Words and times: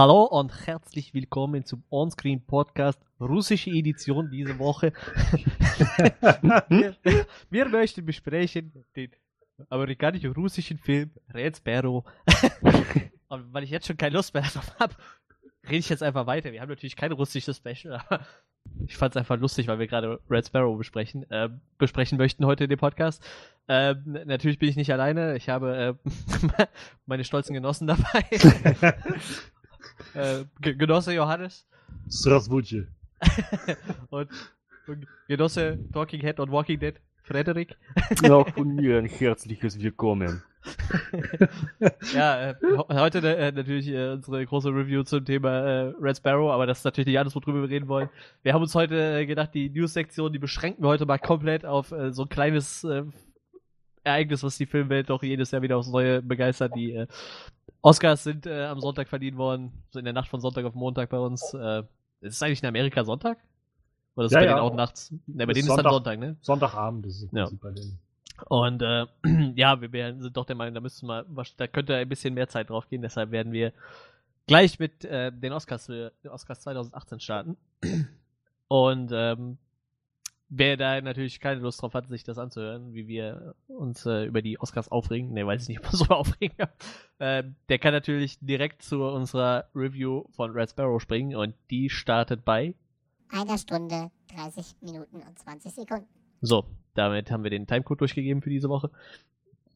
Hallo 0.00 0.24
und 0.24 0.66
herzlich 0.66 1.12
willkommen 1.12 1.66
zum 1.66 1.84
Onscreen 1.90 2.40
Podcast, 2.46 2.98
russische 3.20 3.68
Edition 3.68 4.30
diese 4.30 4.58
Woche. 4.58 4.94
wir, 6.70 6.96
wir, 7.50 7.68
möchten 7.68 8.06
besprechen 8.06 8.72
den 8.96 9.10
amerikanischen 9.68 10.32
russischen 10.32 10.78
Film 10.78 11.10
Red 11.34 11.58
Sparrow. 11.58 12.02
und 13.28 13.52
weil 13.52 13.64
ich 13.64 13.68
jetzt 13.68 13.88
schon 13.88 13.98
keine 13.98 14.16
Lust 14.16 14.32
mehr 14.32 14.42
darauf 14.42 14.74
habe, 14.80 14.94
rede 15.64 15.76
ich 15.76 15.90
jetzt 15.90 16.02
einfach 16.02 16.26
weiter. 16.26 16.50
Wir 16.50 16.62
haben 16.62 16.70
natürlich 16.70 16.96
kein 16.96 17.12
russisches 17.12 17.58
Special, 17.58 18.00
aber 18.08 18.24
ich 18.86 18.96
fand 18.96 19.14
es 19.14 19.18
einfach 19.18 19.38
lustig, 19.38 19.68
weil 19.68 19.80
wir 19.80 19.86
gerade 19.86 20.18
Red 20.30 20.46
Sparrow 20.46 20.78
besprechen, 20.78 21.30
äh, 21.30 21.50
besprechen 21.76 22.16
möchten 22.16 22.46
heute 22.46 22.64
in 22.64 22.70
dem 22.70 22.78
Podcast. 22.78 23.22
Äh, 23.66 23.96
natürlich 24.06 24.58
bin 24.58 24.70
ich 24.70 24.76
nicht 24.76 24.94
alleine. 24.94 25.36
Ich 25.36 25.50
habe 25.50 25.98
äh, 26.00 26.66
meine 27.04 27.24
stolzen 27.24 27.52
Genossen 27.52 27.86
dabei. 27.86 28.24
Äh, 30.14 30.44
Genosse 30.60 31.12
Johannes. 31.12 31.66
Strasbourg. 32.10 32.64
und, 34.10 34.28
Genosse 35.28 35.78
Talking 35.92 36.20
Head 36.20 36.40
und 36.40 36.50
Walking 36.50 36.80
Dead, 36.80 36.94
Frederik. 37.22 37.76
Auch 38.28 38.48
von 38.48 38.74
mir 38.76 38.98
ein 38.98 39.06
herzliches 39.06 39.80
Willkommen. 39.80 40.42
ja, 42.14 42.50
äh, 42.50 42.54
heute 42.92 43.18
äh, 43.18 43.52
natürlich 43.52 43.88
äh, 43.88 44.12
unsere 44.12 44.44
große 44.44 44.68
Review 44.68 45.04
zum 45.04 45.24
Thema 45.24 45.60
äh, 45.60 45.94
Red 46.00 46.18
Sparrow, 46.18 46.50
aber 46.50 46.66
das 46.66 46.78
ist 46.78 46.84
natürlich 46.84 47.06
nicht 47.06 47.18
alles, 47.18 47.34
worüber 47.34 47.62
wir 47.62 47.70
reden 47.70 47.88
wollen. 47.88 48.10
Wir 48.42 48.52
haben 48.52 48.62
uns 48.62 48.74
heute 48.74 49.20
äh, 49.20 49.26
gedacht, 49.26 49.54
die 49.54 49.70
News-Sektion, 49.70 50.32
die 50.32 50.38
beschränken 50.38 50.82
wir 50.82 50.88
heute 50.88 51.06
mal 51.06 51.18
komplett 51.18 51.64
auf 51.64 51.94
so 52.10 52.22
ein 52.22 52.28
kleines 52.28 52.86
Ereignis, 54.04 54.42
was 54.42 54.56
die 54.56 54.66
Filmwelt 54.66 55.10
doch 55.10 55.22
jedes 55.22 55.50
Jahr 55.50 55.62
wieder 55.62 55.76
aufs 55.76 55.88
Neue 55.88 56.22
begeistert. 56.22 56.74
Die 56.74 57.06
Oscars 57.82 58.24
sind 58.24 58.46
am 58.46 58.80
Sonntag 58.80 59.08
verliehen 59.08 59.36
worden, 59.36 59.72
so 59.90 59.98
in 59.98 60.04
der 60.04 60.14
Nacht 60.14 60.28
von 60.28 60.40
Sonntag 60.40 60.64
auf 60.64 60.74
Montag 60.74 61.10
bei 61.10 61.18
uns. 61.18 61.54
Äh, 61.54 61.82
ist 62.20 62.36
es 62.36 62.42
eigentlich 62.42 62.62
in 62.62 62.68
Amerika 62.68 63.04
Sonntag? 63.04 63.38
Oder 64.14 64.26
ist 64.26 64.32
es 64.32 64.34
ja, 64.34 64.40
bei 64.40 64.46
ja. 64.46 64.54
denen 64.54 64.62
auch 64.62 64.74
nachts? 64.74 65.12
Ne, 65.26 65.46
bei 65.46 65.52
denen 65.52 65.66
Sonntag, 65.66 65.80
ist 65.80 65.84
dann 65.84 65.92
Sonntag, 65.92 66.18
ne? 66.18 66.36
Sonntagabend 66.42 67.06
ist 67.06 67.22
es 67.22 67.28
Ja. 67.32 67.48
bei 67.60 67.70
denen. 67.70 67.98
Und 68.46 68.82
äh, 68.82 69.06
ja, 69.54 69.80
wir 69.80 70.16
sind 70.18 70.36
doch 70.36 70.44
der 70.44 70.56
Meinung, 70.56 70.74
da 70.74 70.80
müssen 70.80 71.06
wir, 71.06 71.24
da 71.56 71.66
könnte 71.66 71.96
ein 71.96 72.08
bisschen 72.08 72.34
mehr 72.34 72.48
Zeit 72.48 72.70
drauf 72.70 72.88
gehen. 72.88 73.02
Deshalb 73.02 73.30
werden 73.30 73.52
wir 73.52 73.72
gleich 74.46 74.78
mit 74.78 75.04
äh, 75.04 75.32
den 75.32 75.52
Oscars, 75.52 75.86
den 75.86 76.10
Oscars 76.28 76.60
2018 76.60 77.20
starten. 77.20 77.56
Und 78.68 79.10
ähm, 79.12 79.58
wer 80.50 80.76
da 80.76 81.00
natürlich 81.00 81.40
keine 81.40 81.60
Lust 81.60 81.80
drauf 81.80 81.94
hat, 81.94 82.08
sich 82.08 82.24
das 82.24 82.36
anzuhören, 82.36 82.92
wie 82.92 83.06
wir 83.06 83.54
uns 83.68 84.04
äh, 84.04 84.24
über 84.24 84.42
die 84.42 84.60
Oscars 84.60 84.90
aufregen, 84.90 85.32
ne, 85.32 85.46
weiß 85.46 85.62
ich 85.62 85.68
nicht, 85.68 85.78
ob 85.78 85.92
wir 85.92 85.96
so 85.96 86.04
aufregen, 86.08 86.56
äh, 87.18 87.44
der 87.68 87.78
kann 87.78 87.92
natürlich 87.92 88.38
direkt 88.40 88.82
zu 88.82 89.04
unserer 89.04 89.66
Review 89.74 90.24
von 90.32 90.50
Red 90.50 90.70
Sparrow 90.70 91.00
springen 91.00 91.36
und 91.36 91.54
die 91.70 91.88
startet 91.88 92.44
bei 92.44 92.74
einer 93.30 93.56
Stunde, 93.58 94.10
30 94.34 94.74
Minuten 94.80 95.22
und 95.22 95.38
20 95.38 95.72
Sekunden. 95.72 96.08
So, 96.40 96.66
damit 96.94 97.30
haben 97.30 97.44
wir 97.44 97.50
den 97.50 97.66
Timecode 97.66 98.00
durchgegeben 98.00 98.42
für 98.42 98.50
diese 98.50 98.68
Woche. 98.68 98.90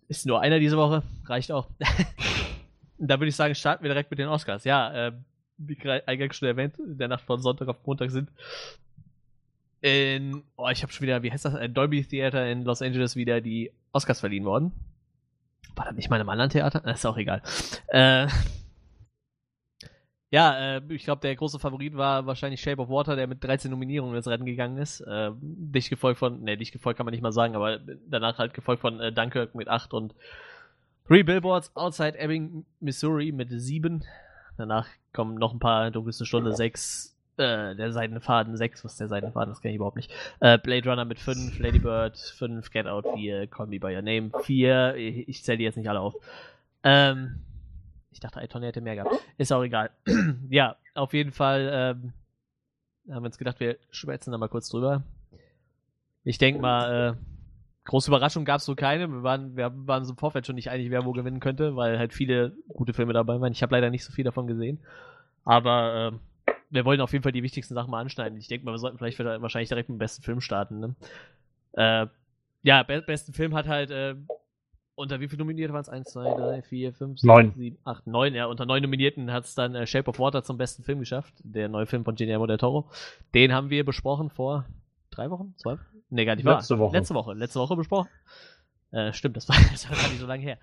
Ist 0.08 0.26
nur 0.26 0.40
einer 0.40 0.58
diese 0.58 0.76
Woche, 0.76 1.04
reicht 1.26 1.52
auch. 1.52 1.68
da 2.98 3.20
würde 3.20 3.28
ich 3.28 3.36
sagen, 3.36 3.54
starten 3.54 3.84
wir 3.84 3.90
direkt 3.90 4.10
mit 4.10 4.18
den 4.18 4.28
Oscars. 4.28 4.64
Ja, 4.64 5.08
äh, 5.08 5.12
wie 5.56 5.76
gerade 5.76 6.06
eingangs 6.08 6.36
schon 6.36 6.48
erwähnt, 6.48 6.76
in 6.80 6.98
der 6.98 7.06
Nacht 7.06 7.24
von 7.24 7.40
Sonntag 7.40 7.68
auf 7.68 7.86
Montag 7.86 8.10
sind 8.10 8.32
in, 9.84 10.42
oh, 10.56 10.70
ich 10.70 10.82
habe 10.82 10.94
schon 10.94 11.02
wieder, 11.02 11.22
wie 11.22 11.30
heißt 11.30 11.44
das, 11.44 11.54
ein 11.54 11.74
Dolby 11.74 12.02
Theater 12.02 12.50
in 12.50 12.64
Los 12.64 12.80
Angeles 12.80 13.16
wieder 13.16 13.42
die 13.42 13.70
Oscars 13.92 14.20
verliehen 14.20 14.46
worden. 14.46 14.72
War 15.76 15.84
das 15.84 15.94
nicht 15.94 16.08
mal 16.08 16.16
in 16.16 16.22
einem 16.22 16.30
anderen 16.30 16.48
Theater? 16.48 16.80
Das 16.80 17.00
ist 17.00 17.04
auch 17.04 17.18
egal. 17.18 17.42
Äh, 17.88 18.26
ja, 20.30 20.76
äh, 20.76 20.82
ich 20.88 21.04
glaube, 21.04 21.20
der 21.20 21.36
große 21.36 21.58
Favorit 21.58 21.98
war 21.98 22.24
wahrscheinlich 22.24 22.62
Shape 22.62 22.80
of 22.80 22.88
Water, 22.88 23.14
der 23.14 23.26
mit 23.26 23.44
13 23.44 23.70
Nominierungen 23.70 24.16
ins 24.16 24.26
Rennen 24.26 24.46
gegangen 24.46 24.78
ist. 24.78 25.02
Äh, 25.02 25.32
dicht 25.42 25.90
gefolgt 25.90 26.18
von, 26.18 26.42
ne, 26.42 26.56
dicht 26.56 26.72
gefolgt 26.72 26.96
kann 26.96 27.04
man 27.04 27.12
nicht 27.12 27.22
mal 27.22 27.32
sagen, 27.32 27.54
aber 27.54 27.78
danach 28.08 28.38
halt 28.38 28.54
gefolgt 28.54 28.80
von 28.80 29.00
äh, 29.00 29.12
Dunkirk 29.12 29.54
mit 29.54 29.68
8 29.68 29.92
und 29.92 30.14
Three 31.06 31.24
Billboards 31.24 31.76
Outside 31.76 32.18
Ebbing, 32.18 32.64
Missouri 32.80 33.32
mit 33.32 33.50
7. 33.50 34.02
Danach 34.56 34.88
kommen 35.12 35.34
noch 35.34 35.52
ein 35.52 35.58
paar 35.58 35.90
dunkelste 35.90 36.24
Stunde 36.24 36.54
6, 36.54 37.13
äh, 37.38 37.74
der 37.74 37.92
Seidene 37.92 38.20
Faden 38.20 38.56
6, 38.56 38.84
was 38.84 38.92
ist 38.92 39.00
der 39.00 39.08
Seidene 39.08 39.32
Faden, 39.32 39.50
das 39.50 39.60
kenne 39.60 39.72
ich 39.72 39.76
überhaupt 39.76 39.96
nicht. 39.96 40.12
Äh, 40.40 40.58
Blade 40.58 40.88
Runner 40.88 41.04
mit 41.04 41.18
5, 41.18 41.58
Lady 41.58 41.78
Bird 41.78 42.16
5, 42.16 42.70
Get 42.70 42.86
Out 42.86 43.06
4, 43.14 43.46
Call 43.48 43.66
Me 43.66 43.80
By 43.80 43.94
Your 43.94 44.02
Name 44.02 44.30
4, 44.42 44.96
ich, 44.96 45.28
ich 45.28 45.44
zähle 45.44 45.58
die 45.58 45.64
jetzt 45.64 45.76
nicht 45.76 45.88
alle 45.88 46.00
auf. 46.00 46.14
Ähm, 46.82 47.40
ich 48.10 48.20
dachte, 48.20 48.40
Aitonne 48.40 48.66
hätte 48.66 48.80
mehr 48.80 48.94
gehabt. 48.94 49.14
Ist 49.38 49.52
auch 49.52 49.62
egal. 49.62 49.90
ja, 50.48 50.76
auf 50.94 51.12
jeden 51.12 51.32
Fall 51.32 51.70
ähm, 51.72 52.12
haben 53.12 53.22
wir 53.22 53.26
uns 53.26 53.38
gedacht, 53.38 53.60
wir 53.60 53.76
schwätzen 53.90 54.30
da 54.30 54.38
mal 54.38 54.48
kurz 54.48 54.68
drüber. 54.68 55.02
Ich 56.22 56.38
denke 56.38 56.60
mal, 56.60 57.16
äh, 57.16 57.34
große 57.84 58.10
Überraschung 58.10 58.44
gab 58.44 58.58
es 58.58 58.64
so 58.64 58.74
keine. 58.74 59.08
Wir 59.08 59.22
waren, 59.22 59.56
wir 59.56 59.72
waren 59.86 60.02
uns 60.02 60.10
im 60.10 60.16
Vorfeld 60.16 60.46
schon 60.46 60.54
nicht 60.54 60.70
einig, 60.70 60.90
wer 60.90 61.04
wo 61.04 61.12
gewinnen 61.12 61.40
könnte, 61.40 61.76
weil 61.76 61.98
halt 61.98 62.14
viele 62.14 62.56
gute 62.68 62.94
Filme 62.94 63.12
dabei 63.12 63.40
waren. 63.40 63.52
Ich 63.52 63.62
habe 63.62 63.74
leider 63.74 63.90
nicht 63.90 64.04
so 64.04 64.12
viel 64.12 64.24
davon 64.24 64.46
gesehen. 64.46 64.78
Aber 65.44 66.12
ähm, 66.12 66.20
wir 66.74 66.84
wollen 66.84 67.00
auf 67.00 67.12
jeden 67.12 67.22
Fall 67.22 67.32
die 67.32 67.42
wichtigsten 67.42 67.74
Sachen 67.74 67.90
mal 67.90 68.00
anschneiden. 68.00 68.36
Ich 68.36 68.48
denke 68.48 68.66
mal, 68.66 68.72
wir 68.72 68.78
sollten 68.78 68.98
vielleicht 68.98 69.18
wahrscheinlich 69.18 69.68
direkt 69.68 69.88
mit 69.88 69.96
dem 69.96 69.98
besten 69.98 70.22
Film 70.22 70.40
starten. 70.40 70.80
Ne? 70.80 70.94
Äh, 71.72 72.06
ja, 72.62 72.82
be 72.82 73.00
besten 73.02 73.32
Film 73.32 73.54
hat 73.54 73.68
halt 73.68 73.90
äh, 73.90 74.16
unter 74.96 75.20
wie 75.20 75.28
viel 75.28 75.38
nominiert 75.38 75.72
waren 75.72 75.80
es? 75.80 75.88
1, 75.88 76.12
2, 76.12 76.34
3, 76.34 76.62
4, 76.62 76.92
5, 76.92 77.20
6, 77.20 77.26
Neun. 77.26 77.52
7, 77.56 77.78
8, 77.84 78.06
9. 78.06 78.34
Ja, 78.34 78.46
unter 78.46 78.66
neun 78.66 78.82
Nominierten 78.82 79.32
hat 79.32 79.44
es 79.44 79.54
dann 79.54 79.74
äh, 79.74 79.86
Shape 79.86 80.08
of 80.08 80.18
Water 80.18 80.42
zum 80.42 80.56
besten 80.56 80.82
Film 80.82 80.98
geschafft. 80.98 81.34
Der 81.42 81.68
neue 81.68 81.86
Film 81.86 82.04
von 82.04 82.16
Guillermo 82.16 82.46
del 82.46 82.58
Toro. 82.58 82.90
Den 83.34 83.52
haben 83.52 83.70
wir 83.70 83.84
besprochen 83.84 84.30
vor 84.30 84.66
drei 85.10 85.30
Wochen? 85.30 85.54
Zwei 85.56 85.72
Wochen? 85.72 86.02
Nee, 86.10 86.24
gar 86.24 86.36
nicht 86.36 86.44
wahr. 86.44 86.56
Letzte 86.56 86.78
Woche. 86.78 86.96
Letzte 86.96 87.14
Woche. 87.14 87.34
Letzte 87.34 87.60
Woche 87.60 87.76
besprochen. 87.76 88.08
Äh, 88.90 89.12
stimmt, 89.12 89.36
das 89.36 89.48
war, 89.48 89.56
das 89.70 89.88
war 89.88 89.96
gar 89.96 90.08
nicht 90.08 90.20
so 90.20 90.26
lange 90.26 90.42
her. 90.42 90.58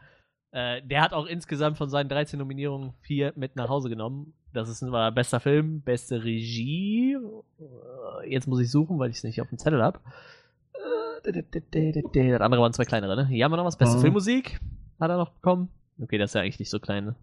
Äh, 0.52 0.82
der 0.84 1.02
hat 1.02 1.14
auch 1.14 1.26
insgesamt 1.26 1.78
von 1.78 1.90
seinen 1.90 2.10
13 2.10 2.38
Nominierungen 2.38 2.94
vier 3.02 3.34
mit 3.36 3.56
nach 3.56 3.70
Hause 3.70 3.90
genommen. 3.90 4.34
Das 4.54 4.68
ist 4.70 4.82
war 4.92 5.12
bester 5.12 5.40
Film, 5.40 5.82
beste 5.82 6.24
Regie. 6.24 7.14
Äh, 8.24 8.30
Jetzt 8.30 8.48
muss 8.48 8.60
ich 8.60 8.70
suchen, 8.70 9.00
weil 9.00 9.10
ich 9.10 9.18
es 9.18 9.24
nicht 9.24 9.42
auf 9.42 9.50
dem 9.50 9.58
Zettel 9.58 9.82
habe. 9.82 10.00
Das 11.24 12.42
andere 12.42 12.62
waren 12.62 12.74
zwei 12.74 12.86
kleinere, 12.86 13.16
ne? 13.16 13.28
Hier 13.28 13.46
haben 13.46 13.52
wir 13.52 13.58
noch 13.58 13.66
was. 13.66 13.78
Beste 13.78 13.98
Mhm. 13.98 14.02
Filmmusik 14.02 14.60
hat 15.00 15.10
er 15.10 15.18
noch 15.18 15.30
bekommen. 15.30 15.70
Okay, 16.02 16.18
das 16.18 16.32
ist 16.32 16.34
ja 16.34 16.42
eigentlich 16.42 16.60
nicht 16.60 16.70
so 16.70 16.80
klein, 16.80 17.06
ne? 17.06 17.16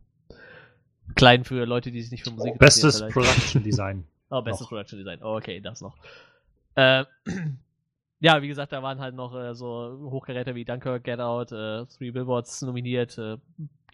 Klein 1.17 1.45
für 1.45 1.65
Leute, 1.65 1.91
die 1.91 2.01
sich 2.03 2.11
nicht 2.11 2.25
für 2.25 2.31
Musik 2.31 2.53
interessieren 2.53 2.89
Bestes 2.91 2.97
vielleicht. 2.99 3.15
Production 3.15 3.63
Design. 3.63 4.05
Oh, 4.31 4.43
bestes 4.43 4.61
Noch. 4.61 4.69
Production 4.69 4.99
Design. 4.99 5.21
Oh, 5.23 5.37
okay, 5.39 5.59
das 5.59 5.81
noch. 5.81 5.97
Äh, 6.75 7.05
ja, 8.21 8.43
wie 8.43 8.49
gesagt, 8.49 8.73
da 8.73 8.83
waren 8.83 8.99
halt 8.99 9.15
noch 9.15 9.35
äh, 9.35 9.55
so 9.55 9.97
Hochgeräte 10.11 10.55
wie 10.55 10.65
Dunkirk, 10.65 11.05
Get 11.05 11.21
Out, 11.21 11.53
äh, 11.53 11.87
Three 11.87 12.11
Billboards 12.11 12.63
nominiert. 12.63 13.17
Äh, 13.19 13.37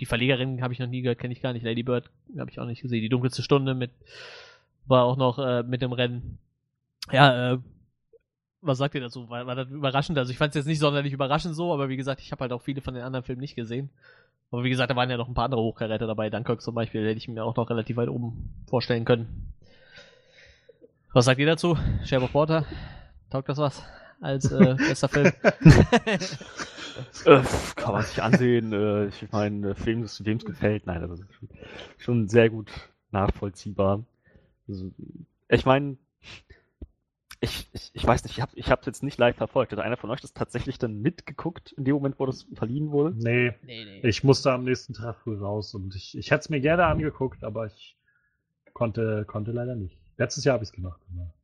die 0.01 0.07
Verlegerin 0.07 0.63
habe 0.63 0.73
ich 0.73 0.79
noch 0.79 0.87
nie 0.87 1.03
gehört, 1.03 1.19
kenne 1.19 1.33
ich 1.33 1.43
gar 1.43 1.53
nicht. 1.53 1.63
Lady 1.63 1.83
Bird 1.83 2.11
habe 2.39 2.51
ich 2.51 2.59
auch 2.59 2.67
nicht 2.67 2.83
gesehen. 2.83 3.03
Die 3.03 3.09
dunkelste 3.09 3.43
Stunde 3.43 3.75
mit 3.75 3.91
war 4.87 5.05
auch 5.05 5.17
noch 5.17 5.39
äh, 5.39 5.63
mit 5.63 5.83
dem 5.83 5.93
Rennen. 5.93 6.39
Ja, 7.13 7.53
äh, 7.53 7.59
was 8.63 8.79
sagt 8.79 8.95
ihr 8.95 9.03
dazu? 9.03 9.29
War, 9.29 9.47
war 9.47 9.55
das 9.55 9.69
überraschend? 9.69 10.17
Also 10.17 10.33
ich 10.33 10.39
fand 10.39 10.51
es 10.51 10.57
jetzt 10.57 10.67
nicht 10.67 10.79
sonderlich 10.79 11.13
überraschend 11.13 11.55
so, 11.55 11.73
aber 11.73 11.91
wie 11.91 11.97
gesagt, 11.97 12.21
ich 12.21 12.33
habe 12.33 12.41
halt 12.41 12.53
auch 12.53 12.63
viele 12.63 12.81
von 12.81 12.95
den 12.95 13.03
anderen 13.03 13.25
Filmen 13.25 13.41
nicht 13.41 13.57
gesehen. 13.57 13.91
Aber 14.51 14.65
wie 14.65 14.71
gesagt, 14.71 14.91
da 14.91 14.97
waren 14.97 15.11
ja 15.11 15.17
noch 15.17 15.29
ein 15.29 15.35
paar 15.35 15.45
andere 15.45 15.61
Hochkaräte 15.61 16.07
dabei. 16.07 16.31
Dunkirk 16.31 16.63
zum 16.63 16.75
Beispiel 16.75 17.07
hätte 17.07 17.19
ich 17.19 17.29
mir 17.29 17.45
auch 17.45 17.57
noch 17.57 17.69
relativ 17.69 17.97
weit 17.97 18.09
oben 18.09 18.55
vorstellen 18.69 19.05
können. 19.05 19.53
Was 21.13 21.27
sagt 21.27 21.41
ihr 21.41 21.47
dazu? 21.47 21.73
Of 21.73 22.35
Water? 22.35 22.65
Taugt 23.31 23.49
das 23.49 23.59
was? 23.59 23.85
Als 24.25 24.51
äh, 24.51 24.75
bester 24.75 25.09
Film? 25.09 25.33
Äh, 27.25 27.43
kann 27.75 27.93
man 27.93 28.05
sich 28.05 28.23
ansehen. 28.23 28.73
Äh, 28.73 29.07
ich 29.09 29.33
meine, 29.33 29.71
äh, 29.71 29.75
wem 29.85 30.03
es 30.03 30.45
gefällt, 30.45 30.87
nein, 30.87 31.01
das 31.01 31.19
ist 31.19 31.35
schon, 31.35 31.49
schon 31.99 32.29
sehr 32.29 32.51
gut 32.51 32.71
nachvollziehbar. 33.11 34.05
Also, 34.69 34.93
ich 35.49 35.67
meine, 35.67 35.97
ich, 37.41 37.69
ich, 37.73 37.91
ich 37.93 38.07
weiß 38.07 38.23
nicht, 38.23 38.37
ich 38.37 38.41
habe 38.43 38.53
ich 38.55 38.71
hab's 38.71 38.87
jetzt 38.87 39.03
nicht 39.03 39.19
live 39.19 39.37
verfolgt. 39.37 39.73
Hat 39.73 39.81
einer 39.81 39.97
von 39.97 40.09
euch 40.11 40.21
das 40.21 40.35
tatsächlich 40.35 40.79
dann 40.79 41.03
mitgeguckt, 41.03 41.73
in 41.73 41.85
dem 41.85 41.95
Moment, 41.95 42.21
wo 42.21 42.27
das 42.27 42.47
verliehen 42.55 42.93
wurde? 42.93 43.13
Nee, 43.17 43.55
nee, 43.65 43.85
nee. 43.85 44.09
ich 44.09 44.23
musste 44.23 44.53
am 44.53 44.63
nächsten 44.63 44.93
Tag 44.95 45.17
früh 45.17 45.37
raus 45.37 45.75
und 45.75 45.97
ich, 45.97 46.17
ich 46.17 46.31
hätte 46.31 46.43
es 46.43 46.49
mir 46.49 46.61
gerne 46.61 46.87
angeguckt, 46.87 47.43
aber 47.43 47.67
ich 47.67 47.97
konnte, 48.73 49.25
konnte 49.27 49.51
leider 49.51 49.75
nicht. 49.75 49.99
Letztes 50.17 50.45
Jahr 50.45 50.55
habe 50.55 50.65
ich 50.65 50.71
es 50.71 50.75
gemacht. 50.75 51.01
aber 51.13 51.35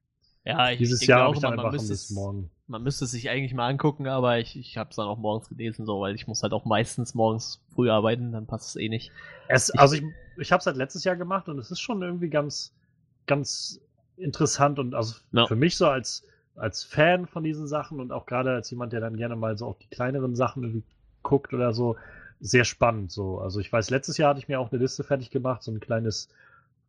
Ja, 0.44 0.70
ich 0.70 0.78
Dieses 0.78 1.04
Jahr 1.04 1.22
auch 1.22 1.28
habe 1.28 1.36
ich 1.36 1.42
dann 1.42 1.52
einfach 1.54 1.72
bis 1.72 1.90
es, 1.90 2.10
morgen. 2.10 2.50
Man 2.70 2.82
müsste 2.82 3.04
es 3.04 3.10
sich 3.12 3.28
eigentlich 3.30 3.54
mal 3.54 3.68
angucken, 3.68 4.06
aber 4.08 4.38
ich, 4.38 4.56
ich 4.56 4.76
habe 4.78 4.90
es 4.90 4.96
dann 4.96 5.06
auch 5.08 5.18
morgens 5.18 5.48
gelesen, 5.48 5.86
so, 5.86 6.00
weil 6.00 6.14
ich 6.14 6.26
muss 6.26 6.42
halt 6.42 6.52
auch 6.54 6.64
meistens 6.64 7.14
morgens 7.14 7.60
früh 7.74 7.90
arbeiten, 7.90 8.32
dann 8.32 8.46
passt 8.46 8.70
es 8.70 8.76
eh 8.76 8.88
nicht. 8.88 9.12
Es, 9.46 9.70
also 9.70 9.94
ich, 9.96 10.04
ich 10.36 10.52
habe 10.52 10.60
es 10.60 10.66
halt 10.66 10.76
letztes 10.76 11.04
Jahr 11.04 11.16
gemacht 11.16 11.48
und 11.48 11.58
es 11.58 11.70
ist 11.70 11.80
schon 11.80 12.02
irgendwie 12.02 12.30
ganz, 12.30 12.72
ganz 13.26 13.80
interessant 14.16 14.78
und 14.78 14.94
also 14.94 15.14
Ja. 15.32 15.46
für 15.46 15.56
mich 15.56 15.76
so 15.76 15.86
als, 15.88 16.24
als 16.54 16.84
Fan 16.84 17.26
von 17.26 17.42
diesen 17.44 17.66
Sachen 17.66 18.00
und 18.00 18.12
auch 18.12 18.26
gerade 18.26 18.52
als 18.52 18.70
jemand, 18.70 18.92
der 18.92 19.00
dann 19.00 19.16
gerne 19.16 19.36
mal 19.36 19.56
so 19.58 19.66
auf 19.66 19.78
die 19.78 19.88
kleineren 19.88 20.36
Sachen 20.36 20.62
irgendwie 20.62 20.84
guckt 21.22 21.52
oder 21.54 21.72
so, 21.74 21.96
sehr 22.40 22.64
spannend 22.64 23.10
so. 23.12 23.40
Also 23.40 23.60
ich 23.60 23.72
weiß, 23.72 23.90
letztes 23.90 24.16
Jahr 24.18 24.30
hatte 24.30 24.40
ich 24.40 24.48
mir 24.48 24.60
auch 24.60 24.72
eine 24.72 24.80
Liste 24.80 25.04
fertig 25.04 25.30
gemacht, 25.30 25.62
so 25.62 25.70
ein 25.72 25.80
kleines 25.80 26.28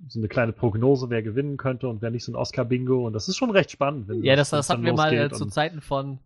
so 0.07 0.19
eine 0.19 0.27
kleine 0.27 0.51
Prognose, 0.51 1.09
wer 1.09 1.21
gewinnen 1.21 1.57
könnte 1.57 1.87
und 1.87 2.01
wer 2.01 2.09
nicht 2.11 2.23
so 2.25 2.31
ein 2.31 2.35
Oscar-Bingo. 2.35 3.05
Und 3.07 3.13
das 3.13 3.27
ist 3.29 3.37
schon 3.37 3.51
recht 3.51 3.71
spannend. 3.71 4.07
Wenn 4.07 4.23
Ja, 4.23 4.35
das, 4.35 4.49
das 4.49 4.67
dann 4.67 4.77
hatten 4.77 4.85
wir 4.85 4.93
mal 4.93 5.13
äh, 5.13 5.29
zu 5.29 5.45
Zeiten 5.45 5.79
von, 5.81 6.19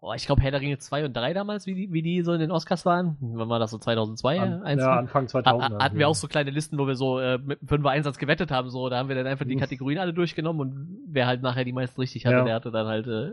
oh, 0.00 0.12
ich 0.14 0.26
glaube, 0.26 0.42
Herr 0.42 0.50
der 0.50 0.60
Ringe 0.60 0.78
2 0.78 1.04
und 1.06 1.16
3 1.16 1.32
damals, 1.32 1.66
wie 1.66 1.74
die, 1.74 1.92
wie 1.92 2.02
die 2.02 2.22
so 2.22 2.32
in 2.32 2.40
den 2.40 2.50
Oscars 2.50 2.84
waren. 2.86 3.16
Wenn 3.20 3.48
man 3.48 3.60
das 3.60 3.70
so 3.70 3.78
2002 3.78 4.40
An, 4.40 4.62
eins 4.62 4.82
ja, 4.82 4.96
Anfang 4.98 5.28
2000. 5.28 5.62
Ha- 5.62 5.78
ha- 5.78 5.84
hatten 5.84 5.98
wir 5.98 6.08
auch 6.08 6.14
so 6.14 6.28
kleine 6.28 6.50
Listen, 6.50 6.76
wo 6.78 6.86
wir 6.86 6.96
so 6.96 7.18
äh, 7.20 7.38
mit 7.38 7.60
einem 7.60 7.68
Fünfer 7.68 7.90
Einsatz 7.90 8.18
gewettet 8.18 8.50
haben, 8.50 8.68
so, 8.70 8.88
da 8.88 8.98
haben 8.98 9.08
wir 9.08 9.16
dann 9.16 9.26
einfach 9.26 9.46
die. 9.46 9.56
Kategorien 9.56 9.98
alle 9.98 10.12
durchgenommen 10.12 10.60
und 10.60 10.98
wer 11.06 11.26
halt 11.26 11.42
nachher 11.42 11.64
die 11.64 11.72
meisten 11.72 12.00
richtig 12.00 12.26
hatte, 12.26 12.36
Ja. 12.36 12.44
der 12.44 12.54
hatte 12.56 12.70
dann 12.70 12.86
halt 12.86 13.06
äh, 13.06 13.32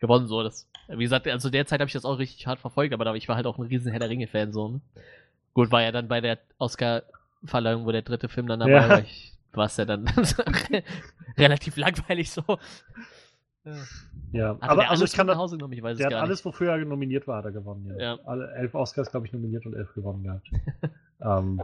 gewonnen, 0.00 0.26
so, 0.26 0.42
das, 0.42 0.68
wie 0.88 1.04
gesagt, 1.04 1.28
also 1.28 1.48
derzeit 1.48 1.80
habe 1.80 1.86
ich 1.88 1.92
das 1.94 2.04
auch 2.04 2.18
richtig 2.18 2.46
hart 2.48 2.58
verfolgt, 2.58 2.92
aber 2.92 3.14
ich 3.14 3.28
war 3.28 3.36
halt 3.36 3.46
auch 3.46 3.58
ein 3.58 3.66
riesen 3.66 3.90
Herr 3.92 4.00
der 4.00 4.08
Ringe-Fan, 4.10 4.52
so, 4.52 4.68
ne? 4.68 4.80
Gut, 5.54 5.70
war 5.70 5.82
ja 5.82 5.92
dann 5.92 6.08
bei 6.08 6.20
der 6.20 6.38
Oscar-Verleihung, 7.42 7.86
wo 7.86 7.92
der 7.92 8.02
dritte 8.02 8.28
Film 8.28 8.46
dann 8.46 8.60
dabei 8.60 8.72
Ja. 8.72 8.88
war, 8.88 9.00
ich, 9.00 9.32
war 9.52 9.66
es 9.66 9.76
ja 9.76 9.84
dann 9.84 10.06
relativ 11.38 11.76
langweilig 11.76 12.30
so. 12.30 12.42
Ja. 13.64 13.74
Ja, 14.32 14.56
aber 14.60 14.90
also 14.90 15.04
ich 15.04 15.12
kann 15.12 15.26
nach 15.26 15.36
Hause 15.36 15.56
genommen, 15.56 15.74
ich 15.74 15.82
weiß 15.82 15.98
der 15.98 16.06
es 16.08 16.12
hat 16.12 16.18
gar 16.18 16.22
alles, 16.22 16.44
wofür 16.44 16.72
er 16.72 16.78
nominiert 16.78 17.28
war, 17.28 17.38
hat 17.38 17.44
er 17.44 17.52
gewonnen. 17.52 17.94
Ja. 17.98 18.14
Ja. 18.14 18.18
Alle 18.24 18.50
elf 18.54 18.74
Oscars, 18.74 19.10
glaube 19.10 19.26
ich, 19.26 19.32
nominiert 19.32 19.66
und 19.66 19.74
elf 19.74 19.92
gewonnen 19.94 20.24
gehabt. 20.24 20.50
ähm, 21.20 21.62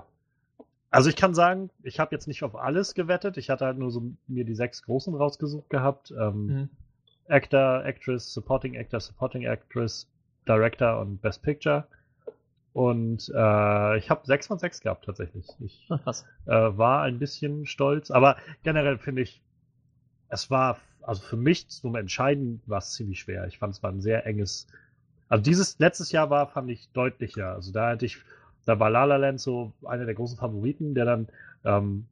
also 0.91 1.09
ich 1.09 1.17
kann 1.17 1.35
sagen, 1.35 1.71
ich 1.83 1.99
habe 1.99 2.15
jetzt 2.15 2.29
nicht 2.29 2.43
auf 2.45 2.55
alles 2.55 2.95
gewettet. 2.95 3.37
Ich 3.37 3.51
hatte 3.51 3.65
halt 3.65 3.79
nur 3.79 3.91
so 3.91 4.03
mir 4.27 4.45
die 4.45 4.55
sechs 4.55 4.83
großen 4.83 5.15
rausgesucht 5.15 5.71
gehabt. 5.71 6.13
Ähm. 6.13 6.47
Mhm. 6.47 6.69
Actor, 7.29 7.85
Actress, 7.85 8.33
Supporting 8.33 8.77
Actor, 8.77 9.01
Supporting 9.01 9.43
Actress, 9.45 10.07
Director 10.47 11.01
und 11.01 11.21
Best 11.21 11.43
Picture. 11.43 11.87
Und 12.79 13.29
äh, 13.35 13.99
ich 13.99 14.09
habe 14.09 14.21
sechs 14.25 14.47
von 14.47 14.61
sechs 14.61 14.81
gehabt 14.81 15.05
tatsächlich. 15.05 15.49
Ich 15.59 15.89
äh, 16.47 16.53
war 16.53 17.03
ein 17.03 17.19
bisschen 17.19 17.67
stolz, 17.67 18.13
aber 18.13 18.37
generell 18.63 18.99
finde 18.99 19.23
ich, 19.23 19.43
es 20.29 20.49
war, 20.49 20.79
also 21.03 21.21
für 21.21 21.37
mich 21.37 21.69
zum 21.69 21.97
Entscheiden 21.97 22.63
war 22.67 22.79
es 22.79 22.93
ziemlich 22.93 23.19
schwer. 23.19 23.49
Ich 23.49 23.59
fand 23.59 23.75
es 23.75 23.83
war 23.83 23.91
ein 23.91 24.01
sehr 24.01 24.27
enges, 24.27 24.69
also 25.29 25.43
dieses 25.43 25.77
letztes 25.81 26.13
Jahr 26.13 26.31
war, 26.31 26.47
fand 26.47 26.71
ich 26.71 26.89
deutlicher. 26.93 27.53
Also 27.53 27.73
da 27.73 27.89
hatte 27.91 28.07
ich, 28.07 28.19
da 28.65 28.79
war 28.79 28.91
La 28.91 29.07
La 29.07 29.17
Land 29.17 29.41
so 29.41 29.73
einer 29.85 30.05
der 30.05 30.15
großen 30.15 30.39
Favoriten, 30.39 30.95
der 30.95 31.05
dann 31.05 31.29
ähm, 31.65 32.07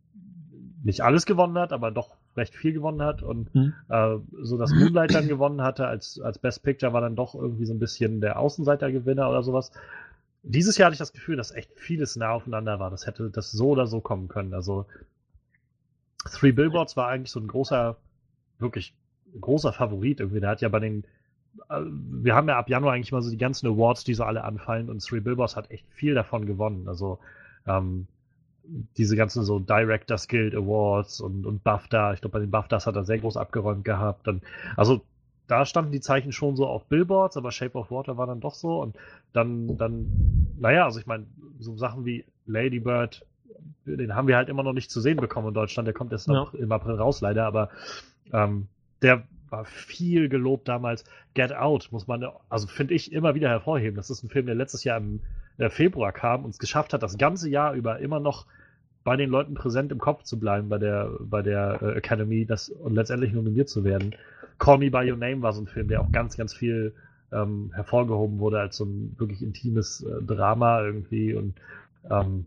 nicht 0.82 1.02
alles 1.02 1.26
gewonnen 1.26 1.58
hat, 1.58 1.72
aber 1.72 1.92
doch 1.92 2.10
recht 2.36 2.56
viel 2.56 2.72
gewonnen 2.72 3.02
hat 3.02 3.22
und 3.22 3.54
Mhm. 3.54 3.72
äh, 3.88 4.16
so 4.42 4.58
dass 4.58 4.74
Moonlight 4.74 5.14
dann 5.14 5.28
gewonnen 5.28 5.62
hatte 5.62 5.86
als, 5.86 6.20
als 6.20 6.38
Best 6.40 6.64
Picture 6.64 6.92
war 6.92 7.02
dann 7.02 7.14
doch 7.14 7.36
irgendwie 7.36 7.66
so 7.66 7.72
ein 7.72 7.78
bisschen 7.78 8.20
der 8.20 8.40
Außenseitergewinner 8.40 9.30
oder 9.30 9.44
sowas. 9.44 9.70
Dieses 10.48 10.78
Jahr 10.78 10.86
hatte 10.86 10.94
ich 10.94 11.00
das 11.00 11.12
Gefühl, 11.12 11.36
dass 11.36 11.50
echt 11.50 11.72
vieles 11.74 12.14
nah 12.16 12.30
aufeinander 12.30 12.78
war. 12.78 12.90
Das 12.90 13.06
hätte 13.06 13.30
das 13.30 13.50
so 13.50 13.70
oder 13.70 13.86
so 13.86 14.00
kommen 14.00 14.28
können. 14.28 14.54
Also 14.54 14.86
Three 16.30 16.52
Billboards 16.52 16.96
war 16.96 17.08
eigentlich 17.08 17.30
so 17.32 17.40
ein 17.40 17.48
großer, 17.48 17.96
wirklich 18.58 18.94
großer 19.40 19.72
Favorit 19.72 20.20
irgendwie. 20.20 20.40
Der 20.40 20.50
hat 20.50 20.60
ja 20.60 20.68
bei 20.68 20.78
den, 20.78 21.04
äh, 21.68 21.80
wir 21.80 22.34
haben 22.34 22.48
ja 22.48 22.58
ab 22.58 22.68
Januar 22.68 22.94
eigentlich 22.94 23.12
mal 23.12 23.22
so 23.22 23.30
die 23.30 23.36
ganzen 23.36 23.66
Awards, 23.66 24.04
die 24.04 24.14
so 24.14 24.24
alle 24.24 24.44
anfallen 24.44 24.88
und 24.88 25.04
Three 25.04 25.20
Billboards 25.20 25.56
hat 25.56 25.70
echt 25.70 25.86
viel 25.92 26.14
davon 26.14 26.46
gewonnen. 26.46 26.88
Also 26.88 27.18
ähm, 27.66 28.06
diese 28.96 29.16
ganzen 29.16 29.44
so 29.44 29.58
Directors 29.58 30.28
Guild 30.28 30.54
Awards 30.54 31.20
und, 31.20 31.44
und 31.44 31.64
BAFTA. 31.64 32.12
Ich 32.12 32.20
glaube, 32.20 32.34
bei 32.34 32.40
den 32.40 32.50
BAFTAs 32.50 32.86
hat 32.86 32.96
er 32.96 33.04
sehr 33.04 33.18
groß 33.18 33.36
abgeräumt 33.36 33.84
gehabt. 33.84 34.28
Und, 34.28 34.42
also 34.76 35.02
da 35.48 35.64
standen 35.64 35.92
die 35.92 36.00
Zeichen 36.00 36.32
schon 36.32 36.56
so 36.56 36.66
auf 36.66 36.84
Billboards, 36.86 37.36
aber 37.36 37.52
Shape 37.52 37.78
of 37.78 37.90
Water 37.90 38.16
war 38.16 38.26
dann 38.26 38.40
doch 38.40 38.54
so. 38.54 38.80
Und 38.80 38.96
dann, 39.32 39.76
dann, 39.76 40.06
naja, 40.58 40.84
also 40.84 40.98
ich 40.98 41.06
meine, 41.06 41.26
so 41.58 41.76
Sachen 41.76 42.04
wie 42.04 42.24
Lady 42.46 42.80
Bird, 42.80 43.24
den 43.84 44.14
haben 44.14 44.28
wir 44.28 44.36
halt 44.36 44.48
immer 44.48 44.62
noch 44.62 44.72
nicht 44.72 44.90
zu 44.90 45.00
sehen 45.00 45.18
bekommen 45.18 45.48
in 45.48 45.54
Deutschland. 45.54 45.86
Der 45.86 45.94
kommt 45.94 46.12
erst 46.12 46.26
Ja. 46.28 46.34
noch 46.34 46.54
im 46.54 46.72
April 46.72 46.94
raus, 46.96 47.20
leider, 47.20 47.46
aber 47.46 47.70
ähm, 48.32 48.66
der 49.02 49.22
war 49.50 49.64
viel 49.64 50.28
gelobt 50.28 50.66
damals. 50.68 51.04
Get 51.34 51.52
Out 51.54 51.88
muss 51.92 52.06
man, 52.08 52.26
also 52.48 52.66
finde 52.66 52.94
ich, 52.94 53.12
immer 53.12 53.34
wieder 53.34 53.48
hervorheben. 53.48 53.96
Das 53.96 54.10
ist 54.10 54.24
ein 54.24 54.28
Film, 54.28 54.46
der 54.46 54.56
letztes 54.56 54.82
Jahr 54.84 54.98
im 54.98 55.20
äh, 55.58 55.70
Februar 55.70 56.12
kam 56.12 56.44
und 56.44 56.50
es 56.50 56.58
geschafft 56.58 56.92
hat, 56.92 57.02
das 57.02 57.18
ganze 57.18 57.48
Jahr 57.48 57.74
über 57.74 58.00
immer 58.00 58.18
noch 58.18 58.46
bei 59.06 59.16
den 59.16 59.30
Leuten 59.30 59.54
präsent 59.54 59.92
im 59.92 59.98
Kopf 59.98 60.24
zu 60.24 60.36
bleiben, 60.36 60.68
bei 60.68 60.78
der, 60.78 61.12
bei 61.20 61.40
der 61.40 61.80
äh, 61.80 61.92
Academy 61.96 62.44
das, 62.44 62.68
und 62.70 62.96
letztendlich 62.96 63.32
nominiert 63.32 63.68
zu 63.68 63.84
werden. 63.84 64.16
Call 64.58 64.78
Me 64.78 64.90
By 64.90 65.08
Your 65.08 65.16
Name 65.16 65.42
war 65.42 65.52
so 65.52 65.62
ein 65.62 65.68
Film, 65.68 65.86
der 65.86 66.00
auch 66.00 66.10
ganz, 66.10 66.36
ganz 66.36 66.52
viel 66.52 66.92
ähm, 67.30 67.70
hervorgehoben 67.72 68.40
wurde 68.40 68.58
als 68.58 68.76
so 68.76 68.84
ein 68.84 69.14
wirklich 69.16 69.42
intimes 69.42 70.02
äh, 70.02 70.22
Drama 70.24 70.82
irgendwie 70.82 71.34
und 71.34 71.54
ähm, 72.10 72.46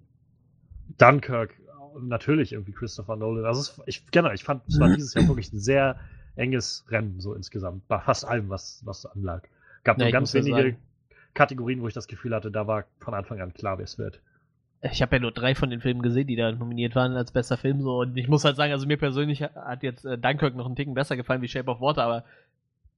Dunkirk 0.97 1.53
natürlich 2.01 2.51
irgendwie 2.51 2.73
Christopher 2.73 3.15
Nolan. 3.15 3.45
Also 3.45 3.61
es, 3.61 3.81
ich 3.85 4.05
genau, 4.11 4.31
ich 4.31 4.43
fand 4.43 4.67
es 4.67 4.81
war 4.81 4.89
dieses 4.89 5.13
Jahr 5.13 5.27
wirklich 5.29 5.53
ein 5.53 5.59
sehr 5.59 5.95
enges 6.35 6.83
Rennen 6.89 7.21
so 7.21 7.33
insgesamt 7.35 7.87
bei 7.87 7.99
fast 7.99 8.25
allem, 8.25 8.49
was 8.49 8.81
was 8.83 9.05
anlag. 9.05 9.43
Gab 9.85 9.97
Ja, 9.97 10.05
nur 10.05 10.11
ganz 10.11 10.33
wenige 10.33 10.55
sagen- 10.55 10.77
Kategorien, 11.33 11.81
wo 11.81 11.87
ich 11.87 11.93
das 11.93 12.07
Gefühl 12.07 12.35
hatte, 12.35 12.51
da 12.51 12.67
war 12.67 12.83
von 12.99 13.13
Anfang 13.13 13.39
an 13.39 13.53
klar, 13.53 13.77
wer 13.77 13.85
es 13.85 13.97
wird. 13.97 14.19
Ich 14.81 15.01
habe 15.01 15.17
ja 15.17 15.21
nur 15.21 15.31
drei 15.31 15.55
von 15.55 15.69
den 15.69 15.81
Filmen 15.81 16.01
gesehen, 16.01 16.27
die 16.27 16.37
da 16.37 16.51
nominiert 16.51 16.95
waren 16.95 17.15
als 17.17 17.31
bester 17.31 17.57
Film. 17.57 17.81
So. 17.81 17.99
Und 17.99 18.15
ich 18.15 18.29
muss 18.29 18.45
halt 18.45 18.55
sagen, 18.55 18.71
also 18.71 18.87
mir 18.87 18.97
persönlich 18.97 19.41
hat 19.41 19.83
jetzt 19.83 20.05
äh, 20.05 20.17
Dunkirk 20.17 20.55
noch 20.55 20.65
einen 20.65 20.75
Ticken 20.75 20.93
besser 20.93 21.17
gefallen 21.17 21.41
wie 21.41 21.49
Shape 21.49 21.69
of 21.69 21.81
Water, 21.81 22.03
aber 22.03 22.23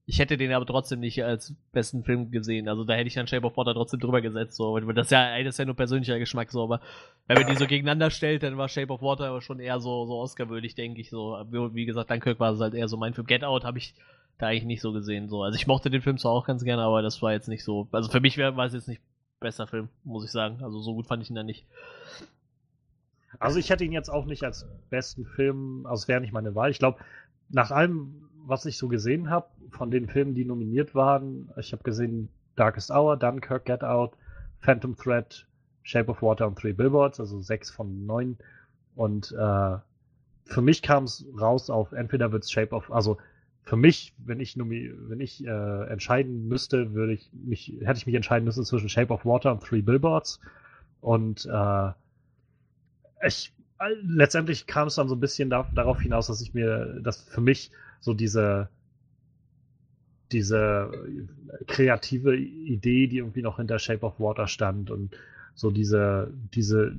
ich 0.06 0.20
hätte 0.20 0.38
den 0.38 0.52
aber 0.52 0.66
trotzdem 0.66 1.00
nicht 1.00 1.24
als 1.24 1.56
besten 1.72 2.04
Film 2.04 2.32
gesehen. 2.32 2.68
Also 2.68 2.84
da 2.84 2.94
hätte 2.94 3.08
ich 3.08 3.14
dann 3.14 3.28
Shape 3.28 3.46
of 3.46 3.56
Water 3.58 3.74
trotzdem 3.74 4.00
drüber 4.00 4.22
gesetzt. 4.22 4.58
So. 4.58 4.78
Das 4.80 5.08
ist 5.08 5.12
ja, 5.12 5.38
das 5.44 5.56
ist 5.56 5.60
ja 5.60 5.66
nur 5.66 5.76
persönlicher 5.76 6.20
Geschmack 6.20 6.52
so, 6.52 6.64
aber 6.64 6.82
wenn 7.28 7.38
man 7.38 7.48
die 7.48 7.56
so 7.56 7.66
gegeneinander 7.66 8.12
stellt, 8.12 8.44
dann 8.44 8.58
war 8.58 8.68
Shape 8.68 8.92
of 8.92 9.02
Water 9.02 9.26
aber 9.26 9.42
schon 9.42 9.60
eher 9.60 9.80
so, 9.80 10.06
so 10.06 10.20
Oscar-würdig, 10.20 10.76
denke 10.76 11.02
ich. 11.02 11.10
So. 11.10 11.38
Wie 11.50 11.86
gesagt, 11.86 12.12
Dunkirk 12.12 12.40
war 12.40 12.52
es 12.54 12.60
halt 12.60 12.74
eher 12.74 12.88
so 12.88 12.98
mein 12.98 13.14
Film. 13.14 13.26
Get 13.26 13.44
Out 13.44 13.64
habe 13.64 13.78
ich 13.78 13.96
da 14.38 14.48
eigentlich 14.48 14.66
nicht 14.66 14.82
so 14.82 14.92
gesehen. 14.92 15.30
So. 15.30 15.44
Also 15.44 15.56
ich 15.56 15.68
mochte 15.68 15.90
den 15.90 16.02
Film 16.02 16.18
zwar 16.18 16.34
auch 16.34 16.46
ganz 16.46 16.64
gerne, 16.64 16.82
aber 16.84 17.02
das 17.02 17.22
war 17.22 17.32
jetzt 17.32 17.48
nicht 17.48 17.64
so. 17.64 17.88
Also 17.92 18.10
für 18.10 18.20
mich 18.20 18.38
war 18.38 18.66
es 18.66 18.74
jetzt 18.74 18.88
nicht 18.88 19.02
besser 19.42 19.68
Film, 19.68 19.90
muss 20.06 20.24
ich 20.24 20.32
sagen. 20.32 20.64
Also 20.64 20.80
so 20.80 20.94
gut 20.94 21.08
fand 21.08 21.22
ich 21.22 21.30
ihn 21.30 21.36
dann 21.36 21.46
nicht. 21.46 21.66
Also 23.40 23.60
ich 23.60 23.70
hätte 23.70 23.84
ihn 23.84 23.92
jetzt 23.92 24.10
auch 24.10 24.26
nicht 24.26 24.44
als 24.44 24.66
besten 24.90 25.26
Film, 25.26 25.86
also 25.86 26.04
es 26.04 26.08
wäre 26.08 26.22
nicht 26.22 26.32
meine 26.32 26.56
Wahl. 26.56 26.72
Ich 26.72 26.80
glaube, 26.80 27.00
nach 27.50 27.72
allem, 27.72 28.30
was 28.46 28.66
ich 28.66 28.78
so 28.78 28.88
gesehen 28.88 29.30
habe, 29.30 29.48
von 29.72 29.92
den 29.92 30.08
Filmen, 30.08 30.36
die 30.36 30.46
nominiert 30.46 30.96
waren, 30.96 31.52
ich 31.58 31.74
habe 31.74 31.84
gesehen 31.84 32.30
Darkest 32.56 32.92
Hour, 32.92 33.18
Dunkirk, 33.18 33.66
Get 33.66 33.84
Out, 33.84 34.14
Phantom 34.60 34.96
Thread, 34.96 35.48
Shape 35.84 36.12
of 36.12 36.22
Water 36.22 36.48
und 36.48 36.58
Three 36.58 36.74
Billboards, 36.74 37.20
also 37.20 37.42
sechs 37.42 37.72
von 37.72 38.06
neun. 38.06 38.38
Und 38.96 39.32
äh, 39.32 39.78
für 40.46 40.62
mich 40.62 40.82
kam 40.82 41.06
es 41.06 41.26
raus 41.40 41.70
auf 41.70 41.94
entweder 41.94 42.32
wird's 42.32 42.52
Shape 42.52 42.76
of, 42.76 42.92
also 42.92 43.18
für 43.64 43.78
mich, 43.78 44.14
wenn 44.18 44.40
ich 44.40 44.58
wenn 44.58 45.20
ich 45.20 45.46
äh, 45.46 45.88
entscheiden 45.88 46.48
müsste, 46.48 46.94
würde 46.94 47.14
ich 47.14 47.30
mich, 47.34 47.74
hätte 47.82 47.98
ich 47.98 48.06
mich 48.06 48.16
entscheiden 48.16 48.46
müssen 48.46 48.66
zwischen 48.66 48.90
Shape 48.90 49.14
of 49.14 49.26
Water 49.26 49.52
und 49.52 49.64
Three 49.64 49.82
Billboards. 49.82 50.40
Und 51.00 51.46
äh, 51.46 51.92
ich 53.26 53.54
äh, 53.80 53.94
letztendlich 54.04 54.68
kam 54.68 54.88
es 54.88 54.96
dann 54.96 55.08
so 55.08 55.16
ein 55.16 55.20
bisschen 55.20 55.50
da, 55.50 55.70
darauf 55.74 56.02
hinaus, 56.02 56.28
dass 56.28 56.42
ich 56.42 56.54
mir, 56.54 57.00
dass 57.02 57.22
für 57.22 57.42
mich 57.42 57.72
so 58.00 58.14
diese 58.14 58.70
diese 60.32 60.90
kreative 61.68 62.38
Idee, 62.38 63.08
die 63.08 63.18
irgendwie 63.18 63.42
noch 63.42 63.58
hinter 63.58 63.80
Shape 63.80 64.06
of 64.06 64.20
Water 64.20 64.48
stand 64.48 64.90
und 64.90 65.16
so 65.56 65.72
diese 65.72 66.34
diese 66.54 66.96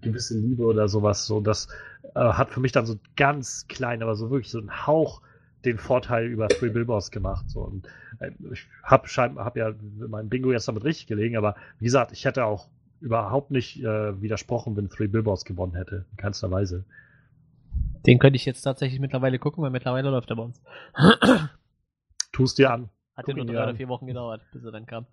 gewisse 0.00 0.38
Liebe 0.38 0.64
oder 0.64 0.88
sowas, 0.88 1.26
so 1.26 1.40
das 1.40 1.68
äh, 2.14 2.20
hat 2.20 2.50
für 2.50 2.60
mich 2.60 2.72
dann 2.72 2.86
so 2.86 2.96
ganz 3.16 3.66
klein, 3.68 4.02
aber 4.02 4.14
so 4.14 4.30
wirklich 4.30 4.50
so 4.50 4.60
ein 4.60 4.86
Hauch 4.86 5.20
den 5.64 5.78
Vorteil 5.78 6.26
über 6.26 6.48
Three 6.48 6.70
Billboards 6.70 7.10
gemacht. 7.10 7.48
So. 7.50 7.60
Und 7.60 7.86
äh, 8.20 8.30
ich 8.52 8.66
habe 8.82 9.08
hab 9.08 9.56
ja 9.56 9.72
mein 9.96 10.28
Bingo 10.28 10.52
jetzt 10.52 10.68
damit 10.68 10.84
richtig 10.84 11.06
gelegen, 11.06 11.36
aber 11.36 11.56
wie 11.78 11.84
gesagt, 11.84 12.12
ich 12.12 12.24
hätte 12.24 12.44
auch 12.44 12.68
überhaupt 13.00 13.50
nicht 13.50 13.82
äh, 13.82 14.20
widersprochen, 14.20 14.76
wenn 14.76 14.88
Three 14.88 15.08
Billboards 15.08 15.44
gewonnen 15.44 15.74
hätte. 15.74 16.04
In 16.10 16.16
keinster 16.16 16.50
Weise. 16.50 16.84
Den 18.06 18.18
könnte 18.18 18.36
ich 18.36 18.44
jetzt 18.44 18.62
tatsächlich 18.62 19.00
mittlerweile 19.00 19.38
gucken, 19.38 19.62
weil 19.62 19.70
mittlerweile 19.70 20.10
läuft 20.10 20.30
er 20.30 20.36
bei 20.36 20.42
uns. 20.42 20.62
Tust 22.32 22.58
dir 22.58 22.72
an. 22.72 22.88
Hat 23.16 23.26
ja 23.26 23.34
nur 23.34 23.46
drei 23.46 23.62
oder 23.64 23.74
vier 23.74 23.88
Wochen 23.88 24.06
gedauert, 24.06 24.42
bis 24.52 24.64
er 24.64 24.70
dann 24.70 24.86
kam. 24.86 25.06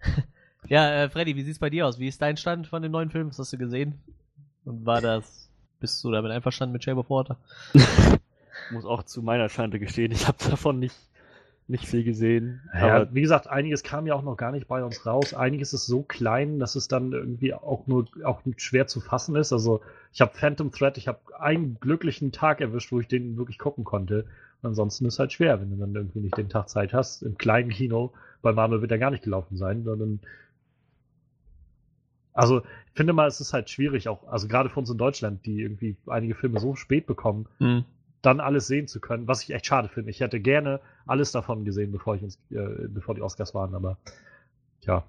ja, 0.68 0.90
äh, 0.90 1.10
Freddy, 1.10 1.36
wie 1.36 1.42
sieht's 1.42 1.58
bei 1.58 1.70
dir 1.70 1.86
aus? 1.86 1.98
Wie 1.98 2.08
ist 2.08 2.22
dein 2.22 2.36
Stand 2.36 2.66
von 2.66 2.82
den 2.82 2.92
neuen 2.92 3.10
Filmen? 3.10 3.30
Was 3.30 3.38
hast 3.38 3.52
du 3.52 3.58
gesehen? 3.58 4.00
Und 4.64 4.86
war 4.86 5.00
das, 5.00 5.50
bist 5.80 6.02
du 6.02 6.10
damit 6.10 6.32
einverstanden 6.32 6.72
mit 6.72 6.84
Shape 6.84 6.98
of 6.98 7.10
Water? 7.10 7.38
Muss 8.68 8.84
auch 8.84 9.02
zu 9.02 9.22
meiner 9.22 9.48
Schande 9.48 9.78
gestehen, 9.78 10.12
ich 10.12 10.28
habe 10.28 10.38
davon 10.48 10.78
nicht, 10.78 10.96
nicht 11.68 11.86
viel 11.86 12.04
gesehen. 12.04 12.60
Ja, 12.74 12.96
aber 12.96 13.14
wie 13.14 13.20
gesagt, 13.20 13.48
einiges 13.48 13.82
kam 13.82 14.06
ja 14.06 14.14
auch 14.14 14.22
noch 14.22 14.36
gar 14.36 14.52
nicht 14.52 14.68
bei 14.68 14.82
uns 14.82 15.06
raus. 15.06 15.34
Einiges 15.34 15.72
ist 15.72 15.86
so 15.86 16.02
klein, 16.02 16.58
dass 16.58 16.74
es 16.74 16.88
dann 16.88 17.12
irgendwie 17.12 17.54
auch 17.54 17.86
nur 17.86 18.06
auch 18.24 18.42
schwer 18.56 18.86
zu 18.86 19.00
fassen 19.00 19.36
ist. 19.36 19.52
Also 19.52 19.80
ich 20.12 20.20
habe 20.20 20.36
Phantom 20.36 20.72
Thread, 20.72 20.98
ich 20.98 21.08
habe 21.08 21.18
einen 21.38 21.78
glücklichen 21.80 22.32
Tag 22.32 22.60
erwischt, 22.60 22.92
wo 22.92 23.00
ich 23.00 23.08
den 23.08 23.36
wirklich 23.36 23.58
gucken 23.58 23.84
konnte. 23.84 24.26
Ansonsten 24.62 25.06
ist 25.06 25.18
halt 25.18 25.32
schwer, 25.32 25.60
wenn 25.60 25.70
du 25.70 25.76
dann 25.76 25.94
irgendwie 25.94 26.20
nicht 26.20 26.36
den 26.36 26.48
Tag 26.48 26.68
Zeit 26.68 26.92
hast. 26.92 27.22
Im 27.22 27.38
kleinen 27.38 27.70
Kino, 27.70 28.12
bei 28.42 28.52
Marvel 28.52 28.82
wird 28.82 28.90
er 28.90 28.98
gar 28.98 29.10
nicht 29.10 29.24
gelaufen 29.24 29.56
sein, 29.56 29.84
sondern 29.84 30.20
Also, 32.32 32.60
ich 32.60 32.92
finde 32.94 33.12
mal, 33.12 33.26
es 33.26 33.40
ist 33.40 33.52
halt 33.52 33.70
schwierig, 33.70 34.08
auch, 34.08 34.26
also 34.28 34.48
gerade 34.48 34.70
für 34.70 34.78
uns 34.78 34.90
in 34.90 34.98
Deutschland, 34.98 35.44
die 35.46 35.62
irgendwie 35.62 35.96
einige 36.06 36.34
Filme 36.34 36.60
so 36.60 36.74
spät 36.76 37.06
bekommen, 37.06 37.46
Mhm. 37.58 37.84
Dann 38.22 38.40
alles 38.40 38.66
sehen 38.66 38.86
zu 38.86 39.00
können, 39.00 39.28
was 39.28 39.42
ich 39.42 39.50
echt 39.50 39.66
schade 39.66 39.88
finde. 39.88 40.10
Ich 40.10 40.20
hätte 40.20 40.40
gerne 40.40 40.80
alles 41.06 41.32
davon 41.32 41.64
gesehen, 41.64 41.92
bevor 41.92 42.16
ich 42.16 42.22
ins, 42.22 42.38
äh, 42.50 42.88
bevor 42.88 43.14
die 43.14 43.22
Oscars 43.22 43.54
waren, 43.54 43.74
aber 43.74 43.96
tja. 44.82 45.04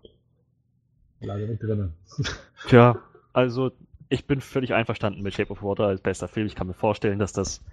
Leider 1.20 1.48
nicht 1.48 1.62
drinne. 1.62 1.94
Tja, 2.68 2.98
also 3.32 3.72
ich 4.10 4.26
bin 4.26 4.42
völlig 4.42 4.74
einverstanden 4.74 5.22
mit 5.22 5.36
Shape 5.36 5.52
of 5.52 5.62
Water 5.62 5.86
als 5.86 6.02
bester 6.02 6.28
Film. 6.28 6.48
Ich 6.48 6.56
kann 6.56 6.68
mir 6.68 6.74
vorstellen, 6.74 7.20
dass 7.20 7.32
das, 7.32 7.64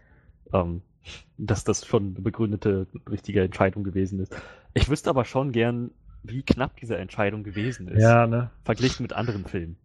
ähm, 0.52 0.82
dass 1.38 1.64
das 1.64 1.86
schon 1.86 2.14
eine 2.14 2.20
begründete, 2.20 2.86
richtige 3.10 3.42
Entscheidung 3.42 3.84
gewesen 3.84 4.20
ist. 4.20 4.36
Ich 4.74 4.90
wüsste 4.90 5.08
aber 5.10 5.24
schon 5.24 5.52
gern, 5.52 5.90
wie 6.22 6.42
knapp 6.42 6.76
diese 6.76 6.96
Entscheidung 6.96 7.42
gewesen 7.42 7.88
ist, 7.88 8.02
ja, 8.02 8.26
ne? 8.26 8.50
verglichen 8.64 9.02
mit 9.02 9.12
anderen 9.12 9.46
Filmen. 9.46 9.76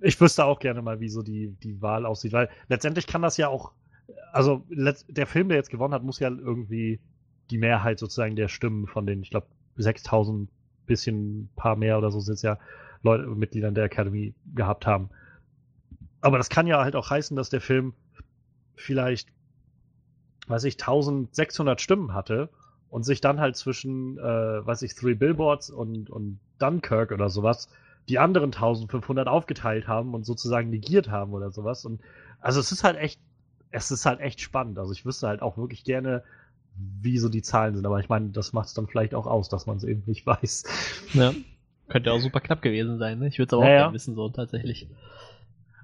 Ich 0.00 0.20
wüsste 0.20 0.44
auch 0.44 0.60
gerne 0.60 0.82
mal, 0.82 1.00
wie 1.00 1.08
so 1.08 1.22
die, 1.22 1.48
die 1.62 1.80
Wahl 1.82 2.06
aussieht, 2.06 2.32
weil 2.32 2.48
letztendlich 2.68 3.06
kann 3.06 3.22
das 3.22 3.36
ja 3.36 3.48
auch, 3.48 3.72
also 4.32 4.64
der 4.68 5.26
Film, 5.26 5.48
der 5.48 5.56
jetzt 5.56 5.70
gewonnen 5.70 5.94
hat, 5.94 6.02
muss 6.02 6.20
ja 6.20 6.28
irgendwie 6.28 7.00
die 7.50 7.58
Mehrheit 7.58 7.98
sozusagen 7.98 8.36
der 8.36 8.48
Stimmen 8.48 8.86
von 8.86 9.06
den, 9.06 9.22
ich 9.22 9.30
glaube, 9.30 9.46
6000, 9.76 10.50
bisschen 10.86 11.48
paar 11.56 11.74
mehr 11.74 11.98
oder 11.98 12.12
so 12.12 12.20
sind 12.20 12.34
es 12.34 12.42
ja 12.42 12.58
Leute, 13.02 13.26
Mitgliedern 13.26 13.74
der 13.74 13.84
Academy 13.84 14.34
gehabt 14.54 14.86
haben. 14.86 15.10
Aber 16.20 16.38
das 16.38 16.48
kann 16.48 16.68
ja 16.68 16.82
halt 16.82 16.94
auch 16.94 17.10
heißen, 17.10 17.36
dass 17.36 17.50
der 17.50 17.60
Film 17.60 17.92
vielleicht, 18.76 19.28
weiß 20.46 20.64
ich, 20.64 20.74
1600 20.74 21.80
Stimmen 21.80 22.14
hatte 22.14 22.50
und 22.88 23.04
sich 23.04 23.20
dann 23.20 23.40
halt 23.40 23.56
zwischen, 23.56 24.18
äh, 24.18 24.22
weiß 24.66 24.82
ich, 24.82 24.94
Three 24.94 25.14
Billboards 25.14 25.70
und, 25.70 26.08
und 26.08 26.38
Dunkirk 26.58 27.10
oder 27.10 27.28
sowas 27.30 27.68
die 28.08 28.18
anderen 28.18 28.52
1500 28.52 29.26
aufgeteilt 29.26 29.88
haben 29.88 30.14
und 30.14 30.24
sozusagen 30.24 30.70
negiert 30.70 31.10
haben 31.10 31.32
oder 31.32 31.50
sowas. 31.50 31.84
Und 31.84 32.00
also 32.40 32.60
es 32.60 32.72
ist 32.72 32.84
halt 32.84 32.96
echt, 32.96 33.20
es 33.70 33.90
ist 33.90 34.06
halt 34.06 34.20
echt 34.20 34.40
spannend. 34.40 34.78
Also 34.78 34.92
ich 34.92 35.04
wüsste 35.04 35.28
halt 35.28 35.42
auch 35.42 35.56
wirklich 35.58 35.84
gerne, 35.84 36.22
wie 37.00 37.18
so 37.18 37.28
die 37.28 37.42
Zahlen 37.42 37.74
sind. 37.74 37.86
Aber 37.86 38.00
ich 38.00 38.08
meine, 38.08 38.30
das 38.30 38.52
macht 38.52 38.68
es 38.68 38.74
dann 38.74 38.86
vielleicht 38.86 39.14
auch 39.14 39.26
aus, 39.26 39.48
dass 39.48 39.66
man 39.66 39.76
es 39.78 39.84
eben 39.84 40.02
nicht 40.06 40.26
weiß. 40.26 40.64
Ja. 41.14 41.32
Könnte 41.88 42.12
auch 42.12 42.18
super 42.18 42.40
knapp 42.40 42.62
gewesen 42.62 42.98
sein, 42.98 43.18
ne? 43.20 43.28
Ich 43.28 43.38
würde 43.38 43.48
es 43.48 43.52
aber 43.54 43.62
Ja, 43.62 43.68
auch 43.68 43.72
ja. 43.72 43.78
gerne 43.84 43.94
wissen, 43.94 44.14
so 44.16 44.28
tatsächlich. 44.28 44.88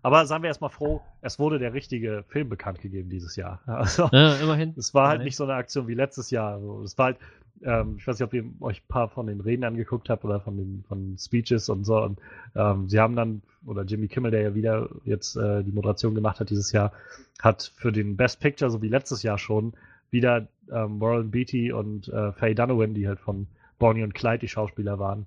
Aber 0.03 0.27
seien 0.27 0.43
wir 0.43 0.49
erstmal 0.49 0.71
froh, 0.71 1.01
es 1.21 1.39
wurde 1.39 1.61
der 1.61 1.75
richtige 1.75 2.25
Film 2.29 2.49
bekannt 2.49 2.81
gegeben 2.81 3.09
dieses 3.09 3.37
Jahr. 3.37 3.61
Also 3.67 4.09
Ja, 4.13 4.35
immerhin. 4.37 4.75
es 4.77 4.93
war 4.95 5.09
halt 5.09 5.17
Immerhin. 5.17 5.25
nicht 5.27 5.37
so 5.37 5.45
eine 5.45 5.55
Aktion 5.55 5.87
wie 5.87 5.95
letztes 5.95 6.31
Jahr. 6.31 6.55
Also, 6.55 6.83
Es 6.83 6.99
war 6.99 7.07
halt, 7.07 7.19
ähm, 7.63 7.97
ich 7.99 8.07
weiß 8.07 8.19
nicht, 8.19 8.27
ob 8.27 8.35
ihr 8.35 8.45
euch 8.61 8.83
ein 8.83 8.89
paar 8.89 9.09
von 9.09 9.27
den 9.27 9.41
Reden 9.41 9.65
angeguckt 9.65 10.09
habt 10.09 10.25
oder 10.25 10.41
von 10.41 10.57
den 10.57 10.85
von 10.89 11.17
Speeches 11.19 11.69
und 11.69 11.85
so. 11.85 12.03
Und 12.03 12.19
ähm, 12.55 12.89
sie 12.89 12.99
haben 12.99 13.17
dann, 13.17 13.43
oder 13.67 13.83
Jimmy 13.85 14.09
Kimmel, 14.09 14.31
der 14.31 14.43
ja 14.43 14.55
wieder 14.55 14.89
jetzt 15.05 15.37
äh, 15.37 15.63
die 15.63 15.73
Moderation 15.73 16.15
gemacht 16.15 16.41
hat 16.41 16.51
dieses 16.51 16.73
Jahr, 16.73 16.93
hat 17.41 17.73
für 17.77 17.93
den 17.93 18.17
Best 18.17 18.41
Picture, 18.41 18.71
so 18.71 18.83
wie 18.83 18.89
letztes 18.89 19.23
Jahr 19.23 19.39
schon, 19.39 19.75
wieder 20.11 20.49
ähm, 20.71 21.01
Warren 21.01 21.31
Beatty 21.31 21.73
und 21.73 22.09
äh, 22.09 22.33
Faye 22.33 22.55
Dunaway, 22.55 22.89
die 22.89 23.09
halt 23.09 23.21
von 23.21 23.47
Bonnie 23.79 24.05
und 24.05 24.15
Clyde 24.15 24.41
die 24.41 24.49
Schauspieler 24.49 24.99
waren, 24.99 25.27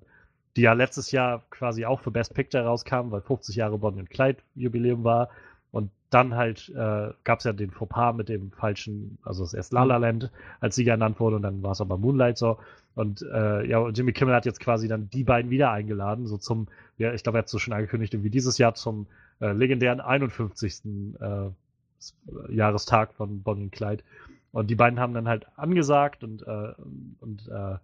die 0.56 0.62
ja 0.62 0.72
letztes 0.72 1.10
Jahr 1.10 1.44
quasi 1.50 1.84
auch 1.84 2.00
für 2.00 2.10
Best 2.10 2.34
Picture 2.34 2.64
rauskamen, 2.64 3.12
weil 3.12 3.20
50 3.20 3.56
Jahre 3.56 3.78
Bonnie 3.78 4.00
und 4.00 4.10
Clyde 4.10 4.38
Jubiläum 4.54 5.04
war. 5.04 5.28
Und 5.72 5.90
dann 6.10 6.34
halt 6.34 6.68
äh, 6.70 7.10
gab 7.24 7.38
es 7.38 7.44
ja 7.44 7.52
den 7.52 7.70
Fauxpas 7.70 8.14
mit 8.14 8.28
dem 8.28 8.52
falschen, 8.52 9.18
also 9.22 9.42
das 9.42 9.54
erst 9.54 9.72
La 9.72 9.84
La 9.84 9.96
Land 9.96 10.30
als 10.60 10.76
Sieger 10.76 10.92
ernannt 10.92 11.20
wurde 11.20 11.36
und 11.36 11.42
dann 11.42 11.62
war 11.62 11.72
es 11.72 11.80
aber 11.80 11.98
Moonlight 11.98 12.38
so. 12.38 12.58
Und 12.94 13.22
äh, 13.22 13.66
ja, 13.66 13.86
Jimmy 13.90 14.12
Kimmel 14.12 14.34
hat 14.34 14.46
jetzt 14.46 14.60
quasi 14.60 14.88
dann 14.88 15.10
die 15.10 15.24
beiden 15.24 15.50
wieder 15.50 15.70
eingeladen, 15.70 16.26
so 16.26 16.38
zum, 16.38 16.68
ja, 16.96 17.12
ich 17.12 17.22
glaube, 17.22 17.38
er 17.38 17.40
hat 17.40 17.48
so 17.48 17.58
schon 17.58 17.74
angekündigt, 17.74 18.14
irgendwie 18.14 18.30
dieses 18.30 18.56
Jahr 18.56 18.74
zum 18.74 19.06
äh, 19.40 19.52
legendären 19.52 20.00
51. 20.00 20.82
Äh, 21.20 21.50
Jahrestag 22.48 23.14
von 23.14 23.42
Bonnie 23.42 23.64
und 23.64 23.72
Clyde. 23.72 24.02
Und 24.52 24.68
die 24.68 24.74
beiden 24.74 25.00
haben 25.00 25.14
dann 25.14 25.28
halt 25.28 25.46
angesagt 25.56 26.24
und, 26.24 26.46
äh, 26.46 26.72
und 27.20 27.48
äh, 27.48 27.76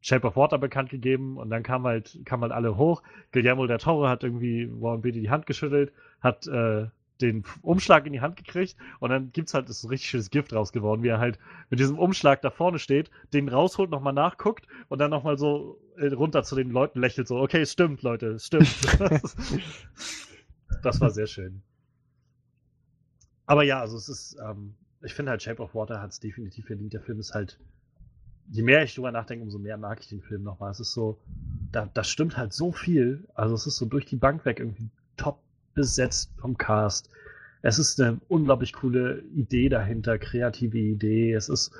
Shape 0.00 0.26
of 0.26 0.36
Water 0.36 0.58
bekannt 0.58 0.90
gegeben 0.90 1.38
und 1.38 1.50
dann 1.50 1.62
kam 1.62 1.84
halt, 1.84 2.18
kamen 2.24 2.42
halt 2.42 2.52
alle 2.52 2.76
hoch. 2.76 3.02
Guillermo 3.32 3.66
del 3.66 3.78
Toro 3.78 4.08
hat 4.08 4.22
irgendwie 4.22 4.70
Warren 4.80 5.02
Beatty 5.02 5.20
die 5.20 5.30
Hand 5.30 5.46
geschüttelt, 5.46 5.92
hat 6.24 6.46
äh, 6.46 6.88
den 7.20 7.44
Umschlag 7.62 8.06
in 8.06 8.12
die 8.12 8.20
Hand 8.20 8.36
gekriegt 8.36 8.76
und 8.98 9.10
dann 9.10 9.30
gibt's 9.30 9.54
halt 9.54 9.68
das 9.68 9.88
richtig 9.88 10.10
schönes 10.10 10.30
Gift 10.30 10.52
raus 10.52 10.72
geworden, 10.72 11.02
wie 11.02 11.08
er 11.08 11.20
halt 11.20 11.38
mit 11.70 11.78
diesem 11.78 11.98
Umschlag 11.98 12.42
da 12.42 12.50
vorne 12.50 12.78
steht, 12.78 13.10
den 13.32 13.48
rausholt, 13.48 13.90
nochmal 13.90 14.12
nachguckt 14.12 14.66
und 14.88 14.98
dann 14.98 15.10
nochmal 15.10 15.38
so 15.38 15.80
äh, 15.96 16.08
runter 16.08 16.42
zu 16.42 16.56
den 16.56 16.70
Leuten 16.70 17.00
lächelt, 17.00 17.28
so, 17.28 17.38
okay, 17.38 17.60
es 17.60 17.72
stimmt, 17.72 18.02
Leute, 18.02 18.28
es 18.32 18.46
stimmt. 18.46 18.68
das 20.82 21.00
war 21.00 21.10
sehr 21.10 21.26
schön. 21.26 21.62
Aber 23.46 23.62
ja, 23.62 23.80
also 23.80 23.96
es 23.96 24.08
ist, 24.08 24.36
ähm, 24.42 24.74
ich 25.02 25.14
finde 25.14 25.30
halt 25.30 25.42
Shape 25.42 25.62
of 25.62 25.74
Water 25.74 26.00
hat 26.00 26.10
es 26.10 26.18
definitiv 26.18 26.66
verdient. 26.66 26.94
Der 26.94 27.02
Film 27.02 27.20
ist 27.20 27.34
halt, 27.34 27.60
je 28.50 28.62
mehr 28.62 28.82
ich 28.82 28.94
drüber 28.94 29.12
nachdenke, 29.12 29.44
umso 29.44 29.58
mehr 29.58 29.76
mag 29.76 30.00
ich 30.00 30.08
den 30.08 30.22
Film 30.22 30.42
nochmal. 30.42 30.70
Es 30.70 30.80
ist 30.80 30.94
so, 30.94 31.18
da, 31.70 31.88
da 31.92 32.02
stimmt 32.02 32.36
halt 32.36 32.52
so 32.52 32.72
viel. 32.72 33.28
Also 33.34 33.54
es 33.54 33.66
ist 33.66 33.76
so 33.76 33.86
durch 33.86 34.06
die 34.06 34.16
Bank 34.16 34.44
weg 34.44 34.60
irgendwie 34.60 34.88
top 35.16 35.43
besetzt 35.74 36.30
vom 36.38 36.56
Cast. 36.56 37.10
Es 37.62 37.78
ist 37.78 38.00
eine 38.00 38.20
unglaublich 38.28 38.72
coole 38.72 39.22
Idee 39.34 39.68
dahinter, 39.68 40.18
kreative 40.18 40.78
Idee. 40.78 41.32
Es 41.32 41.48
ist, 41.48 41.72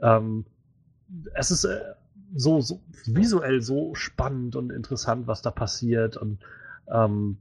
ähm, 0.00 0.44
es 1.34 1.50
ist 1.50 1.64
äh, 1.64 1.80
so, 2.34 2.60
so 2.60 2.80
visuell 3.06 3.60
so 3.60 3.94
spannend 3.94 4.56
und 4.56 4.70
interessant, 4.70 5.26
was 5.26 5.42
da 5.42 5.50
passiert. 5.50 6.16
Und 6.16 6.38
ähm, 6.88 7.38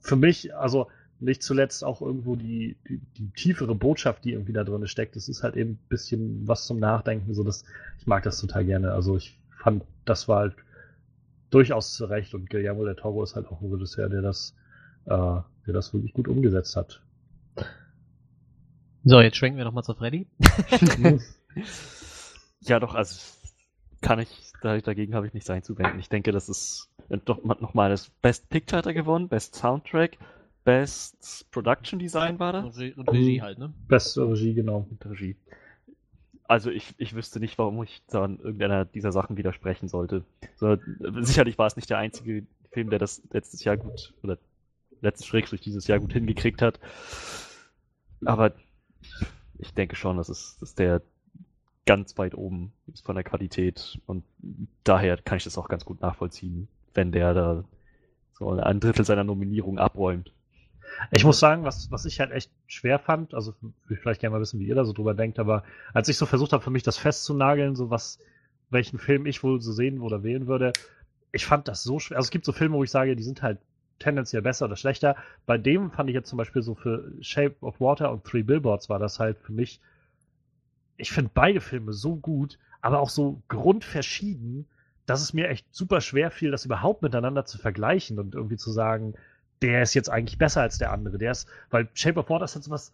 für 0.00 0.16
mich, 0.16 0.56
also 0.56 0.88
nicht 1.20 1.42
zuletzt 1.42 1.84
auch 1.84 2.02
irgendwo 2.02 2.36
die, 2.36 2.76
die, 2.88 3.00
die 3.16 3.30
tiefere 3.30 3.74
Botschaft, 3.74 4.24
die 4.24 4.32
irgendwie 4.32 4.52
da 4.52 4.64
drin 4.64 4.86
steckt. 4.86 5.16
Es 5.16 5.28
ist 5.28 5.42
halt 5.42 5.56
eben 5.56 5.72
ein 5.72 5.88
bisschen 5.88 6.46
was 6.46 6.66
zum 6.66 6.78
Nachdenken. 6.78 7.34
So 7.34 7.42
dass 7.42 7.64
ich 7.98 8.06
mag 8.06 8.22
das 8.22 8.40
total 8.40 8.64
gerne. 8.64 8.92
Also 8.92 9.16
ich 9.16 9.38
fand, 9.58 9.84
das 10.04 10.28
war 10.28 10.40
halt 10.40 10.56
durchaus 11.50 11.94
zurecht 11.94 12.34
und 12.34 12.50
Guillermo 12.50 12.84
del 12.84 12.96
Toro 12.96 13.22
ist 13.22 13.36
halt 13.36 13.46
auch 13.48 13.60
ein 13.60 13.72
Regisseur, 13.72 14.08
der 14.08 14.22
das, 14.22 14.54
äh, 15.06 15.40
der 15.66 15.74
das 15.74 15.92
wirklich 15.94 16.12
gut 16.12 16.28
umgesetzt 16.28 16.76
hat. 16.76 17.02
So, 19.04 19.20
jetzt 19.20 19.36
schwenken 19.36 19.56
wir 19.58 19.64
nochmal 19.64 19.84
zu 19.84 19.94
Freddy. 19.94 20.26
Ja, 22.60 22.80
doch, 22.80 22.94
also 22.94 23.20
kann 24.00 24.18
ich, 24.18 24.52
da- 24.60 24.80
dagegen 24.80 25.14
habe 25.14 25.26
ich 25.26 25.34
nichts 25.34 25.48
einzuwenden. 25.50 26.00
Ich 26.00 26.08
denke, 26.08 26.32
das 26.32 26.48
ist 26.48 26.90
äh, 27.08 27.18
doch 27.24 27.42
nochmal 27.44 27.90
das 27.90 28.10
Best 28.22 28.48
Picture 28.48 28.78
hat 28.78 28.86
er 28.86 28.94
gewonnen, 28.94 29.28
Best 29.28 29.54
Soundtrack, 29.54 30.18
Best 30.64 31.46
Production 31.52 31.98
Design 31.98 32.38
war 32.40 32.52
das 32.52 32.64
Und 32.76 32.98
und 32.98 33.08
Regie 33.10 33.40
halt, 33.40 33.58
ne? 33.58 33.72
Beste 33.86 34.28
Regie, 34.28 34.54
genau. 34.54 34.86
und 34.90 35.06
Regie. 35.06 35.36
Also 36.48 36.70
ich, 36.70 36.94
ich 36.98 37.14
wüsste 37.14 37.40
nicht, 37.40 37.56
warum 37.58 37.82
ich 37.84 38.02
da 38.08 38.24
an 38.24 38.38
irgendeiner 38.38 38.84
dieser 38.84 39.12
Sachen 39.12 39.36
widersprechen 39.36 39.88
sollte. 39.88 40.24
So, 40.56 40.76
sicherlich 41.20 41.56
war 41.58 41.66
es 41.66 41.76
nicht 41.76 41.90
der 41.90 41.98
einzige 41.98 42.46
Film, 42.70 42.90
der 42.90 42.98
das 42.98 43.22
letztes 43.32 43.62
Jahr 43.64 43.76
gut, 43.76 44.12
oder 44.22 44.38
letztes 45.00 45.26
Schrägstrich 45.26 45.60
dieses 45.60 45.86
Jahr 45.86 45.98
gut 45.98 46.12
hingekriegt 46.12 46.62
hat. 46.62 46.80
Aber 48.24 48.52
ich 49.58 49.74
denke 49.74 49.96
schon, 49.96 50.16
dass 50.16 50.28
es 50.28 50.56
dass 50.58 50.74
der 50.74 51.02
ganz 51.86 52.18
weit 52.18 52.34
oben 52.34 52.72
ist 52.92 53.04
von 53.04 53.14
der 53.14 53.24
Qualität 53.24 54.00
und 54.06 54.24
daher 54.84 55.16
kann 55.18 55.38
ich 55.38 55.44
das 55.44 55.56
auch 55.56 55.68
ganz 55.68 55.84
gut 55.84 56.00
nachvollziehen, 56.00 56.68
wenn 56.94 57.12
der 57.12 57.32
da 57.32 57.64
so 58.32 58.50
ein 58.50 58.80
Drittel 58.80 59.04
seiner 59.04 59.24
Nominierung 59.24 59.78
abräumt. 59.78 60.32
Ich 61.12 61.24
muss 61.24 61.38
sagen, 61.38 61.64
was, 61.64 61.90
was 61.90 62.04
ich 62.04 62.20
halt 62.20 62.32
echt 62.32 62.50
schwer 62.66 62.98
fand, 62.98 63.34
also 63.34 63.54
vielleicht 63.86 64.20
gerne 64.20 64.34
mal 64.34 64.40
wissen, 64.40 64.60
wie 64.60 64.66
ihr 64.66 64.74
da 64.74 64.84
so 64.84 64.92
drüber 64.92 65.14
denkt, 65.14 65.38
aber 65.38 65.62
als 65.92 66.08
ich 66.08 66.16
so 66.16 66.26
versucht 66.26 66.52
habe, 66.52 66.62
für 66.62 66.70
mich 66.70 66.82
das 66.82 66.98
festzunageln, 66.98 67.76
so 67.76 67.90
was, 67.90 68.18
welchen 68.70 68.98
Film 68.98 69.26
ich 69.26 69.42
wohl 69.42 69.60
so 69.60 69.72
sehen 69.72 70.00
oder 70.00 70.22
wählen 70.22 70.46
würde, 70.46 70.72
ich 71.32 71.46
fand 71.46 71.68
das 71.68 71.82
so 71.82 71.98
schwer. 71.98 72.16
Also 72.16 72.26
es 72.26 72.30
gibt 72.30 72.44
so 72.44 72.52
Filme, 72.52 72.76
wo 72.76 72.84
ich 72.84 72.90
sage, 72.90 73.14
die 73.14 73.22
sind 73.22 73.42
halt 73.42 73.58
tendenziell 73.98 74.42
besser 74.42 74.66
oder 74.66 74.76
schlechter. 74.76 75.16
Bei 75.46 75.58
dem 75.58 75.90
fand 75.90 76.10
ich 76.10 76.14
jetzt 76.14 76.28
zum 76.28 76.36
Beispiel 76.36 76.62
so 76.62 76.74
für 76.74 77.12
Shape 77.20 77.56
of 77.60 77.80
Water 77.80 78.12
und 78.12 78.24
Three 78.24 78.42
Billboards 78.42 78.88
war 78.88 78.98
das 78.98 79.18
halt 79.18 79.38
für 79.38 79.52
mich, 79.52 79.80
ich 80.96 81.12
finde 81.12 81.30
beide 81.34 81.60
Filme 81.60 81.92
so 81.92 82.16
gut, 82.16 82.58
aber 82.80 83.00
auch 83.00 83.10
so 83.10 83.42
grundverschieden, 83.48 84.66
dass 85.06 85.22
es 85.22 85.32
mir 85.32 85.48
echt 85.48 85.66
super 85.72 86.00
schwer 86.00 86.30
fiel, 86.30 86.50
das 86.50 86.64
überhaupt 86.64 87.02
miteinander 87.02 87.44
zu 87.44 87.58
vergleichen 87.58 88.18
und 88.18 88.34
irgendwie 88.34 88.56
zu 88.56 88.70
sagen, 88.70 89.14
der 89.62 89.82
ist 89.82 89.94
jetzt 89.94 90.10
eigentlich 90.10 90.38
besser 90.38 90.62
als 90.62 90.78
der 90.78 90.92
andere. 90.92 91.18
Der 91.18 91.30
ist, 91.30 91.48
weil 91.70 91.88
Shape 91.94 92.18
of 92.18 92.28
Water 92.28 92.44
ist 92.44 92.54
jetzt 92.54 92.70
was 92.70 92.92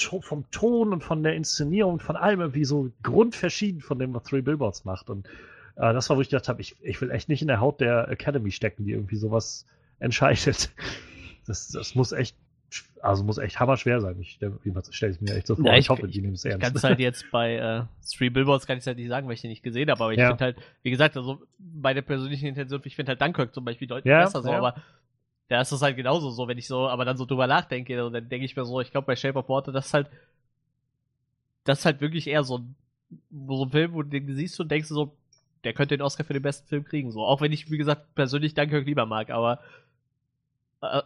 so 0.00 0.20
vom 0.20 0.48
Ton 0.50 0.92
und 0.92 1.02
von 1.02 1.22
der 1.22 1.34
Inszenierung 1.34 1.94
und 1.94 2.02
von 2.02 2.16
allem 2.16 2.40
irgendwie 2.40 2.64
so 2.64 2.90
grundverschieden 3.02 3.80
von 3.80 3.98
dem, 3.98 4.14
was 4.14 4.22
Three 4.24 4.42
Billboards 4.42 4.84
macht. 4.84 5.10
Und 5.10 5.26
äh, 5.76 5.92
das 5.92 6.08
war, 6.08 6.16
wo 6.16 6.20
ich 6.20 6.28
gedacht 6.28 6.48
habe, 6.48 6.60
ich, 6.60 6.76
ich 6.82 7.00
will 7.00 7.10
echt 7.10 7.28
nicht 7.28 7.42
in 7.42 7.48
der 7.48 7.60
Haut 7.60 7.80
der 7.80 8.08
Academy 8.08 8.50
stecken, 8.50 8.84
die 8.84 8.92
irgendwie 8.92 9.16
sowas 9.16 9.66
entscheidet. 9.98 10.70
Das, 11.46 11.68
das 11.68 11.94
muss 11.94 12.12
echt 12.12 12.36
also 13.00 13.24
muss 13.24 13.38
echt 13.38 13.58
hammerschwer 13.58 14.00
sein. 14.00 14.20
Ich 14.20 14.32
stelle 14.32 14.58
stell 14.90 15.10
es 15.10 15.20
mir 15.20 15.34
echt 15.34 15.46
so 15.46 15.56
vor. 15.56 15.64
Ja, 15.66 15.74
ich, 15.78 15.86
ich- 15.86 15.88
hoffe, 15.88 16.06
die 16.08 16.20
nehmen 16.20 16.34
es 16.34 16.44
Ich 16.44 16.50
ernst. 16.50 16.66
kann 16.66 16.76
es 16.76 16.84
halt 16.84 16.98
jetzt 16.98 17.24
bei 17.30 17.54
äh, 17.56 17.84
Three 18.14 18.28
Billboards 18.28 18.66
kann 18.66 18.76
ich 18.76 18.86
halt 18.86 18.98
nicht 18.98 19.08
sagen, 19.08 19.26
weil 19.26 19.34
ich 19.34 19.40
den 19.40 19.50
nicht 19.50 19.62
gesehen 19.62 19.90
habe, 19.90 20.02
aber 20.02 20.12
ich 20.12 20.18
Ja. 20.18 20.28
finde 20.28 20.44
halt, 20.44 20.56
wie 20.82 20.90
gesagt, 20.90 21.16
also 21.16 21.40
bei 21.58 21.94
der 21.94 22.02
persönlichen 22.02 22.46
Intention, 22.46 22.82
ich 22.84 22.96
finde 22.96 23.10
halt 23.10 23.22
Dunkirk 23.22 23.54
zum 23.54 23.64
Beispiel 23.64 23.88
deutlich 23.88 24.10
Ja, 24.10 24.24
besser 24.24 24.42
so, 24.42 24.52
aber 24.52 24.74
da 25.48 25.62
ist 25.62 25.72
es 25.72 25.80
halt 25.80 25.96
genauso 25.96 26.30
so, 26.30 26.46
wenn 26.48 26.58
ich 26.58 26.66
so, 26.66 26.88
aber 26.88 27.06
dann 27.06 27.16
so 27.16 27.24
drüber 27.24 27.46
nachdenke, 27.46 27.96
also 27.96 28.10
dann 28.10 28.28
denke 28.28 28.44
ich 28.44 28.54
mir 28.56 28.66
so, 28.66 28.80
ich 28.82 28.90
glaube 28.90 29.06
bei 29.06 29.16
Shape 29.16 29.38
of 29.38 29.48
Water, 29.48 29.72
das 29.72 29.86
ist 29.86 29.94
halt, 29.94 30.08
das 31.64 31.80
ist 31.80 31.84
halt 31.84 32.00
wirklich 32.00 32.26
eher 32.26 32.44
so 32.44 32.58
ein, 32.58 32.74
so 33.46 33.64
ein 33.64 33.70
Film, 33.70 33.92
wo 33.92 34.02
du 34.02 34.08
den 34.08 34.34
siehst 34.34 34.58
und 34.60 34.70
denkst 34.70 34.88
so, 34.88 35.12
der 35.64 35.72
könnte 35.72 35.96
den 35.96 36.02
Oscar 36.02 36.24
für 36.24 36.32
den 36.32 36.42
besten 36.42 36.66
Film 36.68 36.84
kriegen, 36.84 37.10
so. 37.10 37.24
Auch 37.24 37.40
wenn 37.40 37.52
ich, 37.52 37.70
wie 37.70 37.78
gesagt, 37.78 38.14
persönlich 38.14 38.54
Dunkirk 38.54 38.86
lieber 38.86 39.06
mag, 39.06 39.30
aber 39.30 39.60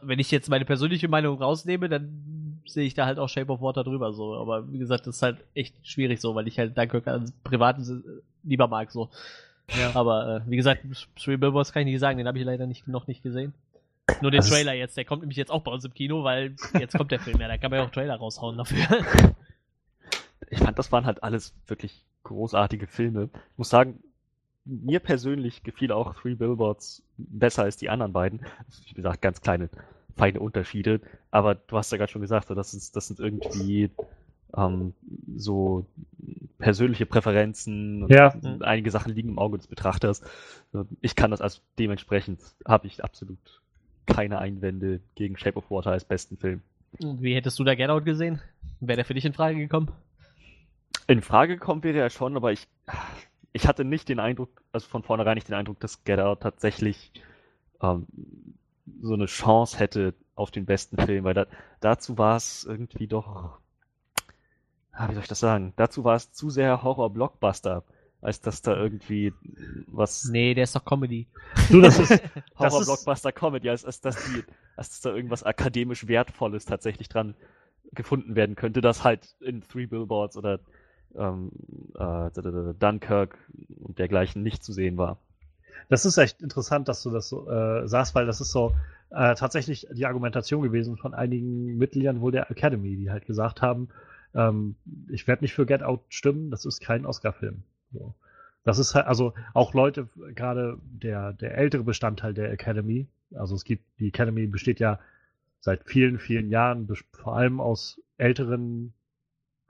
wenn 0.02 0.18
ich 0.18 0.30
jetzt 0.30 0.48
meine 0.50 0.64
persönliche 0.64 1.08
Meinung 1.08 1.38
rausnehme, 1.40 1.88
dann 1.88 2.60
sehe 2.66 2.84
ich 2.86 2.94
da 2.94 3.06
halt 3.06 3.18
auch 3.18 3.28
Shape 3.28 3.50
of 3.52 3.60
Water 3.60 3.84
drüber, 3.84 4.12
so. 4.12 4.34
Aber 4.34 4.70
wie 4.72 4.78
gesagt, 4.78 5.06
das 5.06 5.16
ist 5.16 5.22
halt 5.22 5.38
echt 5.54 5.74
schwierig 5.86 6.20
so, 6.20 6.34
weil 6.34 6.46
ich 6.46 6.58
halt 6.58 6.76
Dunkirk 6.76 7.06
als 7.08 7.32
privaten 7.44 7.82
äh, 7.82 8.20
lieber 8.48 8.68
mag, 8.68 8.90
so. 8.90 9.08
Ja. 9.78 9.92
Aber 9.94 10.42
äh, 10.46 10.50
wie 10.50 10.56
gesagt, 10.56 10.84
Three 11.16 11.36
Billboards 11.36 11.72
kann 11.72 11.82
ich 11.82 11.92
nicht 11.92 12.00
sagen, 12.00 12.18
den 12.18 12.26
habe 12.28 12.38
ich 12.38 12.44
leider 12.44 12.66
nicht, 12.66 12.86
noch 12.88 13.06
nicht 13.06 13.22
gesehen. 13.22 13.54
Nur 14.20 14.30
den 14.30 14.40
ist- 14.40 14.50
Trailer 14.50 14.74
jetzt, 14.74 14.96
der 14.96 15.04
kommt 15.04 15.22
nämlich 15.22 15.38
jetzt 15.38 15.50
auch 15.50 15.62
bei 15.62 15.72
uns 15.72 15.84
im 15.84 15.94
Kino, 15.94 16.22
weil 16.24 16.54
jetzt 16.78 16.96
kommt 16.96 17.10
der 17.10 17.20
Film 17.20 17.40
ja, 17.40 17.48
da 17.48 17.56
kann 17.56 17.70
man 17.70 17.80
ja 17.80 17.86
auch 17.86 17.90
Trailer 17.90 18.16
raushauen 18.16 18.58
dafür. 18.58 18.78
ich 20.50 20.58
fand, 20.58 20.78
das 20.78 20.92
waren 20.92 21.06
halt 21.06 21.22
alles 21.22 21.54
wirklich 21.66 22.04
großartige 22.24 22.86
Filme. 22.86 23.30
Ich 23.32 23.58
muss 23.58 23.70
sagen, 23.70 24.00
mir 24.64 25.00
persönlich 25.00 25.62
gefiel 25.62 25.92
auch 25.92 26.14
Three 26.14 26.34
Billboards 26.34 27.02
besser 27.16 27.64
als 27.64 27.76
die 27.76 27.90
anderen 27.90 28.12
beiden. 28.12 28.40
Wie 28.86 28.94
gesagt, 28.94 29.22
ganz 29.22 29.40
kleine, 29.40 29.68
feine 30.16 30.40
Unterschiede. 30.40 31.00
Aber 31.30 31.54
du 31.54 31.76
hast 31.76 31.90
ja 31.92 31.98
gerade 31.98 32.12
schon 32.12 32.22
gesagt, 32.22 32.48
so, 32.48 32.54
das, 32.54 32.74
ist, 32.74 32.96
das 32.96 33.08
sind 33.08 33.18
irgendwie 33.20 33.90
ähm, 34.56 34.94
so 35.36 35.86
persönliche 36.58 37.06
Präferenzen 37.06 38.04
und 38.04 38.12
Ja. 38.12 38.34
einige 38.60 38.90
Sachen 38.90 39.14
liegen 39.14 39.30
im 39.30 39.38
Auge 39.38 39.58
des 39.58 39.66
Betrachters. 39.66 40.22
Ich 41.00 41.16
kann 41.16 41.30
das 41.30 41.40
also 41.40 41.60
dementsprechend 41.78 42.40
habe 42.66 42.86
ich 42.86 43.02
absolut 43.02 43.38
keine 44.06 44.38
Einwände 44.38 45.00
gegen 45.14 45.36
Shape 45.36 45.56
of 45.56 45.70
Water 45.70 45.90
als 45.92 46.04
besten 46.04 46.36
Film. 46.36 46.62
Wie 46.98 47.34
hättest 47.34 47.58
du 47.58 47.64
da 47.64 47.74
Get 47.74 47.88
Out 47.90 48.04
gesehen? 48.04 48.40
Wäre 48.80 48.96
der 48.96 49.04
für 49.04 49.14
dich 49.14 49.24
in 49.24 49.32
Frage 49.32 49.58
gekommen? 49.58 49.90
In 51.06 51.22
Frage 51.22 51.54
gekommen 51.54 51.82
wäre 51.82 51.98
er 51.98 52.10
schon, 52.10 52.36
aber 52.36 52.52
ich, 52.52 52.68
ich 53.52 53.66
hatte 53.66 53.84
nicht 53.84 54.08
den 54.08 54.20
Eindruck, 54.20 54.62
also 54.72 54.88
von 54.88 55.02
vornherein 55.02 55.34
nicht 55.34 55.48
den 55.48 55.54
Eindruck, 55.54 55.80
dass 55.80 56.04
Get 56.04 56.20
Out 56.20 56.40
tatsächlich 56.40 57.12
ähm, 57.82 58.06
so 59.00 59.14
eine 59.14 59.26
Chance 59.26 59.78
hätte 59.78 60.14
auf 60.34 60.50
den 60.50 60.64
besten 60.64 60.96
Film, 60.96 61.24
weil 61.24 61.34
da, 61.34 61.46
dazu 61.80 62.18
war 62.18 62.36
es 62.36 62.64
irgendwie 62.64 63.06
doch, 63.06 63.58
ah, 64.92 65.08
wie 65.08 65.14
soll 65.14 65.22
ich 65.22 65.28
das 65.28 65.40
sagen? 65.40 65.72
Dazu 65.76 66.04
war 66.04 66.16
es 66.16 66.32
zu 66.32 66.50
sehr 66.50 66.82
Horror-Blockbuster, 66.82 67.84
als 68.22 68.40
dass 68.40 68.62
da 68.62 68.76
irgendwie 68.76 69.32
was 69.86 70.24
Nee, 70.24 70.54
der 70.54 70.64
ist 70.64 70.74
doch 70.74 70.84
Comedy. 70.84 71.26
Du, 71.70 71.80
das 71.80 71.98
ist, 71.98 72.10
das 72.10 72.20
ist, 72.22 72.58
Horror-Blockbuster-Comedy, 72.58 73.68
als, 73.68 73.84
als, 73.84 74.00
dass 74.00 74.16
die, 74.24 74.44
als 74.76 74.90
dass 74.90 75.00
da 75.02 75.14
irgendwas 75.14 75.42
akademisch 75.42 76.08
Wertvolles 76.08 76.64
tatsächlich 76.64 77.08
dran 77.08 77.34
gefunden 77.92 78.34
werden 78.36 78.56
könnte, 78.56 78.80
das 78.80 79.04
halt 79.04 79.34
in 79.40 79.60
Three 79.60 79.86
Billboards 79.86 80.36
oder 80.38 80.60
ähm, 81.16 81.50
äh, 81.98 82.74
Dunkirk 82.78 83.38
und 83.80 83.98
dergleichen 83.98 84.42
nicht 84.42 84.64
zu 84.64 84.72
sehen 84.72 84.96
war. 84.96 85.18
das 85.88 86.04
ist 86.04 86.18
echt 86.18 86.42
interessant, 86.42 86.88
dass 86.88 87.02
du 87.02 87.10
das 87.10 87.28
so 87.28 87.48
äh, 87.50 87.86
sagst, 87.88 88.14
weil 88.14 88.26
das 88.26 88.40
ist 88.40 88.52
so 88.52 88.74
äh, 89.10 89.34
tatsächlich 89.34 89.86
die 89.92 90.06
Argumentation 90.06 90.62
gewesen 90.62 90.96
von 90.96 91.14
einigen 91.14 91.76
Mitgliedern 91.76 92.20
wohl 92.20 92.32
der 92.32 92.50
Academy, 92.50 92.96
die 92.96 93.10
halt 93.10 93.26
gesagt 93.26 93.62
haben, 93.62 93.88
ähm, 94.34 94.76
ich 95.10 95.26
werde 95.26 95.44
nicht 95.44 95.54
für 95.54 95.66
Get 95.66 95.82
Out 95.82 96.00
stimmen, 96.08 96.50
das 96.50 96.64
ist 96.64 96.80
kein 96.80 97.04
Oscar-Film. 97.04 97.62
So. 97.92 98.14
Das 98.64 98.78
ist 98.78 98.94
halt, 98.94 99.06
also 99.06 99.34
auch 99.54 99.74
Leute, 99.74 100.08
gerade 100.34 100.78
der, 100.84 101.32
der 101.32 101.56
ältere 101.56 101.82
Bestandteil 101.82 102.32
der 102.32 102.52
Academy, 102.52 103.06
also 103.34 103.54
es 103.54 103.64
gibt, 103.64 103.84
die 103.98 104.08
Academy 104.08 104.46
besteht 104.46 104.80
ja 104.80 104.98
seit 105.60 105.84
vielen, 105.84 106.18
vielen 106.18 106.50
Jahren 106.50 106.88
vor 107.12 107.36
allem 107.36 107.60
aus 107.60 108.00
älteren 108.18 108.92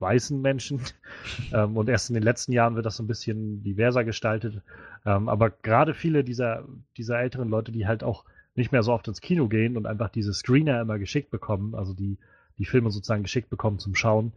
weißen 0.03 0.43
Menschen. 0.43 0.81
ähm, 1.55 1.77
und 1.79 1.89
erst 1.89 2.11
in 2.11 2.15
den 2.15 2.23
letzten 2.23 2.53
Jahren 2.53 2.75
wird 2.75 2.85
das 2.85 2.97
so 2.97 3.03
ein 3.03 3.07
bisschen 3.07 3.63
diverser 3.63 4.05
gestaltet. 4.05 4.61
Ähm, 5.07 5.31
aber 5.31 5.49
gerade 5.51 5.95
viele 5.95 6.23
dieser, 6.25 6.65
dieser 6.99 7.19
älteren 7.21 7.49
Leute, 7.49 7.73
die 7.73 7.87
halt 7.87 8.05
auch 8.05 8.25
nicht 8.55 8.71
mehr 8.73 8.83
so 8.83 8.93
oft 8.93 9.09
ins 9.09 9.23
Kino 9.23 9.49
gehen 9.49 9.79
und 9.79 9.87
einfach 9.87 10.11
diese 10.11 10.35
Screener 10.35 10.81
immer 10.83 10.99
geschickt 10.99 11.31
bekommen, 11.31 11.75
also 11.75 11.95
die, 11.95 12.19
die 12.59 12.67
Filme 12.67 12.91
sozusagen 12.91 13.23
geschickt 13.23 13.49
bekommen 13.49 13.79
zum 13.79 13.95
Schauen, 13.95 14.33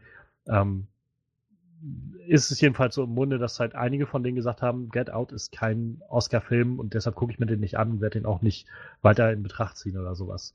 ähm, 0.47 0.87
ist 2.27 2.49
es 2.49 2.61
jedenfalls 2.61 2.95
so 2.95 3.03
im 3.03 3.11
Munde, 3.11 3.37
dass 3.37 3.59
halt 3.59 3.75
einige 3.75 4.07
von 4.07 4.23
denen 4.23 4.35
gesagt 4.35 4.61
haben, 4.61 4.89
Get 4.89 5.11
Out 5.11 5.31
ist 5.31 5.51
kein 5.51 6.01
Oscar-Film 6.09 6.79
und 6.79 6.93
deshalb 6.93 7.15
gucke 7.15 7.31
ich 7.31 7.39
mir 7.39 7.45
den 7.45 7.59
nicht 7.59 7.77
an 7.77 7.91
und 7.91 8.01
werde 8.01 8.19
den 8.19 8.25
auch 8.25 8.41
nicht 8.41 8.65
weiter 9.01 9.31
in 9.31 9.43
Betracht 9.43 9.77
ziehen 9.77 9.97
oder 9.97 10.15
sowas. 10.15 10.53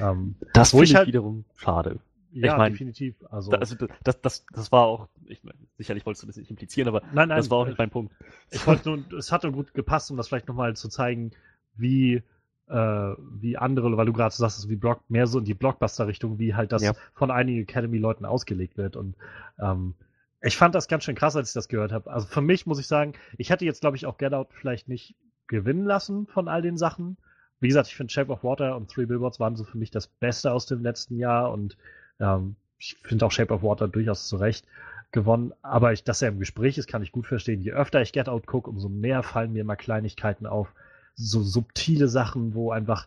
Ähm, 0.00 0.36
Das 0.54 0.70
finde 0.70 0.84
ich 0.84 0.94
halt- 0.94 1.08
wiederum 1.08 1.44
schade. 1.56 1.98
Ja, 2.32 2.56
mein, 2.56 2.72
definitiv. 2.72 3.14
Also, 3.30 3.50
Da, 3.50 3.58
also 3.58 3.76
das, 4.04 4.20
das, 4.20 4.46
das 4.52 4.72
war 4.72 4.82
auch, 4.84 5.08
ich 5.26 5.42
meine, 5.44 5.58
sicherlich 5.76 6.06
wolltest 6.06 6.22
du 6.22 6.26
das 6.26 6.36
nicht 6.36 6.50
implizieren, 6.50 6.88
aber 6.88 7.02
nein, 7.12 7.28
nein, 7.28 7.36
das 7.36 7.50
war 7.50 7.58
auch 7.58 7.66
nicht 7.66 7.78
mein 7.78 7.90
Punkt. 7.90 8.14
Ich 8.50 8.66
wollte 8.66 8.88
nur, 8.88 9.18
es 9.18 9.32
hat 9.32 9.42
nur 9.42 9.52
gut 9.52 9.74
gepasst, 9.74 10.10
um 10.10 10.16
das 10.16 10.28
vielleicht 10.28 10.48
nochmal 10.48 10.74
zu 10.76 10.88
zeigen, 10.88 11.32
wie, 11.76 12.22
äh, 12.68 12.74
wie 12.74 13.56
andere, 13.56 13.96
weil 13.96 14.06
du 14.06 14.12
gerade 14.12 14.34
sagst, 14.34 14.58
es 14.58 14.64
ist 14.64 14.70
wie 14.70 14.76
Block, 14.76 15.02
mehr 15.08 15.26
so 15.26 15.38
in 15.38 15.44
die 15.44 15.54
Blockbuster-Richtung, 15.54 16.38
wie 16.38 16.54
halt 16.54 16.72
das 16.72 16.82
Ja. 16.82 16.94
von 17.14 17.30
einigen 17.30 17.62
Academy-Leuten 17.62 18.24
ausgelegt 18.24 18.76
wird. 18.76 18.96
Und 18.96 19.16
ähm, 19.58 19.94
ich 20.40 20.56
fand 20.56 20.74
das 20.74 20.88
ganz 20.88 21.04
schön 21.04 21.14
krass, 21.14 21.36
als 21.36 21.50
ich 21.50 21.54
das 21.54 21.68
gehört 21.68 21.92
habe. 21.92 22.10
Also 22.10 22.26
für 22.26 22.40
mich 22.40 22.66
muss 22.66 22.78
ich 22.78 22.86
sagen, 22.86 23.14
ich 23.38 23.50
hätte 23.50 23.64
jetzt, 23.64 23.80
glaube 23.80 23.96
ich, 23.96 24.06
auch 24.06 24.18
Get 24.18 24.34
Out 24.34 24.48
vielleicht 24.52 24.88
nicht 24.88 25.14
gewinnen 25.46 25.84
lassen 25.84 26.26
von 26.26 26.48
all 26.48 26.62
den 26.62 26.76
Sachen. 26.76 27.16
Wie 27.60 27.68
gesagt, 27.68 27.88
ich 27.88 27.94
finde 27.94 28.12
Shape 28.12 28.32
of 28.32 28.42
Water 28.42 28.76
und 28.76 28.90
Three 28.90 29.06
Billboards 29.06 29.38
waren 29.38 29.54
so 29.54 29.62
für 29.64 29.78
mich 29.78 29.90
das 29.92 30.08
Beste 30.08 30.52
aus 30.52 30.66
dem 30.66 30.82
letzten 30.82 31.16
Jahr 31.16 31.52
und 31.52 31.76
ähm, 32.22 32.56
ich 32.78 32.96
finde 33.02 33.26
auch 33.26 33.32
Shape 33.32 33.52
of 33.52 33.62
Water 33.62 33.88
durchaus 33.88 34.28
zu 34.28 34.36
Recht 34.36 34.66
gewonnen. 35.12 35.52
Aber 35.62 35.92
ich, 35.92 36.04
dass 36.04 36.22
er 36.22 36.28
im 36.28 36.38
Gespräch 36.38 36.78
ist, 36.78 36.88
kann 36.88 37.02
ich 37.02 37.12
gut 37.12 37.26
verstehen. 37.26 37.60
Je 37.60 37.72
öfter 37.72 38.00
ich 38.00 38.12
Get 38.12 38.28
Out 38.28 38.46
gucke, 38.46 38.70
umso 38.70 38.88
mehr 38.88 39.22
fallen 39.22 39.52
mir 39.52 39.64
mal 39.64 39.76
Kleinigkeiten 39.76 40.46
auf. 40.46 40.72
So 41.14 41.42
subtile 41.42 42.08
Sachen, 42.08 42.54
wo 42.54 42.72
einfach 42.72 43.06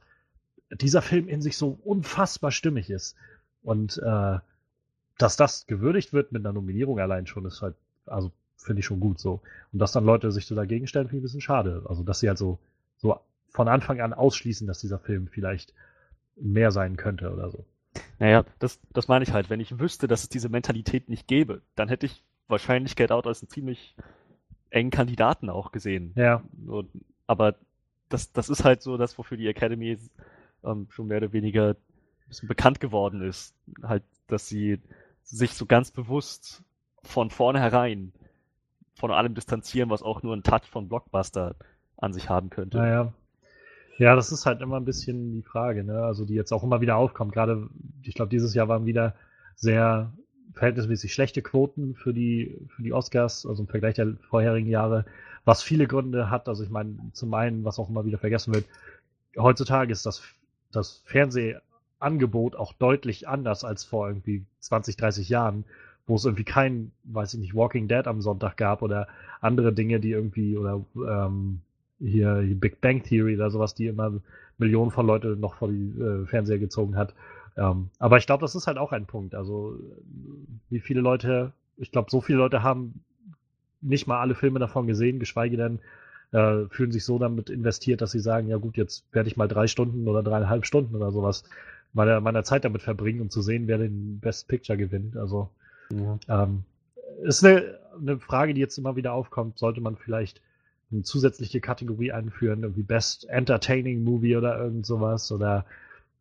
dieser 0.71 1.01
Film 1.01 1.27
in 1.27 1.41
sich 1.41 1.57
so 1.57 1.79
unfassbar 1.83 2.51
stimmig 2.51 2.89
ist. 2.89 3.15
Und 3.63 3.97
äh, 3.97 4.37
dass 5.17 5.37
das 5.37 5.65
gewürdigt 5.65 6.13
wird 6.13 6.31
mit 6.31 6.45
einer 6.45 6.53
Nominierung 6.53 6.99
allein 6.99 7.25
schon, 7.25 7.45
ist 7.45 7.61
halt, 7.61 7.75
also 8.05 8.31
finde 8.57 8.81
ich 8.81 8.85
schon 8.85 8.99
gut 8.99 9.19
so. 9.19 9.41
Und 9.73 9.79
dass 9.79 9.91
dann 9.91 10.05
Leute 10.05 10.31
sich 10.31 10.45
so 10.45 10.55
dagegen 10.55 10.87
stellen, 10.87 11.07
finde 11.07 11.17
ich 11.17 11.21
ein 11.21 11.23
bisschen 11.23 11.41
schade. 11.41 11.83
Also, 11.87 12.03
dass 12.03 12.19
sie 12.19 12.27
halt 12.27 12.37
so, 12.37 12.59
so 12.97 13.19
von 13.49 13.67
Anfang 13.67 14.01
an 14.01 14.13
ausschließen, 14.13 14.67
dass 14.67 14.79
dieser 14.79 14.99
Film 14.99 15.27
vielleicht 15.27 15.73
mehr 16.35 16.71
sein 16.71 16.97
könnte 16.97 17.31
oder 17.31 17.49
so. 17.49 17.65
Naja, 18.19 18.45
das, 18.59 18.79
das 18.93 19.07
meine 19.07 19.23
ich 19.23 19.33
halt. 19.33 19.49
Wenn 19.49 19.59
ich 19.59 19.79
wüsste, 19.79 20.07
dass 20.07 20.23
es 20.23 20.29
diese 20.29 20.49
Mentalität 20.49 21.09
nicht 21.09 21.27
gäbe, 21.27 21.61
dann 21.75 21.89
hätte 21.89 22.05
ich 22.05 22.23
wahrscheinlich 22.47 22.95
Get 22.95 23.11
Out 23.11 23.27
als 23.27 23.41
einen 23.41 23.49
ziemlich 23.49 23.95
engen 24.69 24.91
Kandidaten 24.91 25.49
auch 25.49 25.71
gesehen. 25.71 26.13
Ja, 26.15 26.43
So, 26.65 26.85
aber 27.27 27.55
das, 28.09 28.31
das 28.31 28.49
ist 28.49 28.63
halt 28.63 28.81
so 28.81 28.97
das, 28.97 29.17
wofür 29.17 29.37
die 29.37 29.47
Academy 29.47 29.97
ähm, 30.63 30.87
schon 30.89 31.07
mehr 31.07 31.17
oder 31.17 31.33
weniger 31.33 31.69
ein 31.69 32.27
bisschen 32.27 32.47
bekannt 32.47 32.79
geworden 32.79 33.21
ist. 33.21 33.55
Halt, 33.83 34.03
dass 34.27 34.47
sie 34.47 34.79
sich 35.23 35.53
so 35.53 35.65
ganz 35.65 35.91
bewusst 35.91 36.63
von 37.03 37.29
vornherein 37.29 38.11
von 38.95 39.11
allem 39.11 39.35
distanzieren, 39.35 39.89
was 39.89 40.03
auch 40.03 40.23
nur 40.23 40.35
ein 40.35 40.43
Touch 40.43 40.65
von 40.69 40.87
Blockbuster 40.87 41.55
an 41.97 42.13
sich 42.13 42.29
haben 42.29 42.49
könnte. 42.49 42.77
Naja. 42.77 43.13
Ja, 43.97 44.15
das 44.15 44.31
ist 44.31 44.45
halt 44.45 44.61
immer 44.61 44.77
ein 44.77 44.85
bisschen 44.85 45.31
die 45.33 45.41
Frage, 45.41 45.83
ne? 45.83 46.03
Also 46.03 46.25
die 46.25 46.33
jetzt 46.33 46.51
auch 46.51 46.63
immer 46.63 46.81
wieder 46.81 46.97
aufkommt. 46.97 47.31
Gerade, 47.33 47.69
ich 48.03 48.13
glaube, 48.13 48.29
dieses 48.29 48.53
Jahr 48.53 48.67
waren 48.67 48.85
wieder 48.85 49.15
sehr 49.55 50.11
verhältnismäßig 50.53 51.13
schlechte 51.13 51.41
Quoten 51.41 51.95
für 51.95 52.13
die, 52.13 52.57
für 52.75 52.83
die 52.83 52.93
Oscars, 52.93 53.45
also 53.45 53.63
im 53.63 53.67
Vergleich 53.69 53.95
der 53.95 54.15
vorherigen 54.29 54.69
Jahre, 54.69 55.05
was 55.45 55.63
viele 55.63 55.87
Gründe 55.87 56.29
hat. 56.29 56.49
Also 56.49 56.63
ich 56.63 56.69
meine, 56.69 56.97
zum 57.13 57.33
einen, 57.33 57.63
was 57.63 57.79
auch 57.79 57.89
immer 57.89 58.05
wieder 58.05 58.17
vergessen 58.17 58.53
wird, 58.53 58.65
heutzutage 59.37 59.91
ist 59.91 60.05
das, 60.05 60.23
das 60.71 61.01
Fernsehangebot 61.05 62.55
auch 62.55 62.73
deutlich 62.73 63.27
anders 63.27 63.63
als 63.63 63.85
vor 63.85 64.07
irgendwie 64.09 64.45
20, 64.59 64.97
30 64.97 65.29
Jahren, 65.29 65.65
wo 66.07 66.15
es 66.15 66.25
irgendwie 66.25 66.43
kein, 66.43 66.91
weiß 67.03 67.33
ich 67.33 67.39
nicht, 67.39 67.55
Walking 67.55 67.87
Dead 67.87 68.07
am 68.07 68.21
Sonntag 68.21 68.57
gab 68.57 68.81
oder 68.81 69.07
andere 69.41 69.73
Dinge, 69.73 69.99
die 69.99 70.11
irgendwie, 70.11 70.57
oder 70.57 70.83
ähm, 70.95 71.61
hier, 71.99 72.39
hier 72.39 72.59
Big 72.59 72.81
Bang 72.81 73.03
Theory 73.03 73.35
oder 73.35 73.49
sowas, 73.49 73.75
die 73.75 73.87
immer 73.87 74.13
Millionen 74.57 74.91
von 74.91 75.05
Leute 75.05 75.35
noch 75.35 75.55
vor 75.55 75.69
die 75.69 75.99
äh, 75.99 76.25
Fernseher 76.25 76.59
gezogen 76.59 76.95
hat. 76.95 77.13
Ähm, 77.57 77.89
aber 77.99 78.17
ich 78.17 78.25
glaube, 78.25 78.41
das 78.41 78.55
ist 78.55 78.67
halt 78.67 78.77
auch 78.77 78.91
ein 78.91 79.05
Punkt. 79.05 79.35
Also, 79.35 79.79
wie 80.69 80.79
viele 80.79 81.01
Leute, 81.01 81.53
ich 81.77 81.91
glaube, 81.91 82.11
so 82.11 82.21
viele 82.21 82.37
Leute 82.37 82.63
haben 82.63 83.01
nicht 83.81 84.07
mal 84.07 84.19
alle 84.19 84.35
Filme 84.35 84.59
davon 84.59 84.87
gesehen, 84.87 85.19
geschweige 85.19 85.57
denn 85.57 85.79
äh, 86.31 86.67
fühlen 86.69 86.91
sich 86.91 87.05
so 87.05 87.19
damit 87.19 87.49
investiert, 87.49 88.01
dass 88.01 88.11
sie 88.11 88.19
sagen, 88.19 88.47
ja 88.47 88.57
gut, 88.57 88.77
jetzt 88.77 89.05
werde 89.13 89.29
ich 89.29 89.37
mal 89.37 89.47
drei 89.47 89.67
Stunden 89.67 90.07
oder 90.07 90.23
dreieinhalb 90.23 90.65
Stunden 90.65 90.95
oder 90.95 91.11
sowas 91.11 91.43
meiner, 91.93 92.19
meiner 92.19 92.43
Zeit 92.43 92.65
damit 92.65 92.81
verbringen, 92.81 93.21
um 93.21 93.29
zu 93.29 93.41
sehen, 93.41 93.67
wer 93.67 93.77
den 93.77 94.19
Best 94.19 94.47
Picture 94.47 94.77
gewinnt. 94.77 95.15
Also 95.17 95.49
Ja. 95.91 96.19
ähm, 96.27 96.63
ist 97.23 97.43
eine, 97.45 97.79
eine 97.97 98.19
Frage, 98.19 98.53
die 98.53 98.61
jetzt 98.61 98.77
immer 98.77 98.95
wieder 98.95 99.13
aufkommt. 99.13 99.57
Sollte 99.57 99.81
man 99.81 99.95
vielleicht 99.95 100.41
eine 100.91 101.03
zusätzliche 101.03 101.61
Kategorie 101.61 102.11
einführen, 102.11 102.63
irgendwie 102.63 102.83
Best 102.83 103.27
Entertaining 103.29 104.03
Movie 104.03 104.37
oder 104.37 104.57
irgend 104.59 104.85
sowas 104.85 105.31
oder 105.31 105.65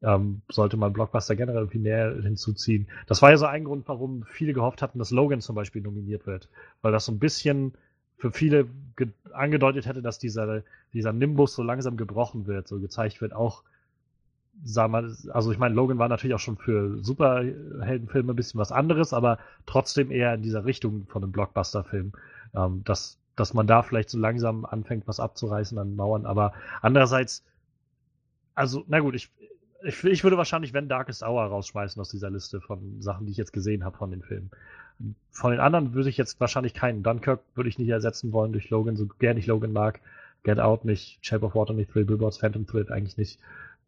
ähm, 0.03 0.43
sollte 0.51 0.77
man 0.77 0.93
Blockbuster 0.93 1.37
generell 1.37 1.63
irgendwie 1.63 1.79
mehr 1.79 2.15
hinzuziehen. 2.23 2.89
Das 3.07 3.23
war 3.23 3.31
ja 3.31 3.37
so 3.39 3.47
ein 3.47 3.65
Grund, 3.65 3.89
warum 3.89 4.25
viele 4.25 4.53
gehofft 4.53 4.83
hatten, 4.83 4.99
dass 4.99 5.11
Logan 5.11 5.41
zum 5.41 5.55
Beispiel 5.57 5.83
nominiert 5.83 6.27
wird, 6.27 6.49
weil 6.83 6.93
das 6.93 7.07
so 7.07 7.13
ein 7.13 7.19
bisschen 7.19 7.73
für 8.19 8.33
viele 8.33 8.67
ge- 8.97 9.09
angedeutet 9.33 9.87
hätte, 9.87 10.03
dass 10.03 10.19
dieser, 10.19 10.63
dieser 10.93 11.13
Nimbus 11.13 11.55
so 11.55 11.63
langsam 11.63 11.97
gebrochen 11.97 12.47
wird, 12.47 12.69
so 12.69 12.81
gezeigt 12.81 13.21
wird, 13.21 13.35
auch 13.35 13.63
sag 14.65 14.91
mal, 14.91 15.15
also 15.33 15.53
ich 15.53 15.59
meine, 15.59 15.75
Logan 15.75 15.99
war 15.99 16.09
natürlich 16.09 16.35
auch 16.35 16.41
schon 16.41 16.57
für 16.57 17.03
Superheldenfilme 17.03 18.33
ein 18.33 18.37
bisschen 18.37 18.61
was 18.61 18.73
anderes, 18.73 19.13
aber 19.13 19.39
trotzdem 19.67 20.11
eher 20.11 20.35
in 20.35 20.43
dieser 20.43 20.65
Richtung 20.65 21.07
von 21.09 21.23
einem 21.23 21.33
Blockbuster-Film, 21.33 22.13
ähm, 22.55 22.83
dass, 22.85 23.19
dass 23.37 23.55
man 23.55 23.67
da 23.67 23.83
vielleicht 23.83 24.11
so 24.11 24.19
langsam 24.19 24.65
anfängt, 24.65 25.07
was 25.09 25.21
abzureißen 25.21 25.79
an 25.79 25.97
Mauern, 25.97 26.27
aber 26.27 26.53
andererseits, 26.83 27.45
also, 28.55 28.85
na 28.87 29.01
gut, 29.01 29.15
ich, 29.15 29.31
ich, 29.83 30.03
ich 30.05 30.25
würde 30.25 30.37
wahrscheinlich, 30.37 30.73
wenn 30.73 30.89
Darkest 30.89 31.23
Hour 31.23 31.45
rausschmeißen 31.45 32.01
aus 32.01 32.09
dieser 32.09 32.31
Liste 32.31 32.61
von 32.61 33.03
Sachen, 33.03 33.27
die 33.27 33.33
ich 33.33 33.39
jetzt 33.39 33.53
gesehen 33.53 33.85
habe 33.85 33.97
von 33.97 34.11
den 34.11 34.23
Filmen. 34.23 34.51
Von 35.31 35.51
den 35.51 35.61
anderen 35.61 35.93
würde 35.95 36.09
ich 36.09 36.17
jetzt 36.17 36.41
wahrscheinlich 36.41 36.73
keinen. 36.73 37.03
Dunkirk 37.03 37.41
würde 37.55 37.69
ich 37.69 37.79
nicht 37.79 37.89
ersetzen 37.89 38.33
wollen 38.33 38.53
durch 38.53 38.71
Logan, 38.71 38.97
so 38.97 39.07
gern 39.19 39.37
ich 39.37 39.47
Logan 39.47 39.73
mag. 39.73 40.01
Get 40.45 40.61
Out 40.61 40.85
nicht, 40.85 41.19
Shape 41.25 41.45
of 41.45 41.55
Water 41.55 41.75
nicht, 41.75 41.91
Three 41.91 42.05
Billboards, 42.05 42.39
Phantom 42.39 42.67
Thread 42.67 42.91
eigentlich 42.91 43.17
nicht. 43.17 43.41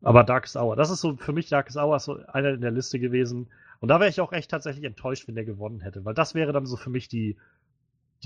Aber 0.02 0.24
Darkest 0.24 0.56
Hour, 0.56 0.74
das 0.76 0.90
ist 0.90 1.00
so 1.00 1.16
für 1.16 1.32
mich 1.32 1.48
Darkest 1.48 1.76
Hour 1.76 1.96
ist 1.96 2.04
so 2.04 2.18
einer 2.26 2.54
in 2.54 2.60
der 2.60 2.70
Liste 2.70 2.98
gewesen. 2.98 3.46
Und 3.80 3.88
da 3.88 4.00
wäre 4.00 4.10
ich 4.10 4.20
auch 4.20 4.32
echt 4.32 4.50
tatsächlich 4.50 4.84
enttäuscht, 4.84 5.28
wenn 5.28 5.34
der 5.34 5.44
gewonnen 5.44 5.80
hätte, 5.80 6.04
weil 6.04 6.14
das 6.14 6.34
wäre 6.34 6.52
dann 6.52 6.66
so 6.66 6.76
für 6.76 6.90
mich 6.90 7.08
die, 7.08 7.36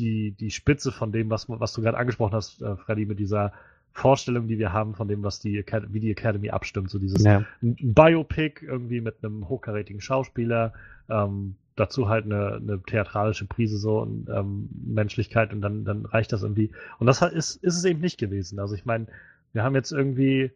die, 0.01 0.33
die 0.33 0.51
Spitze 0.51 0.91
von 0.93 1.13
dem, 1.13 1.31
was, 1.31 1.49
was 1.49 1.73
du 1.73 1.83
gerade 1.83 1.99
angesprochen 1.99 2.35
hast, 2.35 2.63
äh, 2.63 2.77
Freddy, 2.77 3.07
mit 3.07 3.19
dieser 3.19 3.53
Vorstellung, 3.93 4.49
die 4.49 4.59
wir 4.59 4.73
haben 4.73 4.95
von 4.95 5.09
dem, 5.09 5.23
was 5.23 5.41
die, 5.41 5.59
Acad- 5.59 5.93
wie 5.93 6.01
die 6.01 6.11
Academy 6.11 6.51
abstimmt. 6.51 6.91
So 6.91 6.99
dieses 6.99 7.25
Ja. 7.25 7.45
Biopic 7.61 8.65
irgendwie 8.65 9.01
mit 9.01 9.17
einem 9.23 9.49
hochkarätigen 9.49 10.01
Schauspieler, 10.01 10.73
ähm, 11.09 11.57
dazu 11.77 12.09
halt 12.09 12.25
eine, 12.25 12.57
eine 12.57 12.83
theatralische 12.83 13.47
Prise 13.47 13.79
so 13.79 14.01
und 14.01 14.29
ähm, 14.29 14.69
Menschlichkeit 14.85 15.53
und 15.53 15.61
dann, 15.61 15.85
dann 15.85 16.05
reicht 16.07 16.33
das 16.33 16.43
irgendwie. 16.43 16.71
Und 16.99 17.07
das 17.07 17.23
ist, 17.23 17.57
ist 17.57 17.77
es 17.77 17.85
eben 17.85 18.01
nicht 18.01 18.19
gewesen. 18.19 18.59
Also 18.59 18.75
ich 18.75 18.85
meine, 18.85 19.07
wir 19.53 19.65
haben 19.65 19.75
jetzt 19.75 19.91
irgendwie, 19.93 20.51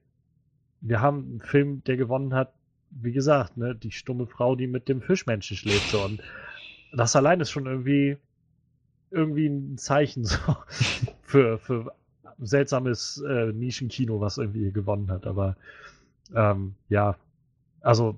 wir 0.80 1.00
haben 1.00 1.24
einen 1.30 1.40
Film, 1.40 1.82
der 1.84 1.96
gewonnen 1.96 2.34
hat, 2.34 2.52
wie 2.90 3.12
gesagt, 3.12 3.56
ne, 3.56 3.74
die 3.74 3.90
stumme 3.90 4.26
Frau, 4.26 4.54
die 4.54 4.66
mit 4.68 4.88
dem 4.88 5.00
Fischmenschen 5.02 5.56
schläft 5.56 5.88
so 5.88 6.02
und 6.04 6.22
das 6.92 7.16
allein 7.16 7.40
ist 7.40 7.50
schon 7.50 7.66
irgendwie 7.66 8.18
irgendwie 9.10 9.46
ein 9.46 9.78
Zeichen 9.78 10.24
so 10.24 10.38
für, 11.22 11.58
für 11.58 11.92
seltsames 12.38 13.22
äh, 13.28 13.52
Nischenkino, 13.52 14.20
was 14.20 14.38
irgendwie 14.38 14.72
gewonnen 14.72 15.10
hat. 15.10 15.26
Aber 15.26 15.56
ähm, 16.34 16.74
ja, 16.88 17.16
also 17.80 18.16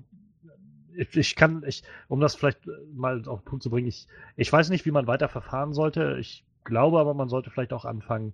ich, 0.95 1.15
ich 1.15 1.35
kann, 1.35 1.63
ich, 1.65 1.83
um 2.07 2.19
das 2.19 2.35
vielleicht 2.35 2.67
mal 2.93 3.27
auf 3.27 3.41
den 3.41 3.45
Punkt 3.45 3.63
zu 3.63 3.69
bringen, 3.69 3.87
ich, 3.87 4.07
ich 4.35 4.51
weiß 4.51 4.69
nicht, 4.69 4.85
wie 4.85 4.91
man 4.91 5.07
weiter 5.07 5.29
verfahren 5.29 5.73
sollte. 5.73 6.17
Ich 6.19 6.43
glaube 6.63 6.99
aber, 6.99 7.13
man 7.13 7.29
sollte 7.29 7.49
vielleicht 7.49 7.73
auch 7.73 7.85
anfangen, 7.85 8.33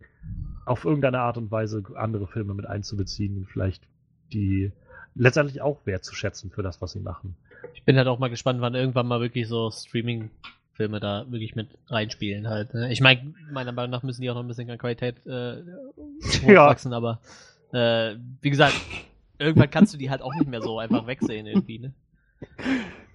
auf 0.66 0.86
irgendeine 0.86 1.20
Art 1.20 1.38
und 1.38 1.52
Weise 1.52 1.84
andere 1.96 2.28
Filme 2.28 2.54
mit 2.54 2.66
einzubeziehen 2.66 3.38
und 3.38 3.46
vielleicht 3.48 3.84
die 4.32 4.72
letztendlich 5.16 5.62
auch 5.62 5.86
wertzuschätzen 5.86 6.50
für 6.50 6.64
das, 6.64 6.82
was 6.82 6.94
sie 6.94 7.00
machen. 7.00 7.36
Ich 7.74 7.84
bin 7.84 7.98
halt 7.98 8.08
auch 8.08 8.20
mal 8.20 8.30
gespannt, 8.30 8.62
wann 8.62 8.76
irgendwann 8.76 9.08
mal 9.08 9.22
wirklich 9.22 9.48
so 9.48 9.70
Streaming-Filme 10.74 11.00
da 11.00 11.26
wirklich 11.30 11.56
mit 11.56 11.70
reinspielen 11.88 12.48
halt. 12.48 12.74
Ne? 12.74 12.92
Ich 12.92 13.02
meine, 13.02 13.34
meiner 13.52 13.72
Meinung 13.72 13.92
nach 13.92 14.04
müssen 14.04 14.22
die 14.22 14.30
auch 14.30 14.36
noch 14.36 14.44
ein 14.44 14.48
bisschen 14.48 14.70
an 14.70 14.78
Qualität 14.78 15.26
äh, 15.26 15.58
Ja. 16.48 16.66
hochwachsen, 16.66 16.94
aber 16.94 17.20
äh, 17.72 18.16
wie 18.42 18.50
gesagt, 18.50 18.76
irgendwann 19.38 19.70
kannst 19.70 19.94
du 19.94 19.98
die 19.98 20.10
halt 20.10 20.22
auch 20.22 20.34
nicht 20.34 20.48
mehr 20.48 20.62
so 20.62 20.80
einfach 20.80 21.08
wegsehen 21.08 21.46
irgendwie, 21.46 21.80
ne? 21.80 21.94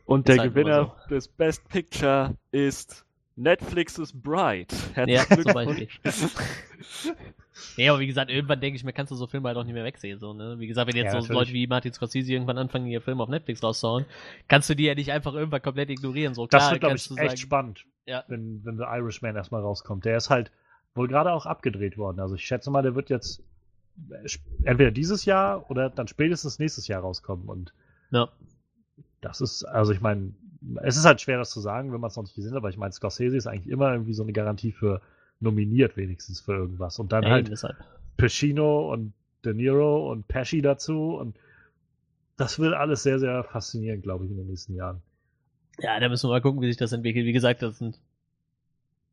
Und 0.06 0.28
Ist 0.28 0.34
der 0.36 0.42
halt 0.42 0.54
Gewinner 0.54 0.96
des 1.10 1.28
Best 1.28 1.68
Picture 1.68 2.34
ist 2.50 3.04
Netflix's 3.36 4.12
Bride. 4.12 4.74
Ja, 4.96 5.04
Herzlichen 5.06 5.42
zum 5.42 5.52
Glückwunsch. 5.52 6.00
Ja, 7.76 7.92
aber 7.92 8.00
wie 8.00 8.06
gesagt, 8.06 8.30
irgendwann 8.30 8.60
denke 8.60 8.76
ich 8.76 8.84
mir, 8.84 8.92
kannst 8.92 9.12
du 9.12 9.16
so 9.16 9.26
Filme 9.26 9.48
halt 9.48 9.56
auch 9.56 9.64
nicht 9.64 9.72
mehr 9.74 9.84
wegsehen. 9.84 10.18
So, 10.18 10.32
ne? 10.34 10.56
Wie 10.58 10.66
gesagt, 10.66 10.88
wenn 10.88 10.96
jetzt 10.96 11.12
Ja, 11.14 11.20
so. 11.20 11.32
Leute 11.32 11.52
wie 11.52 11.66
Martin 11.66 11.92
Scorsese 11.92 12.32
irgendwann 12.32 12.58
anfangen, 12.58 12.86
ihr 12.86 13.00
Film 13.00 13.20
auf 13.20 13.28
Netflix 13.28 13.62
rauszuhauen, 13.62 14.04
kannst 14.48 14.68
du 14.70 14.74
die 14.74 14.84
ja 14.84 14.94
nicht 14.94 15.12
einfach 15.12 15.34
irgendwann 15.34 15.62
komplett 15.62 15.90
ignorieren. 15.90 16.34
So, 16.34 16.46
Das 16.46 16.62
klar, 16.62 16.70
wird, 16.72 16.80
glaube 16.80 16.96
ich, 16.96 17.06
du 17.08 17.14
echt 17.16 17.30
sagen, 17.30 17.36
spannend, 17.36 17.84
Ja. 18.06 18.24
wenn, 18.28 18.64
wenn 18.64 18.76
The 18.76 18.84
Irishman 18.84 19.36
erstmal 19.36 19.62
rauskommt. 19.62 20.04
Der 20.04 20.16
ist 20.16 20.30
halt 20.30 20.50
wohl 20.94 21.08
gerade 21.08 21.32
auch 21.32 21.46
abgedreht 21.46 21.96
worden. 21.98 22.20
Also 22.20 22.34
ich 22.34 22.44
schätze 22.44 22.70
mal, 22.70 22.82
der 22.82 22.94
wird 22.94 23.10
jetzt 23.10 23.42
äh, 24.10 24.26
entweder 24.64 24.90
dieses 24.90 25.24
Jahr 25.24 25.70
oder 25.70 25.90
dann 25.90 26.08
spätestens 26.08 26.58
nächstes 26.58 26.88
Jahr 26.88 27.02
rauskommen. 27.02 27.48
Und 27.48 27.72
Ja. 28.10 28.28
das 29.20 29.40
ist, 29.40 29.64
also 29.64 29.92
ich 29.92 30.00
meine, 30.00 30.32
es 30.82 30.96
ist 30.96 31.04
halt 31.04 31.20
schwer, 31.20 31.38
das 31.38 31.50
zu 31.50 31.60
sagen, 31.60 31.92
wenn 31.92 32.00
man 32.00 32.08
es 32.08 32.16
noch 32.16 32.24
nicht 32.24 32.34
gesehen 32.34 32.50
hat, 32.50 32.56
aber 32.58 32.70
ich 32.70 32.76
meine, 32.76 32.92
Scorsese 32.92 33.36
ist 33.36 33.46
eigentlich 33.46 33.68
immer 33.72 33.92
irgendwie 33.92 34.14
so 34.14 34.24
eine 34.24 34.32
Garantie 34.32 34.72
für 34.72 35.00
nominiert 35.40 35.96
wenigstens 35.96 36.40
für 36.40 36.54
irgendwas. 36.54 36.98
Und 36.98 37.12
dann 37.12 37.24
Ja, 37.24 37.30
halt 37.30 37.48
deshalb. 37.50 37.76
Pacino 38.16 38.92
und 38.92 39.12
De 39.44 39.54
Niro 39.54 40.10
und 40.10 40.26
Pesci 40.26 40.60
dazu 40.62 41.16
und 41.16 41.36
das 42.36 42.58
wird 42.58 42.74
alles 42.74 43.02
sehr, 43.02 43.18
sehr 43.18 43.44
faszinierend, 43.44 44.02
glaube 44.02 44.24
ich, 44.24 44.30
in 44.30 44.36
den 44.36 44.46
nächsten 44.46 44.74
Jahren. 44.74 45.00
Ja, 45.80 45.98
da 46.00 46.08
müssen 46.08 46.28
wir 46.28 46.32
mal 46.34 46.40
gucken, 46.40 46.60
wie 46.60 46.66
sich 46.68 46.76
das 46.76 46.92
entwickelt. 46.92 47.26
Wie 47.26 47.32
gesagt, 47.32 47.62
das 47.62 47.78
sind. 47.78 47.98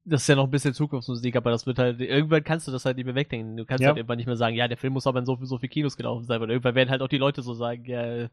Das 0.08 0.22
ist 0.22 0.28
ja 0.28 0.36
noch 0.36 0.44
ein 0.44 0.52
bisschen 0.52 0.76
Zukunftsmusik, 0.76 1.36
aber 1.36 1.50
das 1.50 1.66
wird 1.66 1.80
halt, 1.80 2.00
irgendwann 2.00 2.44
kannst 2.44 2.68
du 2.68 2.72
das 2.72 2.86
halt 2.86 2.96
nicht 2.98 3.06
mehr 3.08 3.16
wegdenken. 3.16 3.58
Du 3.58 3.66
kannst 3.66 3.82
Ja. 3.82 3.88
halt 3.88 3.98
irgendwann 3.98 4.18
nicht 4.18 4.28
mehr 4.28 4.36
sagen, 4.38 4.56
ja, 4.56 4.68
der 4.68 4.78
Film 4.78 4.94
muss 4.94 5.08
aber 5.08 5.18
in 5.18 5.26
so, 5.26 5.36
so 5.42 5.58
viel 5.58 5.70
Kinos 5.70 5.98
gelaufen 5.98 6.26
sein, 6.26 6.40
weil 6.40 6.52
irgendwann 6.52 6.76
werden 6.76 6.92
halt 6.92 7.02
auch 7.02 7.08
die 7.08 7.18
Leute 7.18 7.42
so 7.42 7.56
sagen, 7.56 7.86
ja, 7.86 8.30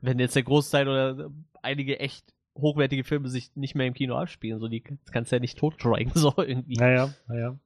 wenn 0.00 0.18
jetzt 0.18 0.36
der 0.36 0.42
Großteil 0.42 0.88
oder 0.88 1.30
einige 1.60 2.00
echt 2.00 2.32
hochwertige 2.60 3.04
Filme 3.04 3.28
sich 3.28 3.54
nicht 3.56 3.74
mehr 3.74 3.86
im 3.86 3.94
Kino 3.94 4.16
abspielen, 4.16 4.58
so 4.60 4.68
die 4.68 4.82
das 4.82 5.12
kannst 5.12 5.32
du 5.32 5.36
ja 5.36 5.40
nicht 5.40 5.58
totschweigen, 5.58 6.12
so 6.14 6.34
irgendwie. 6.36 6.76
Naja, 6.76 7.10
naja. 7.28 7.56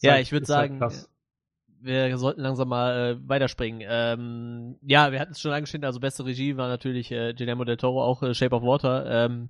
Ja, 0.00 0.12
halt- 0.12 0.22
ich 0.22 0.32
würde 0.32 0.42
halt 0.44 0.46
sagen, 0.46 0.78
krass. 0.78 1.10
wir 1.80 2.16
sollten 2.18 2.40
langsam 2.40 2.68
mal 2.68 3.12
äh, 3.16 3.28
weiterspringen. 3.28 3.82
Ähm, 3.88 4.76
ja, 4.82 5.10
wir 5.12 5.20
hatten 5.20 5.32
es 5.32 5.40
schon 5.40 5.52
angeschnitten, 5.52 5.84
also 5.86 6.00
beste 6.00 6.24
Regie 6.24 6.56
war 6.56 6.68
natürlich 6.68 7.10
äh, 7.10 7.34
Guillermo 7.34 7.64
del 7.64 7.76
Toro, 7.76 8.02
auch 8.04 8.22
äh, 8.22 8.34
Shape 8.34 8.54
of 8.54 8.62
Water. 8.62 9.24
Ähm, 9.26 9.48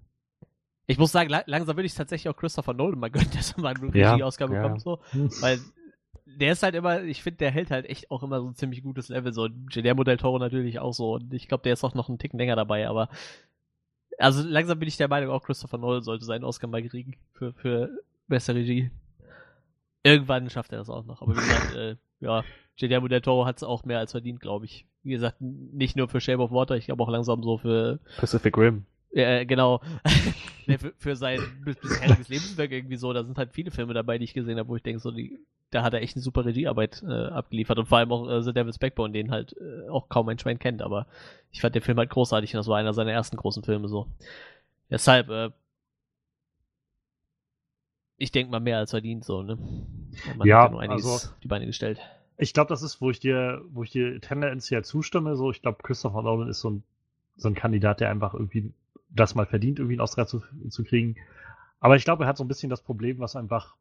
ich 0.87 0.97
muss 0.99 1.13
sagen, 1.13 1.29
la 1.29 1.43
langsam 1.47 1.77
würde 1.77 1.87
ich 1.87 1.95
tatsächlich 1.95 2.31
auch 2.33 2.37
Christopher 2.39 2.73
Nolan 2.73 2.99
mal 2.99 3.11
gönnen, 3.11 3.31
dass 3.35 3.53
er 3.53 3.61
mal 3.61 3.75
eine 3.75 3.95
Ja, 3.97 4.13
Regie-Ausgabe 4.13 4.55
ja. 4.55 4.63
bekommt, 4.63 4.81
so. 4.81 5.01
Weil 5.41 5.59
der 6.25 6.53
ist 6.53 6.63
halt 6.63 6.75
immer, 6.75 7.03
ich 7.03 7.23
finde, 7.23 7.39
der 7.39 7.51
hält 7.51 7.71
halt 7.71 7.85
echt 7.87 8.11
auch 8.11 8.23
immer 8.23 8.41
so 8.41 8.47
ein 8.49 8.55
ziemlich 8.55 8.83
gutes 8.83 9.09
Level. 9.09 9.33
So, 9.33 9.49
Guillermo 9.73 10.05
del 10.05 10.17
Toro 10.19 10.39
natürlich 10.39 10.79
auch 10.79 10.93
so. 10.93 11.15
Und 11.15 11.33
ich 11.35 11.49
glaube, 11.49 11.63
der 11.63 11.73
ist 11.75 11.85
auch 11.85 11.95
noch 11.95 12.09
einen 12.09 12.19
Ticken 12.19 12.39
länger 12.39 12.57
dabei, 12.57 12.87
aber 12.89 13.09
also 14.19 14.43
langsam 14.47 14.79
bin 14.79 14.89
ich 14.89 14.97
der 14.97 15.09
Meinung, 15.09 15.31
auch 15.31 15.43
Christopher 15.43 15.79
Nolan 15.79 16.03
sollte 16.03 16.25
seinen 16.25 16.45
Oscar 16.45 16.67
mal 16.67 16.83
kriegen 16.83 17.17
für, 17.33 17.53
für 17.55 17.91
beste 18.27 18.55
Regie. 18.55 18.91
Irgendwann 20.03 20.51
schafft 20.51 20.73
er 20.73 20.79
das 20.79 20.91
auch 20.91 21.05
noch. 21.05 21.23
Aber 21.23 21.33
wie 21.33 21.41
gesagt, 21.41 21.75
äh, 21.77 21.97
ja, 22.21 22.45
Guillermo 22.79 23.09
del 23.09 23.21
Toro 23.21 23.47
hat 23.47 23.57
es 23.57 23.63
auch 23.63 23.85
mehr 23.85 23.99
als 23.99 24.13
verdient, 24.13 24.41
glaube 24.41 24.67
ich. 24.67 24.87
Wie 25.03 25.11
gesagt, 25.11 25.41
nicht 25.41 25.97
nur 25.97 26.09
für 26.09 26.21
Shape 26.21 26.43
of 26.43 26.51
Water, 26.51 26.77
ich 26.77 26.87
glaube 26.87 27.03
auch 27.03 27.09
langsam 27.09 27.43
so 27.43 27.59
für, 27.59 28.01
Pacific 28.19 28.57
Rim. 28.57 28.85
äh, 29.13 29.47
genau, 29.47 29.81
ne, 30.67 30.79
für, 30.79 30.93
für 30.97 31.17
sein 31.17 31.41
bis- 31.65 31.77
bisheriges 31.77 32.29
Lebenswerk 32.29 32.73
irgendwie 32.73 32.97
so. 32.97 33.13
Da 33.13 33.25
sind 33.25 33.39
halt 33.39 33.53
viele 33.53 33.71
Filme 33.71 33.95
dabei, 33.95 34.19
die 34.19 34.25
ich 34.25 34.35
gesehen 34.35 34.59
habe, 34.59 34.69
wo 34.69 34.77
ich 34.77 34.83
denke, 34.83 35.01
so, 35.01 35.11
die, 35.11 35.39
da 35.71 35.83
hat 35.83 35.93
er 35.95 36.01
echt 36.03 36.17
eine 36.17 36.23
super 36.23 36.45
Regiearbeit 36.45 37.03
äh, 37.07 37.27
abgeliefert. 37.27 37.79
Und 37.79 37.87
vor 37.87 37.99
allem 37.99 38.13
auch 38.13 38.29
äh, 38.29 38.43
The 38.43 38.53
Devil's 38.53 38.79
Backbone, 38.79 39.13
den 39.13 39.31
halt 39.31 39.55
äh, 39.61 39.89
auch 39.89 40.09
kaum 40.09 40.29
ein 40.29 40.39
Schwein 40.39 40.59
kennt. 40.59 40.83
Aber 40.83 41.07
ich 41.51 41.61
fand 41.61 41.75
den 41.75 41.83
Film 41.83 41.99
halt 41.99 42.11
großartig 42.11 42.55
und 42.55 42.59
das 42.59 42.69
war 42.69 42.79
einer 42.79 42.95
seiner 42.95 43.13
ersten 43.13 43.37
großen 43.37 43.63
Filme 43.63 43.89
so. 43.89 44.07
Deshalb, 44.91 45.29
äh, 45.29 45.51
ich 48.17 48.33
denke 48.33 48.51
mal 48.51 48.61
mehr 48.61 48.79
als 48.79 48.91
verdient 48.91 49.25
so, 49.25 49.43
ne? 49.43 49.57
Man 50.37 50.47
Ja, 50.47 50.63
hat 50.63 50.65
ja 50.67 50.71
nur 50.71 50.81
einiges 50.81 51.05
also- 51.05 51.29
auf 51.29 51.35
die 51.43 51.49
Beine 51.49 51.67
gestellt. 51.67 52.01
Ich 52.41 52.55
glaube, 52.55 52.69
das 52.69 52.83
ist, 52.83 53.01
wo 53.01 53.11
ich 53.11 53.19
dir, 53.19 53.63
wo 53.71 53.83
ich 53.83 53.91
dir 53.91 54.21
tendenziell 54.21 54.85
zustimme. 54.85 55.35
So, 55.37 55.51
ich 55.51 55.61
glaube, 55.61 55.83
Christopher 55.83 56.23
Nolan 56.23 56.49
ist 56.49 56.61
so 56.61 56.71
ein, 56.71 56.83
so 57.37 57.49
ein 57.49 57.57
Kandidat, 57.57 57.99
der 58.01 58.11
einfach 58.11 58.33
irgendwie 58.33 58.73
das 59.11 59.35
mal 59.35 59.47
verdient, 59.47 59.81
irgendwie 59.81 59.95
einen 59.95 60.03
Oscar 60.03 60.27
zu, 60.29 60.43
zu 60.69 60.85
kriegen. 60.85 61.17
Aber 61.81 61.97
ich 61.97 62.05
glaube, 62.05 62.25
er 62.25 62.29
hat 62.29 62.37
so 62.37 62.45
ein 62.45 62.49
bisschen 62.49 62.71
das 62.71 62.83
Problem, 62.83 63.19
was 63.19 63.35
einfach 63.35 63.75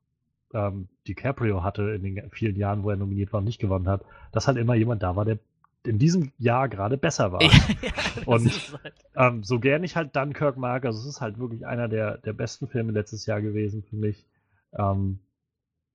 ähm, 0.53 0.87
DiCaprio 1.07 1.63
hatte 1.63 1.83
in 1.91 2.03
den 2.03 2.29
vielen 2.31 2.55
Jahren, 2.55 2.83
wo 2.83 2.89
er 2.89 2.95
nominiert 2.95 3.33
war 3.33 3.39
und 3.39 3.45
nicht 3.45 3.59
gewonnen 3.59 3.87
hat, 3.87 4.01
dass 4.31 4.47
halt 4.47 4.57
immer 4.57 4.75
jemand 4.75 5.03
da 5.03 5.15
war, 5.15 5.25
der 5.25 5.39
in 5.85 5.99
diesem 5.99 6.31
Jahr 6.37 6.67
gerade 6.69 6.97
besser 6.97 7.31
war. 7.31 7.41
ja, 7.81 7.91
Und- 8.25 8.51
halt, 8.83 8.93
Ähm, 9.15 9.43
so 9.43 9.59
gern 9.59 9.83
ich 9.83 9.95
halt 9.95 10.15
Dunkirk 10.15 10.57
mag, 10.57 10.85
also 10.85 10.99
es 10.99 11.05
ist 11.05 11.21
halt 11.21 11.39
wirklich 11.39 11.65
einer 11.65 11.87
der, 11.87 12.17
der 12.17 12.33
besten 12.33 12.67
Filme 12.67 12.91
letztes 12.91 13.25
Jahr 13.25 13.41
gewesen 13.41 13.83
für 13.83 13.95
mich. 13.95 14.25
Ähm, 14.73 15.19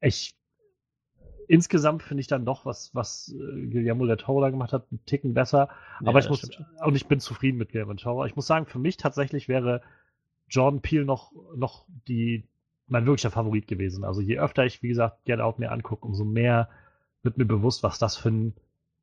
ich 0.00 0.34
insgesamt 1.48 2.02
finde 2.02 2.20
ich 2.20 2.26
dann 2.26 2.44
doch, 2.44 2.64
was, 2.64 2.94
was 2.94 3.34
äh, 3.34 3.66
Guillermo 3.66 4.06
del 4.06 4.16
Toro 4.16 4.40
da 4.40 4.50
gemacht 4.50 4.72
hat, 4.72 4.86
einen 4.90 5.04
Ticken 5.04 5.34
besser. 5.34 5.68
Ja, 6.00 6.08
Aber 6.08 6.18
ich 6.18 6.28
muss, 6.28 6.48
und 6.84 6.94
ich 6.96 7.06
bin 7.06 7.20
zufrieden 7.20 7.58
mit 7.58 7.70
Guillermo 7.72 7.92
del 7.92 8.02
Toro. 8.02 8.24
Ich 8.24 8.36
muss 8.36 8.46
sagen, 8.46 8.66
für 8.66 8.78
mich 8.78 8.96
tatsächlich 8.96 9.48
wäre 9.48 9.82
Jordan 10.48 10.80
Peele 10.80 11.04
noch, 11.04 11.32
noch 11.54 11.86
die, 12.08 12.44
mein 12.92 13.06
wirklicher 13.06 13.30
Favorit 13.30 13.66
gewesen. 13.66 14.04
Also 14.04 14.20
je 14.20 14.38
öfter 14.38 14.64
ich, 14.64 14.82
wie 14.82 14.88
gesagt, 14.88 15.24
Get 15.24 15.40
Out 15.40 15.58
mir 15.58 15.72
angucke, 15.72 16.06
umso 16.06 16.24
mehr 16.24 16.68
wird 17.22 17.38
mir 17.38 17.46
bewusst, 17.46 17.82
was 17.82 17.98
das 17.98 18.16
für, 18.16 18.28
ein, 18.30 18.54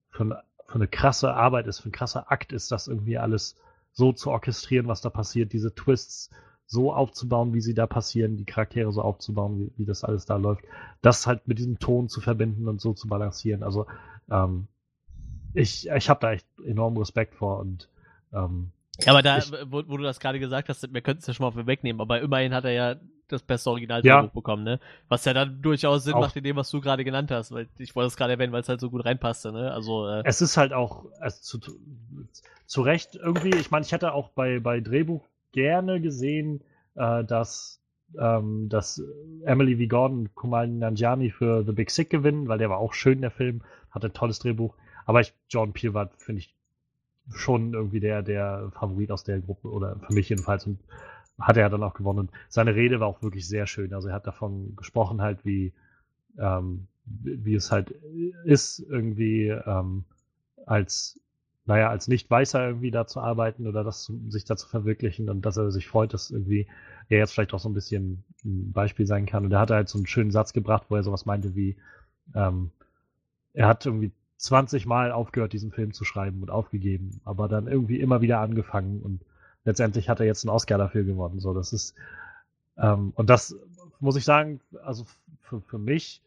für, 0.10 0.23
ein, 0.25 0.34
für 0.67 0.75
eine 0.75 0.88
krasse 0.88 1.34
Arbeit 1.34 1.67
ist, 1.67 1.80
für 1.80 1.89
ein 1.89 1.93
krasser 1.93 2.32
Akt 2.32 2.54
ist, 2.54 2.71
das 2.71 2.88
irgendwie 2.88 3.17
alles 3.17 3.56
so 3.91 4.13
zu 4.13 4.30
orchestrieren, 4.32 4.88
was 4.88 5.02
da 5.02 5.10
passiert, 5.10 5.52
diese 5.54 5.73
Twists 5.73 6.30
so 6.67 6.93
aufzubauen, 6.93 7.54
wie 7.54 7.62
sie 7.62 7.73
da 7.73 7.88
passieren, 7.88 8.38
die 8.38 8.45
Charaktere 8.45 8.91
so 8.91 9.02
aufzubauen, 9.02 9.60
wie, 9.60 9.71
wie 9.78 9.86
das 9.86 10.04
alles 10.04 10.25
da 10.25 10.36
läuft, 10.36 10.63
das 11.02 11.25
halt 11.25 11.47
mit 11.47 11.58
diesem 11.58 11.80
Ton 11.80 12.08
zu 12.10 12.21
verbinden 12.21 12.67
und 12.67 12.80
so 12.80 12.93
zu 12.93 13.08
balancieren. 13.08 13.63
Also 13.63 13.88
ähm, 14.30 14.67
ich, 15.56 15.89
ich 15.89 16.10
habe 16.10 16.19
da 16.19 16.32
echt 16.34 16.45
enormen 16.63 16.97
Respekt 16.99 17.34
vor 17.34 17.58
und 17.60 17.89
ähm, 18.34 18.69
Ja, 18.99 19.13
aber 19.13 19.23
da, 19.23 19.39
Ich- 19.39 19.52
wo, 19.52 19.82
wo 19.88 19.97
du 19.97 20.04
das 20.04 20.19
gerade 20.19 20.39
gesagt 20.39 20.69
hast, 20.69 20.93
wir 20.93 21.02
könnten 21.02 21.21
es 21.21 21.28
ja 21.28 21.34
schon 21.34 21.52
mal 21.56 21.65
wegnehmen, 21.65 22.02
aber 22.02 22.21
immerhin 22.21 22.54
hat 22.54 22.65
er 22.65 22.71
ja 22.71 22.95
das 23.31 23.41
beste 23.43 23.69
Original 23.69 24.05
Ja. 24.05 24.23
bekommen, 24.23 24.63
ne? 24.63 24.79
Was 25.07 25.25
ja 25.25 25.33
dann 25.33 25.61
durchaus 25.61 26.03
Sinn 26.03 26.15
Auch. 26.15 26.21
macht 26.21 26.35
in 26.35 26.43
dem, 26.43 26.55
was 26.55 26.69
du 26.69 26.81
gerade 26.81 27.03
genannt 27.03 27.31
hast, 27.31 27.51
weil 27.51 27.67
ich 27.77 27.95
wollte 27.95 28.07
es 28.07 28.17
gerade 28.17 28.33
erwähnen, 28.33 28.51
weil 28.53 28.61
es 28.61 28.69
halt 28.69 28.79
so 28.79 28.89
gut 28.89 29.05
reinpasste, 29.05 29.51
ne? 29.51 29.71
Also, 29.71 30.07
äh, 30.07 30.21
es 30.25 30.41
ist 30.41 30.57
halt 30.57 30.73
auch 30.73 31.05
es 31.21 31.41
zu, 31.41 31.59
zu 32.65 32.81
Recht 32.81 33.15
irgendwie, 33.15 33.49
ich 33.55 33.71
meine, 33.71 33.85
ich 33.85 33.91
hätte 33.91 34.13
auch 34.13 34.29
bei, 34.29 34.59
bei 34.59 34.79
Drehbuch 34.81 35.25
gerne 35.51 36.01
gesehen, 36.01 36.61
äh, 36.95 37.23
dass, 37.23 37.81
ähm, 38.19 38.69
dass 38.69 39.01
Emily 39.45 39.77
V. 39.77 39.89
Gordon 39.89 40.29
Kumail 40.35 40.67
Nanjiani 40.67 41.31
für 41.31 41.63
The 41.63 41.71
Big 41.71 41.91
Sick 41.91 42.09
gewinnen, 42.09 42.47
weil 42.47 42.57
der 42.57 42.69
war 42.69 42.77
auch 42.77 42.93
schön, 42.93 43.21
der 43.21 43.31
Film, 43.31 43.61
hatte 43.91 44.07
ein 44.07 44.13
tolles 44.13 44.39
Drehbuch. 44.39 44.75
Aber 45.05 45.21
ich, 45.21 45.33
Jordan 45.49 45.73
Peele 45.73 45.93
war, 45.93 46.09
finde 46.17 46.41
ich, 46.41 46.55
schon 47.31 47.73
irgendwie 47.73 47.99
der, 47.99 48.21
der 48.23 48.71
Favorit 48.73 49.11
aus 49.11 49.23
der 49.23 49.39
Gruppe, 49.39 49.69
oder 49.69 49.95
für 50.07 50.13
mich 50.13 50.29
jedenfalls, 50.29 50.65
und 50.65 50.79
hat 51.39 51.58
er 51.58 51.69
dann 51.69 51.84
auch 51.84 51.93
gewonnen. 51.93 52.19
Und 52.19 52.32
seine 52.49 52.75
Rede 52.75 52.99
war 52.99 53.08
auch 53.08 53.21
wirklich 53.21 53.47
sehr 53.47 53.67
schön. 53.67 53.93
Also 53.93 54.10
er 54.10 54.15
hat 54.15 54.28
davon 54.28 54.75
gesprochen, 54.75 55.21
halt, 55.21 55.45
wie, 55.45 55.73
ähm, 56.38 56.88
wie 57.06 57.56
es 57.56 57.71
halt 57.71 57.91
ist, 58.43 58.80
irgendwie 58.80 59.47
ähm, 59.47 60.04
als, 60.65 61.19
naja, 61.65 61.89
als 61.89 62.08
Nicht-Weißer 62.08 62.67
irgendwie 62.67 62.91
da 62.91 63.08
zu 63.08 63.21
arbeiten 63.21 63.67
oder 63.67 63.84
das 63.84 64.12
sich 64.30 64.45
da 64.45 64.56
zu 64.56 64.67
verwirklichen 64.67 65.30
und 65.30 65.45
dass 65.45 65.58
er 65.58 65.71
sich 65.71 65.88
freut, 65.88 66.13
dass 66.13 66.32
irgendwie 66.32 66.67
er 67.10 67.19
jetzt 67.19 67.34
vielleicht 67.34 67.54
auch 67.54 67.60
so 67.60 67.69
ein 67.69 67.73
bisschen 67.73 68.23
ein 68.45 68.71
Beispiel 68.71 69.06
sein 69.06 69.25
kann. 69.25 69.45
Und 69.45 69.52
er 69.52 69.60
hat 69.60 69.71
halt 69.71 69.89
so 69.89 69.97
einen 69.97 70.08
schönen 70.08 70.32
Satz 70.32 70.54
gebracht, 70.54 70.86
wo 70.89 70.95
er 70.95 71.04
sowas 71.04 71.25
meinte 71.25 71.56
wie, 71.56 71.78
ähm, 72.36 72.71
er 73.54 73.67
hat 73.67 73.86
irgendwie 73.86 74.12
20 74.38 74.86
Mal 74.86 75.12
aufgehört, 75.12 75.54
diesen 75.54 75.71
Film 75.71 75.93
zu 75.93 76.06
schreiben 76.06 76.41
und 76.41 76.49
aufgegeben, 76.49 77.19
aber 77.25 77.47
dann 77.47 77.67
irgendwie 77.67 77.99
immer 77.99 78.21
wieder 78.21 78.39
angefangen 78.39 79.02
und 79.02 79.21
letztendlich 79.69 80.10
hat 80.10 80.19
er 80.19 80.25
jetzt 80.25 80.43
einen 80.43 80.55
Oscar 80.55 80.79
dafür 80.79 81.03
gewonnen. 81.03 81.39
So, 81.39 81.53
das 81.53 81.73
ist, 81.73 81.93
ähm, 82.77 83.13
und 83.15 83.29
das 83.29 83.55
muss 83.99 84.15
ich 84.15 84.25
sagen, 84.25 84.60
also 84.84 85.05
für, 85.41 85.62
für 85.62 85.77
mich, 85.77 86.21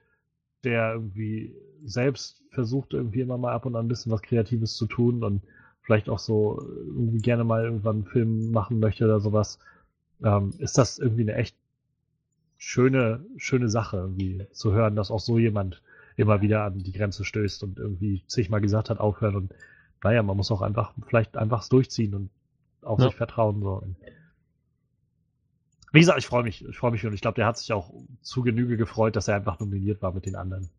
der 0.62 0.92
irgendwie 0.92 1.52
selbst 1.84 2.40
versucht, 2.50 2.94
irgendwie 2.94 3.20
immer 3.20 3.38
mal 3.38 3.52
ab 3.52 3.66
und 3.66 3.74
an 3.74 3.86
ein 3.86 3.88
bisschen 3.88 4.12
was 4.12 4.22
Kreatives 4.22 4.76
zu 4.76 4.86
tun 4.86 5.24
und 5.24 5.42
vielleicht 5.82 6.08
auch 6.08 6.20
so 6.20 6.62
irgendwie 6.62 7.18
gerne 7.18 7.42
mal 7.42 7.64
irgendwann 7.64 7.96
einen 7.96 8.04
Film 8.04 8.52
machen 8.52 8.78
möchte 8.78 9.04
oder 9.04 9.18
sowas, 9.18 9.58
ähm, 10.22 10.54
ist 10.58 10.78
das 10.78 11.00
irgendwie 11.00 11.22
eine 11.22 11.34
echt 11.34 11.56
schöne, 12.58 13.24
schöne 13.38 13.68
Sache, 13.68 13.96
irgendwie 13.96 14.46
zu 14.52 14.72
hören, 14.72 14.94
dass 14.94 15.10
auch 15.10 15.18
so 15.18 15.36
jemand 15.36 15.82
immer 16.14 16.42
wieder 16.42 16.62
an 16.62 16.78
die 16.78 16.92
Grenze 16.92 17.24
stößt 17.24 17.64
und 17.64 17.80
irgendwie 17.80 18.22
zigmal 18.28 18.60
gesagt 18.60 18.88
hat, 18.88 19.00
aufhören 19.00 19.34
und 19.34 19.54
naja, 20.04 20.22
man 20.22 20.36
muss 20.36 20.52
auch 20.52 20.62
einfach, 20.62 20.92
vielleicht 21.08 21.36
einfach 21.36 21.62
es 21.62 21.68
durchziehen 21.68 22.14
und 22.14 22.30
auf 22.82 22.98
Ja. 22.98 23.06
sich 23.06 23.14
vertrauen. 23.16 23.60
So. 23.62 23.82
Wie 25.92 26.00
gesagt, 26.00 26.18
ich 26.18 26.26
freue 26.26 26.42
mich, 26.42 26.64
ich 26.64 26.76
freue 26.76 26.90
mich 26.90 27.04
und 27.04 27.12
ich 27.12 27.20
glaube, 27.20 27.34
der 27.34 27.46
hat 27.46 27.58
sich 27.58 27.72
auch 27.72 27.92
zu 28.22 28.42
Genüge 28.42 28.76
gefreut, 28.76 29.14
dass 29.16 29.28
er 29.28 29.36
einfach 29.36 29.60
nominiert 29.60 30.00
war 30.00 30.12
mit 30.12 30.24
den 30.24 30.36
anderen. 30.36 30.70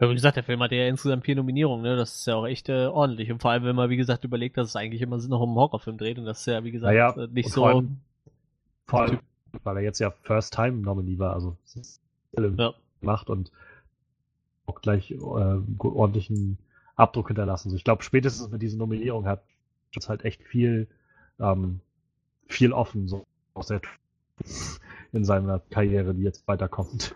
ja, 0.00 0.08
wie 0.08 0.14
gesagt, 0.14 0.36
der 0.36 0.44
Film 0.44 0.62
hatte 0.62 0.76
ja 0.76 0.86
insgesamt 0.86 1.24
vier 1.24 1.34
Nominierungen, 1.34 1.82
ne? 1.82 1.96
Das 1.96 2.14
ist 2.14 2.26
ja 2.26 2.36
auch 2.36 2.46
echt 2.46 2.68
äh, 2.68 2.86
ordentlich. 2.86 3.32
Und 3.32 3.42
vor 3.42 3.50
allem, 3.50 3.64
wenn 3.64 3.74
man, 3.74 3.90
wie 3.90 3.96
gesagt, 3.96 4.22
überlegt, 4.24 4.56
dass 4.56 4.68
es 4.68 4.76
eigentlich 4.76 5.02
immer 5.02 5.18
noch 5.18 5.40
um 5.40 5.50
einen 5.50 5.56
Horrorfilm 5.58 5.98
dreht 5.98 6.18
und 6.18 6.24
das 6.24 6.40
ist 6.40 6.46
ja, 6.46 6.62
wie 6.62 6.70
gesagt, 6.70 6.92
Naja, 6.94 7.10
äh, 7.16 7.26
nicht 7.28 7.50
so. 7.50 7.62
vor 7.62 7.68
allem- 7.70 7.98
Vor 8.86 9.02
allem, 9.02 9.18
weil 9.64 9.76
er 9.78 9.82
jetzt 9.82 9.98
ja 9.98 10.12
First 10.22 10.54
Time 10.54 10.78
Nominee 10.78 11.18
war, 11.18 11.34
also 11.34 11.56
Ja. 12.38 12.72
gemacht 13.00 13.28
und 13.28 13.50
auch 14.66 14.80
gleich 14.80 15.10
äh, 15.10 15.16
ordentlichen 15.18 16.58
Abdruck 16.94 17.26
hinterlassen. 17.28 17.70
So, 17.70 17.76
ich 17.76 17.84
glaube, 17.84 18.02
spätestens 18.04 18.50
mit 18.50 18.62
dieser 18.62 18.76
Nominierung 18.78 19.26
hat 19.26 19.42
es 19.96 20.08
halt 20.08 20.24
echt 20.24 20.42
viel, 20.42 20.88
ähm, 21.40 21.80
viel 22.46 22.72
offen, 22.72 23.08
so 23.08 23.26
aus 23.54 23.68
der 23.68 23.80
in 25.12 25.24
seiner 25.24 25.60
Karriere, 25.70 26.14
die 26.14 26.22
jetzt 26.22 26.46
weiterkommt. 26.46 27.14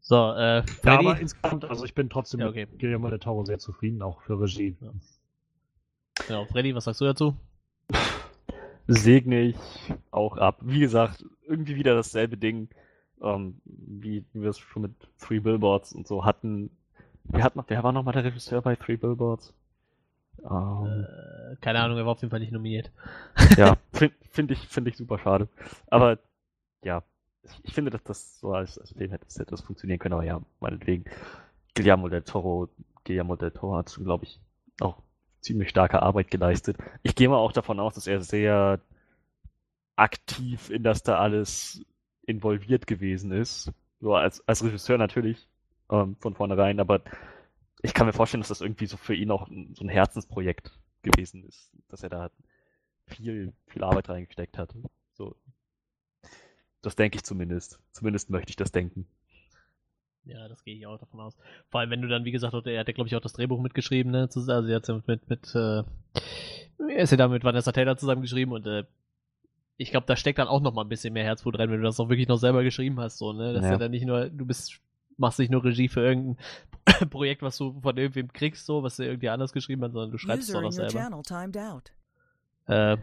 So, 0.00 0.32
äh, 0.32 0.56
Ja, 0.56 0.62
Freddy? 0.62 1.06
aber 1.06 1.20
insgesamt, 1.20 1.64
also 1.66 1.84
ich 1.84 1.94
bin 1.94 2.08
trotzdem 2.08 2.40
Ja, 2.40 2.48
okay. 2.48 2.66
mit 2.66 2.78
Guillermo 2.78 3.10
del 3.10 3.18
Toro 3.18 3.44
sehr 3.44 3.58
zufrieden, 3.58 4.00
auch 4.02 4.22
für 4.22 4.40
Regie. 4.40 4.74
Ja. 4.80 4.90
Genau, 6.26 6.44
Freddy, 6.46 6.74
was 6.74 6.84
sagst 6.84 7.00
du 7.00 7.04
dazu? 7.04 7.36
segne 8.86 9.40
ich 9.40 9.56
auch 10.10 10.38
ab. 10.38 10.58
Wie 10.62 10.80
gesagt, 10.80 11.24
irgendwie 11.46 11.76
wieder 11.76 11.94
dasselbe 11.94 12.38
Ding, 12.38 12.68
ähm, 13.20 13.60
wie, 13.64 14.24
wie 14.32 14.42
wir 14.42 14.50
es 14.50 14.58
schon 14.58 14.82
mit 14.82 14.92
Three 15.18 15.40
Billboards 15.40 15.92
und 15.92 16.06
so 16.06 16.24
hatten. 16.24 16.70
Wer, 17.24 17.44
hat 17.44 17.56
noch, 17.56 17.64
wer 17.68 17.82
war 17.84 17.92
nochmal 17.92 18.14
der 18.14 18.24
Regisseur 18.24 18.62
bei 18.62 18.76
Three 18.76 18.96
Billboards? 18.96 19.52
Ähm, 20.44 21.06
Äh, 21.52 21.56
keine 21.60 21.80
Ahnung, 21.80 21.98
er 21.98 22.04
war 22.04 22.12
auf 22.12 22.20
jeden 22.20 22.30
Fall 22.30 22.40
nicht 22.40 22.52
nominiert. 22.52 22.90
ja, 23.56 23.76
finde 23.92 24.14
find 24.30 24.50
ich, 24.50 24.68
find 24.68 24.88
ich 24.88 24.96
super 24.96 25.18
schade. 25.18 25.48
Aber 25.88 26.18
ja, 26.84 27.02
ich, 27.42 27.52
ich 27.64 27.74
finde, 27.74 27.90
dass 27.90 28.02
das 28.04 28.40
so 28.40 28.52
als, 28.54 28.78
als 28.78 28.92
Film 28.92 29.10
hätte, 29.10 29.26
hätte 29.28 29.50
das 29.50 29.62
funktionieren 29.62 29.98
können, 29.98 30.14
aber 30.14 30.24
ja, 30.24 30.40
meinetwegen. 30.60 31.04
Guillermo 31.74 32.08
del 32.08 32.22
Toro, 32.22 32.68
Guillermo 33.04 33.36
del 33.36 33.52
Toro 33.52 33.76
hat 33.76 33.90
schon, 33.90 34.04
glaube 34.04 34.24
ich, 34.24 34.40
auch 34.80 35.02
ziemlich 35.40 35.70
starke 35.70 36.02
Arbeit 36.02 36.30
geleistet. 36.30 36.76
Ich 37.02 37.14
gehe 37.14 37.28
mal 37.28 37.36
auch 37.36 37.52
davon 37.52 37.80
aus, 37.80 37.94
dass 37.94 38.06
er 38.06 38.20
sehr 38.20 38.80
aktiv 39.96 40.70
in 40.70 40.82
das 40.82 41.02
da 41.02 41.18
alles 41.18 41.82
involviert 42.26 42.86
gewesen 42.86 43.32
ist. 43.32 43.72
So 44.00 44.14
als, 44.14 44.46
als 44.46 44.62
Regisseur 44.64 44.98
natürlich, 44.98 45.48
ähm, 45.90 46.16
von 46.20 46.34
vornherein, 46.34 46.78
aber 46.80 47.00
ich 47.82 47.94
kann 47.94 48.06
mir 48.06 48.12
vorstellen, 48.12 48.40
dass 48.40 48.48
das 48.48 48.60
irgendwie 48.60 48.86
so 48.86 48.96
für 48.96 49.14
ihn 49.14 49.30
auch 49.30 49.48
so 49.74 49.84
ein 49.84 49.88
Herzensprojekt 49.88 50.72
gewesen 51.02 51.44
ist, 51.44 51.70
dass 51.88 52.02
er 52.02 52.08
da 52.08 52.30
viel, 53.06 53.52
viel 53.66 53.84
Arbeit 53.84 54.08
reingesteckt 54.08 54.58
hat. 54.58 54.74
So. 55.14 55.36
Das 56.82 56.96
denke 56.96 57.16
ich 57.16 57.24
zumindest. 57.24 57.80
Zumindest 57.92 58.30
möchte 58.30 58.50
ich 58.50 58.56
das 58.56 58.72
denken. 58.72 59.06
Ja, 60.24 60.46
das 60.48 60.62
gehe 60.62 60.76
ich 60.76 60.86
auch 60.86 60.98
davon 60.98 61.20
aus. 61.20 61.36
Vor 61.70 61.80
allem, 61.80 61.90
wenn 61.90 62.02
du 62.02 62.08
dann, 62.08 62.24
wie 62.24 62.32
gesagt, 62.32 62.52
er 62.52 62.80
hat 62.80 62.88
ja, 62.88 62.92
glaube 62.94 63.08
ich, 63.08 63.16
auch 63.16 63.20
das 63.20 63.32
Drehbuch 63.32 63.60
mitgeschrieben, 63.60 64.12
ne? 64.12 64.22
Also, 64.34 64.50
er 64.52 64.76
hat 64.76 64.88
ja 64.88 65.00
mit, 65.06 65.28
mit, 65.30 65.54
äh, 65.54 65.82
ist 66.98 67.10
ja 67.10 67.16
da 67.16 67.28
mit 67.28 67.44
Vanessa 67.44 67.72
Taylor 67.72 67.96
zusammengeschrieben 67.96 68.52
und, 68.52 68.66
äh, 68.66 68.84
ich 69.78 69.90
glaube, 69.90 70.06
da 70.06 70.16
steckt 70.16 70.38
dann 70.38 70.48
auch 70.48 70.60
noch 70.60 70.74
mal 70.74 70.82
ein 70.82 70.88
bisschen 70.88 71.14
mehr 71.14 71.24
Herzblut 71.24 71.58
rein, 71.58 71.70
wenn 71.70 71.78
du 71.78 71.84
das 71.86 71.98
auch 72.00 72.08
wirklich 72.10 72.28
noch 72.28 72.36
selber 72.36 72.62
geschrieben 72.62 73.00
hast, 73.00 73.18
so, 73.18 73.32
ne? 73.32 73.52
Das 73.54 73.62
ist 73.62 73.66
Ja. 73.68 73.72
ja 73.72 73.78
dann 73.78 73.90
nicht 73.92 74.04
nur, 74.04 74.28
du 74.28 74.44
bist, 74.44 74.80
machst 75.18 75.38
nicht 75.38 75.50
nur 75.50 75.64
Regie 75.64 75.88
für 75.88 76.00
irgendein 76.00 76.38
Projekt, 77.10 77.42
was 77.42 77.56
du 77.58 77.78
von 77.80 77.96
irgendwem 77.96 78.32
kriegst, 78.32 78.66
so, 78.66 78.82
was 78.82 78.96
dir 78.96 79.04
irgendwie 79.04 79.28
anders 79.28 79.52
geschrieben 79.52 79.82
hat, 79.84 79.92
sondern 79.92 80.10
du 80.10 80.18
schreibst 80.18 80.48
es 80.48 80.54
auch 80.54 80.62
noch 80.62 80.72
selber. 80.72 80.92
channel 80.92 81.22
timed 81.22 81.56
out. 81.58 81.92
Äh, 82.66 82.96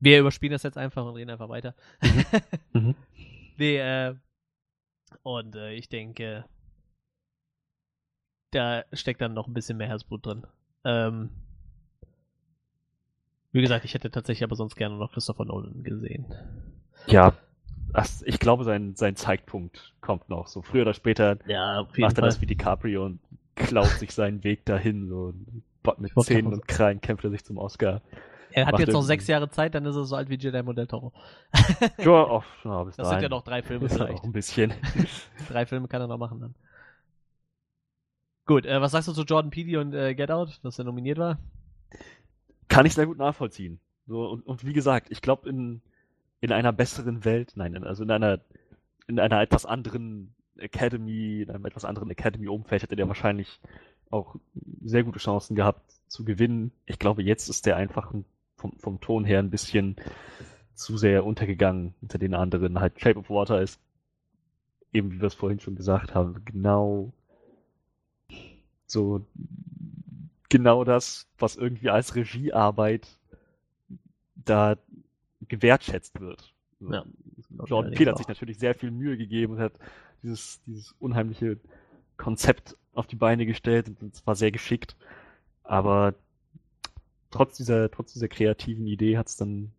wir 0.00 0.20
überspielen 0.20 0.52
das 0.52 0.62
jetzt 0.62 0.78
einfach 0.78 1.04
und 1.04 1.14
reden 1.14 1.30
einfach 1.30 1.48
weiter. 1.48 1.74
Mhm. 2.72 2.94
nee, 3.58 3.78
äh, 3.78 4.14
und 5.24 5.56
äh, 5.56 5.72
ich 5.72 5.88
denke, 5.88 6.44
da 8.52 8.84
steckt 8.92 9.20
dann 9.20 9.34
noch 9.34 9.48
ein 9.48 9.54
bisschen 9.54 9.76
mehr 9.76 9.88
Herzblut 9.88 10.24
drin. 10.24 10.46
Ähm, 10.84 11.30
wie 13.50 13.60
gesagt, 13.60 13.84
ich 13.84 13.94
hätte 13.94 14.10
tatsächlich 14.10 14.44
aber 14.44 14.54
sonst 14.54 14.76
gerne 14.76 14.96
noch 14.96 15.12
Christopher 15.12 15.44
Nolan 15.44 15.82
gesehen. 15.82 16.26
Ja, 17.08 17.34
das, 17.92 18.22
ich 18.22 18.38
glaube, 18.38 18.64
sein, 18.64 18.94
sein 18.96 19.16
Zeitpunkt 19.16 19.94
kommt 20.00 20.28
noch. 20.28 20.46
So 20.46 20.62
früher 20.62 20.82
oder 20.82 20.94
später 20.94 21.38
Ja, 21.46 21.86
macht 21.98 22.18
er 22.18 22.22
das 22.22 22.40
wie 22.40 22.46
DiCaprio 22.46 23.04
und 23.04 23.20
klaut 23.54 23.88
sich 23.88 24.12
seinen 24.12 24.44
Weg 24.44 24.64
dahin. 24.64 25.08
So 25.08 25.34
mit 25.98 26.12
Zähnen 26.24 26.52
und 26.52 26.68
Krallen 26.68 27.00
kämpft 27.00 27.24
er 27.24 27.30
sich 27.30 27.44
zum 27.44 27.58
Oscar. 27.58 28.02
Er 28.52 28.66
hat 28.66 28.72
macht 28.72 28.80
jetzt 28.80 28.92
noch 28.92 29.02
sechs 29.02 29.26
Jahre 29.28 29.48
Zeit, 29.48 29.74
dann 29.74 29.84
ist 29.86 29.96
er 29.96 30.04
so 30.04 30.16
alt 30.16 30.28
wie 30.28 30.38
Guillermo 30.38 30.72
del 30.72 30.86
Toro. 30.86 31.12
Ja, 31.98 32.10
auch, 32.10 32.44
ja, 32.64 32.84
bis 32.84 32.96
Das 32.96 33.08
sind 33.08 33.22
ja 33.22 33.28
dahin 33.28 33.30
noch 33.30 33.42
drei 33.42 33.62
Filme 33.62 33.86
ist 33.86 33.92
vielleicht. 33.92 34.12
auch 34.14 34.24
ein 34.24 34.32
bisschen. 34.32 34.72
Drei 35.48 35.66
Filme 35.66 35.88
kann 35.88 36.00
er 36.00 36.08
noch 36.08 36.18
machen 36.18 36.40
dann. 36.40 36.54
Gut, 38.46 38.66
äh, 38.66 38.80
was 38.80 38.92
sagst 38.92 39.08
du 39.08 39.12
zu 39.12 39.22
Jordan 39.22 39.50
Peele 39.50 39.80
und 39.80 39.94
äh, 39.94 40.14
Get 40.14 40.30
Out, 40.30 40.58
dass 40.64 40.78
er 40.78 40.84
nominiert 40.84 41.18
war? 41.18 41.38
Kann 42.68 42.86
ich 42.86 42.94
sehr 42.94 43.06
gut 43.06 43.18
nachvollziehen. 43.18 43.80
So, 44.06 44.28
und, 44.28 44.44
und 44.44 44.66
wie 44.66 44.72
gesagt, 44.72 45.08
ich 45.10 45.22
glaube, 45.22 45.48
in, 45.48 45.82
in 46.40 46.52
einer 46.52 46.72
besseren 46.72 47.24
Welt, 47.24 47.52
nein, 47.54 47.82
also 47.84 48.02
in 48.02 48.10
einer, 48.10 48.40
in 49.06 49.18
einer 49.18 49.40
etwas 49.40 49.66
anderen 49.66 50.34
Academy, 50.56 51.42
in 51.42 51.50
einem 51.50 51.66
etwas 51.66 51.84
anderen 51.84 52.10
Academy-Umfeld 52.10 52.82
hätte 52.82 52.96
der 52.96 53.08
wahrscheinlich 53.08 53.60
auch 54.10 54.36
sehr 54.82 55.04
gute 55.04 55.18
Chancen 55.18 55.54
gehabt 55.54 55.82
zu 56.08 56.24
gewinnen. 56.24 56.72
Ich 56.86 56.98
glaube, 56.98 57.22
jetzt 57.22 57.48
ist 57.48 57.66
der 57.66 57.76
einfach 57.76 58.12
vom, 58.56 58.72
vom 58.78 59.00
Ton 59.00 59.24
her 59.24 59.38
ein 59.38 59.50
bisschen 59.50 59.96
zu 60.74 60.96
sehr 60.96 61.24
untergegangen 61.24 61.94
unter 62.00 62.18
den 62.18 62.34
anderen. 62.34 62.80
Halt 62.80 63.00
Shape 63.00 63.18
of 63.18 63.30
Water 63.30 63.60
ist 63.62 63.78
eben, 64.92 65.12
wie 65.12 65.20
wir 65.20 65.28
es 65.28 65.34
vorhin 65.34 65.60
schon 65.60 65.76
gesagt 65.76 66.14
haben, 66.14 66.42
genau 66.44 67.12
so 68.86 69.24
genau 70.48 70.84
das, 70.84 71.28
was 71.38 71.56
irgendwie 71.56 71.90
als 71.90 72.16
Regiearbeit 72.16 73.06
da 74.34 74.76
gewertschätzt 75.50 76.18
wird. 76.20 76.54
Ja, 76.80 77.04
Jordan 77.66 77.92
Peele 77.92 78.12
hat 78.12 78.18
sich 78.18 78.28
natürlich 78.28 78.58
sehr 78.58 78.74
viel 78.74 78.90
Mühe 78.90 79.18
gegeben 79.18 79.54
und 79.54 79.60
hat 79.60 79.74
dieses, 80.22 80.62
dieses 80.64 80.92
unheimliche 80.98 81.58
Konzept 82.16 82.76
auf 82.94 83.06
die 83.06 83.16
Beine 83.16 83.44
gestellt 83.44 83.88
und 83.88 84.14
es 84.14 84.26
war 84.26 84.34
sehr 84.34 84.50
geschickt. 84.50 84.96
Aber 85.62 86.14
trotz 87.30 87.58
dieser, 87.58 87.90
trotz 87.90 88.14
dieser 88.14 88.28
kreativen 88.28 88.86
Idee 88.86 89.18
hat 89.18 89.28
es 89.28 89.36
dann 89.36 89.72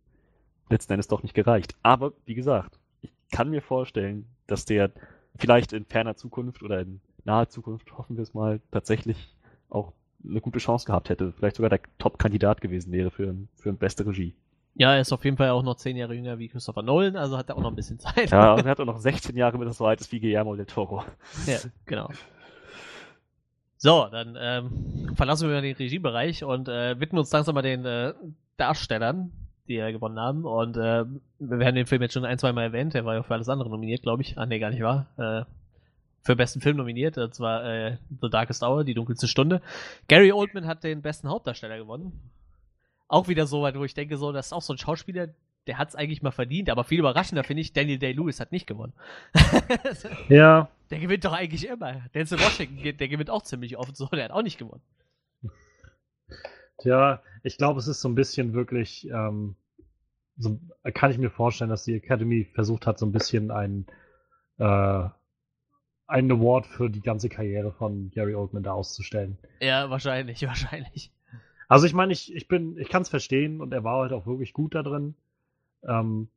letzten 0.70 0.92
Endes 0.92 1.08
doch 1.08 1.22
nicht 1.22 1.34
gereicht. 1.34 1.74
Aber 1.82 2.12
wie 2.24 2.34
gesagt, 2.34 2.78
ich 3.00 3.10
kann 3.32 3.50
mir 3.50 3.62
vorstellen, 3.62 4.26
dass 4.46 4.64
der 4.64 4.92
vielleicht 5.36 5.72
in 5.72 5.84
ferner 5.84 6.16
Zukunft 6.16 6.62
oder 6.62 6.80
in 6.80 7.00
naher 7.24 7.48
Zukunft, 7.48 7.96
hoffen 7.96 8.16
wir 8.16 8.22
es 8.22 8.34
mal, 8.34 8.60
tatsächlich 8.70 9.36
auch 9.68 9.92
eine 10.24 10.40
gute 10.40 10.60
Chance 10.60 10.86
gehabt 10.86 11.08
hätte. 11.08 11.32
Vielleicht 11.32 11.56
sogar 11.56 11.70
der 11.70 11.80
Top-Kandidat 11.98 12.60
gewesen 12.60 12.92
wäre 12.92 13.10
für, 13.10 13.34
für 13.56 13.70
eine 13.70 13.78
beste 13.78 14.06
Regie. 14.06 14.34
Ja, 14.74 14.94
er 14.94 15.00
ist 15.00 15.12
auf 15.12 15.24
jeden 15.24 15.36
Fall 15.36 15.50
auch 15.50 15.62
noch 15.62 15.76
zehn 15.76 15.96
Jahre 15.96 16.14
jünger 16.14 16.38
wie 16.38 16.48
Christopher 16.48 16.82
Nolan, 16.82 17.16
also 17.16 17.36
hat 17.36 17.48
er 17.50 17.56
auch 17.56 17.60
noch 17.60 17.70
ein 17.70 17.76
bisschen 17.76 17.98
Zeit. 17.98 18.30
Ja, 18.30 18.52
und 18.54 18.64
er 18.64 18.70
hat 18.70 18.80
auch 18.80 18.86
noch 18.86 18.98
16 18.98 19.36
Jahre, 19.36 19.58
bis 19.58 19.68
er 19.68 19.74
so 19.74 19.86
alt 19.86 20.00
ist 20.00 20.10
wie 20.12 20.20
Guillermo 20.20 20.56
del 20.56 20.66
Toro. 20.66 21.04
Ja, 21.46 21.58
genau. 21.84 22.08
So, 23.76 24.06
dann 24.10 24.36
ähm, 24.40 25.14
verlassen 25.16 25.50
wir 25.50 25.60
den 25.60 25.74
Regiebereich 25.74 26.44
und 26.44 26.68
äh, 26.68 26.98
widmen 27.00 27.18
uns 27.18 27.32
langsam 27.32 27.56
mal 27.56 27.62
den 27.62 27.84
äh, 27.84 28.14
Darstellern, 28.56 29.32
die 29.66 29.74
ja 29.74 29.90
gewonnen 29.90 30.20
haben. 30.20 30.44
Und 30.44 30.76
äh, 30.76 31.04
wir 31.40 31.66
haben 31.66 31.74
den 31.74 31.86
Film 31.86 32.00
jetzt 32.00 32.14
schon 32.14 32.24
ein, 32.24 32.38
zwei 32.38 32.52
Mal 32.52 32.62
erwähnt. 32.62 32.94
Der 32.94 33.04
war 33.04 33.14
ja 33.14 33.24
für 33.24 33.34
alles 33.34 33.48
andere 33.48 33.68
nominiert, 33.68 34.02
glaube 34.02 34.22
ich. 34.22 34.38
Ah, 34.38 34.46
nee, 34.46 34.60
gar 34.60 34.70
nicht 34.70 34.82
wahr. 34.82 35.06
Äh, 35.16 35.44
für 36.22 36.36
besten 36.36 36.60
Film 36.60 36.76
nominiert. 36.76 37.16
Das 37.16 37.40
war 37.40 37.64
äh, 37.64 37.96
The 38.20 38.30
Darkest 38.30 38.62
Hour, 38.62 38.84
die 38.84 38.94
dunkelste 38.94 39.26
Stunde. 39.26 39.60
Gary 40.06 40.30
Oldman 40.30 40.66
hat 40.66 40.84
den 40.84 41.02
besten 41.02 41.28
Hauptdarsteller 41.28 41.78
gewonnen. 41.78 42.12
Auch 43.12 43.28
wieder 43.28 43.46
so 43.46 43.60
weit, 43.60 43.78
wo 43.78 43.84
ich 43.84 43.92
denke, 43.92 44.16
so, 44.16 44.32
das 44.32 44.46
ist 44.46 44.52
auch 44.54 44.62
so 44.62 44.72
ein 44.72 44.78
Schauspieler, 44.78 45.28
der 45.66 45.76
hat 45.76 45.90
es 45.90 45.96
eigentlich 45.96 46.22
mal 46.22 46.30
verdient, 46.30 46.70
aber 46.70 46.82
viel 46.82 46.98
überraschender 46.98 47.44
finde 47.44 47.60
ich, 47.60 47.74
Daniel 47.74 47.98
Day-Lewis 47.98 48.40
hat 48.40 48.52
nicht 48.52 48.66
gewonnen. 48.66 48.94
Ja, 50.30 50.70
Der 50.90 50.98
gewinnt 50.98 51.22
doch 51.26 51.34
eigentlich 51.34 51.68
immer. 51.68 52.00
Denzel 52.14 52.38
Washington, 52.40 52.96
der 52.96 53.08
gewinnt 53.08 53.28
auch 53.28 53.42
ziemlich 53.42 53.76
oft 53.76 53.98
so, 53.98 54.06
der 54.06 54.24
hat 54.24 54.30
auch 54.30 54.40
nicht 54.40 54.56
gewonnen. 54.56 54.80
Tja, 56.78 57.22
ich 57.42 57.58
glaube, 57.58 57.80
es 57.80 57.86
ist 57.86 58.00
so 58.00 58.08
ein 58.08 58.14
bisschen 58.14 58.54
wirklich, 58.54 59.06
ähm, 59.10 59.56
so, 60.38 60.58
kann 60.94 61.10
ich 61.10 61.18
mir 61.18 61.30
vorstellen, 61.30 61.68
dass 61.68 61.84
die 61.84 61.94
Academy 61.94 62.48
versucht 62.54 62.86
hat, 62.86 62.98
so 62.98 63.04
ein 63.04 63.12
bisschen 63.12 63.50
ein, 63.50 63.86
äh, 64.56 65.08
einen 66.06 66.32
Award 66.32 66.66
für 66.66 66.88
die 66.88 67.02
ganze 67.02 67.28
Karriere 67.28 67.72
von 67.72 68.10
Gary 68.10 68.34
Oldman 68.34 68.62
da 68.62 68.72
auszustellen. 68.72 69.36
Ja, 69.60 69.90
wahrscheinlich, 69.90 70.46
wahrscheinlich. 70.46 71.12
Also 71.72 71.86
ich 71.86 71.94
meine, 71.94 72.12
ich, 72.12 72.34
ich 72.34 72.48
bin, 72.48 72.76
ich 72.76 72.90
kann 72.90 73.00
es 73.00 73.08
verstehen 73.08 73.62
und 73.62 73.72
er 73.72 73.82
war 73.82 74.02
halt 74.02 74.12
auch 74.12 74.26
wirklich 74.26 74.52
gut 74.52 74.74
da 74.74 74.82
drin. 74.82 75.14
Ähm, 75.88 76.28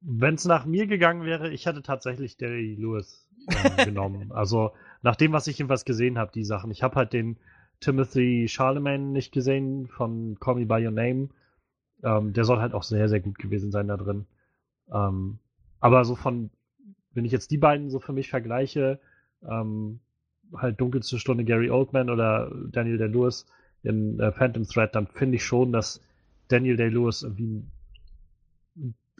Wenn 0.00 0.34
es 0.34 0.44
nach 0.44 0.66
mir 0.66 0.88
gegangen 0.88 1.22
wäre, 1.22 1.50
ich 1.50 1.66
hätte 1.66 1.82
tatsächlich 1.82 2.36
Derry 2.36 2.74
Lewis 2.74 3.28
ähm, 3.46 3.76
genommen. 3.84 4.32
Also 4.32 4.72
nach 5.02 5.14
dem, 5.14 5.30
was 5.30 5.46
ich 5.46 5.58
jedenfalls 5.58 5.84
gesehen 5.84 6.18
habe, 6.18 6.32
die 6.34 6.42
Sachen. 6.42 6.72
Ich 6.72 6.82
habe 6.82 6.96
halt 6.96 7.12
den 7.12 7.36
Timothy 7.78 8.48
Charlemagne 8.48 9.12
nicht 9.12 9.30
gesehen 9.30 9.86
von 9.86 10.36
Call 10.40 10.56
Me 10.56 10.66
By 10.66 10.84
Your 10.84 10.90
Name. 10.90 11.28
Ähm, 12.02 12.32
der 12.32 12.42
soll 12.42 12.58
halt 12.58 12.74
auch 12.74 12.82
sehr, 12.82 13.08
sehr 13.08 13.20
gut 13.20 13.38
gewesen 13.38 13.70
sein 13.70 13.86
da 13.86 13.96
drin. 13.96 14.26
Ähm, 14.92 15.38
aber 15.78 16.04
so 16.04 16.16
von, 16.16 16.50
wenn 17.14 17.24
ich 17.24 17.30
jetzt 17.30 17.52
die 17.52 17.58
beiden 17.58 17.88
so 17.88 18.00
für 18.00 18.12
mich 18.12 18.28
vergleiche, 18.28 18.98
ähm, 19.48 20.00
halt 20.52 20.80
dunkelste 20.80 21.20
Stunde 21.20 21.44
Gary 21.44 21.70
Oldman 21.70 22.10
oder 22.10 22.50
Daniel 22.72 22.98
Day-Lewis 22.98 23.46
in 23.82 24.20
äh, 24.20 24.32
Phantom 24.32 24.66
Thread, 24.66 24.94
dann 24.94 25.06
finde 25.06 25.36
ich 25.36 25.44
schon, 25.44 25.72
dass 25.72 26.00
Daniel 26.48 26.76
Day-Lewis 26.76 27.22
irgendwie 27.22 27.64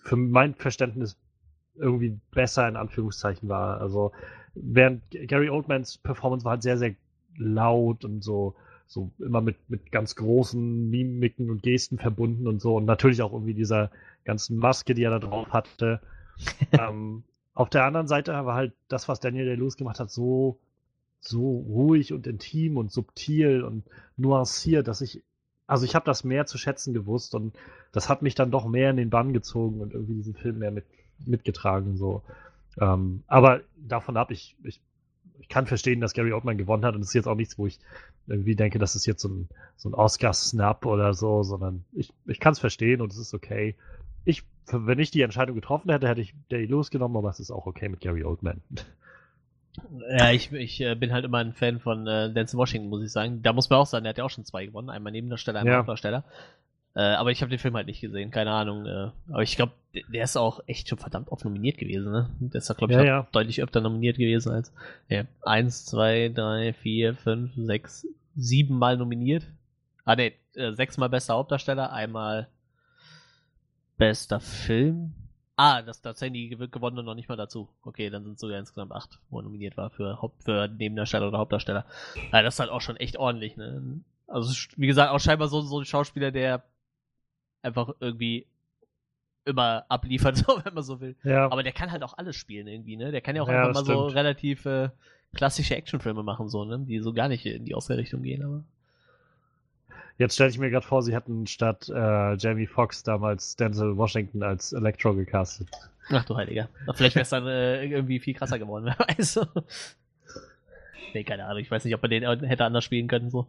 für 0.02 0.16
mein 0.16 0.54
Verständnis 0.54 1.16
irgendwie 1.76 2.18
besser 2.30 2.68
in 2.68 2.76
Anführungszeichen 2.76 3.48
war. 3.48 3.80
Also 3.80 4.12
während 4.54 5.02
Gary 5.10 5.48
Oldmans 5.50 5.98
Performance 5.98 6.44
war 6.44 6.52
halt 6.52 6.62
sehr, 6.62 6.78
sehr 6.78 6.94
laut 7.36 8.04
und 8.04 8.22
so, 8.22 8.54
so 8.86 9.10
immer 9.18 9.40
mit, 9.40 9.56
mit 9.68 9.92
ganz 9.92 10.16
großen 10.16 10.90
Mimiken 10.90 11.50
und 11.50 11.62
Gesten 11.62 11.98
verbunden 11.98 12.46
und 12.46 12.60
so. 12.60 12.76
Und 12.76 12.84
natürlich 12.84 13.22
auch 13.22 13.32
irgendwie 13.32 13.54
dieser 13.54 13.90
ganzen 14.24 14.56
Maske, 14.56 14.94
die 14.94 15.04
er 15.04 15.10
da 15.10 15.18
drauf 15.20 15.52
hatte. 15.52 16.00
ähm, 16.72 17.22
auf 17.54 17.70
der 17.70 17.84
anderen 17.84 18.08
Seite 18.08 18.32
war 18.32 18.54
halt 18.54 18.72
das, 18.88 19.08
was 19.08 19.20
Daniel 19.20 19.46
Day-Lewis 19.46 19.76
gemacht 19.76 20.00
hat, 20.00 20.10
so, 20.10 20.58
so 21.20 21.58
ruhig 21.58 22.12
und 22.12 22.26
intim 22.26 22.76
und 22.76 22.90
subtil 22.90 23.62
und 23.62 23.84
nuanciert, 24.16 24.88
dass 24.88 25.00
ich, 25.00 25.22
also 25.66 25.84
ich 25.84 25.94
habe 25.94 26.06
das 26.06 26.24
mehr 26.24 26.46
zu 26.46 26.58
schätzen 26.58 26.94
gewusst 26.94 27.34
und 27.34 27.56
das 27.92 28.08
hat 28.08 28.22
mich 28.22 28.34
dann 28.34 28.50
doch 28.50 28.66
mehr 28.66 28.90
in 28.90 28.96
den 28.96 29.10
Bann 29.10 29.32
gezogen 29.32 29.80
und 29.80 29.92
irgendwie 29.92 30.14
diesen 30.14 30.34
Film 30.34 30.58
mehr 30.58 30.70
mit, 30.70 30.86
mitgetragen, 31.26 31.96
so. 31.96 32.22
Ähm, 32.80 33.22
aber 33.26 33.60
davon 33.76 34.16
ab, 34.16 34.30
ich, 34.30 34.56
ich, 34.64 34.80
ich 35.38 35.48
kann 35.48 35.66
verstehen, 35.66 36.00
dass 36.00 36.14
Gary 36.14 36.32
Oldman 36.32 36.58
gewonnen 36.58 36.84
hat 36.84 36.94
und 36.94 37.02
es 37.02 37.08
ist 37.08 37.14
jetzt 37.14 37.28
auch 37.28 37.34
nichts, 37.34 37.58
wo 37.58 37.66
ich 37.66 37.78
irgendwie 38.26 38.54
denke, 38.54 38.78
das 38.78 38.94
ist 38.94 39.06
jetzt 39.06 39.22
so 39.22 39.28
ein, 39.28 39.48
so 39.76 39.88
ein 39.88 39.94
Oscar-Snap 39.94 40.86
oder 40.86 41.14
so, 41.14 41.42
sondern 41.42 41.84
ich, 41.92 42.12
ich 42.26 42.40
kann 42.40 42.52
es 42.52 42.58
verstehen 42.58 43.00
und 43.00 43.12
es 43.12 43.18
ist 43.18 43.34
okay. 43.34 43.74
Ich, 44.24 44.44
wenn 44.70 44.98
ich 44.98 45.10
die 45.10 45.22
Entscheidung 45.22 45.56
getroffen 45.56 45.90
hätte, 45.90 46.08
hätte 46.08 46.20
ich 46.20 46.34
Day 46.50 46.64
Lewis 46.64 46.90
genommen, 46.90 47.16
aber 47.16 47.30
es 47.30 47.40
ist 47.40 47.50
auch 47.50 47.66
okay 47.66 47.88
mit 47.88 48.00
Gary 48.00 48.22
Oldman. 48.24 48.60
Ja, 50.10 50.30
ich, 50.30 50.52
ich 50.52 50.80
äh, 50.80 50.94
bin 50.94 51.12
halt 51.12 51.24
immer 51.24 51.38
ein 51.38 51.52
Fan 51.52 51.78
von 51.80 52.06
äh, 52.06 52.32
Denzel 52.32 52.58
Washington, 52.58 52.88
muss 52.88 53.02
ich 53.04 53.12
sagen. 53.12 53.42
Da 53.42 53.52
muss 53.52 53.70
man 53.70 53.78
auch 53.78 53.86
sagen, 53.86 54.04
der 54.04 54.10
hat 54.10 54.18
ja 54.18 54.24
auch 54.24 54.30
schon 54.30 54.44
zwei 54.44 54.66
gewonnen. 54.66 54.90
Einmal 54.90 55.12
Nebendarsteller, 55.12 55.60
einmal 55.60 55.72
Ja. 55.74 55.78
Hauptdarsteller. 55.78 56.24
Äh, 56.96 57.00
aber 57.02 57.30
ich 57.30 57.40
habe 57.40 57.50
den 57.50 57.60
Film 57.60 57.76
halt 57.76 57.86
nicht 57.86 58.00
gesehen, 58.00 58.32
keine 58.32 58.50
Ahnung. 58.50 58.84
Äh, 58.84 59.10
aber 59.30 59.42
ich 59.42 59.54
glaube, 59.54 59.72
der, 60.12 60.24
ist 60.24 60.36
auch 60.36 60.60
echt 60.66 60.88
schon 60.88 60.98
verdammt 60.98 61.28
oft 61.30 61.44
nominiert 61.44 61.78
gewesen, 61.78 62.10
ne? 62.10 62.28
Der 62.40 62.58
ist, 62.58 62.76
glaube 62.76 62.92
ich, 62.92 62.98
Ja, 62.98 63.04
ja. 63.04 63.26
deutlich 63.30 63.62
öfter 63.62 63.80
nominiert 63.80 64.18
gewesen 64.18 64.52
als. 64.52 64.72
Ja, 65.08 65.22
eins, 65.42 65.86
zwei, 65.86 66.30
drei, 66.34 66.72
vier, 66.72 67.14
fünf, 67.14 67.52
sechs, 67.56 68.06
sieben 68.34 68.76
Mal 68.76 68.96
nominiert. 68.96 69.44
Ah, 70.04 70.16
ne, 70.16 70.32
äh, 70.54 70.72
sechsmal 70.72 71.08
bester 71.08 71.34
Hauptdarsteller, 71.34 71.92
einmal 71.92 72.48
bester 73.96 74.40
Film. 74.40 75.14
Ah, 75.62 75.82
das 75.82 76.00
tatsächlich 76.00 76.52
gew- 76.52 76.68
gewonnen 76.68 76.98
und 77.00 77.04
noch 77.04 77.14
nicht 77.14 77.28
mal 77.28 77.36
dazu. 77.36 77.68
Okay, 77.82 78.08
dann 78.08 78.24
sind 78.24 78.34
es 78.34 78.40
sogar 78.40 78.58
insgesamt 78.58 78.92
acht, 78.92 79.18
wo 79.28 79.40
er 79.40 79.42
nominiert 79.42 79.76
war 79.76 79.90
für, 79.90 80.22
Haupt 80.22 80.42
für 80.44 80.68
Nebendarsteller 80.68 81.28
oder 81.28 81.36
Hauptdarsteller. 81.38 81.84
Ja, 82.32 82.40
das 82.40 82.54
ist 82.54 82.60
halt 82.60 82.70
auch 82.70 82.80
schon 82.80 82.96
echt 82.96 83.18
ordentlich, 83.18 83.58
ne? 83.58 84.00
Also, 84.26 84.54
wie 84.76 84.86
gesagt, 84.86 85.12
auch 85.12 85.18
scheinbar 85.20 85.48
so, 85.48 85.60
so 85.60 85.80
ein 85.80 85.84
Schauspieler, 85.84 86.30
der 86.30 86.64
einfach 87.62 87.90
irgendwie 88.00 88.46
immer 89.44 89.84
abliefert, 89.90 90.36
so, 90.38 90.60
wenn 90.64 90.72
man 90.72 90.82
so 90.82 91.00
will. 91.00 91.14
Ja, 91.24 91.50
Aber 91.50 91.62
der 91.62 91.72
kann 91.72 91.90
halt 91.90 92.02
auch 92.04 92.16
alles 92.16 92.36
spielen 92.36 92.66
irgendwie, 92.66 92.96
ne? 92.96 93.10
Der 93.10 93.20
kann 93.20 93.36
ja 93.36 93.42
auch 93.42 93.48
Ja, 93.48 93.54
einfach 93.64 93.74
mal 93.74 93.80
das 93.80 93.86
so 93.86 94.02
stimmt. 94.04 94.16
relativ 94.16 94.64
äh, 94.66 94.88
klassische 95.34 95.76
Actionfilme 95.76 96.22
machen, 96.22 96.48
so, 96.48 96.64
ne? 96.64 96.78
Die 96.80 97.00
so 97.00 97.12
gar 97.12 97.28
nicht 97.28 97.44
in 97.44 97.64
die 97.66 97.74
Ausrichtung 97.74 98.22
gehen, 98.22 98.42
aber. 98.44 98.64
Jetzt 100.20 100.34
stelle 100.34 100.50
ich 100.50 100.58
mir 100.58 100.70
gerade 100.70 100.86
vor, 100.86 101.02
sie 101.02 101.14
hätten 101.14 101.46
statt 101.46 101.88
äh, 101.88 102.34
Jamie 102.36 102.66
Foxx 102.66 103.02
damals 103.02 103.56
Denzel 103.56 103.96
Washington 103.96 104.42
als 104.42 104.72
Electro 104.72 105.14
gecastet. 105.14 105.68
Ach 106.10 106.24
du 106.24 106.36
Heiliger. 106.36 106.68
Vielleicht 106.94 107.14
wäre 107.16 107.22
es 107.22 107.30
dann 107.30 107.46
äh, 107.46 107.84
irgendwie 107.84 108.20
viel 108.20 108.34
krasser 108.34 108.58
geworden, 108.58 108.84
wer 108.98 108.98
weiß. 109.08 109.40
nee, 111.14 111.24
keine 111.24 111.46
Ahnung. 111.46 111.62
Ich 111.62 111.70
weiß 111.70 111.84
nicht, 111.84 111.94
ob 111.94 112.02
man 112.02 112.10
den 112.10 112.24
hätte 112.44 112.64
anders 112.64 112.84
spielen 112.84 113.08
können, 113.08 113.30
so. 113.30 113.46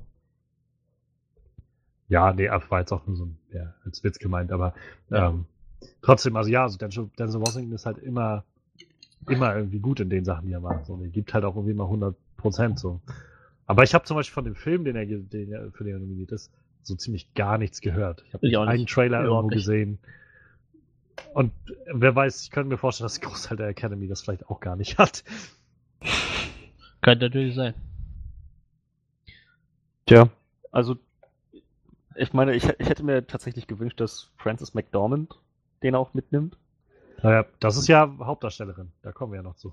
Ja, 2.07 2.33
nee, 2.33 2.49
war 2.49 2.79
jetzt 2.79 2.91
auch 2.91 3.05
nur 3.07 3.15
so 3.15 3.25
ein, 3.25 3.37
ja, 3.53 3.73
als 3.85 4.03
Witz 4.03 4.19
gemeint, 4.19 4.51
aber 4.51 4.73
Ja. 5.09 5.29
ähm, 5.29 5.45
trotzdem, 6.01 6.35
also 6.35 6.49
ja, 6.49 6.63
also 6.63 6.77
Denzel, 6.77 7.09
Denzel 7.17 7.39
Washington 7.41 7.73
ist 7.73 7.85
halt 7.85 7.99
immer, 7.99 8.43
immer 9.29 9.55
irgendwie 9.55 9.79
gut 9.79 9.99
in 10.01 10.09
den 10.09 10.25
Sachen, 10.25 10.45
die 10.47 10.51
er 10.53 10.59
macht. 10.59 10.85
So, 10.85 10.99
er 11.01 11.07
gibt 11.07 11.33
halt 11.33 11.45
auch 11.45 11.55
irgendwie 11.55 11.73
mal 11.73 11.85
100 11.85 12.15
Prozent 12.37 12.79
so. 12.79 12.99
Aber 13.65 13.83
ich 13.83 13.93
habe 13.93 14.03
zum 14.03 14.17
Beispiel 14.17 14.33
von 14.33 14.43
dem 14.43 14.55
Film, 14.55 14.83
den 14.83 14.97
er, 14.97 15.05
den 15.05 15.51
er, 15.51 15.71
für 15.71 15.85
den 15.85 15.93
er 15.93 15.99
nominiert 15.99 16.31
ist, 16.33 16.51
so 16.83 16.95
ziemlich 16.95 17.33
gar 17.33 17.57
nichts 17.57 17.81
gehört. 17.81 18.23
Ich 18.27 18.33
habe 18.33 18.45
Ich 18.47 18.51
nicht 18.51 18.59
einen. 18.59 18.85
Trailer 18.87 19.23
irgendwo 19.23 19.49
nicht. 19.49 19.53
gesehen. 19.53 19.99
Und 21.33 21.53
wer 21.93 22.15
weiß, 22.15 22.43
ich 22.43 22.51
könnte 22.51 22.69
mir 22.69 22.77
vorstellen, 22.77 23.05
dass 23.05 23.19
der 23.19 23.29
Großteil 23.29 23.57
der 23.57 23.67
Academy 23.67 24.07
das 24.07 24.21
vielleicht 24.21 24.47
auch 24.49 24.59
gar 24.59 24.75
nicht 24.75 24.97
hat. 24.97 25.23
Könnte 27.01 27.25
natürlich 27.25 27.55
sein. 27.55 27.73
Tja, 30.05 30.29
also 30.71 30.97
ich 32.15 32.33
meine, 32.33 32.53
ich, 32.55 32.65
ich 32.65 32.89
hätte 32.89 33.03
mir 33.03 33.25
tatsächlich 33.25 33.67
gewünscht, 33.67 33.99
dass 33.99 34.31
Frances 34.37 34.73
McDormand 34.73 35.39
den 35.83 35.95
auch 35.95 36.13
mitnimmt. 36.13 36.57
Naja, 37.23 37.45
das 37.59 37.77
ist 37.77 37.87
ja 37.87 38.13
Hauptdarstellerin. 38.19 38.91
Da 39.03 39.11
kommen 39.11 39.31
wir 39.31 39.37
ja 39.37 39.43
noch 39.43 39.55
zu. 39.55 39.71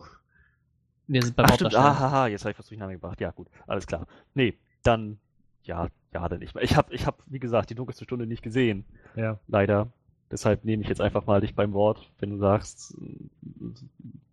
Wir 1.07 1.23
sind 1.23 1.35
beim 1.37 1.47
Ach, 1.49 1.55
stimmt. 1.55 1.75
Hauptdarsteller. 1.75 2.07
Ah, 2.07 2.13
haha, 2.13 2.27
jetzt 2.29 2.43
habe 2.45 2.53
ich 2.53 2.59
was 2.59 2.67
durcheinander 2.67 2.95
gebracht. 2.95 3.21
Ja, 3.21 3.31
gut, 3.31 3.49
alles 3.67 3.87
klar. 3.87 4.07
Nee, 4.35 4.57
dann, 4.83 5.19
ja, 5.65 5.89
ja, 6.15 6.29
dann 6.29 6.39
nicht 6.41 6.55
mehr. 6.55 6.65
Ich 6.65 6.77
habe, 6.77 6.95
ich 6.95 7.07
hab, 7.07 7.23
wie 7.27 7.39
gesagt, 7.39 7.71
die 7.71 7.75
dunkelste 7.75 8.05
Stunde 8.05 8.27
nicht 8.27 8.43
gesehen, 8.43 8.85
Ja. 9.17 9.39
leider. 9.49 9.89
Deshalb 10.31 10.65
nehme 10.65 10.83
ich 10.83 10.89
jetzt 10.91 11.01
einfach 11.01 11.25
mal 11.27 11.41
dich 11.41 11.55
beim 11.55 11.73
Wort, 11.73 12.11
wenn 12.19 12.31
du 12.31 12.37
sagst, 12.37 12.95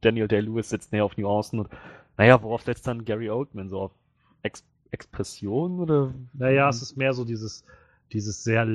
Daniel 0.02 0.28
Day-Lewis 0.28 0.70
setzt 0.70 0.92
näher 0.92 1.06
auf 1.06 1.18
Nuancen 1.18 1.60
und, 1.60 1.70
naja, 2.18 2.42
worauf 2.44 2.62
setzt 2.64 2.86
dann 2.88 3.06
Gary 3.06 3.30
Oldman? 3.30 3.70
So 3.70 3.80
auf 3.80 3.92
Ex 4.44 4.64
Expression 4.92 5.80
oder? 5.80 6.14
Naja, 6.34 6.70
es 6.70 6.82
ist 6.82 6.96
mehr 6.96 7.14
so 7.14 7.26
dieses, 7.26 7.66
dieses 8.14 8.44
sehr, 8.44 8.66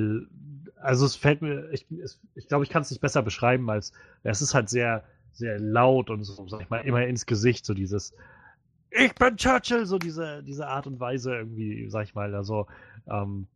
also 0.75 1.05
es 1.05 1.15
fällt 1.15 1.41
mir, 1.41 1.71
ich, 1.71 1.85
es, 1.91 2.19
ich 2.35 2.47
glaube, 2.47 2.63
ich 2.63 2.69
kann 2.69 2.83
es 2.83 2.91
nicht 2.91 3.01
besser 3.01 3.23
beschreiben 3.23 3.69
als, 3.71 3.91
es 4.23 4.41
ist 4.41 4.53
halt 4.53 4.69
sehr, 4.69 5.03
sehr 5.33 5.59
laut 5.59 6.09
und 6.11 6.23
so, 6.23 6.47
sag 6.47 6.61
ich 6.61 6.69
mal, 6.69 6.81
immer 6.81 7.05
ins 7.07 7.25
Gesicht, 7.25 7.65
so 7.65 7.73
dieses, 7.73 8.13
ich 8.91 9.15
bin 9.15 9.37
Churchill, 9.37 9.85
so 9.85 9.97
diese, 9.97 10.43
diese 10.43 10.67
Art 10.67 10.85
und 10.85 10.99
Weise 10.99 11.33
irgendwie, 11.33 11.89
sag 11.89 12.03
ich 12.03 12.13
mal, 12.13 12.35
also, 12.35 12.67
ähm, 13.11 13.47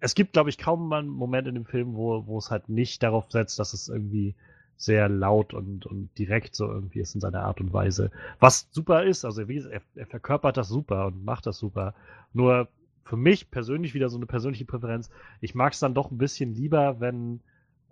es 0.00 0.14
gibt, 0.14 0.34
glaube 0.34 0.50
ich, 0.50 0.58
kaum 0.58 0.88
mal 0.88 1.00
einen 1.00 1.08
Moment 1.08 1.48
in 1.48 1.54
dem 1.54 1.64
Film, 1.64 1.94
wo, 1.94 2.26
wo 2.26 2.38
es 2.38 2.50
halt 2.50 2.68
nicht 2.68 3.02
darauf 3.02 3.30
setzt, 3.30 3.58
dass 3.58 3.72
es 3.72 3.88
irgendwie 3.88 4.34
sehr 4.76 5.08
laut 5.08 5.54
und, 5.54 5.86
und 5.86 6.10
direkt 6.18 6.54
so 6.54 6.66
irgendwie 6.66 7.00
ist 7.00 7.14
in 7.14 7.20
seiner 7.20 7.42
Art 7.42 7.60
und 7.60 7.72
Weise. 7.72 8.10
Was 8.40 8.68
super 8.70 9.04
ist, 9.04 9.24
also 9.24 9.42
er, 9.42 9.80
er 9.94 10.06
verkörpert 10.06 10.56
das 10.56 10.68
super 10.68 11.06
und 11.06 11.24
macht 11.24 11.46
das 11.46 11.58
super. 11.58 11.94
Nur 12.32 12.68
für 13.04 13.16
mich 13.16 13.50
persönlich 13.50 13.94
wieder 13.94 14.08
so 14.08 14.16
eine 14.16 14.26
persönliche 14.26 14.64
Präferenz. 14.64 15.10
Ich 15.40 15.54
mag 15.54 15.72
es 15.72 15.78
dann 15.78 15.94
doch 15.94 16.10
ein 16.10 16.18
bisschen 16.18 16.54
lieber, 16.54 17.00
wenn, 17.00 17.40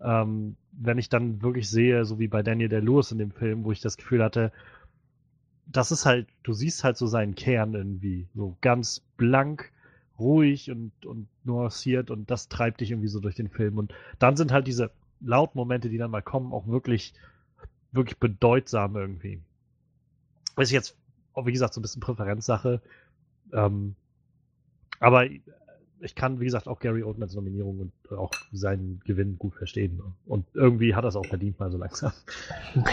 ähm, 0.03 0.57
wenn 0.73 0.99
ich 0.99 1.09
dann 1.09 1.43
wirklich 1.43 1.71
sehe, 1.71 2.05
so 2.05 2.19
wie 2.19 2.29
bei 2.29 2.43
Daniel 2.43 2.69
Day-Lewis 2.69 3.13
in 3.13 3.19
dem 3.19 3.31
Film, 3.31 3.65
wo 3.65 3.73
ich 3.73 3.81
das 3.81 3.97
Gefühl 3.97 4.23
hatte, 4.23 4.53
das 5.67 5.93
ist 5.93 6.05
halt, 6.07 6.27
du 6.43 6.53
siehst 6.53 6.83
halt 6.85 6.97
so 6.97 7.07
seinen 7.07 7.35
Kern 7.35 7.75
irgendwie, 7.75 8.27
so 8.35 8.57
ganz 8.61 9.01
blank, 9.17 9.71
ruhig 10.19 10.71
und, 10.71 10.93
und 11.05 11.29
nuanciert 11.45 12.11
und 12.11 12.31
das 12.31 12.49
treibt 12.49 12.81
dich 12.81 12.91
irgendwie 12.91 13.09
so 13.09 13.21
durch 13.21 13.35
den 13.35 13.49
Film. 13.49 13.79
Und 13.79 13.95
dann 14.19 14.37
sind 14.37 14.53
halt 14.53 14.67
diese 14.67 14.91
Lautmomente, 15.21 15.89
die 15.89 15.99
dann 15.99 16.11
mal 16.11 16.23
kommen, 16.23 16.53
auch 16.53 16.67
wirklich, 16.67 17.15
wirklich 17.93 18.19
bedeutsam 18.19 18.97
irgendwie. 18.97 19.41
Ist 20.57 20.71
jetzt, 20.71 20.97
wie 21.37 21.53
gesagt, 21.53 21.75
so 21.75 21.81
ein 21.81 21.83
bisschen 21.83 22.03
Präferenzsache. 22.03 22.81
Ähm, 23.53 23.95
aber 25.01 25.27
ich 26.01 26.15
kann, 26.15 26.41
wie 26.41 26.45
gesagt, 26.45 26.69
auch 26.69 26.81
Gary 26.81 27.03
Oldmans 27.03 27.35
Nominierung 27.35 27.79
und 27.79 28.19
auch 28.19 28.33
seinen 28.53 29.01
Gewinn 29.05 29.39
gut 29.39 29.55
verstehen. 29.55 30.01
Und 30.27 30.47
irgendwie 30.55 30.95
hat 30.95 31.05
er 31.05 31.09
es 31.09 31.17
auch 31.17 31.27
verdient, 31.27 31.59
mal 31.59 31.71
so 31.71 31.79
langsam. 31.79 32.13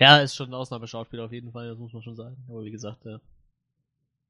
Ja, 0.00 0.18
ist 0.18 0.36
schon 0.36 0.50
ein 0.50 0.54
Ausnahmeschauspieler 0.54 1.24
auf 1.24 1.32
jeden 1.32 1.50
Fall, 1.50 1.68
das 1.68 1.78
muss 1.78 1.92
man 1.92 2.02
schon 2.02 2.14
sagen. 2.14 2.36
Aber 2.48 2.62
wie 2.64 2.70
gesagt, 2.70 3.04
äh, 3.06 3.18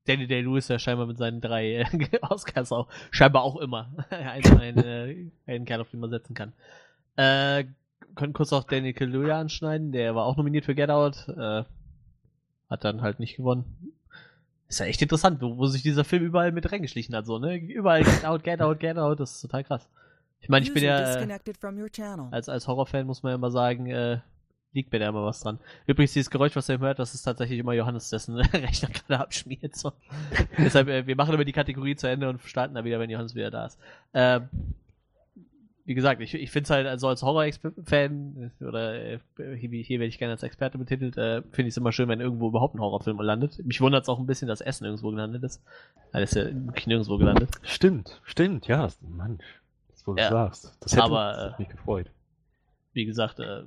Danny 0.09 0.27
Day-Lewis 0.27 0.69
ja 0.69 0.79
scheinbar 0.79 1.07
mit 1.07 1.19
seinen 1.19 1.41
drei 1.41 1.77
äh, 1.77 1.85
Oscars 2.23 2.73
auch, 2.73 2.89
scheinbar 3.11 3.43
auch 3.43 3.57
immer 3.57 3.91
ein, 4.11 4.45
ein, 4.61 4.77
äh, 4.79 5.27
einen 5.47 5.65
Kerl, 5.65 5.81
auf 5.81 5.91
den 5.91 6.01
man 6.01 6.11
setzen 6.11 6.35
kann. 6.35 6.53
Äh, 7.17 7.65
können 8.15 8.33
kurz 8.33 8.53
auch 8.53 8.65
Danny 8.65 8.93
Kaluuya 8.93 9.39
anschneiden, 9.39 9.93
der 9.93 10.15
war 10.15 10.25
auch 10.25 10.37
nominiert 10.37 10.65
für 10.65 10.75
Get 10.75 10.91
Out, 10.91 11.29
äh, 11.29 11.65
hat 12.71 12.85
dann 12.85 13.03
halt 13.03 13.21
nicht 13.21 13.37
gewonnen. 13.37 13.93
Ist 14.69 14.81
ja 14.81 14.87
echt 14.87 15.01
interessant, 15.01 15.41
wo, 15.41 15.57
wo 15.57 15.67
sich 15.67 15.83
dieser 15.83 16.05
Film 16.05 16.25
überall 16.25 16.53
mit 16.53 16.71
reingeschlichen 16.71 17.15
hat, 17.15 17.27
so, 17.27 17.39
ne? 17.39 17.57
Überall 17.57 18.03
Get 18.03 18.25
Out, 18.25 18.45
Get 18.45 18.61
Out, 18.61 18.81
Get 18.81 18.99
Out, 18.99 19.21
das 19.21 19.37
ist 19.37 19.41
total 19.43 19.65
krass. 19.65 19.89
Ich 20.41 20.49
meine, 20.49 20.65
ich 20.65 20.73
bin 20.73 20.85
ja, 20.85 20.99
äh, 21.01 21.39
als, 22.31 22.49
als 22.49 22.69
Horrorfan 22.69 23.07
muss 23.07 23.23
man 23.23 23.31
ja 23.31 23.37
immer 23.37 23.51
sagen, 23.51 23.87
äh, 23.87 24.19
liegt 24.73 24.93
mir 24.93 24.99
da 24.99 25.09
immer 25.09 25.25
was 25.25 25.41
dran. 25.41 25.59
Übrigens, 25.87 26.13
dieses 26.13 26.31
Geräusch, 26.31 26.55
was 26.55 26.69
ihr 26.69 26.79
hört, 26.79 26.99
das 26.99 27.15
ist 27.15 27.23
tatsächlich 27.23 27.59
immer 27.59 27.73
Johannes, 27.73 28.11
dessen 28.11 28.37
Rechner 28.37 28.89
gerade 28.91 29.21
abschmiert. 29.21 29.75
So. 29.77 29.93
Deshalb, 30.59 30.89
äh, 30.89 31.07
wir 31.07 31.17
machen 31.17 31.35
immer 31.35 31.45
die 31.45 31.53
Kategorie 31.53 31.97
zu 31.97 32.09
Ende 32.09 32.29
und 32.29 32.41
starten 32.43 32.75
dann 32.75 32.85
wieder, 32.85 33.01
wenn 33.01 33.11
Johannes 33.11 33.35
wieder 33.35 33.51
da 33.51 33.67
ist. 33.67 33.79
Ähm, 34.15 34.49
wie 35.85 35.95
gesagt, 35.95 36.21
ich, 36.21 36.35
ich 36.35 36.51
finde 36.51 36.65
es 36.65 36.71
halt 36.71 36.87
also 36.87 37.09
als 37.09 37.23
Horror-Fan, 37.23 38.53
oder 38.61 38.95
äh, 38.95 39.19
hier, 39.57 39.71
hier 39.71 40.01
werde 40.01 40.09
ich 40.09 40.19
gerne 40.19 40.33
als 40.33 40.43
Experte 40.43 40.77
betitelt, 40.77 41.17
äh, 41.17 41.41
finde 41.51 41.69
ich 41.69 41.73
es 41.73 41.77
immer 41.79 41.93
schön, 41.93 42.11
wenn 42.11 42.21
irgendwo 42.21 42.49
überhaupt 42.49 42.75
ein 42.75 42.81
Horrorfilm 42.81 43.19
landet. 43.23 43.65
Mich 43.65 43.81
wundert 43.81 44.03
es 44.03 44.11
auch 44.11 44.19
ein 44.19 44.27
bisschen, 44.27 44.49
dass 44.49 44.61
Essen 44.61 44.85
irgendwo 44.85 45.09
gelandet 45.11 45.43
ist. 45.45 45.63
Weil 46.13 46.25
es 46.25 46.33
ist 46.33 46.45
ja 46.45 46.67
wirklich 46.67 46.87
nirgendwo 46.87 47.17
gelandet. 47.17 47.49
Stimmt, 47.63 48.21
stimmt, 48.25 48.67
ja, 48.67 48.87
Mann, 49.01 49.39
das 49.89 50.07
wo 50.07 50.13
du 50.13 50.21
Ja, 50.21 50.29
sagst. 50.29 50.77
Das 50.81 50.93
hätte 50.93 51.05
aber, 51.05 51.33
das 51.33 51.55
äh, 51.55 51.63
mich 51.63 51.71
gefreut. 51.71 52.11
wie 52.93 53.07
gesagt, 53.07 53.39
äh, 53.41 53.63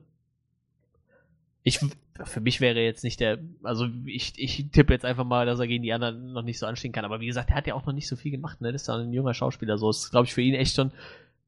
ich, 1.64 1.80
für 2.24 2.42
mich 2.42 2.60
wäre 2.60 2.80
jetzt 2.80 3.04
nicht 3.04 3.20
der, 3.20 3.40
also 3.64 3.88
ich, 4.06 4.34
ich 4.38 4.72
tippe 4.72 4.94
jetzt 4.94 5.06
einfach 5.06 5.26
mal, 5.26 5.46
dass 5.46 5.60
er 5.60 5.68
gegen 5.68 5.84
die 5.84 5.94
anderen 5.94 6.34
noch 6.34 6.42
nicht 6.42 6.60
so 6.60 6.66
anstehen 6.66 6.92
kann. 6.92 7.06
Aber 7.06 7.20
wie 7.20 7.28
gesagt, 7.28 7.50
er 7.50 7.56
hat 7.56 7.68
ja 7.68 7.76
auch 7.76 7.86
noch 7.86 7.94
nicht 7.94 8.08
so 8.08 8.16
viel 8.16 8.32
gemacht, 8.32 8.62
ne? 8.62 8.72
Das 8.72 8.84
ist 8.84 8.88
ja 8.88 8.96
ein 8.96 9.14
junger 9.14 9.34
Schauspieler. 9.34 9.78
So 9.78 9.90
ist, 9.90 10.10
glaube 10.10 10.26
ich, 10.26 10.34
für 10.34 10.42
ihn 10.42 10.56
echt 10.56 10.76
schon 10.76 10.92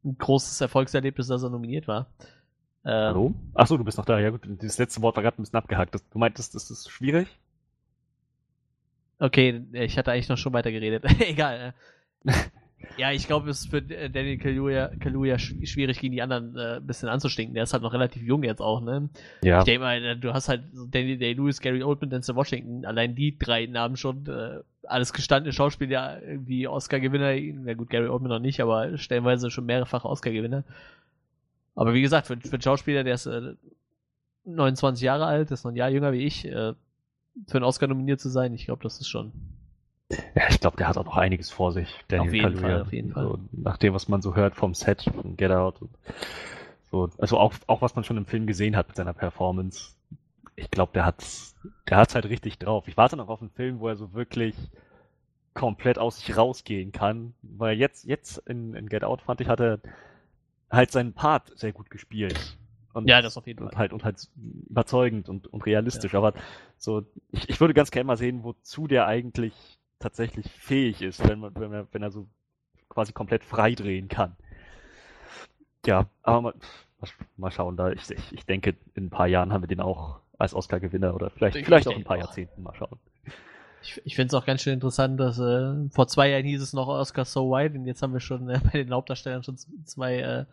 ein 0.05 0.17
großes 0.17 0.61
Erfolgserlebnis, 0.61 1.27
dass 1.27 1.43
er 1.43 1.49
nominiert 1.49 1.87
war. 1.87 2.07
Ähm, 2.85 2.91
Hallo? 2.91 3.33
Achso, 3.53 3.77
du 3.77 3.83
bist 3.83 3.97
noch 3.97 4.05
da. 4.05 4.19
Ja 4.19 4.29
gut, 4.29 4.41
das 4.45 4.77
letzte 4.77 5.01
Wort 5.01 5.15
war 5.15 5.23
gerade 5.23 5.41
ein 5.41 5.43
bisschen 5.43 5.57
abgehakt. 5.57 5.95
Du 5.95 6.19
meintest, 6.19 6.53
das 6.53 6.69
ist 6.69 6.89
schwierig? 6.89 7.27
Okay, 9.19 9.63
ich 9.71 9.97
hatte 9.97 10.11
eigentlich 10.11 10.29
noch 10.29 10.37
schon 10.37 10.53
weiter 10.53 10.71
geredet. 10.71 11.05
Egal. 11.19 11.73
Ja, 12.97 13.11
ich 13.11 13.25
glaube, 13.25 13.49
es 13.49 13.61
ist 13.61 13.69
für 13.69 13.77
äh, 13.77 14.09
Daniel 14.09 14.37
Kaluuya, 14.37 14.89
Kaluuya 14.99 15.35
sch- 15.35 15.65
schwierig, 15.65 15.99
gegen 15.99 16.11
die 16.13 16.21
anderen 16.21 16.55
äh, 16.55 16.75
ein 16.77 16.85
bisschen 16.85 17.09
anzustinken. 17.09 17.55
Der 17.55 17.63
ist 17.63 17.73
halt 17.73 17.81
noch 17.81 17.93
relativ 17.93 18.21
jung 18.21 18.43
jetzt 18.43 18.61
auch, 18.61 18.81
ne? 18.81 19.09
Ja. 19.43 19.59
Ich 19.59 19.65
denke 19.65 19.79
mal, 19.81 20.03
äh, 20.03 20.15
du 20.15 20.31
hast 20.33 20.47
halt 20.47 20.63
so 20.73 20.85
Daniel 20.85 21.17
Day-Lewis, 21.17 21.59
Gary 21.59 21.81
Oldman, 21.81 22.11
Denzel 22.11 22.35
Washington, 22.35 22.85
allein 22.85 23.15
die 23.15 23.37
drei 23.37 23.65
Namen 23.65 23.97
schon, 23.97 24.27
äh, 24.27 24.59
alles 24.83 25.11
gestandene 25.13 25.53
Schauspieler, 25.53 26.21
irgendwie 26.21 26.67
Oscar-Gewinner, 26.67 27.33
na 27.63 27.73
gut, 27.73 27.89
Gary 27.89 28.07
Oldman 28.09 28.29
noch 28.29 28.39
nicht, 28.39 28.59
aber 28.61 28.97
stellenweise 28.97 29.49
schon 29.49 29.65
mehrfach 29.65 30.05
Oscar-Gewinner. 30.05 30.63
Aber 31.75 31.93
wie 31.95 32.01
gesagt, 32.01 32.27
für, 32.27 32.37
für 32.37 32.53
einen 32.53 32.61
Schauspieler, 32.61 33.03
der 33.03 33.15
ist 33.15 33.25
äh, 33.25 33.53
29 34.45 35.03
Jahre 35.03 35.25
alt, 35.25 35.49
ist 35.51 35.63
noch 35.63 35.71
ein 35.71 35.75
Jahr 35.77 35.89
jünger 35.89 36.11
wie 36.13 36.25
ich, 36.25 36.45
äh, 36.45 36.73
für 37.47 37.55
einen 37.55 37.63
Oscar 37.63 37.87
nominiert 37.87 38.19
zu 38.19 38.29
sein, 38.29 38.53
ich 38.53 38.65
glaube, 38.65 38.83
das 38.83 38.99
ist 38.99 39.07
schon. 39.07 39.31
Ja, 40.35 40.43
ich 40.49 40.59
glaube, 40.59 40.77
der 40.77 40.87
hat 40.87 40.97
auch 40.97 41.05
noch 41.05 41.17
einiges 41.17 41.49
vor 41.51 41.71
sich. 41.71 42.03
Daniel 42.07 42.27
Auf 42.29 42.33
jeden 42.33 42.43
Kaluuya. 42.55 42.61
Fall, 42.75 42.81
auf 42.81 42.93
jeden 42.93 43.11
Fall. 43.11 43.23
So, 43.23 43.39
nach 43.51 43.77
dem, 43.77 43.93
was 43.93 44.07
man 44.07 44.21
so 44.21 44.35
hört 44.35 44.55
vom 44.55 44.73
Set, 44.73 45.03
von 45.03 45.35
Get 45.37 45.51
Out. 45.51 45.81
Und 45.81 45.89
so, 46.91 47.09
also 47.17 47.37
auch, 47.39 47.53
auch 47.67 47.81
was 47.81 47.95
man 47.95 48.03
schon 48.03 48.17
im 48.17 48.25
Film 48.25 48.47
gesehen 48.47 48.75
hat 48.75 48.87
mit 48.87 48.97
seiner 48.97 49.13
Performance. 49.13 49.91
Ich 50.55 50.69
glaube, 50.69 50.91
der 50.93 51.05
hat's, 51.05 51.55
der 51.89 51.97
hat's 51.97 52.15
halt 52.15 52.25
richtig 52.25 52.59
drauf. 52.59 52.87
Ich 52.87 52.97
warte 52.97 53.17
noch 53.17 53.29
auf 53.29 53.41
einen 53.41 53.49
Film, 53.51 53.79
wo 53.79 53.87
er 53.87 53.95
so 53.95 54.13
wirklich 54.13 54.55
komplett 55.53 55.97
aus 55.99 56.17
sich 56.19 56.35
rausgehen 56.37 56.91
kann. 56.91 57.33
Weil 57.41 57.77
jetzt, 57.77 58.05
jetzt 58.05 58.37
in, 58.47 58.73
in 58.75 58.89
Get 58.89 59.03
Out 59.03 59.21
fand 59.21 59.41
ich, 59.41 59.47
hat 59.47 59.59
er 59.59 59.79
halt 60.69 60.91
seinen 60.91 61.13
Part 61.13 61.51
sehr 61.57 61.71
gut 61.73 61.89
gespielt. 61.89 62.57
Und, 62.93 63.07
Ja, 63.09 63.21
das 63.23 63.37
auf 63.37 63.47
jeden 63.47 63.63
und 63.63 63.69
Fall. 63.71 63.79
halt 63.79 63.93
und 63.93 64.03
halt 64.03 64.27
überzeugend 64.69 65.27
und, 65.27 65.47
und 65.47 65.65
realistisch. 65.65 66.13
Aber 66.13 66.33
so, 66.77 67.03
ich, 67.31 67.49
ich 67.49 67.59
würde 67.59 67.73
ganz 67.73 67.89
gerne 67.89 68.05
mal 68.05 68.17
sehen, 68.17 68.43
wozu 68.43 68.85
der 68.87 69.07
eigentlich 69.07 69.53
tatsächlich 70.03 70.49
fähig 70.51 71.01
ist, 71.01 71.27
wenn 71.27 71.39
man, 71.39 71.55
wenn 71.55 71.73
er, 71.73 71.87
wenn 71.91 72.03
er 72.03 72.11
so 72.11 72.27
quasi 72.89 73.11
komplett 73.13 73.43
frei 73.43 73.73
drehen 73.73 74.07
kann. 74.07 74.35
Ja, 75.85 76.05
aber 76.21 76.41
mal, 76.41 76.53
mal, 77.37 77.51
schauen, 77.51 77.75
da 77.75 77.91
ich, 77.91 78.09
ich, 78.09 78.33
ich 78.33 78.45
denke, 78.45 78.75
in 78.95 79.05
ein 79.05 79.09
paar 79.09 79.27
Jahren 79.27 79.51
haben 79.51 79.63
wir 79.63 79.67
den 79.67 79.81
auch 79.81 80.19
als 80.37 80.53
Oscar-Gewinner 80.53 81.13
oder 81.13 81.29
vielleicht, 81.29 81.55
Ich- 81.57 81.65
vielleicht 81.65 81.87
ich 81.87 81.91
auch 81.93 81.95
in 81.97 82.01
ein 82.03 82.05
paar 82.05 82.17
auch. 82.17 82.21
Jahrzehnten 82.21 82.63
mal 82.63 82.73
schauen. 82.75 82.99
Ich, 83.81 84.01
ich 84.05 84.15
finde 84.15 84.27
es 84.27 84.33
auch 84.41 84.45
ganz 84.45 84.61
schön 84.61 84.73
interessant, 84.75 85.19
dass 85.19 85.39
äh, 85.39 85.89
vor 85.89 86.07
zwei 86.07 86.29
Jahren 86.29 86.45
hieß 86.45 86.61
es 86.61 86.71
noch 86.73 86.87
Oscar 86.87 87.25
So 87.25 87.51
White 87.51 87.75
und 87.77 87.85
jetzt 87.85 88.01
haben 88.01 88.13
wir 88.13 88.21
schon 88.21 88.49
äh, 88.49 88.59
bei 88.71 88.83
den 88.83 88.93
Hauptdarstellern 88.93 89.43
schon 89.43 89.57
zwei 89.85 90.19
äh, 90.19 90.45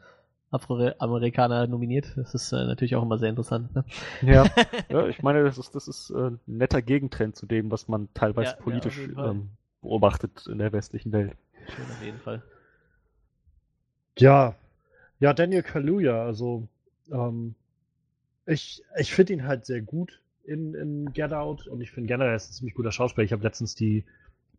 Afroamerikaner 0.51 1.67
nominiert. 1.67 2.13
Das 2.17 2.35
ist 2.35 2.53
äh, 2.53 2.65
natürlich 2.65 2.97
auch 2.97 3.03
immer 3.03 3.19
sehr 3.19 3.31
interessant. 3.31 3.75
Ne? 3.75 3.85
Ja, 4.23 4.47
ja 4.89 5.07
ich 5.07 5.23
meine, 5.23 5.45
das 5.45 5.59
ist, 5.59 5.75
das 5.75 5.89
ist 5.89 6.11
äh, 6.11 6.31
ein 6.31 6.41
netter 6.47 6.83
Gegentrend 6.83 7.37
zu 7.37 7.47
dem, 7.47 7.71
was 7.71 7.89
man 7.89 8.09
teilweise 8.15 8.51
Ja, 8.51 8.57
ja, 8.57 8.63
politisch 8.63 9.09
Fall. 9.15 9.31
ähm, 9.31 9.51
beobachtet 9.81 10.47
in 10.47 10.59
der 10.59 10.73
westlichen 10.73 11.13
Welt. 11.13 11.37
Schön 11.69 11.85
auf 11.85 12.03
jeden 12.03 12.19
Fall. 12.19 12.43
Ja, 14.19 14.57
ja, 15.21 15.33
Daniel 15.33 15.63
Kaluuya, 15.63 16.25
also 16.25 16.67
ähm, 17.13 17.55
ich, 18.47 18.83
ich 18.99 19.15
finde 19.15 19.35
ihn 19.35 19.45
halt 19.47 19.67
sehr 19.67 19.83
gut 19.83 20.21
in, 20.45 20.75
in 20.75 21.13
Get 21.13 21.33
Out 21.33 21.69
und 21.69 21.81
ich 21.81 21.91
finde 21.91 22.09
generell, 22.09 22.33
er 22.33 22.37
ist 22.37 22.51
ein 22.51 22.55
ziemlich 22.55 22.75
guter 22.75 22.91
Schauspieler. 22.91 23.25
Ich 23.25 23.33
habe 23.33 23.43
letztens 23.43 23.75
die 23.75 24.05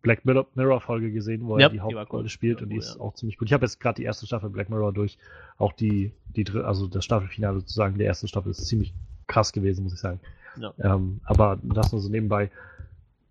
Black 0.01 0.25
Mirror, 0.25 0.81
Folge 0.81 1.11
gesehen, 1.11 1.45
wo 1.45 1.57
Ja, 1.57 1.67
er 1.67 1.69
die 1.69 1.77
die 1.77 1.81
Hauptrolle 1.81 2.23
cool. 2.23 2.29
spielt 2.29 2.59
Die 2.59 2.63
und 2.63 2.69
die 2.69 2.77
ist 2.77 2.95
ja. 2.95 3.01
auch 3.01 3.13
ziemlich 3.13 3.37
gut. 3.37 3.47
Ich 3.47 3.53
habe 3.53 3.65
jetzt 3.65 3.79
gerade 3.79 3.95
die 3.97 4.03
erste 4.03 4.25
Staffel 4.25 4.49
Black 4.49 4.69
Mirror 4.69 4.93
durch, 4.93 5.17
auch 5.57 5.73
die, 5.73 6.11
die 6.35 6.45
also 6.51 6.87
das 6.87 7.05
Staffelfinale 7.05 7.59
sozusagen 7.59 7.97
der 7.97 8.07
ersten 8.07 8.27
Staffel 8.27 8.51
ist 8.51 8.65
ziemlich 8.65 8.93
krass 9.27 9.53
gewesen, 9.53 9.83
muss 9.83 9.93
ich 9.93 9.99
sagen. 9.99 10.19
Ja. 10.57 10.73
Ähm, 10.79 11.21
aber 11.23 11.59
das 11.63 11.91
nur 11.91 12.01
so 12.01 12.09
nebenbei. 12.09 12.49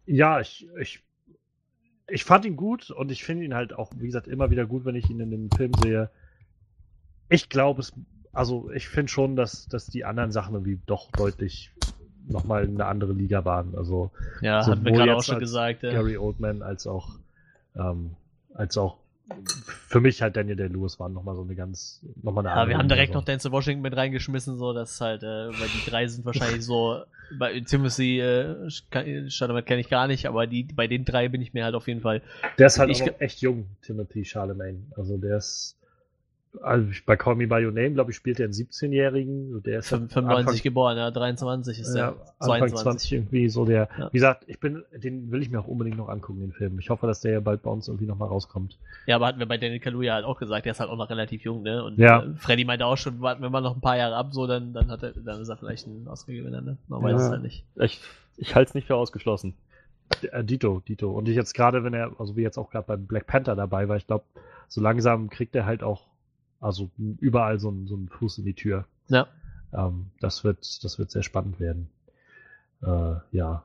Ja, 0.07 0.41
ich, 0.41 0.66
ich, 0.81 1.03
ich 2.09 2.25
fand 2.25 2.45
ihn 2.45 2.57
gut 2.57 2.91
und 2.91 3.11
ich 3.11 3.25
finde 3.25 3.45
ihn 3.45 3.55
halt 3.55 3.73
auch, 3.73 3.91
wie 3.97 4.07
gesagt, 4.07 4.27
immer 4.29 4.51
wieder 4.51 4.66
gut, 4.66 4.85
wenn 4.85 4.95
ich 4.95 5.11
ihn 5.11 5.21
in 5.21 5.31
dem 5.31 5.51
Film 5.51 5.73
sehe. 5.83 6.11
Ich 7.29 7.49
glaube 7.49 7.81
es, 7.81 7.93
also 8.33 8.71
ich 8.71 8.89
finde 8.89 9.11
schon, 9.11 9.37
dass, 9.37 9.66
dass 9.68 9.87
die 9.87 10.05
anderen 10.05 10.33
Sachen 10.33 10.55
irgendwie 10.55 10.79
doch 10.87 11.11
deutlich 11.12 11.73
nochmal 12.29 12.64
eine 12.64 12.87
andere 12.87 13.12
Liga 13.12 13.45
waren. 13.45 13.75
Also 13.77 14.11
Ja, 14.41 14.66
hatten 14.66 14.85
wir 14.85 14.93
gerade 14.93 15.16
auch 15.16 15.23
schon 15.23 15.39
gesagt. 15.39 15.83
Ja. 15.83 15.93
Gary 15.93 16.16
Oldman 16.16 16.62
als 16.62 16.87
auch 16.87 17.11
ähm, 17.77 18.11
als 18.55 18.77
auch 18.77 18.97
für 19.89 20.01
mich 20.01 20.23
halt 20.23 20.37
Daniel 20.37 20.57
Day-Lewis 20.57 20.99
waren 20.99 21.12
nochmal 21.12 21.37
so 21.37 21.43
eine 21.43 21.55
ganz 21.55 22.01
nochmal 22.23 22.47
eine 22.47 22.57
Ja, 22.57 22.68
wir 22.68 22.79
haben 22.79 22.89
direkt 22.89 23.14
noch 23.14 23.25
Denzel 23.25 23.53
Washington 23.53 23.83
mit 23.83 23.97
reingeschmissen, 23.97 24.59
so 24.59 24.73
dass 24.73 25.01
halt, 25.01 25.23
äh, 25.23 25.27
weil 25.27 25.68
die 25.68 25.89
drei 25.89 26.09
sind 26.09 26.25
wahrscheinlich 26.25 26.64
so, 26.64 27.03
bei 27.39 27.61
Timothy 27.61 28.21
äh, 28.21 28.68
Chalamet 29.29 29.66
kenne 29.66 29.81
ich 29.81 29.89
gar 29.89 30.09
nicht, 30.09 30.27
aber 30.27 30.47
die 30.47 30.64
bei 30.64 30.87
den 30.87 31.05
drei 31.05 31.29
bin 31.29 31.43
ich 31.43 31.55
mir 31.55 31.64
halt 31.64 31.75
auf 31.75 31.87
jeden 31.87 32.01
Fall. 32.01 32.23
Der 32.59 32.66
ist 32.66 32.79
halt 32.79 32.91
ich 32.91 33.03
auch 33.03 33.21
echt 33.21 33.41
jung, 33.41 33.66
Timothy 33.83 34.25
Charlemagne. 34.25 34.83
Also 34.97 35.16
der 35.16 35.39
ist 35.39 35.77
also 36.62 36.86
bei 37.07 37.16
Call 37.16 37.36
Me 37.36 37.46
By 37.46 37.64
Your 37.64 37.70
Name, 37.72 37.92
glaube 37.92 38.11
ich, 38.11 38.16
spielt 38.16 38.40
er 38.40 38.44
einen 38.44 38.53
17-Jährigen. 38.53 39.62
Der 39.62 39.78
ist 39.78 39.92
halt 39.92 40.11
95 40.12 40.46
Anfang- 40.48 40.62
geboren, 40.62 40.96
ja, 40.96 41.11
23 41.11 41.78
ist 41.80 41.94
ja, 41.94 41.94
der. 41.94 42.09
Anfang 42.38 42.68
22. 42.68 42.82
20 42.82 43.12
irgendwie 43.12 43.48
so 43.48 43.64
der. 43.64 43.88
Ja. 43.98 44.09
Wie 44.09 44.16
gesagt, 44.16 44.44
ich 44.48 44.59
bin, 44.59 44.82
den 44.92 45.30
will 45.30 45.42
ich 45.42 45.51
mir 45.51 45.61
auch 45.61 45.68
unbedingt 45.68 45.96
noch 45.96 46.09
angucken, 46.09 46.40
den 46.40 46.53
Film. 46.53 46.78
Ich 46.80 46.90
hoffe, 46.90 47.07
dass 47.07 47.20
der 47.20 47.32
ja 47.32 47.40
bald 47.40 47.62
bei 47.62 47.70
uns 47.70 47.86
irgendwie 47.88 48.07
nochmal 48.07 48.28
rauskommt. 48.28 48.78
Ja, 49.07 49.16
aber 49.16 49.26
hatten 49.28 49.38
wir 49.38 49.46
bei 49.46 49.59
Daniel 49.59 49.78
Kaluuya 49.80 50.14
halt 50.14 50.24
auch 50.24 50.38
gesagt, 50.38 50.64
der 50.66 50.72
ist 50.72 50.80
halt 50.80 50.90
auch 50.90 50.96
noch 50.96 51.09
relativ 51.09 51.42
jung, 51.44 51.62
ne? 51.62 51.84
Und 51.84 51.98
Ja. 51.98 52.22
äh, 52.24 52.34
Freddy 52.36 52.64
meinte 52.64 52.84
auch 52.86 52.96
schon, 52.96 53.20
warten 53.20 53.42
wir 53.42 53.51
mal 53.51 53.61
noch 53.61 53.76
ein 53.76 53.80
paar 53.80 53.96
Jahre 53.96 54.16
ab, 54.16 54.32
so, 54.32 54.46
dann, 54.46 54.72
dann 54.72 54.90
hat 54.90 55.03
er, 55.03 55.12
dann 55.12 55.40
ist 55.40 55.48
er 55.48 55.57
vielleicht 55.57 55.86
ein 55.86 56.09
Oscar-Gewinner, 56.09 56.61
ne? 56.62 56.76
Man 56.88 57.03
weiß 57.03 57.12
Ja. 57.12 57.26
es 57.26 57.30
halt 57.30 57.42
nicht. 57.42 57.64
Ich, 57.76 58.01
ich 58.36 58.55
halte 58.57 58.70
es 58.70 58.74
nicht 58.74 58.86
für 58.88 58.96
ausgeschlossen. 58.96 59.55
Äh, 60.32 60.42
Dito, 60.42 60.82
Dito. 60.88 61.12
Und 61.12 61.28
ich 61.28 61.36
jetzt 61.36 61.55
gerade, 61.55 61.84
wenn 61.84 61.94
er, 61.94 62.11
also 62.18 62.36
wie 62.36 62.42
jetzt 62.42 62.59
auch 62.59 62.70
gerade 62.70 62.86
beim 62.88 63.07
Black 63.07 63.28
Panther 63.28 63.55
dabei 63.55 63.88
war, 63.88 63.96
ich 63.96 64.09
glaube, 64.09 64.24
so 64.66 64.80
langsam 64.80 65.30
kriegt 65.30 65.55
er 65.55 65.64
halt 65.66 65.84
auch, 65.84 66.03
also 66.61 66.90
überall 67.20 67.58
so, 67.58 67.68
einen- 67.68 67.86
so 67.86 67.94
einen 67.94 68.08
Fuß 68.08 68.38
in 68.38 68.44
die 68.44 68.54
Tür. 68.54 68.84
Ja. 69.08 69.26
Ähm, 69.72 70.11
das 70.20 70.44
wird, 70.44 70.84
das 70.84 70.98
wird 70.98 71.11
sehr 71.11 71.22
spannend 71.22 71.58
werden. 71.61 71.88
Äh, 72.82 73.14
ja. 73.32 73.62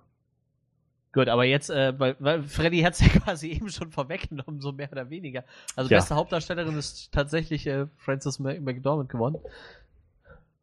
Gut, 1.13 1.29
aber 1.29 1.45
jetzt, 1.45 1.69
äh, 1.69 1.97
weil, 1.97 2.15
weil 2.19 2.43
Freddy 2.43 2.81
hat 2.81 2.93
es 2.93 2.99
ja 3.01 3.07
quasi 3.07 3.49
eben 3.51 3.69
schon 3.69 3.91
vorweggenommen, 3.91 4.59
so 4.59 4.71
mehr 4.73 4.91
oder 4.91 5.09
weniger. 5.09 5.43
Also 5.75 5.89
Ja. 5.89 5.97
beste 5.97 6.15
Hauptdarstellerin 6.15 6.77
ist 6.77 7.11
tatsächlich 7.13 7.65
äh, 7.67 7.87
Frances 7.97 8.39
McDormand 8.39 9.09
gewonnen. 9.09 9.37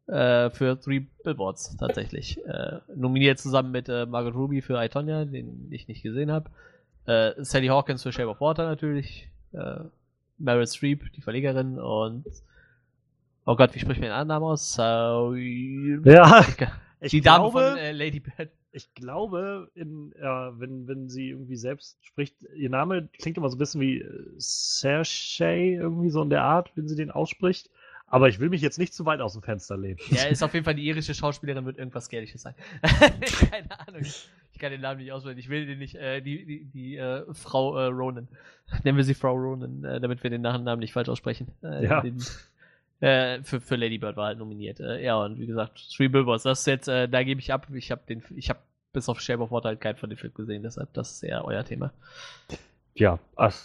Äh, 0.08 0.50
für 0.50 0.78
Three 0.80 1.06
Billboards 1.24 1.76
tatsächlich. 1.76 2.44
Äh, 2.44 2.80
nominiert 2.94 3.38
zusammen 3.38 3.70
mit 3.70 3.88
äh, 3.88 4.04
Margot 4.04 4.34
Ruby 4.34 4.60
für 4.60 4.82
I, 4.82 4.88
Tonya, 4.88 5.24
den 5.24 5.68
ich 5.70 5.88
nicht 5.88 6.02
gesehen 6.02 6.30
habe. 6.30 6.50
Äh, 7.06 7.32
Sally 7.44 7.68
Hawkins 7.68 8.02
für 8.02 8.12
Shape 8.12 8.28
of 8.28 8.40
Water 8.40 8.64
natürlich. 8.66 9.28
Meryl 10.42 10.66
Streep, 10.66 11.12
die 11.12 11.20
Verlegerin 11.22 11.78
und 11.78 12.24
Oh 13.44 13.56
Gott, 13.56 13.74
wie 13.74 13.80
spricht 13.80 14.00
man 14.00 14.08
den 14.08 14.12
anderen 14.12 14.28
Namen 14.28 14.44
aus? 14.52 14.74
So, 14.74 15.34
Ja, 16.04 16.46
ich 17.00 17.10
die 17.10 17.20
Dame 17.20 17.50
glaube, 17.50 17.70
von 17.70 17.76
äh, 17.78 17.90
Lady 17.92 18.20
Bird. 18.20 18.50
ich 18.70 18.94
glaube, 18.94 19.68
in, 19.74 20.12
äh, 20.12 20.22
wenn, 20.22 20.86
wenn 20.86 21.08
sie 21.08 21.30
irgendwie 21.30 21.56
selbst 21.56 21.98
spricht, 22.06 22.36
ihr 22.54 22.70
Name 22.70 23.08
klingt 23.18 23.36
immer 23.36 23.48
so 23.48 23.56
ein 23.56 23.58
bisschen 23.58 23.80
wie 23.80 23.98
äh, 24.00 24.38
Cersei, 24.38 25.72
irgendwie 25.74 26.10
so 26.10 26.22
in 26.22 26.30
der 26.30 26.44
Art, 26.44 26.70
wenn 26.76 26.86
sie 26.86 26.94
den 26.96 27.10
ausspricht. 27.10 27.68
Aber 28.06 28.28
ich 28.28 28.38
will 28.38 28.50
mich 28.50 28.60
jetzt 28.60 28.78
nicht 28.78 28.94
zu 28.94 29.06
weit 29.06 29.20
aus 29.20 29.32
dem 29.32 29.42
Fenster 29.42 29.76
lehnen. 29.76 29.98
Ja, 30.10 30.24
ist 30.26 30.42
auf 30.42 30.52
jeden 30.52 30.64
Fall 30.64 30.74
die 30.74 30.86
irische 30.86 31.14
Schauspielerin, 31.14 31.64
wird 31.64 31.78
irgendwas 31.78 32.10
Gälisches 32.10 32.42
sein. 32.42 32.54
Keine 33.50 33.80
Ahnung. 33.88 34.02
Ich 34.62 34.64
kann 34.64 34.70
den 34.70 34.80
Namen 34.82 35.00
nicht 35.00 35.10
auswählen. 35.10 35.36
Ich 35.38 35.48
will 35.48 35.66
den 35.66 35.80
nicht, 35.80 35.96
äh, 35.96 36.20
die, 36.20 36.44
die, 36.46 36.64
die 36.66 36.96
äh, 36.96 37.24
Frau 37.34 37.76
äh, 37.78 37.86
Ronan. 37.86 38.28
Nennen 38.84 38.96
wir 38.96 39.02
sie 39.02 39.14
Frau 39.14 39.32
Ronan, 39.34 39.82
äh, 39.82 40.00
damit 40.00 40.22
wir 40.22 40.30
den 40.30 40.40
Nachnamen 40.40 40.78
nicht 40.78 40.92
falsch 40.92 41.08
aussprechen. 41.08 41.48
Äh, 41.64 41.84
Ja. 41.84 42.00
Den, 42.00 42.22
äh, 43.00 43.42
für, 43.42 43.60
für 43.60 43.74
Lady 43.74 43.98
Bird 43.98 44.16
war 44.16 44.26
halt 44.26 44.38
nominiert. 44.38 44.78
Äh, 44.78 45.02
ja, 45.02 45.16
und 45.16 45.40
wie 45.40 45.46
gesagt, 45.48 45.82
Three 45.96 46.06
Billboards, 46.06 46.44
das 46.44 46.60
ist 46.60 46.66
jetzt, 46.66 46.86
äh, 46.86 47.08
da 47.08 47.24
gebe 47.24 47.40
ich 47.40 47.52
ab. 47.52 47.66
Ich 47.74 47.90
habe 47.90 48.02
den, 48.08 48.22
ich 48.36 48.50
habe 48.50 48.60
bis 48.92 49.08
auf 49.08 49.20
Shape 49.20 49.42
of 49.42 49.50
Water 49.50 49.70
halt 49.70 49.80
keinen 49.80 49.96
von 49.96 50.10
den 50.10 50.16
Filmen 50.16 50.34
gesehen, 50.36 50.62
deshalb, 50.62 50.92
das 50.92 51.10
ist 51.10 51.24
eher 51.24 51.44
euer 51.44 51.64
Thema. 51.64 51.92
Ja, 52.94 53.18
ach, 53.34 53.58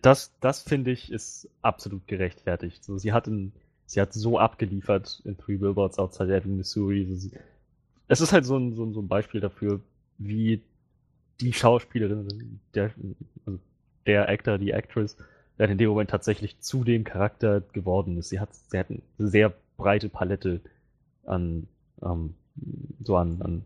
das, 0.00 0.32
das 0.40 0.62
finde 0.62 0.90
ich 0.90 1.12
ist 1.12 1.50
absolut 1.60 2.06
gerechtfertigt. 2.06 2.82
So, 2.82 2.96
sie 2.96 3.12
hat 3.12 3.28
in, 3.28 3.52
sie 3.84 4.00
hat 4.00 4.14
so 4.14 4.38
abgeliefert 4.38 5.20
in 5.26 5.36
Three 5.36 5.58
Billboards 5.58 5.98
Outside 5.98 6.34
Ebbing, 6.34 6.56
Missouri. 6.56 7.04
So, 7.10 7.14
sie- 7.14 7.32
Es 8.06 8.22
ist 8.22 8.32
halt 8.32 8.46
so 8.46 8.56
ein, 8.56 8.74
so, 8.74 8.84
ein, 8.86 8.94
so 8.94 9.02
ein 9.02 9.08
Beispiel 9.08 9.42
dafür, 9.42 9.80
wie 10.18 10.62
die 11.40 11.52
Schauspielerin, 11.52 12.60
der, 12.74 12.90
also 13.46 13.58
der 14.06 14.28
Actor, 14.28 14.58
die 14.58 14.72
Actress, 14.72 15.16
dann 15.56 15.70
in 15.70 15.78
dem 15.78 15.88
Moment 15.88 16.10
tatsächlich 16.10 16.60
zu 16.60 16.84
dem 16.84 17.04
Charakter 17.04 17.60
geworden 17.72 18.16
ist. 18.18 18.28
Sie 18.28 18.40
hat, 18.40 18.54
sie 18.54 18.78
hat 18.78 18.90
eine 18.90 19.00
sehr 19.18 19.52
breite 19.76 20.08
Palette 20.08 20.60
an, 21.26 21.68
ähm, 22.02 22.34
so 23.02 23.16
an, 23.16 23.42
an, 23.42 23.64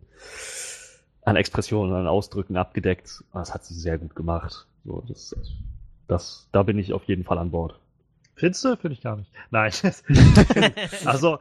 an 1.22 1.36
Expressionen, 1.36 1.94
an 1.94 2.06
Ausdrücken 2.06 2.56
abgedeckt. 2.56 3.24
Und 3.32 3.40
Das 3.40 3.54
hat 3.54 3.64
sie 3.64 3.74
sehr 3.74 3.98
gut 3.98 4.14
gemacht. 4.14 4.66
So, 4.84 5.02
das, 5.06 5.34
das, 6.08 6.48
da 6.52 6.62
bin 6.62 6.78
ich 6.78 6.92
auf 6.92 7.04
jeden 7.04 7.24
Fall 7.24 7.38
an 7.38 7.50
Bord. 7.50 7.78
Findest 8.34 8.64
du? 8.64 8.76
Finde 8.76 8.94
ich 8.94 9.02
gar 9.02 9.16
nicht. 9.16 9.30
Nein. 9.50 9.72
also, 11.04 11.38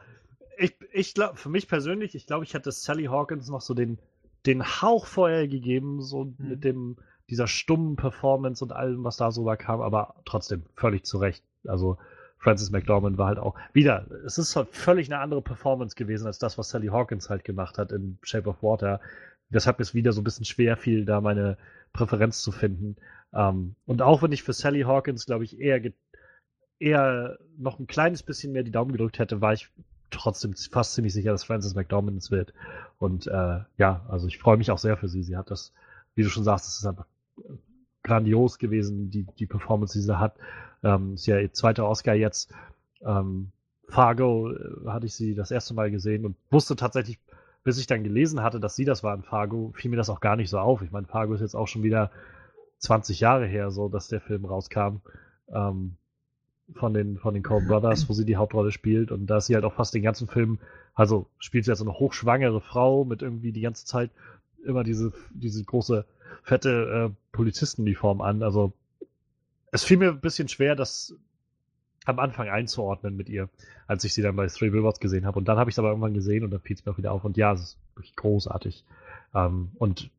ich, 0.58 0.76
ich 0.92 1.14
glaube, 1.14 1.36
für 1.36 1.48
mich 1.48 1.66
persönlich, 1.66 2.14
ich 2.14 2.26
glaube, 2.26 2.44
ich 2.44 2.54
hätte 2.54 2.70
Sally 2.70 3.04
Hawkins 3.04 3.48
noch 3.48 3.62
so 3.62 3.74
den, 3.74 3.98
den 4.46 4.64
Hauch 4.64 5.06
vorher 5.06 5.48
gegeben, 5.48 6.02
so 6.02 6.24
Mhm. 6.24 6.48
mit 6.48 6.64
dem, 6.64 6.96
dieser 7.30 7.46
stummen 7.46 7.96
Performance 7.96 8.64
und 8.64 8.72
allem, 8.72 9.04
was 9.04 9.16
da 9.16 9.30
so 9.30 9.44
da 9.46 9.56
kam, 9.56 9.80
aber 9.80 10.16
trotzdem 10.24 10.64
völlig 10.74 11.04
zu 11.04 11.18
Recht. 11.18 11.44
Also, 11.66 11.96
Frances 12.38 12.70
McDormand 12.70 13.18
war 13.18 13.28
halt 13.28 13.38
auch, 13.38 13.54
wieder, 13.72 14.06
es 14.26 14.36
ist 14.36 14.56
halt 14.56 14.68
völlig 14.70 15.08
eine 15.12 15.20
andere 15.20 15.42
Performance 15.42 15.94
gewesen, 15.94 16.26
als 16.26 16.38
das, 16.40 16.58
was 16.58 16.70
Sally 16.70 16.88
Hawkins 16.88 17.30
halt 17.30 17.44
gemacht 17.44 17.78
hat 17.78 17.92
in 17.92 18.18
Shape 18.22 18.48
of 18.48 18.62
Water. 18.62 19.00
Deshalb 19.50 19.78
ist 19.80 19.94
wieder 19.94 20.12
so 20.12 20.20
ein 20.20 20.24
bisschen 20.24 20.44
schwer 20.44 20.76
fiel, 20.76 21.04
da 21.04 21.20
meine 21.20 21.56
Präferenz 21.92 22.42
zu 22.42 22.50
finden. 22.50 22.96
Ähm, 23.32 23.76
und 23.86 24.02
auch 24.02 24.22
wenn 24.22 24.32
ich 24.32 24.42
für 24.42 24.52
Sally 24.52 24.80
Hawkins, 24.82 25.26
glaube 25.26 25.44
ich, 25.44 25.60
eher 25.60 25.80
eher 26.80 27.38
noch 27.58 27.78
ein 27.78 27.86
kleines 27.86 28.22
bisschen 28.24 28.52
mehr 28.52 28.64
die 28.64 28.72
Daumen 28.72 28.90
gedrückt 28.92 29.18
hätte, 29.20 29.40
war 29.40 29.52
ich 29.52 29.68
trotzdem 30.10 30.54
fast 30.54 30.94
ziemlich 30.94 31.12
sicher, 31.12 31.30
dass 31.30 31.44
Frances 31.44 31.74
McDormand 31.74 32.18
es 32.18 32.30
wird. 32.30 32.52
Und 33.02 33.26
äh, 33.26 33.58
ja, 33.78 34.06
also 34.08 34.28
ich 34.28 34.38
freue 34.38 34.56
mich 34.56 34.70
auch 34.70 34.78
sehr 34.78 34.96
für 34.96 35.08
sie. 35.08 35.24
Sie 35.24 35.36
hat 35.36 35.50
das, 35.50 35.72
wie 36.14 36.22
du 36.22 36.28
schon 36.28 36.44
sagst, 36.44 36.68
das 36.68 36.78
ist 36.78 36.86
einfach 36.86 37.06
grandios 38.04 38.60
gewesen, 38.60 39.10
die, 39.10 39.26
die 39.40 39.46
Performance, 39.46 39.98
die 39.98 40.04
sie 40.04 40.20
hat. 40.20 40.36
Ähm, 40.84 41.14
ist 41.14 41.26
ja 41.26 41.40
ihr 41.40 41.52
zweiter 41.52 41.88
Oscar 41.88 42.14
jetzt. 42.14 42.54
Ähm, 43.04 43.50
Fargo 43.88 44.52
äh, 44.52 44.86
hatte 44.86 45.06
ich 45.06 45.16
sie 45.16 45.34
das 45.34 45.50
erste 45.50 45.74
Mal 45.74 45.90
gesehen 45.90 46.24
und 46.24 46.36
wusste 46.52 46.76
tatsächlich, 46.76 47.18
bis 47.64 47.76
ich 47.76 47.88
dann 47.88 48.04
gelesen 48.04 48.40
hatte, 48.40 48.60
dass 48.60 48.76
sie 48.76 48.84
das 48.84 49.02
war 49.02 49.16
in 49.16 49.24
Fargo, 49.24 49.72
fiel 49.74 49.90
mir 49.90 49.96
das 49.96 50.08
auch 50.08 50.20
gar 50.20 50.36
nicht 50.36 50.48
so 50.48 50.60
auf. 50.60 50.82
Ich 50.82 50.92
meine, 50.92 51.08
Fargo 51.08 51.34
ist 51.34 51.40
jetzt 51.40 51.56
auch 51.56 51.66
schon 51.66 51.82
wieder 51.82 52.12
20 52.78 53.18
Jahre 53.18 53.46
her, 53.46 53.72
so 53.72 53.88
dass 53.88 54.06
der 54.06 54.20
Film 54.20 54.44
rauskam. 54.44 54.98
Ähm, 55.52 55.96
von 56.74 56.94
den, 56.94 57.18
von 57.18 57.34
den 57.34 57.42
Coen 57.42 57.66
Brothers, 57.66 58.08
wo 58.08 58.12
sie 58.12 58.24
die 58.24 58.36
Hauptrolle 58.36 58.72
spielt. 58.72 59.10
Und 59.10 59.26
da 59.26 59.38
ist 59.38 59.46
sie 59.46 59.54
halt 59.54 59.64
auch 59.64 59.74
fast 59.74 59.94
den 59.94 60.02
ganzen 60.02 60.28
Film, 60.28 60.58
also 60.94 61.26
spielt 61.38 61.64
sie 61.64 61.70
als 61.70 61.80
so 61.80 61.84
eine 61.84 61.98
hochschwangere 61.98 62.60
Frau 62.60 63.04
mit 63.04 63.22
irgendwie 63.22 63.52
die 63.52 63.60
ganze 63.60 63.86
Zeit 63.86 64.10
immer 64.64 64.84
diese, 64.84 65.12
diese 65.34 65.64
große, 65.64 66.04
fette 66.42 67.10
äh, 67.10 67.14
Polizistenuniform 67.32 68.20
an. 68.20 68.42
Also 68.42 68.72
es 69.70 69.84
fiel 69.84 69.96
mir 69.96 70.10
ein 70.10 70.20
bisschen 70.20 70.48
schwer, 70.48 70.74
das 70.74 71.14
am 72.04 72.18
Anfang 72.18 72.48
einzuordnen 72.48 73.16
mit 73.16 73.28
ihr, 73.28 73.48
als 73.86 74.04
ich 74.04 74.12
sie 74.14 74.22
dann 74.22 74.36
bei 74.36 74.46
Three 74.48 74.70
Billboards 74.70 75.00
gesehen 75.00 75.24
habe. 75.24 75.38
Und 75.38 75.46
dann 75.46 75.58
habe 75.58 75.70
ich 75.70 75.74
es 75.74 75.78
aber 75.78 75.88
irgendwann 75.88 76.14
gesehen 76.14 76.44
und 76.44 76.50
dann 76.50 76.60
fiel 76.60 76.76
es 76.76 76.84
mir 76.84 76.92
auch 76.92 76.98
wieder 76.98 77.12
auf. 77.12 77.24
Und 77.24 77.36
ja, 77.36 77.52
es 77.52 77.62
ist 77.62 77.78
wirklich 77.94 78.16
großartig. 78.16 78.84
Ähm, 79.34 79.70
und 79.76 80.02
ja, 80.02 80.10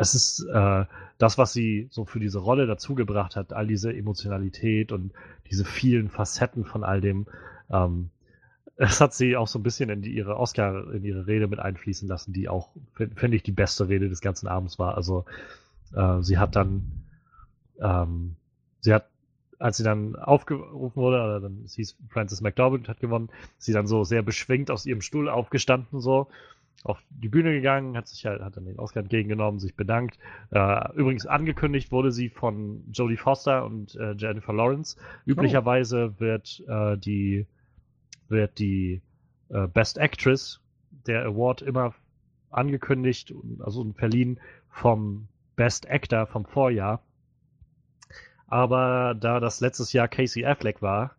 es 0.00 0.14
ist 0.14 0.46
äh, 0.52 0.84
das, 1.18 1.38
was 1.38 1.52
sie 1.52 1.88
so 1.90 2.04
für 2.04 2.20
diese 2.20 2.38
Rolle 2.38 2.66
dazugebracht 2.66 3.36
hat, 3.36 3.52
all 3.52 3.66
diese 3.66 3.94
Emotionalität 3.94 4.92
und 4.92 5.12
diese 5.50 5.64
vielen 5.64 6.08
Facetten 6.08 6.64
von 6.64 6.84
all 6.84 7.00
dem. 7.00 7.26
Ähm, 7.70 8.10
das 8.76 9.00
hat 9.00 9.14
sie 9.14 9.36
auch 9.36 9.48
so 9.48 9.58
ein 9.58 9.62
bisschen 9.62 9.90
in 9.90 10.02
die, 10.02 10.14
ihre 10.14 10.36
Oscar, 10.36 10.92
in 10.92 11.04
ihre 11.04 11.26
Rede 11.26 11.46
mit 11.46 11.60
einfließen 11.60 12.08
lassen, 12.08 12.32
die 12.32 12.48
auch, 12.48 12.70
finde 12.94 13.14
find 13.16 13.34
ich, 13.34 13.42
die 13.42 13.52
beste 13.52 13.88
Rede 13.88 14.08
des 14.08 14.20
ganzen 14.20 14.48
Abends 14.48 14.78
war. 14.78 14.96
Also 14.96 15.24
äh, 15.94 16.20
sie 16.22 16.38
hat 16.38 16.56
dann, 16.56 17.04
ähm, 17.80 18.36
sie 18.80 18.92
hat, 18.92 19.06
als 19.58 19.76
sie 19.76 19.84
dann 19.84 20.16
aufgerufen 20.16 21.00
wurde, 21.00 21.22
oder 21.22 21.40
dann 21.40 21.62
es 21.64 21.74
hieß 21.74 21.96
Frances 22.10 22.40
McDormand 22.40 22.88
hat 22.88 23.00
gewonnen, 23.00 23.30
sie 23.58 23.72
dann 23.72 23.86
so 23.86 24.02
sehr 24.02 24.22
beschwingt 24.22 24.70
aus 24.70 24.84
ihrem 24.84 25.00
Stuhl 25.00 25.28
aufgestanden, 25.28 26.00
so 26.00 26.26
auf 26.82 26.98
die 27.08 27.28
Bühne 27.28 27.52
gegangen, 27.52 27.96
hat 27.96 28.08
sich 28.08 28.26
halt, 28.26 28.42
hat 28.42 28.56
dann 28.56 28.66
den 28.66 28.78
Oscar 28.78 29.00
entgegengenommen, 29.00 29.58
sich 29.58 29.74
bedankt. 29.74 30.18
Äh, 30.50 30.92
übrigens 30.94 31.26
angekündigt 31.26 31.92
wurde 31.92 32.12
sie 32.12 32.28
von 32.28 32.84
Jodie 32.92 33.16
Foster 33.16 33.64
und 33.64 33.94
äh, 33.96 34.12
Jennifer 34.12 34.52
Lawrence. 34.52 34.98
Üblicherweise 35.24 36.18
wird 36.20 36.62
äh, 36.68 36.98
die 36.98 37.46
wird 38.28 38.58
die 38.58 39.00
äh, 39.48 39.66
Best 39.66 39.98
Actress 39.98 40.60
der 41.06 41.24
Award 41.24 41.62
immer 41.62 41.94
angekündigt, 42.50 43.34
also 43.60 43.90
verliehen 43.94 44.40
vom 44.68 45.28
Best 45.56 45.88
Actor 45.88 46.26
vom 46.26 46.44
Vorjahr. 46.44 47.02
Aber 48.46 49.14
da 49.14 49.40
das 49.40 49.60
letztes 49.60 49.92
Jahr 49.92 50.08
Casey 50.08 50.44
Affleck 50.44 50.82
war 50.82 51.16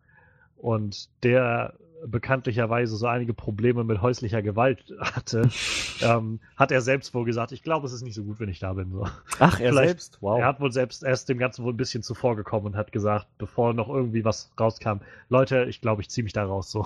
und 0.56 1.10
der 1.24 1.74
bekanntlicherweise 2.08 2.96
so 2.96 3.08
einige 3.08 3.34
Probleme 3.34 3.84
mit 3.84 4.02
häuslicher 4.02 4.42
Gewalt 4.42 4.94
hatte, 5.00 5.50
ähm, 6.02 6.40
hat 6.56 6.72
er 6.72 6.82
selbst 6.82 7.14
wohl 7.14 7.26
gesagt, 7.26 7.52
ich 7.52 7.64
glaube, 7.64 7.88
es 7.88 7.94
ist 7.94 8.04
nicht 8.04 8.16
so 8.16 8.24
gut, 8.24 8.40
wenn 8.40 8.50
ich 8.50 8.60
da 8.60 8.74
bin. 8.74 8.92
So. 8.92 9.08
Ach, 9.40 9.60
er 9.60 9.70
Vielleicht- 9.72 9.90
selbst? 9.90 10.18
Wow. 10.22 10.40
Er 10.40 10.48
hat 10.48 10.60
wohl 10.60 10.72
selbst 10.72 11.04
erst 11.04 11.30
dem 11.30 11.38
Ganzen 11.38 11.64
wohl 11.64 11.74
ein 11.74 11.78
bisschen 11.78 12.04
zuvor 12.04 12.36
gekommen 12.36 12.68
und 12.68 12.76
hat 12.76 12.92
gesagt, 12.92 13.28
bevor 13.38 13.74
noch 13.74 13.90
irgendwie 13.90 14.26
was 14.26 14.52
rauskam, 14.60 15.00
Leute, 15.30 15.66
ich 15.66 15.82
glaube, 15.82 16.02
ich 16.02 16.10
ziehe 16.10 16.24
mich 16.24 16.34
da 16.34 16.46
raus. 16.46 16.72
So, 16.72 16.86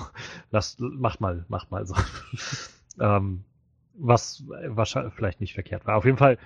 lasst, 0.51 0.79
macht 0.79 1.21
mal, 1.21 1.45
macht 1.49 1.71
mal 1.71 1.85
so. 1.85 1.95
ähm, 2.99 3.43
was 3.95 4.43
wahrscheinlich 4.47 5.13
vielleicht 5.13 5.41
nicht 5.41 5.53
verkehrt 5.53 5.85
war. 5.85 5.97
Auf 5.97 6.05
jeden 6.05 6.17
Fall 6.17 6.37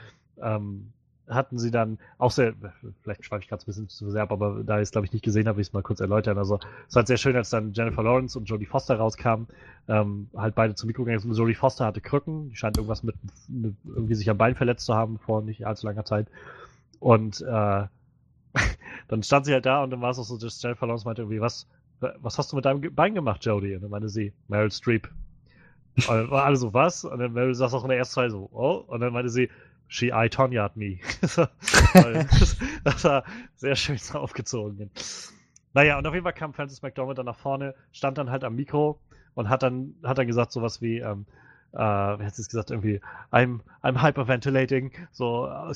ähm, 0.41 0.91
hatten 1.29 1.57
sie 1.57 1.71
dann 1.71 1.99
auch 2.17 2.31
sehr, 2.31 2.53
vielleicht 3.01 3.23
schweife 3.25 3.43
ich 3.43 3.49
gerade 3.49 3.63
ein 3.63 3.65
bisschen 3.65 3.89
zu 3.89 4.11
sehr 4.11 4.23
ab, 4.23 4.31
aber 4.31 4.63
da 4.63 4.77
ich 4.77 4.83
es 4.83 4.91
glaube 4.91 5.05
ich 5.05 5.13
nicht 5.13 5.23
gesehen 5.23 5.47
habe, 5.47 5.57
will 5.57 5.61
ich 5.61 5.69
es 5.69 5.73
mal 5.73 5.83
kurz 5.83 5.99
erläutern. 5.99 6.37
Also 6.37 6.59
es 6.87 6.95
war 6.95 7.01
halt 7.01 7.07
sehr 7.07 7.17
schön, 7.17 7.35
als 7.35 7.49
dann 7.49 7.73
Jennifer 7.73 8.03
Lawrence 8.03 8.37
und 8.37 8.45
Jodie 8.45 8.65
Foster 8.65 8.95
rauskamen, 8.95 9.47
ähm, 9.87 10.29
halt 10.35 10.55
beide 10.55 10.75
zum 10.75 10.87
Mikro 10.87 11.03
gegangen 11.03 11.19
sind. 11.19 11.33
Jodie 11.33 11.55
Foster 11.55 11.85
hatte 11.85 12.01
Krücken, 12.01 12.49
die 12.49 12.55
scheint 12.55 12.77
irgendwas 12.77 13.03
mit, 13.03 13.15
mit 13.47 13.75
irgendwie 13.85 14.15
sich 14.15 14.29
am 14.29 14.37
Bein 14.37 14.55
verletzt 14.55 14.85
zu 14.85 14.95
haben 14.95 15.17
vor 15.17 15.41
nicht 15.41 15.65
allzu 15.65 15.87
langer 15.87 16.05
Zeit. 16.05 16.27
Und 16.99 17.41
äh, 17.41 17.45
dann 19.07 19.23
stand 19.23 19.45
sie 19.45 19.53
halt 19.53 19.65
da 19.65 19.83
und 19.83 19.91
dann 19.91 20.01
war 20.01 20.11
es 20.11 20.19
auch 20.19 20.23
so, 20.23 20.37
dass 20.37 20.61
Jennifer 20.61 20.85
Lawrence 20.85 21.05
meinte 21.05 21.21
irgendwie, 21.21 21.41
was, 21.41 21.67
was 21.99 22.37
hast 22.37 22.51
du 22.51 22.55
mit 22.57 22.65
deinem 22.65 22.93
Bein 22.93 23.15
gemacht, 23.15 23.45
Jodie? 23.45 23.75
Und 23.75 23.81
dann 23.81 23.91
meinte 23.91 24.09
sie, 24.09 24.33
Meryl 24.47 24.71
Streep. 24.71 25.09
Und 25.95 26.07
dann 26.07 26.31
war 26.31 26.45
alle 26.45 26.55
so, 26.55 26.73
was? 26.73 27.05
Und 27.05 27.19
dann 27.19 27.33
Meryl 27.33 27.55
saß 27.55 27.73
auch 27.73 27.83
in 27.83 27.89
der 27.89 27.97
ersten 27.97 28.15
Zeit 28.15 28.31
so, 28.31 28.49
oh. 28.51 28.83
Und 28.87 28.99
dann 28.99 29.13
meinte 29.13 29.29
sie, 29.29 29.49
she 29.93 30.07
I 30.11 30.27
Tonya'd 30.27 30.75
me. 30.75 30.99
Weil 31.93 32.27
das, 32.83 33.03
war 33.03 33.23
sehr 33.55 33.75
schön 33.75 33.97
so 33.97 34.17
aufgezogen. 34.19 34.89
Naja, 35.73 35.99
und 35.99 36.07
auf 36.07 36.15
jeden 36.15 36.23
Fall 36.23 36.33
kam 36.33 36.53
Francis 36.53 36.81
McDormand 36.81 37.19
dann 37.19 37.27
nach 37.27 37.37
vorne, 37.37 37.75
stand 37.91 38.17
dann 38.17 38.31
halt 38.31 38.43
am 38.43 38.55
Mikro 38.55 38.99
und 39.35 39.49
hat 39.49 39.61
dann, 39.61 39.93
hat 40.03 40.17
dann 40.17 40.25
gesagt 40.25 40.51
sowas 40.51 40.81
wie, 40.81 40.97
ähm, 40.97 41.27
äh, 41.73 41.77
wie 41.77 42.25
hat 42.25 42.35
sie 42.35 42.41
es 42.41 42.49
gesagt, 42.49 42.71
irgendwie, 42.71 43.01
I'm, 43.31 43.59
I'm 43.83 44.01
hyperventilating, 44.01 44.91
so, 45.11 45.47
äh, 45.47 45.73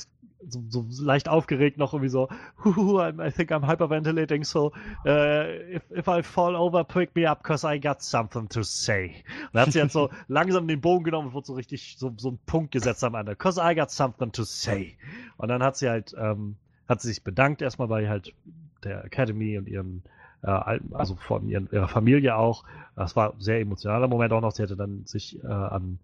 so, 0.48 0.86
so 0.88 1.04
leicht 1.04 1.28
aufgeregt 1.28 1.78
noch 1.78 1.92
irgendwie 1.92 2.10
so, 2.10 2.28
Huhu, 2.64 3.00
I'm, 3.00 3.20
I 3.20 3.30
think 3.30 3.50
I'm 3.50 3.66
hyperventilating, 3.66 4.44
so, 4.44 4.72
äh, 5.04 5.76
if, 5.76 5.82
if 5.90 6.06
I 6.06 6.22
fall 6.22 6.54
over, 6.54 6.84
pick 6.84 7.14
me 7.16 7.28
up, 7.28 7.42
cause 7.42 7.66
I 7.66 7.78
got 7.78 8.02
something 8.02 8.48
to 8.50 8.62
say. 8.62 9.24
Und 9.46 9.54
dann 9.54 9.66
hat 9.66 9.72
sie 9.72 9.80
halt 9.80 9.92
so 9.92 10.10
langsam 10.28 10.68
den 10.68 10.80
Bogen 10.80 11.04
genommen 11.04 11.28
und 11.28 11.34
wurde 11.34 11.46
so 11.46 11.54
richtig 11.54 11.96
so, 11.98 12.12
so 12.16 12.28
einen 12.28 12.38
Punkt 12.46 12.70
gesetzt 12.70 13.02
am 13.02 13.14
Ende, 13.14 13.34
cause 13.34 13.60
I 13.60 13.74
got 13.74 13.90
something 13.90 14.30
to 14.32 14.44
say. 14.44 14.96
Und 15.36 15.48
dann 15.48 15.62
hat 15.62 15.76
sie 15.76 15.88
halt, 15.88 16.14
ähm, 16.18 16.56
hat 16.88 17.00
sie 17.00 17.08
sich 17.08 17.22
bedankt 17.22 17.60
erstmal 17.60 17.88
bei 17.88 18.08
halt 18.08 18.32
der 18.84 19.04
Academy 19.04 19.58
und 19.58 19.68
ihren, 19.68 20.02
also 20.42 21.16
von 21.16 21.48
ihren, 21.48 21.68
ihrer 21.72 21.88
Familie 21.88 22.36
auch. 22.36 22.64
Das 22.94 23.16
war 23.16 23.34
ein 23.34 23.40
sehr 23.40 23.60
emotionaler 23.60 24.08
Moment 24.08 24.32
auch 24.32 24.40
noch. 24.40 24.52
Sie 24.52 24.62
hatte 24.62 24.76
dann 24.76 25.04
sich 25.04 25.42
äh, 25.42 25.46
an 25.46 25.98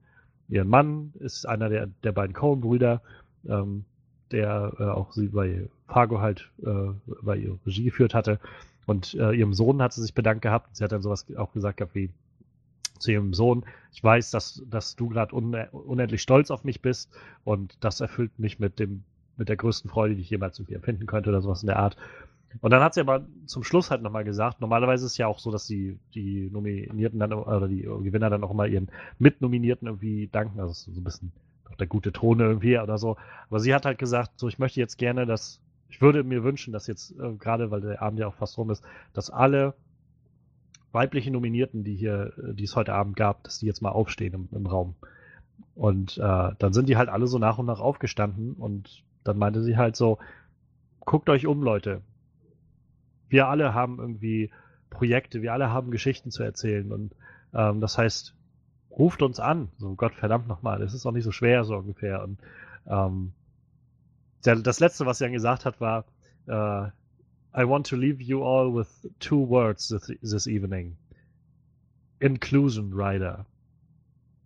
ihren 0.48 0.68
Mann, 0.68 1.12
ist 1.20 1.46
einer 1.46 1.68
der, 1.68 1.86
der 2.02 2.12
beiden 2.12 2.34
Coen-Brüder, 2.34 3.00
ähm, 3.48 3.84
der 4.30 4.72
äh, 4.78 4.82
auch 4.84 5.12
sie 5.12 5.28
bei 5.28 5.68
Fargo 5.86 6.20
halt 6.20 6.50
äh, 6.64 6.90
bei 7.22 7.36
ihr 7.36 7.58
Regie 7.66 7.84
geführt 7.84 8.14
hatte. 8.14 8.40
Und 8.86 9.14
äh, 9.14 9.32
ihrem 9.32 9.54
Sohn 9.54 9.80
hat 9.80 9.92
sie 9.92 10.02
sich 10.02 10.14
bedankt 10.14 10.42
gehabt. 10.42 10.76
Sie 10.76 10.84
hat 10.84 10.92
dann 10.92 11.02
sowas 11.02 11.26
auch 11.36 11.52
gesagt 11.52 11.78
gehabt 11.78 11.94
wie 11.94 12.10
zu 12.98 13.12
ihrem 13.12 13.34
Sohn, 13.34 13.64
ich 13.92 14.02
weiß, 14.02 14.30
dass, 14.30 14.62
dass 14.68 14.96
du 14.96 15.08
gerade 15.08 15.34
un 15.34 15.54
unendlich 15.72 16.22
stolz 16.22 16.50
auf 16.50 16.64
mich 16.64 16.80
bist 16.80 17.10
und 17.44 17.76
das 17.80 18.00
erfüllt 18.00 18.38
mich 18.38 18.58
mit 18.58 18.78
dem, 18.78 19.04
mit 19.36 19.48
der 19.48 19.56
größten 19.56 19.90
Freude, 19.90 20.14
die 20.14 20.22
ich 20.22 20.30
jemals 20.30 20.58
irgendwie 20.58 20.74
empfinden 20.74 21.06
könnte 21.06 21.30
oder 21.30 21.42
sowas 21.42 21.62
in 21.62 21.66
der 21.66 21.78
Art. 21.78 21.96
Und 22.60 22.70
dann 22.70 22.82
hat 22.82 22.94
sie 22.94 23.00
aber 23.00 23.26
zum 23.46 23.64
Schluss 23.64 23.90
halt 23.90 24.02
nochmal 24.02 24.24
gesagt, 24.24 24.60
normalerweise 24.60 25.06
ist 25.06 25.12
es 25.12 25.18
ja 25.18 25.26
auch 25.26 25.38
so, 25.38 25.50
dass 25.50 25.66
die, 25.66 25.98
die 26.14 26.48
Nominierten 26.50 27.18
dann, 27.18 27.32
oder 27.32 27.68
die 27.68 27.82
Gewinner 27.82 28.30
dann 28.30 28.44
auch 28.44 28.50
immer 28.50 28.66
ihren 28.66 28.90
Mitnominierten 29.18 29.88
irgendwie 29.88 30.28
danken, 30.28 30.60
also 30.60 30.72
so 30.72 31.00
ein 31.00 31.04
bisschen 31.04 31.32
der 31.78 31.86
gute 31.86 32.12
Ton 32.12 32.40
irgendwie 32.40 32.78
oder 32.78 32.98
so. 32.98 33.16
Aber 33.48 33.60
sie 33.60 33.74
hat 33.74 33.84
halt 33.84 33.98
gesagt, 33.98 34.32
so 34.36 34.48
ich 34.48 34.58
möchte 34.58 34.80
jetzt 34.80 34.96
gerne, 34.96 35.26
dass, 35.26 35.60
ich 35.88 36.00
würde 36.00 36.22
mir 36.22 36.44
wünschen, 36.44 36.72
dass 36.72 36.86
jetzt, 36.86 37.12
äh, 37.18 37.32
gerade 37.34 37.70
weil 37.70 37.80
der 37.80 38.02
Abend 38.02 38.20
ja 38.20 38.28
auch 38.28 38.34
fast 38.34 38.56
rum 38.58 38.70
ist, 38.70 38.84
dass 39.12 39.30
alle 39.30 39.74
weiblichen 40.92 41.32
Nominierten, 41.32 41.84
die 41.84 41.96
hier, 41.96 42.32
äh, 42.38 42.54
die 42.54 42.64
es 42.64 42.76
heute 42.76 42.94
Abend 42.94 43.16
gab, 43.16 43.42
dass 43.44 43.58
die 43.58 43.66
jetzt 43.66 43.82
mal 43.82 43.90
aufstehen 43.90 44.34
im, 44.34 44.48
im 44.52 44.66
Raum. 44.66 44.94
Und 45.74 46.18
äh, 46.18 46.50
dann 46.58 46.72
sind 46.72 46.88
die 46.88 46.96
halt 46.96 47.08
alle 47.08 47.26
so 47.26 47.38
nach 47.38 47.58
und 47.58 47.66
nach 47.66 47.80
aufgestanden 47.80 48.54
und 48.54 49.02
dann 49.24 49.38
meinte 49.38 49.62
sie 49.62 49.76
halt 49.76 49.96
so, 49.96 50.18
guckt 51.00 51.28
euch 51.28 51.46
um, 51.46 51.62
Leute. 51.62 52.02
Wir 53.34 53.48
alle 53.48 53.74
haben 53.74 53.98
irgendwie 53.98 54.52
Projekte, 54.90 55.42
wir 55.42 55.52
alle 55.52 55.72
haben 55.72 55.90
Geschichten 55.90 56.30
zu 56.30 56.44
erzählen 56.44 56.92
und 56.92 57.16
ähm, 57.52 57.80
das 57.80 57.98
heißt, 57.98 58.32
ruft 58.92 59.22
uns 59.22 59.40
an. 59.40 59.70
So, 59.76 59.96
Gott 59.96 60.14
verdammt 60.14 60.46
nochmal, 60.46 60.80
es 60.82 60.94
ist 60.94 61.04
auch 61.04 61.10
nicht 61.10 61.24
so 61.24 61.32
schwer, 61.32 61.64
so 61.64 61.74
ungefähr. 61.74 62.22
Und 62.22 62.38
ähm, 62.86 63.32
der, 64.44 64.54
das 64.54 64.78
letzte, 64.78 65.04
was 65.04 65.18
dann 65.18 65.32
gesagt 65.32 65.64
hat, 65.64 65.80
war, 65.80 66.04
äh, 66.46 66.86
I 67.56 67.68
want 67.68 67.88
to 67.88 67.96
leave 67.96 68.22
you 68.22 68.44
all 68.44 68.72
with 68.72 69.10
two 69.18 69.48
words 69.48 69.88
this, 69.88 70.12
this 70.22 70.46
evening. 70.46 70.96
Inclusion 72.20 72.92
Rider. 72.94 73.46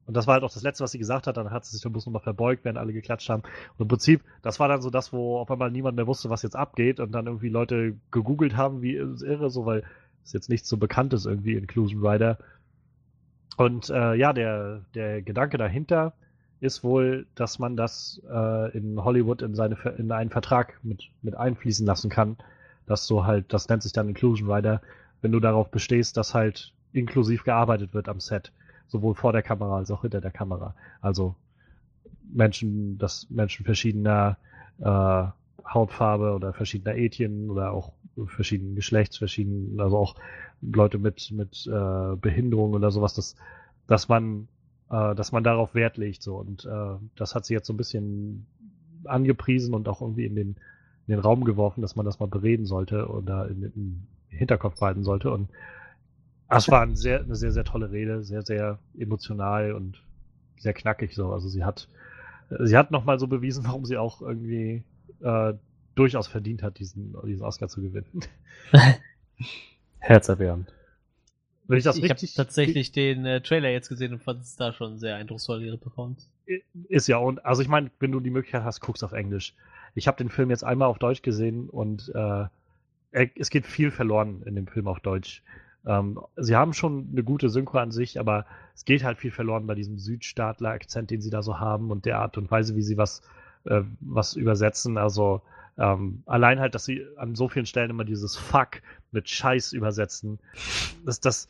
Und 0.09 0.17
das 0.17 0.27
war 0.27 0.35
halt 0.35 0.43
auch 0.43 0.51
das 0.51 0.63
Letzte, 0.63 0.83
was 0.83 0.91
sie 0.91 0.99
gesagt 0.99 1.27
hat. 1.27 1.37
Dann 1.37 1.51
hat 1.51 1.67
sie 1.67 1.73
sich 1.73 1.83
dann 1.83 1.93
bloß 1.93 2.07
nochmal 2.07 2.23
verbeugt, 2.23 2.65
während 2.65 2.79
alle 2.79 2.95
geklatscht 2.95 3.29
haben. 3.29 3.43
Und 3.43 3.83
im 3.83 3.89
Prinzip, 3.89 4.23
das 4.41 4.59
war 4.59 4.67
dann 4.67 4.81
so 4.81 4.89
das, 4.89 5.13
wo 5.13 5.37
auf 5.37 5.51
einmal 5.51 5.71
niemand 5.71 5.97
mehr 5.97 6.07
wusste, 6.07 6.31
was 6.31 6.43
jetzt 6.43 6.57
abgeht. 6.57 6.99
Und 6.99 7.13
dann 7.13 7.27
irgendwie 7.27 7.51
Leute 7.51 7.95
gegoogelt 8.11 8.57
haben, 8.57 8.81
wie 8.81 8.95
irre, 8.95 9.51
so, 9.51 9.67
weil 9.67 9.85
es 10.25 10.33
jetzt 10.33 10.49
nichts 10.49 10.67
so 10.67 10.79
Bekanntes 10.79 11.27
irgendwie, 11.27 11.57
Inclusion 11.57 12.05
Rider. 12.05 12.39
Und 13.59 13.91
äh, 13.91 14.15
ja, 14.15 14.33
der, 14.33 14.81
der 14.95 15.21
Gedanke 15.21 15.59
dahinter 15.59 16.15
ist 16.61 16.83
wohl, 16.83 17.27
dass 17.35 17.59
man 17.59 17.77
das 17.77 18.23
äh, 18.31 18.75
in 18.75 19.05
Hollywood 19.05 19.43
in, 19.43 19.55
seine, 19.55 19.77
in 19.99 20.11
einen 20.11 20.31
Vertrag 20.31 20.81
mit, 20.83 21.11
mit 21.21 21.37
einfließen 21.37 21.87
lassen 21.87 22.09
kann. 22.09 22.39
Dass 22.87 23.07
du 23.07 23.27
halt, 23.27 23.53
das 23.53 23.69
nennt 23.69 23.83
sich 23.83 23.93
dann 23.93 24.09
Inclusion 24.09 24.51
Rider, 24.51 24.81
wenn 25.21 25.33
du 25.33 25.41
darauf 25.41 25.71
bestehst, 25.71 26.17
dass 26.17 26.33
halt 26.33 26.73
inklusiv 26.95 27.45
gearbeitet 27.45 27.93
wird 27.93 28.09
am 28.09 28.21
Set. 28.21 28.53
Sowohl 28.89 29.15
vor 29.15 29.33
der 29.33 29.43
Kamera 29.43 29.77
als 29.77 29.91
auch 29.91 30.03
hinter 30.03 30.21
der 30.21 30.31
Kamera. 30.31 30.75
Also 31.01 31.35
Menschen, 32.31 32.99
dass 32.99 33.29
Menschen 33.31 33.65
verschiedener 33.65 34.37
äh, 34.81 35.25
Hautfarbe 35.67 36.35
oder 36.35 36.53
verschiedener 36.53 36.97
Ethien 36.97 37.51
oder 37.51 37.73
auch 37.73 37.93
verschiedenen 38.27 38.75
Geschlechts, 38.75 39.19
verschiedenen, 39.19 39.81
also 39.81 39.97
auch 39.97 40.17
Leute 40.61 40.99
mit, 40.99 41.31
mit 41.31 41.67
äh, 41.67 42.17
Behinderung 42.17 42.73
oder 42.73 42.91
sowas, 42.91 43.15
dass, 43.15 43.37
dass 43.87 44.09
man, 44.09 44.49
äh, 44.91 45.15
dass 45.15 45.33
man 45.33 45.45
darauf 45.45 45.75
Wert 45.75 45.97
legt, 45.97 46.23
so. 46.23 46.37
Und 46.37 46.65
äh, 46.65 46.95
das 47.17 47.35
hat 47.35 47.45
sie 47.45 47.55
jetzt 47.55 47.67
so 47.67 47.73
ein 47.73 47.77
bisschen 47.77 48.47
angepriesen 49.05 49.75
und 49.75 49.89
auch 49.89 50.01
irgendwie 50.01 50.27
in 50.27 50.35
den, 50.35 50.49
in 51.07 51.15
den 51.15 51.21
Raum 51.21 51.45
geworfen, 51.45 51.83
dass 51.83 51.97
man 51.97 52.07
das 52.07 52.19
mal 52.19 52.27
bereden 52.27 52.67
sollte 52.67 53.07
oder 53.07 53.49
in, 53.49 53.63
in 53.63 53.73
den 53.73 54.07
Hinterkopf 54.29 54.81
behalten 54.81 55.05
sollte. 55.05 55.31
Und 55.31 55.49
das 56.49 56.69
war 56.69 56.83
ein 56.83 56.97
sehr, 56.97 57.21
eine 57.21 57.37
sehr, 57.37 57.53
sehr 57.53 57.65
tolle 57.65 57.91
Rede, 57.91 58.23
sehr, 58.23 58.43
sehr 58.43 58.79
emotional 58.97 59.73
und 59.73 60.03
sehr 60.59 60.73
knackig 60.73 61.15
so. 61.15 61.33
Also 61.33 61.49
sie 61.49 61.65
hat, 61.65 61.89
sie 62.61 62.77
hat 62.77 62.91
nochmal 62.91 63.19
so 63.19 63.27
bewiesen, 63.27 63.65
warum 63.67 63.85
sie 63.85 63.97
auch 63.97 64.23
irgendwie 64.23 64.83
äh, 65.21 65.55
durchaus 65.95 66.27
verdient 66.27 66.63
hat, 66.63 66.79
diesen, 66.79 67.15
diesen 67.27 67.45
Oscar 67.45 67.69
zu 67.69 67.83
gewinnen. 67.83 68.23
Herzerwärmend. 69.99 70.73
Wenn 71.67 71.79
ich 71.79 71.85
das 71.85 71.99
ich 71.99 72.09
habe 72.09 72.27
tatsächlich 72.35 72.93
den 72.93 73.27
äh, 73.27 73.43
Trailer 73.43 73.69
jetzt 73.69 73.91
gesehen 73.91 74.15
und 74.15 74.23
fand 74.23 74.41
es 74.41 74.57
da 74.57 74.73
schon 74.73 74.99
sehr 74.99 75.17
eindrucksvoll, 75.17 75.63
ihre 75.63 75.77
Performance. 75.77 76.29
ist 76.89 77.09
ja 77.09 77.19
und 77.19 77.45
also 77.45 77.61
ich 77.61 77.69
meine, 77.69 77.91
wenn 78.01 78.11
du 78.11 78.21
die 78.21 78.31
Möglichkeit 78.31 78.65
hast, 78.65 78.81
guckst 78.81 79.05
auf 79.05 79.13
Englisch. 79.13 79.55
Ich 79.95 80.09
habe 80.09 80.17
den 80.17 80.31
Film 80.31 80.49
jetzt 80.49 80.65
einmal 80.65 80.89
auf 80.89 80.99
Deutsch 80.99 81.21
gesehen 81.21 81.69
und 81.69 82.11
äh, 82.15 82.47
es 83.11 83.51
geht 83.51 83.67
viel 83.67 83.91
verloren 83.91 84.43
in 84.47 84.55
dem 84.55 84.67
Film 84.67 84.89
auf 84.89 85.01
Deutsch. 85.01 85.43
Ähm, 85.89 86.21
sie 86.37 86.55
haben 86.55 86.75
schon 86.75 87.09
eine 87.11 87.25
gute 87.25 87.49
Synchro 87.49 87.79
an 87.79 87.91
sich, 87.91 88.21
aber 88.21 88.45
es 88.75 88.85
geht 88.85 89.03
halt 89.03 89.17
viel 89.17 89.31
verloren 89.31 89.67
bei 89.67 89.75
diesem 89.75 89.99
Südstaatler-Akzent, 89.99 91.11
den 91.11 91.23
sie 91.23 91.31
da 91.31 91.43
so 91.43 91.59
haben 91.59 91.91
und 91.91 92.05
der 92.05 92.19
Art 92.19 92.37
und 92.37 92.51
Weise, 92.51 92.77
wie 92.77 92.83
sie 92.83 92.99
was, 92.99 93.23
äh, 93.65 93.81
was 94.01 94.37
übersetzen. 94.37 94.99
Also 94.99 95.41
ähm, 95.79 96.23
allein 96.27 96.61
halt, 96.61 96.75
dass 96.75 96.85
sie 96.85 97.07
an 97.17 97.35
so 97.35 97.49
vielen 97.49 97.65
Stellen 97.65 97.89
immer 97.89 98.05
dieses 98.05 98.37
Fuck 98.37 98.83
mit 99.13 99.31
Scheiß 99.31 99.73
übersetzen, 99.73 100.39
das, 101.07 101.21
das, 101.21 101.49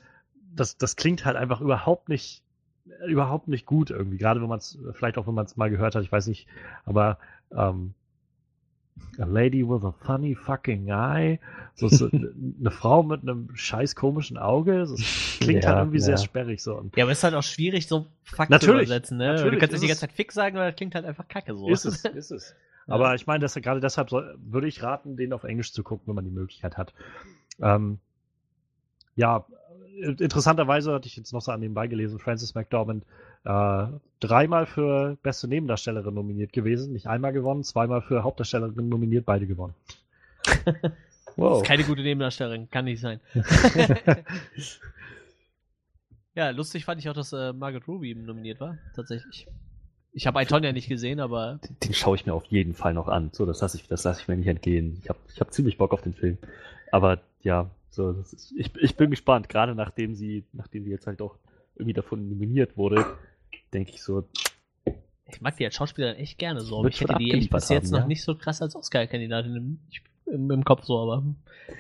das, 0.55 0.78
das 0.78 0.95
klingt 0.95 1.24
halt 1.24 1.36
einfach 1.36 1.61
überhaupt 1.61 2.09
nicht, 2.09 2.45
überhaupt 3.09 3.49
nicht 3.49 3.66
gut 3.66 3.91
irgendwie. 3.91 4.18
Gerade 4.18 4.41
wenn 4.41 4.49
man 4.49 4.59
es, 4.59 4.78
vielleicht 4.93 5.18
auch 5.18 5.26
wenn 5.26 5.34
man 5.34 5.47
es 5.47 5.57
mal 5.57 5.68
gehört 5.68 5.97
hat, 5.97 6.05
ich 6.05 6.12
weiß 6.12 6.28
nicht, 6.28 6.47
aber 6.84 7.18
ähm, 7.51 7.95
A 9.18 9.24
lady 9.24 9.62
with 9.68 9.84
a 9.84 9.92
funny 9.92 10.34
fucking 10.34 10.90
eye. 10.90 11.40
So, 11.74 11.88
so 11.88 12.09
eine 12.61 12.70
Frau 12.70 13.03
mit 13.03 13.22
einem 13.22 13.49
scheiß 13.55 13.96
komischen 13.96 14.38
Auge. 14.38 14.78
Das 14.80 14.94
klingt 15.40 15.64
Ja, 15.64 15.70
halt 15.70 15.78
irgendwie 15.80 16.01
sehr 16.01 16.16
ja. 16.16 16.18
sperrig 16.18 16.62
so. 16.62 16.76
Und 16.76 16.96
Ja, 16.96 17.05
aber 17.05 17.12
es 17.12 17.18
ist 17.18 17.24
halt 17.24 17.34
auch 17.34 17.42
schwierig, 17.42 17.88
so 17.88 18.07
Fuck 18.24 18.51
Natürlich, 18.51 18.86
zu 18.86 18.92
übersetzen, 18.92 19.18
ne? 19.18 19.28
natürlich 19.34 19.53
du 19.55 19.59
kannst 19.59 19.72
nicht 19.72 19.82
die 19.82 19.88
ganze 19.88 20.01
Zeit 20.03 20.12
Fick 20.12 20.32
sagen, 20.32 20.57
aber 20.57 20.66
das 20.66 20.76
klingt 20.76 20.94
halt 20.94 21.05
einfach 21.05 21.26
kacke 21.28 21.55
so. 21.57 21.68
ist 21.68 21.84
es, 21.84 22.05
ist 22.05 22.30
es. 22.30 22.55
Aber 22.86 23.14
ich 23.14 23.26
meine, 23.26 23.40
dass 23.40 23.55
gerade 23.55 23.80
deshalb 23.80 24.09
soll, 24.09 24.38
würde 24.40 24.66
ich 24.68 24.82
raten, 24.82 25.16
den 25.16 25.32
auf 25.32 25.44
Englisch 25.44 25.72
zu 25.72 25.82
gucken, 25.82 26.07
wenn 26.09 26.14
man 26.14 26.24
die 26.24 26.30
Möglichkeit 26.30 26.76
hat. 26.78 26.94
Ähm, 27.61 27.99
ja, 29.14 29.44
interessanterweise 30.01 30.92
hatte 30.92 31.09
ich 31.09 31.16
jetzt 31.16 31.32
noch 31.32 31.40
so 31.40 31.53
an 31.53 31.61
nebenbei 31.61 31.86
gelesen, 31.86 32.18
Frances 32.18 32.55
McDormand 32.55 33.05
äh, 33.44 33.86
dreimal 34.20 34.66
für 34.66 35.16
beste 35.22 35.49
Nebendarstellerin 35.49 36.14
nominiert 36.14 36.53
gewesen, 36.53 36.92
nicht 36.92 37.07
einmal 37.07 37.32
gewonnen, 37.32 37.64
zweimal 37.64 38.03
für 38.03 38.22
Hauptdarstellerin 38.22 38.88
nominiert, 38.88 39.24
beide 39.26 39.46
gewonnen. 39.46 39.74
wow. 41.36 41.62
Keine 41.62 41.84
gute 41.84 42.03
Nebendarstellerin, 42.03 42.70
kann 42.70 42.84
nicht 42.84 43.01
sein. 43.01 43.20
ja, 46.34 46.51
lustig 46.51 46.84
fand 46.84 47.01
ich 47.01 47.09
auch, 47.09 47.14
dass 47.14 47.32
äh, 47.32 47.53
Margaret 47.53 47.86
Ruby 47.88 48.14
nominiert 48.14 48.61
war, 48.61 48.78
tatsächlich. 48.94 49.46
Ich 50.12 50.26
habe 50.26 50.42
Itonia 50.42 50.72
nicht 50.72 50.88
gesehen, 50.88 51.20
aber. 51.20 51.61
Den, 51.68 51.76
den 51.80 51.94
schaue 51.94 52.16
ich 52.16 52.26
mir 52.26 52.32
auf 52.32 52.46
jeden 52.46 52.74
Fall 52.74 52.94
noch 52.94 53.09
an. 53.09 53.30
So, 53.32 53.46
das 53.46 53.61
lasse 53.61 53.76
ich, 53.76 53.86
das 53.86 54.05
lasse 54.05 54.22
ich 54.22 54.28
mir 54.28 54.36
nicht 54.36 54.49
entgehen. 54.49 54.99
Ich 55.03 55.09
habe 55.09 55.18
ich 55.32 55.40
hab 55.40 55.53
ziemlich 55.53 55.78
Bock 55.78 55.92
auf 55.92 56.03
den 56.03 56.14
Film. 56.14 56.38
Aber 56.90 57.20
ja, 57.42 57.70
so, 57.91 58.11
ist, 58.12 58.53
ich, 58.57 58.74
ich 58.76 58.97
bin 58.97 59.11
gespannt, 59.11 59.49
gerade 59.49 59.74
nachdem 59.74 60.14
sie, 60.14 60.45
nachdem 60.53 60.84
sie 60.84 60.91
jetzt 60.91 61.07
halt 61.07 61.20
auch 61.22 61.36
irgendwie 61.74 61.95
davon 61.95 62.28
nominiert 62.28 62.76
wurde, 62.76 63.05
denke 63.72 63.93
ich 63.93 64.03
so. 64.03 64.28
Ich 65.26 65.41
mag 65.41 65.57
die 65.57 65.64
als 65.64 65.74
Schauspielerin 65.74 66.16
echt 66.16 66.39
gerne 66.39 66.61
so, 66.61 66.78
aber 66.78 66.89
ich 66.89 67.01
hätte 67.01 67.16
die 67.18 67.32
echt 67.32 67.51
bis 67.51 67.68
jetzt 67.68 67.86
haben, 67.86 67.93
noch 67.93 68.01
ja? 68.01 68.07
nicht 68.07 68.22
so 68.22 68.34
krass 68.34 68.62
als 68.62 68.74
Oscar-Kandidatin 68.74 69.57
im, 69.57 69.78
im, 70.26 70.51
im, 70.51 70.64
Kopf 70.64 70.84
so, 70.84 70.99
aber 70.99 71.22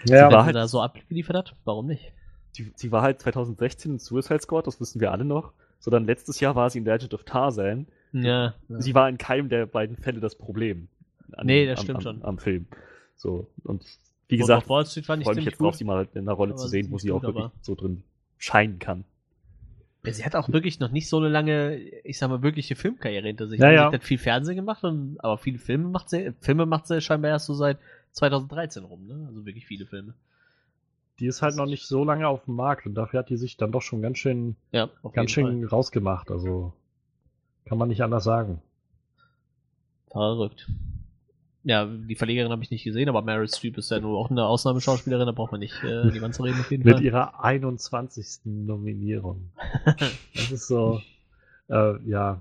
ja, 0.04 0.30
sie 0.30 0.36
halt, 0.36 0.54
da 0.54 0.68
so 0.68 0.82
abgeliefert 0.82 1.36
hat, 1.36 1.56
warum 1.64 1.86
nicht? 1.86 2.12
Sie, 2.52 2.72
sie 2.74 2.92
war 2.92 3.02
halt 3.02 3.20
2016 3.20 3.92
in 3.92 3.98
Suicide 3.98 4.40
Squad, 4.40 4.66
das 4.66 4.80
wissen 4.80 5.00
wir 5.00 5.12
alle 5.12 5.24
noch. 5.24 5.52
So 5.80 5.90
dann 5.90 6.04
letztes 6.04 6.40
Jahr 6.40 6.56
war 6.56 6.68
sie 6.70 6.78
in 6.78 6.84
Legend 6.84 7.14
of 7.14 7.24
Tarzan. 7.24 7.86
Ja, 8.12 8.54
ja. 8.68 8.80
Sie 8.80 8.94
war 8.94 9.08
in 9.08 9.18
keinem 9.18 9.48
der 9.48 9.66
beiden 9.66 9.96
Fälle 9.96 10.20
das 10.20 10.36
Problem. 10.36 10.88
An, 11.32 11.46
nee, 11.46 11.66
das 11.66 11.80
am, 11.80 11.84
stimmt 11.84 11.96
am, 11.98 12.02
schon. 12.02 12.24
Am 12.24 12.38
Film. 12.38 12.66
So, 13.16 13.48
und 13.64 13.84
wie 14.28 14.36
gesagt, 14.36 14.68
Wall 14.68 14.86
Street 14.86 15.06
fand 15.06 15.22
ich 15.22 15.26
freue 15.26 15.36
mich 15.36 15.46
jetzt 15.46 15.60
drauf, 15.60 15.74
sie 15.74 15.84
mal 15.84 16.06
in 16.14 16.20
einer 16.20 16.32
Rolle 16.32 16.54
zu 16.54 16.68
sehen, 16.68 16.90
wo 16.90 16.98
sie 16.98 17.10
auch 17.10 17.22
wirklich 17.22 17.46
so 17.62 17.74
drin 17.74 18.02
scheinen 18.36 18.78
kann. 18.78 19.04
Sie 20.04 20.24
hat 20.24 20.36
auch 20.36 20.48
wirklich 20.48 20.80
noch 20.80 20.90
nicht 20.90 21.08
so 21.08 21.18
eine 21.18 21.28
lange, 21.28 21.76
ich 21.76 22.18
sag 22.18 22.30
mal, 22.30 22.42
wirkliche 22.42 22.76
Filmkarriere 22.76 23.26
hinter 23.26 23.46
sich. 23.46 23.60
Ja, 23.60 23.70
ja. 23.70 23.90
Sie 23.90 23.96
hat 23.96 24.04
viel 24.04 24.18
Fernsehen 24.18 24.56
gemacht, 24.56 24.84
und, 24.84 25.18
aber 25.18 25.36
viele 25.38 25.58
Filme 25.58 25.88
macht 25.88 26.08
sie, 26.08 26.32
Filme 26.40 26.66
macht 26.66 26.86
sie 26.86 27.00
scheinbar 27.00 27.30
erst 27.30 27.46
so 27.46 27.54
seit 27.54 27.78
2013 28.12 28.84
rum, 28.84 29.06
ne? 29.06 29.26
Also 29.28 29.44
wirklich 29.44 29.66
viele 29.66 29.86
Filme. 29.86 30.14
Die 31.18 31.26
ist 31.26 31.42
halt 31.42 31.56
noch 31.56 31.66
nicht 31.66 31.86
so 31.86 32.04
lange 32.04 32.28
auf 32.28 32.44
dem 32.44 32.54
Markt 32.54 32.86
und 32.86 32.94
dafür 32.94 33.20
hat 33.20 33.28
die 33.28 33.36
sich 33.36 33.56
dann 33.56 33.72
doch 33.72 33.82
schon 33.82 34.00
ganz 34.00 34.18
schön, 34.18 34.56
ja, 34.70 34.88
ganz 35.12 35.30
schön 35.30 35.62
Fall. 35.62 35.68
rausgemacht. 35.68 36.30
Also 36.30 36.72
kann 37.64 37.76
man 37.76 37.88
nicht 37.88 38.02
anders 38.02 38.24
sagen. 38.24 38.62
Verrückt 40.10 40.68
ja, 41.68 41.84
die 41.84 42.14
Verlegerin 42.14 42.50
habe 42.50 42.62
ich 42.62 42.70
nicht 42.70 42.84
gesehen, 42.84 43.10
aber 43.10 43.20
Meryl 43.20 43.46
Streep 43.46 43.76
ist 43.76 43.90
ja 43.90 44.00
nur 44.00 44.18
auch 44.18 44.30
eine 44.30 44.46
Ausnahmeschauspielerin, 44.46 45.26
da 45.26 45.32
braucht 45.32 45.52
man 45.52 45.60
nicht 45.60 45.84
äh, 45.84 46.10
die 46.10 46.18
ganze 46.18 46.42
reden 46.42 46.60
auf 46.60 46.70
jeden 46.70 46.82
Mit 46.82 46.94
Fall. 46.94 47.04
ihrer 47.04 47.44
21. 47.44 48.40
Nominierung. 48.44 49.50
das 50.34 50.50
ist 50.50 50.66
so, 50.66 51.02
äh, 51.68 52.02
ja. 52.08 52.40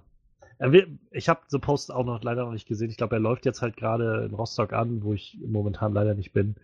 Ich 1.12 1.28
habe 1.28 1.42
The 1.50 1.60
Post 1.60 1.92
auch 1.92 2.06
noch 2.06 2.24
leider 2.24 2.46
noch 2.46 2.54
nicht 2.54 2.68
gesehen. 2.68 2.90
Ich 2.90 2.98
glaube, 2.98 3.18
er 3.18 3.20
läuft 3.20 3.46
jetzt 3.46 3.62
halt 3.62 3.76
gerade 3.76 4.26
in 4.26 4.34
Rostock 4.34 4.72
an, 4.72 5.04
wo 5.04 5.14
ich 5.14 5.38
momentan 5.46 5.94
leider 5.94 6.16
nicht 6.16 6.32
bin. 6.32 6.56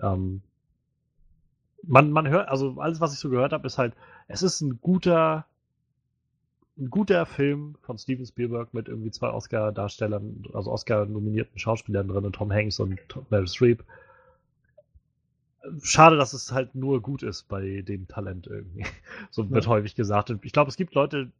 Ähm, 0.00 0.42
man, 1.82 2.12
man 2.12 2.28
hört, 2.28 2.48
also 2.48 2.76
alles, 2.78 3.00
was 3.00 3.14
ich 3.14 3.18
so 3.18 3.30
gehört 3.30 3.52
habe, 3.52 3.66
ist 3.66 3.78
halt, 3.78 3.94
es 4.28 4.42
ist 4.42 4.60
ein 4.60 4.78
guter 4.82 5.46
ein 6.80 6.90
guter 6.90 7.26
Film 7.26 7.76
von 7.82 7.98
Steven 7.98 8.26
Spielberg 8.26 8.72
mit 8.72 8.88
irgendwie 8.88 9.10
zwei 9.10 9.30
Oscar-Darstellern, 9.30 10.44
also 10.54 10.72
Oscar-nominierten 10.72 11.58
Schauspielern 11.58 12.08
drin, 12.08 12.32
Tom 12.32 12.52
Hanks 12.52 12.80
und 12.80 12.98
Meryl 13.30 13.48
Streep. 13.48 13.84
Schade, 15.82 16.16
dass 16.16 16.32
es 16.32 16.52
halt 16.52 16.74
nur 16.74 17.02
gut 17.02 17.22
ist 17.22 17.48
bei 17.48 17.82
dem 17.82 18.08
Talent 18.08 18.46
irgendwie. 18.46 18.86
So 19.30 19.50
wird 19.50 19.64
ja. 19.64 19.70
häufig 19.70 19.94
gesagt. 19.94 20.30
Und 20.30 20.44
ich 20.44 20.52
glaube, 20.52 20.70
es 20.70 20.76
gibt 20.76 20.94
Leute, 20.94 21.30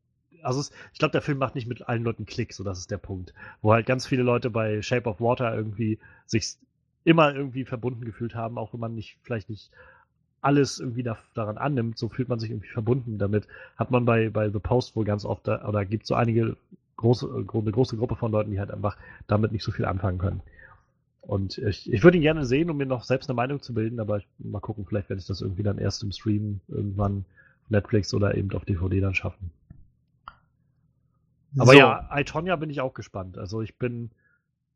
also 0.42 0.60
es, 0.60 0.70
ich 0.92 0.98
glaube, 0.98 1.12
der 1.12 1.22
Film 1.22 1.38
macht 1.38 1.54
nicht 1.54 1.66
mit 1.66 1.88
allen 1.88 2.04
Leuten 2.04 2.26
Klick, 2.26 2.52
so 2.52 2.62
das 2.62 2.78
ist 2.78 2.90
der 2.90 2.98
Punkt. 2.98 3.32
Wo 3.62 3.72
halt 3.72 3.86
ganz 3.86 4.06
viele 4.06 4.22
Leute 4.22 4.50
bei 4.50 4.82
Shape 4.82 5.08
of 5.08 5.20
Water 5.20 5.54
irgendwie 5.54 5.98
sich 6.26 6.56
immer 7.04 7.34
irgendwie 7.34 7.64
verbunden 7.64 8.04
gefühlt 8.04 8.34
haben, 8.34 8.58
auch 8.58 8.74
wenn 8.74 8.80
man 8.80 8.94
nicht, 8.94 9.18
vielleicht 9.22 9.48
nicht 9.48 9.70
alles 10.40 10.80
irgendwie 10.80 11.02
da, 11.02 11.18
daran 11.34 11.58
annimmt, 11.58 11.98
so 11.98 12.08
fühlt 12.08 12.28
man 12.28 12.38
sich 12.38 12.50
irgendwie 12.50 12.68
verbunden 12.68 13.18
damit. 13.18 13.46
Hat 13.76 13.90
man 13.90 14.04
bei, 14.04 14.30
bei 14.30 14.50
The 14.50 14.58
Post 14.58 14.96
wohl 14.96 15.04
ganz 15.04 15.24
oft, 15.24 15.46
da, 15.46 15.66
oder 15.68 15.84
gibt 15.84 16.06
so 16.06 16.14
einige 16.14 16.56
große, 16.96 17.28
eine 17.32 17.72
große 17.72 17.96
Gruppe 17.96 18.16
von 18.16 18.32
Leuten, 18.32 18.50
die 18.50 18.60
halt 18.60 18.70
einfach 18.70 18.96
damit 19.26 19.52
nicht 19.52 19.64
so 19.64 19.72
viel 19.72 19.84
anfangen 19.84 20.18
können. 20.18 20.42
Und 21.20 21.58
ich, 21.58 21.92
ich 21.92 22.02
würde 22.02 22.18
ihn 22.18 22.22
gerne 22.22 22.46
sehen, 22.46 22.70
um 22.70 22.76
mir 22.76 22.86
noch 22.86 23.04
selbst 23.04 23.28
eine 23.28 23.36
Meinung 23.36 23.60
zu 23.60 23.74
bilden, 23.74 24.00
aber 24.00 24.18
ich, 24.18 24.26
mal 24.38 24.60
gucken, 24.60 24.86
vielleicht 24.86 25.10
werde 25.10 25.20
ich 25.20 25.26
das 25.26 25.42
irgendwie 25.42 25.62
dann 25.62 25.78
erst 25.78 26.02
im 26.02 26.12
Stream 26.12 26.60
irgendwann 26.68 27.24
Netflix 27.68 28.12
oder 28.14 28.34
eben 28.34 28.50
auf 28.52 28.64
DVD 28.64 29.00
dann 29.00 29.14
schaffen. 29.14 29.50
Aber 31.58 31.72
so. 31.72 31.78
ja, 31.78 32.08
Itonia 32.16 32.56
bin 32.56 32.70
ich 32.70 32.80
auch 32.80 32.94
gespannt. 32.94 33.36
Also 33.36 33.60
ich 33.60 33.76
bin, 33.76 34.10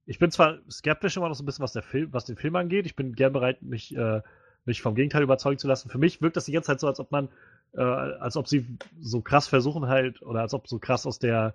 ich 0.06 0.18
bin 0.18 0.30
zwar 0.30 0.58
skeptisch 0.70 1.16
immer 1.16 1.28
noch 1.28 1.34
so 1.34 1.42
ein 1.42 1.46
bisschen, 1.46 1.62
was 1.62 1.72
der 1.72 1.82
Film, 1.82 2.12
was 2.12 2.24
den 2.24 2.36
Film 2.36 2.56
angeht. 2.56 2.86
Ich 2.86 2.96
bin 2.96 3.14
gern 3.14 3.32
bereit, 3.32 3.62
mich 3.62 3.96
äh, 3.96 4.20
mich 4.64 4.82
vom 4.82 4.94
Gegenteil 4.94 5.22
überzeugen 5.22 5.58
zu 5.58 5.68
lassen. 5.68 5.90
Für 5.90 5.98
mich 5.98 6.22
wirkt 6.22 6.36
das 6.36 6.46
die 6.46 6.52
ganze 6.52 6.68
Zeit 6.68 6.80
so, 6.80 6.86
als 6.86 7.00
ob 7.00 7.10
man, 7.10 7.28
äh, 7.74 7.82
als 7.82 8.36
ob 8.36 8.48
sie 8.48 8.66
so 9.00 9.20
krass 9.20 9.46
versuchen 9.48 9.88
halt, 9.88 10.22
oder 10.22 10.40
als 10.40 10.54
ob 10.54 10.68
so 10.68 10.78
krass 10.78 11.06
aus 11.06 11.18
der, 11.18 11.54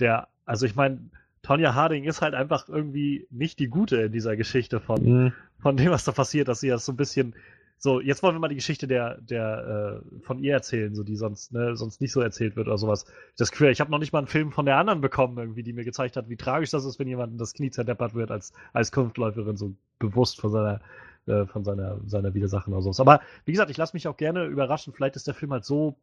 der, 0.00 0.28
also 0.44 0.66
ich 0.66 0.74
meine, 0.74 1.10
Tonja 1.42 1.74
Harding 1.74 2.04
ist 2.04 2.20
halt 2.20 2.34
einfach 2.34 2.68
irgendwie 2.68 3.26
nicht 3.30 3.58
die 3.58 3.68
Gute 3.68 3.96
in 4.02 4.12
dieser 4.12 4.36
Geschichte 4.36 4.80
von, 4.80 5.02
mhm. 5.02 5.32
von 5.60 5.76
dem, 5.76 5.90
was 5.90 6.04
da 6.04 6.12
passiert, 6.12 6.48
dass 6.48 6.60
sie 6.60 6.68
das 6.68 6.84
so 6.84 6.92
ein 6.92 6.96
bisschen, 6.96 7.34
so, 7.80 8.00
jetzt 8.00 8.22
wollen 8.22 8.34
wir 8.34 8.40
mal 8.40 8.48
die 8.48 8.56
Geschichte 8.56 8.88
der, 8.88 9.18
der, 9.20 10.02
äh, 10.02 10.20
von 10.22 10.40
ihr 10.40 10.52
erzählen, 10.52 10.94
so 10.94 11.04
die 11.04 11.14
sonst, 11.14 11.52
ne, 11.52 11.76
sonst 11.76 12.00
nicht 12.00 12.12
so 12.12 12.20
erzählt 12.20 12.56
wird 12.56 12.66
oder 12.66 12.76
sowas. 12.76 13.06
Das 13.36 13.52
Gefühl, 13.52 13.70
ich 13.70 13.80
habe 13.80 13.90
noch 13.90 14.00
nicht 14.00 14.12
mal 14.12 14.18
einen 14.18 14.26
Film 14.26 14.50
von 14.50 14.66
der 14.66 14.78
anderen 14.78 15.00
bekommen, 15.00 15.38
irgendwie, 15.38 15.62
die 15.62 15.72
mir 15.72 15.84
gezeigt 15.84 16.16
hat, 16.16 16.28
wie 16.28 16.36
tragisch 16.36 16.70
das 16.70 16.84
ist, 16.84 16.98
wenn 16.98 17.06
jemand 17.06 17.40
das 17.40 17.54
Knie 17.54 17.70
zerdeppert 17.70 18.14
wird 18.14 18.32
als, 18.32 18.52
als 18.72 18.90
Kunftläuferin, 18.90 19.56
so 19.56 19.76
bewusst 20.00 20.40
von 20.40 20.50
seiner 20.50 20.80
äh, 21.28 21.46
von 21.46 21.64
seiner, 21.64 21.98
seiner 22.06 22.34
Widersachen 22.34 22.72
oder 22.72 22.82
so. 22.82 23.02
Aber 23.02 23.20
wie 23.44 23.52
gesagt, 23.52 23.70
ich 23.70 23.76
lasse 23.76 23.94
mich 23.94 24.08
auch 24.08 24.16
gerne 24.16 24.44
überraschen. 24.44 24.92
Vielleicht 24.92 25.16
ist 25.16 25.26
der 25.26 25.34
Film 25.34 25.52
halt 25.52 25.64
so, 25.64 25.94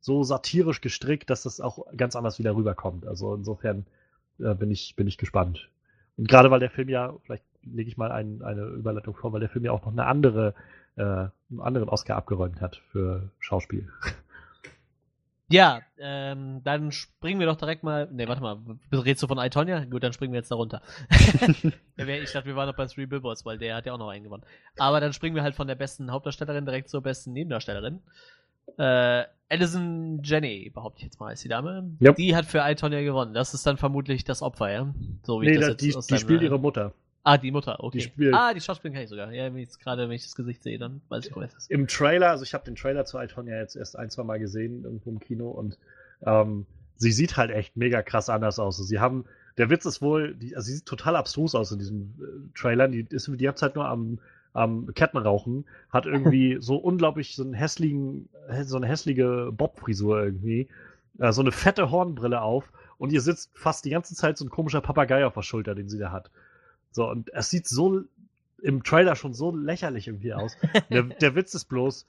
so 0.00 0.22
satirisch 0.22 0.80
gestrickt, 0.80 1.30
dass 1.30 1.42
das 1.42 1.60
auch 1.60 1.86
ganz 1.96 2.16
anders 2.16 2.38
wieder 2.38 2.54
rüberkommt. 2.54 3.06
Also 3.06 3.34
insofern 3.34 3.86
äh, 4.38 4.54
bin, 4.54 4.70
ich, 4.70 4.94
bin 4.96 5.06
ich 5.06 5.18
gespannt. 5.18 5.68
Und 6.16 6.28
gerade 6.28 6.50
weil 6.50 6.60
der 6.60 6.70
Film 6.70 6.88
ja, 6.88 7.14
vielleicht 7.24 7.44
lege 7.62 7.88
ich 7.88 7.96
mal 7.96 8.12
ein, 8.12 8.42
eine 8.42 8.64
Überleitung 8.66 9.14
vor, 9.14 9.32
weil 9.32 9.40
der 9.40 9.48
Film 9.48 9.64
ja 9.64 9.72
auch 9.72 9.84
noch 9.84 9.92
eine 9.92 10.06
andere, 10.06 10.54
äh, 10.96 11.02
einen 11.02 11.60
anderen 11.60 11.88
Oscar 11.88 12.16
abgeräumt 12.16 12.60
hat 12.60 12.82
für 12.90 13.30
Schauspiel. 13.38 13.88
Ja, 15.52 15.82
ähm, 15.98 16.62
dann 16.64 16.92
springen 16.92 17.38
wir 17.38 17.46
doch 17.46 17.56
direkt 17.56 17.82
mal. 17.82 18.08
Ne, 18.10 18.26
warte 18.26 18.42
mal. 18.42 18.58
Redest 18.90 19.22
du 19.22 19.26
von 19.26 19.38
Itonia? 19.38 19.84
Gut, 19.84 20.02
dann 20.02 20.12
springen 20.12 20.32
wir 20.32 20.38
jetzt 20.38 20.50
da 20.50 20.54
runter. 20.54 20.82
ich 21.10 22.32
dachte, 22.32 22.46
wir 22.46 22.56
waren 22.56 22.68
noch 22.68 22.76
bei 22.76 22.86
Three 22.86 23.06
Billboards, 23.06 23.44
weil 23.44 23.58
der 23.58 23.76
hat 23.76 23.86
ja 23.86 23.92
auch 23.92 23.98
noch 23.98 24.08
einen 24.08 24.24
gewonnen. 24.24 24.44
Aber 24.78 25.00
dann 25.00 25.12
springen 25.12 25.36
wir 25.36 25.42
halt 25.42 25.54
von 25.54 25.66
der 25.66 25.74
besten 25.74 26.10
Hauptdarstellerin 26.10 26.64
direkt 26.64 26.88
zur 26.88 27.02
besten 27.02 27.32
Nebendarstellerin. 27.32 28.00
Äh, 28.78 29.24
Alison 29.48 30.22
Jenny, 30.22 30.70
behaupte 30.72 31.00
ich 31.00 31.04
jetzt 31.04 31.20
mal, 31.20 31.32
ist 31.32 31.44
die 31.44 31.48
Dame. 31.48 31.90
Yep. 32.00 32.16
Die 32.16 32.34
hat 32.34 32.46
für 32.46 32.62
Itonia 32.66 33.02
gewonnen. 33.02 33.34
Das 33.34 33.52
ist 33.52 33.66
dann 33.66 33.76
vermutlich 33.76 34.24
das 34.24 34.40
Opfer, 34.40 34.72
ja? 34.72 34.94
So 35.24 35.42
wie 35.42 35.46
nee, 35.46 35.52
ich 35.52 35.60
das 35.60 35.68
jetzt 35.68 35.82
die, 35.82 35.94
aus 35.94 36.06
die 36.06 36.18
spielt 36.18 36.40
ihre 36.40 36.58
Mutter. 36.58 36.94
Ah, 37.24 37.38
die 37.38 37.52
Mutter, 37.52 37.82
okay. 37.82 37.98
Die 37.98 38.04
spielt 38.04 38.34
ah, 38.34 38.52
die 38.52 38.60
Schauspielerin 38.60 38.94
kann 38.94 39.04
ich 39.04 39.10
sogar. 39.10 39.32
Ja, 39.32 39.44
wenn 39.44 39.58
ich 39.58 39.78
gerade, 39.78 40.08
wenn 40.08 40.16
ich 40.16 40.24
das 40.24 40.34
Gesicht 40.34 40.62
sehe, 40.62 40.78
dann 40.78 41.02
weiß 41.08 41.26
ich, 41.26 41.36
wo 41.36 41.40
es 41.40 41.54
ist. 41.54 41.70
Im 41.70 41.86
Trailer, 41.86 42.30
also 42.30 42.42
ich 42.42 42.52
habe 42.52 42.64
den 42.64 42.74
Trailer 42.74 43.04
zu 43.04 43.18
Itonia 43.18 43.58
jetzt 43.58 43.76
erst 43.76 43.96
ein, 43.96 44.10
zwei 44.10 44.24
Mal 44.24 44.40
gesehen, 44.40 44.82
irgendwo 44.82 45.10
im 45.10 45.20
Kino 45.20 45.48
und 45.48 45.78
ähm, 46.26 46.66
sie 46.96 47.12
sieht 47.12 47.36
halt 47.36 47.50
echt 47.50 47.76
mega 47.76 48.02
krass 48.02 48.28
anders 48.28 48.58
aus. 48.58 48.76
Sie 48.76 48.98
haben, 48.98 49.24
der 49.56 49.70
Witz 49.70 49.84
ist 49.84 50.02
wohl, 50.02 50.34
die, 50.34 50.56
also 50.56 50.66
sie 50.66 50.74
sieht 50.74 50.86
total 50.86 51.14
abstrus 51.14 51.54
aus 51.54 51.70
in 51.70 51.78
diesem 51.78 52.14
äh, 52.20 52.58
Trailer. 52.58 52.88
Die 52.88 53.06
ist 53.08 53.28
die 53.28 53.44
ganze 53.44 53.60
Zeit 53.60 53.76
nur 53.76 53.86
am, 53.86 54.18
am 54.52 54.92
Kettenrauchen, 54.92 55.64
hat 55.90 56.06
irgendwie 56.06 56.56
so 56.60 56.76
unglaublich 56.76 57.36
so 57.36 57.44
einen 57.44 57.54
hässlichen, 57.54 58.28
so 58.64 58.76
eine 58.76 58.88
hässliche 58.88 59.52
Bob-Frisur 59.52 60.24
irgendwie, 60.24 60.68
äh, 61.18 61.30
so 61.30 61.40
eine 61.40 61.52
fette 61.52 61.92
Hornbrille 61.92 62.40
auf 62.40 62.72
und 62.98 63.12
ihr 63.12 63.20
sitzt 63.20 63.50
fast 63.54 63.84
die 63.84 63.90
ganze 63.90 64.16
Zeit 64.16 64.38
so 64.38 64.44
ein 64.44 64.50
komischer 64.50 64.80
Papagei 64.80 65.24
auf 65.24 65.34
der 65.34 65.42
Schulter, 65.42 65.76
den 65.76 65.88
sie 65.88 65.98
da 65.98 66.10
hat. 66.10 66.30
So, 66.92 67.10
und 67.10 67.32
es 67.34 67.50
sieht 67.50 67.66
so 67.66 68.02
im 68.62 68.82
Trailer 68.84 69.16
schon 69.16 69.34
so 69.34 69.54
lächerlich 69.54 70.06
irgendwie 70.06 70.34
aus. 70.34 70.56
der, 70.90 71.02
der 71.02 71.34
Witz 71.34 71.54
ist 71.54 71.64
bloß, 71.64 72.06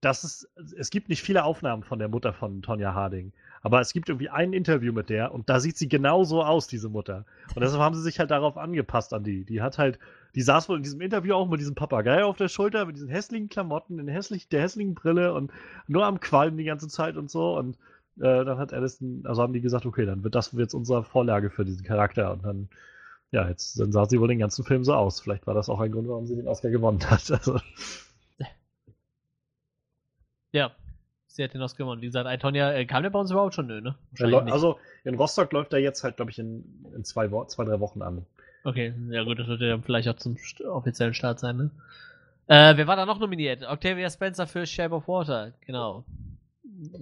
dass 0.00 0.24
es, 0.24 0.48
es 0.76 0.90
gibt 0.90 1.08
nicht 1.08 1.22
viele 1.22 1.44
Aufnahmen 1.44 1.84
von 1.84 1.98
der 1.98 2.08
Mutter 2.08 2.32
von 2.32 2.62
Tonja 2.62 2.94
Harding. 2.94 3.32
Aber 3.64 3.80
es 3.80 3.92
gibt 3.92 4.08
irgendwie 4.08 4.28
ein 4.28 4.52
Interview 4.52 4.92
mit 4.92 5.08
der 5.08 5.32
und 5.32 5.48
da 5.48 5.60
sieht 5.60 5.76
sie 5.78 5.88
genau 5.88 6.24
so 6.24 6.42
aus, 6.42 6.66
diese 6.66 6.88
Mutter. 6.88 7.24
Und 7.54 7.62
deshalb 7.62 7.80
haben 7.80 7.94
sie 7.94 8.02
sich 8.02 8.18
halt 8.18 8.32
darauf 8.32 8.56
angepasst 8.56 9.14
an 9.14 9.22
die. 9.22 9.44
Die 9.44 9.62
hat 9.62 9.78
halt, 9.78 10.00
die 10.34 10.42
saß 10.42 10.68
wohl 10.68 10.78
in 10.78 10.82
diesem 10.82 11.00
Interview 11.00 11.34
auch 11.34 11.48
mit 11.48 11.60
diesem 11.60 11.76
Papagei 11.76 12.24
auf 12.24 12.36
der 12.36 12.48
Schulter, 12.48 12.86
mit 12.86 12.96
diesen 12.96 13.08
hässlichen 13.08 13.48
Klamotten, 13.48 14.00
in 14.00 14.08
hässlich, 14.08 14.48
der 14.48 14.62
hässlichen 14.62 14.94
Brille 14.94 15.32
und 15.32 15.52
nur 15.86 16.04
am 16.04 16.18
Qualm 16.18 16.56
die 16.56 16.64
ganze 16.64 16.88
Zeit 16.88 17.16
und 17.16 17.30
so. 17.30 17.56
Und 17.56 17.76
äh, 18.16 18.44
dann 18.44 18.58
hat 18.58 18.72
Alison, 18.72 19.22
also 19.24 19.42
haben 19.42 19.52
die 19.52 19.60
gesagt, 19.60 19.86
okay, 19.86 20.06
dann 20.06 20.24
wird 20.24 20.34
das 20.34 20.50
jetzt 20.52 20.74
unsere 20.74 21.04
Vorlage 21.04 21.48
für 21.48 21.64
diesen 21.64 21.84
Charakter. 21.84 22.32
Und 22.32 22.44
dann 22.44 22.68
ja, 23.32 23.48
jetzt 23.48 23.80
dann 23.80 23.92
sah 23.92 24.04
sie 24.04 24.20
wohl 24.20 24.28
den 24.28 24.38
ganzen 24.38 24.64
Film 24.64 24.84
so 24.84 24.94
aus. 24.94 25.20
Vielleicht 25.20 25.46
war 25.46 25.54
das 25.54 25.68
auch 25.68 25.80
ein 25.80 25.90
Grund, 25.90 26.06
warum 26.06 26.26
sie 26.26 26.36
den 26.36 26.46
Oscar 26.46 26.70
gewonnen 26.70 27.00
hat. 27.10 27.30
Also. 27.30 27.58
Ja, 30.54 30.70
sie 31.28 31.42
hat 31.42 31.54
den 31.54 31.62
Oscar 31.62 31.84
gewonnen. 31.84 32.02
Wie 32.02 32.06
gesagt, 32.06 32.26
Antonia, 32.26 32.74
äh, 32.74 32.84
kam 32.84 33.02
der 33.02 33.08
bei 33.08 33.18
uns 33.18 33.30
überhaupt 33.30 33.54
schon? 33.54 33.66
Nö, 33.66 33.80
ne? 33.80 33.96
Nicht. 34.18 34.52
also 34.52 34.78
in 35.04 35.14
Rostock 35.14 35.50
läuft 35.52 35.72
er 35.72 35.78
jetzt 35.78 36.04
halt, 36.04 36.16
glaube 36.16 36.30
ich, 36.30 36.38
in, 36.38 36.62
in 36.94 37.04
zwei, 37.04 37.30
Wo 37.30 37.42
zwei, 37.46 37.64
drei 37.64 37.80
Wochen 37.80 38.02
an. 38.02 38.26
Okay, 38.64 38.92
ja 39.08 39.24
gut, 39.24 39.38
das 39.38 39.48
wird 39.48 39.62
ja 39.62 39.78
vielleicht 39.78 40.08
auch 40.08 40.16
zum 40.16 40.36
offiziellen 40.68 41.14
Start 41.14 41.40
sein, 41.40 41.56
ne? 41.56 41.70
Äh, 42.48 42.76
wer 42.76 42.86
war 42.86 42.96
da 42.96 43.06
noch 43.06 43.18
nominiert? 43.18 43.66
Octavia 43.66 44.10
Spencer 44.10 44.46
für 44.46 44.66
Shape 44.66 44.94
of 44.94 45.08
Water, 45.08 45.52
genau. 45.64 46.04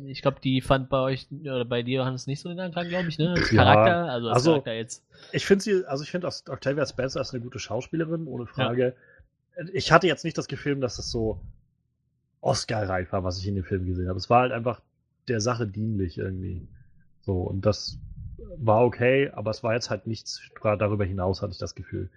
Ich 0.07 0.21
glaube, 0.23 0.41
die 0.43 0.61
fand 0.61 0.89
bei 0.91 0.99
euch, 0.99 1.29
oder 1.41 1.65
bei 1.65 1.83
dir, 1.83 2.01
Johannes, 2.01 2.27
nicht 2.27 2.41
so 2.41 2.49
den 2.49 2.61
Anklang, 2.61 2.89
glaube 2.89 3.09
ich, 3.09 3.19
ne? 3.19 3.31
Als 3.31 3.51
Ja, 3.51 3.63
Charakter, 3.65 4.11
also 4.11 4.29
als 4.29 4.37
also- 4.37 4.51
Charakter 4.53 4.73
jetzt. 4.75 5.05
Ich 5.33 5.47
finde 5.47 5.63
sie, 5.65 5.85
also 5.87 6.03
ich 6.03 6.11
finde, 6.11 6.27
Octavia 6.27 6.85
Spencer 6.87 7.21
ist 7.21 7.33
eine 7.33 7.43
gute 7.43 7.59
Schauspielerin, 7.59 8.27
ohne 8.27 8.47
Frage. 8.47 8.95
Ich 9.73 9.93
hatte 9.93 10.07
jetzt 10.07 10.25
nicht 10.25 10.37
das 10.39 10.49
Gefühl, 10.49 10.77
dass 10.81 10.97
das 10.97 11.11
so 11.11 11.41
Oscar-reif 12.41 13.13
war, 13.13 13.25
was 13.25 13.39
ich 13.39 13.47
in 13.47 13.55
dem 13.55 13.65
Film 13.65 13.87
gesehen 13.87 14.09
habe. 14.09 14.19
Es 14.19 14.31
war 14.31 14.41
halt 14.43 14.53
einfach 14.53 14.81
der 15.29 15.41
Sache 15.41 15.67
dienlich 15.67 16.19
irgendwie. 16.19 16.67
So, 17.23 17.43
und 17.43 17.67
das 17.67 17.99
war 18.57 18.85
okay, 18.85 19.31
aber 19.35 19.51
es 19.51 19.63
war 19.63 19.75
jetzt 19.75 19.91
halt 19.91 20.07
nichts 20.07 20.41
darüber 20.63 21.05
hinaus, 21.05 21.43
hatte 21.43 21.53
ich 21.53 21.59
das 21.59 21.75
Gefühl. 21.75 22.11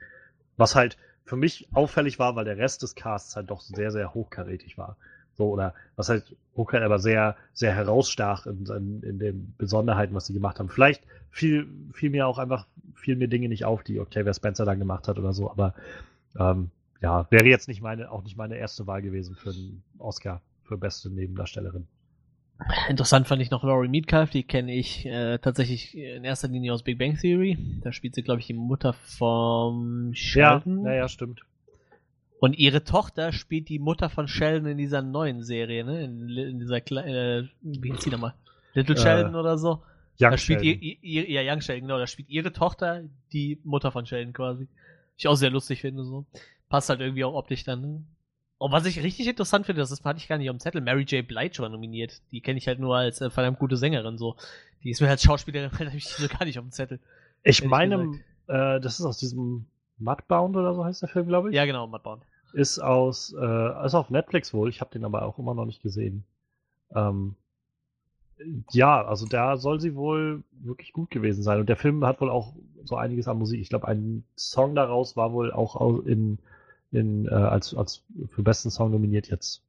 Was 0.58 0.76
halt 0.76 0.98
für 1.26 1.36
mich 1.36 1.68
auffällig 1.74 2.20
war, 2.20 2.36
weil 2.36 2.46
der 2.46 2.58
Rest 2.58 2.84
des 2.84 2.96
Casts 2.96 3.36
halt 3.36 3.50
doch 3.50 3.62
sehr, 3.62 3.92
sehr 3.92 4.14
hochkarätig 4.14 4.78
war. 4.78 4.98
So, 5.36 5.50
oder 5.50 5.74
was 5.96 6.10
halt 6.10 6.36
hochkarätig, 6.56 6.86
aber 6.86 7.00
sehr, 7.00 7.36
sehr 7.54 7.74
herausstach 7.74 8.46
in, 8.46 8.66
in, 8.66 9.04
in 9.04 9.20
den 9.20 9.56
Besonderheiten, 9.58 10.14
was 10.14 10.28
sie 10.28 10.34
gemacht 10.34 10.60
haben. 10.60 10.70
Vielleicht 10.70 11.04
fiel, 11.32 11.68
fiel 11.94 12.12
mir 12.12 12.28
auch 12.28 12.38
einfach, 12.38 12.68
fiel 12.94 13.16
mir 13.16 13.28
Dinge 13.28 13.50
nicht 13.50 13.66
auf, 13.66 13.84
die 13.84 14.00
Octavia 14.00 14.34
Spencer 14.34 14.66
dann 14.66 14.80
gemacht 14.80 15.08
hat 15.08 15.18
oder 15.18 15.34
so, 15.34 15.50
aber 15.50 15.74
ähm, 16.40 16.70
ja, 17.02 17.28
wäre 17.32 17.46
jetzt 17.46 17.68
nicht 17.68 17.82
meine, 17.82 18.12
auch 18.12 18.24
nicht 18.24 18.38
meine 18.38 18.56
erste 18.56 18.88
Wahl 18.88 19.02
gewesen 19.02 19.36
für 19.36 19.50
einen 19.50 19.84
Oscar 19.98 20.42
für 20.64 20.78
beste 20.78 21.10
Nebendarstellerin. 21.10 21.88
Interessant 22.88 23.28
fand 23.28 23.42
ich 23.42 23.52
noch 23.52 23.64
Laurie 23.64 23.90
Metcalf, 23.90 24.30
die 24.30 24.44
kenne 24.44 24.74
ich 24.74 25.06
äh, 25.06 25.38
tatsächlich 25.40 25.98
in 25.98 26.24
erster 26.24 26.48
Linie 26.48 26.74
aus 26.74 26.84
Big 26.84 26.98
Bang 26.98 27.18
Theory. 27.18 27.58
Da 27.82 27.92
spielt 27.92 28.16
sie, 28.16 28.22
glaube 28.22 28.40
ich, 28.40 28.48
die 28.48 28.54
Mutter 28.54 28.94
vom 28.94 30.12
Sheldon. 30.14 30.86
ja, 30.86 30.94
ja, 30.94 31.08
stimmt. 31.10 31.42
Und 32.44 32.60
ihre 32.60 32.84
Tochter 32.84 33.32
spielt 33.32 33.70
die 33.70 33.80
Mutter 33.80 34.10
von 34.10 34.28
Sheldon 34.28 34.68
in 34.72 34.78
dieser 34.78 35.02
neuen 35.02 35.44
Serie, 35.44 35.86
ne? 35.86 36.04
In, 36.04 36.28
in 36.28 36.60
dieser 36.60 36.82
Kle 36.82 37.06
äh, 37.06 37.48
wie 37.62 37.92
hieß 37.94 38.02
die 38.02 38.10
nochmal? 38.10 38.34
Little 38.74 38.96
Äh, 38.96 39.00
Sheldon 39.00 39.36
oder 39.36 39.58
so. 39.58 39.82
Young 40.20 40.32
da 40.32 40.38
spielt 40.38 40.62
ihr, 40.62 40.74
Sheldon. 40.74 41.00
ihr, 41.04 41.26
ihr, 41.30 41.42
ja, 41.42 41.54
Young 41.54 41.62
Sheldon, 41.62 41.88
genau, 41.88 41.98
da 41.98 42.06
spielt 42.06 42.28
ihre 42.28 42.52
Tochter 42.52 43.04
die 43.32 43.62
Mutter 43.64 43.94
von 43.94 44.06
Sheldon 44.06 44.34
quasi. 44.34 44.68
Ich 45.16 45.26
auch 45.26 45.36
sehr 45.36 45.52
lustig 45.52 45.80
finde, 45.80 46.04
so. 46.04 46.26
Passt 46.68 46.90
halt 46.90 47.00
irgendwie 47.00 47.24
auch 47.24 47.34
optisch 47.34 47.64
dann, 47.64 47.80
ne? 47.80 48.04
Und 48.58 48.74
was 48.74 48.86
ich 48.88 49.02
richtig 49.02 49.26
interessant 49.26 49.66
finde, 49.66 49.80
das 49.80 49.92
ist, 49.92 50.04
hatte 50.04 50.20
ich 50.20 50.28
gar 50.28 50.38
nicht 50.38 50.50
auf 50.50 50.58
dem 50.58 50.60
Zettel, 50.60 50.82
Mary 50.82 51.04
J. 51.04 51.26
Blige 51.26 51.60
war 51.60 51.70
nominiert. 51.70 52.22
Die 52.34 52.42
kenne 52.42 52.58
ich 52.58 52.68
halt 52.68 52.80
nur 52.80 52.98
als 52.98 53.22
äh, 53.22 53.30
verdammt 53.30 53.58
gute 53.58 53.78
Sängerin, 53.78 54.18
so. 54.18 54.36
Die 54.84 54.90
ist 54.90 55.00
mir 55.00 55.08
als 55.08 55.24
Schauspielerin 55.24 55.92
ich 55.96 56.10
so 56.10 56.28
gar 56.28 56.44
nicht 56.44 56.60
auf 56.60 56.66
dem 56.66 56.72
Zettel. 56.72 57.00
Ich 57.42 57.64
meine, 57.64 58.20
äh, 58.48 58.82
das 58.82 59.00
ist 59.00 59.06
aus 59.06 59.18
diesem 59.18 59.68
Mudbound 59.98 60.58
oder 60.58 60.74
so 60.74 60.84
heißt 60.84 61.04
der 61.04 61.08
Film, 61.08 61.28
glaube 61.28 61.50
ich. 61.50 61.56
Ja, 61.56 61.64
genau, 61.64 61.88
Matt 61.88 62.04
Bound. 62.04 62.24
Ist 62.54 62.80
aus, 62.80 63.34
äh, 63.38 63.86
ist 63.86 63.96
auf 63.96 64.10
Netflix 64.10 64.54
wohl. 64.54 64.70
Ich 64.70 64.80
habe 64.82 64.92
den 64.92 65.06
aber 65.06 65.24
auch 65.24 65.40
immer 65.40 65.54
noch 65.56 65.66
nicht 65.66 65.82
gesehen. 65.84 66.24
Ähm, 66.96 67.36
ja, 68.72 69.06
also 69.06 69.26
da 69.26 69.58
soll 69.58 69.80
sie 69.80 69.96
wohl 69.96 70.44
wirklich 70.52 70.94
gut 70.94 71.12
gewesen 71.12 71.44
sein. 71.44 71.60
Und 71.60 71.70
der 71.70 71.78
Film 71.78 72.06
hat 72.06 72.20
wohl 72.22 72.30
auch 72.30 72.54
so 72.84 72.96
einiges 72.96 73.28
an 73.28 73.38
Musik. 73.38 73.62
Ich 73.62 73.70
glaube, 73.70 73.88
ein 73.88 74.24
Song 74.36 74.76
daraus 74.76 75.16
war 75.16 75.32
wohl 75.34 75.52
auch 75.52 75.76
au- 75.76 76.02
in, 76.02 76.40
in, 76.92 77.28
äh, 77.28 77.32
als, 77.32 77.74
als 77.76 78.04
für 78.32 78.44
besten 78.44 78.72
Song 78.72 78.92
nominiert 78.92 79.28
jetzt. 79.30 79.62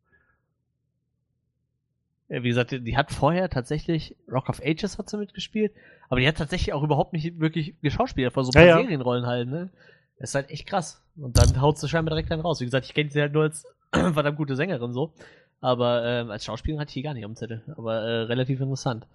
Ja, 2.29 2.43
wie 2.43 2.49
gesagt, 2.49 2.71
die, 2.73 2.97
hat 2.97 3.13
vorher 3.13 3.49
tatsächlich 3.51 4.17
Rock 4.31 4.49
of 4.51 4.61
Ages 4.65 4.99
hat 4.99 5.09
sie 5.11 5.17
mitgespielt, 5.19 5.73
aber 6.09 6.21
die 6.21 6.29
hat 6.29 6.37
tatsächlich 6.37 6.73
auch 6.73 6.83
überhaupt 6.83 7.13
nicht 7.13 7.39
wirklich 7.41 7.75
geschauspielt, 7.83 8.33
vor 8.33 8.45
so 8.45 8.51
ein 8.53 8.55
Ja, 8.55 8.61
paar 8.61 8.69
ja. 8.69 8.85
Serienrollen 8.85 9.27
halt, 9.27 9.49
ne? 9.49 9.71
Das 10.19 10.31
ist 10.31 10.35
halt 10.35 10.51
echt 10.51 10.67
krass. 10.67 11.03
Und 11.17 11.39
dann 11.39 11.61
haut 11.61 11.79
sie 11.79 11.89
scheinbar 11.89 12.15
direkt 12.15 12.33
einen 12.33 12.43
raus. 12.43 12.61
Wie 12.61 12.65
gesagt, 12.65 12.87
ich 12.87 12.95
kenne 12.95 13.11
sie 13.11 13.21
halt 13.21 13.33
nur 13.33 13.45
als 13.45 13.65
verdammt 13.93 14.37
gute 14.37 14.57
Sängerin 14.57 14.93
so. 14.93 15.13
Aber 15.61 16.05
ähm, 16.05 16.31
als 16.31 16.45
Schauspielerin 16.45 16.81
hatte 16.81 16.91
ich 16.91 16.95
die 16.95 17.03
gar 17.03 17.15
nicht 17.15 17.25
am 17.25 17.37
Zettel. 17.37 17.63
Aber 17.77 18.01
äh, 18.03 18.23
relativ 18.23 18.61
interessant. 18.61 19.07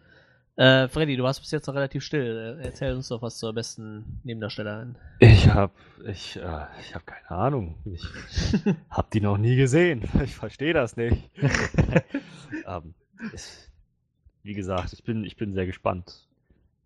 Äh, 0.56 0.88
Freddy, 0.90 1.16
du 1.16 1.24
warst 1.24 1.40
bis 1.42 1.52
jetzt 1.52 1.68
noch 1.68 1.76
relativ 1.76 2.04
still. 2.04 2.58
Äh, 2.62 2.66
Erzähl 2.66 2.94
uns 2.96 3.08
doch 3.10 3.22
was 3.22 3.38
zur 3.38 3.54
besten 3.54 4.20
Nebendarstellerin. 4.24 4.96
Ich 5.20 5.48
hab, 5.50 5.72
ich, 6.06 6.38
äh, 6.38 6.66
ich 6.82 6.96
hab 6.96 7.06
keine 7.06 7.30
Ahnung. 7.32 7.76
Ich 7.86 8.04
hab 8.90 9.12
die 9.12 9.22
noch 9.22 9.38
nie 9.38 9.56
gesehen. 9.56 10.04
Ich 10.24 10.36
verstehe 10.36 10.74
das 10.74 10.98
nicht. 10.98 11.30
ähm, 12.68 12.94
es, 13.34 13.70
wie 14.44 14.54
gesagt, 14.54 14.94
ich 14.94 15.04
bin, 15.04 15.24
ich 15.24 15.36
bin 15.38 15.54
sehr 15.54 15.66
gespannt 15.66 16.28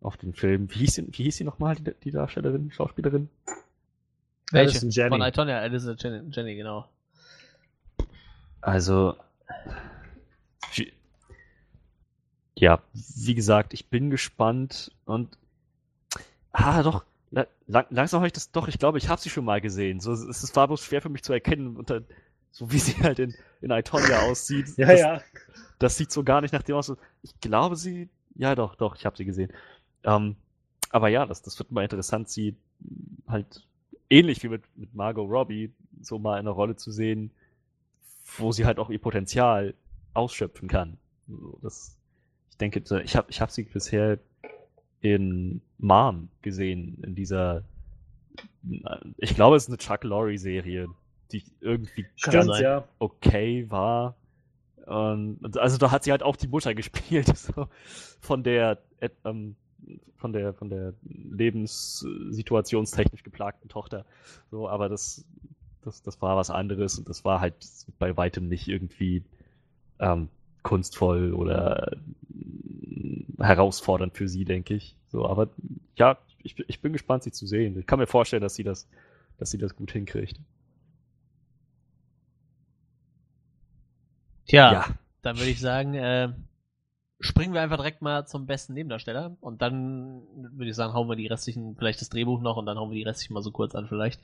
auf 0.02 0.18
den 0.18 0.34
Film. 0.34 0.70
Wie 0.74 0.80
hieß, 0.80 0.96
sie- 0.96 1.08
wie 1.12 1.24
hieß 1.24 1.38
sie 1.38 1.44
nochmal, 1.44 1.76
die, 1.76 1.94
die 2.04 2.12
Darstellerin, 2.12 2.72
Schauspielerin? 2.72 3.30
Alison 4.60 4.90
Janney. 4.90 5.10
Von 5.10 5.22
Itonia, 5.22 5.60
Alison 5.60 5.96
Jenny, 5.98 6.30
Jenny, 6.32 6.56
genau. 6.56 6.88
Also, 8.62 9.16
wie- 10.76 10.94
ja, 12.56 12.82
wie 12.94 13.36
gesagt, 13.36 13.74
ich 13.74 13.90
bin 13.90 14.10
gespannt 14.10 14.92
und 15.06 15.38
ah, 16.52 16.82
doch, 16.84 17.04
la- 17.32 17.48
lang, 17.68 17.86
langsam 17.90 18.20
habe 18.20 18.28
ich 18.28 18.34
das 18.34 18.52
doch, 18.52 18.68
ich 18.68 18.80
glaube, 18.80 18.98
ich 18.98 19.10
habe 19.10 19.20
sie 19.22 19.30
schon 19.30 19.46
mal 19.46 19.60
gesehen. 19.60 20.00
So, 20.00 20.14
es 20.14 20.22
es 20.44 20.56
war 20.56 20.68
bloß 20.68 20.84
schwer 20.84 21.02
für 21.02 21.10
mich 21.10 21.24
zu 21.24 21.34
erkennen, 21.34 21.76
unter, 21.76 22.04
so 22.52 22.72
wie 22.72 22.80
sie 22.80 23.02
halt 23.04 23.20
in, 23.20 23.34
in 23.62 23.72
Itonia 23.72 24.22
aussieht. 24.22 24.78
Ja, 24.78 24.88
das, 24.88 25.00
ja. 25.00 25.22
das 25.80 25.98
sieht 25.98 26.12
so 26.12 26.24
gar 26.24 26.42
nicht 26.42 26.54
nach 26.54 26.64
dem 26.64 26.76
aus. 26.76 26.94
Ich 27.22 27.40
glaube, 27.42 27.76
sie, 27.76 28.10
ja, 28.36 28.56
doch, 28.56 28.76
doch, 28.76 28.96
ich 28.96 29.06
habe 29.06 29.18
sie 29.18 29.26
gesehen. 29.26 29.52
Ähm, 30.04 30.36
aber 30.90 31.10
ja, 31.10 31.26
das, 31.26 31.42
das 31.42 31.58
wird 31.60 31.72
mal 31.72 31.84
interessant, 31.84 32.30
sie 32.30 32.56
halt 33.28 33.66
ähnlich 34.14 34.44
wie 34.44 34.50
mit, 34.50 34.64
mit 34.76 34.94
Margot 34.94 35.30
Robbie 35.30 35.72
so 36.02 36.20
mal 36.20 36.36
in 36.36 36.48
einer 36.48 36.52
Rolle 36.52 36.76
zu 36.76 36.92
sehen, 36.92 37.32
wo 38.38 38.52
sie 38.52 38.66
halt 38.66 38.78
auch 38.78 38.90
ihr 38.90 39.00
Potenzial 39.00 39.74
ausschöpfen 40.14 40.68
kann. 40.68 40.98
Das, 41.62 41.98
ich 42.52 42.58
denke, 42.58 42.84
ich 43.04 43.16
habe 43.16 43.30
ich 43.30 43.42
hab 43.42 43.52
sie 43.52 43.64
bisher 43.64 44.20
in 45.02 45.62
Mom 45.80 46.30
gesehen, 46.42 47.00
in 47.04 47.16
dieser, 47.16 47.64
ich 49.18 49.36
glaube, 49.36 49.56
es 49.58 49.64
ist 49.64 49.70
eine 49.70 49.78
Chuck 49.78 50.04
Lorre-Serie, 50.04 50.90
die 51.32 51.44
irgendwie 51.60 52.06
Stimmt, 52.16 52.46
sein. 52.46 52.64
ja. 52.64 52.88
okay 53.00 53.70
war. 53.70 54.16
Und, 54.86 55.58
also 55.58 55.78
da 55.78 55.92
hat 55.92 56.04
sie 56.04 56.12
halt 56.12 56.24
auch 56.24 56.36
die 56.36 56.48
Mutter 56.48 56.74
gespielt, 56.76 57.36
so, 57.36 57.68
von 58.22 58.44
der 58.44 58.80
äh, 59.00 59.10
ähm, 59.26 59.56
von 60.18 60.34
der 60.34 60.54
von 60.54 60.70
der 60.70 60.94
lebenssituationstechnisch 61.04 63.24
geplagten 63.24 63.70
Tochter. 63.70 64.06
So, 64.52 64.68
aber 64.70 64.90
das, 64.90 65.26
das, 65.84 66.02
das 66.02 66.22
war 66.22 66.36
was 66.38 66.50
anderes 66.50 66.98
und 66.98 67.08
das 67.10 67.26
war 67.26 67.42
halt 67.42 67.56
bei 68.00 68.16
weitem 68.18 68.48
nicht 68.48 68.68
irgendwie 68.68 69.24
ähm, 70.00 70.30
kunstvoll 70.64 71.34
oder 71.34 71.94
äh, 71.94 71.98
herausfordernd 73.40 74.16
für 74.16 74.28
sie, 74.28 74.46
denke 74.46 74.76
ich. 74.76 74.96
So, 75.08 75.28
aber 75.28 75.50
ja, 75.96 76.18
ich, 76.42 76.58
ich 76.68 76.82
bin 76.82 76.94
gespannt, 76.94 77.24
sie 77.24 77.32
zu 77.32 77.46
sehen. 77.46 77.78
Ich 77.80 77.86
kann 77.86 78.00
mir 78.00 78.08
vorstellen, 78.08 78.42
dass 78.42 78.56
sie 78.56 78.64
das, 78.64 78.88
dass 79.38 79.52
sie 79.52 79.58
das 79.58 79.76
gut 79.76 79.92
hinkriegt. 79.92 80.40
Tja, 84.46 84.72
Ja. 84.72 84.86
dann 85.22 85.38
würde 85.38 85.52
ich 85.52 85.60
sagen, 85.60 85.94
äh, 85.94 86.30
springen 87.20 87.54
wir 87.54 87.62
einfach 87.62 87.78
direkt 87.78 88.02
mal 88.02 88.26
zum 88.26 88.46
besten 88.46 88.74
Nebendarsteller 88.74 89.36
und 89.40 89.62
dann 89.62 90.24
würde 90.36 90.70
ich 90.70 90.76
sagen, 90.76 90.94
hauen 90.94 91.08
wir 91.10 91.16
die 91.16 91.28
restlichen, 91.28 91.76
vielleicht 91.78 92.02
das 92.02 92.10
Drehbuch 92.10 92.42
noch 92.42 92.58
und 92.58 92.66
dann 92.66 92.78
hauen 92.78 92.92
wir 92.92 92.96
die 92.96 93.04
restlichen 93.04 93.34
mal 93.34 93.42
so 93.44 93.52
kurz 93.52 93.76
an 93.76 93.88
vielleicht. 93.88 94.22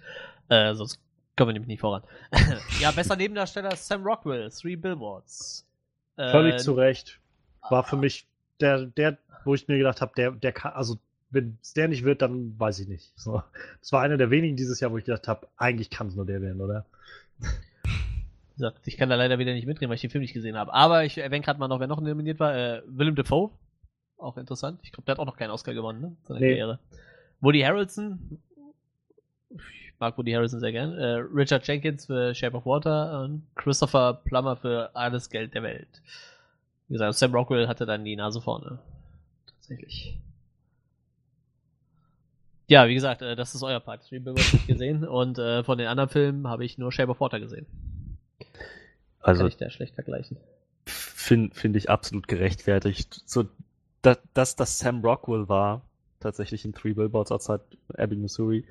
Äh, 0.50 0.74
sonst 0.76 1.00
kommen 1.38 1.50
wir 1.50 1.54
nämlich 1.54 1.68
nicht 1.68 1.82
voran. 1.82 2.04
ja, 2.82 2.92
bester 2.92 3.16
Nebendarsteller 3.16 3.76
Sam 3.76 4.04
Rockwell, 4.04 4.50
Three 4.50 4.76
Billboards. 4.76 5.66
Äh, 6.18 6.32
Völlig 6.32 6.60
zu 6.60 6.74
Recht. 6.74 7.20
War 7.70 7.84
für 7.84 7.98
mich 7.98 8.28
der, 8.60 8.86
der, 8.86 9.18
wo 9.46 9.54
ich 9.54 9.68
mir 9.68 9.78
gedacht 9.78 10.02
habe, 10.02 10.12
der, 10.16 10.32
der 10.32 10.52
kann, 10.52 10.74
also 10.74 10.98
wenn 11.32 11.58
es 11.62 11.74
der 11.74 11.88
nicht 11.88 12.04
wird, 12.04 12.22
dann 12.22 12.60
weiß 12.60 12.80
ich 12.80 12.88
nicht. 12.88 13.14
So. 13.16 13.44
Das 13.80 13.92
war 13.92 14.02
einer 14.02 14.18
der 14.18 14.32
wenigen 14.32 14.56
dieses 14.56 14.80
Jahr, 14.80 14.92
wo 14.92 14.98
ich 14.98 15.06
gedacht 15.06 15.28
habe, 15.28 15.48
eigentlich 15.58 15.90
kann 15.90 16.08
es 16.08 16.16
nur 16.16 16.26
der 16.26 16.42
werden, 16.42 16.62
oder? 16.62 16.86
Gesagt, 18.60 18.86
ich 18.88 18.98
kann 18.98 19.10
da 19.10 19.16
leider 19.16 19.40
wieder 19.40 19.54
nicht 19.54 19.66
mitreden, 19.66 19.90
weil 19.90 19.96
ich 19.96 20.02
den 20.02 20.10
Film 20.10 20.22
nicht 20.22 20.34
gesehen 20.34 20.58
habe. 20.58 20.74
Aber 20.74 21.06
ich 21.06 21.18
erwähne 21.18 21.44
gerade 21.44 21.60
mal 21.60 21.68
noch, 21.70 21.80
wer 21.80 21.88
noch 21.88 22.02
nominiert 22.02 22.40
war. 22.40 22.54
Äh, 22.56 22.82
Willem 22.88 23.16
Dafoe. 23.16 23.52
Auch 24.18 24.36
interessant. 24.36 24.82
Ich 24.84 24.92
glaube, 24.92 25.06
der 25.06 25.14
hat 25.14 25.20
auch 25.20 25.26
noch 25.26 25.38
keinen 25.38 25.52
Oscar 25.52 25.74
gewonnen, 25.74 26.02
ne? 26.02 26.16
Seine 26.26 26.40
Nee. 26.42 26.50
Karriere. 26.50 26.80
Woody 27.40 27.62
Harrelson. 27.62 28.38
Ich 29.50 29.94
mag 29.98 30.18
Woody 30.18 30.34
Harrelson 30.34 30.60
sehr 30.60 30.74
gern. 30.74 30.92
Äh, 30.98 31.06
Richard 31.34 31.66
Jenkins 31.66 32.06
für 32.06 32.36
Shape 32.36 32.58
of 32.58 32.66
Water 32.66 33.22
und 33.24 33.48
Christopher 33.56 34.14
Plummer 34.26 34.58
für 34.58 34.94
Alles 34.94 35.30
Geld 35.30 35.54
der 35.54 35.64
Welt. 35.64 36.02
Wie 36.90 36.94
gesagt, 36.94 37.16
Sam 37.16 37.34
Rockwell 37.34 37.68
hatte 37.70 37.86
dann 37.86 38.04
die 38.04 38.18
Nase 38.18 38.42
vorne. 38.42 38.80
Tatsächlich. 39.48 40.20
Ja, 42.68 42.88
wie 42.90 42.94
gesagt, 42.94 43.22
äh, 43.22 43.36
das 43.38 43.56
ist 43.56 43.64
euer 43.64 43.80
Part. 43.80 44.06
Three 44.08 44.20
Billboards 44.20 44.52
nicht 44.54 44.68
gesehen 44.68 45.08
und 45.08 45.40
äh, 45.40 45.64
von 45.64 45.78
den 45.78 45.88
anderen 45.88 46.10
Filmen 46.10 46.48
habe 46.48 46.66
ich 46.66 46.78
nur 46.78 46.92
Shape 46.92 47.12
of 47.12 47.20
Water 47.22 47.40
gesehen. 47.40 47.66
Also 49.22 49.42
Kann 49.42 49.48
ich 49.50 49.58
da 49.58 49.70
schlecht 49.70 49.96
vergleichen. 49.96 50.38
finde 50.86 51.56
find 51.56 51.76
ich 51.76 51.90
absolut 51.90 52.28
gerechtfertigt. 52.28 53.22
So, 53.26 53.46
da, 54.02 54.18
dass 54.34 54.56
das 54.56 54.80
Sam 54.80 55.04
Rockwell 55.04 55.50
war, 55.50 55.82
tatsächlich 56.20 56.66
in 56.66 56.74
Three 56.74 56.94
Billboards 56.94 57.32
outside 57.32 57.62
Ebbing, 57.96 58.22
Missouri, 58.22 58.66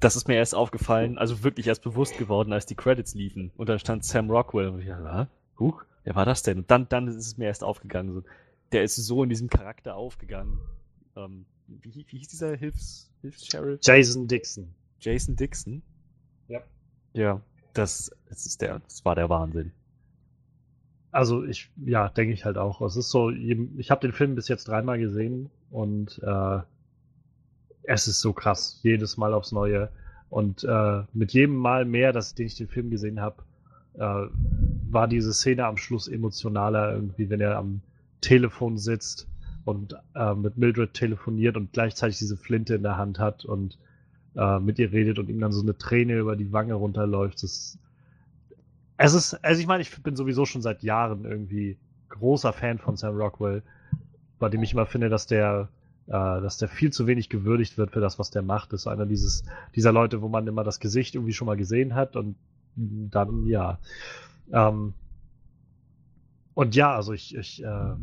das 0.00 0.16
ist 0.16 0.28
mir 0.28 0.36
erst 0.36 0.54
aufgefallen, 0.54 1.18
also 1.18 1.44
wirklich 1.44 1.66
erst 1.66 1.82
bewusst 1.82 2.16
geworden, 2.16 2.52
als 2.52 2.66
die 2.66 2.74
Credits 2.74 3.14
liefen. 3.14 3.50
Und 3.56 3.68
dann 3.68 3.78
stand 3.78 4.04
Sam 4.04 4.30
Rockwell 4.30 4.68
und 4.68 4.80
ich 4.80 4.88
dachte, 4.88 5.28
huch, 5.58 5.84
wer 6.04 6.14
war 6.14 6.24
das 6.24 6.42
denn? 6.42 6.58
Und 6.58 6.70
dann, 6.70 6.88
dann 6.88 7.06
ist 7.06 7.16
es 7.16 7.36
mir 7.36 7.46
erst 7.46 7.62
aufgegangen. 7.62 8.14
So, 8.14 8.22
der 8.72 8.82
ist 8.82 8.96
so 8.96 9.22
in 9.22 9.28
diesem 9.28 9.50
Charakter 9.50 9.96
aufgegangen. 9.96 10.58
Ähm, 11.16 11.44
wie, 11.66 12.06
wie 12.08 12.18
hieß 12.18 12.28
dieser 12.28 12.56
Hilfs, 12.56 13.10
Hilfs-Sheriff? 13.20 13.80
Jason 13.82 14.26
Dixon. 14.26 14.74
Jason 15.00 15.36
Dixon? 15.36 15.82
Ja. 16.48 16.62
Ja, 17.12 17.40
das, 17.74 18.10
das 18.28 18.46
ist 18.46 18.60
der, 18.62 18.80
das 18.80 19.04
war 19.04 19.14
der 19.14 19.28
Wahnsinn. 19.28 19.72
Also 21.12 21.44
ich, 21.44 21.70
ja, 21.84 22.08
denke 22.08 22.32
ich 22.32 22.44
halt 22.44 22.56
auch. 22.56 22.80
Es 22.82 22.96
ist 22.96 23.10
so, 23.10 23.30
ich 23.30 23.90
habe 23.90 24.00
den 24.00 24.12
Film 24.12 24.34
bis 24.34 24.48
jetzt 24.48 24.68
dreimal 24.68 24.98
gesehen 24.98 25.50
und 25.70 26.20
äh, 26.22 26.60
es 27.82 28.06
ist 28.06 28.20
so 28.20 28.32
krass, 28.32 28.78
jedes 28.82 29.16
Mal 29.16 29.34
aufs 29.34 29.52
Neue. 29.52 29.90
Und 30.28 30.62
äh, 30.62 31.02
mit 31.12 31.32
jedem 31.32 31.56
Mal 31.56 31.84
mehr, 31.84 32.12
dass 32.12 32.34
den 32.34 32.46
ich 32.46 32.54
den 32.54 32.68
Film 32.68 32.90
gesehen 32.90 33.20
habe, 33.20 33.42
äh, 33.94 34.26
war 34.90 35.08
diese 35.08 35.34
Szene 35.34 35.66
am 35.66 35.76
Schluss 35.76 36.06
emotionaler 36.06 36.92
irgendwie, 36.92 37.28
wenn 37.28 37.40
er 37.40 37.56
am 37.56 37.80
Telefon 38.20 38.78
sitzt 38.78 39.26
und 39.64 39.96
äh, 40.14 40.34
mit 40.34 40.56
Mildred 40.56 40.94
telefoniert 40.94 41.56
und 41.56 41.72
gleichzeitig 41.72 42.18
diese 42.18 42.36
Flinte 42.36 42.76
in 42.76 42.82
der 42.82 42.96
Hand 42.96 43.18
hat 43.18 43.44
und 43.44 43.78
äh, 44.36 44.58
mit 44.58 44.78
ihr 44.78 44.92
redet 44.92 45.18
und 45.18 45.28
ihm 45.28 45.40
dann 45.40 45.52
so 45.52 45.62
eine 45.62 45.76
Träne 45.76 46.18
über 46.18 46.36
die 46.36 46.52
Wange 46.52 46.74
runterläuft. 46.74 47.42
Das, 47.42 47.78
es 48.96 49.14
ist, 49.14 49.34
also 49.44 49.60
ich 49.60 49.66
meine, 49.66 49.82
ich 49.82 50.02
bin 50.02 50.16
sowieso 50.16 50.44
schon 50.44 50.62
seit 50.62 50.82
Jahren 50.82 51.24
irgendwie 51.24 51.78
großer 52.08 52.52
Fan 52.52 52.78
von 52.78 52.96
Sam 52.96 53.16
Rockwell, 53.16 53.62
bei 54.38 54.48
dem 54.48 54.62
ich 54.62 54.72
immer 54.72 54.86
finde, 54.86 55.08
dass 55.08 55.26
der 55.26 55.68
äh, 56.10 56.40
dass 56.40 56.58
der 56.58 56.68
viel 56.68 56.92
zu 56.92 57.06
wenig 57.06 57.28
gewürdigt 57.28 57.78
wird 57.78 57.92
für 57.92 58.00
das, 58.00 58.18
was 58.18 58.30
der 58.30 58.42
macht. 58.42 58.72
Das 58.72 58.82
ist 58.82 58.86
einer 58.88 59.06
dieses, 59.06 59.44
dieser 59.76 59.92
Leute, 59.92 60.20
wo 60.22 60.28
man 60.28 60.46
immer 60.46 60.64
das 60.64 60.80
Gesicht 60.80 61.14
irgendwie 61.14 61.32
schon 61.32 61.46
mal 61.46 61.56
gesehen 61.56 61.94
hat 61.94 62.16
und 62.16 62.34
dann, 62.76 63.46
ja. 63.46 63.78
Ähm, 64.52 64.94
und 66.54 66.74
ja, 66.74 66.96
also 66.96 67.12
ich, 67.12 67.36
ich, 67.36 67.62
äh, 67.62 67.94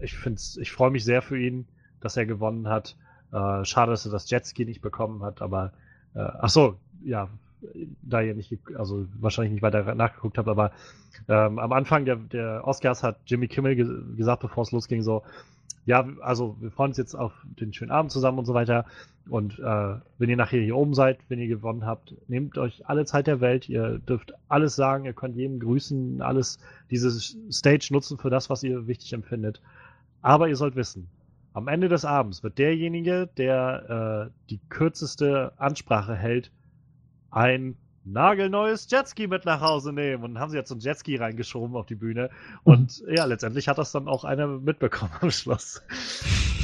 ich 0.00 0.16
ich 0.56 0.70
freue 0.70 0.90
mich 0.92 1.04
sehr 1.04 1.20
für 1.20 1.38
ihn, 1.38 1.66
dass 2.00 2.16
er 2.16 2.26
gewonnen 2.26 2.68
hat. 2.68 2.96
Äh, 3.32 3.64
schade, 3.64 3.90
dass 3.90 4.06
er 4.06 4.12
das 4.12 4.30
Jetski 4.30 4.64
nicht 4.64 4.80
bekommen 4.80 5.22
hat, 5.22 5.42
aber 5.42 5.72
äh, 6.14 6.20
ach 6.20 6.48
so, 6.48 6.76
ja, 7.04 7.28
da 8.02 8.20
ihr 8.22 8.34
nicht, 8.34 8.56
also 8.76 9.06
wahrscheinlich 9.20 9.52
nicht 9.52 9.62
weiter 9.62 9.94
nachgeguckt 9.94 10.38
habt, 10.38 10.48
aber 10.48 10.70
ähm, 11.28 11.58
am 11.58 11.72
Anfang 11.72 12.04
der, 12.04 12.16
der 12.16 12.66
Oscars 12.66 13.02
hat 13.02 13.18
Jimmy 13.26 13.48
Kimmel 13.48 13.74
ge 13.74 13.86
gesagt, 14.16 14.42
bevor 14.42 14.62
es 14.62 14.72
losging, 14.72 15.02
so, 15.02 15.22
ja, 15.84 16.06
also 16.20 16.56
wir 16.60 16.70
freuen 16.70 16.90
uns 16.90 16.98
jetzt 16.98 17.14
auf 17.14 17.32
den 17.58 17.72
schönen 17.72 17.90
Abend 17.90 18.12
zusammen 18.12 18.38
und 18.38 18.44
so 18.44 18.52
weiter. 18.52 18.84
Und 19.28 19.58
äh, 19.58 19.94
wenn 20.18 20.28
ihr 20.28 20.36
nachher 20.36 20.60
hier 20.60 20.76
oben 20.76 20.92
seid, 20.94 21.18
wenn 21.28 21.38
ihr 21.38 21.48
gewonnen 21.48 21.86
habt, 21.86 22.14
nehmt 22.28 22.58
euch 22.58 22.86
alle 22.86 23.06
Zeit 23.06 23.26
der 23.26 23.40
Welt. 23.40 23.70
Ihr 23.70 23.98
dürft 23.98 24.34
alles 24.48 24.76
sagen, 24.76 25.06
ihr 25.06 25.14
könnt 25.14 25.36
jedem 25.36 25.60
grüßen, 25.60 26.20
alles 26.20 26.58
diese 26.90 27.10
Stage 27.50 27.88
nutzen 27.90 28.18
für 28.18 28.28
das, 28.28 28.50
was 28.50 28.62
ihr 28.62 28.86
wichtig 28.86 29.14
empfindet. 29.14 29.62
Aber 30.20 30.48
ihr 30.48 30.56
sollt 30.56 30.76
wissen, 30.76 31.08
am 31.58 31.68
Ende 31.68 31.88
des 31.88 32.04
Abends 32.04 32.42
wird 32.42 32.58
derjenige, 32.58 33.28
der 33.36 34.30
äh, 34.30 34.48
die 34.48 34.60
kürzeste 34.68 35.52
Ansprache 35.56 36.14
hält, 36.14 36.50
ein 37.30 37.76
nagelneues 38.04 38.88
Jetski 38.90 39.26
mit 39.26 39.44
nach 39.44 39.60
Hause 39.60 39.92
nehmen. 39.92 40.24
Und 40.24 40.34
dann 40.34 40.42
haben 40.42 40.50
sie 40.50 40.56
jetzt 40.56 40.68
so 40.68 40.74
ein 40.74 40.80
Jetski 40.80 41.16
reingeschoben 41.16 41.76
auf 41.76 41.86
die 41.86 41.94
Bühne. 41.94 42.30
Und 42.64 43.02
mhm. 43.02 43.14
ja, 43.14 43.24
letztendlich 43.24 43.68
hat 43.68 43.78
das 43.78 43.92
dann 43.92 44.08
auch 44.08 44.24
einer 44.24 44.46
mitbekommen 44.46 45.12
am 45.20 45.30
Schluss. 45.30 45.82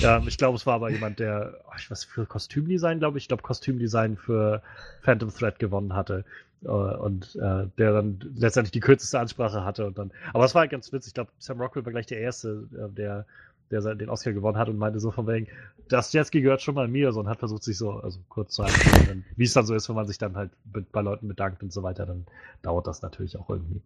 ja, 0.01 0.23
ich 0.27 0.39
glaube, 0.39 0.57
es 0.57 0.67
war 0.67 0.75
aber 0.75 0.91
jemand, 0.91 1.19
der, 1.19 1.61
ich 1.79 1.91
weiß, 1.91 2.05
für 2.05 2.25
Kostümdesign, 2.25 2.99
glaube 2.99 3.19
ich, 3.19 3.25
ich 3.25 3.29
glaube, 3.29 3.43
Kostümdesign 3.43 4.17
für 4.17 4.63
Phantom 5.03 5.35
Thread 5.35 5.59
gewonnen 5.59 5.95
hatte. 5.95 6.25
Äh, 6.65 6.69
und 6.69 7.37
äh, 7.37 7.67
der 7.79 7.93
dann 7.93 8.19
letztendlich 8.35 8.73
die 8.73 8.81
kürzeste 8.81 9.19
Ansprache 9.19 9.65
hatte 9.65 9.87
und 9.87 9.99
dann. 9.99 10.13
Aber 10.33 10.45
es 10.45 10.55
war 10.55 10.61
halt 10.61 10.71
ganz 10.71 10.93
witzig. 10.93 11.09
Ich 11.11 11.15
glaube, 11.15 11.31
Sam 11.39 11.61
Rockwell 11.61 11.85
war 11.85 11.93
gleich 11.93 12.07
der 12.07 12.21
Erste, 12.21 12.69
äh, 12.73 12.89
der 12.95 13.27
der 13.71 13.95
den 13.95 14.09
Oscar 14.09 14.33
gewonnen 14.33 14.59
hat 14.59 14.69
und 14.69 14.79
meinte 14.79 15.01
so 15.01 15.11
von 15.11 15.27
wegen, 15.27 15.49
das 15.89 16.13
Jetski 16.13 16.41
gehört 16.41 16.63
schon 16.63 16.75
mal 16.75 16.89
mir 16.89 17.13
so 17.13 17.21
und 17.21 17.29
hat 17.29 17.39
versucht 17.39 17.63
sich 17.63 17.77
so, 17.77 17.93
also 17.93 18.21
kurz 18.29 18.55
zu 18.55 18.65
halten. 18.65 19.25
Wie 19.37 19.45
es 19.45 19.53
dann 19.53 19.67
so 19.67 19.75
ist, 19.75 19.89
wenn 19.89 19.97
man 19.97 20.07
sich 20.07 20.19
dann 20.19 20.37
halt 20.37 20.51
bei 20.65 21.01
Leuten 21.01 21.29
bedankt 21.29 21.63
und 21.63 21.73
so 21.73 21.83
weiter, 21.83 22.07
dann 22.07 22.27
dauert 22.63 22.87
das 22.87 23.03
natürlich 23.03 23.37
auch 23.37 23.49
irgendwie. 23.49 23.83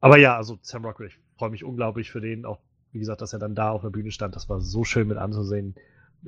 Aber 0.00 0.18
ja, 0.18 0.36
also 0.36 0.58
Sam 0.62 0.84
Rockwell, 0.84 1.08
ich 1.08 1.18
freue 1.36 1.50
mich 1.50 1.64
unglaublich 1.64 2.10
für 2.10 2.20
den, 2.20 2.44
auch 2.44 2.58
wie 2.92 2.98
gesagt, 2.98 3.20
dass 3.20 3.32
er 3.32 3.38
dann 3.38 3.54
da 3.54 3.70
auf 3.70 3.82
der 3.82 3.90
Bühne 3.90 4.10
stand, 4.10 4.34
das 4.34 4.48
war 4.48 4.60
so 4.60 4.84
schön 4.84 5.08
mit 5.08 5.18
anzusehen. 5.18 5.74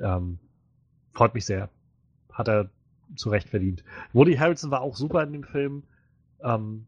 Ähm, 0.01 0.39
freut 1.13 1.33
mich 1.33 1.45
sehr. 1.45 1.69
Hat 2.31 2.47
er 2.47 2.69
zu 3.15 3.29
Recht 3.29 3.49
verdient. 3.49 3.83
Woody 4.13 4.35
Harrelson 4.35 4.71
war 4.71 4.81
auch 4.81 4.95
super 4.95 5.23
in 5.23 5.33
dem 5.33 5.43
Film. 5.43 5.83
Ähm, 6.41 6.85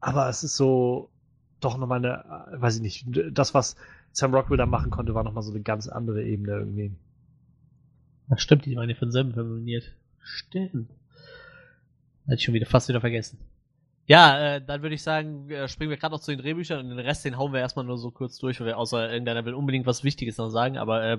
aber 0.00 0.28
es 0.28 0.44
ist 0.44 0.56
so 0.56 1.10
doch 1.60 1.78
nochmal 1.78 1.98
eine, 1.98 2.46
äh, 2.52 2.60
weiß 2.60 2.76
ich 2.76 2.82
nicht, 2.82 3.06
das, 3.32 3.54
was 3.54 3.76
Sam 4.16 4.34
Rockwell 4.34 4.56
da 4.56 4.64
machen 4.64 4.90
konnte, 4.90 5.14
war 5.14 5.24
nochmal 5.24 5.42
so 5.42 5.50
eine 5.50 5.60
ganz 5.60 5.88
andere 5.88 6.24
Ebene 6.24 6.52
irgendwie. 6.52 6.90
Das 8.30 8.40
stimmt, 8.40 8.64
die 8.64 8.74
waren 8.74 8.88
ja 8.88 8.94
von 8.94 9.12
selben 9.12 9.32
nominiert. 9.32 9.92
Stimmt. 10.22 10.90
Hatte 12.24 12.36
ich 12.36 12.42
schon 12.42 12.54
wieder 12.54 12.64
fast 12.64 12.88
wieder 12.88 13.02
vergessen. 13.02 13.38
Ja, 14.06 14.56
äh, 14.56 14.62
dann 14.64 14.80
würde 14.80 14.94
ich 14.94 15.02
sagen, 15.02 15.50
äh, 15.50 15.68
springen 15.68 15.90
wir 15.90 15.98
gerade 15.98 16.14
noch 16.14 16.22
zu 16.22 16.30
den 16.30 16.40
Drehbüchern 16.40 16.80
und 16.80 16.88
den 16.88 16.98
Rest, 16.98 17.26
den 17.26 17.36
hauen 17.36 17.52
wir 17.52 17.60
erstmal 17.60 17.84
nur 17.84 17.98
so 17.98 18.10
kurz 18.10 18.38
durch, 18.38 18.58
weil 18.58 18.68
wir 18.68 18.78
außer 18.78 19.12
irgendeiner 19.12 19.44
will 19.44 19.52
unbedingt 19.52 19.84
was 19.84 20.02
Wichtiges 20.02 20.38
noch 20.38 20.48
sagen, 20.48 20.78
aber 20.78 21.04
äh, 21.04 21.18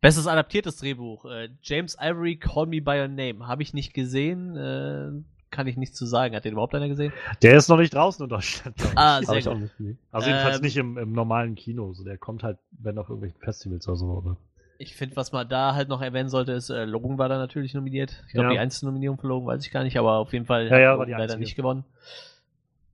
bestes 0.00 0.26
adaptiertes 0.26 0.78
Drehbuch. 0.78 1.26
Äh, 1.26 1.50
James 1.60 1.98
Ivory, 2.00 2.36
Call 2.36 2.66
Me 2.66 2.80
By 2.80 3.00
Your 3.00 3.08
Name. 3.08 3.46
Habe 3.46 3.62
ich 3.62 3.74
nicht 3.74 3.92
gesehen. 3.92 5.26
Kann 5.54 5.68
ich 5.68 5.76
nichts 5.76 5.96
zu 5.96 6.04
sagen. 6.04 6.34
Hat 6.34 6.44
den 6.44 6.52
überhaupt 6.52 6.74
einer 6.74 6.88
gesehen? 6.88 7.12
Der 7.40 7.56
ist 7.56 7.68
noch 7.68 7.76
nicht 7.76 7.94
draußen 7.94 8.24
in 8.24 8.28
Deutschland. 8.28 8.74
Ah, 8.96 9.22
sehr 9.22 9.40
gut. 9.40 9.70
Nicht, 9.78 9.98
also 10.10 10.28
jedenfalls 10.28 10.56
ähm, 10.56 10.62
nicht 10.62 10.76
im, 10.76 10.98
im, 10.98 11.12
normalen 11.12 11.54
Kino. 11.54 11.92
So, 11.92 12.02
der 12.02 12.18
kommt 12.18 12.42
halt, 12.42 12.58
wenn 12.72 12.98
auf 12.98 13.08
irgendwelchen 13.08 13.40
Festivals 13.40 13.86
oder 13.86 13.96
so. 13.96 14.06
Oder? 14.06 14.36
Ich 14.78 14.96
finde, 14.96 15.14
was 15.14 15.30
man 15.30 15.48
da 15.48 15.74
halt 15.74 15.88
noch 15.88 16.02
erwähnen 16.02 16.28
sollte, 16.28 16.50
ist, 16.50 16.70
äh, 16.70 16.86
Logan 16.86 17.18
war 17.18 17.28
da 17.28 17.38
natürlich 17.38 17.72
nominiert. 17.72 18.24
Ich 18.26 18.32
glaube, 18.32 18.48
ja. 18.48 18.54
die 18.54 18.58
einzige 18.58 18.86
Nominierung 18.86 19.16
für 19.18 19.28
Logan 19.28 19.46
weiß 19.46 19.64
ich 19.64 19.70
gar 19.70 19.84
nicht, 19.84 19.96
aber 19.96 20.18
auf 20.18 20.32
jeden 20.32 20.46
Fall 20.46 20.66
ja, 20.66 20.78
ja, 20.80 20.90
hat 20.90 20.98
Logan 20.98 21.20
leider 21.20 21.36
nicht 21.36 21.54
gewonnen. 21.54 21.84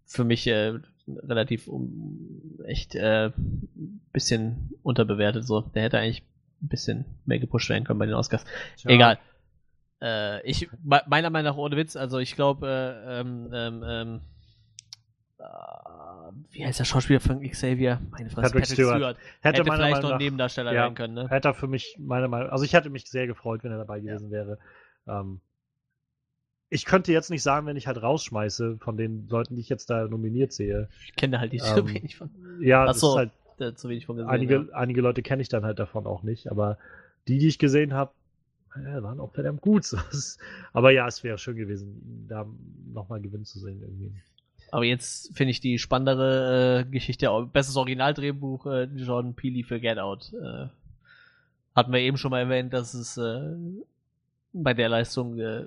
Für 0.04 0.24
mich 0.24 0.46
äh, 0.46 0.74
relativ 1.08 1.66
um, 1.66 2.60
echt 2.66 2.94
äh, 2.94 3.30
bisschen 4.12 4.74
unterbewertet. 4.82 5.46
So, 5.46 5.62
der 5.62 5.84
hätte 5.84 5.98
eigentlich 5.98 6.24
ein 6.62 6.68
bisschen 6.68 7.04
mehr 7.24 7.38
gepusht 7.38 7.70
werden 7.70 7.84
können 7.84 7.98
bei 7.98 8.06
den 8.06 8.16
Oscars. 8.16 8.44
Tja. 8.76 8.90
Egal. 8.90 9.18
Äh, 10.02 10.42
ich, 10.48 10.68
meiner 10.82 11.30
Meinung 11.30 11.52
nach, 11.52 11.56
ohne 11.56 11.76
Witz, 11.76 11.96
also 11.96 12.18
ich 12.18 12.34
glaube, 12.34 12.66
äh, 13.06 13.20
ähm, 13.20 13.50
ähm, 13.52 14.20
äh, 15.38 15.42
wie 16.50 16.64
heißt 16.64 16.78
der 16.78 16.84
Schauspieler 16.84 17.20
von 17.20 17.40
Xavier? 17.42 18.00
Meine 18.10 18.30
Fresse, 18.30 18.52
Patrick, 18.52 18.62
Patrick 18.62 18.66
Stewart. 18.66 18.96
Stewart. 18.96 19.16
Hätte, 19.40 19.58
hätte 19.58 19.72
vielleicht 19.72 20.02
noch 20.02 20.12
ein 20.12 20.18
Nebendarsteller 20.18 20.72
ja, 20.72 20.84
sein 20.84 20.94
können, 20.94 21.14
ne? 21.14 21.28
Hätte 21.28 21.48
er 21.48 21.54
für 21.54 21.66
mich, 21.66 21.96
meiner 21.98 22.28
Meinung 22.28 22.46
nach, 22.46 22.52
also 22.52 22.64
ich 22.64 22.72
hätte 22.72 22.90
mich 22.90 23.06
sehr 23.10 23.26
gefreut, 23.26 23.62
wenn 23.62 23.72
er 23.72 23.78
dabei 23.78 24.00
gewesen 24.00 24.30
ja. 24.30 24.32
wäre. 24.32 24.58
Ähm, 25.06 25.40
ich 26.70 26.84
könnte 26.84 27.12
jetzt 27.12 27.30
nicht 27.30 27.42
sagen, 27.42 27.66
wenn 27.66 27.76
ich 27.76 27.86
halt 27.86 28.00
rausschmeiße 28.00 28.78
von 28.78 28.96
den 28.96 29.28
Leuten, 29.28 29.56
die 29.56 29.60
ich 29.60 29.68
jetzt 29.68 29.90
da 29.90 30.06
nominiert 30.06 30.52
sehe. 30.52 30.88
Ich 31.04 31.16
kenne 31.16 31.40
halt 31.40 31.52
nicht 31.52 31.64
so 31.64 31.80
ähm, 31.80 31.88
wenig 31.88 32.16
von. 32.16 32.30
Ja, 32.60 32.86
das 32.86 33.00
so, 33.00 33.18
ist 33.18 33.30
halt 33.58 33.78
zu 33.78 33.88
wenig 33.88 34.06
von 34.06 34.16
gesehen. 34.16 34.30
Einige, 34.30 34.54
ja. 34.54 34.74
einige 34.74 35.00
Leute 35.00 35.22
kenne 35.22 35.42
ich 35.42 35.48
dann 35.48 35.64
halt 35.64 35.78
davon 35.78 36.06
auch 36.06 36.22
nicht, 36.22 36.50
aber 36.50 36.78
die, 37.28 37.38
die 37.38 37.48
ich 37.48 37.58
gesehen 37.58 37.92
habe, 37.92 38.12
ja, 38.76 39.02
waren 39.02 39.20
auch 39.20 39.32
verdammt 39.32 39.60
gut. 39.60 39.86
Aber 40.72 40.90
ja, 40.90 41.06
es 41.06 41.22
wäre 41.24 41.38
schön 41.38 41.56
gewesen, 41.56 42.26
da 42.28 42.46
nochmal 42.92 43.20
gewinnen 43.20 43.44
zu 43.44 43.58
sehen 43.58 43.80
irgendwie. 43.80 44.12
Aber 44.72 44.84
jetzt 44.84 45.36
finde 45.36 45.50
ich 45.50 45.60
die 45.60 45.78
spannendere 45.78 46.80
äh, 46.80 46.90
Geschichte, 46.90 47.28
bestes 47.52 47.76
Originaldrehbuch, 47.76 48.66
äh, 48.66 48.84
Jordan 48.94 49.34
Peele 49.34 49.64
für 49.64 49.80
Get 49.80 49.98
Out. 49.98 50.32
Äh, 50.32 50.66
hatten 51.74 51.92
wir 51.92 52.00
eben 52.00 52.16
schon 52.16 52.30
mal 52.30 52.40
erwähnt, 52.40 52.72
dass 52.72 52.94
es 52.94 53.16
äh, 53.16 53.56
bei 54.52 54.74
der 54.74 54.88
Leistung 54.88 55.38
äh, 55.38 55.66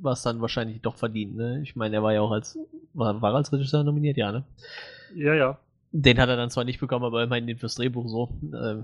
was 0.00 0.22
dann 0.22 0.40
wahrscheinlich 0.40 0.80
doch 0.80 0.96
verdient. 0.96 1.36
Ne? 1.36 1.60
Ich 1.62 1.76
meine, 1.76 1.96
er 1.96 2.02
war 2.02 2.12
ja 2.12 2.20
auch 2.20 2.30
als 2.30 2.58
war, 2.94 3.20
war 3.20 3.34
als 3.34 3.52
Regisseur 3.52 3.84
nominiert, 3.84 4.16
ja, 4.16 4.32
ne? 4.32 4.44
Ja, 5.14 5.34
ja. 5.34 5.58
Den 5.92 6.18
hat 6.18 6.28
er 6.28 6.36
dann 6.36 6.50
zwar 6.50 6.64
nicht 6.64 6.80
bekommen, 6.80 7.04
aber 7.04 7.22
immerhin 7.22 7.46
den 7.46 7.58
fürs 7.58 7.76
Drehbuch 7.76 8.08
so. 8.08 8.30
Äh, 8.52 8.76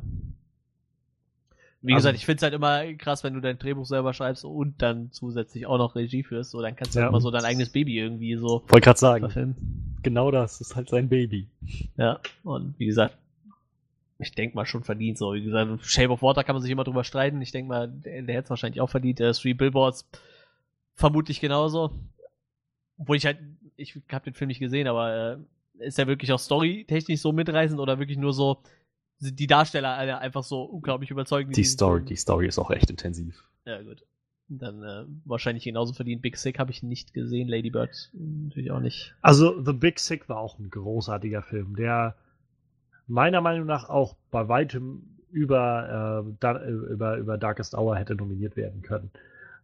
wie 1.82 1.94
also, 1.94 2.04
gesagt, 2.04 2.18
ich 2.18 2.26
finde 2.26 2.36
es 2.36 2.42
halt 2.42 2.54
immer 2.54 2.94
krass, 2.94 3.24
wenn 3.24 3.34
du 3.34 3.40
dein 3.40 3.58
Drehbuch 3.58 3.86
selber 3.86 4.14
schreibst 4.14 4.44
und 4.44 4.80
dann 4.80 5.10
zusätzlich 5.10 5.66
auch 5.66 5.78
noch 5.78 5.96
Regie 5.96 6.22
führst, 6.22 6.52
so 6.52 6.62
dann 6.62 6.76
kannst 6.76 6.94
du 6.94 7.00
ja, 7.00 7.08
immer 7.08 7.20
so 7.20 7.30
dein 7.32 7.44
eigenes 7.44 7.70
Baby 7.70 7.98
irgendwie 7.98 8.36
so. 8.36 8.62
Wollte 8.68 8.80
gerade 8.84 8.98
sagen. 8.98 9.24
Verfilmen. 9.24 9.98
Genau 10.02 10.30
das 10.30 10.60
ist 10.60 10.76
halt 10.76 10.88
sein 10.88 11.08
Baby. 11.08 11.48
Ja, 11.96 12.20
und 12.44 12.78
wie 12.78 12.86
gesagt, 12.86 13.16
ich 14.18 14.32
denke 14.32 14.54
mal 14.54 14.64
schon 14.64 14.84
verdient 14.84 15.18
so. 15.18 15.34
Wie 15.34 15.42
gesagt, 15.42 15.84
Shape 15.84 16.10
of 16.10 16.22
Water 16.22 16.44
kann 16.44 16.54
man 16.54 16.62
sich 16.62 16.70
immer 16.70 16.84
drüber 16.84 17.02
streiten. 17.02 17.42
Ich 17.42 17.50
denke 17.50 17.68
mal, 17.68 17.88
der, 17.88 18.22
der 18.22 18.36
hätte 18.36 18.44
es 18.44 18.50
wahrscheinlich 18.50 18.80
auch 18.80 18.90
verdient. 18.90 19.18
Der 19.18 19.32
Three 19.32 19.54
Billboards 19.54 20.08
vermutlich 20.94 21.40
genauso. 21.40 21.90
Obwohl 22.98 23.16
ich 23.16 23.26
halt, 23.26 23.38
ich 23.76 23.98
habe 24.12 24.24
den 24.24 24.34
Film 24.34 24.48
nicht 24.48 24.60
gesehen, 24.60 24.86
aber 24.86 25.38
äh, 25.80 25.86
ist 25.86 25.98
er 25.98 26.06
wirklich 26.06 26.32
auch 26.32 26.38
storytechnisch 26.38 27.20
so 27.20 27.32
mitreißend 27.32 27.80
oder 27.80 27.98
wirklich 27.98 28.18
nur 28.18 28.32
so 28.32 28.62
sind 29.22 29.38
die 29.38 29.46
Darsteller 29.46 29.96
alle 29.96 30.18
einfach 30.18 30.42
so 30.42 30.62
unglaublich 30.62 31.10
überzeugend? 31.10 31.56
Die 31.56 31.62
Story, 31.62 32.04
die 32.04 32.16
Story 32.16 32.48
ist 32.48 32.58
auch 32.58 32.72
echt 32.72 32.90
intensiv. 32.90 33.44
Ja, 33.64 33.80
gut. 33.80 34.04
Dann 34.48 34.82
äh, 34.82 35.04
wahrscheinlich 35.24 35.62
genauso 35.62 35.92
verdient. 35.92 36.22
Big 36.22 36.36
Sick 36.36 36.58
habe 36.58 36.72
ich 36.72 36.82
nicht 36.82 37.14
gesehen, 37.14 37.48
Lady 37.48 37.70
Bird 37.70 38.10
natürlich 38.12 38.72
auch 38.72 38.80
nicht. 38.80 39.14
Also 39.22 39.62
The 39.62 39.72
Big 39.72 40.00
Sick 40.00 40.28
war 40.28 40.38
auch 40.38 40.58
ein 40.58 40.70
großartiger 40.70 41.42
Film, 41.42 41.76
der 41.76 42.16
meiner 43.06 43.40
Meinung 43.40 43.66
nach 43.66 43.88
auch 43.88 44.16
bei 44.32 44.48
weitem 44.48 45.18
über, 45.30 46.24
äh, 46.26 46.34
da, 46.40 46.64
über, 46.66 47.16
über 47.16 47.38
Darkest 47.38 47.74
Hour 47.74 47.96
hätte 47.96 48.16
nominiert 48.16 48.56
werden 48.56 48.82
können. 48.82 49.10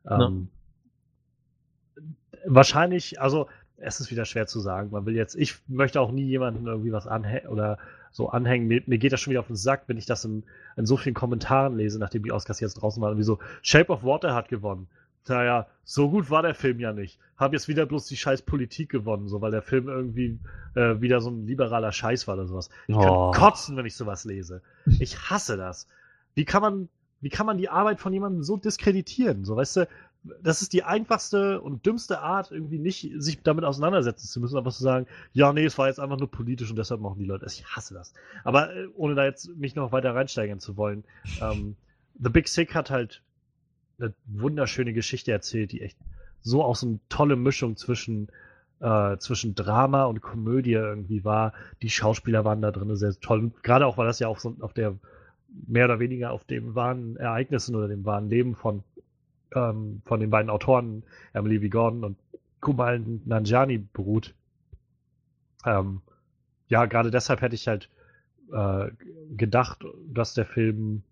Ähm, 0.08 0.48
Wahrscheinlich, 2.46 3.20
also 3.20 3.48
es 3.80 4.00
ist 4.00 4.10
wieder 4.10 4.24
schwer 4.24 4.46
zu 4.46 4.60
sagen. 4.60 4.90
Man 4.90 5.06
will 5.06 5.14
jetzt, 5.16 5.34
ich 5.36 5.56
möchte 5.68 6.00
auch 6.00 6.10
nie 6.12 6.24
jemanden 6.24 6.66
irgendwie 6.66 6.92
was 6.92 7.06
anhängen 7.06 7.48
oder 7.48 7.78
so 8.10 8.28
anhängen. 8.30 8.66
Mir, 8.68 8.82
mir, 8.86 8.98
geht 8.98 9.12
das 9.12 9.20
schon 9.20 9.30
wieder 9.32 9.40
auf 9.40 9.46
den 9.46 9.56
Sack, 9.56 9.84
wenn 9.86 9.96
ich 9.96 10.06
das 10.06 10.24
in, 10.24 10.44
in 10.76 10.86
so 10.86 10.96
vielen 10.96 11.14
Kommentaren 11.14 11.76
lese, 11.76 11.98
nachdem 11.98 12.22
die 12.22 12.32
Oscars 12.32 12.60
jetzt 12.60 12.74
draußen 12.74 13.02
waren. 13.02 13.18
Wie 13.18 13.22
so, 13.22 13.38
Shape 13.62 13.92
of 13.92 14.02
Water 14.02 14.34
hat 14.34 14.48
gewonnen. 14.48 14.88
Naja, 15.28 15.66
so 15.84 16.08
gut 16.10 16.30
war 16.30 16.40
der 16.42 16.54
Film 16.54 16.80
ja 16.80 16.92
nicht. 16.94 17.18
Hab 17.36 17.52
jetzt 17.52 17.68
wieder 17.68 17.84
bloß 17.84 18.06
die 18.06 18.16
scheiß 18.16 18.42
Politik 18.42 18.88
gewonnen, 18.88 19.28
so 19.28 19.42
weil 19.42 19.50
der 19.50 19.60
Film 19.60 19.88
irgendwie 19.88 20.38
äh, 20.74 21.00
wieder 21.02 21.20
so 21.20 21.28
ein 21.30 21.46
liberaler 21.46 21.92
Scheiß 21.92 22.26
war 22.26 22.34
oder 22.34 22.46
sowas. 22.46 22.70
Ich 22.86 22.96
Oh. 22.96 23.30
kann 23.30 23.40
kotzen, 23.42 23.76
wenn 23.76 23.84
ich 23.84 23.94
sowas 23.94 24.24
lese. 24.24 24.62
Ich 25.00 25.18
hasse 25.30 25.58
das. 25.58 25.86
Wie 26.34 26.46
kann 26.46 26.62
man, 26.62 26.88
wie 27.20 27.28
kann 27.28 27.44
man 27.44 27.58
die 27.58 27.68
Arbeit 27.68 28.00
von 28.00 28.12
jemandem 28.14 28.42
so 28.42 28.56
diskreditieren? 28.56 29.44
So, 29.44 29.54
weißt 29.56 29.76
du, 29.76 29.88
das 30.42 30.62
ist 30.62 30.72
die 30.72 30.82
einfachste 30.82 31.60
und 31.60 31.86
dümmste 31.86 32.20
Art, 32.20 32.50
irgendwie 32.50 32.78
nicht 32.78 33.10
sich 33.18 33.42
damit 33.42 33.64
auseinandersetzen 33.64 34.26
zu 34.26 34.40
müssen, 34.40 34.56
aber 34.56 34.70
zu 34.70 34.82
sagen, 34.82 35.06
ja, 35.32 35.52
nee, 35.52 35.64
es 35.64 35.78
war 35.78 35.88
jetzt 35.88 36.00
einfach 36.00 36.18
nur 36.18 36.30
politisch 36.30 36.70
und 36.70 36.76
deshalb 36.76 37.00
machen 37.00 37.18
die 37.18 37.24
Leute 37.24 37.44
das. 37.44 37.54
Ich 37.54 37.64
hasse 37.66 37.94
das. 37.94 38.12
Aber 38.44 38.74
äh, 38.74 38.88
ohne 38.94 39.14
da 39.14 39.24
jetzt 39.24 39.48
mich 39.56 39.74
noch 39.74 39.92
weiter 39.92 40.14
reinsteigern 40.14 40.60
zu 40.60 40.76
wollen, 40.76 41.04
ähm, 41.40 41.76
The 42.20 42.30
Big 42.30 42.48
Sick 42.48 42.74
hat 42.74 42.90
halt 42.90 43.22
eine 43.98 44.12
wunderschöne 44.26 44.92
Geschichte 44.92 45.32
erzählt, 45.32 45.72
die 45.72 45.82
echt 45.82 45.98
so 46.40 46.62
auch 46.62 46.76
so 46.76 46.86
eine 46.86 47.00
tolle 47.08 47.36
Mischung 47.36 47.76
zwischen 47.76 48.28
äh, 48.80 49.16
zwischen 49.18 49.54
Drama 49.54 50.04
und 50.04 50.20
Komödie 50.20 50.72
irgendwie 50.72 51.24
war. 51.24 51.52
Die 51.82 51.90
Schauspieler 51.90 52.44
waren 52.44 52.62
da 52.62 52.70
drin 52.70 52.94
sehr 52.96 53.18
toll. 53.20 53.50
Gerade 53.62 53.86
auch, 53.86 53.98
weil 53.98 54.06
das 54.06 54.20
ja 54.20 54.28
auch 54.28 54.38
so 54.38 54.56
auf 54.60 54.72
der 54.72 54.96
mehr 55.66 55.86
oder 55.86 55.98
weniger 55.98 56.30
auf 56.30 56.44
den 56.44 56.74
wahren 56.74 57.16
Ereignissen 57.16 57.74
oder 57.74 57.88
dem 57.88 58.04
wahren 58.04 58.28
Leben 58.28 58.54
von 58.54 58.84
ähm, 59.54 60.02
von 60.04 60.20
den 60.20 60.30
beiden 60.30 60.50
Autoren, 60.50 61.02
Emily 61.32 61.60
V. 61.60 61.68
Gordon 61.68 62.04
und 62.04 62.18
Kumail 62.60 63.20
Nanjiani 63.24 63.78
beruht. 63.78 64.34
Ähm, 65.64 66.00
ja, 66.68 66.86
gerade 66.86 67.10
deshalb 67.10 67.40
hätte 67.40 67.54
ich 67.54 67.68
halt 67.68 67.88
äh, 68.52 68.90
gedacht, 69.36 69.84
dass 70.08 70.34
der 70.34 70.46
Film 70.46 71.02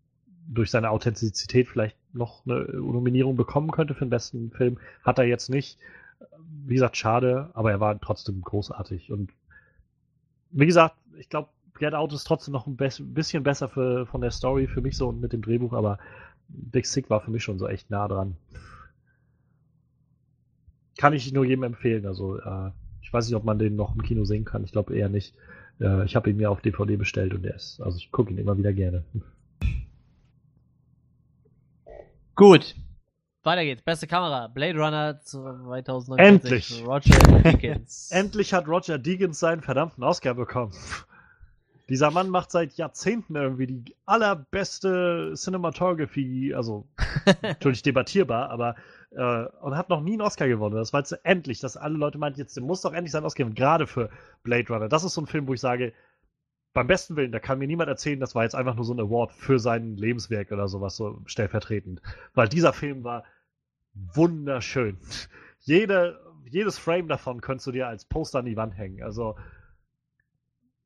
durch 0.48 0.70
seine 0.70 0.90
Authentizität 0.90 1.68
vielleicht 1.68 1.96
noch 2.12 2.46
eine 2.46 2.64
Nominierung 2.72 3.36
bekommen 3.36 3.70
könnte 3.70 3.94
für 3.94 4.04
den 4.04 4.10
besten 4.10 4.50
Film. 4.52 4.78
Hat 5.02 5.18
er 5.18 5.24
jetzt 5.24 5.50
nicht. 5.50 5.78
Wie 6.66 6.74
gesagt, 6.74 6.96
schade, 6.96 7.50
aber 7.54 7.70
er 7.70 7.80
war 7.80 8.00
trotzdem 8.00 8.40
großartig. 8.42 9.10
Und 9.10 9.32
wie 10.50 10.66
gesagt, 10.66 10.94
ich 11.18 11.28
glaube, 11.28 11.48
Get 11.78 11.94
Out 11.94 12.12
ist 12.12 12.24
trotzdem 12.24 12.52
noch 12.52 12.66
ein 12.66 12.76
bisschen 12.76 13.42
besser 13.42 13.68
für, 13.68 14.06
von 14.06 14.20
der 14.20 14.30
Story 14.30 14.66
für 14.66 14.80
mich 14.80 14.96
so 14.96 15.08
und 15.08 15.20
mit 15.20 15.32
dem 15.32 15.42
Drehbuch, 15.42 15.72
aber 15.72 15.98
Big 16.48 16.86
Sick 16.86 17.10
war 17.10 17.20
für 17.20 17.30
mich 17.30 17.42
schon 17.42 17.58
so 17.58 17.68
echt 17.68 17.90
nah 17.90 18.08
dran. 18.08 18.36
Kann 20.98 21.12
ich 21.12 21.32
nur 21.32 21.44
jedem 21.44 21.64
empfehlen. 21.64 22.06
Also, 22.06 22.38
äh, 22.38 22.70
ich 23.02 23.12
weiß 23.12 23.26
nicht, 23.26 23.36
ob 23.36 23.44
man 23.44 23.58
den 23.58 23.76
noch 23.76 23.94
im 23.94 24.02
Kino 24.02 24.24
sehen 24.24 24.44
kann. 24.44 24.64
Ich 24.64 24.72
glaube 24.72 24.96
eher 24.96 25.08
nicht. 25.08 25.34
Äh, 25.80 26.04
ich 26.04 26.16
habe 26.16 26.30
ihn 26.30 26.36
mir 26.36 26.50
auf 26.50 26.60
DVD 26.60 26.96
bestellt 26.96 27.34
und 27.34 27.42
der 27.42 27.54
ist, 27.54 27.80
also 27.80 27.98
ich 27.98 28.10
gucke 28.10 28.30
ihn 28.30 28.38
immer 28.38 28.56
wieder 28.56 28.72
gerne. 28.72 29.04
Gut. 32.34 32.74
Weiter 33.44 33.64
geht's. 33.64 33.82
Beste 33.82 34.06
Kamera. 34.06 34.48
Blade 34.48 34.78
Runner 34.78 35.20
2049. 35.20 36.18
Endlich. 36.18 36.86
Roger 36.86 37.42
Dickens. 37.42 38.10
Endlich 38.12 38.52
hat 38.52 38.66
Roger 38.66 38.98
Deakins 38.98 39.38
seinen 39.38 39.62
verdammten 39.62 40.02
Oscar 40.02 40.34
bekommen. 40.34 40.72
Dieser 41.88 42.10
Mann 42.10 42.30
macht 42.30 42.50
seit 42.50 42.74
Jahrzehnten 42.74 43.36
irgendwie 43.36 43.66
die 43.68 43.96
allerbeste 44.06 45.34
Cinematography, 45.36 46.52
also 46.54 46.88
natürlich 47.42 47.82
debattierbar, 47.82 48.50
aber 48.50 48.74
äh, 49.10 49.46
und 49.60 49.76
hat 49.76 49.88
noch 49.88 50.00
nie 50.00 50.12
einen 50.12 50.22
Oscar 50.22 50.48
gewonnen. 50.48 50.74
Das 50.74 50.92
war 50.92 51.00
jetzt 51.00 51.12
endlich, 51.24 51.60
dass 51.60 51.76
alle 51.76 51.96
Leute 51.96 52.18
meinten, 52.18 52.40
jetzt 52.40 52.60
muss 52.60 52.82
doch 52.82 52.92
endlich 52.92 53.12
seinen 53.12 53.24
Oscar 53.24 53.44
gewinnen, 53.44 53.54
gerade 53.54 53.86
für 53.86 54.10
Blade 54.42 54.68
Runner. 54.68 54.88
Das 54.88 55.04
ist 55.04 55.14
so 55.14 55.20
ein 55.20 55.26
Film, 55.26 55.46
wo 55.46 55.54
ich 55.54 55.60
sage, 55.60 55.92
beim 56.72 56.88
besten 56.88 57.16
Willen, 57.16 57.32
da 57.32 57.38
kann 57.38 57.58
mir 57.58 57.66
niemand 57.66 57.88
erzählen, 57.88 58.20
das 58.20 58.34
war 58.34 58.42
jetzt 58.42 58.54
einfach 58.54 58.74
nur 58.74 58.84
so 58.84 58.92
ein 58.92 59.00
Award 59.00 59.32
für 59.32 59.58
sein 59.58 59.96
Lebenswerk 59.96 60.52
oder 60.52 60.68
sowas, 60.68 60.96
so 60.96 61.22
stellvertretend. 61.24 62.02
Weil 62.34 62.48
dieser 62.48 62.72
Film 62.74 63.02
war 63.02 63.24
wunderschön. 63.94 64.98
Jede, 65.60 66.20
jedes 66.44 66.78
Frame 66.78 67.08
davon 67.08 67.40
könntest 67.40 67.66
du 67.68 67.72
dir 67.72 67.88
als 67.88 68.04
Poster 68.04 68.40
an 68.40 68.44
die 68.44 68.58
Wand 68.58 68.76
hängen. 68.76 69.02
Also, 69.02 69.36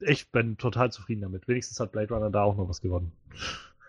ich 0.01 0.31
bin 0.31 0.57
total 0.59 0.91
zufrieden 0.93 1.23
damit. 1.23 1.49
Wenigstens 1.49 1.81
hat 1.81 1.93
Blade 1.93 2.13
Runner 2.13 2.31
da 2.31 2.43
auch 2.43 2.57
noch 2.57 2.69
was 2.69 2.81
gewonnen. 2.81 3.13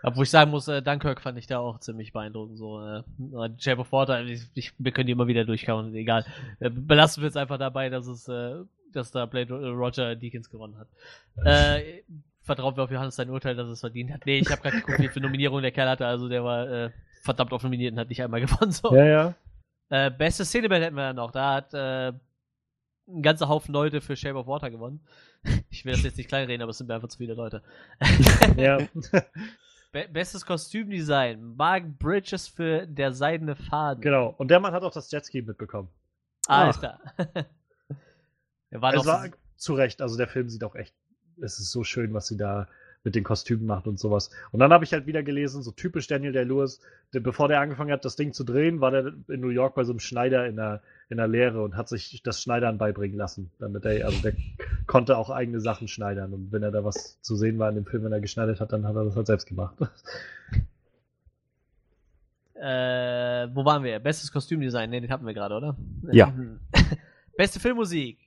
Obwohl 0.03 0.23
ich 0.23 0.29
sagen 0.29 0.51
muss, 0.51 0.67
äh, 0.67 0.81
Dunkirk 0.81 1.21
fand 1.21 1.37
ich 1.37 1.47
da 1.47 1.59
auch 1.59 1.79
ziemlich 1.79 2.11
beeindruckend. 2.11 2.57
So, 2.57 2.81
äh, 2.81 3.03
Shape 3.59 3.81
of 3.81 3.91
Water, 3.91 4.23
ich, 4.23 4.47
ich, 4.55 4.73
wir 4.77 4.91
können 4.91 5.07
die 5.07 5.13
immer 5.13 5.27
wieder 5.27 5.45
durchkauen, 5.45 5.93
egal. 5.93 6.25
Äh, 6.59 6.69
belassen 6.71 7.21
wir 7.21 7.29
es 7.29 7.35
einfach 7.35 7.59
dabei, 7.59 7.89
dass 7.89 8.07
es, 8.07 8.27
äh, 8.27 8.55
dass 8.93 9.11
da 9.11 9.25
Blade 9.25 9.53
äh, 9.53 9.67
Roger 9.67 10.15
Deakins 10.15 10.49
gewonnen 10.49 10.75
hat. 10.77 10.87
Äh, 11.45 12.01
vertrauen 12.41 12.75
wir 12.75 12.83
auf 12.83 12.91
Johannes 12.91 13.15
sein 13.15 13.29
Urteil, 13.29 13.55
dass 13.55 13.69
es 13.69 13.79
verdient 13.79 14.11
hat. 14.11 14.25
Nee, 14.25 14.39
ich 14.39 14.49
habe 14.49 14.61
gerade 14.61 14.77
geguckt, 14.77 14.99
wie 14.99 15.07
viele 15.07 15.25
Nominierungen 15.25 15.61
der 15.61 15.71
Kerl 15.71 15.89
hatte, 15.89 16.07
also 16.07 16.27
der 16.27 16.43
war 16.43 16.67
äh, 16.67 16.89
verdammt 17.21 17.53
oft 17.53 17.63
nominiert 17.63 17.93
und 17.93 17.99
hat 17.99 18.09
nicht 18.09 18.23
einmal 18.23 18.41
gewonnen. 18.45 18.71
So. 18.71 18.95
Ja, 18.95 19.05
ja. 19.05 19.33
Äh, 19.89 20.09
beste 20.09 20.45
Szenebild 20.45 20.81
hätten 20.81 20.95
wir 20.95 21.03
dann 21.03 21.17
noch. 21.17 21.31
Da 21.31 21.55
hat 21.55 21.73
äh, 21.73 22.13
ein 23.13 23.21
ganzer 23.21 23.49
Haufen 23.49 23.73
Leute 23.73 24.01
für 24.01 24.15
Shape 24.15 24.37
of 24.37 24.47
Water 24.47 24.69
gewonnen. 24.69 25.01
Ich 25.69 25.85
will 25.85 25.93
das 25.93 26.03
jetzt 26.03 26.17
nicht 26.17 26.27
kleinreden, 26.27 26.61
aber 26.61 26.69
es 26.69 26.77
sind 26.77 26.87
mir 26.87 26.93
einfach 26.93 27.07
zu 27.07 27.17
viele 27.17 27.33
Leute. 27.33 27.63
ja. 28.57 28.77
Be 29.91 30.07
bestes 30.07 30.45
Kostümdesign. 30.45 31.55
Mark 31.55 31.97
Bridges 31.97 32.47
für 32.47 32.85
der 32.85 33.11
seidene 33.11 33.55
Faden. 33.55 34.01
genau. 34.01 34.35
Und 34.37 34.49
der 34.49 34.59
Mann 34.59 34.73
hat 34.73 34.83
auch 34.83 34.93
das 34.93 35.09
Jetski 35.09 35.41
mitbekommen. 35.41 35.89
Alles 36.47 36.79
klar. 36.79 36.99
er 38.69 38.81
war 38.81 38.93
Es 38.93 39.05
war 39.05 39.29
zu 39.57 39.73
Recht. 39.73 40.01
Also 40.01 40.17
der 40.17 40.27
Film 40.27 40.49
sieht 40.49 40.63
auch 40.63 40.75
echt, 40.75 40.93
es 41.41 41.59
ist 41.59 41.71
so 41.71 41.83
schön, 41.83 42.13
was 42.13 42.27
sie 42.27 42.37
da 42.37 42.67
mit 43.03 43.15
den 43.15 43.23
Kostümen 43.23 43.65
macht 43.65 43.87
und 43.87 43.99
sowas. 43.99 44.29
Und 44.51 44.59
dann 44.59 44.71
habe 44.71 44.83
ich 44.83 44.93
halt 44.93 45.07
wieder 45.07 45.23
gelesen, 45.23 45.63
so 45.63 45.71
typisch 45.71 46.07
Daniel 46.07 46.33
Day-Lewis, 46.33 46.79
der, 47.13 47.19
bevor 47.19 47.47
der 47.47 47.59
angefangen 47.59 47.91
hat, 47.91 48.05
das 48.05 48.15
Ding 48.15 48.33
zu 48.33 48.43
drehen, 48.43 48.79
war 48.79 48.91
der 48.91 49.13
in 49.27 49.39
New 49.39 49.49
York 49.49 49.75
bei 49.75 49.83
so 49.83 49.91
einem 49.91 49.99
Schneider 49.99 50.45
in 50.47 50.55
der, 50.55 50.81
in 51.09 51.17
der 51.17 51.27
Lehre 51.27 51.63
und 51.63 51.75
hat 51.75 51.89
sich 51.89 52.21
das 52.23 52.41
Schneidern 52.41 52.77
beibringen 52.77 53.17
lassen. 53.17 53.51
Damit 53.59 53.85
er, 53.85 54.05
also 54.05 54.21
der 54.21 54.33
konnte 54.85 55.17
auch 55.17 55.29
eigene 55.29 55.59
Sachen 55.59 55.87
schneidern. 55.87 56.33
Und 56.33 56.51
wenn 56.51 56.63
er 56.63 56.71
da 56.71 56.83
was 56.83 57.19
zu 57.21 57.35
sehen 57.35 57.57
war 57.57 57.69
in 57.69 57.75
dem 57.75 57.85
Film, 57.85 58.03
wenn 58.03 58.11
er 58.11 58.21
geschneidert 58.21 58.59
hat, 58.59 58.71
dann 58.71 58.85
hat 58.85 58.95
er 58.95 59.05
das 59.05 59.15
halt 59.15 59.27
selbst 59.27 59.47
gemacht. 59.47 59.75
Äh, 62.63 63.47
wo 63.55 63.65
waren 63.65 63.83
wir? 63.83 63.97
Bestes 63.97 64.31
Kostümdesign. 64.31 64.91
Ne, 64.91 65.01
den 65.01 65.09
hatten 65.09 65.25
wir 65.25 65.33
gerade, 65.33 65.55
oder? 65.55 65.75
Ja. 66.11 66.31
Beste 67.35 67.59
Filmmusik. 67.59 68.19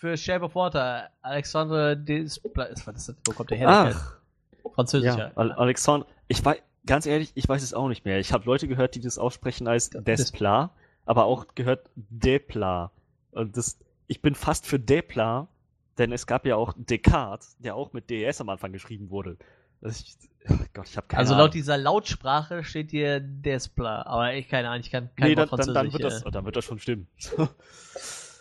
Für 0.00 0.16
Shape 0.16 0.46
of 0.46 0.54
Water. 0.54 1.10
Alexandre 1.20 1.94
Desplat. 1.94 2.70
Was 2.86 2.96
ist 2.96 3.08
das? 3.10 3.16
Wo 3.26 3.34
kommt 3.34 3.50
der 3.50 3.58
her? 3.58 3.68
Ach, 3.68 4.16
Französisch. 4.74 5.14
ja, 5.14 5.30
Al 5.34 5.52
Alexander, 5.52 6.06
ich 6.26 6.42
weiß, 6.42 6.56
ganz 6.86 7.04
ehrlich, 7.04 7.32
ich 7.34 7.46
weiß 7.46 7.62
es 7.62 7.74
auch 7.74 7.86
nicht 7.86 8.06
mehr. 8.06 8.18
Ich 8.18 8.32
habe 8.32 8.46
Leute 8.46 8.66
gehört, 8.66 8.94
die 8.94 9.00
das 9.00 9.18
aussprechen 9.18 9.68
als 9.68 9.90
Desplat, 9.90 10.70
aber 11.04 11.26
auch 11.26 11.48
gehört 11.54 11.90
Desplat. 11.96 12.92
Und 13.32 13.58
das, 13.58 13.78
ich 14.06 14.22
bin 14.22 14.34
fast 14.34 14.66
für 14.66 14.78
Desplat, 14.78 15.48
denn 15.98 16.12
es 16.12 16.26
gab 16.26 16.46
ja 16.46 16.56
auch 16.56 16.72
Descartes, 16.78 17.58
der 17.58 17.74
auch 17.74 17.92
mit 17.92 18.08
DES 18.08 18.40
am 18.40 18.48
Anfang 18.48 18.72
geschrieben 18.72 19.10
wurde. 19.10 19.36
Ich, 19.82 20.16
oh 20.48 20.54
Gott, 20.72 20.88
ich 20.88 20.96
habe 20.96 21.08
keine 21.08 21.18
Also 21.18 21.34
Ahnung. 21.34 21.44
laut 21.44 21.54
dieser 21.54 21.76
Lautsprache 21.76 22.64
steht 22.64 22.90
hier 22.90 23.20
Desplat. 23.20 24.06
Aber 24.06 24.32
ich 24.32 24.48
keine 24.48 24.70
Ahnung, 24.70 24.80
ich 24.80 24.90
kann 24.90 25.10
kein 25.14 25.28
nee, 25.28 25.34
dann, 25.34 25.50
Wort 25.50 25.60
dann, 25.60 25.74
Französisch. 25.74 25.74
dann, 25.74 25.92
wird 25.92 26.04
das, 26.04 26.22
äh. 26.22 26.30
dann 26.30 26.44
wird 26.46 26.56
das 26.56 26.64
schon 26.64 26.78
stimmen. 26.78 27.06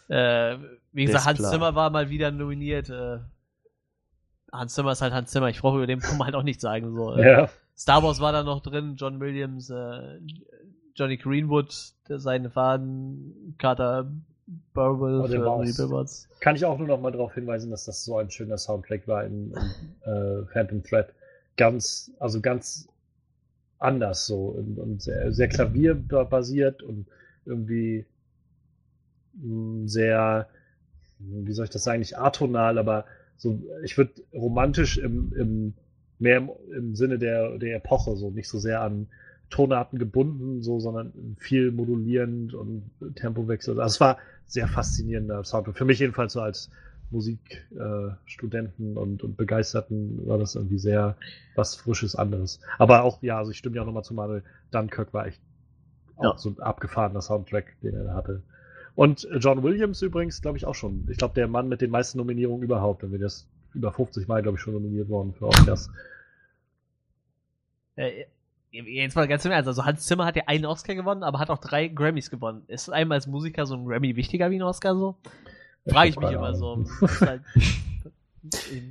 Äh, 0.10 0.58
wie 0.92 1.06
gesagt, 1.06 1.26
Hans. 1.26 1.50
Zimmer 1.50 1.76
war 1.76 1.90
mal 1.90 2.10
wieder 2.10 2.32
nominiert. 2.32 2.90
Äh, 2.90 3.20
Hans 4.52 4.74
Zimmer 4.74 4.92
ist 4.92 5.02
halt 5.02 5.14
Hans 5.14 5.32
Zimmer. 5.32 5.50
Ich 5.50 5.62
brauche 5.62 5.78
über 5.78 5.88
den 5.88 6.00
Punkt 6.02 6.24
halt 6.24 6.36
auch 6.36 6.44
nichts 6.44 6.62
sagen. 6.62 6.94
So. 6.94 7.16
Äh, 7.16 7.28
ja. 7.28 7.50
Star 7.78 8.04
Wars 8.04 8.20
war 8.20 8.32
da 8.32 8.44
noch 8.44 8.62
drin, 8.62 8.96
John 8.98 9.20
Williams, 9.20 9.70
äh, 9.70 10.20
Johnny 10.96 11.16
Greenwood, 11.18 11.74
der 12.10 12.20
seine 12.20 12.50
Faden, 12.50 13.56
Carter 13.58 14.12
Burwell 14.74 15.22
Oh, 15.22 15.28
die 15.64 15.72
Billboards. 15.72 16.28
Kann 16.40 16.56
ich 16.56 16.66
auch 16.66 16.78
nur 16.78 16.88
noch 16.88 17.00
mal 17.00 17.12
darauf 17.12 17.34
hinweisen, 17.36 17.70
dass 17.72 17.86
das 17.86 18.04
so 18.04 18.18
ein 18.18 18.30
schöner 18.32 18.58
Soundtrack 18.58 19.08
war 19.08 19.24
in, 19.24 19.54
in 20.06 20.12
äh, 20.12 20.46
Phantom 20.52 20.84
Thread. 20.84 21.14
Ganz, 21.56 22.12
also 22.20 22.42
ganz 22.42 22.88
anders 23.78 24.26
so 24.26 24.48
und, 24.48 24.78
und 24.78 25.02
sehr, 25.02 25.32
sehr 25.32 25.48
klavierbasiert 25.48 26.84
und 26.84 27.06
irgendwie 27.46 28.06
sehr, 29.86 30.48
wie 31.20 31.54
soll 31.54 31.66
ich 31.66 31.72
das 31.72 31.84
sagen, 31.84 32.00
nicht 32.00 32.18
atonal, 32.18 32.78
aber 32.78 33.06
so, 33.38 33.62
ich 33.84 33.98
würde 33.98 34.14
romantisch 34.34 34.98
im, 34.98 35.34
im 35.34 35.74
mehr 36.20 36.38
im, 36.38 36.50
im 36.76 36.96
Sinne 36.96 37.18
der, 37.18 37.58
der 37.58 37.78
Epoche, 37.78 38.16
so 38.16 38.30
nicht 38.30 38.50
so 38.50 38.60
sehr 38.60 38.82
an 38.82 39.08
Tonarten 39.50 39.98
gebunden, 39.98 40.62
so, 40.62 40.80
sondern 40.80 41.36
viel 41.40 41.72
modulierend 41.72 42.54
und 42.54 42.92
Tempowechsel. 43.16 43.80
Also 43.80 43.96
es 43.96 44.00
war 44.00 44.18
sehr 44.46 44.68
faszinierender 44.68 45.44
Sound. 45.44 45.76
Für 45.76 45.86
mich 45.86 46.00
jedenfalls 46.00 46.34
so 46.34 46.42
als 46.42 46.70
Musikstudenten 47.10 48.96
äh, 48.96 49.00
und, 49.00 49.24
und 49.24 49.38
Begeisterten 49.38 50.28
war 50.28 50.38
das 50.38 50.54
irgendwie 50.56 50.78
sehr 50.78 51.16
was 51.56 51.76
Frisches 51.76 52.16
anderes. 52.16 52.60
Aber 52.78 53.04
auch, 53.04 53.24
ja, 53.24 53.40
also 53.40 53.50
ich 53.52 53.58
stimme 53.58 53.78
ja 53.78 53.82
auch 53.82 53.88
nochmal 53.88 54.04
zu 54.04 54.14
Manuel, 54.14 54.44
Dunkirk 54.72 55.14
war 55.14 55.26
echt 55.26 55.42
auch 56.18 56.38
so 56.38 56.50
ein 56.50 56.60
abgefahrener 56.60 57.22
Soundtrack, 57.22 57.78
den 57.82 57.96
er 57.96 58.14
hatte. 58.14 58.44
Und 59.00 59.26
John 59.40 59.64
Williams 59.64 60.02
übrigens, 60.02 60.42
glaube 60.42 60.58
ich, 60.58 60.66
auch 60.66 60.76
schon. 60.76 61.08
Ich 61.10 61.18
glaube, 61.18 61.34
der 61.34 61.48
Mann 61.48 61.70
mit 61.70 61.80
den 61.80 61.90
meisten 61.90 62.18
Nominierungen 62.18 62.64
überhaupt. 62.64 63.02
Wenn 63.02 63.14
wir 63.14 63.20
das 63.20 63.48
über 63.74 63.94
50 63.94 64.28
Mal, 64.28 64.42
glaube 64.42 64.58
ich, 64.58 64.62
schon 64.62 64.74
nominiert 64.74 65.08
worden 65.08 65.34
für 65.34 65.48
Oscars. 65.48 65.90
Äh, 67.96 68.26
jetzt 68.72 69.16
mal 69.16 69.26
ganz 69.26 69.46
im 69.46 69.52
Ernst. 69.52 69.70
Also 69.70 69.86
Hans 69.86 70.06
Zimmer 70.06 70.26
hat 70.26 70.36
ja 70.36 70.44
einen 70.48 70.66
Oscar 70.66 70.96
gewonnen, 70.96 71.24
aber 71.24 71.40
hat 71.40 71.50
auch 71.50 71.60
drei 71.60 71.88
Grammys 71.88 72.30
gewonnen. 72.30 72.64
Ist 72.68 72.90
einem 72.90 73.14
als 73.14 73.26
Musiker 73.26 73.66
so 73.66 73.76
ein 73.76 73.86
Grammy 73.86 74.18
wichtiger 74.18 74.52
wie 74.52 74.58
ein 74.58 74.64
Oscar 74.64 74.94
so? 74.94 75.16
Frage 75.88 76.10
ich 76.10 76.20
mich 76.20 76.32
immer 76.32 76.54
so. 76.56 76.84
Halt, 77.22 77.42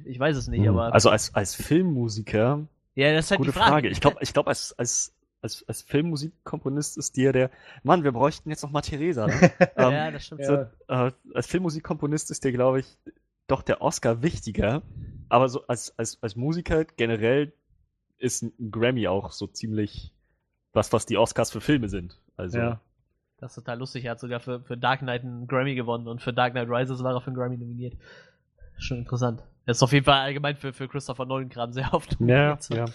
ich 0.07 0.19
weiß 0.19 0.39
es 0.39 0.49
nicht, 0.49 0.65
hm. 0.65 0.71
aber. 0.71 0.95
Also 0.95 1.11
als, 1.11 1.35
als 1.35 1.55
Filmmusiker. 1.55 2.67
Ja, 2.95 3.13
das 3.13 3.27
ist 3.27 3.33
halt 3.33 3.39
gute 3.41 3.51
die 3.51 3.59
Frage. 3.59 3.73
Frage. 3.73 3.89
Ich 3.89 4.01
glaube, 4.01 4.17
ich 4.23 4.33
glaub, 4.33 4.49
als, 4.49 4.73
als 4.79 5.13
als, 5.43 5.65
als 5.69 5.83
Filmmusikkomponist 5.83 6.99
ist 6.99 7.17
dir 7.17 7.33
der, 7.33 7.51
Mann, 7.83 8.05
wir 8.05 8.13
bräuchten 8.13 8.51
jetzt 8.51 8.63
noch 8.63 8.71
mal 8.71 8.81
Theresa. 8.81 9.27
Ne? 9.27 9.35
ähm, 9.77 9.93
ja, 9.93 10.11
das 10.11 10.27
stimmt. 10.27 10.45
So, 10.45 10.55
äh, 10.89 11.13
als 11.35 11.47
Filmmusikkomponist 11.47 12.31
ist 12.31 12.45
dir, 12.45 12.53
glaube 12.53 12.81
ich, 12.81 12.99
doch 13.47 13.63
der 13.63 13.81
Oscar 13.83 14.23
wichtiger. 14.23 14.83
Aber 15.29 15.49
so 15.49 15.67
als, 15.67 15.97
als, 15.99 16.23
als 16.23 16.37
Musiker 16.37 16.85
generell 16.85 17.53
ist 18.19 18.43
ein 18.43 18.71
Grammy 18.71 19.09
auch 19.09 19.33
so 19.33 19.47
ziemlich 19.47 20.13
was, 20.73 20.93
was 20.93 21.07
die 21.07 21.17
Oscars 21.17 21.51
für 21.51 21.61
Filme 21.61 21.89
sind. 21.89 22.21
Also. 22.37 22.59
Ja. 22.59 22.81
Das 23.41 23.53
ist 23.53 23.55
total 23.57 23.79
lustig. 23.79 24.05
Er 24.05 24.13
hat 24.13 24.21
sogar 24.21 24.41
für, 24.41 24.61
für 24.63 24.77
Dark 24.77 25.01
Knight 25.01 25.23
einen 25.23 25.47
Grammy 25.47 25.77
gewonnen 25.77 26.09
und 26.09 26.21
für 26.21 26.33
Dark 26.33 26.55
Knight 26.55 26.69
Rises 26.69 27.05
war 27.05 27.15
er 27.15 27.21
für 27.21 27.29
einen 27.29 27.37
Grammy 27.37 27.57
nominiert. 27.57 27.95
Schon 28.79 28.99
interessant. 28.99 29.45
Er 29.65 29.73
ist 29.73 29.83
auf 29.83 29.93
jeden 29.93 30.05
Fall 30.05 30.21
allgemein 30.21 30.57
für, 30.57 30.73
für 30.73 30.89
Christopher 30.89 31.25
Nolan 31.25 31.49
gerade 31.49 31.73
sehr 31.73 31.95
oft. 31.95 32.17
Ja, 32.21 32.59
ja. 32.71 32.87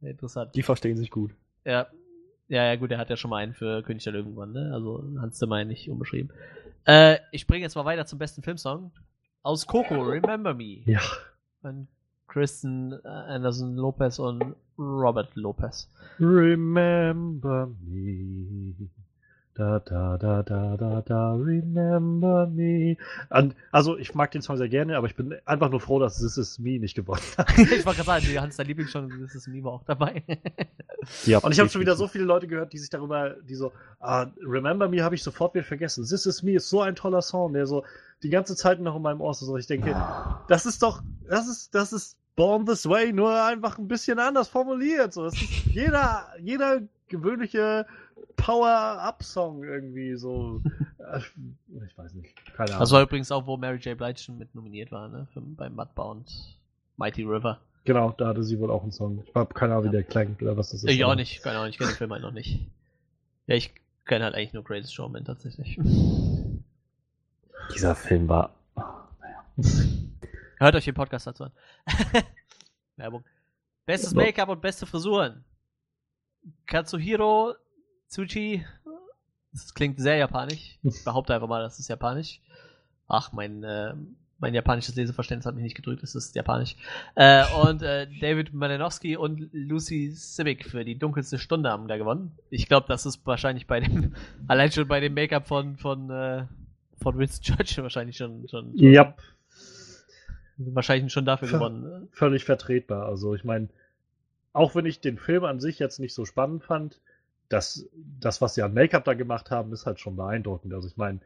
Interessant. 0.00 0.54
Die 0.54 0.62
verstehen 0.62 0.96
sich 0.96 1.10
gut. 1.10 1.32
Ja. 1.66 1.86
Ja, 2.48 2.64
ja, 2.64 2.76
gut, 2.76 2.92
er 2.92 2.98
hat 2.98 3.10
ja 3.10 3.16
schon 3.16 3.30
mal 3.30 3.38
einen 3.38 3.54
für 3.54 3.82
König 3.82 4.04
der 4.04 4.12
Löwen 4.12 4.52
ne? 4.52 4.70
Also 4.72 5.02
Hans 5.20 5.36
Zimmer 5.36 5.64
nicht 5.64 5.90
unbeschrieben. 5.90 6.30
Äh, 6.84 7.18
ich 7.32 7.48
bringe 7.48 7.62
jetzt 7.62 7.74
mal 7.74 7.84
weiter 7.84 8.06
zum 8.06 8.20
besten 8.20 8.42
Filmsong. 8.42 8.92
Aus 9.42 9.66
Coco, 9.66 10.00
Remember 10.00 10.54
Me. 10.54 10.82
Ja. 10.84 11.00
Von 11.60 11.88
Kristen 12.28 12.94
Anderson 13.04 13.74
Lopez 13.74 14.20
und 14.20 14.54
Robert 14.78 15.34
Lopez. 15.34 15.90
Remember 16.20 17.68
Me. 17.80 18.74
Da, 19.56 19.80
da, 19.80 20.18
da, 20.18 20.42
da, 20.42 20.76
da, 20.76 21.00
da, 21.00 21.32
remember 21.32 22.46
me. 22.46 22.98
Und, 23.30 23.54
also, 23.72 23.96
ich 23.96 24.14
mag 24.14 24.30
den 24.30 24.42
Song 24.42 24.58
sehr 24.58 24.68
gerne, 24.68 24.98
aber 24.98 25.06
ich 25.06 25.16
bin 25.16 25.34
einfach 25.46 25.70
nur 25.70 25.80
froh, 25.80 25.98
dass 25.98 26.18
This 26.18 26.36
Is 26.36 26.58
Me 26.58 26.78
nicht 26.78 26.94
gewonnen 26.94 27.22
hat. 27.38 27.48
ich 27.58 27.86
wollte 27.86 28.02
gerade 28.02 28.20
sagen, 28.20 28.40
Hans, 28.42 28.56
dein 28.56 28.66
Lieblings 28.66 28.90
schon 28.90 29.08
This 29.08 29.34
Is 29.34 29.46
Me 29.46 29.64
war 29.64 29.72
auch 29.72 29.84
dabei. 29.84 30.22
ja, 31.24 31.38
und 31.38 31.52
ich 31.52 31.58
habe 31.58 31.70
schon 31.70 31.80
wieder 31.80 31.96
so 31.96 32.06
viele 32.06 32.24
Leute 32.24 32.46
gehört, 32.46 32.74
die 32.74 32.78
sich 32.78 32.90
darüber, 32.90 33.34
die 33.48 33.54
so, 33.54 33.72
ah, 33.98 34.26
Remember 34.46 34.90
Me 34.90 35.02
habe 35.02 35.14
ich 35.14 35.22
sofort 35.22 35.54
wieder 35.54 35.64
vergessen. 35.64 36.04
This 36.04 36.26
Is 36.26 36.42
Me 36.42 36.56
ist 36.56 36.68
so 36.68 36.82
ein 36.82 36.94
toller 36.94 37.22
Song, 37.22 37.54
der 37.54 37.66
so 37.66 37.82
die 38.22 38.28
ganze 38.28 38.56
Zeit 38.56 38.78
noch 38.80 38.96
in 38.96 39.02
meinem 39.02 39.22
Ohr 39.22 39.30
ist. 39.30 39.40
So, 39.40 39.56
ich 39.56 39.66
denke, 39.66 39.96
das 40.48 40.66
ist 40.66 40.82
doch, 40.82 41.02
das 41.30 41.48
ist, 41.48 41.74
das 41.74 41.94
ist 41.94 42.18
Born 42.34 42.66
This 42.66 42.86
Way, 42.86 43.14
nur 43.14 43.42
einfach 43.42 43.78
ein 43.78 43.88
bisschen 43.88 44.18
anders 44.18 44.48
formuliert. 44.48 45.14
So, 45.14 45.24
das 45.24 45.32
ist 45.32 45.64
jeder, 45.72 46.26
jeder 46.42 46.82
gewöhnliche 47.08 47.86
Power-Up-Song 48.36 49.64
irgendwie 49.64 50.16
so. 50.16 50.62
Ich 51.86 51.96
weiß 51.96 52.14
nicht. 52.14 52.34
Keine 52.56 52.70
Ahnung. 52.70 52.80
Das 52.80 52.90
war 52.90 53.00
übrigens 53.00 53.30
auch, 53.30 53.46
wo 53.46 53.56
Mary 53.56 53.76
J. 53.76 53.96
Blige 53.96 54.18
schon 54.18 54.38
mit 54.38 54.52
nominiert 54.56 54.90
war, 54.90 55.08
ne? 55.08 55.28
Für, 55.32 55.40
beim 55.40 55.76
Mudbound 55.76 56.58
Mighty 56.96 57.22
River. 57.22 57.60
Genau, 57.84 58.10
da 58.18 58.26
hatte 58.26 58.42
sie 58.42 58.58
wohl 58.58 58.72
auch 58.72 58.82
einen 58.82 58.90
Song. 58.90 59.22
Ich 59.24 59.32
habe 59.32 59.54
keine 59.54 59.74
Ahnung, 59.74 59.86
wie 59.86 59.90
der 59.90 60.02
klingt 60.02 60.42
oder 60.42 60.56
was 60.56 60.70
das 60.70 60.82
ist. 60.82 60.90
Ich 60.90 61.04
auch 61.04 61.14
nicht, 61.14 61.42
keine 61.44 61.58
Ahnung, 61.58 61.70
ich 61.70 61.78
kenne 61.78 61.92
den 61.92 61.96
Film 61.96 62.10
halt 62.10 62.22
noch 62.22 62.32
nicht. 62.32 62.66
Ja, 63.46 63.54
ich 63.54 63.72
kenne 64.04 64.24
halt 64.24 64.34
eigentlich 64.34 64.52
nur 64.52 64.64
Greatest 64.64 64.92
Showman 64.92 65.24
tatsächlich. 65.24 65.78
Dieser 67.72 67.94
Film 67.94 68.28
war. 68.28 68.50
Oh, 68.74 68.82
naja. 69.20 69.44
Hört 70.58 70.74
euch 70.74 70.84
den 70.84 70.94
Podcast 70.94 71.28
dazu 71.28 71.44
an. 71.44 71.52
Werbung. 72.96 73.24
Bestes 73.84 74.14
Make-up 74.14 74.48
und 74.48 74.60
beste 74.60 74.86
Frisuren. 74.86 75.44
Katsuhiro 76.66 77.54
Tsuchi. 78.08 78.64
Das 79.52 79.74
klingt 79.74 79.98
sehr 79.98 80.16
japanisch. 80.16 80.78
Ich 80.82 81.04
behaupte 81.04 81.34
einfach 81.34 81.48
mal, 81.48 81.62
das 81.62 81.78
ist 81.78 81.88
japanisch. 81.88 82.40
Ach, 83.08 83.32
mein, 83.32 83.62
äh, 83.62 83.94
mein 84.38 84.52
japanisches 84.52 84.94
Leseverständnis 84.96 85.46
hat 85.46 85.54
mich 85.54 85.64
nicht 85.64 85.76
gedrückt, 85.76 86.02
es 86.02 86.14
ist 86.14 86.34
japanisch. 86.34 86.76
Äh, 87.14 87.44
und 87.62 87.82
äh, 87.82 88.06
David 88.20 88.52
Malinowski 88.52 89.16
und 89.16 89.48
Lucy 89.52 90.12
Civic 90.14 90.68
für 90.68 90.84
die 90.84 90.98
dunkelste 90.98 91.38
Stunde 91.38 91.70
haben 91.70 91.88
da 91.88 91.96
gewonnen. 91.96 92.36
Ich 92.50 92.68
glaube, 92.68 92.86
das 92.88 93.06
ist 93.06 93.26
wahrscheinlich 93.26 93.66
bei 93.66 93.80
dem, 93.80 94.14
allein 94.48 94.70
schon 94.70 94.88
bei 94.88 95.00
dem 95.00 95.14
Make-up 95.14 95.46
von, 95.46 95.76
von, 95.78 96.10
äh, 96.10 96.44
von 97.00 97.18
Winston 97.18 97.56
Churchill 97.56 97.82
wahrscheinlich 97.82 98.16
schon, 98.16 98.46
schon, 98.48 98.76
schon 98.78 98.92
yep. 98.92 99.18
wahrscheinlich 100.58 101.12
schon 101.12 101.24
dafür 101.24 101.48
gewonnen. 101.48 102.08
Völlig 102.12 102.44
vertretbar. 102.44 103.06
Also 103.06 103.34
ich 103.34 103.44
meine, 103.44 103.68
auch 104.52 104.74
wenn 104.74 104.86
ich 104.86 105.00
den 105.00 105.18
Film 105.18 105.44
an 105.44 105.60
sich 105.60 105.78
jetzt 105.78 105.98
nicht 105.98 106.14
so 106.14 106.26
spannend 106.26 106.64
fand, 106.64 107.00
das, 107.48 107.88
das, 108.20 108.40
was 108.40 108.54
sie 108.54 108.62
an 108.62 108.74
Make-up 108.74 109.04
da 109.04 109.14
gemacht 109.14 109.50
haben, 109.50 109.72
ist 109.72 109.86
halt 109.86 110.00
schon 110.00 110.16
beeindruckend. 110.16 110.74
Also 110.74 110.88
ich 110.88 110.96
meine, 110.96 111.20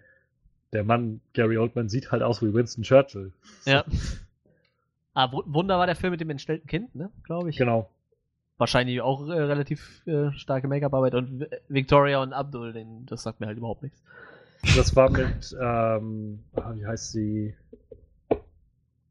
der 0.72 0.84
Mann 0.84 1.20
Gary 1.32 1.58
Oldman 1.58 1.88
sieht 1.88 2.12
halt 2.12 2.22
aus 2.22 2.42
wie 2.42 2.52
Winston 2.52 2.84
Churchill. 2.84 3.32
Ja. 3.64 3.84
Ah, 5.12 5.28
Wunder 5.32 5.76
war 5.76 5.86
der 5.86 5.96
Film 5.96 6.12
mit 6.12 6.20
dem 6.20 6.30
entstellten 6.30 6.68
Kind, 6.68 6.94
ne? 6.94 7.10
Glaube 7.24 7.50
ich. 7.50 7.56
Genau. 7.56 7.90
Wahrscheinlich 8.58 9.00
auch 9.00 9.28
äh, 9.28 9.32
relativ 9.32 10.06
äh, 10.06 10.30
starke 10.32 10.68
Make-up-Arbeit 10.68 11.16
und 11.16 11.48
Victoria 11.68 12.22
und 12.22 12.32
Abdul, 12.32 12.72
den, 12.72 13.06
das 13.06 13.24
sagt 13.24 13.40
mir 13.40 13.48
halt 13.48 13.58
überhaupt 13.58 13.82
nichts. 13.82 14.00
Das 14.76 14.94
war 14.94 15.10
mit, 15.10 15.56
ähm, 15.60 16.44
ah, 16.54 16.72
wie 16.76 16.86
heißt 16.86 17.10
sie? 17.10 17.56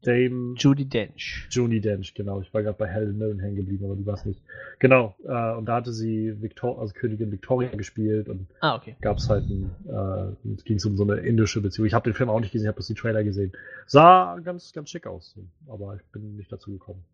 Dame. 0.02 0.54
Judy 0.56 0.86
Dench. 0.86 1.46
Judy 1.50 1.80
Dench, 1.80 2.14
genau. 2.14 2.40
Ich 2.40 2.52
war 2.54 2.62
gerade 2.62 2.78
bei 2.78 2.86
Helen 2.86 3.18
Mirren 3.18 3.38
hängen 3.38 3.56
geblieben, 3.56 3.84
aber 3.84 3.96
die 3.96 4.06
war 4.06 4.14
es 4.14 4.24
nicht. 4.24 4.40
Genau. 4.78 5.14
Äh, 5.24 5.56
und 5.56 5.66
da 5.66 5.76
hatte 5.76 5.92
sie 5.92 6.40
Victor 6.40 6.80
also 6.80 6.94
Königin 6.94 7.30
Victoria 7.30 7.70
gespielt 7.70 8.28
und 8.28 8.46
ah, 8.60 8.76
okay. 8.76 8.96
gab 9.00 9.18
es 9.18 9.28
halt 9.28 9.44
ein, 9.48 9.70
äh, 9.86 10.62
ging 10.64 10.76
es 10.76 10.86
um 10.86 10.96
so 10.96 11.04
eine 11.04 11.16
indische 11.16 11.60
Beziehung. 11.60 11.86
Ich 11.86 11.94
habe 11.94 12.04
den 12.10 12.14
Film 12.14 12.30
auch 12.30 12.40
nicht 12.40 12.52
gesehen, 12.52 12.64
ich 12.64 12.68
habe 12.68 12.76
bloß 12.76 12.86
die 12.86 12.94
Trailer 12.94 13.24
gesehen. 13.24 13.52
Sah 13.86 14.38
ganz, 14.40 14.72
ganz 14.72 14.90
schick 14.90 15.06
aus, 15.06 15.36
aber 15.68 15.96
ich 15.96 16.02
bin 16.12 16.36
nicht 16.36 16.50
dazu 16.50 16.70
gekommen. 16.70 17.04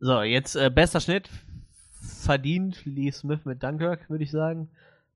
So, 0.00 0.22
jetzt 0.22 0.56
äh, 0.56 0.70
bester 0.70 1.00
Schnitt. 1.00 1.28
Verdient 2.02 2.84
Lee 2.86 3.10
Smith 3.10 3.44
mit 3.44 3.62
Dunkirk, 3.62 4.08
würde 4.08 4.24
ich 4.24 4.30
sagen. 4.30 4.70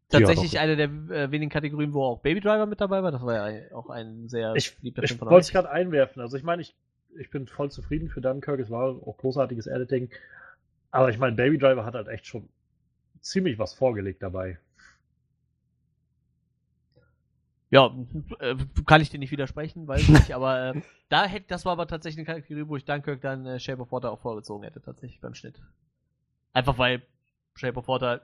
Tatsächlich 0.08 0.52
ja, 0.52 0.60
eine 0.60 0.76
der 0.76 0.88
äh, 0.88 1.30
wenigen 1.30 1.50
Kategorien, 1.50 1.92
wo 1.94 2.04
auch 2.04 2.20
Baby 2.20 2.40
Driver 2.40 2.66
mit 2.66 2.80
dabei 2.80 3.02
war. 3.02 3.10
Das 3.10 3.22
war 3.22 3.50
ja 3.50 3.74
auch 3.74 3.90
ein 3.90 4.28
sehr 4.28 4.54
ich, 4.54 4.76
beliebter 4.76 5.02
Film 5.06 5.18
von 5.18 5.28
Ich 5.28 5.32
wollte 5.32 5.44
es 5.46 5.52
gerade 5.52 5.70
einwerfen. 5.70 6.20
Also 6.20 6.36
ich 6.36 6.42
meine, 6.42 6.62
ich, 6.62 6.76
ich 7.18 7.30
bin 7.30 7.46
voll 7.46 7.70
zufrieden 7.70 8.08
für 8.08 8.20
Dunkirk. 8.20 8.60
Es 8.60 8.70
war 8.70 8.90
auch 8.90 9.16
großartiges 9.16 9.66
Editing. 9.66 10.10
Aber 10.90 11.10
ich 11.10 11.18
meine, 11.18 11.34
Baby 11.34 11.58
Driver 11.58 11.84
hat 11.84 11.94
halt 11.94 12.08
echt 12.08 12.26
schon 12.26 12.48
ziemlich 13.20 13.58
was 13.58 13.74
vorgelegt 13.74 14.22
dabei. 14.22 14.58
Ja, 17.70 17.92
äh, 18.38 18.54
kann 18.86 19.00
ich 19.00 19.10
dir 19.10 19.18
nicht 19.18 19.32
widersprechen, 19.32 19.88
weiß 19.88 20.02
ich 20.02 20.08
nicht, 20.10 20.32
aber 20.32 20.76
äh, 20.76 20.82
da 21.08 21.24
hätte, 21.24 21.46
das 21.48 21.64
war 21.64 21.72
aber 21.72 21.88
tatsächlich 21.88 22.24
eine 22.24 22.36
Kategorie, 22.36 22.68
wo 22.68 22.76
ich 22.76 22.84
Dunkirk 22.84 23.20
dann 23.20 23.46
äh, 23.46 23.58
Shape 23.58 23.82
of 23.82 23.90
Water 23.90 24.12
auch 24.12 24.20
vorgezogen 24.20 24.62
hätte, 24.62 24.80
tatsächlich 24.80 25.20
beim 25.20 25.34
Schnitt. 25.34 25.60
Einfach 26.52 26.78
weil 26.78 27.02
Shape 27.56 27.76
of 27.76 27.88
Water 27.88 28.20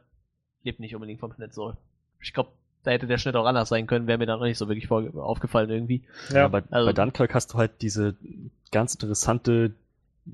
lebt 0.63 0.81
nicht 0.81 0.95
unbedingt 0.95 1.21
vom 1.21 1.33
Schnitt 1.33 1.55
so. 1.55 1.75
Ich 2.21 2.33
glaube, 2.33 2.51
da 2.83 2.91
hätte 2.91 3.07
der 3.07 3.19
Schnitt 3.19 3.37
auch 3.37 3.47
anders 3.47 3.69
sein 3.69 3.87
können, 3.87 4.07
wäre 4.07 4.19
mir 4.19 4.27
dann 4.27 4.39
noch 4.39 4.47
nicht 4.47 4.59
so 4.59 4.69
wirklich 4.69 4.91
aufgefallen 4.91 5.71
irgendwie. 5.71 6.03
Ja, 6.31 6.37
ja 6.37 6.49
bei, 6.49 6.63
also, 6.71 6.87
bei 6.87 6.93
Dunkirk 6.93 7.35
hast 7.35 7.53
du 7.53 7.59
halt 7.59 7.83
diese 7.83 8.17
ganz 8.71 8.95
interessante 8.95 9.73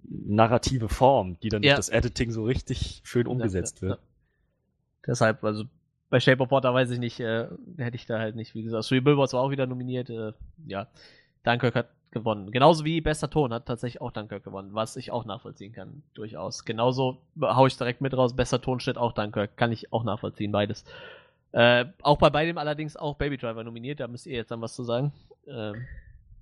narrative 0.03 0.89
Form, 0.89 1.39
die 1.41 1.49
dann 1.49 1.63
ja. 1.63 1.71
durch 1.71 1.87
das 1.87 1.89
Editing 1.89 2.31
so 2.31 2.45
richtig 2.45 3.01
schön 3.05 3.27
umgesetzt 3.27 3.79
ja, 3.83 3.89
wird. 3.89 4.01
Deshalb, 5.07 5.43
also 5.45 5.65
bei 6.11 6.21
Shape 6.21 6.43
of 6.43 6.51
Water 6.51 6.73
weiß 6.75 6.91
ich 6.91 6.99
nicht, 6.99 7.21
äh, 7.21 7.47
hätte 7.79 7.97
ich 7.97 8.07
da 8.07 8.19
halt 8.19 8.37
nicht, 8.37 8.55
wie 8.55 8.63
gesagt, 8.63 8.87
Three 8.87 9.01
Billboards 9.01 9.33
war 9.33 9.43
auch 9.43 9.51
wieder 9.51 9.67
nominiert, 9.67 10.11
äh, 10.11 10.33
ja. 10.67 10.89
Dunkirk 11.45 11.75
hat 11.75 11.89
gewonnen. 12.17 12.51
Genauso 12.51 12.85
wie 12.85 13.01
bester 13.01 13.31
Ton 13.31 13.53
hat 13.53 13.67
tatsächlich 13.67 14.01
auch 14.01 14.11
Dunkirk 14.11 14.43
gewonnen, 14.43 14.71
was 14.73 14.97
ich 14.97 15.11
auch 15.11 15.25
nachvollziehen 15.25 15.73
kann, 15.73 16.03
durchaus. 16.15 16.65
Genauso 16.65 17.19
hau 17.41 17.67
ich 17.67 17.77
direkt 17.77 18.01
mit 18.01 18.17
raus, 18.17 18.35
bester 18.35 18.61
Ton 18.61 18.81
steht 18.81 18.97
auch 18.97 19.13
Dunkirk, 19.13 19.57
kann 19.57 19.73
ich 19.73 19.93
auch 19.93 20.05
nachvollziehen, 20.05 20.53
beides. 20.53 20.85
Äh, 21.53 21.87
auch 22.03 22.19
bei 22.19 22.31
beidem 22.31 22.59
allerdings 22.59 22.97
auch 22.97 23.17
Baby 23.17 23.37
Driver 23.37 23.65
nominiert, 23.65 24.01
da 24.01 24.09
müsst 24.09 24.27
ihr 24.27 24.37
jetzt 24.37 24.51
dann 24.51 24.61
was 24.61 24.75
zu 24.75 24.83
sagen. 24.83 25.13
Ähm, 25.47 25.87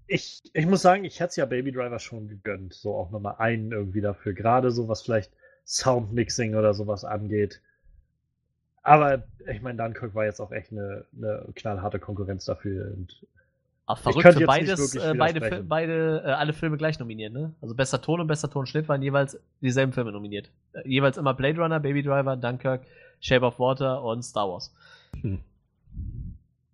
ich, 0.06 0.42
ich 0.52 0.66
muss 0.66 0.82
sagen, 0.82 1.04
ich 1.04 1.20
hätte 1.20 1.30
es 1.30 1.36
ja 1.36 1.46
Baby 1.46 1.72
Driver 1.72 1.98
schon 1.98 2.28
gegönnt. 2.28 2.74
So 2.74 2.94
auch 2.94 3.10
nochmal 3.10 3.36
einen 3.38 3.72
irgendwie 3.72 4.00
dafür. 4.00 4.32
Gerade 4.34 4.70
so 4.70 4.88
was 4.88 5.02
vielleicht 5.02 5.32
Soundmixing 5.66 6.54
oder 6.54 6.74
sowas 6.74 7.04
angeht. 7.04 7.60
Aber 8.82 9.22
ich 9.50 9.62
meine, 9.62 9.82
Dunkirk 9.82 10.14
war 10.14 10.26
jetzt 10.26 10.40
auch 10.40 10.52
echt 10.52 10.72
eine, 10.72 11.06
eine 11.16 11.46
knallharte 11.54 11.98
Konkurrenz 11.98 12.44
dafür. 12.44 12.92
Und 12.92 13.26
Ach, 13.86 13.98
Ich 13.98 14.02
verrückt 14.02 14.38
für 14.38 14.46
beides, 14.46 14.94
äh, 14.94 15.14
beide, 15.14 15.62
beide 15.62 16.22
äh, 16.24 16.30
alle 16.30 16.54
Filme 16.54 16.78
gleich 16.78 16.98
nominiert, 16.98 17.34
ne? 17.34 17.54
Also 17.60 17.74
bester 17.74 18.00
Ton 18.00 18.20
und 18.20 18.26
bester 18.26 18.48
Tonschnitt 18.48 18.88
waren 18.88 19.02
jeweils 19.02 19.38
dieselben 19.60 19.92
Filme 19.92 20.10
nominiert. 20.10 20.50
Äh, 20.72 20.88
jeweils 20.88 21.18
immer 21.18 21.34
Blade 21.34 21.60
Runner, 21.60 21.78
Baby 21.80 22.02
Driver, 22.02 22.36
Dunkirk, 22.36 22.86
Shape 23.20 23.44
of 23.44 23.58
Water 23.58 24.02
und 24.02 24.22
Star 24.22 24.48
Wars. 24.48 24.74
Hm. 25.20 25.40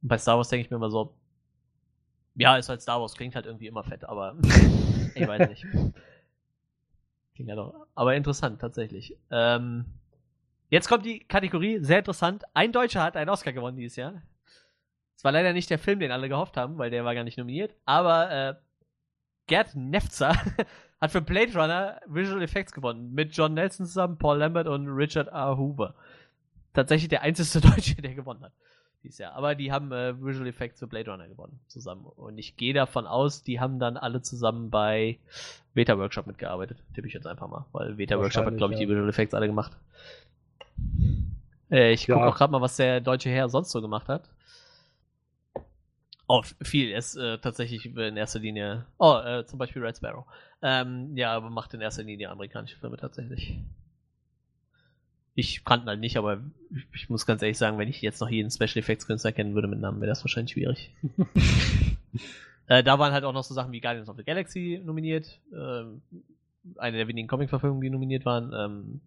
Und 0.03 0.09
bei 0.09 0.19
Star 0.19 0.37
Wars 0.37 0.49
denke 0.49 0.65
ich 0.65 0.71
mir 0.71 0.77
immer 0.77 0.91
so, 0.91 1.13
ja, 2.37 2.57
ist 2.57 2.69
halt 2.69 2.81
Star 2.81 3.01
Wars, 3.01 3.15
klingt 3.15 3.35
halt 3.35 3.47
irgendwie 3.47 3.67
immer 3.67 3.83
fett, 3.83 4.05
aber 4.05 4.37
ich 5.15 5.27
weiß 5.27 5.49
nicht. 5.49 5.67
Klingt 7.35 7.49
ja 7.49 7.57
doch. 7.57 7.87
Aber 7.97 8.15
interessant, 8.15 8.61
tatsächlich. 8.61 9.17
Ähm, 9.33 9.85
jetzt 10.69 10.89
kommt 10.89 11.05
die 11.05 11.21
Kategorie, 11.21 11.81
sehr 11.81 11.99
interessant. 11.99 12.45
Ein 12.55 12.71
Deutscher 12.71 13.03
hat 13.03 13.17
einen 13.17 13.31
Oscar 13.31 13.53
gewonnen 13.53 13.77
dieses 13.77 13.97
Jahr. 13.97 14.23
Es 15.21 15.25
war 15.25 15.33
leider 15.33 15.53
nicht 15.53 15.69
der 15.69 15.79
Film, 15.79 16.01
den 16.01 16.13
alle 16.13 16.31
gehofft 16.31 16.57
haben, 16.57 16.79
weil 16.79 16.89
der 16.89 17.05
war 17.05 17.15
gar 17.15 17.25
nicht 17.25 17.37
nominiert. 17.37 17.75
Aber 17.85 18.31
äh, 18.31 18.55
Gerd 19.49 19.77
Nefzer 19.77 20.35
hat 21.01 21.11
für 21.11 21.21
Blade 21.21 21.53
Runner 21.53 22.01
Visual 22.07 22.41
Effects 22.41 22.73
gewonnen. 22.73 23.13
Mit 23.13 23.37
John 23.37 23.53
Nelson 23.53 23.85
zusammen, 23.85 24.17
Paul 24.17 24.39
Lambert 24.39 24.67
und 24.67 24.89
Richard 24.89 25.29
R. 25.29 25.59
Hoover. 25.59 25.95
Tatsächlich 26.73 27.11
der 27.11 27.21
einzige 27.21 27.61
Deutsche, 27.69 27.97
der 27.97 28.15
gewonnen 28.15 28.43
hat. 28.43 28.53
Dieses 29.03 29.19
Jahr. 29.19 29.35
Aber 29.35 29.55
die 29.55 29.71
haben 29.71 29.93
äh, 29.93 30.19
Visual 30.25 30.47
Effects 30.47 30.79
für 30.79 30.87
Blade 30.87 31.11
Runner 31.11 31.29
gewonnen. 31.29 31.61
Zusammen. 31.67 32.07
Und 32.07 32.39
ich 32.39 32.57
gehe 32.57 32.73
davon 32.73 33.07
aus, 33.07 33.43
die 33.43 33.61
haben 33.61 33.79
dann 33.79 33.99
alle 33.99 34.23
zusammen 34.23 34.71
bei 34.71 35.19
Beta 35.75 35.99
Workshop 35.99 36.29
mitgearbeitet. 36.29 36.79
Tippe 36.95 37.09
ich 37.09 37.13
jetzt 37.13 37.27
einfach 37.27 37.47
mal. 37.49 37.67
Weil 37.73 37.97
Beta 37.97 38.19
Workshop 38.19 38.47
hat, 38.47 38.57
glaube 38.57 38.73
ich, 38.73 38.81
ja. 38.81 38.87
die 38.87 38.91
Visual 38.91 39.11
Effects 39.11 39.35
alle 39.35 39.49
gemacht. 39.49 39.77
Äh, 41.71 41.93
ich 41.93 42.07
gucke 42.07 42.21
Ja. 42.21 42.27
auch 42.27 42.37
gerade 42.39 42.53
mal, 42.53 42.63
was 42.63 42.77
der 42.77 43.03
deutsche 43.03 43.29
Herr 43.29 43.51
sonst 43.51 43.71
so 43.71 43.83
gemacht 43.83 44.09
hat. 44.09 44.31
Oh, 46.33 46.45
viel. 46.63 46.91
Er 46.93 46.99
ist 47.01 47.17
äh, 47.17 47.39
tatsächlich 47.39 47.87
in 47.87 48.17
erster 48.17 48.39
Linie. 48.39 48.87
Oh, 48.99 49.17
äh, 49.19 49.45
zum 49.47 49.59
Beispiel 49.59 49.85
Red 49.85 49.97
Sparrow. 49.97 50.27
Ähm, 50.63 51.17
ja, 51.17 51.33
aber 51.33 51.51
macht 51.51 51.75
in 51.75 51.81
erster 51.81 52.05
Linie 52.05 52.31
amerikanische 52.31 52.77
Filme 52.77 52.97
tatsächlich. 52.99 53.59
Ich 55.35 55.65
kannte 55.65 55.87
halt 55.87 55.99
nicht, 55.99 56.17
aber 56.17 56.41
ich, 56.71 56.87
ich 56.95 57.11
muss 57.11 57.27
ganz 57.27 57.43
ehrlich 57.43 57.59
sagen, 57.59 57.79
wenn 57.79 57.89
ich 57.89 58.01
jetzt 58.01 58.21
noch 58.21 58.31
jeden 58.31 58.49
Special 58.49 58.77
Effects 58.77 59.09
Künstler 59.09 59.33
kennen 59.33 59.57
würde 59.57 59.67
mit 59.67 59.81
Namen, 59.81 60.01
wäre 60.01 60.09
das 60.09 60.23
wahrscheinlich 60.23 60.53
schwierig. 60.53 60.95
äh, 62.69 62.85
da 62.85 63.01
waren 63.01 63.13
halt 63.13 63.25
auch 63.25 63.33
noch 63.33 63.43
so 63.43 63.53
Sachen 63.53 63.73
wie 63.73 63.81
Guardians 63.81 64.09
of 64.09 64.17
the 64.17 64.23
Galaxy 64.23 64.81
nominiert. 64.85 65.41
Ähm, 65.53 66.01
eine 66.77 66.97
der 66.97 67.09
wenigen 67.09 67.27
Comic-Verfilmungen, 67.27 67.83
die 67.83 67.91
nominiert 67.91 68.25
waren. 68.25 68.53
Ähm, 68.55 69.01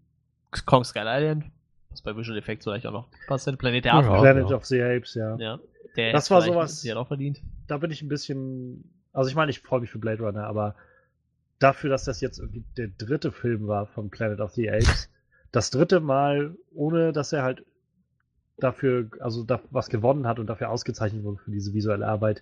Kong 0.66 0.84
Skull 0.84 1.06
Island, 1.06 1.46
was 1.94 2.02
bei 2.02 2.16
Visual 2.16 2.38
Effects 2.38 2.66
vielleicht 2.66 2.86
auch 2.86 2.92
noch 2.92 3.08
passt. 3.28 3.46
Planet 3.58 3.86
der 3.86 3.94
Ja, 3.94 4.00
Affen. 4.00 4.20
Planet 4.22 4.50
ja. 4.50 4.56
of 4.56 4.66
the 4.66 4.82
Apes, 4.82 5.14
ja. 5.16 5.36
Ja, 5.38 5.60
der 5.96 6.12
Das 6.12 6.30
war 6.32 6.42
sowas- 6.42 6.82
Die 6.82 6.92
hat 6.92 6.98
auch 6.98 7.08
verdient. 7.08 7.42
Da 7.68 7.78
bin 7.78 7.92
ich 7.92 8.02
ein 8.02 8.10
bisschen. 8.10 8.84
Also 9.14 9.30
ich 9.30 9.36
meine, 9.36 9.52
ich 9.52 9.60
freue 9.62 9.80
mich 9.82 9.92
für 9.92 10.00
Blade 10.00 10.22
Runner, 10.24 10.46
aber 10.46 10.76
dafür, 11.60 11.90
dass 11.90 12.04
das 12.04 12.20
jetzt 12.20 12.40
irgendwie 12.40 12.64
der 12.78 12.88
dritte 12.98 13.32
Film 13.32 13.68
war 13.68 13.86
von 13.88 14.10
Planet 14.10 14.40
of 14.42 14.52
the 14.52 14.70
Apes, 14.70 15.10
das 15.52 15.70
dritte 15.70 16.00
Mal, 16.00 16.56
ohne 16.74 17.14
dass 17.14 17.32
er 17.32 17.44
halt 17.44 17.64
dafür, 18.58 19.10
also 19.20 19.44
da, 19.44 19.60
was 19.72 19.90
gewonnen 19.90 20.28
hat 20.28 20.40
und 20.40 20.48
dafür 20.48 20.70
ausgezeichnet 20.70 21.24
wurde 21.24 21.38
für 21.38 21.52
diese 21.52 21.74
visuelle 21.74 22.08
Arbeit. 22.08 22.42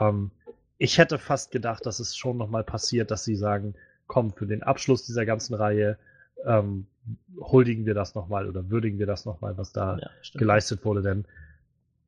Ähm, 0.00 0.30
ich 0.78 0.98
hätte 0.98 1.18
fast 1.18 1.50
gedacht, 1.52 1.86
dass 1.86 2.00
es 2.00 2.16
schon 2.16 2.36
nochmal 2.38 2.64
passiert, 2.64 3.10
dass 3.10 3.24
sie 3.24 3.36
sagen, 3.36 3.74
komm, 4.06 4.32
für 4.32 4.46
den 4.46 4.62
Abschluss 4.62 5.04
dieser 5.06 5.26
ganzen 5.26 5.54
Reihe 5.54 5.96
ähm, 6.44 6.86
huldigen 7.38 7.86
wir 7.86 7.94
das 7.94 8.14
nochmal 8.14 8.48
oder 8.48 8.70
würdigen 8.70 8.98
wir 8.98 9.06
das 9.06 9.24
nochmal, 9.24 9.56
was 9.56 9.72
da 9.72 9.98
Ja, 9.98 10.10
geleistet 10.34 10.84
wurde, 10.84 11.02
denn 11.02 11.24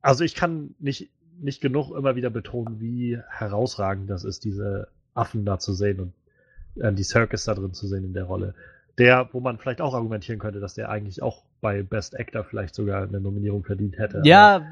also 0.01 0.23
ich 0.23 0.35
kann 0.35 0.75
nicht, 0.79 1.09
nicht 1.41 1.61
genug 1.61 1.95
immer 1.95 2.15
wieder 2.15 2.29
betonen, 2.29 2.79
wie 2.79 3.19
herausragend 3.29 4.09
das 4.09 4.23
ist, 4.23 4.43
diese 4.43 4.89
Affen 5.13 5.45
da 5.45 5.57
zu 5.59 5.73
sehen 5.73 5.99
und 5.99 6.83
äh, 6.83 6.93
die 6.93 7.03
Circus 7.03 7.45
da 7.45 7.55
drin 7.55 7.73
zu 7.73 7.87
sehen 7.87 8.03
in 8.03 8.13
der 8.13 8.25
Rolle. 8.25 8.53
Der, 8.99 9.29
wo 9.31 9.39
man 9.39 9.57
vielleicht 9.57 9.81
auch 9.81 9.95
argumentieren 9.95 10.39
könnte, 10.39 10.59
dass 10.59 10.75
der 10.75 10.89
eigentlich 10.89 11.23
auch 11.23 11.43
bei 11.61 11.81
Best 11.81 12.19
Actor 12.19 12.43
vielleicht 12.43 12.75
sogar 12.75 13.07
eine 13.07 13.19
Nominierung 13.19 13.63
verdient 13.63 13.97
hätte. 13.97 14.21
Ja, 14.23 14.67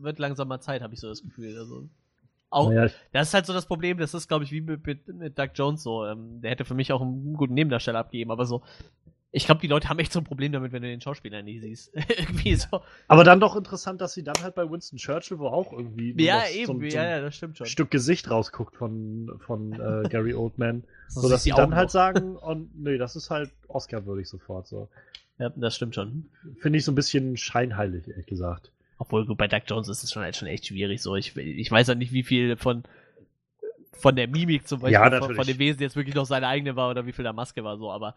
wird 0.00 0.20
langsam 0.20 0.46
mal 0.46 0.60
Zeit, 0.60 0.80
habe 0.80 0.94
ich 0.94 1.00
so 1.00 1.08
das 1.08 1.22
Gefühl. 1.22 1.58
Also, 1.58 1.88
auch, 2.50 2.70
naja, 2.70 2.90
das 3.12 3.28
ist 3.28 3.34
halt 3.34 3.46
so 3.46 3.52
das 3.52 3.66
Problem, 3.66 3.98
das 3.98 4.14
ist, 4.14 4.28
glaube 4.28 4.44
ich, 4.44 4.52
wie 4.52 4.60
mit, 4.60 4.86
mit, 4.86 5.06
mit 5.08 5.38
Doug 5.38 5.50
Jones 5.54 5.82
so. 5.82 6.06
Ähm, 6.06 6.40
der 6.40 6.50
hätte 6.50 6.64
für 6.64 6.74
mich 6.74 6.92
auch 6.92 7.00
einen 7.02 7.34
guten 7.34 7.54
Nebendarsteller 7.54 7.98
abgegeben, 8.00 8.30
aber 8.30 8.46
so. 8.46 8.62
Ich 9.30 9.44
glaube, 9.44 9.60
die 9.60 9.66
Leute 9.66 9.90
haben 9.90 9.98
echt 9.98 10.10
so 10.10 10.20
ein 10.20 10.24
Problem 10.24 10.52
damit, 10.52 10.72
wenn 10.72 10.80
du 10.80 10.88
den 10.88 11.02
Schauspieler 11.02 11.42
nicht 11.42 11.60
siehst. 11.60 11.92
irgendwie 12.18 12.54
so. 12.54 12.80
aber 13.08 13.24
dann 13.24 13.40
doch 13.40 13.56
interessant, 13.56 14.00
dass 14.00 14.14
sie 14.14 14.24
dann 14.24 14.42
halt 14.42 14.54
bei 14.54 14.68
Winston 14.70 14.96
Churchill, 14.98 15.38
wo 15.38 15.48
auch 15.48 15.70
irgendwie 15.70 16.14
Ja, 16.24 16.44
eben, 16.48 16.64
so, 16.66 16.72
ein- 16.72 16.78
so 16.90 16.96
ja, 16.96 17.02
ein 17.02 17.10
ja, 17.10 17.20
das 17.20 17.36
stimmt 17.36 17.58
schon. 17.58 17.66
Stück 17.66 17.90
Gesicht 17.90 18.30
rausguckt 18.30 18.74
von, 18.76 19.30
von 19.40 19.74
äh, 19.74 20.02
Gary 20.08 20.32
Oldman, 20.32 20.84
So 21.08 21.20
so 21.20 21.28
dass 21.28 21.42
sie 21.42 21.50
dann 21.50 21.74
halt 21.74 21.90
sagen, 21.90 22.36
und 22.38 22.70
nee, 22.82 22.96
das 22.96 23.16
ist 23.16 23.28
halt 23.28 23.50
Oscar-würdig 23.68 24.26
sofort. 24.26 24.66
So. 24.66 24.88
Ja, 25.38 25.50
das 25.50 25.76
stimmt 25.76 25.94
schon. 25.94 26.30
Finde 26.60 26.78
ich 26.78 26.86
so 26.86 26.92
ein 26.92 26.94
bisschen 26.94 27.36
scheinheilig, 27.36 28.08
ehrlich 28.08 28.26
gesagt. 28.26 28.72
Obwohl, 28.98 29.26
gut, 29.26 29.38
bei 29.38 29.46
Doug 29.48 29.62
Jones 29.66 29.88
ist 29.88 30.02
es 30.02 30.12
schon 30.12 30.22
halt 30.22 30.36
schon 30.36 30.48
echt 30.48 30.66
schwierig. 30.66 31.00
So, 31.00 31.14
ich, 31.16 31.36
ich 31.36 31.70
weiß 31.70 31.88
halt 31.88 31.98
nicht, 31.98 32.12
wie 32.12 32.24
viel 32.24 32.56
von, 32.56 32.82
von 33.92 34.16
der 34.16 34.28
Mimik 34.28 34.66
zum 34.66 34.80
Beispiel, 34.80 34.92
Ja, 34.94 35.18
von, 35.20 35.34
von 35.34 35.46
dem 35.46 35.58
Wesen 35.58 35.80
jetzt 35.82 35.96
wirklich 35.96 36.14
noch 36.14 36.26
seine 36.26 36.48
eigene 36.48 36.76
war 36.76 36.90
oder 36.90 37.06
wie 37.06 37.12
viel 37.12 37.24
da 37.24 37.32
Maske 37.32 37.62
war, 37.64 37.78
so, 37.78 37.90
aber 37.90 38.14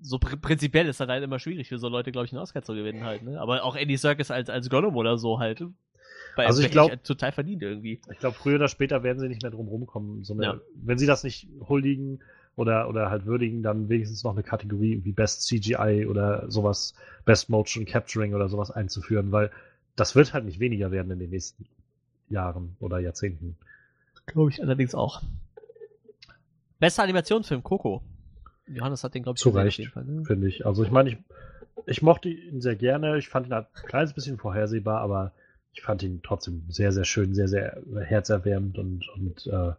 so 0.00 0.18
pr 0.18 0.36
prinzipiell 0.36 0.86
ist 0.88 1.00
das 1.00 1.08
halt 1.08 1.22
immer 1.22 1.38
schwierig 1.38 1.68
für 1.68 1.78
so 1.78 1.88
Leute, 1.88 2.12
glaube 2.12 2.26
ich, 2.26 2.32
einen 2.32 2.42
Oscar 2.42 2.62
zu 2.62 2.74
gewinnen 2.74 3.04
halt, 3.04 3.22
ne? 3.22 3.40
Aber 3.40 3.62
auch 3.62 3.76
Andy 3.76 3.96
Serkis 3.96 4.30
als, 4.30 4.50
als 4.50 4.68
Gollum 4.68 4.96
oder 4.96 5.16
so 5.16 5.38
halt. 5.38 5.64
Bei 6.34 6.46
Also 6.46 6.60
ich 6.60 6.66
wirklich 6.66 6.72
glaub- 6.72 7.04
total 7.04 7.32
verdient 7.32 7.62
irgendwie. 7.62 8.00
Ich 8.12 8.18
glaube, 8.18 8.36
früher 8.36 8.56
oder 8.56 8.68
später 8.68 9.02
werden 9.02 9.20
sie 9.20 9.28
nicht 9.28 9.42
mehr 9.42 9.50
drum 9.50 9.68
rumkommen. 9.68 10.24
So 10.24 10.34
eine, 10.34 10.42
Ja. 10.44 10.60
Wenn 10.74 10.98
sie 10.98 11.06
das 11.06 11.24
nicht 11.24 11.48
huldigen 11.68 12.20
oder, 12.56 12.88
oder 12.88 13.10
halt 13.10 13.24
würdigen, 13.26 13.62
dann 13.62 13.88
wenigstens 13.88 14.24
noch 14.24 14.32
eine 14.32 14.42
Kategorie 14.42 15.00
wie 15.04 15.12
Best 15.12 15.42
CGI 15.46 16.06
oder 16.06 16.50
sowas, 16.50 16.94
Best 17.24 17.48
Motion 17.48 17.86
Capturing 17.86 18.34
oder 18.34 18.48
sowas 18.48 18.70
einzuführen, 18.70 19.32
weil 19.32 19.50
das 19.96 20.14
wird 20.14 20.32
halt 20.32 20.44
nicht 20.44 20.60
weniger 20.60 20.90
werden 20.90 21.10
in 21.10 21.18
den 21.18 21.30
nächsten 21.30 21.66
Jahren 22.28 22.76
oder 22.80 22.98
Jahrzehnten. 22.98 23.56
Glaube 24.26 24.50
ich 24.50 24.62
allerdings 24.62 24.94
auch. 24.94 25.22
Bester 26.78 27.02
Animationsfilm, 27.02 27.62
Coco. 27.62 28.02
Johannes 28.66 29.04
hat 29.04 29.14
den, 29.14 29.22
glaube 29.22 29.36
ich, 29.36 29.42
Zu 29.42 29.50
Recht. 29.50 29.78
ne? 29.96 30.24
Finde 30.24 30.48
ich. 30.48 30.66
Also 30.66 30.82
ich 30.84 30.90
meine, 30.90 31.10
ich, 31.10 31.18
ich 31.86 32.02
mochte 32.02 32.28
ihn 32.28 32.60
sehr 32.60 32.76
gerne. 32.76 33.16
Ich 33.18 33.28
fand 33.28 33.46
ihn 33.46 33.54
halt 33.54 33.68
ein 33.74 33.86
kleines 33.86 34.12
bisschen 34.12 34.38
vorhersehbar, 34.38 35.00
aber 35.00 35.32
ich 35.72 35.82
fand 35.82 36.02
ihn 36.02 36.20
trotzdem 36.22 36.64
sehr, 36.68 36.92
sehr 36.92 37.04
schön, 37.04 37.34
sehr, 37.34 37.48
sehr 37.48 37.82
herzerwärmend 38.00 38.78
und, 38.78 39.08
und 39.10 39.46
äh, 39.46 39.72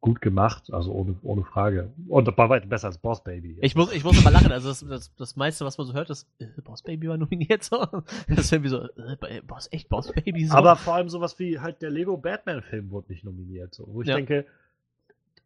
gut 0.00 0.20
gemacht. 0.20 0.72
Also 0.72 0.92
ohne, 0.92 1.16
ohne 1.22 1.44
Frage. 1.44 1.90
Und 2.08 2.34
bei 2.36 2.48
weitem 2.48 2.68
besser 2.68 2.86
als 2.88 2.98
Boss 2.98 3.22
Baby. 3.24 3.58
Ich 3.60 3.74
muss, 3.74 3.92
ich 3.92 4.04
muss 4.04 4.18
aber 4.18 4.30
lachen, 4.30 4.52
also 4.52 4.68
das, 4.68 4.86
das, 4.86 5.14
das 5.16 5.36
meiste, 5.36 5.64
was 5.64 5.76
man 5.78 5.86
so 5.86 5.94
hört, 5.94 6.10
ist, 6.10 6.28
äh, 6.38 6.46
Boss 6.62 6.82
Baby 6.82 7.08
war 7.08 7.16
nominiert, 7.16 7.64
so. 7.64 7.84
Das 8.28 8.38
ist 8.38 8.52
irgendwie 8.52 8.70
so, 8.70 8.82
äh, 8.82 9.40
Boss, 9.46 9.68
echt 9.72 9.88
Boss 9.88 10.12
Baby, 10.12 10.46
so. 10.46 10.54
Aber 10.56 10.76
vor 10.76 10.94
allem 10.94 11.08
sowas 11.08 11.38
wie 11.38 11.58
halt 11.58 11.82
der 11.82 11.90
Lego 11.90 12.16
Batman 12.16 12.62
Film 12.62 12.90
wurde 12.90 13.12
nicht 13.12 13.24
nominiert. 13.24 13.74
So, 13.74 13.86
wo 13.92 14.02
ich 14.02 14.08
Ja. 14.08 14.16
denke, 14.16 14.46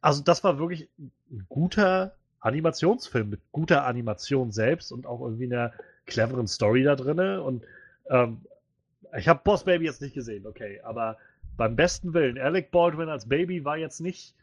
also 0.01 0.23
das 0.23 0.45
war 0.45 0.59
wirklich 0.59 0.89
ein 0.99 1.47
guter 1.49 2.15
Animationsfilm 2.41 3.31
mit 3.31 3.41
guter 3.53 3.87
Animation 3.87 4.51
selbst 4.51 4.93
und 4.93 5.07
auch 5.07 5.21
irgendwie 5.21 5.45
einer 5.47 5.73
cleveren 6.07 6.49
Story 6.49 6.83
da 6.83 6.97
drinne. 6.97 7.43
Und 7.43 7.63
ähm, 8.11 8.41
ich 9.17 9.29
habe 9.29 9.41
Boss 9.45 9.65
Baby 9.65 9.85
jetzt 9.87 10.03
nicht 10.03 10.15
gesehen, 10.15 10.47
okay, 10.47 10.81
aber 10.83 11.17
beim 11.57 11.77
besten 11.77 12.15
Willen, 12.15 12.39
Alec 12.39 12.71
Baldwin 12.71 13.09
als 13.09 13.29
Baby 13.29 13.65
war 13.65 13.77
jetzt 13.77 14.01
nicht 14.01 14.35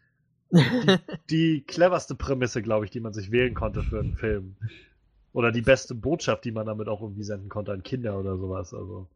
die 1.29 1.63
cleverste 1.67 2.15
Prämisse, 2.15 2.61
glaube 2.61 2.85
ich, 2.85 2.91
die 2.91 2.99
man 2.99 3.13
sich 3.13 3.31
wählen 3.31 3.53
konnte 3.53 3.83
für 3.83 3.99
einen 3.99 4.15
Film. 4.15 4.55
Oder 5.31 5.51
die 5.51 5.61
beste 5.61 5.93
Botschaft, 5.93 6.43
die 6.45 6.51
man 6.51 6.65
damit 6.65 6.87
auch 6.87 7.01
irgendwie 7.01 7.23
senden 7.23 7.49
konnte 7.49 7.71
an 7.71 7.83
Kinder 7.83 8.19
oder 8.19 8.37
sowas. 8.37 8.73
Also, 8.73 9.07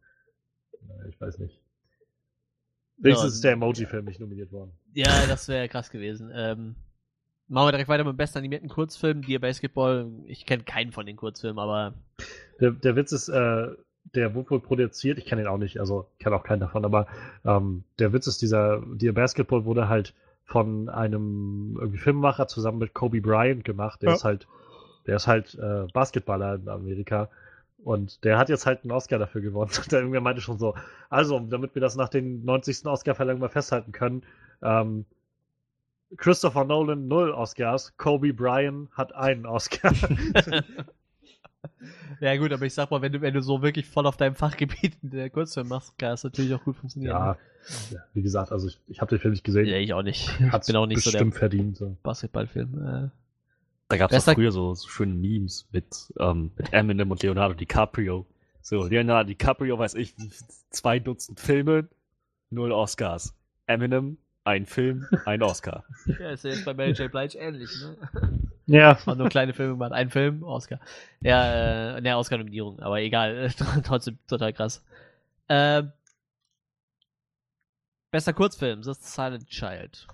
na, 0.86 0.94
ich 1.08 1.20
weiß 1.20 1.38
nicht. 1.38 1.60
Wenigstens 2.98 3.32
Ja, 3.32 3.34
ist 3.34 3.44
der 3.44 3.52
Emoji-Film 3.52 4.04
nicht 4.04 4.20
nominiert 4.20 4.52
worden. 4.52 4.70
Ja, 4.92 5.26
das 5.26 5.48
wäre 5.48 5.68
krass 5.68 5.90
gewesen. 5.90 6.30
Ähm, 6.32 6.76
machen 7.48 7.66
wir 7.66 7.72
direkt 7.72 7.88
weiter 7.88 8.04
mit 8.04 8.12
dem 8.12 8.16
besten 8.16 8.38
animierten 8.38 8.68
Kurzfilm, 8.68 9.22
Dear 9.22 9.40
Basketball. 9.40 10.12
Ich 10.26 10.46
kenne 10.46 10.62
keinen 10.62 10.92
von 10.92 11.04
den 11.04 11.16
Kurzfilmen, 11.16 11.58
aber 11.58 11.94
Der, 12.60 12.70
der 12.70 12.94
Witz 12.94 13.10
ist, 13.10 13.28
äh, 13.28 13.68
der 14.14 14.34
wurde 14.34 14.50
wohl 14.50 14.60
produziert, 14.60 15.18
ich 15.18 15.24
kenne 15.24 15.42
ihn 15.42 15.48
auch 15.48 15.58
nicht, 15.58 15.80
also 15.80 16.08
ich 16.12 16.24
kenne 16.24 16.36
auch 16.36 16.44
keinen 16.44 16.60
davon, 16.60 16.84
aber 16.84 17.08
ähm, 17.44 17.84
der 17.98 18.12
Witz 18.12 18.28
ist, 18.28 18.42
dieser 18.42 18.82
Dear 18.86 19.14
Basketball 19.14 19.64
wurde 19.64 19.88
halt 19.88 20.14
von 20.44 20.88
einem 20.88 21.76
irgendwie 21.80 21.98
Filmemacher 21.98 22.48
zusammen 22.48 22.78
mit 22.78 22.94
Kobe 22.94 23.20
Bryant 23.20 23.64
gemacht. 23.64 24.02
Der 24.02 24.10
Ja. 24.10 24.14
ist 24.16 24.24
halt, 24.24 24.46
der 25.06 25.16
ist 25.16 25.26
halt 25.26 25.54
äh, 25.54 25.86
Basketballer 25.92 26.56
in 26.56 26.68
Amerika. 26.68 27.28
Und 27.82 28.24
der 28.24 28.38
hat 28.38 28.48
jetzt 28.48 28.66
halt 28.66 28.82
einen 28.82 28.92
Oscar 28.92 29.18
dafür 29.18 29.40
gewonnen. 29.42 29.70
Und 29.78 29.92
der 29.92 30.00
irgendwer 30.00 30.20
meinte 30.20 30.40
schon 30.40 30.58
so, 30.58 30.74
also, 31.10 31.38
damit 31.40 31.74
wir 31.74 31.82
das 31.82 31.96
nach 31.96 32.08
den 32.08 32.44
90. 32.44 32.86
Oscar-Verleihungen 32.86 33.40
mal 33.42 33.48
festhalten 33.48 33.92
können, 33.92 34.22
Ähm, 34.62 35.04
Christopher 36.16 36.64
Nolan 36.64 37.08
null 37.08 37.30
Oscars, 37.32 37.96
Kobe 37.96 38.32
Bryant 38.32 38.90
hat 38.92 39.14
einen 39.14 39.46
Oscar. 39.46 39.92
ja 42.20 42.36
gut, 42.36 42.52
aber 42.52 42.66
ich 42.66 42.74
sag 42.74 42.90
mal, 42.90 43.02
wenn 43.02 43.12
du, 43.12 43.20
wenn 43.20 43.34
du 43.34 43.42
so 43.42 43.62
wirklich 43.62 43.86
voll 43.86 44.06
auf 44.06 44.16
deinem 44.16 44.34
Fachgebiet 44.34 44.96
der 45.02 45.30
Kurzfilm 45.30 45.68
machst, 45.68 45.98
kann 45.98 46.10
das 46.10 46.24
natürlich 46.24 46.54
auch 46.54 46.62
gut 46.62 46.76
funktionieren. 46.76 47.14
ja, 47.14 47.36
wie 48.12 48.22
gesagt, 48.22 48.52
also 48.52 48.68
ich, 48.68 48.80
ich 48.88 49.00
habe 49.00 49.10
den 49.10 49.20
Film 49.20 49.32
nicht 49.32 49.44
gesehen. 49.44 49.66
Ja, 49.66 49.76
ich 49.76 49.92
auch 49.92 50.02
nicht. 50.02 50.28
Ich 50.40 50.52
Hat's 50.52 50.66
bin 50.66 50.76
auch 50.76 50.86
nicht 50.86 51.02
so 51.02 51.10
der 51.10 51.18
bestimmt 51.18 51.34
verdient. 51.34 51.76
So. 51.76 51.96
Basketballfilm. 52.02 52.74
Äh. 52.86 53.08
Da 53.88 53.96
gab 53.96 54.12
es 54.12 54.24
früher 54.24 54.52
so, 54.52 54.74
so 54.74 54.88
schöne 54.88 55.14
Memes 55.14 55.68
mit, 55.72 56.12
ähm, 56.18 56.52
mit 56.56 56.72
Eminem 56.72 57.10
und 57.10 57.22
Leonardo 57.22 57.54
DiCaprio. 57.54 58.26
So, 58.60 58.84
Leonardo 58.84 59.28
DiCaprio, 59.28 59.78
weiß 59.78 59.94
ich, 59.94 60.14
zwei 60.70 60.98
Dutzend 60.98 61.38
Filme, 61.38 61.88
null 62.50 62.72
Oscars. 62.72 63.34
Eminem, 63.66 64.18
ein 64.44 64.66
Film, 64.66 65.06
ein 65.24 65.42
Oscar. 65.42 65.84
Ja, 66.06 66.30
ist 66.30 66.44
ja 66.44 66.50
jetzt 66.50 66.64
bei 66.64 66.74
Mary 66.74 66.92
J. 66.92 67.10
Blige 67.10 67.38
ähnlich, 67.38 67.70
ne? 67.80 67.96
Ja, 68.66 68.98
Hat 69.06 69.18
nur 69.18 69.28
kleine 69.28 69.52
Filme 69.52 69.74
gemacht. 69.74 69.92
Ein 69.92 70.10
Film, 70.10 70.42
Oscar. 70.42 70.80
Ja, 71.20 71.96
äh, 71.96 72.00
ne, 72.00 72.16
Oscar-Nominierung, 72.16 72.80
aber 72.80 73.00
egal. 73.00 73.50
Trotzdem 73.84 74.18
total 74.26 74.52
krass. 74.52 74.82
Ähm, 75.48 75.92
bester 78.10 78.32
Kurzfilm, 78.32 78.82
The 78.82 78.94
Silent 78.94 79.48
Child. 79.48 80.06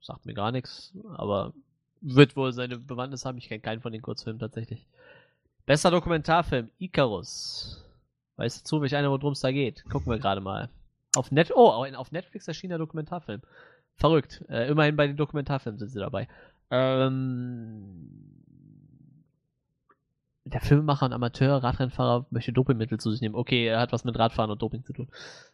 Sagt 0.00 0.26
mir 0.26 0.34
gar 0.34 0.52
nichts, 0.52 0.92
aber 1.16 1.52
wird 2.02 2.36
wohl 2.36 2.52
seine 2.52 2.78
Bewandtnis 2.78 3.24
haben. 3.24 3.38
Ich 3.38 3.48
kenne 3.48 3.60
keinen 3.60 3.80
von 3.80 3.92
den 3.92 4.02
Kurzfilmen 4.02 4.38
tatsächlich. 4.40 4.86
Bester 5.64 5.90
Dokumentarfilm, 5.90 6.70
Icarus. 6.78 7.82
Weißt 8.36 8.60
du 8.60 8.64
zufällig 8.64 8.94
einer, 8.94 9.10
worum 9.10 9.32
es 9.32 9.40
da 9.40 9.50
geht? 9.50 9.84
Gucken 9.88 10.12
wir 10.12 10.18
gerade 10.18 10.40
mal. 10.40 10.68
Auf 11.16 11.32
Net 11.32 11.50
oh, 11.54 11.70
auf 11.70 12.12
Netflix 12.12 12.46
erschien 12.46 12.68
der 12.68 12.78
Dokumentarfilm. 12.78 13.40
Verrückt. 13.96 14.44
Äh, 14.48 14.68
immerhin 14.68 14.94
bei 14.96 15.06
den 15.06 15.16
Dokumentarfilmen 15.16 15.78
sind 15.78 15.88
sie 15.88 15.98
dabei. 15.98 16.28
Ähm, 16.70 18.10
der 20.44 20.60
Filmemacher 20.60 21.06
und 21.06 21.12
Amateur, 21.12 21.62
Radrennfahrer, 21.62 22.26
möchte 22.30 22.52
Dopingmittel 22.52 22.98
zu 22.98 23.10
sich 23.10 23.20
nehmen. 23.20 23.34
Okay, 23.34 23.66
er 23.66 23.80
hat 23.80 23.92
was 23.92 24.04
mit 24.04 24.18
Radfahren 24.18 24.50
und 24.50 24.62
Doping 24.62 24.84
zu 24.84 24.92
tun. 24.92 25.08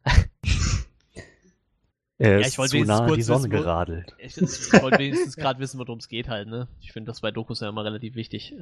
Er 2.18 2.34
Ja, 2.34 2.39
ist 2.39 2.52
ich 2.52 2.59
wollte 2.59 2.70
zu 2.70 2.76
wenigstens 2.76 2.98
nah 3.01 3.05
an 3.06 3.14
die 3.14 3.22
Sonne 3.22 3.39
wissen, 3.39 3.51
geradelt. 3.51 4.14
Ich, 4.18 4.36
ich 4.36 4.72
wollte 4.80 4.98
wenigstens 5.01 5.34
gerade 5.34 5.59
wissen, 5.59 5.80
worum 5.80 5.98
es 5.98 6.06
geht 6.06 6.28
halt, 6.28 6.47
ne? 6.47 6.68
Ich 6.80 6.93
finde 6.93 7.10
das 7.10 7.20
bei 7.20 7.32
Dokus 7.32 7.59
ja 7.59 7.68
immer 7.68 7.84
relativ 7.84 8.14
wichtig. 8.14 8.55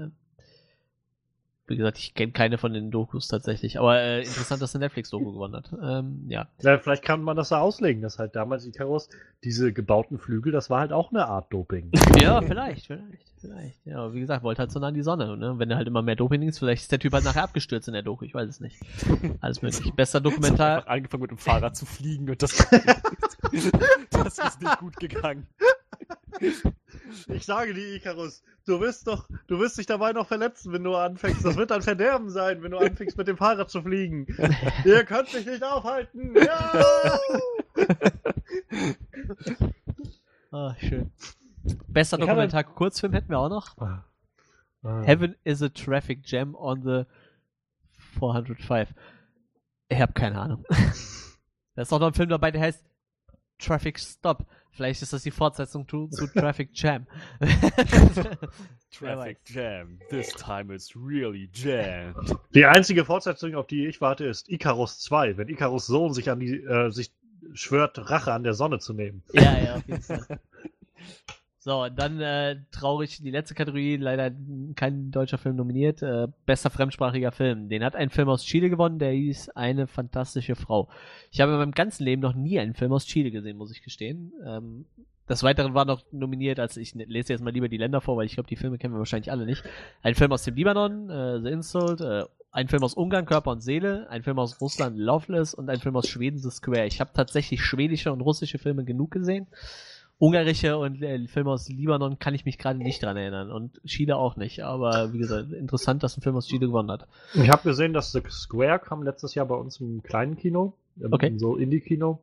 Wie 1.70 1.76
gesagt, 1.76 1.98
ich 1.98 2.14
kenne 2.14 2.32
keine 2.32 2.59
von 2.59 2.72
den 2.72 2.90
Dokus 2.90 3.28
tatsächlich. 3.28 3.78
Aber 3.78 4.01
äh, 4.01 4.18
interessant, 4.18 4.60
dass 4.60 4.74
eine 4.74 4.84
Netflix-Doku 4.86 5.32
gewonnen 5.32 5.55
hat. 5.55 5.72
Ähm, 5.80 6.24
ja. 6.26 6.48
Ja, 6.60 6.78
vielleicht 6.78 7.05
kann 7.05 7.22
man 7.22 7.36
das 7.36 7.51
so 7.51 7.55
auslegen, 7.55 8.02
dass 8.02 8.18
halt 8.18 8.34
damals 8.34 8.66
Icarus, 8.66 9.09
diese 9.44 9.72
gebauten 9.72 10.18
Flügel, 10.18 10.52
das 10.52 10.68
war 10.68 10.80
halt 10.80 10.92
auch 10.92 11.12
eine 11.12 11.26
Art 11.26 11.52
Doping. 11.52 11.92
Ja, 12.20 12.42
vielleicht, 12.42 12.86
vielleicht, 12.86 13.32
vielleicht. 13.40 13.86
Ja, 13.86 14.01
aber 14.01 14.12
wie 14.12 14.20
gesagt, 14.20 14.42
wollte 14.42 14.59
halt 14.59 14.72
so 14.72 14.80
nah 14.80 14.88
an 14.88 14.94
die 14.94 15.02
Sonne. 15.02 15.36
Ne? 15.36 15.59
Wenn 15.59 15.70
er 15.70 15.76
halt 15.76 15.86
immer 15.86 16.02
mehr 16.02 16.16
Doping 16.16 16.42
ist, 16.42 16.59
vielleicht 16.59 16.82
ist 16.82 16.92
der 16.92 16.98
Typ 16.98 17.12
halt 17.12 17.24
nachher 17.24 17.44
abgestürzt 17.44 17.86
in 17.88 17.94
der 17.94 18.02
Doku. 18.02 18.24
Ich 18.24 18.34
weiß 18.34 18.48
es 18.48 18.60
nicht. 18.60 18.76
Alles 19.40 19.62
möglich. 19.62 19.94
Bester 19.94 20.20
Dokumentar. 20.20 20.88
angefangen 20.88 21.22
mit 21.22 21.30
dem 21.30 21.38
Fahrrad 21.38 21.76
zu 21.76 21.86
fliegen 21.86 22.28
und 22.28 22.42
das, 22.42 22.56
das 24.10 24.38
ist 24.38 24.60
nicht 24.60 24.78
gut 24.80 24.97
gegangen. 24.97 25.47
Ich 27.29 27.45
sage 27.45 27.75
dir, 27.75 27.95
Icarus, 27.97 28.43
du 28.67 28.81
wirst 28.81 29.07
doch, 29.07 29.29
du 29.47 29.59
wirst 29.59 29.79
dich 29.79 29.87
dabei 29.87 30.12
noch 30.12 30.27
verletzen, 30.29 30.73
wenn 30.73 30.85
du 30.85 30.95
anfängst. 30.97 31.45
Das 31.45 31.57
wird 31.57 31.71
ein 31.73 31.83
Verderben 31.83 32.31
sein, 32.31 32.62
wenn 32.62 32.71
du 32.71 32.79
anfängst 32.79 33.17
mit 33.17 33.29
dem 33.29 33.37
Fahrrad 33.37 33.71
zu 33.71 33.83
fliegen. 33.83 34.27
Ihr 34.85 35.05
könnt 35.05 35.33
mich 35.35 35.45
nicht 35.47 35.62
aufhalten. 35.62 36.35
Ja! 36.37 37.19
Ah, 40.51 40.75
schön. 40.81 41.12
Bester 41.89 42.17
Ich 42.19 42.23
habe- 42.23 42.33
Dokumentar 42.33 42.65
Kurzfilm 42.65 43.12
hätten 43.12 43.29
wir 43.31 43.39
auch 43.39 43.49
noch. 43.49 43.77
Heaven 44.83 45.37
is 45.45 45.62
a 45.62 45.69
traffic 45.69 46.21
jam 46.25 46.55
on 46.55 46.83
the 46.83 47.05
405. 48.19 48.89
Ich 49.89 50.01
habe 50.01 50.12
keine 50.12 50.41
Ahnung. 50.41 50.65
da 51.75 51.83
ist 51.83 51.93
auch 51.93 52.01
noch 52.01 52.09
ein 52.09 52.15
Film 52.15 52.31
dabei, 52.31 52.51
der 52.51 52.62
heißt 52.62 52.83
Traffic 53.59 53.99
Stop. 54.01 54.47
Vielleicht 54.72 55.02
ist 55.02 55.12
das 55.12 55.22
die 55.22 55.30
Fortsetzung 55.30 55.86
zu, 55.88 56.09
zu 56.09 56.26
Traffic 56.32 56.70
Jam. 56.74 57.06
Traffic. 58.90 59.38
Jam. 59.47 59.98
This 60.09 60.28
time 60.32 60.74
it's 60.74 60.94
really 60.97 61.51
jammed. 61.52 62.36
Die 62.55 62.64
einzige 62.64 63.05
Fortsetzung, 63.05 63.55
auf 63.55 63.66
die 63.66 63.86
ich 63.86 64.01
warte, 64.01 64.24
ist 64.24 64.48
Icarus 64.48 65.01
2, 65.01 65.36
wenn 65.36 65.48
Icarus 65.48 65.86
Sohn 65.86 66.12
sich 66.12 66.30
an 66.30 66.40
die, 66.40 66.55
äh, 66.55 66.90
sich 66.90 67.12
schwört, 67.55 68.10
Rache 68.10 68.32
an 68.32 68.42
der 68.42 68.55
Sonne 68.55 68.78
zu 68.78 68.92
nehmen. 68.92 69.22
Ja, 69.32 69.59
ja, 69.59 69.74
auf 69.76 69.86
jeden 69.86 70.02
Fall. 70.02 70.40
So, 71.62 71.82
und 71.82 71.99
dann 71.99 72.19
äh, 72.23 72.57
traurig 72.73 73.19
die 73.23 73.31
letzte 73.31 73.55
Kategorie, 73.55 73.99
leider 73.99 74.31
kein 74.77 75.11
deutscher 75.11 75.37
Film 75.37 75.57
nominiert. 75.57 76.01
Äh, 76.01 76.28
bester 76.47 76.70
fremdsprachiger 76.70 77.32
Film. 77.32 77.69
Den 77.69 77.85
hat 77.85 77.95
ein 77.95 78.09
Film 78.09 78.31
aus 78.31 78.45
Chile 78.45 78.70
gewonnen, 78.70 78.99
der 78.99 79.12
hieß 79.12 79.51
Eine 79.51 79.87
fantastische 79.87 80.57
Frau. 80.57 80.89
Ich 81.31 81.43
habe 81.43 81.53
in 81.53 81.59
meinem 81.59 81.73
ganzen 81.73 82.05
Leben 82.05 82.23
noch 82.23 82.35
nie 82.35 82.59
einen 82.59 82.73
Film 82.73 82.93
aus 82.95 83.05
Chile 83.05 83.31
gesehen, 83.31 83.59
muss 83.59 83.73
ich 83.73 83.82
gestehen. 83.82 84.32
Ähm, 84.43 84.87
des 85.28 85.43
Weiteren 85.43 85.74
war 85.74 85.85
noch 85.85 86.03
nominiert, 86.12 86.59
als 86.59 86.78
ich 86.78 86.95
lese 86.95 87.35
jetzt 87.35 87.45
mal 87.45 87.53
lieber 87.53 87.69
die 87.69 87.77
Länder 87.77 88.01
vor, 88.01 88.16
weil 88.16 88.24
ich 88.24 88.35
glaube, 88.35 88.49
die 88.49 88.57
Filme 88.57 88.78
kennen 88.78 88.95
wir 88.95 88.99
wahrscheinlich 88.99 89.31
alle 89.31 89.45
nicht. 89.45 89.62
Ein 90.03 90.15
Film 90.15 90.32
aus 90.32 90.45
dem 90.45 90.55
Libanon, 90.55 91.11
äh, 91.11 91.41
The 91.43 91.51
Insult, 91.51 92.01
äh, 92.01 92.24
ein 92.53 92.69
Film 92.69 92.82
aus 92.82 92.95
Ungarn, 92.95 93.27
Körper 93.27 93.51
und 93.51 93.61
Seele, 93.61 94.09
ein 94.09 94.23
Film 94.23 94.39
aus 94.39 94.62
Russland, 94.62 94.99
Loveless 94.99 95.53
und 95.53 95.69
ein 95.69 95.78
Film 95.78 95.95
aus 95.95 96.09
Schweden, 96.09 96.39
The 96.39 96.51
Square. 96.51 96.87
Ich 96.87 97.01
habe 97.03 97.11
tatsächlich 97.12 97.62
schwedische 97.62 98.12
und 98.12 98.23
russische 98.23 98.57
Filme 98.57 98.85
genug 98.85 99.11
gesehen. 99.11 99.47
Ungarische 100.20 100.76
und 100.76 101.01
äh, 101.01 101.26
Filme 101.28 101.51
aus 101.51 101.68
Libanon 101.70 102.18
kann 102.18 102.34
ich 102.34 102.44
mich 102.44 102.59
gerade 102.59 102.78
nicht 102.78 103.02
dran 103.02 103.16
erinnern 103.16 103.51
und 103.51 103.80
Chile 103.86 104.16
auch 104.16 104.36
nicht. 104.36 104.60
Aber 104.62 105.14
wie 105.14 105.18
gesagt, 105.18 105.51
interessant, 105.52 106.02
dass 106.02 106.16
ein 106.16 106.20
Film 106.20 106.36
aus 106.36 106.47
Chile 106.47 106.66
gewonnen 106.66 106.90
hat. 106.90 107.09
Ich 107.32 107.48
habe 107.48 107.62
gesehen, 107.62 107.94
dass 107.94 108.12
The 108.12 108.20
Square 108.28 108.80
kam 108.80 109.02
letztes 109.02 109.34
Jahr 109.34 109.47
bei 109.47 109.55
uns 109.55 109.80
im 109.80 110.02
kleinen 110.02 110.36
Kino, 110.36 110.74
im, 111.01 111.12
Okay. 111.14 111.28
in 111.28 111.38
so 111.38 111.56
Indie-Kino. 111.56 112.20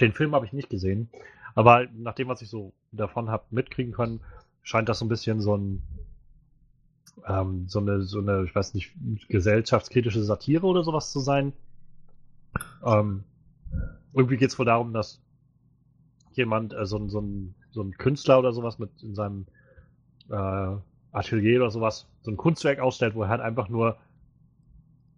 Den 0.00 0.12
Film 0.12 0.34
habe 0.34 0.44
ich 0.44 0.52
nicht 0.52 0.68
gesehen, 0.68 1.08
aber 1.54 1.86
nach 1.96 2.14
dem, 2.14 2.26
was 2.26 2.42
ich 2.42 2.50
so 2.50 2.72
davon 2.90 3.30
habe 3.30 3.44
mitkriegen 3.50 3.92
können, 3.92 4.20
scheint 4.64 4.88
das 4.88 4.98
so 4.98 5.04
ein 5.04 5.08
bisschen 5.08 5.40
so 5.40 5.56
ein 5.56 5.82
ähm, 7.28 7.66
so 7.68 7.78
eine 7.78 8.02
so 8.02 8.18
eine, 8.18 8.42
ich 8.44 8.54
weiß 8.54 8.74
nicht, 8.74 8.92
gesellschaftskritische 9.28 10.24
Satire 10.24 10.66
oder 10.66 10.82
sowas 10.82 11.12
zu 11.12 11.20
sein. 11.20 11.52
Ähm, 12.84 13.22
irgendwie 14.12 14.36
geht 14.36 14.50
es 14.50 14.58
wohl 14.58 14.66
darum, 14.66 14.92
dass 14.92 15.20
jemand, 16.36 16.72
äh, 16.72 16.86
so, 16.86 17.06
so, 17.08 17.20
ein, 17.20 17.54
so 17.70 17.82
ein 17.82 17.92
Künstler 17.92 18.38
oder 18.38 18.52
sowas 18.52 18.78
mit 18.78 18.90
in 19.02 19.14
seinem 19.14 19.46
äh, 20.30 20.76
Atelier 21.12 21.60
oder 21.60 21.70
sowas, 21.70 22.06
so 22.22 22.30
ein 22.30 22.36
Kunstwerk 22.36 22.78
ausstellt, 22.78 23.14
wo 23.14 23.22
er 23.22 23.28
halt 23.28 23.40
einfach 23.40 23.68
nur, 23.68 23.96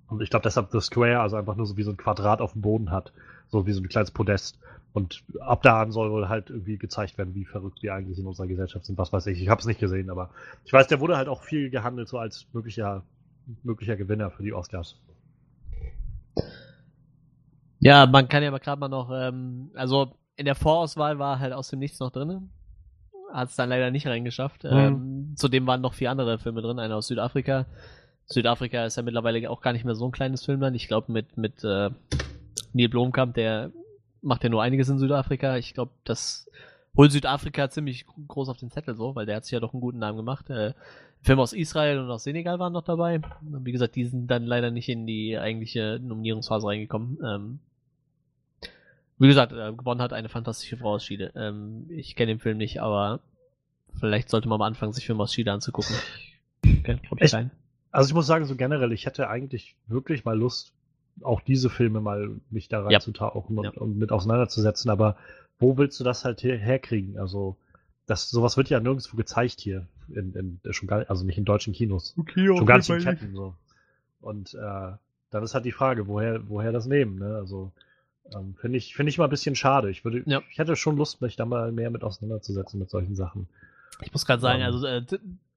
und 0.09 0.23
ich 0.23 0.31
glaube 0.31 0.45
deshalb 0.45 0.70
The 0.70 0.81
Square, 0.81 1.20
also 1.20 1.36
einfach 1.36 1.57
nur 1.57 1.66
so 1.66 1.77
wie 1.77 1.82
so 1.82 1.90
ein 1.90 1.97
Quadrat 1.97 2.40
auf 2.40 2.53
dem 2.53 2.62
Boden 2.62 2.90
hat, 2.90 3.12
so 3.49 3.66
wie 3.66 3.73
so 3.73 3.81
ein 3.81 3.89
kleines 3.89 4.11
Podest. 4.11 4.59
Und 4.95 5.23
ab 5.40 5.62
da 5.62 5.82
an 5.82 5.93
soll 5.93 6.11
wohl 6.11 6.28
halt 6.28 6.51
irgendwie 6.51 6.78
gezeigt 6.78 7.19
werden, 7.19 7.35
wie 7.35 7.45
verrückt 7.45 7.82
wir 7.82 7.95
eigentlich 7.95 8.19
in 8.19 8.27
unserer 8.27 8.47
Gesellschaft 8.47 8.86
sind, 8.86 8.97
was 8.97 9.12
weiß 9.12 9.27
ich. 9.27 9.43
Ich 9.43 9.49
habe 9.49 9.61
es 9.61 9.66
nicht 9.66 9.81
gesehen, 9.81 10.09
aber 10.09 10.31
ich 10.65 10.73
weiß, 10.73 10.86
der 10.86 11.01
wurde 11.01 11.16
halt 11.16 11.28
auch 11.28 11.43
viel 11.43 11.69
gehandelt, 11.69 12.09
so 12.09 12.19
als 12.19 12.47
möglicher, 12.53 13.03
möglicher 13.62 13.97
Gewinner 13.97 14.31
für 14.31 14.43
die 14.43 14.55
Oscars. 14.55 14.99
Ja, 17.81 18.07
man 18.07 18.28
kann 18.28 18.43
ja 18.43 18.51
mal 18.51 18.59
gerade 18.59 18.81
mal 18.81 18.89
noch, 18.89 19.11
ähm, 19.12 19.70
also 19.74 20.15
in 20.39 20.44
der 20.44 20.55
Vorauswahl 20.55 21.19
war 21.19 21.40
halt 21.40 21.52
aus 21.52 21.69
dem 21.69 21.81
Nichts 21.81 21.98
noch 21.98 22.10
drin. 22.10 22.48
Hat 23.32 23.51
es 23.51 23.56
dann 23.56 23.69
leider 23.69 23.90
nicht 23.90 24.06
reingeschafft. 24.06 24.65
Ähm, 24.65 25.35
zudem 25.36 25.66
waren 25.66 25.81
noch 25.81 25.94
vier 25.94 26.10
andere 26.10 26.39
Filme 26.39 26.62
drin, 26.62 26.78
einer 26.78 26.97
aus 26.97 27.09
Südafrika. 27.09 27.66
Südafrika 28.27 28.86
ist 28.86 28.97
ja 28.97 29.02
mittlerweile 29.02 29.51
auch 29.51 29.60
gar 29.60 29.73
nicht 29.73 29.85
mehr 29.85 29.97
so 29.97 30.06
ein 30.06 30.12
kleines 30.12 30.44
Filmland. 30.44 30.77
Ich 30.77 30.86
glaube 30.86 31.12
mit, 31.12 31.36
mit 31.36 31.65
äh, 31.65 31.90
Neil 32.73 32.89
Blomkamp, 32.89 33.35
der 33.35 33.73
macht 34.23 34.44
ja 34.44 34.48
nur 34.48 34.62
einiges 34.62 34.89
in 34.89 34.98
Südafrika. 34.98 35.56
Ich 35.56 35.74
glaube, 35.74 35.90
das 36.05 36.48
holt 36.97 37.10
Südafrika 37.10 37.69
ziemlich 37.69 38.06
groß 38.28 38.48
auf 38.48 38.59
den 38.59 38.70
Zettel 38.70 38.94
so, 38.94 39.16
weil 39.16 39.27
der 39.27 39.36
hat 39.36 39.44
sich 39.44 39.52
ja 39.52 39.60
doch 39.60 39.74
einen 39.74 39.81
guten 39.81 39.98
Namen 39.98 40.16
gemacht. 40.16 40.48
Äh, 40.51 40.73
Filme 41.20 41.43
aus 41.43 41.52
Israel 41.52 41.98
und 41.98 42.10
aus 42.10 42.23
Senegal 42.23 42.60
waren 42.60 42.73
noch 42.73 42.85
dabei. 42.85 43.20
Wie 43.40 43.73
gesagt, 43.73 43.97
die 43.97 44.05
sind 44.05 44.28
dann 44.28 44.44
leider 44.44 44.70
nicht 44.70 44.89
in 44.89 45.05
die 45.05 45.36
eigentliche 45.36 45.98
Nominierungsphase 46.01 46.69
reingekommen. 46.69 47.19
Ähm, 47.24 47.59
wie 49.19 49.27
gesagt, 49.28 49.53
äh, 49.53 49.73
gewonnen 49.73 50.01
hat 50.03 50.12
eine 50.12 50.28
fantastische 50.28 50.77
Frau 50.77 50.95
aus 50.95 51.05
Chile. 51.05 51.32
Ähm, 51.35 51.86
ich 51.90 52.15
kenne 52.16 52.32
den 52.32 52.39
Film 52.39 52.59
nicht, 52.59 52.81
aber 52.81 53.20
vielleicht 53.99 54.28
sollte 54.31 54.49
man 54.49 54.59
mal 54.59 54.66
anfangen, 54.66 54.93
sich 54.93 55.07
Filme 55.07 55.23
aus 55.23 55.32
Chile 55.32 55.53
anzugucken. 55.53 55.95
Echt? 57.16 57.32
keinen. 57.32 57.51
Also 57.90 58.09
ich 58.09 58.15
muss 58.15 58.27
sagen, 58.27 58.45
so 58.45 58.55
generell, 58.57 58.93
ich 58.93 59.07
hätte 59.07 59.28
eigentlich 59.28 59.77
wirklich 59.86 60.24
mal 60.24 60.39
Lust, 60.39 60.73
auch 61.23 61.40
diese 61.40 61.70
Filme 61.70 62.01
mal 62.01 62.36
mich 62.51 62.69
da 62.69 62.78
Ja. 62.82 62.85
reinzutauchen 62.99 63.59
und, 63.59 63.65
Ja. 63.65 63.70
und 63.73 63.97
mit 63.99 64.12
auseinanderzusetzen, 64.12 64.90
aber 64.90 65.16
wo 65.59 65.77
willst 65.77 65.99
du 65.99 66.05
das 66.05 66.24
halt 66.24 66.43
her 66.45 66.57
herkriegen? 66.57 67.19
Also, 67.19 67.57
das, 68.07 68.31
sowas 68.31 68.57
wird 68.57 68.69
ja 68.70 68.78
nirgendwo 68.78 69.16
gezeigt 69.16 69.61
hier. 69.61 69.86
In, 70.09 70.32
in, 70.35 70.73
schon 70.73 70.86
gar, 70.89 71.05
also 71.11 71.24
nicht 71.27 71.36
in 71.36 71.45
deutschen 71.45 71.73
Kinos. 71.74 72.15
Okay, 72.16 72.47
schon 72.47 72.65
gar 72.66 72.78
nicht 72.78 72.89
in 72.89 73.01
Ketten 73.01 73.35
so. 73.35 73.55
Und 74.20 74.55
äh, 74.55 74.93
dann 75.31 75.43
ist 75.43 75.55
halt 75.55 75.65
die 75.66 75.73
Frage, 75.73 76.07
woher, 76.07 76.49
woher 76.49 76.73
das 76.73 76.86
nehmen, 76.86 77.19
ne? 77.19 77.35
Also 77.36 77.73
Ähm, 78.34 78.55
Finde 78.60 78.78
ich, 78.78 78.94
finde 78.94 79.10
ich 79.10 79.18
mal 79.18 79.24
ein 79.24 79.30
bisschen 79.30 79.55
schade. 79.56 79.90
Ich 79.90 80.05
würde, 80.05 80.22
Ja. 80.26 80.42
ich 80.50 80.59
hätte 80.59 80.76
schon 80.76 80.96
Lust, 80.96 81.20
mich 81.22 81.36
da 81.36 81.44
mal 81.46 81.72
mehr 81.72 81.90
mit 81.90 82.02
auseinanderzusetzen 82.05 82.78
mit 82.78 82.90
solchen 82.90 83.14
Sachen. 83.16 83.48
Ich 84.02 84.12
muss 84.12 84.26
gerade 84.26 84.40
sagen, 84.42 84.60
Ähm. 84.60 84.66
also 84.66 84.86
äh, 84.86 85.02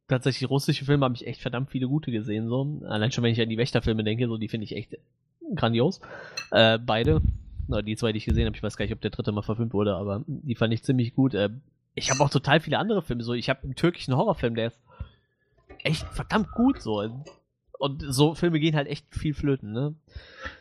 tatsächlich 0.07 0.49
russische 0.49 0.85
Filme 0.85 1.05
habe 1.05 1.15
ich 1.15 1.27
echt 1.27 1.41
verdammt 1.41 1.69
viele 1.71 1.87
gute 1.87 2.11
gesehen. 2.11 2.47
So. 2.47 2.81
Allein 2.87 3.11
schon, 3.11 3.23
wenn 3.23 3.31
ich 3.33 3.41
an 3.41 3.49
die 3.49 3.57
Wächterfilme 3.57 4.03
denke, 4.03 4.27
so 4.27 4.37
die 4.37 4.47
finde 4.47 4.65
ich 4.65 4.75
echt 4.75 4.97
grandios. 5.55 5.99
Äh, 6.51 6.79
beide. 6.79 7.21
Na, 7.67 7.81
die 7.81 7.95
zwei, 7.95 8.11
die 8.11 8.17
ich 8.17 8.25
gesehen 8.25 8.45
habe, 8.45 8.55
ich 8.55 8.63
weiß 8.63 8.75
gar 8.77 8.85
nicht, 8.85 8.93
ob 8.93 9.01
der 9.01 9.11
dritte 9.11 9.31
mal 9.31 9.41
verfilmt 9.43 9.73
wurde, 9.73 9.95
aber 9.95 10.23
die 10.27 10.55
fand 10.55 10.73
ich 10.73 10.83
ziemlich 10.83 11.13
gut. 11.13 11.33
Äh, 11.33 11.49
ich 11.93 12.09
habe 12.09 12.21
auch 12.23 12.29
total 12.29 12.59
viele 12.59 12.77
andere 12.79 13.01
Filme. 13.01 13.23
So, 13.23 13.33
ich 13.33 13.49
habe 13.49 13.63
einen 13.63 13.75
türkischen 13.75 14.15
Horrorfilm, 14.15 14.55
der 14.55 14.67
ist 14.67 14.79
echt 15.83 16.05
verdammt 16.07 16.51
gut. 16.51 16.81
So. 16.81 17.01
Und 17.77 18.01
so 18.07 18.33
Filme 18.35 18.59
gehen 18.59 18.75
halt 18.75 18.87
echt 18.87 19.05
viel 19.13 19.33
flöten, 19.33 19.71
ne? 19.73 19.93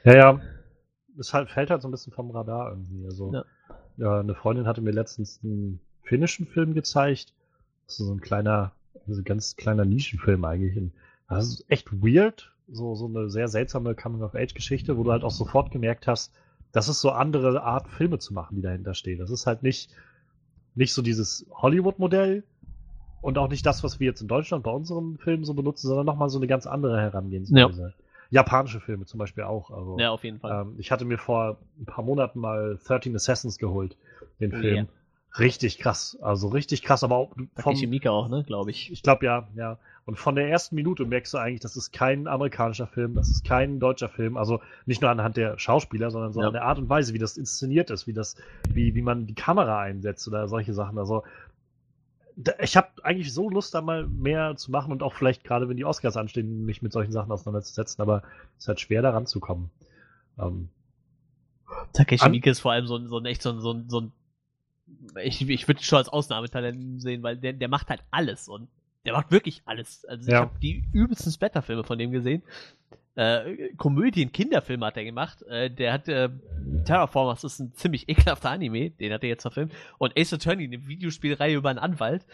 Ja, 0.04 0.14
ja. 0.16 0.40
Es 1.20 1.34
halt, 1.34 1.50
fällt 1.50 1.70
halt 1.70 1.82
so 1.82 1.88
ein 1.88 1.90
bisschen 1.90 2.12
vom 2.12 2.30
Radar 2.30 2.70
irgendwie. 2.70 3.04
Also, 3.04 3.32
Ja. 3.32 3.44
ja, 3.98 4.20
eine 4.20 4.34
Freundin 4.34 4.66
hatte 4.66 4.80
mir 4.80 4.92
letztens 4.92 5.40
einen 5.44 5.80
finnischen 6.02 6.46
Film 6.46 6.74
gezeigt. 6.74 7.34
Das 7.86 8.00
ist 8.00 8.06
so 8.06 8.12
ein 8.12 8.20
kleiner, 8.20 8.72
so 9.06 9.20
ein 9.20 9.24
ganz 9.24 9.56
kleiner 9.56 9.84
Nischenfilm 9.84 10.44
eigentlich. 10.44 10.90
Das 11.28 11.46
ist 11.46 11.64
echt 11.68 11.92
weird. 11.92 12.52
So, 12.72 12.94
so 12.94 13.06
eine 13.06 13.28
sehr 13.30 13.48
seltsame 13.48 13.94
Coming-of-Age-Geschichte, 13.94 14.96
wo 14.96 15.02
du 15.02 15.12
halt 15.12 15.24
auch 15.24 15.32
sofort 15.32 15.72
gemerkt 15.72 16.06
hast, 16.06 16.32
das 16.72 16.88
ist 16.88 17.00
so 17.00 17.10
andere 17.10 17.62
Art, 17.62 17.88
Filme 17.88 18.18
zu 18.18 18.32
machen, 18.32 18.56
die 18.56 18.62
dahinter 18.62 18.94
stehen. 18.94 19.18
Das 19.18 19.30
ist 19.30 19.46
halt 19.46 19.62
nicht, 19.62 19.90
nicht 20.76 20.92
so 20.92 21.02
dieses 21.02 21.46
Hollywood-Modell 21.50 22.44
und 23.22 23.38
auch 23.38 23.48
nicht 23.48 23.66
das, 23.66 23.82
was 23.82 23.98
wir 23.98 24.06
jetzt 24.06 24.22
in 24.22 24.28
Deutschland 24.28 24.62
bei 24.62 24.70
unseren 24.70 25.18
Filmen 25.18 25.44
so 25.44 25.54
benutzen, 25.54 25.88
sondern 25.88 26.06
nochmal 26.06 26.28
so 26.30 26.38
eine 26.38 26.46
ganz 26.46 26.66
andere 26.66 27.00
Herangehensweise. 27.00 27.94
Japanische 28.30 28.80
Filme 28.80 29.04
zum 29.06 29.18
Beispiel 29.18 29.44
auch. 29.44 29.70
Also, 29.70 29.98
Ja, 29.98 30.10
auf 30.10 30.22
jeden 30.24 30.38
Fall. 30.38 30.62
ähm, 30.62 30.74
ich 30.78 30.90
hatte 30.92 31.04
mir 31.04 31.18
vor 31.18 31.58
ein 31.80 31.84
paar 31.86 32.04
Monaten 32.04 32.38
mal 32.40 32.78
13 32.86 33.14
Assassins 33.14 33.58
geholt, 33.58 33.96
den 34.40 34.52
Oh 34.54 34.58
Film. 34.58 34.74
yeah. 34.74 34.86
Richtig 35.38 35.78
krass, 35.78 36.18
also 36.20 36.48
richtig 36.48 36.82
krass, 36.82 37.04
aber 37.04 37.14
auch 37.16 37.30
Takeshi 37.54 37.86
Miike 37.86 38.10
auch, 38.10 38.28
ne, 38.28 38.42
glaube 38.44 38.72
ich. 38.72 38.90
ich 38.90 39.04
glaube 39.04 39.24
ja, 39.26 39.46
ja. 39.54 39.78
Und 40.04 40.18
von 40.18 40.34
der 40.34 40.48
ersten 40.48 40.74
Minute 40.74 41.04
merkst 41.04 41.32
du 41.34 41.38
eigentlich, 41.38 41.60
das 41.60 41.76
ist 41.76 41.92
kein 41.92 42.26
amerikanischer 42.26 42.88
Film, 42.88 43.14
das 43.14 43.30
ist 43.30 43.44
kein 43.44 43.78
deutscher 43.78 44.08
Film. 44.08 44.36
Also 44.36 44.60
nicht 44.86 45.02
nur 45.02 45.08
anhand 45.10 45.36
der 45.36 45.56
Schauspieler, 45.56 46.10
sondern 46.10 46.32
so 46.32 46.40
Ja. 46.40 46.48
an 46.48 46.52
der 46.52 46.64
Art 46.64 46.78
und 46.78 46.88
Weise, 46.88 47.14
wie 47.14 47.18
das 47.20 47.36
inszeniert 47.36 47.90
ist, 47.90 48.08
wie 48.08 48.12
das, 48.12 48.34
wie, 48.72 48.96
wie 48.96 49.02
man 49.02 49.26
die 49.26 49.34
Kamera 49.34 49.78
einsetzt 49.78 50.26
oder 50.26 50.48
solche 50.48 50.72
Sachen. 50.74 50.98
Also 50.98 51.22
ich 52.60 52.76
habe 52.76 52.88
eigentlich 53.02 53.32
so 53.32 53.50
Lust, 53.50 53.74
da 53.74 53.80
mal 53.80 54.06
mehr 54.06 54.56
zu 54.56 54.70
machen 54.70 54.92
und 54.92 55.02
auch 55.02 55.14
vielleicht 55.14 55.44
gerade, 55.44 55.68
wenn 55.68 55.76
die 55.76 55.84
Oscars 55.84 56.16
anstehen, 56.16 56.64
mich 56.64 56.82
mit 56.82 56.92
solchen 56.92 57.12
Sachen 57.12 57.32
auseinanderzusetzen, 57.32 58.00
aber 58.00 58.22
es 58.56 58.64
ist 58.64 58.68
halt 58.68 58.80
schwer, 58.80 59.02
da 59.02 59.10
ranzukommen. 59.10 59.70
Ähm, 60.38 60.68
Takeshi 61.92 62.28
Miike 62.28 62.50
ist 62.50 62.60
vor 62.60 62.72
allem 62.72 62.86
so 62.86 62.96
ein, 62.96 63.08
so 63.08 63.18
ein 63.18 63.26
echt 63.26 63.42
so 63.42 63.50
ein, 63.50 63.60
so 63.60 63.72
ein, 63.72 63.88
so 63.88 64.00
ein 64.00 64.12
ich, 65.22 65.48
ich 65.48 65.68
würde 65.68 65.80
ihn 65.80 65.84
schon 65.84 65.98
als 65.98 66.08
Ausnahmetalent 66.08 67.00
sehen, 67.00 67.22
weil 67.22 67.36
der, 67.36 67.52
der 67.52 67.68
macht 67.68 67.88
halt 67.90 68.02
alles 68.10 68.48
und 68.48 68.68
der 69.04 69.12
macht 69.12 69.30
wirklich 69.30 69.62
alles. 69.64 70.04
Also 70.04 70.26
ich 70.28 70.32
Ja. 70.32 70.40
habe 70.40 70.58
die 70.60 70.84
übelsten 70.92 71.32
Splatter-Filme 71.32 71.84
von 71.84 71.98
dem 71.98 72.10
gesehen. 72.10 72.42
Äh, 73.16 73.74
Komödien, 73.76 74.32
Kinderfilme 74.32 74.86
hat 74.86 74.96
er 74.96 75.04
gemacht. 75.04 75.42
Äh, 75.42 75.70
der 75.70 75.92
hat 75.92 76.08
äh, 76.08 76.30
Terraformers 76.84 77.44
ist 77.44 77.58
ein 77.58 77.74
ziemlich 77.74 78.08
ekelhafter 78.08 78.50
Anime, 78.50 78.90
den 78.90 79.12
hat 79.12 79.22
er 79.22 79.28
jetzt 79.28 79.42
verfilmt. 79.42 79.72
Und 79.98 80.16
Ace 80.18 80.32
Attorney, 80.32 80.64
eine 80.64 80.86
Videospielreihe 80.86 81.56
über 81.56 81.70
einen 81.70 81.78
Anwalt, 81.78 82.24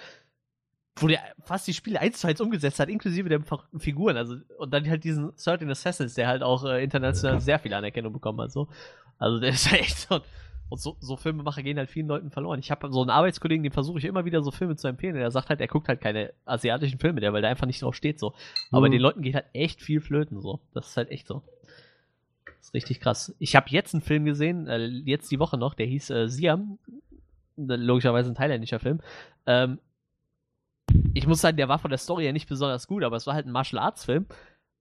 wo 0.96 1.08
der 1.08 1.20
fast 1.42 1.66
die 1.66 1.74
Spiele 1.74 2.00
eins 2.00 2.20
zu 2.20 2.26
eins 2.26 2.40
umgesetzt 2.40 2.80
hat, 2.80 2.88
inklusive 2.88 3.28
der 3.28 3.42
Figuren. 3.78 4.16
Also, 4.16 4.36
und 4.58 4.72
dann 4.72 4.88
halt 4.88 5.04
diesen 5.04 5.32
13 5.36 5.70
Assassins, 5.70 6.14
der 6.14 6.28
halt 6.28 6.42
auch 6.42 6.64
äh, 6.64 6.82
international 6.82 7.40
sehr 7.42 7.58
viel 7.58 7.74
Anerkennung 7.74 8.12
bekommen 8.12 8.40
hat. 8.40 8.52
So. 8.52 8.68
Also 9.18 9.40
der 9.40 9.50
ist 9.50 9.70
halt 9.70 9.80
echt 9.82 9.98
so. 9.98 10.20
Und 10.68 10.80
so, 10.80 10.96
so 10.98 11.16
Filmemacher 11.16 11.62
gehen 11.62 11.78
halt 11.78 11.88
vielen 11.90 12.08
Leuten 12.08 12.30
verloren. 12.30 12.58
Ich 12.58 12.72
habe 12.72 12.90
so 12.92 13.00
einen 13.00 13.10
Arbeitskollegen, 13.10 13.62
dem 13.62 13.72
versuche 13.72 13.98
ich 13.98 14.04
immer 14.04 14.24
wieder 14.24 14.42
so 14.42 14.50
Filme 14.50 14.74
zu 14.74 14.88
empfehlen. 14.88 15.14
Der 15.14 15.30
sagt 15.30 15.48
halt, 15.48 15.60
er 15.60 15.68
guckt 15.68 15.86
halt 15.88 16.00
keine 16.00 16.32
asiatischen 16.44 16.98
Filme, 16.98 17.20
der, 17.20 17.32
weil 17.32 17.40
der 17.40 17.50
einfach 17.50 17.66
nicht 17.66 17.82
drauf 17.82 17.94
steht 17.94 18.18
so. 18.18 18.34
Aber 18.72 18.88
Mhm. 18.88 18.92
den 18.92 19.00
Leuten 19.00 19.22
geht 19.22 19.34
halt 19.36 19.46
echt 19.52 19.80
viel 19.80 20.00
flöten 20.00 20.40
so. 20.40 20.60
Das 20.74 20.88
ist 20.88 20.96
halt 20.96 21.10
echt 21.10 21.28
so. 21.28 21.42
Das 22.46 22.56
ist 22.70 22.74
richtig 22.74 22.98
krass. 23.00 23.32
Ich 23.38 23.54
habe 23.54 23.66
jetzt 23.70 23.94
einen 23.94 24.02
Film 24.02 24.24
gesehen, 24.24 24.66
äh, 24.66 24.86
jetzt 24.86 25.30
die 25.30 25.38
Woche 25.38 25.56
noch, 25.56 25.74
der 25.74 25.86
hieß 25.86 26.10
äh, 26.10 26.28
Siam. 26.28 26.78
Logischerweise 27.56 28.30
ein 28.30 28.34
thailändischer 28.34 28.80
Film. 28.80 29.00
Ähm, 29.46 29.78
ich 31.14 31.26
muss 31.26 31.40
sagen, 31.40 31.56
der 31.56 31.68
war 31.68 31.78
von 31.78 31.90
der 31.90 31.98
Story 31.98 32.24
ja 32.26 32.32
nicht 32.32 32.48
besonders 32.48 32.86
gut, 32.86 33.02
aber 33.04 33.16
es 33.16 33.26
war 33.26 33.34
halt 33.34 33.46
ein 33.46 33.52
Martial 33.52 33.80
Arts 33.82 34.04
Film. 34.04 34.26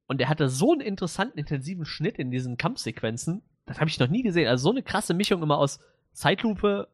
Und 0.07 0.20
der 0.20 0.30
hatte 0.30 0.49
so 0.49 0.72
einen 0.72 0.82
interessanten, 0.82 1.38
intensiven 1.40 1.86
Schnitt 1.86 2.18
in 2.18 2.32
diesen 2.32 2.57
Kampfsequenzen. 2.57 3.44
Das 3.65 3.79
habe 3.79 3.89
ich 3.89 3.99
noch 3.99 4.09
nie 4.09 4.23
gesehen. 4.23 4.47
Also 4.47 4.63
so 4.63 4.71
eine 4.71 4.83
krasse 4.83 5.13
Mischung 5.13 5.41
immer 5.41 5.57
aus 5.57 5.79
Zeitlupe 6.13 6.87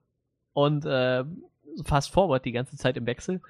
und 0.53 0.85
äh, 0.85 1.23
Fast 1.85 2.11
Forward 2.11 2.45
die 2.45 2.51
ganze 2.51 2.75
Zeit 2.75 2.97
im 2.97 3.05
Wechsel. 3.05 3.41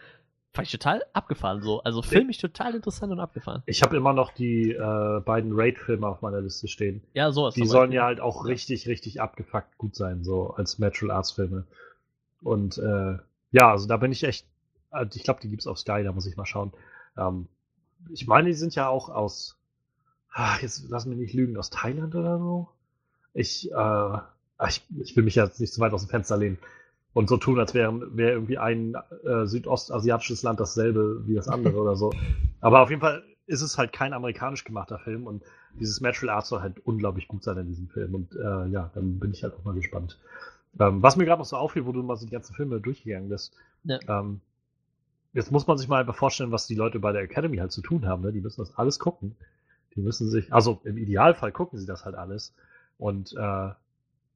Fand 0.54 0.68
ich 0.68 0.72
total 0.74 1.02
abgefahren 1.14 1.62
so. 1.62 1.82
Also 1.82 2.02
filmisch 2.02 2.38
total 2.38 2.76
interessant 2.76 3.12
und 3.12 3.20
abgefahren. 3.22 3.64
ich 3.66 3.82
habe 3.84 3.96
immer 3.96 4.12
noch 4.12 4.34
die 4.34 4.72
äh, 4.72 5.22
beiden 5.22 5.54
Raid-Filme 5.54 6.06
auf 6.06 6.22
meiner 6.22 6.42
Liste 6.42 6.68
stehen. 6.68 7.02
Ja, 7.14 7.32
sowas. 7.32 7.56
Die 7.56 7.66
sollen 7.66 7.94
ja 7.94 8.04
halt 8.04 8.20
auch 8.20 8.46
richtig, 8.46 8.88
richtig 8.88 9.22
abgefuckt 9.22 9.78
gut 9.78 9.96
sein, 9.96 10.24
so 10.26 10.52
als 10.52 10.78
Natural 10.78 11.16
Arts 11.16 11.32
Filme. 11.32 11.66
Und 12.42 12.78
äh, 12.78 13.18
ja, 13.52 13.72
also 13.72 13.88
da 13.88 13.96
bin 13.98 14.12
ich 14.12 14.24
echt, 14.24 14.46
äh, 14.92 15.06
ich 15.14 15.24
glaube, 15.24 15.40
die 15.42 15.50
gibt's 15.50 15.68
auf 15.68 15.80
Sky, 15.80 16.04
da 16.04 16.12
muss 16.12 16.26
ich 16.26 16.36
mal 16.36 16.46
schauen. 16.46 16.74
Ähm, 17.18 17.48
ich 18.10 18.28
meine, 18.28 18.50
die 18.50 18.54
sind 18.54 18.76
ja 18.76 18.90
auch 18.90 19.08
aus, 19.08 19.58
ah, 20.34 20.58
jetzt 20.62 20.84
lass 20.90 21.06
mich 21.06 21.18
nicht 21.18 21.34
lügen, 21.34 21.56
aus 21.56 21.70
Thailand 21.70 22.14
oder 22.14 22.38
so. 22.40 22.70
Ich, 23.34 23.72
äh, 23.72 24.18
ich, 24.68 24.86
ich 25.02 25.16
will 25.16 25.24
mich 25.24 25.36
jetzt 25.36 25.60
nicht 25.60 25.74
zu 25.74 25.82
weit 25.82 25.94
aus 25.94 26.06
dem 26.06 26.10
Fenster 26.10 26.38
lehnen 26.38 26.58
und 27.14 27.30
so 27.30 27.38
tun, 27.38 27.60
als 27.60 27.74
wäre 27.74 28.16
wär 28.16 28.32
irgendwie 28.32 28.58
ein 28.58 28.96
äh, 29.24 29.46
südostasiatisches 29.46 30.44
Land 30.44 30.60
dasselbe 30.60 31.24
wie 31.26 31.36
das 31.36 31.48
andere 31.48 31.78
oder 31.78 31.96
so. 31.96 32.14
Aber 32.62 32.82
auf 32.82 32.90
jeden 32.90 33.02
Fall 33.02 33.24
ist 33.48 33.62
es 33.62 33.78
halt 33.78 33.92
kein 33.92 34.14
amerikanisch 34.14 34.64
gemachter 34.64 34.98
Film 35.00 35.28
und 35.28 35.44
dieses 35.80 36.00
Natural 36.00 36.36
Art 36.36 36.46
soll 36.46 36.62
halt 36.62 36.80
unglaublich 36.86 37.28
gut 37.28 37.44
sein 37.44 37.58
in 37.58 37.68
diesem 37.68 37.90
Film. 37.90 38.16
Und 38.16 38.36
äh, 38.36 38.68
ja, 38.68 38.92
dann 38.94 39.20
bin 39.20 39.32
ich 39.32 39.44
halt 39.44 39.54
auch 39.56 39.64
mal 39.64 39.74
gespannt. 39.74 40.20
Ähm, 40.80 41.04
was 41.04 41.18
mir 41.18 41.26
gerade 41.26 41.40
noch 41.40 41.46
so 41.46 41.58
auffiel, 41.58 41.86
wo 41.86 41.92
du 41.92 42.02
mal 42.02 42.16
so 42.16 42.26
die 42.26 42.32
ganzen 42.32 42.56
Filme 42.56 42.80
durchgegangen 42.80 43.28
bist, 43.30 43.54
Ja. 43.84 44.00
ähm, 44.08 44.40
jetzt 45.34 45.52
muss 45.52 45.68
man 45.68 45.78
sich 45.78 45.90
mal 45.90 46.00
einfach 46.00 46.16
vorstellen, 46.16 46.52
was 46.52 46.68
die 46.68 46.76
Leute 46.76 47.00
bei 47.00 47.12
der 47.12 47.24
Academy 47.24 47.58
halt 47.58 47.74
zu 47.74 47.82
tun 47.82 48.06
haben. 48.06 48.22
Ne? 48.22 48.32
Die 48.32 48.42
müssen 48.42 48.62
das 48.62 48.78
alles 48.78 49.00
gucken. 49.00 49.36
Die 49.96 50.02
müssen 50.02 50.30
sich, 50.30 50.54
also 50.54 50.80
im 50.86 50.98
Idealfall 50.98 51.52
gucken 51.52 51.78
sie 51.78 51.86
das 51.86 52.06
halt 52.06 52.16
alles 52.16 52.54
und 53.02 53.34
äh, 53.36 53.70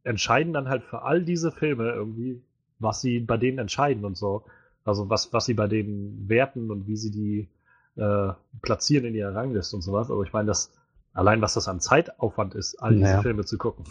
entscheiden 0.04 0.52
dann 0.52 0.68
halt 0.68 0.84
für 0.84 1.04
all 1.04 1.24
diese 1.24 1.52
Filme 1.52 1.92
irgendwie, 1.92 2.42
was 2.80 3.00
sie 3.00 3.20
bei 3.20 3.38
denen 3.38 3.60
entscheiden 3.60 4.04
und 4.04 4.18
so. 4.18 4.44
Also 4.84 5.08
was, 5.10 5.32
was 5.34 5.46
sie 5.46 5.54
bei 5.54 5.68
denen 5.68 6.28
werten 6.28 6.72
und 6.72 6.88
wie 6.88 6.98
sie 6.98 7.12
die 7.12 7.50
äh, 7.96 8.34
platzieren 8.64 9.06
in 9.06 9.14
ihrer 9.14 9.36
Rangliste 9.36 9.76
und 9.76 9.84
sowas. 9.84 10.10
Also 10.10 10.24
ich 10.24 10.34
meine, 10.34 10.48
das 10.48 10.74
allein 11.14 11.42
was 11.42 11.54
das 11.54 11.68
an 11.68 11.80
Zeitaufwand 11.80 12.56
ist, 12.56 12.76
all 12.82 12.94
diese 12.94 13.04
Naja. 13.04 13.22
Filme 13.22 13.46
zu 13.46 13.58
gucken. 13.60 13.86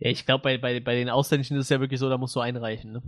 Ja, 0.00 0.10
ich 0.10 0.26
glaube, 0.26 0.42
bei, 0.42 0.58
bei, 0.58 0.78
bei 0.78 0.94
den 0.94 1.10
Ausländischen 1.10 1.56
ist 1.56 1.64
es 1.64 1.68
ja 1.70 1.80
wirklich 1.80 1.98
so, 1.98 2.08
da 2.08 2.18
musst 2.18 2.36
du 2.36 2.40
einreichen. 2.40 2.92
Ne? 2.92 3.02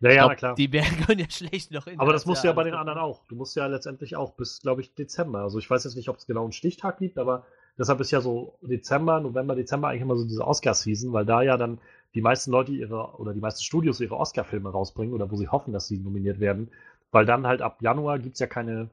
Ja, 0.00 0.10
ich 0.10 0.16
ja, 0.16 0.26
glaub, 0.26 0.36
klar. 0.36 0.54
Die 0.54 0.70
werden 0.70 0.96
können 1.06 1.20
ja 1.20 1.30
schlecht 1.30 1.72
noch 1.72 1.86
in. 1.86 1.98
Aber 1.98 2.12
das 2.12 2.26
musst 2.26 2.44
du 2.44 2.48
ja 2.48 2.52
bei 2.52 2.62
den 2.62 2.74
anderen 2.74 2.98
auch. 2.98 3.26
Du 3.26 3.34
musst 3.34 3.56
ja 3.56 3.66
letztendlich 3.66 4.16
auch 4.16 4.34
bis, 4.34 4.60
glaube 4.60 4.82
ich, 4.82 4.94
Dezember. 4.94 5.40
Also 5.40 5.58
ich 5.58 5.68
weiß 5.68 5.82
jetzt 5.84 5.96
nicht, 5.96 6.08
ob 6.08 6.18
es 6.18 6.26
genau 6.26 6.44
einen 6.44 6.52
Stichtag 6.52 6.98
gibt, 6.98 7.18
aber 7.18 7.46
deshalb 7.78 8.00
ist 8.00 8.10
ja 8.10 8.20
so 8.20 8.58
Dezember, 8.62 9.20
November, 9.20 9.54
Dezember 9.54 9.88
eigentlich 9.88 10.02
immer 10.02 10.16
so 10.16 10.24
diese 10.24 10.46
Oscar-Season, 10.46 11.12
weil 11.12 11.24
da 11.24 11.42
ja 11.42 11.56
dann 11.56 11.78
die 12.14 12.22
meisten 12.22 12.50
Leute 12.50 12.72
ihre 12.72 13.16
oder 13.18 13.34
die 13.34 13.40
meisten 13.40 13.62
Studios 13.62 14.00
ihre 14.00 14.16
Oscar-Filme 14.16 14.70
rausbringen 14.70 15.14
oder 15.14 15.30
wo 15.30 15.36
sie 15.36 15.48
hoffen, 15.48 15.72
dass 15.72 15.88
sie 15.88 15.98
nominiert 15.98 16.40
werden. 16.40 16.70
Weil 17.10 17.26
dann 17.26 17.46
halt 17.46 17.62
ab 17.62 17.82
Januar 17.82 18.18
gibt's 18.18 18.40
ja 18.40 18.46
keine, 18.46 18.90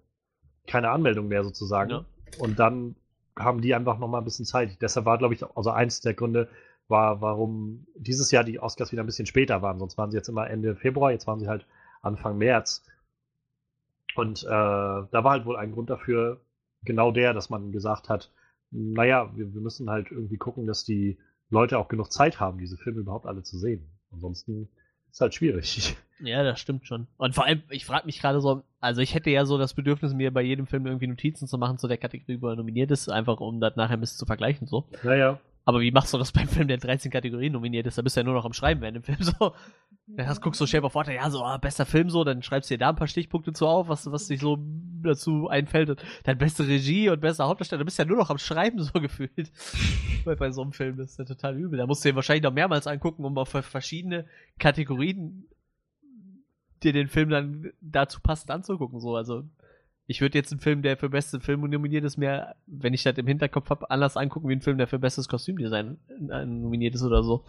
keine 0.68 0.90
Anmeldung 0.90 1.28
mehr 1.28 1.44
sozusagen. 1.44 1.90
Ja. 1.90 2.06
Und 2.40 2.60
dann 2.60 2.96
haben 3.38 3.62
die 3.62 3.74
einfach 3.74 3.98
nochmal 3.98 4.22
ein 4.22 4.26
bisschen 4.26 4.46
Zeit. 4.46 4.82
Deshalb 4.82 5.06
war, 5.06 5.18
glaube 5.18 5.34
ich, 5.34 5.44
also 5.56 5.72
eins 5.72 6.02
der 6.02 6.14
Gründe, 6.14 6.50
war, 6.88 7.22
warum 7.22 7.88
dieses 7.96 8.32
Jahr 8.32 8.44
die 8.44 8.60
Oscars 8.60 8.92
wieder 8.92 9.04
ein 9.04 9.08
bisschen 9.08 9.26
später 9.26 9.62
waren. 9.62 9.80
Sonst 9.80 9.98
waren 9.98 10.12
sie 10.12 10.18
jetzt 10.18 10.30
immer 10.30 10.50
Ende 10.50 10.76
Februar, 10.76 11.12
jetzt 11.12 11.28
waren 11.28 11.40
sie 11.40 11.48
halt 11.48 11.66
Anfang 12.02 12.38
März. 12.38 12.84
Und 14.16 14.44
äh, 14.44 14.48
da 14.48 15.08
war 15.12 15.32
halt 15.32 15.46
wohl 15.46 15.58
ein 15.58 15.72
Grund 15.72 15.90
dafür, 15.90 16.42
genau 16.84 17.12
der, 17.12 17.34
dass 17.34 17.50
man 17.50 17.72
gesagt 17.72 18.10
hat, 18.10 18.32
naja, 18.74 19.32
wir, 19.36 19.54
wir 19.54 19.62
müssen 19.62 19.90
halt 19.90 20.12
irgendwie 20.12 20.38
gucken, 20.38 20.66
dass 20.66 20.84
die 20.84 21.18
Leute 21.50 21.78
auch 21.78 21.88
genug 21.88 22.12
Zeit 22.12 22.40
haben, 22.40 22.58
diese 22.58 22.78
Filme 22.78 23.02
überhaupt 23.02 23.26
alle 23.26 23.44
zu 23.44 23.58
sehen. 23.58 23.88
Ansonsten 24.12 24.70
ist 25.12 25.22
halt 25.22 25.34
schwierig. 25.34 25.96
Ja, 26.20 26.42
das 26.42 26.62
stimmt 26.62 26.88
schon. 26.88 27.08
Und 27.18 27.36
vor 27.36 27.44
allem, 27.44 27.64
ich 27.70 27.86
frage 27.86 28.06
mich 28.06 28.22
gerade 28.22 28.40
so, 28.40 28.64
also 28.80 29.02
ich 29.02 29.14
hätte 29.14 29.30
ja 29.30 29.44
so 29.46 29.58
das 29.58 29.74
Bedürfnis, 29.74 30.14
mir 30.14 30.32
bei 30.32 30.42
jedem 30.42 30.68
Film 30.68 30.86
irgendwie 30.86 31.08
Notizen 31.08 31.48
zu 31.48 31.58
machen 31.58 31.78
zu 31.78 31.90
der 31.90 31.98
Kategorie, 31.98 32.40
wo 32.40 32.48
er 32.48 32.56
nominiert 32.56 32.92
ist, 32.92 33.10
einfach 33.10 33.42
um 33.42 33.60
das 33.60 33.76
nachher 33.76 33.98
ein 33.98 34.00
bisschen 34.00 34.20
zu 34.20 34.26
vergleichen 34.26 34.66
so. 34.66 34.88
Naja, 35.04 35.40
Aber 35.66 35.80
wie 35.82 35.92
machst 35.92 36.14
du 36.14 36.18
das 36.18 36.32
beim 36.34 36.48
Film, 36.48 36.68
der 36.68 36.76
in 36.76 36.82
13 36.82 37.12
Kategorien 37.12 37.54
nominiert 37.54 37.88
ist? 37.88 37.98
Da 37.98 38.02
bist 38.02 38.16
du 38.16 38.22
ja 38.22 38.26
nur 38.26 38.34
noch 38.34 38.46
am 38.46 38.54
Schreiben 38.54 38.82
während 38.82 38.98
dem 38.98 39.04
Film 39.04 39.22
so. 39.22 39.54
Dann 40.08 40.36
guckst 40.42 40.60
du 40.60 40.68
Shape 40.68 40.86
of 40.86 40.96
Water, 40.96 41.14
ja, 41.14 41.30
so, 41.30 41.44
ah, 41.44 41.58
bester 41.58 41.86
Film 41.86 42.10
so, 42.10 42.24
dann 42.26 42.44
schreibst 42.44 42.70
du 42.70 42.74
dir 42.74 42.80
da 42.80 42.90
ein 42.90 42.96
paar 42.96 43.08
Stichpunkte 43.08 43.54
zu 43.54 43.66
auf, 43.68 43.88
was, 43.88 44.12
was 44.12 44.28
dich 44.28 44.42
so 44.42 44.58
dazu 45.02 45.48
einfällt. 45.48 45.90
Und 45.90 46.04
dann 46.26 46.38
beste 46.38 46.68
Regie 46.68 47.10
und 47.10 47.22
bester 47.22 47.48
Hauptdarsteller, 47.48 47.80
du 47.80 47.86
bist 47.86 47.98
ja 47.98 48.06
nur 48.06 48.18
noch 48.18 48.30
am 48.30 48.38
Schreiben 48.38 48.80
so 48.84 49.00
gefühlt. 49.00 49.52
bei, 50.26 50.36
bei 50.36 50.52
so 50.52 50.62
einem 50.62 50.74
Film, 50.74 50.98
das 50.98 51.12
ist 51.12 51.20
ja 51.20 51.26
total 51.26 51.58
übel. 51.58 51.78
Da 51.78 51.88
musst 51.88 52.04
du 52.04 52.10
dir 52.10 52.16
wahrscheinlich 52.16 52.44
noch 52.44 52.54
mehrmals 52.54 52.88
angucken, 52.88 53.24
um 53.24 53.38
auf 53.38 53.50
verschiedene 53.50 54.26
Kategorien 54.60 55.48
dir 56.84 56.92
den 56.92 57.08
Film 57.08 57.30
dann 57.30 57.72
dazu 57.80 58.20
passend 58.22 58.52
anzugucken, 58.52 59.00
so. 59.00 59.16
Also, 59.16 59.44
ich 60.06 60.20
würde 60.20 60.38
jetzt 60.38 60.52
einen 60.52 60.60
Film, 60.60 60.82
der 60.82 60.98
für 60.98 61.10
beste 61.10 61.40
Film 61.40 61.62
nominiert 61.62 62.04
ist, 62.04 62.18
mehr, 62.18 62.56
wenn 62.66 62.94
ich 62.94 63.04
das 63.04 63.18
im 63.18 63.28
Hinterkopf 63.28 63.70
habe, 63.70 63.90
anders 63.90 64.18
angucken 64.18 64.50
wie 64.50 64.54
einen 64.54 64.62
Film, 64.62 64.78
der 64.78 64.88
für 64.88 65.00
bestes 65.00 65.30
Kostümdesign 65.30 65.98
äh, 66.30 66.46
nominiert 66.46 66.96
ist 66.96 67.04
oder 67.04 67.24
so. 67.24 67.46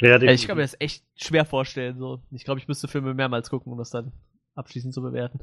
Ja, 0.00 0.16
Äh, 0.16 0.34
ich 0.34 0.46
kann 0.46 0.56
mir 0.56 0.62
das 0.62 0.76
echt 0.80 1.04
schwer 1.16 1.46
vorstellen. 1.46 1.98
So. 1.98 2.20
Ich 2.30 2.44
glaube, 2.44 2.60
ich 2.60 2.68
müsste 2.68 2.88
Filme 2.88 3.14
mehrmals 3.14 3.48
gucken, 3.48 3.72
um 3.72 3.78
das 3.78 3.90
dann 3.90 4.12
abschließend 4.54 4.92
zu 4.92 5.00
bewerten. 5.02 5.40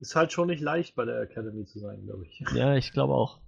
Ist 0.00 0.16
halt 0.16 0.32
schon 0.32 0.48
nicht 0.48 0.60
leicht, 0.62 0.94
bei 0.96 1.04
der 1.04 1.20
Academy 1.20 1.64
zu 1.66 1.78
sein, 1.78 2.04
glaube 2.04 2.24
ich. 2.24 2.42
Ja, 2.54 2.74
ich 2.74 2.92
glaube 2.92 3.14
auch. 3.14 3.38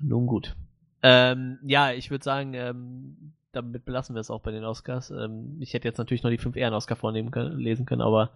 Nun 0.00 0.26
gut. 0.26 0.54
Ähm, 1.02 1.58
ja, 1.62 1.92
ich 1.92 2.10
würde 2.10 2.24
sagen, 2.24 2.52
ähm, 2.54 3.32
damit 3.52 3.86
belassen 3.86 4.14
wir 4.14 4.20
es 4.20 4.30
auch 4.30 4.42
bei 4.42 4.50
den 4.50 4.64
Oscars. 4.64 5.10
Ähm, 5.10 5.56
ich 5.60 5.72
hätte 5.72 5.88
jetzt 5.88 5.98
natürlich 5.98 6.22
noch 6.22 6.30
die 6.30 6.38
fünf 6.38 6.56
Ehren-Oscar 6.56 6.96
vornehmen 6.96 7.30
können, 7.30 7.58
lesen 7.58 7.86
können, 7.86 8.02
aber 8.02 8.30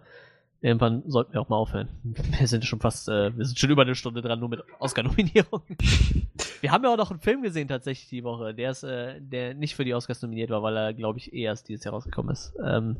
irgendwann 0.61 1.03
sollten 1.07 1.32
wir 1.32 1.41
auch 1.41 1.49
mal 1.49 1.57
aufhören. 1.57 1.89
Wir 2.39 2.47
sind 2.47 2.65
schon 2.65 2.81
fast, 2.81 3.09
äh, 3.09 3.37
wir 3.37 3.45
sind 3.45 3.59
schon 3.59 3.70
über 3.70 3.82
eine 3.82 3.95
Stunde 3.95 4.20
dran, 4.20 4.41
nur 4.41 4.49
mit 4.51 4.62
Oscar-Nominierungen. 4.78 5.77
wir 6.61 6.70
haben 6.70 6.85
ja 6.85 6.93
auch 6.93 6.97
noch 6.97 7.11
einen 7.11 7.20
Film 7.20 7.43
gesehen 7.43 7.69
tatsächlich 7.69 8.09
die 8.09 8.24
Woche, 8.24 8.55
der 8.55 8.70
ist, 8.70 8.82
äh, 8.82 9.20
der 9.20 9.55
nicht 9.55 9.74
für 9.74 9.85
die 9.85 9.95
Oscars 9.95 10.20
nominiert 10.23 10.51
war, 10.51 10.62
weil 10.62 10.77
er, 10.77 10.95
glaube 10.95 11.19
ich, 11.19 11.32
eh 11.32 11.43
erst 11.43 11.69
dieses 11.69 11.85
Jahr 11.85 11.95
rausgekommen 11.95 12.32
ist. 12.32 12.55
Ähm, 12.62 12.97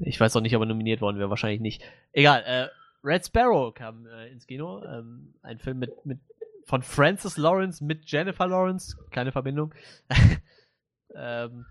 ich 0.00 0.18
weiß 0.18 0.34
auch 0.34 0.40
nicht, 0.40 0.56
ob 0.56 0.62
er 0.62 0.66
nominiert 0.66 1.00
worden 1.00 1.18
wäre, 1.18 1.30
wahrscheinlich 1.30 1.60
nicht. 1.60 1.82
Egal, 2.12 2.42
äh, 2.44 2.68
Red 3.04 3.26
Sparrow 3.26 3.72
kam 3.72 4.06
äh, 4.06 4.28
ins 4.28 4.46
Kino. 4.46 4.82
Ähm, 4.84 5.34
ein 5.42 5.58
Film 5.58 5.78
mit, 5.78 6.04
mit 6.04 6.20
von 6.64 6.82
Francis 6.82 7.36
Lawrence 7.36 7.82
mit 7.82 8.10
Jennifer 8.10 8.46
Lawrence, 8.46 8.96
keine 9.10 9.32
Verbindung. 9.32 9.74
ähm, 11.14 11.66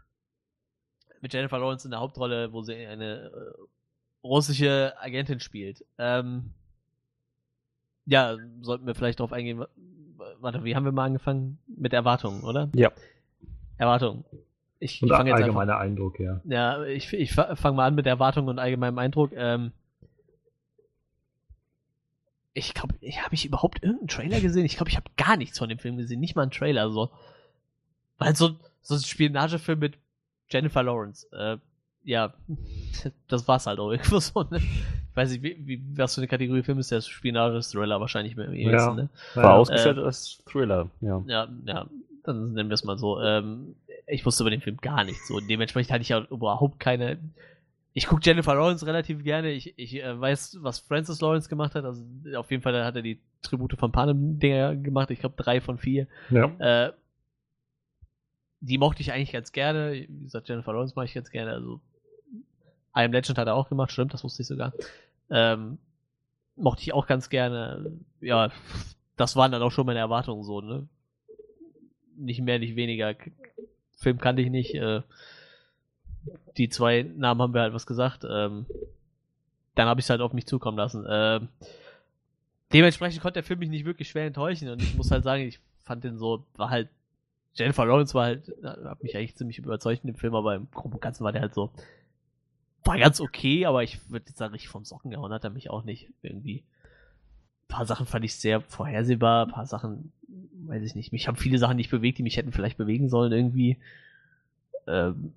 mit 1.22 1.34
Jennifer 1.34 1.60
Lawrence 1.60 1.85
in 1.85 1.91
der 1.91 1.99
Hauptrolle, 1.99 2.51
wo 2.51 2.61
sie 2.61 2.76
eine 2.85 3.26
äh, 3.26 3.64
russische 4.23 4.93
Agentin 4.99 5.39
spielt. 5.39 5.85
Ähm, 5.97 6.53
ja, 8.05 8.37
sollten 8.61 8.87
wir 8.87 8.95
vielleicht 8.95 9.19
drauf 9.19 9.33
eingehen. 9.33 9.63
Warte, 10.39 10.63
wie 10.63 10.75
haben 10.75 10.85
wir 10.85 10.91
mal 10.91 11.05
angefangen? 11.05 11.59
Mit 11.67 11.93
Erwartungen, 11.93 12.43
oder? 12.43 12.69
Ja. 12.73 12.91
Erwartungen. 13.77 14.25
Ich, 14.79 15.01
Und 15.01 15.09
ich 15.09 15.15
fange 15.15 15.29
jetzt 15.29 15.37
einfach, 15.37 15.47
allgemeiner 15.47 15.77
Eindruck, 15.77 16.19
ja. 16.19 16.41
ja, 16.45 16.83
ich, 16.83 17.11
ich 17.11 17.33
fange 17.33 17.75
mal 17.75 17.87
an 17.87 17.95
mit 17.95 18.07
Erwartungen 18.07 18.47
und 18.47 18.59
allgemeinem 18.59 18.97
Eindruck. 18.97 19.31
Ähm, 19.33 19.73
ich 22.53 22.73
glaube, 22.73 22.95
habe 22.95 23.35
ich 23.35 23.45
überhaupt 23.45 23.83
irgendeinen 23.83 24.07
Trailer 24.07 24.41
gesehen? 24.41 24.65
Ich 24.65 24.77
glaube, 24.77 24.89
ich 24.89 24.97
habe 24.97 25.09
gar 25.17 25.37
nichts 25.37 25.57
von 25.57 25.69
dem 25.69 25.79
Film 25.79 25.97
gesehen, 25.97 26.19
nicht 26.19 26.35
mal 26.35 26.43
einen 26.43 26.51
Trailer. 26.51 26.91
So, 26.91 27.09
weil 28.17 28.35
so, 28.35 28.55
so 28.81 28.95
ein 28.95 29.01
Spionagefilm 29.01 29.79
mit 29.79 29.97
Jennifer 30.49 30.83
Lawrence. 30.83 31.27
Äh, 31.31 31.57
ja, 32.03 32.34
das 33.27 33.47
war's 33.47 33.67
halt 33.67 33.80
auch 33.80 33.91
irgendwo 33.91 34.19
so. 34.19 34.43
Ne? 34.43 34.57
Ich 34.57 35.15
weiß 35.15 35.31
nicht, 35.31 35.43
wie, 35.43 35.57
wie, 35.67 35.81
was 35.97 36.15
für 36.15 36.21
eine 36.21 36.27
Kategorie 36.27 36.63
Film 36.63 36.80
ist 36.80 36.91
der 36.91 37.01
Spionage-Thriller 37.01 37.99
wahrscheinlich 37.99 38.35
mit 38.35 38.47
dem 38.47 38.53
Ja. 38.53 38.93
ne? 38.93 39.09
War 39.35 39.43
Ja, 39.43 39.55
ausgestellt 39.55 39.97
als 39.97 40.41
Thriller, 40.45 40.89
ja. 41.01 41.21
Ja, 41.27 41.47
ja, 41.65 41.88
dann 42.23 42.53
nennen 42.53 42.69
wir 42.69 42.76
es 42.76 42.84
mal 42.84 42.97
so. 42.97 43.19
Ähm, 43.21 43.76
ich 44.07 44.26
wusste 44.26 44.43
über 44.43 44.49
den 44.49 44.61
Film 44.61 44.77
gar 44.77 45.03
nichts. 45.03 45.27
So, 45.27 45.39
dementsprechend 45.39 45.91
hatte 45.91 46.01
ich 46.01 46.09
ja 46.09 46.26
überhaupt 46.30 46.80
keine. 46.80 47.17
Ich 47.93 48.07
gucke 48.07 48.21
Jennifer 48.23 48.55
Lawrence 48.55 48.85
relativ 48.85 49.23
gerne. 49.23 49.51
Ich, 49.51 49.77
ich 49.77 49.95
äh, 50.01 50.19
weiß, 50.19 50.59
was 50.61 50.80
Francis 50.80 51.21
Lawrence 51.21 51.49
gemacht 51.49 51.76
hat. 51.76 51.85
Also 51.85 52.03
auf 52.35 52.49
jeden 52.49 52.63
Fall 52.63 52.84
hat 52.84 52.95
er 52.95 53.01
die 53.01 53.19
Tribute 53.41 53.73
von 53.77 53.91
Panem-Dinger 53.91 54.76
gemacht. 54.77 55.11
Ich 55.11 55.19
glaube 55.19 55.35
drei 55.38 55.59
von 55.59 55.77
vier. 55.77 56.07
ja. 56.30 56.45
Äh, 56.59 56.93
die 58.61 58.77
mochte 58.77 59.01
ich 59.01 59.13
eigentlich 59.13 59.31
ganz 59.31 59.51
gerne. 59.51 59.93
Wie 59.93 60.23
gesagt, 60.23 60.49
Jennifer 60.49 60.73
Lawrence 60.73 60.93
mag 60.95 61.05
ich 61.05 61.13
ganz 61.13 61.31
gerne. 61.31 61.51
Also 61.53 61.80
I 62.95 63.02
Am 63.02 63.11
Legend 63.11 63.38
hat 63.38 63.48
er 63.48 63.56
auch 63.56 63.70
gemacht, 63.70 63.91
stimmt, 63.91 64.14
das 64.14 64.24
wusste 64.24 64.41
ich 64.41 64.48
sogar. 64.48 64.74
Ähm, 65.30 65.78
mochte 66.56 66.82
ich 66.82 66.94
auch 66.94 67.07
ganz 67.07 67.30
gerne. 67.30 67.91
Ja, 68.22 68.52
das 69.16 69.36
waren 69.36 69.52
dann 69.52 69.61
auch 69.61 69.72
schon 69.72 69.86
meine 69.86 69.99
Erwartungen 69.99 70.44
so, 70.44 70.61
ne? 70.61 70.88
Nicht 72.18 72.41
mehr, 72.41 72.60
nicht 72.60 72.76
weniger. 72.76 73.16
Film 73.98 74.18
kannte 74.18 74.41
ich 74.41 74.49
nicht. 74.49 74.76
Äh, 74.76 75.02
die 76.57 76.70
zwei 76.70 77.03
Namen 77.03 77.41
haben 77.41 77.53
wir 77.53 77.61
halt 77.61 77.74
was 77.74 77.86
gesagt. 77.86 78.26
Ähm, 78.30 78.66
dann 79.76 79.88
habe 79.88 79.99
ich 79.99 80.06
es 80.06 80.10
halt 80.10 80.22
auf 80.22 80.34
mich 80.34 80.45
zukommen 80.45 80.78
lassen. 80.78 81.06
Ähm, 81.10 81.48
dementsprechend 82.74 83.22
konnte 83.22 83.36
der 83.36 83.44
Film 83.44 83.60
mich 83.60 83.70
nicht 83.70 83.86
wirklich 83.86 84.10
schwer 84.10 84.26
enttäuschen 84.26 84.70
und 84.70 84.82
ich 84.82 84.95
muss 84.95 85.11
halt 85.11 85.24
sagen, 85.24 85.44
ich 85.44 85.60
fand 85.84 86.03
den 86.03 86.18
so, 86.18 86.44
war 86.56 86.70
halt 86.70 86.90
Jennifer 87.53 87.86
Lawrence 87.86 88.14
war 88.14 88.26
halt, 88.26 88.53
hat 88.64 89.03
mich 89.03 89.18
eigentlich 89.18 89.36
ziemlich 89.36 89.57
überzeugt 89.57 90.03
in 90.03 90.11
dem 90.11 90.16
Film, 90.16 90.36
aber 90.36 90.56
im 90.56 90.70
Groben 90.72 90.94
und 90.94 91.02
Ganzen 91.02 91.24
war 91.24 91.32
der 91.32 91.41
halt 91.41 91.53
so, 91.53 91.72
war 92.84 92.97
ganz 92.97 93.19
okay, 93.19 93.65
aber 93.65 93.84
ich 93.84 93.99
würde 94.10 94.26
jetzt 94.27 94.38
sagen, 94.38 94.53
richtig 94.53 94.69
vom 94.69 94.85
Socken 94.85 95.11
gehauen 95.11 95.31
hat 95.31 95.43
er 95.43 95.49
mich 95.49 95.69
auch 95.69 95.84
nicht 95.84 96.10
irgendwie. 96.22 96.64
Ein 97.68 97.76
paar 97.76 97.85
Sachen 97.85 98.06
fand 98.06 98.26
ich 98.26 98.35
sehr 98.35 98.61
vorhersehbar, 98.61 99.45
ein 99.45 99.51
paar 99.51 99.68
Sachen, 99.68 100.11
weiß 100.65 100.84
ich 100.84 100.95
nicht, 100.95 101.11
mich 101.11 101.27
haben 101.27 101.38
viele 101.38 101.57
Sachen 101.60 101.77
nicht 101.77 101.91
bewegt, 101.91 102.18
die 102.18 102.23
mich 102.23 102.38
hätten 102.38 102.51
vielleicht 102.51 102.77
bewegen 102.77 103.10
sollen 103.10 103.31
irgendwie. 103.31 103.77
Ähm, 104.88 105.34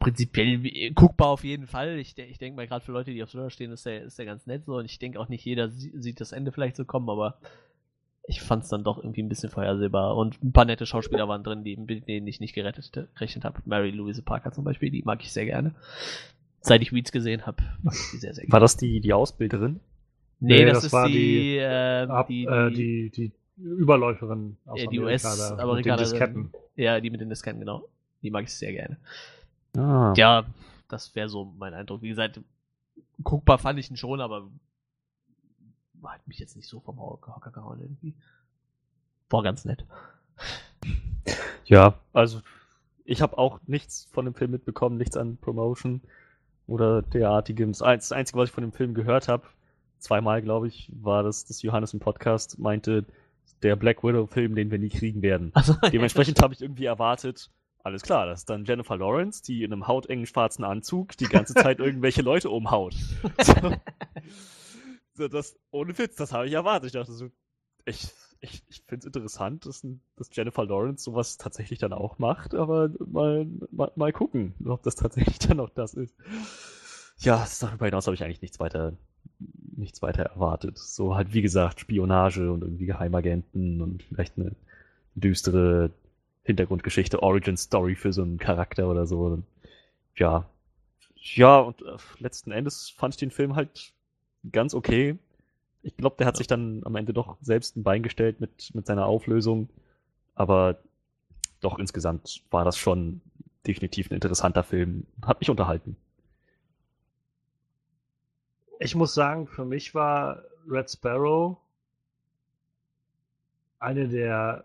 prinzipiell 0.00 0.64
äh, 0.66 0.90
guckbar 0.90 1.28
auf 1.28 1.44
jeden 1.44 1.66
Fall. 1.66 1.98
Ich, 1.98 2.16
ich 2.18 2.38
denke 2.38 2.56
mal, 2.56 2.66
gerade 2.66 2.84
für 2.84 2.92
Leute, 2.92 3.12
die 3.12 3.22
auf 3.22 3.30
Thriller 3.30 3.50
stehen, 3.50 3.70
ist 3.70 3.86
der, 3.86 4.02
ist 4.02 4.18
der 4.18 4.26
ganz 4.26 4.46
nett 4.46 4.64
so. 4.64 4.76
Und 4.76 4.86
ich 4.86 4.98
denke 4.98 5.20
auch 5.20 5.28
nicht 5.28 5.44
jeder 5.44 5.68
sie- 5.70 5.92
sieht 5.94 6.20
das 6.20 6.32
Ende 6.32 6.50
vielleicht 6.50 6.76
so 6.76 6.84
kommen, 6.84 7.08
aber 7.08 7.36
ich 8.26 8.40
fand 8.42 8.62
es 8.64 8.68
dann 8.68 8.84
doch 8.84 8.98
irgendwie 8.98 9.22
ein 9.22 9.28
bisschen 9.28 9.50
vorhersehbar. 9.50 10.16
Und 10.16 10.42
ein 10.42 10.52
paar 10.52 10.64
nette 10.64 10.86
Schauspieler 10.86 11.26
waren 11.28 11.42
drin, 11.42 11.64
die, 11.64 11.76
mit 11.76 12.06
denen 12.08 12.26
ich 12.26 12.38
nicht 12.40 12.54
gerettet, 12.54 12.92
gerechnet 13.14 13.44
habe. 13.44 13.60
Mary 13.64 13.90
Louise 13.90 14.22
Parker 14.22 14.52
zum 14.52 14.64
Beispiel, 14.64 14.90
die 14.90 15.02
mag 15.02 15.22
ich 15.22 15.32
sehr 15.32 15.46
gerne. 15.46 15.74
Seit 16.60 16.82
ich 16.82 16.92
Weeds 16.92 17.10
gesehen 17.12 17.46
habe, 17.46 17.62
mag 17.82 17.94
ich 17.94 18.10
die 18.12 18.18
sehr, 18.18 18.34
sehr 18.34 18.44
gerne. 18.44 18.52
War 18.52 18.60
das 18.60 18.76
die, 18.76 19.00
die 19.00 19.12
Ausbilderin? 19.12 19.80
Nee, 20.38 20.58
Nee, 20.60 20.64
das, 20.66 20.74
das 20.78 20.84
ist 20.84 20.92
war 20.92 21.06
die, 21.08 21.12
die- 21.14 21.56
ähm, 21.60 22.10
Ab, 22.10 22.26
die, 22.28 22.44
äh, 22.44 22.70
die, 22.70 23.10
die, 23.10 23.32
Überläuferin 23.62 24.56
aus 24.66 24.80
Ja, 24.80 24.86
die 24.88 24.98
US-Amerikanerin. 25.00 25.98
Disketten. 26.10 26.52
ja, 26.76 26.98
die 27.00 27.10
mit 27.10 27.20
den 27.20 27.28
Disketten, 27.28 27.60
genau. 27.60 27.82
Die 28.22 28.30
mag 28.30 28.44
ich 28.44 28.54
sehr 28.54 28.72
gerne. 28.72 28.96
Ah. 29.76 30.14
Ja, 30.16 30.44
das 30.88 31.14
wäre 31.14 31.28
so 31.28 31.52
mein 31.58 31.74
Eindruck. 31.74 32.00
Wie 32.02 32.08
gesagt, 32.08 32.40
guckbar 33.22 33.58
fand 33.58 33.78
ich 33.78 33.90
ihn 33.90 33.96
schon, 33.98 34.20
aber 34.22 34.48
hat 36.04 36.26
mich 36.26 36.38
jetzt 36.38 36.56
nicht 36.56 36.68
so 36.68 36.80
vom 36.80 36.98
Hocker 37.00 37.50
gehauen 37.52 37.80
irgendwie. 37.80 38.14
War 39.28 39.42
ganz 39.42 39.64
nett. 39.64 39.84
Ja, 41.66 41.94
also 42.12 42.40
ich 43.04 43.22
habe 43.22 43.38
auch 43.38 43.60
nichts 43.66 44.08
von 44.10 44.24
dem 44.24 44.34
Film 44.34 44.50
mitbekommen, 44.50 44.96
nichts 44.96 45.16
an 45.16 45.36
Promotion 45.36 46.00
oder 46.66 47.02
derartigem. 47.02 47.70
Das 47.70 47.80
Einz- 47.82 48.08
das 48.08 48.12
Einzige, 48.12 48.38
was 48.40 48.48
ich 48.48 48.54
von 48.54 48.62
dem 48.64 48.72
Film 48.72 48.92
gehört 48.92 49.28
habe, 49.28 49.44
zweimal 49.98 50.42
glaube 50.42 50.66
ich, 50.66 50.90
war 51.00 51.22
das, 51.22 51.44
dass 51.44 51.62
Johannes 51.62 51.94
im 51.94 52.00
Podcast 52.00 52.58
meinte, 52.58 53.04
der 53.62 53.76
Black 53.76 54.02
Widow-Film, 54.02 54.56
den 54.56 54.70
wir 54.72 54.78
nie 54.80 54.88
kriegen 54.88 55.22
werden. 55.22 55.52
Also, 55.54 55.74
Dementsprechend 55.92 56.42
habe 56.42 56.54
ich 56.54 56.60
irgendwie 56.62 56.86
erwartet, 56.86 57.50
alles 57.84 58.02
klar, 58.02 58.26
das 58.26 58.40
ist 58.40 58.50
dann 58.50 58.64
Jennifer 58.64 58.96
Lawrence, 58.96 59.42
die 59.42 59.62
in 59.62 59.72
einem 59.72 59.86
hautengen 59.86 60.26
schwarzen 60.26 60.64
Anzug 60.64 61.16
die 61.18 61.26
ganze 61.26 61.54
Zeit 61.54 61.78
irgendwelche 61.78 62.22
Leute 62.22 62.50
umhaut. 62.50 62.94
So 63.42 63.74
das, 65.28 65.58
ohne 65.70 65.96
Witz, 65.98 66.16
das 66.16 66.32
habe 66.32 66.46
ich 66.46 66.52
erwartet. 66.52 66.88
Ich 66.88 66.92
dachte 66.92 67.12
so, 67.12 67.30
ich, 67.84 68.08
ich, 68.40 68.62
ich 68.68 68.82
finde 68.86 69.00
es 69.00 69.06
interessant, 69.06 69.66
dass, 69.66 69.86
dass 70.16 70.30
Jennifer 70.32 70.64
Lawrence 70.64 71.04
sowas 71.04 71.36
tatsächlich 71.36 71.78
dann 71.78 71.92
auch 71.92 72.18
macht, 72.18 72.54
aber 72.54 72.90
mal, 73.06 73.46
mal, 73.70 73.92
mal 73.96 74.12
gucken, 74.12 74.54
ob 74.64 74.82
das 74.82 74.96
tatsächlich 74.96 75.38
dann 75.38 75.60
auch 75.60 75.70
das 75.70 75.94
ist. 75.94 76.14
Ja, 77.18 77.46
darüber 77.60 77.86
hinaus 77.86 78.06
habe 78.06 78.14
ich 78.14 78.24
eigentlich 78.24 78.40
nichts 78.40 78.60
weiter, 78.60 78.94
nichts 79.76 80.00
weiter 80.00 80.22
erwartet. 80.22 80.78
So 80.78 81.14
halt, 81.14 81.34
wie 81.34 81.42
gesagt, 81.42 81.80
Spionage 81.80 82.50
und 82.50 82.62
irgendwie 82.62 82.86
Geheimagenten 82.86 83.82
und 83.82 84.02
vielleicht 84.04 84.38
eine 84.38 84.54
düstere 85.14 85.90
Hintergrundgeschichte, 86.44 87.22
Origin 87.22 87.56
Story 87.56 87.94
für 87.94 88.12
so 88.12 88.22
einen 88.22 88.38
Charakter 88.38 88.88
oder 88.88 89.06
so. 89.06 89.42
Ja. 90.16 90.48
Ja, 91.16 91.58
und 91.58 91.82
äh, 91.82 91.96
letzten 92.18 92.50
Endes 92.50 92.88
fand 92.88 93.14
ich 93.14 93.18
den 93.18 93.30
Film 93.30 93.54
halt 93.54 93.92
ganz 94.50 94.74
okay. 94.74 95.18
Ich 95.82 95.96
glaube, 95.96 96.16
der 96.18 96.26
hat 96.26 96.36
sich 96.36 96.46
dann 96.46 96.82
am 96.84 96.96
Ende 96.96 97.12
doch 97.12 97.36
selbst 97.40 97.76
ein 97.76 97.82
Bein 97.82 98.02
gestellt 98.02 98.40
mit, 98.40 98.74
mit 98.74 98.86
seiner 98.86 99.06
Auflösung. 99.06 99.68
Aber 100.34 100.78
doch 101.60 101.78
insgesamt 101.78 102.42
war 102.50 102.64
das 102.64 102.76
schon 102.76 103.20
definitiv 103.66 104.10
ein 104.10 104.14
interessanter 104.14 104.62
Film. 104.62 105.06
Hat 105.24 105.40
mich 105.40 105.50
unterhalten. 105.50 105.96
Ich 108.78 108.94
muss 108.94 109.12
sagen, 109.14 109.46
für 109.46 109.64
mich 109.64 109.94
war 109.94 110.42
Red 110.66 110.90
Sparrow 110.90 111.58
eine 113.78 114.08
der 114.08 114.64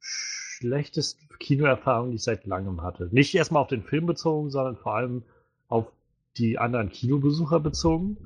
schlechtesten 0.00 1.28
Kinoerfahrungen, 1.38 2.10
die 2.10 2.16
ich 2.16 2.22
seit 2.22 2.46
langem 2.46 2.82
hatte. 2.82 3.08
Nicht 3.12 3.34
erstmal 3.34 3.62
auf 3.62 3.68
den 3.68 3.82
Film 3.82 4.06
bezogen, 4.06 4.50
sondern 4.50 4.76
vor 4.76 4.94
allem 4.94 5.22
auf 5.68 5.86
die 6.36 6.58
anderen 6.58 6.88
Kinobesucher 6.90 7.60
bezogen. 7.60 8.16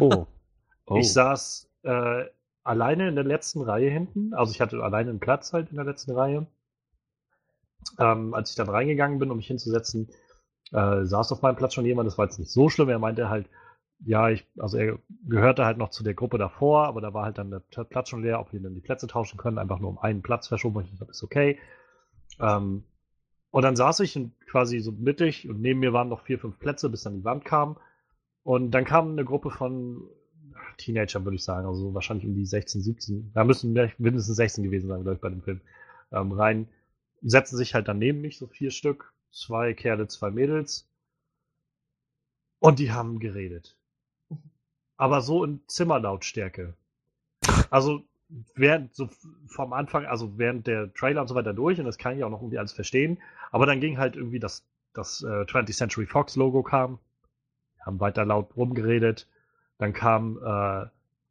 Oh. 0.00 0.26
oh. 0.86 0.96
Ich 0.96 1.12
saß 1.12 1.70
äh, 1.82 2.24
alleine 2.62 3.08
in 3.08 3.14
der 3.14 3.24
letzten 3.24 3.62
Reihe 3.62 3.90
hinten. 3.90 4.34
Also 4.34 4.52
ich 4.52 4.60
hatte 4.60 4.82
alleine 4.82 5.10
einen 5.10 5.20
Platz 5.20 5.52
halt 5.52 5.70
in 5.70 5.76
der 5.76 5.84
letzten 5.84 6.12
Reihe. 6.12 6.46
Ähm, 7.98 8.34
als 8.34 8.50
ich 8.50 8.56
dann 8.56 8.68
reingegangen 8.68 9.18
bin, 9.18 9.30
um 9.30 9.38
mich 9.38 9.46
hinzusetzen, 9.46 10.08
äh, 10.72 11.04
saß 11.04 11.32
auf 11.32 11.42
meinem 11.42 11.56
Platz 11.56 11.74
schon 11.74 11.86
jemand. 11.86 12.06
Das 12.06 12.18
war 12.18 12.26
jetzt 12.26 12.38
nicht 12.38 12.52
so 12.52 12.68
schlimm. 12.68 12.88
Er 12.88 12.98
meinte 12.98 13.28
halt, 13.28 13.48
ja, 14.04 14.30
ich, 14.30 14.46
also 14.58 14.78
er 14.78 14.98
gehörte 15.28 15.64
halt 15.64 15.78
noch 15.78 15.90
zu 15.90 16.02
der 16.02 16.14
Gruppe 16.14 16.38
davor, 16.38 16.86
aber 16.86 17.00
da 17.00 17.12
war 17.12 17.24
halt 17.24 17.38
dann 17.38 17.50
der 17.50 17.60
Platz 17.84 18.08
schon 18.08 18.22
leer, 18.22 18.40
ob 18.40 18.52
wir 18.52 18.60
dann 18.60 18.74
die 18.74 18.80
Plätze 18.80 19.06
tauschen 19.06 19.36
können, 19.36 19.58
einfach 19.58 19.78
nur 19.78 19.90
um 19.90 19.98
einen 19.98 20.22
Platz 20.22 20.48
verschoben. 20.48 20.84
Ich 20.84 20.98
dachte, 20.98 21.10
ist 21.10 21.22
okay. 21.22 21.58
Ähm, 22.38 22.84
und 23.50 23.62
dann 23.62 23.76
saß 23.76 24.00
ich 24.00 24.18
quasi 24.46 24.78
so 24.78 24.92
mittig 24.92 25.48
und 25.48 25.60
neben 25.60 25.80
mir 25.80 25.92
waren 25.92 26.08
noch 26.08 26.22
vier, 26.22 26.38
fünf 26.38 26.58
Plätze, 26.58 26.88
bis 26.88 27.02
dann 27.02 27.16
die 27.16 27.24
Wand 27.24 27.44
kam. 27.44 27.76
Und 28.42 28.70
dann 28.70 28.84
kam 28.84 29.12
eine 29.12 29.24
Gruppe 29.24 29.50
von 29.50 30.08
Teenager, 30.78 31.24
würde 31.24 31.36
ich 31.36 31.44
sagen, 31.44 31.66
also 31.66 31.92
wahrscheinlich 31.94 32.26
um 32.26 32.34
die 32.34 32.46
16, 32.46 32.80
17, 32.80 33.32
da 33.34 33.44
müssen 33.44 33.72
mindestens 33.98 34.36
16 34.36 34.64
gewesen 34.64 34.88
sein, 34.88 35.02
glaube 35.02 35.16
ich, 35.16 35.20
bei 35.20 35.28
dem 35.28 35.42
Film, 35.42 35.60
ähm, 36.12 36.32
rein, 36.32 36.68
setzen 37.22 37.56
sich 37.56 37.74
halt 37.74 37.88
dann 37.88 37.98
neben 37.98 38.20
mich, 38.20 38.38
so 38.38 38.46
vier 38.46 38.70
Stück, 38.70 39.12
zwei 39.30 39.74
Kerle, 39.74 40.08
zwei 40.08 40.30
Mädels. 40.30 40.88
Und 42.60 42.78
die 42.78 42.92
haben 42.92 43.18
geredet. 43.18 43.76
Aber 44.96 45.22
so 45.22 45.44
in 45.44 45.60
Zimmerlautstärke. 45.66 46.74
Also 47.70 48.04
während 48.54 48.94
so 48.94 49.08
vom 49.46 49.72
Anfang, 49.72 50.06
also 50.06 50.38
während 50.38 50.66
der 50.66 50.92
Trailer 50.94 51.22
und 51.22 51.28
so 51.28 51.34
weiter 51.34 51.52
durch, 51.52 51.78
und 51.78 51.86
das 51.86 51.98
kann 51.98 52.16
ich 52.16 52.24
auch 52.24 52.30
noch 52.30 52.40
irgendwie 52.40 52.58
alles 52.58 52.72
verstehen, 52.72 53.18
aber 53.50 53.66
dann 53.66 53.80
ging 53.80 53.98
halt 53.98 54.16
irgendwie 54.16 54.38
das, 54.38 54.64
das 54.92 55.22
äh, 55.22 55.44
20th 55.44 55.76
Century 55.76 56.06
Fox 56.06 56.36
Logo 56.36 56.62
kam, 56.62 56.98
haben 57.80 58.00
weiter 58.00 58.24
laut 58.24 58.56
rumgeredet, 58.56 59.28
dann 59.78 59.92
kam 59.92 60.38
äh, 60.38 60.86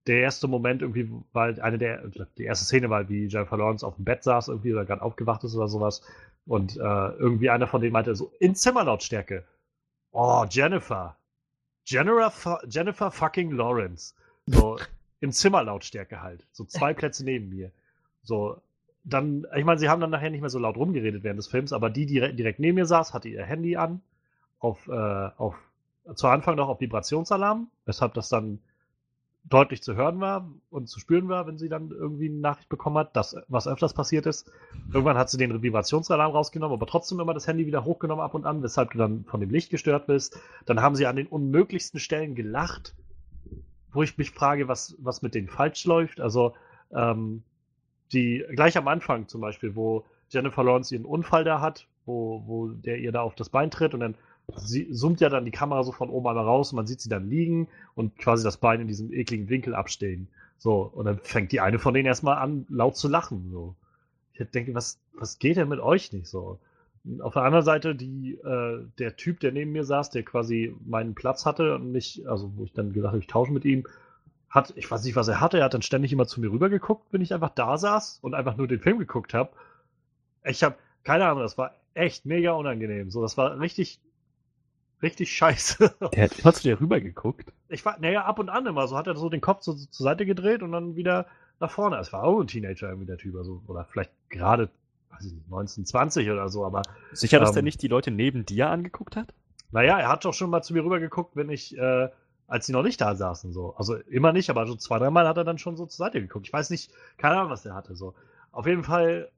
der 0.07 0.21
erste 0.21 0.47
Moment 0.47 0.81
irgendwie, 0.81 1.09
weil 1.33 1.61
eine 1.61 1.77
der, 1.77 2.07
die 2.37 2.43
erste 2.43 2.65
Szene 2.65 2.89
war, 2.89 3.07
wie 3.09 3.27
Jennifer 3.27 3.57
Lawrence 3.57 3.85
auf 3.85 3.95
dem 3.95 4.05
Bett 4.05 4.23
saß 4.23 4.47
irgendwie 4.47 4.73
oder 4.73 4.85
gerade 4.85 5.01
aufgewacht 5.01 5.43
ist 5.43 5.55
oder 5.55 5.67
sowas. 5.67 6.01
Und 6.47 6.77
äh, 6.77 6.79
irgendwie 6.79 7.51
einer 7.51 7.67
von 7.67 7.79
denen 7.79 7.93
meinte 7.93 8.15
so, 8.15 8.31
in 8.39 8.55
Zimmerlautstärke, 8.55 9.45
oh, 10.11 10.45
Jennifer, 10.49 11.15
Jennifer, 11.85 12.59
Jennifer 12.67 13.11
fucking 13.11 13.51
Lawrence, 13.51 14.15
so, 14.47 14.79
in 15.21 15.31
Zimmerlautstärke 15.31 16.21
halt. 16.21 16.45
So 16.51 16.63
zwei 16.65 16.93
Plätze 16.93 17.23
neben 17.23 17.49
mir. 17.49 17.71
So, 18.23 18.61
dann, 19.03 19.47
ich 19.55 19.65
meine, 19.65 19.79
sie 19.79 19.89
haben 19.89 20.01
dann 20.01 20.09
nachher 20.09 20.29
nicht 20.29 20.41
mehr 20.41 20.49
so 20.49 20.59
laut 20.59 20.77
rumgeredet 20.77 21.23
während 21.23 21.39
des 21.39 21.47
Films, 21.47 21.73
aber 21.73 21.89
die, 21.89 22.05
die 22.05 22.35
direkt 22.35 22.59
neben 22.59 22.75
mir 22.75 22.85
saß, 22.85 23.13
hatte 23.13 23.29
ihr 23.29 23.43
Handy 23.43 23.75
an, 23.75 24.01
auf, 24.59 24.87
äh, 24.87 24.91
auf, 24.91 25.55
zu 26.15 26.27
Anfang 26.27 26.55
noch 26.55 26.67
auf 26.67 26.81
Vibrationsalarm, 26.81 27.69
weshalb 27.85 28.13
das 28.13 28.29
dann 28.29 28.59
deutlich 29.45 29.81
zu 29.81 29.95
hören 29.95 30.19
war 30.19 30.49
und 30.69 30.89
zu 30.89 30.99
spüren 30.99 31.29
war, 31.29 31.47
wenn 31.47 31.57
sie 31.57 31.69
dann 31.69 31.89
irgendwie 31.91 32.27
eine 32.27 32.39
Nachricht 32.39 32.69
bekommen 32.69 32.97
hat, 32.97 33.15
dass 33.15 33.35
was 33.47 33.67
öfters 33.67 33.93
passiert 33.93 34.25
ist. 34.25 34.51
Irgendwann 34.93 35.17
hat 35.17 35.29
sie 35.29 35.37
den 35.37 35.61
Vibrationsalarm 35.61 36.31
rausgenommen, 36.31 36.75
aber 36.75 36.85
trotzdem 36.85 37.19
immer 37.19 37.33
das 37.33 37.47
Handy 37.47 37.65
wieder 37.65 37.85
hochgenommen 37.85 38.23
ab 38.23 38.35
und 38.35 38.45
an, 38.45 38.61
weshalb 38.61 38.91
du 38.91 38.97
dann 38.97 39.23
von 39.25 39.39
dem 39.39 39.49
Licht 39.49 39.69
gestört 39.69 40.07
bist. 40.07 40.39
Dann 40.65 40.81
haben 40.81 40.95
sie 40.95 41.07
an 41.07 41.15
den 41.15 41.27
unmöglichsten 41.27 41.99
Stellen 41.99 42.35
gelacht, 42.35 42.93
wo 43.93 44.03
ich 44.03 44.17
mich 44.17 44.31
frage, 44.31 44.67
was, 44.67 44.95
was 44.99 45.21
mit 45.21 45.35
denen 45.35 45.47
falsch 45.47 45.85
läuft. 45.85 46.19
Also, 46.21 46.53
ähm, 46.91 47.43
die, 48.11 48.43
gleich 48.51 48.77
am 48.77 48.87
Anfang 48.87 49.27
zum 49.27 49.41
Beispiel, 49.41 49.75
wo 49.75 50.05
Jennifer 50.29 50.63
Lawrence 50.63 50.93
ihren 50.93 51.05
Unfall 51.05 51.43
da 51.43 51.61
hat, 51.61 51.87
wo, 52.05 52.43
wo 52.45 52.67
der 52.69 52.97
ihr 52.97 53.11
da 53.11 53.21
auf 53.21 53.35
das 53.35 53.49
Bein 53.49 53.71
tritt 53.71 53.93
und 53.93 53.99
dann 53.99 54.15
sie, 54.55 54.91
zoomt 54.91 55.21
ja 55.21 55.29
dann 55.29 55.45
die 55.45 55.51
Kamera 55.51 55.83
so 55.83 55.91
von 55.91 56.09
oben 56.09 56.27
einmal 56.27 56.45
raus 56.45 56.71
und 56.71 56.77
man 56.77 56.87
sieht 56.87 57.01
sie 57.01 57.09
dann 57.09 57.29
liegen 57.29 57.67
und 57.95 58.17
quasi 58.17 58.43
das 58.43 58.57
Bein 58.57 58.81
in 58.81 58.87
diesem 58.87 59.13
ekligen 59.13 59.49
Winkel 59.49 59.75
abstehen. 59.75 60.27
So, 60.57 60.81
und 60.81 61.05
dann 61.05 61.19
fängt 61.19 61.51
die 61.51 61.61
eine 61.61 61.79
von 61.79 61.93
denen 61.93 62.07
erstmal 62.07 62.37
an, 62.37 62.65
laut 62.69 62.97
zu 62.97 63.07
lachen. 63.07 63.49
So. 63.51 63.75
Ich 64.33 64.49
denke, 64.49 64.73
was, 64.73 64.99
was 65.13 65.39
geht 65.39 65.57
denn 65.57 65.69
mit 65.69 65.79
euch 65.79 66.11
nicht 66.11 66.27
so? 66.27 66.59
Auf 67.21 67.33
der 67.33 67.43
anderen 67.43 67.65
Seite, 67.65 67.95
die, 67.95 68.35
äh, 68.35 68.85
der 68.97 69.15
Typ, 69.15 69.39
der 69.39 69.51
neben 69.51 69.71
mir 69.71 69.83
saß, 69.83 70.09
der 70.09 70.23
quasi 70.23 70.75
meinen 70.85 71.15
Platz 71.15 71.45
hatte 71.45 71.75
und 71.75 71.91
mich, 71.91 72.27
also 72.29 72.51
wo 72.55 72.65
ich 72.65 72.73
dann 72.73 72.93
gesagt 72.93 73.13
habe, 73.13 73.19
ich 73.19 73.27
tausche 73.27 73.53
mit 73.53 73.65
ihm, 73.65 73.85
hat, 74.49 74.73
ich 74.75 74.89
weiß 74.89 75.03
nicht, 75.03 75.15
was 75.15 75.27
er 75.27 75.39
hatte, 75.39 75.59
er 75.59 75.65
hat 75.65 75.73
dann 75.73 75.81
ständig 75.81 76.11
immer 76.11 76.25
zu 76.25 76.41
mir 76.41 76.51
rüber 76.51 76.69
geguckt, 76.69 77.07
wenn 77.11 77.21
ich 77.21 77.33
einfach 77.33 77.49
da 77.49 77.77
saß 77.77 78.19
und 78.21 78.33
einfach 78.33 78.57
nur 78.57 78.67
den 78.67 78.79
Film 78.79 78.97
geguckt 78.99 79.33
habe. 79.33 79.51
Ich 80.43 80.63
habe, 80.63 80.75
keine 81.03 81.25
Ahnung, 81.25 81.43
das 81.43 81.57
war 81.57 81.75
echt 81.93 82.25
mega 82.25 82.53
unangenehm. 82.53 83.11
So, 83.11 83.21
das 83.21 83.37
war 83.37 83.59
richtig, 83.59 83.99
richtig 85.01 85.31
scheiße. 85.31 85.93
Der 86.13 86.23
hat 86.23 86.39
immer 86.39 86.53
zu 86.53 86.63
dir 86.63 86.81
rüber 86.81 86.99
geguckt. 86.99 87.51
Ich 87.67 87.85
war, 87.85 87.99
naja, 87.99 88.25
ab 88.25 88.39
und 88.39 88.49
an 88.49 88.65
immer, 88.65 88.87
so 88.87 88.97
hat 88.97 89.07
er 89.07 89.15
so 89.15 89.29
den 89.29 89.41
Kopf 89.41 89.61
so 89.61 89.73
zur 89.73 90.03
Seite 90.03 90.25
gedreht 90.25 90.63
und 90.63 90.71
dann 90.71 90.95
wieder 90.95 91.27
nach 91.59 91.71
vorne. 91.71 91.97
Es 91.97 92.11
war 92.11 92.23
auch 92.23 92.39
ein 92.39 92.47
Teenager 92.47 92.89
irgendwie 92.89 93.07
der 93.07 93.17
Typ, 93.17 93.35
also, 93.35 93.61
oder 93.67 93.85
vielleicht 93.85 94.11
gerade 94.29 94.69
weiß 95.19 95.27
ich 95.27 95.33
nicht, 95.33 95.45
1920 95.45 96.29
oder 96.29 96.49
so, 96.49 96.65
aber. 96.65 96.81
Sicher, 97.11 97.39
dass 97.39 97.49
ähm, 97.49 97.55
der 97.55 97.63
nicht 97.63 97.81
die 97.81 97.87
Leute 97.87 98.11
neben 98.11 98.45
dir 98.45 98.69
angeguckt 98.69 99.15
hat? 99.15 99.33
Naja, 99.71 99.99
er 99.99 100.09
hat 100.09 100.25
doch 100.25 100.33
schon 100.33 100.49
mal 100.49 100.61
zu 100.61 100.73
mir 100.73 100.83
rüber 100.83 100.99
geguckt, 100.99 101.35
wenn 101.35 101.49
ich, 101.49 101.77
äh, 101.77 102.09
als 102.47 102.65
sie 102.65 102.73
noch 102.73 102.83
nicht 102.83 102.99
da 102.99 103.15
saßen, 103.15 103.51
so. 103.51 103.75
Also 103.75 103.95
immer 103.95 104.33
nicht, 104.33 104.49
aber 104.49 104.65
so 104.65 104.75
zwei, 104.75 104.97
dreimal 104.97 105.27
hat 105.27 105.37
er 105.37 105.43
dann 105.43 105.57
schon 105.57 105.77
so 105.77 105.85
zur 105.85 106.05
Seite 106.05 106.21
geguckt. 106.21 106.47
Ich 106.47 106.53
weiß 106.53 106.69
nicht, 106.71 106.91
keine 107.17 107.37
Ahnung, 107.37 107.51
was 107.51 107.63
der 107.63 107.75
hatte, 107.75 107.95
so. 107.95 108.15
Auf 108.51 108.65
jeden 108.65 108.83
Fall 108.83 109.29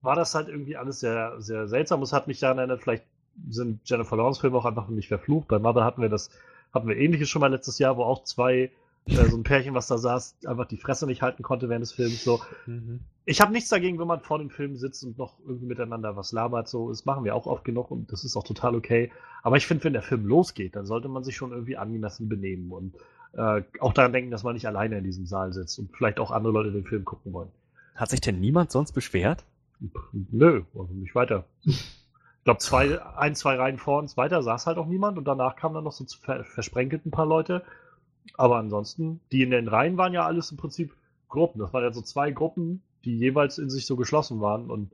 war 0.00 0.16
das 0.16 0.34
halt 0.34 0.48
irgendwie 0.48 0.76
alles 0.76 1.00
sehr, 1.00 1.40
sehr 1.40 1.68
seltsam. 1.68 2.02
Es 2.02 2.12
hat 2.12 2.26
mich 2.26 2.40
daran 2.40 2.58
erinnert, 2.58 2.82
vielleicht 2.82 3.04
sind 3.48 3.80
Jennifer 3.88 4.16
Lawrence 4.16 4.40
Filme 4.40 4.58
auch 4.58 4.64
einfach 4.64 4.88
mich 4.88 5.08
verflucht. 5.08 5.48
Bei 5.48 5.58
Mother 5.58 5.84
hatten 5.84 6.02
wir 6.02 6.08
das, 6.08 6.30
hatten 6.74 6.88
wir 6.88 6.96
ähnliches 6.96 7.28
schon 7.28 7.40
mal 7.40 7.50
letztes 7.50 7.78
Jahr, 7.78 7.96
wo 7.96 8.02
auch 8.02 8.24
zwei 8.24 8.72
äh, 9.06 9.28
so 9.28 9.36
ein 9.36 9.42
Pärchen, 9.42 9.74
was 9.74 9.86
da 9.86 9.98
saß, 9.98 10.36
einfach 10.46 10.66
die 10.66 10.76
Fresse 10.76 11.06
nicht 11.06 11.22
halten 11.22 11.42
konnte 11.42 11.68
während 11.68 11.82
des 11.82 11.92
Films. 11.92 12.22
So. 12.22 12.40
Mhm. 12.66 13.00
Ich 13.24 13.40
habe 13.40 13.52
nichts 13.52 13.70
dagegen, 13.70 13.98
wenn 13.98 14.06
man 14.06 14.20
vor 14.20 14.38
dem 14.38 14.50
Film 14.50 14.76
sitzt 14.76 15.04
und 15.04 15.18
noch 15.18 15.34
irgendwie 15.46 15.66
miteinander 15.66 16.16
was 16.16 16.32
labert. 16.32 16.68
So, 16.68 16.88
das 16.88 17.04
machen 17.04 17.24
wir 17.24 17.34
auch 17.34 17.46
oft 17.46 17.64
genug 17.64 17.90
und 17.90 18.12
das 18.12 18.24
ist 18.24 18.36
auch 18.36 18.44
total 18.44 18.74
okay. 18.74 19.10
Aber 19.42 19.56
ich 19.56 19.66
finde, 19.66 19.84
wenn 19.84 19.92
der 19.92 20.02
Film 20.02 20.26
losgeht, 20.26 20.76
dann 20.76 20.86
sollte 20.86 21.08
man 21.08 21.24
sich 21.24 21.36
schon 21.36 21.52
irgendwie 21.52 21.76
angemessen 21.76 22.28
benehmen 22.28 22.70
und 22.70 22.94
äh, 23.34 23.62
auch 23.80 23.92
daran 23.92 24.12
denken, 24.12 24.30
dass 24.30 24.44
man 24.44 24.54
nicht 24.54 24.66
alleine 24.66 24.98
in 24.98 25.04
diesem 25.04 25.26
Saal 25.26 25.52
sitzt 25.52 25.78
und 25.78 25.90
vielleicht 25.96 26.20
auch 26.20 26.30
andere 26.30 26.52
Leute 26.52 26.70
den 26.70 26.84
Film 26.84 27.04
gucken 27.04 27.32
wollen. 27.32 27.48
Hat 27.94 28.10
sich 28.10 28.20
denn 28.20 28.40
niemand 28.40 28.70
sonst 28.70 28.92
beschwert? 28.92 29.44
Nö, 30.12 30.62
also 30.78 30.94
nicht 30.94 31.14
weiter. 31.14 31.44
Ich 31.64 32.44
glaube, 32.44 32.58
zwei, 32.58 33.00
ein, 33.16 33.34
zwei 33.34 33.56
Reihen 33.56 33.78
vor 33.78 33.98
uns 33.98 34.16
weiter 34.16 34.42
saß 34.42 34.66
halt 34.66 34.78
auch 34.78 34.86
niemand 34.86 35.18
und 35.18 35.24
danach 35.24 35.56
kamen 35.56 35.74
dann 35.74 35.84
noch 35.84 35.92
so 35.92 36.04
versprenkelt 36.24 37.06
ein 37.06 37.10
paar 37.10 37.26
Leute 37.26 37.62
aber 38.36 38.56
ansonsten, 38.56 39.20
die 39.30 39.42
in 39.42 39.50
den 39.50 39.68
Reihen 39.68 39.96
waren 39.96 40.12
ja 40.12 40.24
alles 40.24 40.50
im 40.50 40.56
Prinzip 40.56 40.94
Gruppen. 41.28 41.60
Das 41.60 41.72
waren 41.72 41.82
ja 41.82 41.92
so 41.92 42.02
zwei 42.02 42.30
Gruppen, 42.30 42.82
die 43.04 43.16
jeweils 43.18 43.58
in 43.58 43.70
sich 43.70 43.86
so 43.86 43.96
geschlossen 43.96 44.40
waren 44.40 44.70
und 44.70 44.90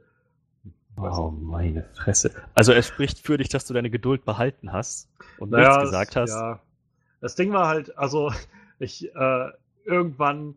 Oh, 1.00 1.30
meine 1.30 1.84
Fresse. 1.94 2.32
Also 2.54 2.72
es 2.72 2.88
spricht 2.88 3.20
für 3.20 3.38
dich, 3.38 3.48
dass 3.48 3.64
du 3.66 3.74
deine 3.74 3.88
Geduld 3.88 4.24
behalten 4.24 4.72
hast 4.72 5.08
und 5.38 5.50
naja, 5.50 5.68
nichts 5.68 5.84
gesagt 5.84 6.16
hast. 6.16 6.30
Ja. 6.30 6.60
Das 7.20 7.36
Ding 7.36 7.52
war 7.52 7.68
halt, 7.68 7.96
also 7.96 8.32
ich 8.78 9.14
äh, 9.14 9.48
irgendwann, 9.84 10.56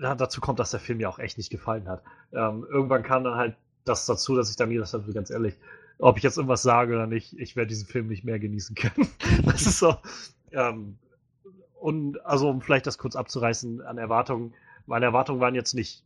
ja, 0.00 0.14
dazu 0.14 0.40
kommt, 0.40 0.58
dass 0.58 0.70
der 0.70 0.80
Film 0.80 0.98
mir 0.98 1.08
auch 1.08 1.18
echt 1.18 1.38
nicht 1.38 1.50
gefallen 1.50 1.88
hat. 1.88 2.02
Ähm, 2.32 2.66
irgendwann 2.70 3.02
kam 3.02 3.24
dann 3.24 3.34
halt 3.34 3.56
das 3.84 4.06
dazu, 4.06 4.34
dass 4.34 4.50
ich 4.50 4.56
dann 4.56 4.68
mir 4.68 4.80
das 4.80 4.92
halt 4.92 5.12
ganz 5.14 5.30
ehrlich, 5.30 5.54
ob 5.98 6.16
ich 6.16 6.22
jetzt 6.22 6.36
irgendwas 6.36 6.62
sage 6.62 6.94
oder 6.94 7.06
nicht, 7.06 7.38
ich 7.38 7.56
werde 7.56 7.68
diesen 7.68 7.86
Film 7.86 8.08
nicht 8.08 8.24
mehr 8.24 8.38
genießen 8.38 8.74
können. 8.74 9.08
das 9.44 9.66
ist 9.66 9.78
so, 9.78 9.96
ähm, 10.52 10.98
und 11.86 12.26
also, 12.26 12.50
um 12.50 12.62
vielleicht 12.62 12.88
das 12.88 12.98
kurz 12.98 13.14
abzureißen 13.14 13.80
an 13.80 13.96
Erwartungen, 13.96 14.54
meine 14.86 15.04
Erwartungen 15.04 15.38
waren 15.38 15.54
jetzt 15.54 15.72
nicht, 15.72 16.02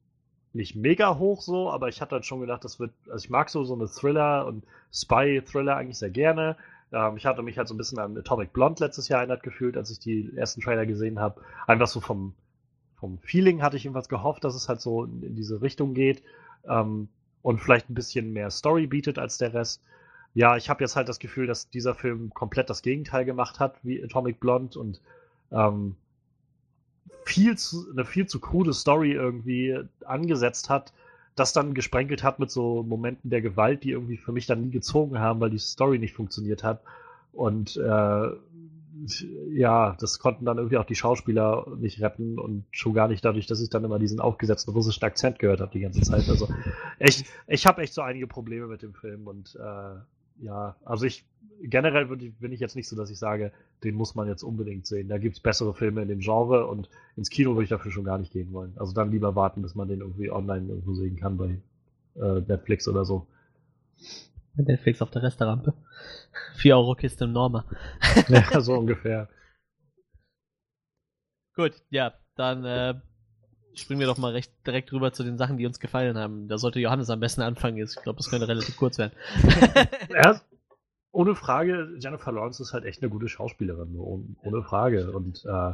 nicht 0.52 0.76
mega 0.76 1.16
hoch 1.16 1.40
so, 1.40 1.70
aber 1.70 1.88
ich 1.88 2.02
hatte 2.02 2.16
halt 2.16 2.26
schon 2.26 2.42
gedacht, 2.42 2.66
das 2.66 2.78
wird, 2.78 2.92
also 3.10 3.24
ich 3.24 3.30
mag 3.30 3.48
so, 3.48 3.64
so 3.64 3.72
eine 3.72 3.86
Thriller 3.86 4.44
und 4.44 4.62
Spy-Thriller 4.92 5.76
eigentlich 5.76 5.96
sehr 5.96 6.10
gerne. 6.10 6.58
Ähm, 6.92 7.16
ich 7.16 7.24
hatte 7.24 7.42
mich 7.42 7.56
halt 7.56 7.66
so 7.66 7.72
ein 7.72 7.78
bisschen 7.78 7.98
an 7.98 8.14
Atomic 8.14 8.52
Blonde 8.52 8.84
letztes 8.84 9.08
Jahr 9.08 9.20
erinnert 9.20 9.42
gefühlt, 9.42 9.78
als 9.78 9.90
ich 9.90 9.98
die 9.98 10.30
ersten 10.36 10.60
Trailer 10.60 10.84
gesehen 10.84 11.18
habe. 11.18 11.40
Einfach 11.66 11.88
so 11.88 12.02
vom, 12.02 12.34
vom 12.96 13.18
Feeling 13.20 13.62
hatte 13.62 13.78
ich 13.78 13.84
jedenfalls 13.84 14.10
gehofft, 14.10 14.44
dass 14.44 14.54
es 14.54 14.68
halt 14.68 14.82
so 14.82 15.04
in, 15.04 15.22
in 15.22 15.34
diese 15.34 15.62
Richtung 15.62 15.94
geht 15.94 16.22
ähm, 16.68 17.08
und 17.40 17.58
vielleicht 17.58 17.88
ein 17.88 17.94
bisschen 17.94 18.34
mehr 18.34 18.50
Story 18.50 18.86
bietet 18.86 19.18
als 19.18 19.38
der 19.38 19.54
Rest. 19.54 19.82
Ja, 20.34 20.58
ich 20.58 20.68
habe 20.68 20.84
jetzt 20.84 20.94
halt 20.94 21.08
das 21.08 21.20
Gefühl, 21.20 21.46
dass 21.46 21.70
dieser 21.70 21.94
Film 21.94 22.34
komplett 22.34 22.68
das 22.68 22.82
Gegenteil 22.82 23.24
gemacht 23.24 23.60
hat 23.60 23.76
wie 23.82 24.04
Atomic 24.04 24.40
Blonde 24.40 24.78
und 24.78 25.00
ähm, 25.52 25.96
viel 27.24 27.56
zu, 27.56 27.90
eine 27.90 28.04
viel 28.04 28.26
zu 28.26 28.40
krude 28.40 28.72
Story 28.72 29.12
irgendwie 29.12 29.78
angesetzt 30.04 30.68
hat, 30.68 30.92
das 31.36 31.52
dann 31.52 31.74
gesprenkelt 31.74 32.22
hat 32.22 32.38
mit 32.38 32.50
so 32.50 32.82
Momenten 32.82 33.30
der 33.30 33.40
Gewalt, 33.40 33.84
die 33.84 33.92
irgendwie 33.92 34.16
für 34.16 34.32
mich 34.32 34.46
dann 34.46 34.62
nie 34.62 34.70
gezogen 34.70 35.18
haben, 35.18 35.40
weil 35.40 35.50
die 35.50 35.58
Story 35.58 35.98
nicht 35.98 36.14
funktioniert 36.14 36.64
hat. 36.64 36.82
Und 37.32 37.76
äh, 37.76 38.28
ja, 39.52 39.96
das 39.98 40.18
konnten 40.18 40.44
dann 40.44 40.58
irgendwie 40.58 40.76
auch 40.76 40.84
die 40.84 40.94
Schauspieler 40.94 41.66
nicht 41.78 42.00
retten 42.00 42.38
und 42.38 42.64
schon 42.70 42.92
gar 42.92 43.08
nicht 43.08 43.24
dadurch, 43.24 43.46
dass 43.46 43.60
ich 43.60 43.70
dann 43.70 43.84
immer 43.84 43.98
diesen 43.98 44.20
aufgesetzten 44.20 44.72
russischen 44.72 45.04
Akzent 45.04 45.38
gehört 45.38 45.60
habe 45.60 45.70
die 45.72 45.80
ganze 45.80 46.02
Zeit. 46.02 46.28
Also 46.28 46.48
ich, 46.98 47.24
ich 47.46 47.66
habe 47.66 47.82
echt 47.82 47.94
so 47.94 48.02
einige 48.02 48.26
Probleme 48.26 48.66
mit 48.66 48.82
dem 48.82 48.92
Film 48.92 49.26
und 49.26 49.56
äh, 49.56 50.00
ja, 50.42 50.76
also 50.84 51.06
ich 51.06 51.24
generell 51.62 52.06
bin 52.06 52.52
ich 52.52 52.60
jetzt 52.60 52.76
nicht 52.76 52.88
so, 52.88 52.96
dass 52.96 53.10
ich 53.10 53.18
sage, 53.18 53.52
den 53.84 53.94
muss 53.94 54.14
man 54.14 54.28
jetzt 54.28 54.42
unbedingt 54.42 54.86
sehen. 54.86 55.08
Da 55.08 55.18
gibt's 55.18 55.40
bessere 55.40 55.74
Filme 55.74 56.02
in 56.02 56.08
dem 56.08 56.20
Genre 56.20 56.66
und 56.66 56.88
ins 57.16 57.30
Kino 57.30 57.52
würde 57.52 57.64
ich 57.64 57.70
dafür 57.70 57.92
schon 57.92 58.04
gar 58.04 58.18
nicht 58.18 58.32
gehen 58.32 58.52
wollen. 58.52 58.72
Also 58.76 58.92
dann 58.92 59.10
lieber 59.10 59.34
warten, 59.34 59.62
bis 59.62 59.74
man 59.74 59.88
den 59.88 60.00
irgendwie 60.00 60.30
online 60.30 60.68
irgendwo 60.68 60.94
sehen 60.94 61.16
kann 61.16 61.36
bei 61.36 61.60
äh, 62.16 62.40
Netflix 62.40 62.88
oder 62.88 63.04
so. 63.04 63.26
Netflix 64.56 65.02
auf 65.02 65.10
der 65.10 65.22
Restaurante. 65.22 65.74
4 66.56 66.76
Euro 66.76 66.94
Kiste 66.94 67.24
im 67.24 67.32
Norma. 67.32 67.64
ja, 68.28 68.60
so 68.60 68.74
ungefähr. 68.74 69.28
Gut, 71.54 71.82
ja, 71.90 72.14
dann 72.36 72.64
äh, 72.64 72.94
springen 73.74 74.00
wir 74.00 74.06
doch 74.06 74.18
mal 74.18 74.32
recht 74.32 74.52
direkt 74.66 74.92
rüber 74.92 75.12
zu 75.12 75.22
den 75.24 75.38
Sachen, 75.38 75.56
die 75.56 75.66
uns 75.66 75.80
gefallen 75.80 76.18
haben. 76.18 76.48
Da 76.48 76.58
sollte 76.58 76.80
Johannes 76.80 77.10
am 77.10 77.20
besten 77.20 77.42
anfangen. 77.42 77.78
Ich 77.78 77.94
glaube, 77.96 78.16
das 78.16 78.30
könnte 78.30 78.48
relativ 78.48 78.76
kurz 78.76 78.98
werden. 78.98 79.12
ja, 80.10 80.40
ohne 81.12 81.34
Frage, 81.34 81.96
Jennifer 81.98 82.32
Lawrence 82.32 82.62
ist 82.62 82.72
halt 82.72 82.84
echt 82.84 83.02
eine 83.02 83.10
gute 83.10 83.28
Schauspielerin, 83.28 83.96
ohne 83.96 84.62
Frage. 84.62 85.12
Und 85.12 85.44
äh, 85.44 85.72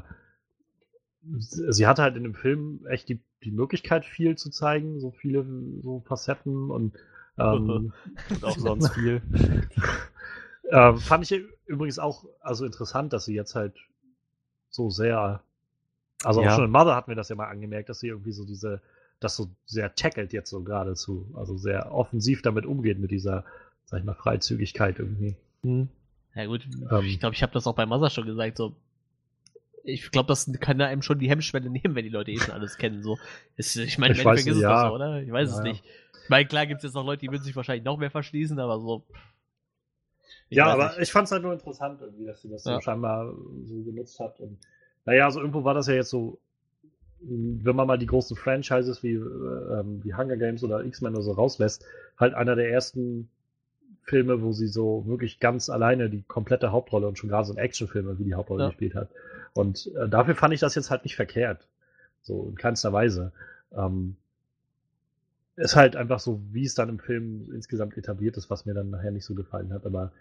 sie 1.38 1.86
hatte 1.86 2.02
halt 2.02 2.16
in 2.16 2.22
dem 2.22 2.34
Film 2.34 2.86
echt 2.88 3.08
die, 3.08 3.20
die 3.42 3.50
Möglichkeit, 3.50 4.04
viel 4.04 4.36
zu 4.36 4.50
zeigen, 4.50 5.00
so 5.00 5.10
viele 5.10 5.44
so 5.82 6.00
Facetten 6.06 6.70
und 6.70 6.94
ähm, 7.38 7.92
und 8.30 8.44
auch 8.44 8.58
sonst 8.58 8.94
viel. 8.94 9.22
ähm, 10.70 10.98
fand 10.98 11.30
ich 11.30 11.42
übrigens 11.66 11.98
auch 11.98 12.24
also 12.40 12.64
interessant, 12.64 13.12
dass 13.12 13.24
sie 13.24 13.34
jetzt 13.34 13.54
halt 13.54 13.74
so 14.70 14.90
sehr, 14.90 15.42
also 16.24 16.42
ja. 16.42 16.50
auch 16.50 16.56
schon 16.56 16.64
in 16.64 16.70
Mother 16.70 16.96
hatten 16.96 17.10
wir 17.10 17.16
das 17.16 17.28
ja 17.28 17.36
mal 17.36 17.48
angemerkt, 17.48 17.88
dass 17.88 18.00
sie 18.00 18.08
irgendwie 18.08 18.32
so 18.32 18.44
diese, 18.44 18.80
das 19.20 19.36
so 19.36 19.48
sehr 19.66 19.94
tackelt 19.94 20.32
jetzt 20.32 20.50
so 20.50 20.62
geradezu, 20.62 21.32
also 21.36 21.56
sehr 21.56 21.92
offensiv 21.92 22.42
damit 22.42 22.66
umgeht 22.66 22.98
mit 22.98 23.10
dieser, 23.10 23.44
sag 23.84 24.00
ich 24.00 24.04
mal, 24.04 24.14
Freizügigkeit 24.14 24.98
irgendwie. 24.98 25.36
Hm. 25.62 25.88
Ja 26.34 26.46
gut, 26.46 26.66
ähm, 26.90 27.04
ich 27.04 27.20
glaube, 27.20 27.34
ich 27.34 27.42
habe 27.42 27.52
das 27.52 27.66
auch 27.66 27.74
bei 27.74 27.86
Mother 27.86 28.10
schon 28.10 28.26
gesagt, 28.26 28.56
so 28.56 28.74
ich 29.86 30.10
glaube, 30.10 30.26
das 30.28 30.50
kann 30.60 30.80
einem 30.80 31.02
schon 31.02 31.18
die 31.18 31.30
Hemmschwelle 31.30 31.70
nehmen, 31.70 31.94
wenn 31.94 32.04
die 32.04 32.10
Leute 32.10 32.32
eh 32.32 32.38
schon 32.38 32.54
alles 32.54 32.76
kennen. 32.76 33.02
So, 33.02 33.18
ist, 33.56 33.76
ich 33.76 33.98
meine, 33.98 34.14
ich 34.14 34.24
weiß, 34.24 34.40
ist 34.40 34.46
ja. 34.46 34.52
es 34.52 34.62
doch 34.62 34.88
so, 34.88 34.94
oder? 34.96 35.22
Ich 35.22 35.30
weiß 35.30 35.50
ja, 35.50 35.56
es 35.56 35.62
nicht. 35.62 35.84
Ich 36.24 36.28
meine, 36.28 36.46
klar 36.46 36.66
gibt 36.66 36.78
es 36.78 36.84
jetzt 36.84 36.94
noch 36.94 37.06
Leute, 37.06 37.20
die 37.20 37.30
würden 37.30 37.44
sich 37.44 37.54
wahrscheinlich 37.54 37.84
noch 37.84 37.96
mehr 37.96 38.10
verschließen, 38.10 38.58
aber 38.58 38.80
so. 38.80 39.04
Ja, 40.48 40.66
aber 40.66 40.88
nicht. 40.88 41.00
ich 41.02 41.12
fand 41.12 41.26
es 41.26 41.32
halt 41.32 41.42
nur 41.42 41.52
interessant, 41.52 42.00
irgendwie, 42.00 42.26
dass 42.26 42.42
sie 42.42 42.48
das 42.48 42.64
ja. 42.64 42.74
so 42.74 42.80
scheinbar 42.80 43.32
so 43.64 43.82
genutzt 43.84 44.18
hat. 44.18 44.40
Und 44.40 44.58
naja, 45.06 45.24
also 45.24 45.40
irgendwo 45.40 45.64
war 45.64 45.74
das 45.74 45.86
ja 45.86 45.94
jetzt 45.94 46.10
so, 46.10 46.38
wenn 47.20 47.76
man 47.76 47.86
mal 47.86 47.96
die 47.96 48.06
großen 48.06 48.36
Franchises 48.36 49.02
wie, 49.02 49.14
ähm, 49.14 50.00
wie 50.04 50.14
Hunger 50.14 50.36
Games 50.36 50.62
oder 50.62 50.84
X-Men 50.84 51.14
oder 51.14 51.22
so 51.22 51.32
rauslässt, 51.32 51.84
halt 52.18 52.34
einer 52.34 52.56
der 52.56 52.70
ersten 52.70 53.28
Filme, 54.02 54.42
wo 54.42 54.52
sie 54.52 54.68
so 54.68 55.04
wirklich 55.06 55.40
ganz 55.40 55.68
alleine 55.68 56.10
die 56.10 56.22
komplette 56.22 56.70
Hauptrolle 56.70 57.08
und 57.08 57.18
schon 57.18 57.30
gerade 57.30 57.46
so 57.46 57.52
in 57.52 57.58
Actionfilme 57.58 58.18
wie 58.18 58.24
die 58.24 58.34
Hauptrolle 58.34 58.64
ja. 58.64 58.68
gespielt 58.68 58.94
hat. 58.94 59.08
Und 59.54 59.90
äh, 59.96 60.08
dafür 60.08 60.34
fand 60.34 60.54
ich 60.54 60.60
das 60.60 60.74
jetzt 60.74 60.90
halt 60.90 61.04
nicht 61.04 61.16
verkehrt. 61.16 61.66
So 62.22 62.48
in 62.48 62.56
keinster 62.56 62.92
Weise. 62.92 63.32
Ähm, 63.72 64.16
ist 65.56 65.74
halt 65.74 65.96
einfach 65.96 66.20
so, 66.20 66.40
wie 66.52 66.64
es 66.64 66.74
dann 66.74 66.88
im 66.88 66.98
Film 66.98 67.50
insgesamt 67.52 67.96
etabliert 67.96 68.36
ist, 68.36 68.50
was 68.50 68.66
mir 68.66 68.74
dann 68.74 68.90
nachher 68.90 69.10
nicht 69.10 69.24
so 69.24 69.34
gefallen 69.34 69.72
hat. 69.72 69.86
Aber 69.86 70.12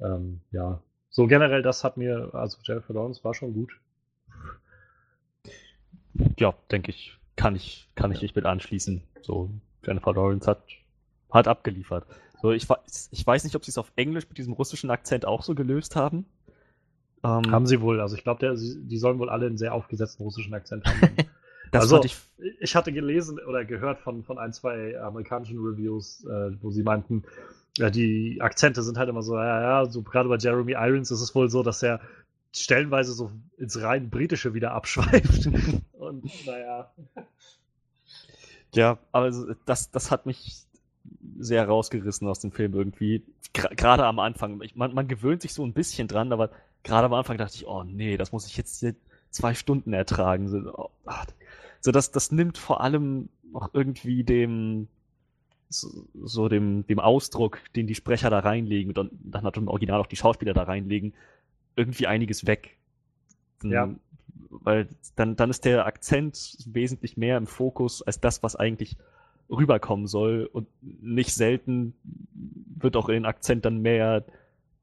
ähm, 0.00 0.40
ja, 0.50 0.82
so 1.08 1.26
generell, 1.26 1.62
das 1.62 1.84
hat 1.84 1.96
mir, 1.96 2.30
also 2.34 2.58
Jennifer 2.62 2.92
Lawrence 2.92 3.22
war 3.22 3.34
schon 3.34 3.54
gut. 3.54 3.78
Ja, 6.38 6.54
denke 6.70 6.90
ich, 6.90 7.18
kann 7.36 7.56
ich, 7.56 7.88
kann 7.94 8.12
ich 8.12 8.22
nicht 8.22 8.36
mit 8.36 8.44
anschließen. 8.44 9.02
So, 9.22 9.50
Jennifer 9.84 10.12
Lawrence 10.12 10.46
hat, 10.46 10.62
hat 11.30 11.48
abgeliefert. 11.48 12.06
So, 12.40 12.50
ich, 12.50 12.66
ich 13.10 13.26
weiß 13.26 13.44
nicht, 13.44 13.56
ob 13.56 13.64
sie 13.64 13.70
es 13.70 13.78
auf 13.78 13.92
Englisch 13.96 14.28
mit 14.28 14.38
diesem 14.38 14.52
russischen 14.52 14.90
Akzent 14.90 15.24
auch 15.24 15.42
so 15.42 15.54
gelöst 15.54 15.96
haben. 15.96 16.26
Ähm, 17.24 17.50
haben 17.52 17.66
sie 17.66 17.80
wohl. 17.80 18.00
Also 18.00 18.16
ich 18.16 18.24
glaube, 18.24 18.56
die 18.56 18.98
sollen 18.98 19.18
wohl 19.18 19.30
alle 19.30 19.46
einen 19.46 19.58
sehr 19.58 19.74
aufgesetzten 19.74 20.24
russischen 20.24 20.54
Akzent 20.54 20.84
haben. 20.84 21.16
Also, 21.74 22.04
ich, 22.04 22.18
ich 22.60 22.76
hatte 22.76 22.92
gelesen 22.92 23.38
oder 23.48 23.64
gehört 23.64 23.98
von, 23.98 24.24
von 24.24 24.36
ein, 24.36 24.52
zwei 24.52 25.00
amerikanischen 25.00 25.58
Reviews, 25.58 26.22
äh, 26.26 26.50
wo 26.60 26.70
sie 26.70 26.82
meinten, 26.82 27.22
ja, 27.78 27.88
die 27.88 28.42
Akzente 28.42 28.82
sind 28.82 28.98
halt 28.98 29.08
immer 29.08 29.22
so, 29.22 29.36
ja, 29.36 29.62
ja, 29.62 29.86
so 29.86 30.02
gerade 30.02 30.28
bei 30.28 30.36
Jeremy 30.36 30.72
Irons 30.72 31.10
ist 31.10 31.22
es 31.22 31.34
wohl 31.34 31.48
so, 31.48 31.62
dass 31.62 31.82
er 31.82 32.00
stellenweise 32.54 33.12
so 33.12 33.30
ins 33.56 33.80
rein 33.80 34.10
britische 34.10 34.52
wieder 34.52 34.72
abschweift. 34.72 35.48
Und 36.12 36.46
naja. 36.46 36.92
Ja, 38.74 38.98
aber 39.12 39.30
das, 39.66 39.90
das 39.90 40.10
hat 40.10 40.26
mich 40.26 40.64
sehr 41.38 41.66
rausgerissen 41.66 42.28
aus 42.28 42.40
dem 42.40 42.52
Film 42.52 42.74
irgendwie. 42.74 43.22
Gerade 43.52 44.06
am 44.06 44.18
Anfang. 44.18 44.62
Ich, 44.62 44.76
man, 44.76 44.94
man 44.94 45.08
gewöhnt 45.08 45.42
sich 45.42 45.52
so 45.52 45.64
ein 45.64 45.72
bisschen 45.72 46.08
dran, 46.08 46.32
aber 46.32 46.50
gerade 46.82 47.06
am 47.06 47.14
Anfang 47.14 47.36
dachte 47.38 47.56
ich, 47.56 47.66
oh 47.66 47.84
nee, 47.84 48.16
das 48.16 48.32
muss 48.32 48.46
ich 48.46 48.56
jetzt 48.56 48.80
hier 48.80 48.94
zwei 49.30 49.54
Stunden 49.54 49.92
ertragen. 49.92 50.48
So, 50.48 50.72
oh, 50.74 50.90
so 51.80 51.92
das, 51.92 52.10
das 52.12 52.32
nimmt 52.32 52.58
vor 52.58 52.80
allem 52.80 53.28
auch 53.52 53.70
irgendwie 53.72 54.24
dem, 54.24 54.88
so, 55.68 55.88
so 56.22 56.48
dem, 56.48 56.86
dem 56.86 56.98
Ausdruck, 56.98 57.60
den 57.74 57.86
die 57.86 57.94
Sprecher 57.94 58.30
da 58.30 58.38
reinlegen 58.38 58.96
und 58.96 59.10
dann 59.22 59.44
hat 59.44 59.56
im 59.56 59.68
Original 59.68 60.00
auch 60.00 60.06
die 60.06 60.16
Schauspieler 60.16 60.54
da 60.54 60.62
reinlegen, 60.62 61.12
irgendwie 61.76 62.06
einiges 62.06 62.46
weg. 62.46 62.76
Ja. 63.62 63.94
Weil 64.52 64.88
dann, 65.16 65.36
dann 65.36 65.50
ist 65.50 65.64
der 65.64 65.86
Akzent 65.86 66.58
wesentlich 66.66 67.16
mehr 67.16 67.36
im 67.36 67.46
Fokus 67.46 68.02
als 68.02 68.20
das, 68.20 68.42
was 68.42 68.54
eigentlich 68.56 68.96
rüberkommen 69.50 70.06
soll. 70.06 70.48
Und 70.52 70.68
nicht 70.80 71.34
selten 71.34 71.94
wird 72.76 72.96
auch 72.96 73.08
in 73.08 73.14
den 73.14 73.26
Akzent 73.26 73.64
dann 73.64 73.78
mehr 73.78 74.24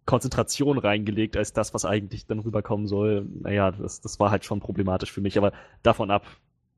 Konzentration 0.05 0.79
reingelegt 0.79 1.37
als 1.37 1.53
das, 1.53 1.73
was 1.73 1.85
eigentlich 1.85 2.25
dann 2.25 2.39
rüberkommen 2.39 2.87
soll. 2.87 3.27
Naja, 3.41 3.71
das, 3.71 4.01
das 4.01 4.19
war 4.19 4.31
halt 4.31 4.43
schon 4.43 4.59
problematisch 4.59 5.11
für 5.11 5.21
mich. 5.21 5.37
Aber 5.37 5.53
davon 5.83 6.09
ab 6.09 6.25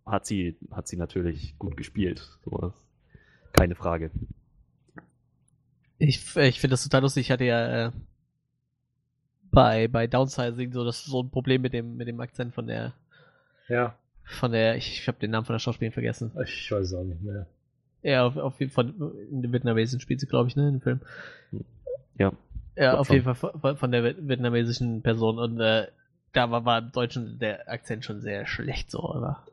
hat 0.05 0.25
sie, 0.25 0.57
hat 0.71 0.87
sie 0.87 0.97
natürlich 0.97 1.57
gut 1.57 1.77
gespielt. 1.77 2.37
So, 2.43 2.73
keine 3.53 3.75
Frage. 3.75 4.11
Ich, 5.97 6.35
ich 6.35 6.59
finde 6.59 6.73
das 6.73 6.83
total 6.83 7.03
lustig. 7.03 7.27
Ich 7.27 7.31
hatte 7.31 7.45
ja 7.45 7.87
äh, 7.87 7.91
bei, 9.51 9.87
bei 9.87 10.07
Downsizing 10.07 10.71
so 10.71 10.83
das 10.83 11.05
so 11.05 11.21
ein 11.21 11.29
Problem 11.29 11.61
mit 11.61 11.73
dem, 11.73 11.97
mit 11.97 12.07
dem 12.07 12.19
Akzent 12.19 12.53
von 12.53 12.67
der. 12.67 12.93
Ja. 13.67 13.95
Von 14.23 14.51
der, 14.51 14.77
ich, 14.77 14.99
ich 14.99 15.07
habe 15.07 15.19
den 15.19 15.31
Namen 15.31 15.45
von 15.45 15.53
der 15.53 15.59
Schauspielerin 15.59 15.93
vergessen. 15.93 16.31
Ich 16.43 16.71
weiß 16.71 16.93
auch 16.93 17.03
nicht 17.03 17.21
mehr. 17.21 17.47
Ja, 18.03 18.25
auf, 18.25 18.37
auf 18.37 18.59
jeden 18.59 18.71
Fall, 18.71 18.93
in 19.29 19.41
der 19.41 19.51
Vietnamesischen 19.51 19.99
spielt 19.99 20.19
sie, 20.19 20.27
glaube 20.27 20.47
ich, 20.49 20.55
ne, 20.55 20.69
im 20.69 20.81
Film. 20.81 21.01
Ja. 22.17 22.31
Ja, 22.75 22.97
auf 22.97 23.09
jeden 23.09 23.23
Fall 23.23 23.35
von, 23.35 23.77
von 23.77 23.91
der 23.91 24.03
vietnamesischen 24.03 25.01
Person 25.01 25.37
und 25.37 25.59
äh, 25.59 25.87
da 26.31 26.49
war, 26.49 26.63
war 26.63 26.79
im 26.79 26.91
Deutschen 26.93 27.37
der 27.37 27.69
Akzent 27.69 28.05
schon 28.05 28.21
sehr 28.21 28.47
schlecht 28.47 28.89
so, 28.89 29.13
aber 29.13 29.45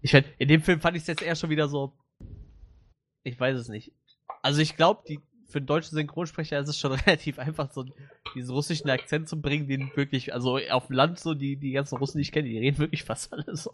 ich 0.00 0.12
find, 0.12 0.26
in 0.38 0.48
dem 0.48 0.62
Film 0.62 0.80
fand 0.80 0.96
ich 0.96 1.02
es 1.02 1.08
jetzt 1.08 1.22
eher 1.22 1.36
schon 1.36 1.50
wieder 1.50 1.68
so. 1.68 1.92
Ich 3.22 3.38
weiß 3.38 3.58
es 3.58 3.68
nicht. 3.68 3.92
Also 4.42 4.62
ich 4.62 4.76
glaube, 4.76 5.02
die 5.06 5.20
für 5.50 5.58
einen 5.58 5.66
deutschen 5.66 5.96
Synchronsprecher 5.96 6.58
ist 6.58 6.68
es 6.68 6.78
schon 6.78 6.92
relativ 7.06 7.38
einfach, 7.38 7.70
so 7.72 7.84
diesen 8.34 8.50
russischen 8.50 8.88
Akzent 8.90 9.28
zu 9.28 9.40
bringen, 9.40 9.68
den 9.68 9.90
wirklich, 9.94 10.32
also 10.32 10.58
auf 10.70 10.86
dem 10.86 10.96
Land 10.96 11.18
so, 11.18 11.34
die, 11.34 11.56
die 11.56 11.72
ganzen 11.72 11.98
Russen, 11.98 12.18
die 12.18 12.22
ich 12.22 12.32
kenne, 12.32 12.48
die 12.48 12.58
reden 12.58 12.78
wirklich 12.78 13.04
fast 13.04 13.32
alle 13.32 13.56
so. 13.56 13.70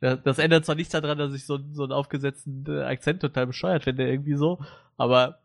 Das, 0.00 0.22
das 0.22 0.38
ändert 0.38 0.64
zwar 0.64 0.74
nichts 0.74 0.92
daran, 0.92 1.18
dass 1.18 1.34
ich 1.34 1.46
so, 1.46 1.58
so 1.72 1.84
einen 1.84 1.92
aufgesetzten 1.92 2.64
äh, 2.68 2.82
Akzent 2.82 3.20
total 3.20 3.46
bescheuert 3.46 3.84
finde, 3.84 4.08
irgendwie 4.08 4.34
so, 4.34 4.58
aber 4.96 5.38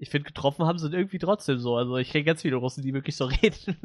ich 0.00 0.10
finde, 0.10 0.28
getroffen 0.28 0.64
haben 0.64 0.78
sie 0.78 0.88
irgendwie 0.92 1.18
trotzdem 1.18 1.58
so. 1.58 1.76
Also 1.76 1.96
ich 1.96 2.10
kenne 2.10 2.24
ganz 2.24 2.42
viele 2.42 2.56
Russen, 2.56 2.82
die 2.82 2.94
wirklich 2.94 3.16
so 3.16 3.24
reden. 3.42 3.76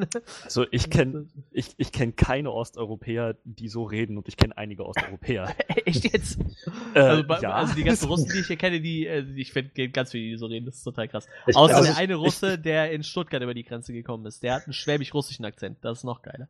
Also 0.43 0.65
ich 0.69 0.89
kenne 0.89 1.27
ich, 1.51 1.73
ich 1.77 1.91
kenn 1.91 2.15
keine 2.15 2.51
Osteuropäer, 2.51 3.35
die 3.43 3.67
so 3.67 3.83
reden 3.83 4.17
und 4.17 4.27
ich 4.27 4.37
kenne 4.37 4.55
einige 4.55 4.85
Osteuropäer. 4.85 5.55
Echt 5.85 6.11
jetzt? 6.13 6.39
Äh, 6.93 6.99
also, 6.99 7.23
bei, 7.23 7.39
ja. 7.39 7.53
also, 7.53 7.73
die 7.73 7.83
ganzen 7.83 8.07
Russen, 8.09 8.29
die 8.31 8.39
ich 8.41 8.47
hier 8.47 8.57
kenne, 8.57 8.79
die, 8.79 9.07
äh, 9.07 9.25
ich 9.35 9.51
finde 9.51 9.89
ganz 9.89 10.11
viele, 10.11 10.29
die 10.29 10.37
so 10.37 10.45
reden, 10.45 10.67
das 10.67 10.77
ist 10.77 10.83
total 10.83 11.07
krass. 11.07 11.27
Ich, 11.47 11.55
Außer 11.55 11.77
also 11.77 11.89
der 11.89 11.97
eine 11.97 12.15
Russe, 12.15 12.59
der 12.59 12.91
in 12.91 13.03
Stuttgart 13.03 13.41
über 13.41 13.55
die 13.55 13.63
Grenze 13.63 13.91
gekommen 13.91 14.25
ist. 14.27 14.43
Der 14.43 14.53
hat 14.53 14.65
einen 14.65 14.73
schwäbisch-russischen 14.73 15.45
Akzent, 15.45 15.79
das 15.81 15.99
ist 15.99 16.03
noch 16.03 16.21
geiler. 16.21 16.47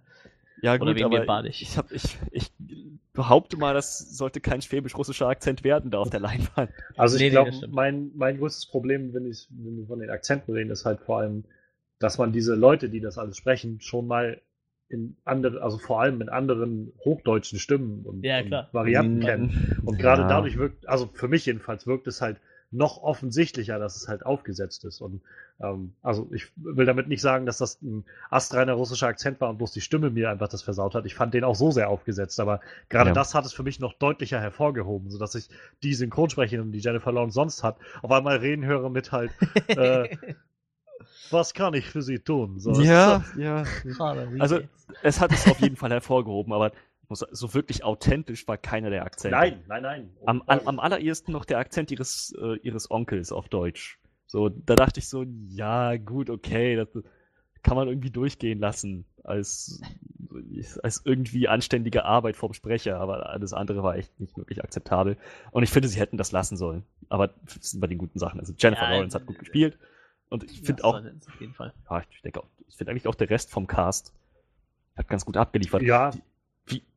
Ja, 0.61 0.77
gut, 0.77 0.87
aber 0.87 1.45
ich, 1.45 1.77
hab, 1.77 1.91
ich, 1.91 2.17
ich 2.31 2.49
behaupte 3.13 3.57
mal, 3.57 3.73
das 3.73 3.99
sollte 4.17 4.41
kein 4.41 4.61
schwäbisch-russischer 4.61 5.27
Akzent 5.27 5.63
werden 5.63 5.91
da 5.91 5.99
auf 5.99 6.09
der 6.09 6.19
Leinwand. 6.19 6.71
Also 6.97 7.15
ich 7.15 7.21
nee, 7.21 7.29
glaube, 7.29 7.51
nee, 7.51 7.67
mein, 7.69 8.11
mein 8.15 8.39
größtes 8.39 8.67
Problem, 8.67 9.13
wenn, 9.13 9.25
ich, 9.25 9.47
wenn 9.51 9.77
wir 9.77 9.85
von 9.85 9.99
den 9.99 10.09
Akzenten 10.09 10.51
reden, 10.53 10.71
ist 10.71 10.85
halt 10.85 10.99
vor 11.01 11.19
allem, 11.19 11.45
dass 11.99 12.17
man 12.17 12.33
diese 12.33 12.55
Leute, 12.55 12.89
die 12.89 12.99
das 12.99 13.17
alles 13.17 13.37
sprechen, 13.37 13.79
schon 13.79 14.07
mal 14.07 14.41
in 14.89 15.17
andere, 15.23 15.61
also 15.61 15.77
vor 15.77 16.01
allem 16.01 16.21
in 16.21 16.29
anderen 16.29 16.91
hochdeutschen 17.03 17.59
Stimmen 17.59 18.05
und, 18.05 18.23
ja, 18.23 18.41
und 18.41 18.51
Varianten 18.73 19.17
mhm. 19.17 19.21
kennen. 19.21 19.81
Und 19.85 19.97
gerade 19.97 20.23
ja. 20.23 20.27
dadurch 20.27 20.57
wirkt, 20.57 20.87
also 20.87 21.09
für 21.13 21.27
mich 21.27 21.45
jedenfalls 21.45 21.87
wirkt 21.87 22.07
es 22.07 22.21
halt 22.21 22.39
noch 22.73 23.01
offensichtlicher, 23.01 23.79
dass 23.79 23.95
es 23.95 24.07
halt 24.07 24.25
aufgesetzt 24.25 24.83
ist. 24.85 25.01
Und 25.01 25.21
ähm, 25.61 25.93
also 26.01 26.29
ich 26.33 26.51
will 26.55 26.85
damit 26.85 27.07
nicht 27.07 27.21
sagen, 27.21 27.45
dass 27.45 27.57
das 27.57 27.81
ein 27.81 28.05
astreiner 28.29 28.73
russischer 28.73 29.07
Akzent 29.07 29.39
war 29.41 29.49
und 29.49 29.57
bloß 29.57 29.71
die 29.71 29.81
Stimme 29.81 30.09
mir 30.09 30.29
einfach 30.29 30.47
das 30.47 30.63
versaut 30.63 30.95
hat. 30.95 31.05
Ich 31.05 31.15
fand 31.15 31.33
den 31.33 31.43
auch 31.43 31.55
so 31.55 31.71
sehr 31.71 31.89
aufgesetzt, 31.89 32.39
aber 32.39 32.61
gerade 32.89 33.09
Ja. 33.09 33.13
das 33.13 33.35
hat 33.35 33.45
es 33.45 33.53
für 33.53 33.63
mich 33.63 33.79
noch 33.79 33.93
deutlicher 33.93 34.39
hervorgehoben, 34.39 35.09
sodass 35.09 35.35
ich 35.35 35.49
die 35.83 35.93
Synchronsprecherin, 35.93 36.71
die 36.71 36.79
Jennifer 36.79 37.11
Lawrence 37.11 37.35
sonst 37.35 37.63
hat, 37.63 37.77
auf 38.01 38.11
einmal 38.11 38.37
reden 38.37 38.65
höre 38.65 38.89
mit 38.89 39.11
halt, 39.11 39.31
äh, 39.67 40.09
was 41.31 41.53
kann 41.53 41.73
ich 41.73 41.89
für 41.89 42.01
sie 42.01 42.19
tun? 42.19 42.59
So, 42.59 42.79
ja, 42.81 43.23
ja. 43.37 43.65
Schade, 43.95 44.27
wie 44.33 44.39
Also, 44.39 44.59
es 45.01 45.19
hat 45.19 45.31
es 45.31 45.47
auf 45.47 45.59
jeden 45.59 45.75
Fall 45.75 45.91
hervorgehoben, 45.91 46.53
aber 46.53 46.71
muss 47.09 47.19
sagen, 47.19 47.35
so 47.35 47.53
wirklich 47.53 47.83
authentisch 47.83 48.47
war 48.47 48.57
keiner 48.57 48.89
der 48.89 49.03
Akzente. 49.05 49.35
Nein, 49.35 49.63
nein, 49.67 49.83
nein. 49.83 50.09
Am, 50.25 50.41
am, 50.47 50.59
am 50.65 50.79
allerersten 50.79 51.31
noch 51.31 51.45
der 51.45 51.59
Akzent 51.59 51.91
ihres, 51.91 52.33
äh, 52.39 52.57
ihres 52.63 52.89
Onkels 52.89 53.31
auf 53.31 53.49
Deutsch. 53.49 53.99
So, 54.25 54.49
da 54.49 54.75
dachte 54.75 54.99
ich 54.99 55.07
so, 55.07 55.25
ja, 55.49 55.95
gut, 55.97 56.29
okay, 56.29 56.75
das 56.75 56.87
kann 57.61 57.77
man 57.77 57.87
irgendwie 57.87 58.09
durchgehen 58.09 58.59
lassen 58.59 59.05
als, 59.23 59.81
als 60.81 61.01
irgendwie 61.05 61.47
anständige 61.47 62.03
Arbeit 62.03 62.35
vom 62.35 62.53
Sprecher, 62.53 62.99
aber 62.99 63.29
alles 63.29 63.53
andere 63.53 63.83
war 63.83 63.95
echt 63.95 64.19
nicht 64.19 64.35
wirklich 64.37 64.63
akzeptabel. 64.63 65.17
Und 65.51 65.63
ich 65.63 65.69
finde, 65.69 65.87
sie 65.87 65.99
hätten 65.99 66.17
das 66.17 66.31
lassen 66.31 66.57
sollen. 66.57 66.83
Aber 67.09 67.27
das 67.27 67.71
sind 67.71 67.79
bei 67.79 67.87
den 67.87 67.97
guten 67.97 68.19
Sachen. 68.19 68.39
Also 68.39 68.53
Jennifer 68.57 68.83
Ja, 68.83 68.95
Lawrence 68.95 69.15
hat 69.15 69.25
gut 69.25 69.37
äh, 69.37 69.39
gespielt. 69.39 69.77
Und 70.29 70.43
ich 70.43 70.61
finde 70.61 70.83
auch, 70.83 70.95
Auf 70.95 71.39
jeden 71.39 71.53
Fall. 71.53 71.73
ja, 71.89 72.01
ich 72.09 72.21
denke 72.23 72.41
auch, 72.41 72.47
ich 72.67 72.75
finde 72.75 72.91
eigentlich 72.91 73.07
auch 73.07 73.15
der 73.15 73.29
Rest 73.29 73.51
vom 73.51 73.67
Cast 73.67 74.13
hat 74.97 75.07
ganz 75.07 75.25
gut 75.25 75.37
abgeliefert. 75.37 75.81
Ja, 75.83 76.13
Wie, 76.13 76.21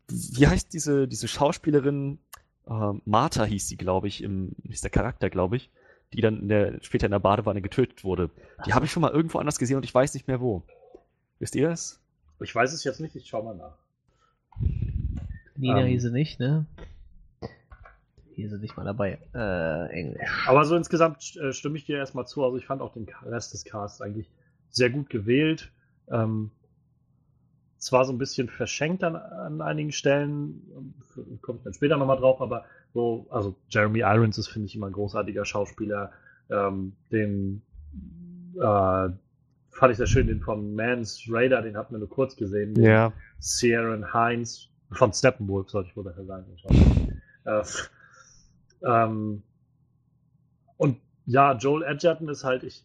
wie 0.08 0.46
heißt 0.46 0.72
diese, 0.72 1.08
diese 1.08 1.28
Schauspielerin? 1.28 2.18
Äh, 2.68 2.92
Martha 3.04 3.44
hieß 3.44 3.68
sie, 3.68 3.76
glaube 3.76 4.08
ich, 4.08 4.22
im, 4.22 4.52
hieß 4.64 4.80
der 4.80 4.90
Charakter, 4.90 5.30
glaube 5.30 5.56
ich, 5.56 5.70
die 6.12 6.20
dann 6.20 6.40
in 6.40 6.48
der, 6.48 6.78
später 6.82 7.06
in 7.06 7.12
der 7.12 7.18
Badewanne 7.18 7.62
getötet 7.62 8.04
wurde. 8.04 8.30
Die 8.66 8.74
habe 8.74 8.84
ich 8.84 8.92
schon 8.92 9.00
mal 9.02 9.12
irgendwo 9.12 9.38
anders 9.38 9.58
gesehen 9.58 9.76
und 9.76 9.84
ich 9.84 9.94
weiß 9.94 10.14
nicht 10.14 10.28
mehr 10.28 10.40
wo. 10.40 10.62
Wisst 11.38 11.54
ihr 11.54 11.68
das? 11.68 12.00
ich 12.40 12.54
weiß 12.54 12.72
es 12.72 12.84
jetzt 12.84 13.00
nicht, 13.00 13.16
ich 13.16 13.26
schau 13.26 13.42
mal 13.42 13.54
nach. 13.56 13.78
Nina 15.56 15.80
Ähm. 15.80 15.86
hieß 15.86 16.02
sie 16.02 16.12
nicht, 16.12 16.38
ne? 16.38 16.66
Hier 18.34 18.50
sind 18.50 18.60
nicht 18.60 18.76
mal 18.76 18.84
dabei. 18.84 19.18
Äh, 19.34 19.90
Englisch. 19.98 20.46
Aber 20.46 20.66
so 20.66 20.76
insgesamt 20.76 21.36
äh, 21.36 21.54
stimme 21.54 21.78
ich 21.78 21.86
dir 21.86 21.96
erstmal 21.96 22.26
zu. 22.26 22.44
Also 22.44 22.58
ich 22.58 22.66
fand 22.66 22.82
auch 22.82 22.92
den 22.92 23.06
Rest 23.24 23.54
des 23.54 23.64
Casts 23.64 24.02
eigentlich 24.02 24.28
sehr 24.68 24.90
gut 24.90 25.08
gewählt. 25.08 25.72
Ähm, 26.10 26.50
zwar 27.78 28.04
so 28.04 28.12
ein 28.12 28.18
bisschen 28.18 28.48
verschenkt 28.48 29.04
an, 29.04 29.16
an 29.16 29.60
einigen 29.60 29.92
Stellen, 29.92 30.94
komme 31.40 31.58
ich 31.58 31.64
dann 31.64 31.74
später 31.74 31.96
nochmal 31.96 32.18
drauf, 32.18 32.40
aber 32.40 32.64
so, 32.94 33.26
also 33.30 33.54
Jeremy 33.68 34.00
Irons 34.00 34.38
ist, 34.38 34.48
finde 34.48 34.66
ich, 34.66 34.74
immer 34.74 34.86
ein 34.86 34.92
großartiger 34.92 35.44
Schauspieler. 35.44 36.12
Ähm, 36.50 36.94
den 37.12 37.62
äh, 38.54 39.08
fand 39.70 39.90
ich 39.90 39.96
sehr 39.96 40.06
schön, 40.06 40.26
den 40.26 40.40
von 40.40 40.74
Mans 40.74 41.24
Raider, 41.28 41.62
den 41.62 41.76
hatten 41.76 41.94
wir 41.94 41.98
nur 41.98 42.08
kurz 42.08 42.36
gesehen. 42.36 42.74
Den 42.74 42.84
Sierra 43.38 44.12
Heinz 44.12 44.68
von 44.92 45.12
Steppenwolf, 45.12 45.70
sollte 45.70 45.90
ich 45.90 45.96
wohl 45.96 46.04
dafür 46.04 46.24
sagen. 46.24 46.46
Äh, 47.44 47.62
ähm, 48.82 49.42
und 50.76 50.98
ja, 51.26 51.52
Joel 51.56 51.82
Edgerton 51.82 52.28
ist 52.28 52.44
halt, 52.44 52.62
ich, 52.62 52.84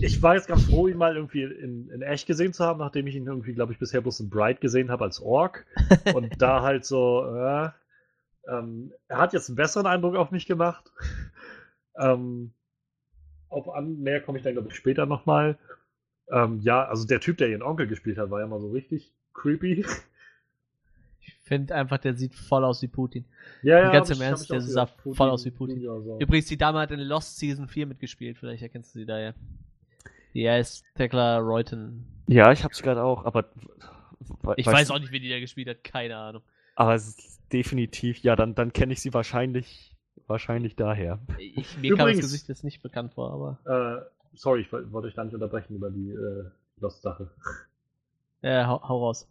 ich 0.00 0.22
war 0.22 0.34
jetzt 0.34 0.48
ganz 0.48 0.64
froh, 0.64 0.88
ihn 0.88 0.96
mal 0.96 1.14
irgendwie 1.14 1.42
in, 1.42 1.90
in 1.90 2.02
echt 2.02 2.26
gesehen 2.26 2.52
zu 2.52 2.64
haben, 2.64 2.78
nachdem 2.78 3.06
ich 3.06 3.14
ihn 3.14 3.26
irgendwie, 3.26 3.52
glaube 3.52 3.72
ich, 3.72 3.78
bisher 3.78 4.00
bloß 4.00 4.20
in 4.20 4.30
Bright 4.30 4.60
gesehen 4.60 4.90
habe 4.90 5.04
als 5.04 5.20
Ork. 5.20 5.66
Und 6.14 6.40
da 6.40 6.62
halt 6.62 6.84
so, 6.84 7.24
äh, 7.26 7.70
ähm, 8.48 8.92
er 9.08 9.18
hat 9.18 9.32
jetzt 9.32 9.48
einen 9.48 9.56
besseren 9.56 9.86
Eindruck 9.86 10.16
auf 10.16 10.30
mich 10.30 10.46
gemacht. 10.46 10.90
ähm, 11.98 12.52
auf 13.48 13.68
an, 13.68 14.00
mehr 14.00 14.20
komme 14.20 14.38
ich 14.38 14.44
dann, 14.44 14.54
glaube 14.54 14.68
ich, 14.68 14.74
später 14.74 15.06
nochmal. 15.06 15.58
Ähm, 16.30 16.60
ja, 16.60 16.84
also 16.84 17.06
der 17.06 17.20
Typ, 17.20 17.38
der 17.38 17.48
ihren 17.48 17.62
Onkel 17.62 17.86
gespielt 17.86 18.18
hat, 18.18 18.30
war 18.30 18.40
ja 18.40 18.46
mal 18.46 18.60
so 18.60 18.70
richtig 18.70 19.12
creepy. 19.34 19.84
Ich 21.20 21.34
finde 21.42 21.74
einfach, 21.74 21.98
der 21.98 22.14
sieht 22.14 22.34
voll 22.34 22.64
aus 22.64 22.80
wie 22.82 22.88
Putin. 22.88 23.26
Ja, 23.62 23.90
Ganz 23.92 24.10
hab 24.10 24.16
im 24.16 24.22
Ernst, 24.22 24.50
der 24.50 24.60
sah 24.62 24.86
voll 24.86 25.30
aus 25.30 25.44
wie 25.44 25.50
Putin. 25.50 25.82
Übrigens, 26.18 26.46
die 26.46 26.56
Dame 26.56 26.78
hat 26.80 26.90
in 26.90 27.00
Lost 27.00 27.38
Season 27.38 27.68
4 27.68 27.86
mitgespielt, 27.86 28.38
vielleicht 28.38 28.62
erkennst 28.62 28.94
du 28.94 29.00
sie 29.00 29.06
daher. 29.06 29.34
Die 30.34 30.48
heißt 30.48 30.84
Tekla 30.96 31.38
Reuten. 31.38 32.04
Ja, 32.26 32.52
ich 32.52 32.64
hab's 32.64 32.82
gerade 32.82 33.02
auch, 33.02 33.24
aber. 33.24 33.44
Ich 34.56 34.66
weiß 34.66 34.90
auch 34.90 34.98
nicht, 34.98 35.12
wie 35.12 35.20
die 35.20 35.28
da 35.28 35.38
gespielt 35.40 35.68
hat, 35.68 35.84
keine 35.84 36.16
Ahnung. 36.16 36.42
Aber 36.74 36.94
es 36.94 37.06
ist 37.08 37.40
definitiv, 37.52 38.18
ja, 38.18 38.34
dann, 38.36 38.54
dann 38.54 38.72
kenne 38.72 38.92
ich 38.92 39.00
sie 39.00 39.14
wahrscheinlich, 39.14 39.94
wahrscheinlich 40.26 40.74
daher. 40.76 41.20
Ich, 41.38 41.76
mir 41.78 41.90
kam 41.90 41.98
das 41.98 42.14
Übrigens- 42.14 42.20
Gesicht 42.22 42.48
jetzt 42.48 42.64
nicht 42.64 42.82
bekannt 42.82 43.12
vor, 43.14 43.32
aber. 43.64 44.02
Äh, 44.02 44.36
sorry, 44.36 44.62
ich 44.62 44.72
woll- 44.72 44.90
wollte 44.92 45.08
euch 45.08 45.14
gar 45.14 45.24
nicht 45.24 45.34
unterbrechen 45.34 45.76
über 45.76 45.90
die 45.90 46.10
äh, 46.10 46.44
Lost-Sache. 46.80 47.30
Äh, 48.42 48.64
hau, 48.64 48.82
hau 48.88 49.04
raus. 49.06 49.28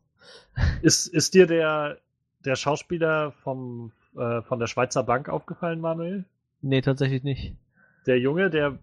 Ist, 0.82 1.08
ist 1.08 1.34
dir 1.34 1.48
der, 1.48 1.98
der 2.46 2.56
Schauspieler 2.56 3.32
vom, 3.44 3.92
äh, 4.16 4.42
von 4.44 4.60
der 4.60 4.68
Schweizer 4.68 5.04
Bank 5.04 5.28
aufgefallen, 5.28 5.82
Manuel? 5.82 6.24
Nee, 6.62 6.82
tatsächlich 6.82 7.24
nicht. 7.24 7.56
Der 8.06 8.20
Junge, 8.20 8.50
der, 8.50 8.78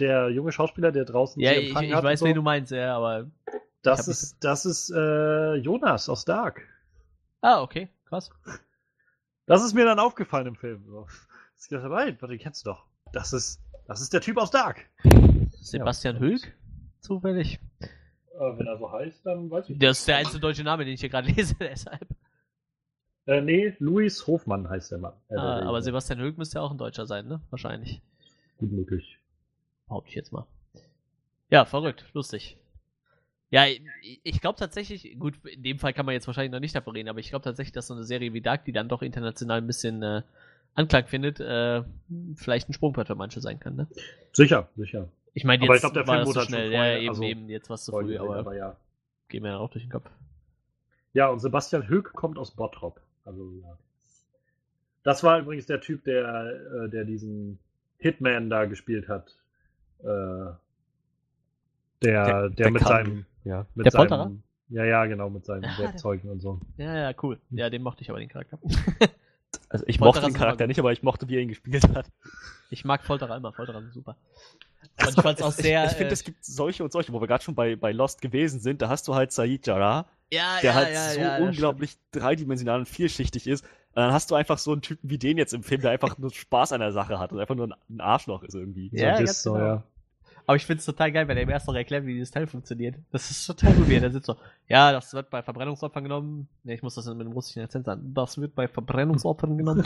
der 0.00 0.30
junge 0.30 0.52
Schauspieler, 0.52 0.92
der 0.92 1.04
draußen 1.04 1.40
Ja, 1.42 1.50
sie 1.52 1.56
ich, 1.60 1.66
empfangen 1.68 1.88
ich 1.90 1.94
hat 1.94 2.04
weiß, 2.04 2.22
und 2.22 2.28
wen 2.28 2.34
so, 2.34 2.40
du 2.40 2.42
meinst, 2.42 2.72
ja, 2.72 2.96
aber. 2.96 3.26
das 3.82 4.08
ist, 4.08 4.36
das 4.44 4.64
ist 4.66 4.90
äh, 4.90 5.54
Jonas 5.54 6.08
aus 6.08 6.24
Dark. 6.24 6.62
Ah, 7.40 7.60
okay, 7.62 7.88
krass. 8.06 8.30
Das 9.46 9.62
ist 9.64 9.74
mir 9.74 9.84
dann 9.84 9.98
aufgefallen 9.98 10.46
im 10.48 10.56
Film. 10.56 10.84
So. 10.88 11.06
Ich 11.60 11.68
dachte, 11.68 11.88
nein, 11.88 12.16
warte, 12.20 12.28
den 12.34 12.38
kennst 12.40 12.66
du 12.66 12.70
doch. 12.70 12.84
Das 13.12 13.32
ist, 13.32 13.60
das 13.86 14.00
ist 14.00 14.12
der 14.12 14.20
Typ 14.20 14.36
aus 14.38 14.50
Dark. 14.50 14.86
Sebastian 15.52 16.16
Ja. 16.16 16.20
Hülk? 16.20 16.52
Zufällig. 17.00 17.60
Äh, 17.80 18.58
wenn 18.58 18.66
er 18.66 18.76
so 18.78 18.90
heißt, 18.90 19.24
dann 19.24 19.50
weiß 19.50 19.70
ich 19.70 19.78
Das 19.78 20.00
ist 20.00 20.08
der 20.08 20.16
einzige 20.16 20.40
deutsche 20.40 20.64
Name, 20.64 20.84
den 20.84 20.94
ich 20.94 21.00
hier 21.00 21.08
gerade 21.08 21.28
lese, 21.32 21.54
deshalb. 21.60 22.06
Äh, 23.26 23.40
nee, 23.40 23.74
Luis 23.78 24.26
Hofmann 24.26 24.68
heißt 24.68 24.90
der 24.92 24.98
Mann. 24.98 25.12
Äh, 25.28 25.36
Ah, 25.36 25.58
der- 25.60 25.68
aber 25.68 25.82
Sebastian 25.82 26.18
Hülk 26.20 26.36
müsste 26.38 26.58
ja 26.58 26.62
auch 26.62 26.70
ein 26.70 26.78
Deutscher 26.78 27.06
sein, 27.06 27.26
ne? 27.26 27.40
Wahrscheinlich. 27.50 28.00
Gut 28.58 28.72
möglich. 28.72 29.15
Behaupte 29.86 30.10
ich 30.10 30.16
jetzt 30.16 30.32
mal. 30.32 30.46
Ja, 31.50 31.64
verrückt, 31.64 32.04
lustig. 32.12 32.56
Ja, 33.50 33.66
ich, 33.66 33.80
ich 34.24 34.40
glaube 34.40 34.58
tatsächlich, 34.58 35.16
gut, 35.18 35.34
in 35.44 35.62
dem 35.62 35.78
Fall 35.78 35.92
kann 35.92 36.04
man 36.04 36.14
jetzt 36.14 36.26
wahrscheinlich 36.26 36.50
noch 36.52 36.60
nicht 36.60 36.74
davon 36.74 36.96
reden, 36.96 37.08
aber 37.08 37.20
ich 37.20 37.30
glaube 37.30 37.44
tatsächlich, 37.44 37.72
dass 37.72 37.86
so 37.86 37.94
eine 37.94 38.02
Serie 38.02 38.32
wie 38.32 38.40
Dark, 38.40 38.64
die 38.64 38.72
dann 38.72 38.88
doch 38.88 39.02
international 39.02 39.58
ein 39.58 39.66
bisschen 39.66 40.02
äh, 40.02 40.22
Anklang 40.74 41.06
findet, 41.06 41.38
äh, 41.38 41.82
vielleicht 42.34 42.68
ein 42.68 42.72
Sprungbrett 42.72 43.06
für 43.06 43.14
manche 43.14 43.40
sein 43.40 43.60
kann, 43.60 43.76
ne? 43.76 43.86
Sicher, 44.32 44.68
sicher. 44.76 45.08
Ich 45.32 45.44
meine, 45.44 45.62
Aber 45.62 45.74
jetzt 45.74 45.84
ich 45.84 45.92
glaub, 45.92 45.94
der 45.94 46.06
war 46.08 46.16
Film 46.16 46.26
das 46.26 46.34
so 46.34 46.40
halt 46.40 46.48
schnell, 46.48 46.70
vorher- 46.72 46.92
ja, 46.94 46.98
eben, 46.98 47.08
also 47.08 47.22
eben, 47.22 47.48
jetzt 47.48 47.68
war 47.70 47.74
es 47.74 47.84
zu 47.84 47.92
früh, 47.92 48.08
sehen, 48.08 48.20
aber 48.20 48.56
ja. 48.56 48.76
geht 49.28 49.42
mir 49.42 49.50
dann 49.52 49.60
auch 49.60 49.70
durch 49.70 49.84
den 49.84 49.92
Kopf. 49.92 50.10
Ja, 51.12 51.28
und 51.28 51.38
Sebastian 51.38 51.88
Höck 51.88 52.12
kommt 52.12 52.36
aus 52.38 52.50
Bottrop. 52.50 53.00
Also, 53.24 53.50
ja. 53.62 53.78
Das 55.04 55.22
war 55.22 55.38
übrigens 55.38 55.66
der 55.66 55.80
Typ, 55.80 56.04
der, 56.04 56.84
äh, 56.84 56.88
der 56.90 57.04
diesen 57.04 57.58
Hitman 57.98 58.50
da 58.50 58.64
gespielt 58.64 59.08
hat. 59.08 59.36
Äh, 60.02 60.52
der, 62.02 62.50
der, 62.50 62.70
mit 62.70 62.82
kann- 62.82 62.88
seinem. 62.88 63.26
Ja. 63.44 63.66
Mit 63.74 63.86
Der 63.86 63.92
seinem, 63.92 64.08
Polterer? 64.08 64.30
Ja, 64.68 64.84
ja, 64.84 65.06
genau, 65.06 65.30
mit 65.30 65.44
seinen 65.44 65.64
Ah, 65.64 65.78
Werkzeugen 65.78 66.30
und 66.30 66.40
so. 66.40 66.60
Ja, 66.76 66.94
ja, 67.10 67.14
cool. 67.22 67.38
Ja, 67.50 67.70
den 67.70 67.82
mochte 67.82 68.02
ich 68.02 68.10
aber, 68.10 68.18
den 68.18 68.28
Charakter. 68.28 68.58
Also 69.68 69.84
ich 69.88 69.98
Folterer 69.98 70.22
mochte 70.22 70.32
den 70.32 70.38
Charakter 70.38 70.66
nicht, 70.66 70.78
aber 70.80 70.92
ich 70.92 71.02
mochte, 71.02 71.28
wie 71.28 71.36
er 71.36 71.40
ihn 71.42 71.48
gespielt 71.48 71.88
hat. 71.94 72.06
Ich 72.70 72.84
mag 72.84 73.04
Folterer 73.04 73.36
immer, 73.36 73.52
Folterer 73.52 73.80
sind 73.80 73.94
super. 73.94 74.16
Und 75.00 75.08
ich 75.16 75.22
fand's 75.22 75.42
auch 75.42 75.52
sehr. 75.52 75.84
Ich, 75.84 75.92
ich 75.92 75.96
finde, 75.96 76.10
äh, 76.10 76.14
es 76.14 76.24
gibt 76.24 76.44
solche 76.44 76.82
und 76.84 76.92
solche, 76.92 77.12
wo 77.12 77.20
wir 77.20 77.26
gerade 77.26 77.44
schon 77.44 77.54
bei, 77.54 77.76
bei 77.76 77.92
Lost 77.92 78.20
gewesen 78.22 78.60
sind. 78.60 78.82
Da 78.82 78.88
hast 78.88 79.06
du 79.08 79.14
halt 79.14 79.32
Said 79.32 79.66
Jarrah, 79.66 80.06
ja, 80.32 80.60
der 80.60 80.70
ja, 80.70 80.74
halt 80.74 80.94
ja, 80.94 81.10
so 81.12 81.20
ja, 81.20 81.36
unglaublich 81.38 81.96
dreidimensional 82.12 82.80
und 82.80 82.88
vielschichtig 82.88 83.46
ist. 83.46 83.64
Und 83.64 84.02
dann 84.02 84.12
hast 84.12 84.30
du 84.30 84.34
einfach 84.34 84.58
so 84.58 84.72
einen 84.72 84.82
Typen 84.82 85.08
wie 85.10 85.18
den 85.18 85.38
jetzt 85.38 85.54
im 85.54 85.62
Film, 85.62 85.80
der 85.80 85.90
einfach 85.90 86.18
nur 86.18 86.30
Spaß 86.30 86.72
an 86.72 86.80
der 86.80 86.92
Sache 86.92 87.18
hat 87.18 87.32
und 87.32 87.40
einfach 87.40 87.54
nur 87.54 87.68
ein- 87.88 88.00
Arschloch 88.00 88.42
ist 88.42 88.54
irgendwie. 88.54 88.90
Ja, 88.92 89.10
das 89.10 89.18
ganz 89.18 89.30
ist 89.30 89.42
so, 89.42 89.52
genau. 89.54 89.64
ja. 89.66 89.82
Aber 90.46 90.56
ich 90.56 90.64
find's 90.64 90.84
total 90.84 91.10
geil, 91.10 91.26
wenn 91.26 91.36
er 91.36 91.42
ihm 91.42 91.50
erst 91.50 91.66
noch 91.66 91.74
erklärt, 91.74 92.06
wie 92.06 92.14
dieses 92.14 92.30
Teil 92.30 92.46
funktioniert. 92.46 92.94
Das 93.10 93.30
ist 93.30 93.46
total 93.46 93.88
wie 93.88 93.96
er 93.96 94.12
sitzt 94.12 94.26
so. 94.26 94.36
Ja, 94.68 94.92
das 94.92 95.12
wird 95.12 95.28
bei 95.28 95.42
Verbrennungsopfern 95.42 96.04
genommen. 96.04 96.48
Ne, 96.62 96.74
ich 96.74 96.82
muss 96.82 96.94
das 96.94 97.06
mit 97.06 97.20
einem 97.20 97.32
russischen 97.32 97.62
Akzent 97.62 97.84
sagen. 97.86 98.12
Das 98.14 98.38
wird 98.38 98.54
bei 98.54 98.68
Verbrennungsopfern 98.68 99.58
genommen. 99.58 99.84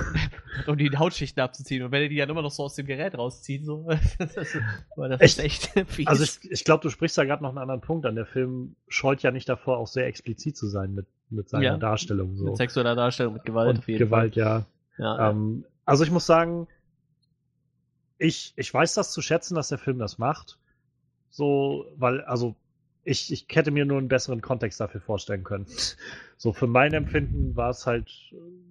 um 0.66 0.76
die 0.76 0.90
Hautschichten 0.96 1.40
abzuziehen. 1.40 1.84
Und 1.84 1.92
wenn 1.92 2.02
er 2.02 2.08
die 2.08 2.16
dann 2.16 2.28
immer 2.28 2.42
noch 2.42 2.50
so 2.50 2.64
aus 2.64 2.74
dem 2.74 2.86
Gerät 2.86 3.16
rauszieht, 3.16 3.64
so. 3.64 3.88
das 4.18 4.36
ist, 4.36 4.58
das 4.96 5.20
ist 5.20 5.38
echt 5.38 5.66
fies. 5.86 6.08
Also 6.08 6.24
ich, 6.24 6.50
ich 6.50 6.64
glaube, 6.64 6.82
du 6.82 6.90
sprichst 6.90 7.16
da 7.16 7.24
gerade 7.24 7.44
noch 7.44 7.50
einen 7.50 7.58
anderen 7.58 7.80
Punkt 7.80 8.04
an. 8.04 8.16
Der 8.16 8.26
Film 8.26 8.74
scheut 8.88 9.22
ja 9.22 9.30
nicht 9.30 9.48
davor, 9.48 9.78
auch 9.78 9.86
sehr 9.86 10.06
explizit 10.06 10.56
zu 10.56 10.66
sein 10.66 10.92
mit, 10.94 11.06
mit 11.30 11.48
seiner 11.48 11.64
Ja. 11.64 11.76
Darstellung. 11.76 12.36
So. 12.36 12.46
mit 12.46 12.56
sexueller 12.56 12.96
Darstellung, 12.96 13.34
mit 13.34 13.44
Gewalt 13.44 13.78
Und 13.78 13.86
Gewalt, 13.86 14.34
ja. 14.34 14.60
Fall. 14.60 14.66
Ja, 14.98 15.30
Ähm, 15.30 15.64
also 15.84 16.02
ich 16.02 16.10
muss 16.10 16.26
sagen, 16.26 16.66
ich, 18.18 18.52
ich 18.56 18.72
weiß 18.72 18.94
das 18.94 19.12
zu 19.12 19.22
schätzen, 19.22 19.54
dass 19.54 19.68
der 19.68 19.78
Film 19.78 19.98
das 19.98 20.18
macht. 20.18 20.58
So, 21.30 21.86
weil, 21.96 22.20
also, 22.22 22.54
ich, 23.04 23.32
ich 23.32 23.46
hätte 23.50 23.70
mir 23.70 23.84
nur 23.84 23.98
einen 23.98 24.08
besseren 24.08 24.40
Kontext 24.40 24.80
dafür 24.80 25.00
vorstellen 25.00 25.44
können. 25.44 25.66
So, 26.36 26.52
für 26.52 26.66
mein 26.66 26.92
Empfinden 26.92 27.56
war 27.56 27.70
es 27.70 27.86
halt 27.86 28.10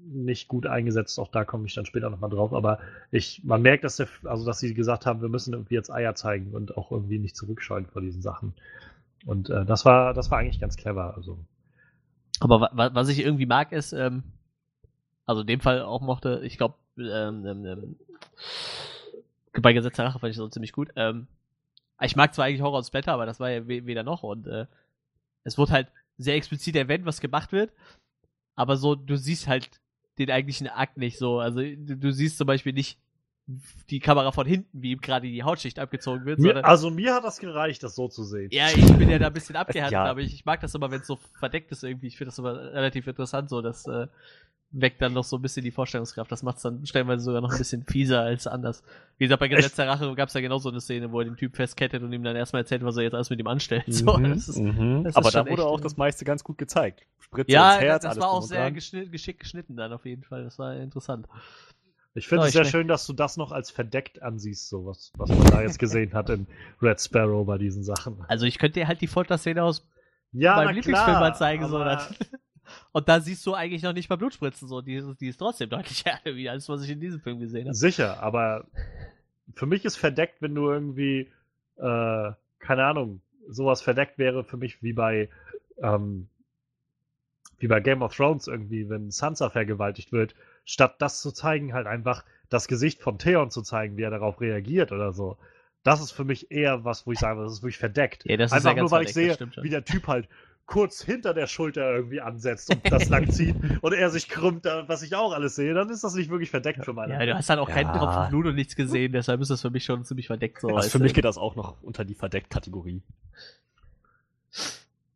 nicht 0.05 0.47
gut 0.47 0.67
eingesetzt. 0.67 1.17
Auch 1.17 1.29
da 1.29 1.43
komme 1.43 1.65
ich 1.65 1.73
dann 1.73 1.87
später 1.87 2.09
nochmal 2.09 2.29
drauf. 2.29 2.53
Aber 2.53 2.77
ich, 3.09 3.41
man 3.43 3.63
merkt, 3.63 3.83
dass 3.83 3.95
der, 3.95 4.07
also 4.25 4.45
dass 4.45 4.59
sie 4.59 4.75
gesagt 4.75 5.07
haben, 5.07 5.21
wir 5.21 5.29
müssen 5.29 5.53
irgendwie 5.53 5.73
jetzt 5.73 5.89
Eier 5.89 6.13
zeigen 6.13 6.51
und 6.53 6.77
auch 6.77 6.91
irgendwie 6.91 7.17
nicht 7.17 7.35
zurückscheuen 7.35 7.87
vor 7.87 8.01
diesen 8.01 8.21
Sachen. 8.21 8.53
Und 9.25 9.49
äh, 9.49 9.65
das 9.65 9.85
war, 9.85 10.13
das 10.13 10.29
war 10.29 10.37
eigentlich 10.37 10.59
ganz 10.59 10.75
clever. 10.75 11.15
Also 11.15 11.39
Aber 12.41 12.61
wa 12.61 12.69
wa 12.73 12.93
was 12.93 13.09
ich 13.09 13.19
irgendwie 13.19 13.47
mag, 13.47 13.71
ist, 13.71 13.93
ähm, 13.93 14.23
also 15.25 15.41
in 15.41 15.47
dem 15.47 15.61
Fall 15.61 15.81
auch 15.81 16.01
mochte, 16.01 16.41
ich 16.43 16.57
glaube, 16.57 16.75
ähm, 16.97 17.45
ähm, 17.45 17.65
ähm, 17.65 17.95
bei 19.61 19.73
Gesetz 19.73 19.95
der 19.95 20.05
Rache 20.05 20.19
fand 20.19 20.31
ich 20.31 20.37
das 20.37 20.43
so 20.43 20.49
ziemlich 20.49 20.71
gut. 20.73 20.89
Ähm, 20.95 21.27
ich 22.01 22.15
mag 22.15 22.33
zwar 22.33 22.45
eigentlich 22.45 22.61
Horror 22.61 22.79
und 22.79 22.83
Splatter, 22.85 23.13
aber 23.13 23.25
das 23.25 23.39
war 23.39 23.49
ja 23.51 23.67
we- 23.67 23.85
weder 23.85 24.03
noch 24.03 24.23
und 24.23 24.47
äh, 24.47 24.65
es 25.43 25.57
wurde 25.57 25.71
halt 25.73 25.87
sehr 26.17 26.35
explizit 26.35 26.75
erwähnt, 26.75 27.05
was 27.05 27.21
gemacht 27.21 27.51
wird, 27.51 27.71
aber 28.55 28.77
so, 28.77 28.95
du 28.95 29.17
siehst 29.17 29.47
halt 29.47 29.69
den 30.19 30.29
eigentlichen 30.29 30.67
Akt 30.67 30.97
nicht 30.97 31.17
so. 31.17 31.39
Also 31.39 31.59
du, 31.61 31.97
du 31.97 32.11
siehst 32.11 32.37
zum 32.37 32.47
Beispiel 32.47 32.73
nicht 32.73 32.99
die 33.89 33.99
Kamera 33.99 34.31
von 34.31 34.47
hinten, 34.47 34.81
wie 34.81 34.91
ihm 34.91 35.01
gerade 35.01 35.27
die 35.27 35.43
Hautschicht 35.43 35.77
abgezogen 35.79 36.25
wird, 36.25 36.39
mir, 36.39 36.63
also 36.63 36.89
mir 36.89 37.13
hat 37.13 37.23
das 37.25 37.39
gereicht, 37.39 37.83
das 37.83 37.93
so 37.95 38.07
zu 38.07 38.23
sehen. 38.23 38.49
ja, 38.53 38.69
ich 38.69 38.93
bin 38.93 39.09
ja 39.09 39.19
da 39.19 39.27
ein 39.27 39.33
bisschen 39.33 39.55
abgehärtet, 39.57 39.91
Ja. 39.93 40.05
aber 40.05 40.21
ich, 40.21 40.33
ich 40.33 40.45
mag 40.45 40.61
das 40.61 40.73
immer, 40.75 40.89
wenn 40.91 41.01
es 41.01 41.07
so 41.07 41.17
verdeckt 41.39 41.71
ist 41.71 41.83
irgendwie. 41.83 42.07
Ich 42.07 42.17
finde 42.17 42.29
das 42.29 42.39
immer 42.39 42.53
relativ 42.55 43.05
interessant, 43.07 43.49
so 43.49 43.61
das 43.61 43.85
äh, 43.87 44.07
weckt 44.75 45.01
dann 45.01 45.13
noch 45.13 45.23
so 45.23 45.37
ein 45.37 45.41
bisschen 45.41 45.63
die 45.63 45.71
Vorstellungskraft. 45.71 46.31
Das 46.31 46.41
macht 46.43 46.57
es 46.57 46.63
dann 46.63 46.85
stellenweise 46.85 47.23
sogar 47.23 47.41
noch 47.41 47.51
ein 47.51 47.57
bisschen 47.57 47.83
fieser 47.85 48.21
als 48.21 48.47
anders. 48.47 48.83
Wie 49.19 49.25
gesagt, 49.25 49.39
bei 49.39 49.47
Gesetz 49.47 49.75
der 49.75 49.87
Rache 49.87 50.13
gab 50.15 50.27
es 50.29 50.33
ja 50.33 50.41
genau 50.41 50.57
so 50.57 50.69
eine 50.69 50.81
Szene, 50.81 51.11
wo 51.11 51.19
er 51.19 51.25
den 51.25 51.37
Typ 51.37 51.55
festkettet 51.55 52.01
und 52.03 52.11
ihm 52.11 52.23
dann 52.23 52.35
erstmal 52.35 52.63
erzählt, 52.63 52.83
was 52.83 52.97
er 52.97 53.03
jetzt 53.03 53.13
alles 53.13 53.29
mit 53.29 53.39
ihm 53.39 53.47
anstellt. 53.47 53.85
So, 53.93 54.17
Mhm, 54.17 54.29
das 54.33 54.49
ist, 54.49 54.57
mhm. 54.57 55.03
das 55.03 55.15
Aber 55.15 55.31
da 55.31 55.47
wurde 55.47 55.65
auch 55.65 55.79
äh, 55.79 55.83
das 55.83 55.95
meiste 55.95 56.25
ganz 56.25 56.43
gut 56.43 56.57
gezeigt. 56.57 57.03
Spritze 57.19 57.51
ja, 57.51 57.73
ins 57.75 57.81
Herz, 57.83 58.01
das 58.03 58.11
alles 58.11 58.21
war 58.23 58.29
auch 58.31 58.41
sehr 58.41 58.71
geschnitt, 58.71 59.11
geschickt 59.11 59.39
geschnitten 59.39 59.75
dann 59.75 59.93
auf 59.93 60.05
jeden 60.05 60.23
Fall. 60.23 60.43
Das 60.43 60.57
war 60.59 60.75
interessant. 60.75 61.27
Ich 62.15 62.27
finde 62.27 62.43
Oh, 62.43 62.47
es 62.47 62.53
sehr 62.53 62.65
schön, 62.65 62.87
dass 62.87 63.07
du 63.07 63.13
das 63.13 63.37
noch 63.37 63.51
als 63.51 63.71
verdeckt 63.71 64.21
ansiehst, 64.21 64.69
so 64.69 64.85
was, 64.85 65.11
was 65.17 65.29
man 65.29 65.43
da 65.45 65.61
jetzt 65.61 65.79
gesehen 65.79 66.13
hat 66.13 66.29
in 66.29 66.45
Red 66.81 67.01
Sparrow 67.01 67.45
bei 67.45 67.57
diesen 67.57 67.83
Sachen. 67.83 68.23
Also 68.27 68.45
ich 68.45 68.59
könnte 68.59 68.79
dir 68.79 68.87
halt 68.87 69.01
die 69.01 69.07
Folterszene 69.07 69.63
aus 69.63 69.87
Ja, 70.31 70.55
meinem 70.57 70.75
Lieblingsfilm 70.75 71.05
klar, 71.17 71.19
mal 71.19 71.33
zeigen. 71.35 71.67
So, 71.67 71.77
aber- 71.77 71.85
das, 71.85 72.09
und 72.91 73.09
da 73.09 73.19
siehst 73.19 73.45
du 73.45 73.53
eigentlich 73.53 73.83
noch 73.83 73.93
nicht 73.93 74.09
mal 74.09 74.15
Blutspritzen. 74.15 74.67
So, 74.67 74.81
die, 74.81 75.01
die 75.19 75.27
ist 75.27 75.37
trotzdem 75.37 75.69
deutlich 75.69 76.05
härter 76.05 76.35
wie 76.35 76.49
alles, 76.49 76.69
was 76.69 76.83
ich 76.83 76.89
in 76.89 76.99
diesem 76.99 77.19
Film 77.21 77.39
gesehen 77.39 77.67
habe. 77.67 77.75
Sicher, 77.75 78.21
aber 78.21 78.65
für 79.55 79.65
mich 79.65 79.85
ist 79.85 79.97
verdeckt, 79.97 80.41
wenn 80.41 80.55
du 80.55 80.69
irgendwie, 80.69 81.31
äh, 81.77 82.31
keine 82.59 82.85
Ahnung, 82.85 83.21
sowas 83.49 83.81
verdeckt 83.81 84.17
wäre 84.17 84.43
für 84.43 84.57
mich 84.57 84.81
wie 84.81 84.93
bei, 84.93 85.29
ähm, 85.81 86.27
wie 87.59 87.67
bei 87.67 87.79
Game 87.79 88.01
of 88.01 88.15
Thrones 88.15 88.47
irgendwie, 88.47 88.89
wenn 88.89 89.11
Sansa 89.11 89.49
vergewaltigt 89.49 90.11
wird, 90.11 90.35
statt 90.65 90.95
das 90.99 91.21
zu 91.21 91.31
zeigen, 91.31 91.73
halt 91.73 91.87
einfach 91.87 92.23
das 92.49 92.67
Gesicht 92.67 93.01
von 93.01 93.17
Theon 93.17 93.51
zu 93.51 93.61
zeigen, 93.61 93.97
wie 93.97 94.03
er 94.03 94.11
darauf 94.11 94.39
reagiert 94.39 94.91
oder 94.91 95.11
so. 95.11 95.37
Das 95.83 96.01
ist 96.01 96.11
für 96.11 96.23
mich 96.23 96.51
eher 96.51 96.85
was, 96.85 97.05
wo 97.05 97.11
ich 97.11 97.19
sage, 97.19 97.41
das 97.41 97.53
ist 97.53 97.61
wirklich 97.61 97.77
verdeckt. 97.77 98.23
Ja, 98.25 98.37
das 98.37 98.51
ist 98.51 98.57
einfach 98.57 98.69
ja 98.69 98.75
ganz 98.75 98.91
nur, 98.91 98.99
weil 98.99 99.05
ich 99.05 99.13
verdeckt, 99.13 99.41
das 99.41 99.53
sehe, 99.55 99.63
wie 99.63 99.69
der 99.69 99.83
Typ 99.83 100.07
halt 100.07 100.29
kurz 100.65 101.03
hinter 101.03 101.33
der 101.33 101.47
Schulter 101.47 101.93
irgendwie 101.93 102.21
ansetzt 102.21 102.69
und 102.69 102.89
das 102.91 103.09
lang 103.09 103.29
zieht 103.31 103.55
und 103.81 103.93
er 103.93 104.09
sich 104.09 104.29
krümmt, 104.29 104.65
da- 104.65 104.87
was 104.87 105.03
ich 105.03 105.13
auch 105.15 105.33
alles 105.33 105.55
sehe, 105.55 105.73
dann 105.73 105.89
ist 105.89 106.03
das 106.03 106.13
nicht 106.15 106.29
wirklich 106.29 106.49
verdeckt 106.49 106.85
für 106.85 106.93
meine 106.93 107.13
Ja, 107.13 107.25
du 107.25 107.35
hast 107.35 107.49
halt 107.49 107.59
auch 107.59 107.67
keinen 107.69 107.87
Ja. 107.93 107.97
Tropfen 107.97 108.29
Blut 108.29 108.45
und 108.47 108.55
nichts 108.55 108.75
gesehen, 108.75 109.11
deshalb 109.11 109.41
ist 109.41 109.49
das 109.51 109.61
für 109.61 109.69
mich 109.69 109.83
schon 109.83 110.03
ziemlich 110.05 110.27
verdeckt. 110.27 110.61
So, 110.61 110.69
Also 110.69 110.89
für 110.89 110.99
mich 110.99 111.13
geht 111.13 111.25
das 111.25 111.37
auch 111.37 111.55
noch 111.55 111.81
unter 111.83 112.05
die 112.05 112.15
Verdeckt-Kategorie. 112.15 113.03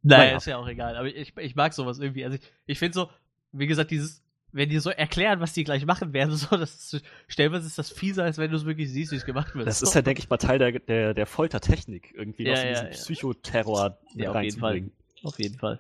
Naja, 0.03 0.24
Naja. 0.26 0.38
ist 0.38 0.45
ja 0.48 0.57
auch 0.57 0.68
egal. 0.68 0.95
Aber 0.95 1.07
ich, 1.07 1.36
ich 1.38 1.56
mag 1.56 1.74
sowas 1.74 1.99
irgendwie. 1.99 2.24
Also 2.24 2.38
ich, 2.38 2.41
ich 2.65 2.80
finde 2.80 2.94
so, 2.95 3.10
wie 3.52 3.68
gesagt, 3.68 3.91
dieses, 3.91 4.22
wenn 4.52 4.69
die 4.69 4.80
so 4.80 4.90
erklären, 4.90 5.40
was 5.40 5.53
die 5.53 5.64
gleich 5.64 5.86
machen 5.86 6.14
werden, 6.14 6.32
so, 6.36 6.56
das 6.56 6.94
ist, 6.94 7.03
stellenweise 7.28 7.68
ist 7.68 7.78
das 7.78 7.90
fieser, 7.91 8.24
als 8.24 8.38
wenn 8.38 8.52
du 8.52 8.57
es 8.57 8.65
wirklich 8.65 8.91
siehst, 8.91 9.11
wie 9.11 9.15
es 9.18 9.26
gemacht 9.26 9.56
wird. 9.56 9.68
Das 9.68 9.80
so. 9.80 9.88
ist 9.88 9.94
ja, 9.95 10.02
denke 10.02 10.19
ich 10.22 10.30
mal, 10.30 10.38
Teil 10.38 10.60
der, 10.60 10.72
der, 10.80 11.14
der 11.14 11.26
Foltertechnik, 11.26 12.14
irgendwie 12.15 12.44
Ja, 12.44 12.56
so 12.56 12.61
ja, 12.64 12.69
diesen 12.69 12.86
ja. 12.86 12.91
Psychoterror 12.91 13.98
Ja, 14.15 14.32
auf 14.32 14.41
jeden 14.44 14.60
Fall. 14.60 14.72
reinzubringen. 14.74 14.91
Auf 15.23 15.39
jeden 15.39 15.57
Fall. 15.57 15.80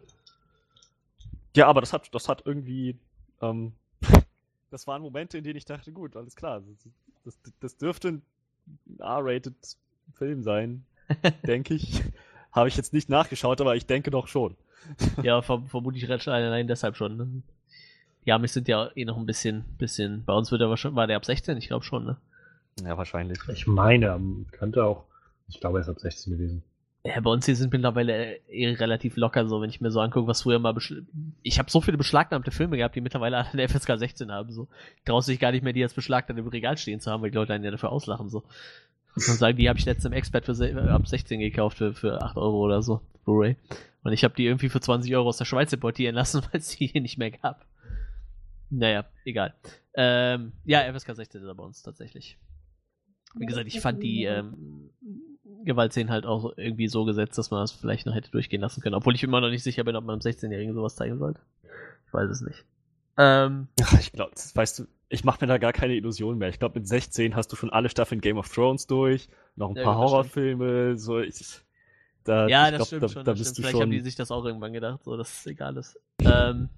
Ja, 1.55 1.67
aber 1.67 1.81
das 1.81 1.93
hat, 1.93 2.13
das 2.13 2.29
hat 2.29 2.43
irgendwie, 2.45 2.97
ähm, 3.41 3.73
das 4.71 4.87
waren 4.87 5.01
Momente, 5.01 5.37
in 5.37 5.43
denen 5.43 5.57
ich 5.57 5.65
dachte, 5.65 5.91
gut, 5.91 6.15
alles 6.15 6.35
klar, 6.35 6.61
das, 7.23 7.37
das, 7.43 7.53
das 7.59 7.77
dürfte 7.77 8.09
ein 8.09 8.21
R-rated 8.99 9.55
Film 10.13 10.43
sein, 10.43 10.85
denke 11.45 11.73
ich. 11.73 12.03
Habe 12.51 12.69
ich 12.69 12.77
jetzt 12.77 12.93
nicht 12.93 13.09
nachgeschaut, 13.09 13.61
aber 13.61 13.75
ich 13.75 13.85
denke 13.85 14.11
doch 14.11 14.27
schon. 14.27 14.55
Ja, 15.23 15.41
verm 15.41 15.67
vermutlich 15.67 16.07
recht 16.07 16.27
allein 16.27 16.67
deshalb 16.67 16.95
schon. 16.95 17.17
Ne? 17.17 17.41
Die 18.25 18.31
Amis 18.31 18.53
sind 18.53 18.67
ja 18.67 18.89
eh 18.95 19.05
noch 19.05 19.17
ein 19.17 19.25
bisschen, 19.25 19.65
bisschen. 19.77 20.23
Bei 20.25 20.33
uns 20.33 20.51
wird 20.51 20.61
er 20.61 20.69
wahrscheinlich, 20.69 20.95
war 20.95 21.07
der 21.07 21.17
ab 21.17 21.25
16, 21.25 21.57
ich 21.57 21.67
glaube 21.67 21.83
schon, 21.83 22.05
ne? 22.05 22.17
Ja, 22.83 22.97
wahrscheinlich. 22.97 23.39
Ich 23.49 23.67
meine, 23.67 24.19
könnte 24.51 24.83
auch, 24.83 25.05
ich 25.47 25.59
glaube, 25.59 25.79
er 25.79 25.81
ist 25.81 25.89
ab 25.89 25.99
16 25.99 26.33
gewesen. 26.33 26.63
Ja, 27.07 27.21
bei 27.21 27.29
uns 27.29 27.45
hier 27.45 27.55
sind 27.55 27.71
mittlerweile 27.71 28.35
eh 28.49 28.69
relativ 28.73 29.15
locker 29.15 29.47
so, 29.47 29.61
wenn 29.61 29.69
ich 29.69 29.79
mir 29.79 29.91
so 29.91 30.01
angucke, 30.01 30.27
was 30.27 30.41
früher 30.41 30.59
mal 30.59 30.75
Ich 31.41 31.57
habe 31.57 31.71
so 31.71 31.79
viele 31.79 31.97
beschlagnahmte 31.97 32.51
Filme 32.51 32.75
gehabt, 32.75 32.95
die 32.95 33.01
mittlerweile 33.01 33.37
alle 33.37 33.49
eine 33.53 33.69
FSK 33.69 33.97
16 33.97 34.29
haben. 34.29 34.51
So. 34.51 34.67
Traust 35.05 35.29
dich 35.29 35.39
gar 35.39 35.53
nicht 35.53 35.63
mehr, 35.63 35.71
die 35.71 35.83
als 35.83 35.93
beschlagnahmt 35.93 36.37
im 36.37 36.47
Regal 36.47 36.77
stehen 36.77 36.99
zu 36.99 37.09
haben, 37.09 37.23
weil 37.23 37.31
die 37.31 37.37
Leute 37.37 37.53
einen 37.53 37.63
ja 37.63 37.71
dafür 37.71 37.93
auslachen. 37.93 38.29
So. 38.29 38.43
Man 39.15 39.37
sagen, 39.37 39.57
die 39.57 39.69
habe 39.69 39.79
ich 39.79 39.85
letztens 39.85 40.05
im 40.05 40.11
Expert 40.11 40.45
für 40.45 40.51
äh, 40.61 40.89
ab 40.89 41.07
16 41.07 41.39
gekauft 41.39 41.77
für, 41.77 41.93
für 41.93 42.21
8 42.21 42.35
Euro 42.35 42.57
oder 42.57 42.81
so, 42.81 42.99
Blu-ray. 43.23 43.55
Und 44.03 44.11
ich 44.11 44.25
habe 44.25 44.35
die 44.35 44.45
irgendwie 44.45 44.67
für 44.67 44.81
20 44.81 45.15
Euro 45.15 45.29
aus 45.29 45.37
der 45.37 45.45
Schweiz 45.45 45.71
importieren 45.71 46.13
lassen, 46.13 46.41
weil 46.51 46.59
es 46.59 46.75
die 46.75 46.87
hier 46.87 47.01
nicht 47.01 47.17
mehr 47.17 47.31
gab. 47.31 47.65
Naja, 48.69 49.05
egal. 49.23 49.53
Ähm, 49.93 50.51
ja, 50.65 50.81
FSK 50.93 51.15
16 51.15 51.41
ist 51.41 51.47
er 51.47 51.55
bei 51.55 51.63
uns 51.63 51.83
tatsächlich. 51.83 52.37
Wie 53.35 53.45
gesagt, 53.45 53.67
ich 53.67 53.79
fand 53.79 54.03
die 54.03 54.25
ähm, 54.25 54.89
Gewaltszenen 55.67 56.11
halt 56.11 56.25
auch 56.25 56.53
irgendwie 56.57 56.87
so 56.87 57.05
gesetzt, 57.05 57.37
dass 57.37 57.51
man 57.51 57.61
das 57.61 57.71
vielleicht 57.71 58.05
noch 58.05 58.15
hätte 58.15 58.31
durchgehen 58.31 58.61
lassen 58.61 58.81
können. 58.81 58.95
Obwohl 58.95 59.15
ich 59.15 59.23
immer 59.23 59.41
noch 59.41 59.49
nicht 59.49 59.63
sicher 59.63 59.83
bin, 59.83 59.95
ob 59.95 60.03
man 60.03 60.15
einem 60.15 60.21
16-Jährigen 60.21 60.73
sowas 60.73 60.95
zeigen 60.95 61.17
sollte. 61.19 61.39
Ich 62.07 62.13
weiß 62.13 62.29
es 62.29 62.41
nicht. 62.41 62.65
Ähm, 63.17 63.67
Ach, 63.81 63.99
ich 63.99 64.11
glaube, 64.11 64.31
weißt 64.53 64.79
du, 64.79 64.87
ich 65.09 65.23
mache 65.23 65.43
mir 65.43 65.47
da 65.47 65.57
gar 65.57 65.73
keine 65.73 65.95
Illusion 65.95 66.37
mehr. 66.37 66.49
Ich 66.49 66.59
glaube, 66.59 66.79
mit 66.79 66.87
16 66.87 67.35
hast 67.35 67.51
du 67.51 67.55
schon 67.55 67.71
alle 67.71 67.89
Staffeln 67.89 68.21
Game 68.21 68.37
of 68.37 68.49
Thrones 68.49 68.87
durch, 68.87 69.29
noch 69.55 69.69
ein 69.69 69.75
Ja, 69.75 69.83
paar 69.83 69.93
das 69.93 70.01
Horrorfilme, 70.01 70.97
so 70.97 71.19
ich. 71.19 71.61
Da, 72.23 72.47
ja, 72.47 72.71
das 72.71 72.77
glaub, 72.77 72.87
stimmt 72.87 73.03
da, 73.03 73.09
schon. 73.09 73.25
Da 73.25 73.31
das 73.31 73.39
bist 73.39 73.51
stimmt. 73.51 73.67
Vielleicht 73.67 73.81
haben 73.81 73.91
die 73.91 73.97
schon. 73.97 74.05
sich 74.05 74.15
das 74.15 74.31
auch 74.31 74.43
irgendwann 74.45 74.73
gedacht, 74.73 75.03
so 75.03 75.15
dass 75.15 75.39
es 75.39 75.45
egal 75.47 75.77
ist. 75.77 75.99
Ähm, 76.19 76.69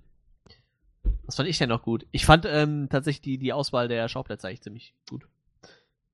was 1.26 1.36
fand 1.36 1.50
ich 1.50 1.58
denn 1.58 1.70
noch 1.70 1.82
gut? 1.82 2.06
Ich 2.12 2.26
fand 2.26 2.46
ähm, 2.48 2.88
tatsächlich 2.90 3.22
die, 3.22 3.38
die 3.38 3.54
Auswahl 3.54 3.88
der 3.88 4.08
Schauplätze 4.08 4.48
eigentlich 4.48 4.62
ziemlich 4.62 4.94
gut. 5.10 5.28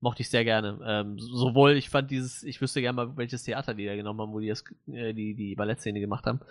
Mochte 0.06 0.22
ich 0.22 0.30
sehr 0.30 0.44
gerne. 0.44 0.78
Ähm, 0.86 1.18
sowohl, 1.18 1.72
ich 1.72 1.90
fand 1.90 2.12
dieses, 2.12 2.44
ich 2.44 2.62
wüsste 2.62 2.80
gerne 2.80 2.96
mal, 2.96 3.18
welches 3.18 3.42
Theater 3.42 3.74
die 3.74 3.88
da 3.88 3.96
genommen 3.96 4.22
haben, 4.22 4.34
wo 4.34 4.40
die 4.40 4.50
das, 4.50 4.64
äh, 4.86 5.16
die, 5.16 5.34
die 5.34 5.56
Ballettszene 5.56 6.00
gemacht 6.00 6.28
haben. 6.28 6.42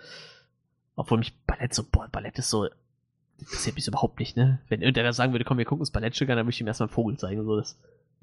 Obwohl 0.97 1.19
mich 1.19 1.33
Ballett 1.47 1.73
so, 1.73 1.85
boah, 1.89 2.09
Ballett 2.11 2.37
ist 2.37 2.49
so, 2.49 2.67
interessiert 3.39 3.77
mich 3.77 3.87
überhaupt 3.87 4.19
nicht, 4.19 4.35
ne? 4.35 4.59
Wenn 4.67 4.81
irgendeiner 4.81 5.13
sagen 5.13 5.31
würde, 5.31 5.45
komm, 5.45 5.57
wir 5.57 5.63
gucken 5.63 5.79
uns 5.79 5.91
Ballettstück 5.91 6.29
an, 6.29 6.35
dann 6.35 6.45
würde 6.45 6.53
ich 6.53 6.59
ihm 6.59 6.67
erstmal 6.67 6.89
einen 6.89 6.95
Vogel 6.95 7.17
zeigen, 7.17 7.45
so 7.45 7.55
das. 7.55 7.79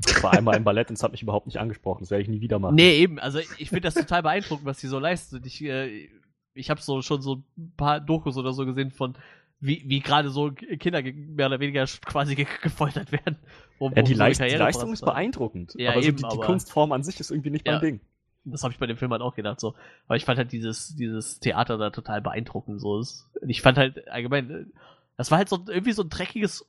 Ich 0.06 0.22
war 0.22 0.34
einmal 0.34 0.58
im 0.58 0.64
Ballett 0.64 0.90
und 0.90 0.96
es 0.96 1.02
hat 1.02 1.12
mich 1.12 1.22
überhaupt 1.22 1.46
nicht 1.46 1.58
angesprochen. 1.58 2.00
Das 2.00 2.10
werde 2.10 2.20
ich 2.20 2.28
nie 2.28 2.42
wieder 2.42 2.58
machen. 2.58 2.74
Nee, 2.74 2.98
eben. 2.98 3.18
Also 3.18 3.38
ich 3.38 3.70
finde 3.70 3.82
das 3.82 3.94
total 3.94 4.22
beeindruckend, 4.22 4.66
was 4.66 4.80
die 4.80 4.86
so 4.88 4.98
leisten. 4.98 5.36
Und 5.36 5.46
ich, 5.46 5.64
äh, 5.64 6.10
ich 6.52 6.68
habe 6.68 6.82
so 6.82 7.00
schon 7.00 7.22
so 7.22 7.42
ein 7.56 7.72
paar 7.78 8.00
Dokus 8.00 8.36
oder 8.36 8.52
so 8.52 8.66
gesehen 8.66 8.90
von 8.90 9.14
wie, 9.62 9.82
wie 9.86 10.00
gerade 10.00 10.28
so 10.30 10.50
Kinder 10.52 11.00
mehr 11.02 11.46
oder 11.46 11.60
weniger 11.60 11.86
quasi 12.04 12.34
ge 12.34 12.46
gefoltert 12.62 13.12
werden. 13.12 13.36
Um, 13.78 13.92
Ja, 13.94 14.02
um 14.02 14.04
die, 14.08 14.14
so 14.14 14.22
eine 14.22 14.28
Leist 14.30 14.40
die 14.40 14.56
Leistung 14.56 14.92
ist 14.92 15.04
beeindruckend. 15.04 15.74
Ja, 15.76 15.92
aber 15.92 16.02
so 16.02 16.08
eben, 16.08 16.16
die, 16.18 16.22
die 16.24 16.28
aber- 16.28 16.44
Kunstform 16.44 16.92
an 16.92 17.02
sich 17.02 17.18
ist 17.20 17.30
irgendwie 17.30 17.50
nicht 17.50 17.66
Ja. 17.66 17.74
mein 17.74 17.80
Ding. 17.80 18.00
Das 18.44 18.64
habe 18.64 18.72
ich 18.72 18.78
bei 18.80 18.86
dem 18.88 18.96
Film 18.96 19.12
halt 19.12 19.22
auch 19.22 19.34
gedacht 19.36 19.60
so. 19.60 19.74
Aber 20.06 20.16
ich 20.16 20.24
fand 20.24 20.36
halt 20.38 20.50
dieses 20.52 20.94
dieses 20.96 21.38
Theater 21.40 21.78
da 21.78 21.90
total 21.90 22.20
beeindruckend 22.20 22.80
so. 22.80 23.02
Ich 23.46 23.62
fand 23.62 23.78
halt 23.78 24.08
allgemein, 24.08 24.72
das 25.16 25.30
war 25.30 25.38
halt 25.38 25.48
so 25.48 25.60
irgendwie 25.68 25.92
so 25.92 26.02
ein 26.02 26.08
dreckiges 26.08 26.68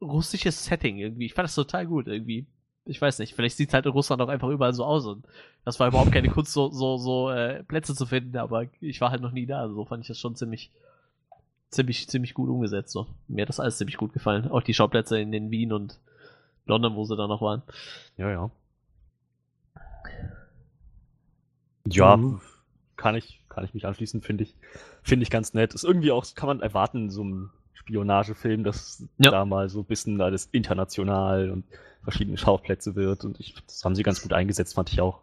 russisches 0.00 0.64
Setting 0.64 0.98
irgendwie. 0.98 1.26
Ich 1.26 1.34
fand 1.34 1.44
das 1.44 1.54
total 1.54 1.86
gut 1.86 2.08
irgendwie. 2.08 2.46
Ich 2.84 3.00
weiß 3.00 3.20
nicht, 3.20 3.34
vielleicht 3.36 3.56
sieht 3.56 3.72
halt 3.72 3.86
in 3.86 3.92
Russland 3.92 4.20
auch 4.20 4.28
einfach 4.28 4.48
überall 4.48 4.72
so 4.74 4.84
aus 4.84 5.06
und 5.06 5.24
das 5.64 5.78
war 5.78 5.86
überhaupt 5.86 6.10
keine 6.10 6.28
Kunst, 6.28 6.52
so, 6.52 6.70
so, 6.70 6.96
so 6.96 7.30
äh, 7.30 7.62
Plätze 7.62 7.94
zu 7.94 8.06
finden, 8.06 8.36
aber 8.36 8.66
ich 8.80 9.00
war 9.00 9.12
halt 9.12 9.22
noch 9.22 9.30
nie 9.30 9.46
da, 9.46 9.60
also 9.60 9.76
so 9.76 9.84
fand 9.84 10.02
ich 10.02 10.08
das 10.08 10.18
schon 10.18 10.34
ziemlich, 10.34 10.72
ziemlich, 11.72 12.08
ziemlich 12.08 12.34
gut 12.34 12.48
umgesetzt. 12.48 12.92
So. 12.92 13.06
Mir 13.28 13.42
hat 13.42 13.48
das 13.48 13.60
alles 13.60 13.78
ziemlich 13.78 13.96
gut 13.96 14.12
gefallen. 14.12 14.48
Auch 14.50 14.62
die 14.62 14.74
Schauplätze 14.74 15.18
in 15.18 15.32
den 15.32 15.50
Wien 15.50 15.72
und 15.72 15.98
London, 16.66 16.94
wo 16.94 17.04
sie 17.04 17.16
da 17.16 17.26
noch 17.26 17.40
waren. 17.42 17.62
Ja, 18.16 18.30
ja. 18.30 18.50
Ja, 21.88 22.16
Mhm. 22.16 22.40
kann 22.96 23.16
ich, 23.16 23.42
kann 23.48 23.64
ich 23.64 23.74
mich 23.74 23.86
anschließen, 23.86 24.22
finde 24.22 24.44
ich, 24.44 24.54
finde 25.02 25.24
ich 25.24 25.30
ganz 25.30 25.52
nett. 25.54 25.74
Ist 25.74 25.84
irgendwie 25.84 26.12
auch, 26.12 26.24
kann 26.34 26.46
man 26.46 26.60
erwarten, 26.60 27.04
in 27.04 27.10
so 27.10 27.22
einem 27.22 27.50
Spionagefilm, 27.74 28.62
dass 28.62 29.04
Ja. 29.18 29.30
da 29.32 29.44
mal 29.44 29.68
so 29.68 29.80
ein 29.80 29.86
bisschen 29.86 30.20
alles 30.20 30.46
international 30.52 31.50
und 31.50 31.64
verschiedene 32.04 32.36
Schauplätze 32.38 32.94
wird 32.94 33.24
und 33.24 33.40
ich, 33.40 33.54
das 33.66 33.84
haben 33.84 33.94
sie 33.96 34.02
ganz 34.04 34.22
gut 34.22 34.32
eingesetzt, 34.32 34.74
fand 34.74 34.92
ich 34.92 35.00
auch. 35.00 35.20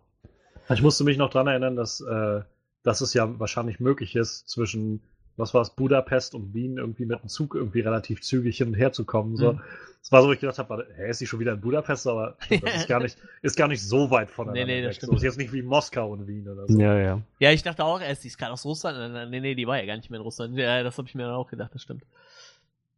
Ich 0.69 0.81
musste 0.81 1.03
mich 1.03 1.17
noch 1.17 1.29
dran 1.29 1.47
erinnern, 1.47 1.75
dass, 1.75 2.01
äh, 2.01 2.41
dass 2.83 3.01
es 3.01 3.13
ja 3.13 3.39
wahrscheinlich 3.39 3.79
möglich 3.79 4.15
ist, 4.15 4.47
zwischen 4.49 5.01
was 5.39 5.53
war 5.53 5.61
es, 5.61 5.69
Budapest 5.71 6.35
und 6.35 6.53
Wien 6.53 6.77
irgendwie 6.77 7.05
mit 7.05 7.21
dem 7.21 7.29
Zug 7.29 7.55
irgendwie 7.55 7.79
relativ 7.81 8.21
zügig 8.21 8.57
hin 8.57 8.67
und 8.69 8.73
her 8.75 8.91
zu 8.91 9.05
kommen. 9.05 9.35
So. 9.35 9.53
Mhm. 9.53 9.61
Das 10.01 10.11
war 10.13 10.21
so, 10.21 10.29
wo 10.29 10.31
ich 10.31 10.39
gedacht 10.39 10.57
habe, 10.59 10.87
hä, 10.95 11.09
ist 11.09 11.19
sie 11.19 11.27
schon 11.27 11.39
wieder 11.39 11.53
in 11.53 11.61
Budapest, 11.61 12.07
aber 12.07 12.37
das 12.49 12.75
ist 12.75 12.87
gar 12.87 13.01
nicht, 13.01 13.17
ist 13.41 13.57
gar 13.57 13.67
nicht 13.67 13.81
so 13.81 14.09
weit 14.11 14.31
voneinander 14.31 14.65
Nee, 14.65 14.75
nee, 14.75 14.81
das 14.81 14.91
weg. 14.91 14.95
stimmt. 14.97 15.11
So, 15.11 15.17
ist 15.17 15.23
jetzt 15.23 15.37
nicht 15.37 15.51
wie 15.51 15.61
Moskau 15.61 16.11
und 16.11 16.27
Wien 16.27 16.47
oder 16.47 16.67
so. 16.67 16.79
Ja, 16.79 16.97
ja. 16.97 17.21
Ja, 17.39 17.51
ich 17.51 17.63
dachte 17.63 17.83
auch 17.83 17.99
erst, 17.99 18.23
die 18.23 18.29
ist 18.29 18.37
gerade 18.37 18.53
aus 18.53 18.65
Russland. 18.65 19.29
Nee, 19.29 19.39
nee, 19.39 19.55
die 19.55 19.67
war 19.67 19.77
ja 19.77 19.85
gar 19.85 19.97
nicht 19.97 20.09
mehr 20.09 20.19
in 20.19 20.23
Russland. 20.23 20.57
Ja, 20.57 20.83
das 20.83 20.97
habe 20.97 21.07
ich 21.07 21.15
mir 21.15 21.23
dann 21.23 21.35
auch 21.35 21.49
gedacht, 21.49 21.71
das 21.73 21.81
stimmt. 21.81 22.03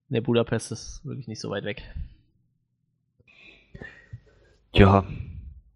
Nee, 0.09 0.19
Budapest 0.19 0.72
ist 0.72 1.05
wirklich 1.05 1.27
nicht 1.27 1.39
so 1.39 1.49
weit 1.49 1.63
weg. 1.63 1.81
Ja. 4.73 5.05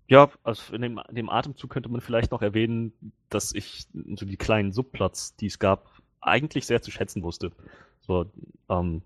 Ja, 0.07 0.29
also 0.43 0.73
in 0.75 0.81
dem, 0.83 1.01
in 1.09 1.15
dem 1.15 1.29
Atemzug 1.29 1.71
könnte 1.71 1.89
man 1.89 2.01
vielleicht 2.01 2.31
noch 2.31 2.43
erwähnen, 2.43 2.93
dass 3.29 3.53
ich 3.53 3.87
so 4.15 4.25
die 4.25 4.37
kleinen 4.37 4.71
Subplots, 4.71 5.35
die 5.35 5.47
es 5.47 5.57
gab, 5.57 5.89
eigentlich 6.25 6.65
sehr 6.65 6.81
zu 6.81 6.91
schätzen 6.91 7.23
wusste. 7.23 7.51
So, 8.01 8.25
ähm, 8.69 9.01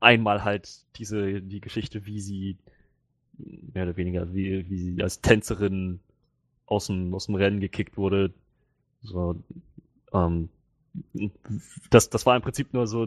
einmal 0.00 0.44
halt 0.44 0.68
diese, 0.96 1.42
die 1.42 1.60
Geschichte, 1.60 2.06
wie 2.06 2.20
sie 2.20 2.56
mehr 3.38 3.84
oder 3.84 3.96
weniger, 3.96 4.32
wie, 4.34 4.68
wie 4.68 4.78
sie 4.78 5.02
als 5.02 5.20
Tänzerin 5.20 6.00
aus 6.66 6.86
dem, 6.86 7.14
aus 7.14 7.26
dem 7.26 7.34
Rennen 7.34 7.60
gekickt 7.60 7.96
wurde. 7.96 8.32
So, 9.02 9.36
ähm, 10.12 10.48
das, 11.90 12.10
das 12.10 12.26
war 12.26 12.36
im 12.36 12.42
Prinzip 12.42 12.72
nur 12.72 12.86
so, 12.86 13.06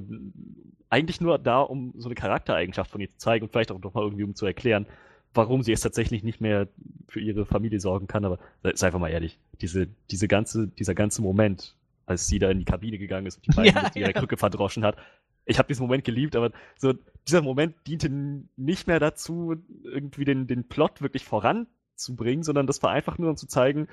eigentlich 0.89 1.21
nur 1.21 1.37
da, 1.37 1.61
um 1.61 1.93
so 1.97 2.07
eine 2.07 2.15
Charaktereigenschaft 2.15 2.91
von 2.91 3.01
ihr 3.01 3.11
zu 3.11 3.17
zeigen 3.17 3.45
und 3.45 3.51
vielleicht 3.51 3.71
auch 3.71 3.81
noch 3.81 3.93
mal 3.93 4.03
irgendwie 4.03 4.23
um 4.23 4.35
zu 4.35 4.45
erklären, 4.45 4.85
warum 5.33 5.63
sie 5.63 5.71
jetzt 5.71 5.81
tatsächlich 5.81 6.23
nicht 6.23 6.41
mehr 6.41 6.67
für 7.07 7.19
ihre 7.19 7.45
Familie 7.45 7.79
sorgen 7.79 8.07
kann. 8.07 8.25
Aber 8.25 8.39
sei 8.61 8.87
einfach 8.87 8.99
mal 8.99 9.09
ehrlich, 9.09 9.37
diese, 9.61 9.87
diese 10.09 10.27
ganze, 10.27 10.67
dieser 10.67 10.95
ganze 10.95 11.21
Moment, 11.21 11.75
als 12.05 12.27
sie 12.27 12.39
da 12.39 12.49
in 12.49 12.59
die 12.59 12.65
Kabine 12.65 12.97
gegangen 12.97 13.27
ist 13.27 13.37
und 13.37 13.47
die 13.47 13.51
beiden 13.55 13.75
Ja, 13.75 13.83
mit 13.83 13.95
ihrer 13.95 14.11
ja. 14.11 14.19
Krücke 14.19 14.37
verdroschen 14.37 14.85
hat, 14.85 14.97
ich 15.45 15.59
habe 15.59 15.67
diesen 15.67 15.83
Moment 15.83 16.03
geliebt, 16.03 16.35
aber 16.35 16.51
so 16.77 16.93
dieser 17.27 17.41
Moment 17.41 17.75
diente 17.87 18.09
nicht 18.09 18.87
mehr 18.87 18.99
dazu, 18.99 19.55
irgendwie 19.83 20.25
den, 20.25 20.47
den 20.47 20.67
Plot 20.67 21.01
wirklich 21.01 21.25
voranzubringen, 21.25 22.43
sondern 22.43 22.67
das 22.67 22.81
war 22.83 22.91
einfach 22.91 23.17
nur, 23.17 23.29
um 23.29 23.37
zu 23.37 23.47
zeigen, 23.47 23.87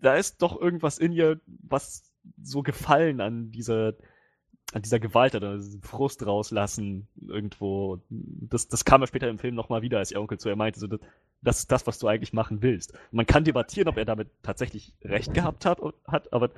da 0.00 0.14
ist 0.14 0.42
doch 0.42 0.60
irgendwas 0.60 0.98
in 0.98 1.12
ihr, 1.12 1.40
was 1.62 2.12
so 2.42 2.62
gefallen 2.62 3.20
an 3.20 3.50
dieser, 3.50 3.94
an 4.72 4.82
dieser 4.82 5.00
Gewalt 5.00 5.34
oder 5.34 5.56
diesen 5.56 5.82
Frust 5.82 6.24
rauslassen 6.24 7.08
irgendwo. 7.16 8.02
Das, 8.10 8.68
das 8.68 8.84
kam 8.84 9.00
ja 9.00 9.06
später 9.06 9.28
im 9.28 9.38
Film 9.38 9.54
nochmal 9.54 9.82
wieder, 9.82 9.98
als 9.98 10.12
ihr 10.12 10.20
Onkel 10.20 10.38
zu 10.38 10.50
ihr 10.50 10.56
meinte, 10.56 10.78
so, 10.78 10.86
das, 10.86 11.00
das 11.40 11.58
ist 11.60 11.72
das, 11.72 11.86
was 11.86 11.98
du 11.98 12.06
eigentlich 12.06 12.34
machen 12.34 12.62
willst. 12.62 12.92
Und 12.92 13.14
man 13.14 13.26
kann 13.26 13.44
debattieren, 13.44 13.88
ob 13.88 13.96
er 13.96 14.04
damit 14.04 14.28
tatsächlich 14.42 14.94
recht 15.02 15.32
gehabt 15.32 15.64
hat, 15.64 15.80
hat 16.06 16.32
aber 16.32 16.50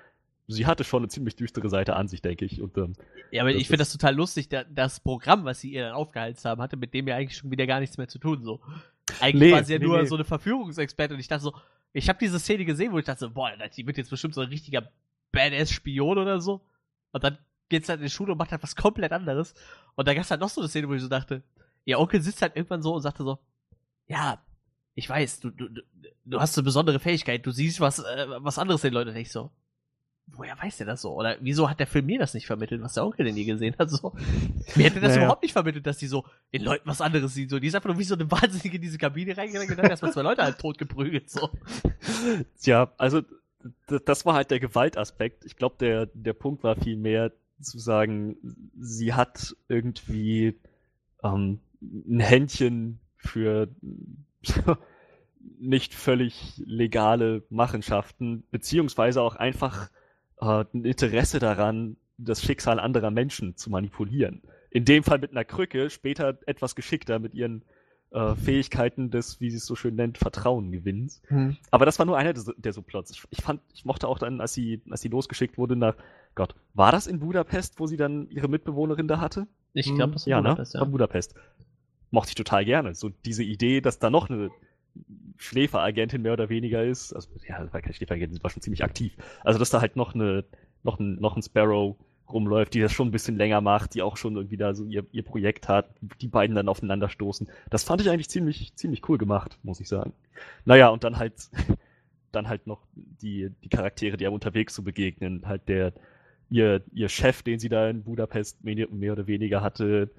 sie 0.53 0.67
hatte 0.67 0.85
schon 0.85 1.03
eine 1.03 1.09
ziemlich 1.09 1.37
düstere 1.37 1.69
Seite 1.69 1.97
an 1.97 2.09
sich, 2.09 2.23
denke 2.23 2.45
ich. 2.45 2.61
Und 2.61 2.77
ähm, 2.79 2.93
Ja, 3.31 3.43
aber 3.43 3.51
ich 3.53 3.67
finde 3.67 3.79
das 3.79 3.93
total 3.93 4.15
lustig, 4.15 4.49
da, 4.49 4.65
das 4.65 5.01
Programm, 5.01 5.45
was 5.45 5.61
sie 5.61 5.73
ihr 5.73 5.85
dann 5.85 5.93
aufgeheizt 5.95 6.45
haben, 6.45 6.61
hatte 6.61 6.77
mit 6.77 6.93
dem 6.95 7.09
ja 7.09 7.17
eigentlich 7.17 7.37
schon 7.39 7.51
wieder 7.51 7.67
gar 7.67 7.81
nichts 7.81 7.97
mehr 7.99 8.09
zu 8.09 8.19
tun. 8.19 8.43
So. 8.45 8.61
Eigentlich 9.21 9.51
Nee, 9.51 9.53
war 9.57 9.65
sie 9.65 9.73
ja 9.75 9.79
nee, 9.79 9.85
nur 9.87 9.99
nee. 10.01 10.07
so 10.07 10.15
eine 10.17 10.25
Verführungsexpertin 10.25 11.15
und 11.15 11.21
ich 11.21 11.29
dachte 11.29 11.43
so, 11.45 11.55
ich 11.93 12.09
habe 12.09 12.19
diese 12.21 12.39
Szene 12.39 12.65
gesehen, 12.65 12.93
wo 12.93 12.99
ich 12.99 13.05
dachte 13.05 13.21
so, 13.21 13.31
boah, 13.31 13.51
die 13.77 13.87
wird 13.87 13.97
jetzt 13.97 14.11
bestimmt 14.11 14.35
so 14.35 14.41
ein 14.41 14.49
richtiger 14.49 14.89
Badass-Spion 15.33 16.19
oder 16.19 16.41
so. 16.41 16.61
Und 17.13 17.25
dann 17.25 17.39
geht's 17.69 17.89
halt 17.89 18.01
in 18.01 18.07
die 18.07 18.11
Schule 18.11 18.33
und 18.33 18.39
macht 18.39 18.53
halt 18.53 18.63
was 18.63 18.77
komplett 18.77 19.13
anderes. 19.13 19.55
Und 19.97 20.07
da 20.07 20.15
gab's 20.15 20.31
halt 20.31 20.41
noch 20.41 20.49
so 20.49 20.61
eine 20.61 20.69
Szene, 20.69 20.89
wo 20.89 20.95
ich 20.95 21.03
so 21.03 21.09
dachte, 21.09 21.43
ihr 21.85 21.99
Onkel 21.99 22.21
sitzt 22.23 22.43
halt 22.43 22.57
irgendwann 22.57 22.83
so 22.83 22.95
und 22.95 23.03
sagte 23.03 23.25
so, 23.25 23.39
ja, 24.07 24.41
ich 24.95 25.09
weiß, 25.09 25.41
du, 25.41 25.51
du, 25.51 25.69
du- 25.69 25.83
du 26.25 26.41
hast 26.41 26.57
eine 26.59 26.65
besondere 26.65 26.99
Fähigkeit, 27.01 27.45
du 27.47 27.51
siehst 27.53 27.81
was, 27.81 28.01
äh, 28.01 28.27
was 28.39 28.59
anderes 28.59 28.83
den 28.83 28.93
Leuten 28.93 29.13
nicht 29.13 29.33
so. 29.33 29.51
Woher 30.37 30.57
weiß 30.63 30.79
der 30.79 30.87
das 30.87 31.03
so? 31.03 31.13
Oder 31.15 31.37
wieso 31.41 31.69
hat 31.69 31.81
der 31.81 31.87
Film 31.87 32.07
mir 32.07 32.19
das 32.19 32.35
nicht 32.35 32.47
vermittelt, 32.47 32.83
was 32.83 32.95
der 32.95 33.05
Onkel 33.05 33.27
denn 33.27 33.35
nie 33.35 33.45
gesehen 33.45 33.75
hat? 33.79 33.91
So. 34.01 34.13
Mir 34.77 34.85
hätte 34.85 35.01
das 35.01 35.11
Naja. 35.11 35.23
überhaupt 35.25 35.43
nicht 35.43 35.53
vermittelt, 35.53 35.87
dass 35.87 35.99
die 35.99 36.07
so 36.07 36.25
den 36.53 36.63
Leuten 36.63 36.89
was 36.89 37.01
anderes 37.01 37.35
sehen. 37.35 37.49
So. 37.49 37.59
Die 37.59 37.67
ist 37.67 37.75
einfach 37.75 37.89
nur 37.89 37.99
wie 37.99 38.05
so 38.05 38.15
eine 38.15 38.31
Wahnsinnige 38.31 38.77
in 38.77 38.83
diese 38.83 38.99
Kabine 38.99 39.37
reingegangen 39.37 39.71
und 39.71 39.77
dann 39.77 39.91
erstmal 39.91 40.13
zwei 40.13 40.23
Leute 40.23 40.43
halt 40.43 40.59
tot 40.59 40.79
geprügelt. 40.79 41.29
So. 41.31 41.51
Ja, 42.63 42.93
also 42.99 43.23
das 44.07 44.25
war 44.25 44.35
halt 44.35 44.51
der 44.51 44.61
Gewaltaspekt. 44.61 45.45
Ich 45.45 45.57
glaube, 45.57 45.77
der, 45.81 46.07
der 46.15 46.33
Punkt 46.33 46.63
war 46.65 46.77
vielmehr 46.77 47.33
zu 47.61 47.79
sagen, 47.79 48.37
sie 48.79 49.13
hat 49.13 49.55
irgendwie 49.69 50.57
ähm, 51.23 51.61
ein 51.83 52.21
Händchen 52.21 53.01
für 53.17 53.69
nicht 55.59 55.95
völlig 55.95 56.55
legale 56.65 57.43
Machenschaften, 57.51 58.45
beziehungsweise 58.51 59.21
auch 59.23 59.37
einfach 59.37 59.91
äh, 60.41 60.65
ein 60.75 60.85
Interesse 60.85 61.39
daran, 61.39 61.97
das 62.19 62.43
Schicksal 62.43 62.79
anderer 62.81 63.11
Menschen 63.11 63.57
zu 63.57 63.71
manipulieren. 63.71 64.43
In 64.71 64.85
dem 64.85 65.03
Fall 65.03 65.19
mit 65.19 65.31
einer 65.33 65.45
Krücke, 65.45 65.91
später 65.91 66.39
etwas 66.47 66.75
geschickter 66.75 67.19
mit 67.19 67.35
ihren 67.35 67.65
äh, 68.13 68.35
Fähigkeiten 68.35 69.11
des, 69.11 69.41
wie 69.41 69.51
sie 69.51 69.57
es 69.57 69.67
so 69.67 69.75
schön 69.77 69.95
nennt, 69.95 70.19
Vertrauen 70.19 70.71
gewinnt. 70.73 71.21
Aber 71.71 71.87
das 71.87 71.99
war 71.99 72.07
nur 72.07 72.17
einer 72.19 72.33
der, 72.33 72.43
der 72.57 72.73
Subplots. 72.73 73.11
Ich, 73.13 73.23
ich 73.31 73.41
fand, 73.43 73.61
ich 73.73 73.85
mochte 73.85 74.09
auch 74.09 74.19
dann, 74.19 74.41
als 74.41 74.53
sie, 74.53 74.83
als 74.91 75.01
sie 75.01 75.09
losgeschickt 75.09 75.59
wurde 75.59 75.77
nach, 75.77 75.97
Gott, 76.35 76.55
war 76.75 76.93
das 76.93 77.07
in 77.07 77.21
Budapest, 77.21 77.81
wo 77.81 77.87
sie 77.87 77.97
dann 77.97 78.29
ihre 78.31 78.49
Mitbewohnerin 78.49 79.09
da 79.09 79.21
hatte? 79.21 79.47
Ich 79.73 79.89
Hm, 79.89 79.97
glaube, 79.97 80.13
das 80.13 80.27
war 80.27 80.31
ja, 80.31 80.41
Budapest, 80.41 80.75
ne? 80.75 80.81
War 80.81 80.87
Budapest. 80.89 81.35
Mochte 82.11 82.31
ich 82.31 82.35
total 82.35 82.65
gerne. 82.65 82.95
So 82.95 83.09
diese 83.25 83.43
Idee, 83.45 83.81
dass 83.81 83.99
da 83.99 84.11
noch 84.11 84.29
eine 84.31 84.51
Schläferagentin 85.37 86.23
mehr 86.23 86.33
oder 86.35 86.49
weniger 86.49 86.85
ist. 86.85 87.13
Also, 87.13 87.31
ja, 87.47 87.73
war 87.73 87.81
keine 87.81 87.95
Schläferagentin, 87.95 88.37
sie 88.37 88.43
war 88.43 88.51
schon 88.51 88.63
ziemlich 88.63 88.85
aktiv. 88.85 89.13
Also, 89.43 89.59
dass 89.59 89.71
da 89.71 89.81
halt 89.81 89.97
noch 89.97 90.15
eine, 90.15 90.45
noch 90.83 90.99
ein, 90.99 91.17
noch 91.17 91.37
ein 91.37 91.43
Sparrow 91.43 91.97
rumläuft, 92.33 92.75
die 92.75 92.81
das 92.81 92.93
schon 92.93 93.09
ein 93.09 93.13
bisschen 93.13 93.37
länger 93.37 93.61
macht, 93.61 93.95
die 93.95 94.03
auch 94.03 94.17
schon 94.17 94.37
irgendwie 94.37 94.57
da 94.57 94.75
so 94.75 94.85
ihr, 94.85 95.05
ihr 95.13 95.25
Projekt 95.25 95.69
hat, 95.69 95.91
die 96.21 96.29
beiden 96.29 96.57
dann 96.57 96.69
aufeinander 96.69 97.09
stoßen. 97.09 97.49
Das 97.71 97.85
fand 97.85 98.01
ich 98.01 98.09
eigentlich 98.09 98.29
ziemlich, 98.29 98.75
ziemlich 98.77 99.09
cool 99.09 99.19
gemacht, 99.19 99.59
muss 99.63 99.81
ich 99.81 99.89
sagen. 99.89 100.13
Naja, 100.65 100.89
und 100.89 101.05
dann 101.05 101.19
halt, 101.19 101.35
dann 102.33 102.49
halt 102.49 102.67
noch 102.67 102.81
die, 102.95 103.51
die 103.65 103.69
Charaktere, 103.69 104.17
die 104.17 104.27
einem 104.27 104.35
unterwegs 104.35 104.75
so 104.75 104.83
begegnen. 104.83 105.47
Halt 105.47 105.69
der, 105.69 105.93
ihr, 106.51 106.83
ihr 106.93 107.09
Chef, 107.09 107.43
den 107.43 107.59
sie 107.59 107.69
da 107.69 107.89
in 107.89 108.05
Budapest 108.05 108.63
mehr, 108.65 108.89
mehr 108.91 109.13
oder 109.13 109.27
weniger 109.27 109.63
hatte, 109.63 110.11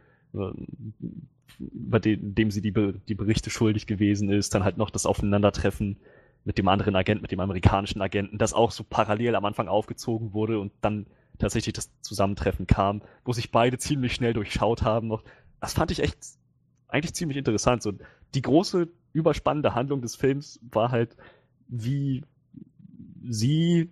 ähm, 1.59 1.69
bei 1.73 1.99
dem, 1.99 2.51
sie 2.51 2.61
die, 2.61 2.73
die 3.07 3.15
Berichte 3.15 3.49
schuldig 3.49 3.87
gewesen 3.87 4.29
ist, 4.29 4.53
dann 4.53 4.63
halt 4.63 4.77
noch 4.77 4.89
das 4.89 5.05
Aufeinandertreffen 5.05 5.97
mit 6.43 6.57
dem 6.57 6.67
anderen 6.67 6.95
Agenten, 6.95 7.21
mit 7.21 7.31
dem 7.31 7.39
amerikanischen 7.39 8.01
Agenten, 8.01 8.37
das 8.37 8.53
auch 8.53 8.71
so 8.71 8.83
parallel 8.83 9.35
am 9.35 9.45
Anfang 9.45 9.67
aufgezogen 9.67 10.33
wurde 10.33 10.59
und 10.59 10.71
dann 10.81 11.05
tatsächlich 11.37 11.73
das 11.73 11.91
Zusammentreffen 12.01 12.67
kam, 12.67 13.01
wo 13.25 13.33
sich 13.33 13.51
beide 13.51 13.77
ziemlich 13.77 14.13
schnell 14.13 14.33
durchschaut 14.33 14.83
haben. 14.83 15.11
Das 15.59 15.73
fand 15.73 15.91
ich 15.91 16.01
echt 16.01 16.17
eigentlich 16.87 17.13
ziemlich 17.13 17.37
interessant. 17.37 17.81
So, 17.81 17.93
die 18.33 18.41
große, 18.41 18.87
überspannende 19.13 19.75
Handlung 19.75 20.01
des 20.01 20.15
Films 20.15 20.59
war 20.71 20.91
halt, 20.91 21.15
wie 21.67 22.23
sie 23.23 23.89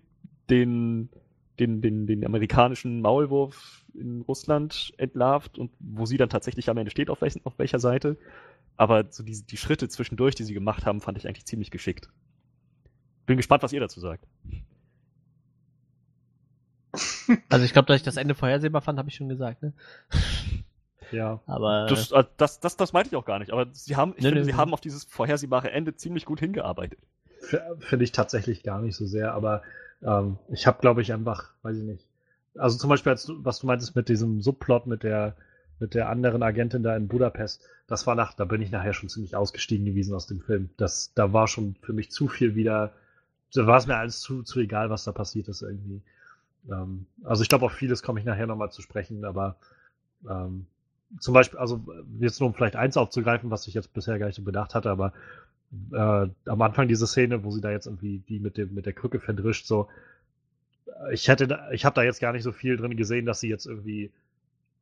den, 0.48 1.08
den, 1.58 1.80
den, 1.80 2.06
den 2.06 2.24
amerikanischen 2.24 3.00
Maulwurf 3.00 3.79
in 3.94 4.22
Russland 4.22 4.92
entlarvt 4.96 5.58
und 5.58 5.70
wo 5.78 6.06
sie 6.06 6.16
dann 6.16 6.28
tatsächlich 6.28 6.68
am 6.70 6.78
Ende 6.78 6.90
steht, 6.90 7.10
auf, 7.10 7.20
welchen, 7.20 7.44
auf 7.44 7.58
welcher 7.58 7.78
Seite. 7.78 8.16
Aber 8.76 9.04
so 9.10 9.22
die, 9.22 9.44
die 9.44 9.56
Schritte 9.56 9.88
zwischendurch, 9.88 10.34
die 10.34 10.44
sie 10.44 10.54
gemacht 10.54 10.86
haben, 10.86 11.00
fand 11.00 11.18
ich 11.18 11.26
eigentlich 11.26 11.46
ziemlich 11.46 11.70
geschickt. 11.70 12.08
Bin 13.26 13.36
gespannt, 13.36 13.62
was 13.62 13.72
ihr 13.72 13.80
dazu 13.80 14.00
sagt. 14.00 14.26
Also 17.48 17.64
ich 17.64 17.72
glaube, 17.72 17.86
dass 17.86 17.96
ich 17.96 18.02
das 18.02 18.16
Ende 18.16 18.34
vorhersehbar 18.34 18.82
fand, 18.82 18.98
habe 18.98 19.08
ich 19.08 19.14
schon 19.14 19.28
gesagt, 19.28 19.62
ne? 19.62 19.72
Ja. 21.12 21.40
Aber 21.46 21.86
Das, 21.88 22.12
äh, 22.12 22.24
das, 22.36 22.60
das, 22.60 22.76
das 22.76 22.92
meinte 22.92 23.08
ich 23.10 23.16
auch 23.16 23.24
gar 23.24 23.38
nicht, 23.40 23.52
aber 23.52 23.66
sie 23.72 23.96
haben, 23.96 24.12
ich 24.16 24.22
Nee, 24.22 24.28
finde, 24.28 24.40
nee, 24.40 24.44
sie 24.44 24.52
nee. 24.52 24.56
haben 24.56 24.72
auf 24.72 24.80
dieses 24.80 25.04
vorhersehbare 25.04 25.70
Ende 25.70 25.94
ziemlich 25.96 26.24
gut 26.24 26.40
hingearbeitet. 26.40 27.00
Finde 27.78 28.04
ich 28.04 28.12
tatsächlich 28.12 28.62
gar 28.62 28.80
nicht 28.80 28.94
so 28.94 29.06
sehr, 29.06 29.32
aber 29.34 29.62
ähm, 30.02 30.38
ich 30.48 30.66
habe, 30.66 30.80
glaube 30.80 31.02
ich, 31.02 31.12
einfach, 31.12 31.52
weiß 31.62 31.76
ich 31.76 31.84
nicht. 31.84 32.09
Also 32.56 32.78
zum 32.78 32.90
Beispiel, 32.90 33.10
als 33.12 33.30
was 33.36 33.60
du 33.60 33.66
meintest 33.66 33.96
mit 33.96 34.08
diesem 34.08 34.40
Subplot 34.40 34.86
mit 34.86 35.02
der 35.02 35.36
mit 35.80 35.94
der 35.94 36.10
anderen 36.10 36.42
Agentin 36.42 36.82
da 36.82 36.94
in 36.94 37.08
Budapest, 37.08 37.62
das 37.86 38.06
war 38.06 38.14
nach, 38.14 38.34
da 38.34 38.44
bin 38.44 38.60
ich 38.60 38.70
nachher 38.70 38.92
schon 38.92 39.08
ziemlich 39.08 39.34
ausgestiegen 39.34 39.86
gewesen 39.86 40.14
aus 40.14 40.26
dem 40.26 40.40
Film. 40.40 40.68
Das, 40.76 41.12
da 41.14 41.32
war 41.32 41.48
schon 41.48 41.74
für 41.80 41.94
mich 41.94 42.10
zu 42.10 42.28
viel 42.28 42.54
wieder, 42.54 42.92
da 43.54 43.66
war 43.66 43.78
es 43.78 43.86
mir 43.86 43.96
alles 43.96 44.20
zu, 44.20 44.42
zu 44.42 44.60
egal, 44.60 44.90
was 44.90 45.04
da 45.04 45.12
passiert 45.12 45.48
ist 45.48 45.62
irgendwie. 45.62 46.02
Ähm, 46.70 47.06
also 47.24 47.42
ich 47.42 47.48
glaube, 47.48 47.64
auf 47.64 47.72
vieles 47.72 48.02
komme 48.02 48.20
ich 48.20 48.26
nachher 48.26 48.46
nochmal 48.46 48.70
zu 48.70 48.82
sprechen, 48.82 49.24
aber 49.24 49.56
ähm, 50.28 50.66
zum 51.18 51.34
Beispiel, 51.34 51.58
also 51.58 51.82
jetzt 52.20 52.40
nur 52.40 52.50
um 52.50 52.54
vielleicht 52.54 52.76
eins 52.76 52.96
aufzugreifen, 52.96 53.50
was 53.50 53.66
ich 53.66 53.74
jetzt 53.74 53.92
bisher 53.92 54.18
gar 54.18 54.26
nicht 54.26 54.36
so 54.36 54.42
bedacht 54.42 54.74
hatte, 54.74 54.90
aber 54.90 55.12
äh, 55.92 56.28
am 56.46 56.62
Anfang 56.62 56.88
diese 56.88 57.06
Szene, 57.06 57.42
wo 57.42 57.50
sie 57.50 57.60
da 57.60 57.70
jetzt 57.70 57.86
irgendwie 57.86 58.18
die 58.28 58.38
mit 58.38 58.56
dem 58.56 58.74
mit 58.74 58.86
der 58.86 58.92
Krücke 58.92 59.18
verdrischt, 59.18 59.66
so 59.66 59.88
ich 61.12 61.28
hätte, 61.28 61.58
ich 61.72 61.84
habe 61.84 61.94
da 61.94 62.02
jetzt 62.02 62.20
gar 62.20 62.32
nicht 62.32 62.42
so 62.42 62.52
viel 62.52 62.76
drin 62.76 62.96
gesehen, 62.96 63.26
dass 63.26 63.40
sie 63.40 63.48
jetzt 63.48 63.66
irgendwie 63.66 64.10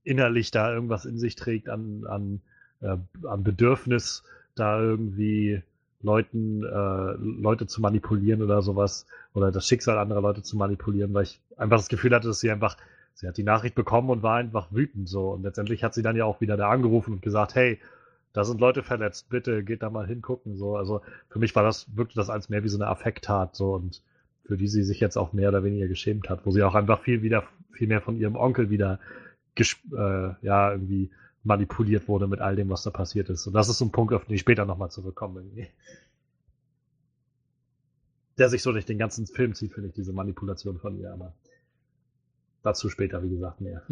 innerlich 0.05 0.51
da 0.51 0.73
irgendwas 0.73 1.05
in 1.05 1.19
sich 1.19 1.37
trägt 1.37 1.69
an 1.69 2.05
an, 2.09 2.41
äh, 2.81 2.97
an 3.27 3.45
Bedürfnis, 3.45 4.25
da 4.55 4.81
irgendwie 4.81 5.63
Leuten 6.01 6.63
äh, 6.65 7.13
Leute 7.19 7.67
zu 7.67 7.81
manipulieren 7.81 8.43
oder 8.43 8.63
sowas 8.63 9.07
oder 9.35 9.51
das 9.51 9.67
Schicksal 9.67 9.99
anderer 9.99 10.21
Leute 10.21 10.43
zu 10.43 10.57
manipulieren, 10.57 11.13
weil 11.15 11.25
ich 11.25 11.41
einfach 11.57 11.77
das 11.77 11.89
Gefühl 11.89 12.15
hatte, 12.15 12.29
dass 12.29 12.41
sie 12.41 12.51
einfach 12.51 12.77
sie 13.19 13.27
hat 13.27 13.37
die 13.37 13.43
Nachricht 13.43 13.75
bekommen 13.75 14.11
und 14.11 14.23
war 14.23 14.37
einfach 14.37 14.69
wütend 14.71 15.09
so. 15.09 15.31
Und 15.31 15.43
letztendlich 15.43 15.83
hat 15.83 15.93
sie 15.93 16.03
dann 16.03 16.17
ja 16.17 16.25
auch 16.25 16.41
wieder 16.41 16.57
da 16.57 16.71
angerufen 16.71 17.15
und 17.15 17.23
gesagt, 17.23 17.55
hey, 17.57 17.81
da 18.33 18.45
sind 18.45 18.61
Leute 18.61 18.85
verletzt, 18.85 19.29
bitte 19.29 19.65
geht 19.65 19.83
da 19.83 19.91
mal 19.91 20.07
hingucken. 20.07 20.57
So, 20.57 20.77
also 20.77 21.01
für 21.29 21.41
mich 21.41 21.55
war 21.57 21.65
das, 21.65 21.97
wirkte 21.97 22.15
das 22.15 22.31
als 22.31 22.49
mehr 22.49 22.63
wie 22.63 22.69
so 22.69 22.79
eine 22.79 22.87
Affekttat 22.87 23.57
so 23.57 23.75
und 23.75 24.03
für 24.49 24.57
die 24.57 24.67
sie 24.67 24.83
sich 24.83 24.99
jetzt 24.99 25.19
auch 25.19 25.35
mehr 25.35 25.51
oder 25.51 25.63
weniger 25.63 25.87
geschämt 25.89 26.31
hat, 26.31 26.47
wo 26.47 26.51
sie 26.51 26.63
auch 26.63 26.75
einfach 26.75 27.03
viel 27.03 27.23
wieder, 27.23 27.47
viel 27.71 27.87
mehr 27.87 28.01
von 28.01 28.17
ihrem 28.17 28.35
Onkel 28.35 28.71
wieder 28.71 28.99
äh, 29.59 30.35
ja, 30.41 30.73
irgendwie 30.73 31.11
manipuliert 31.45 32.09
wurde 32.09 32.27
mit 32.27 32.41
all 32.41 32.57
dem, 32.57 32.71
was 32.71 32.83
da 32.83 32.91
passiert 32.91 33.29
ist. 33.29 33.47
Und 33.47 33.53
das 33.53 33.69
ist 33.69 33.77
so 33.79 33.85
ein 33.85 33.93
Punkt, 33.93 34.15
auf 34.15 34.25
den 34.25 34.35
ich 34.35 34.41
später 34.41 34.65
nochmal 34.65 34.91
zurückkomme. 34.91 35.41
Irgendwie. 35.41 35.69
Der 38.39 38.49
sich 38.49 38.63
so 38.63 38.73
durch 38.73 38.87
den 38.87 38.99
ganzen 38.99 39.27
Film 39.27 39.55
zieht, 39.55 39.75
finde 39.75 39.91
ich, 39.91 39.95
diese 39.95 40.15
Manipulation 40.15 40.79
von 40.79 40.99
ihr, 40.99 41.13
aber 41.13 41.35
dazu 42.63 42.89
später, 42.89 43.23
wie 43.23 43.31
gesagt, 43.31 43.61
mehr. 43.61 43.83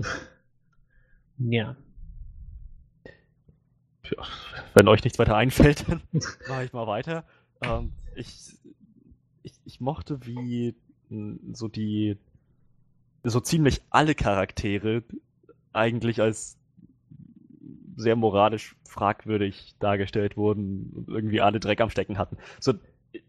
Ja. 1.39 1.77
Ja, 4.05 4.25
wenn 4.73 4.89
euch 4.89 5.05
nichts 5.05 5.19
weiter 5.19 5.37
einfällt, 5.37 5.87
dann 5.89 6.01
mache 6.49 6.65
ich 6.65 6.73
mal 6.73 6.87
weiter. 6.87 7.25
Ähm, 7.61 7.93
ich, 8.15 8.57
ich, 9.67 9.81
mochte, 9.81 10.25
wie 10.25 10.75
so 11.53 11.69
die 11.69 12.17
so 13.23 13.41
ziemlich 13.41 13.83
alle 13.91 14.15
Charaktere 14.15 15.03
eigentlich 15.73 16.21
als 16.21 16.57
sehr 17.97 18.17
moralisch 18.17 18.77
fragwürdig 18.85 19.75
dargestellt 19.79 20.37
wurden 20.37 20.93
und 20.95 21.09
irgendwie 21.09 21.41
alle 21.41 21.61
Dreck 21.61 21.81
am 21.81 21.91
Stecken 21.91 22.19
hatten. 22.19 22.37
So, 22.61 22.75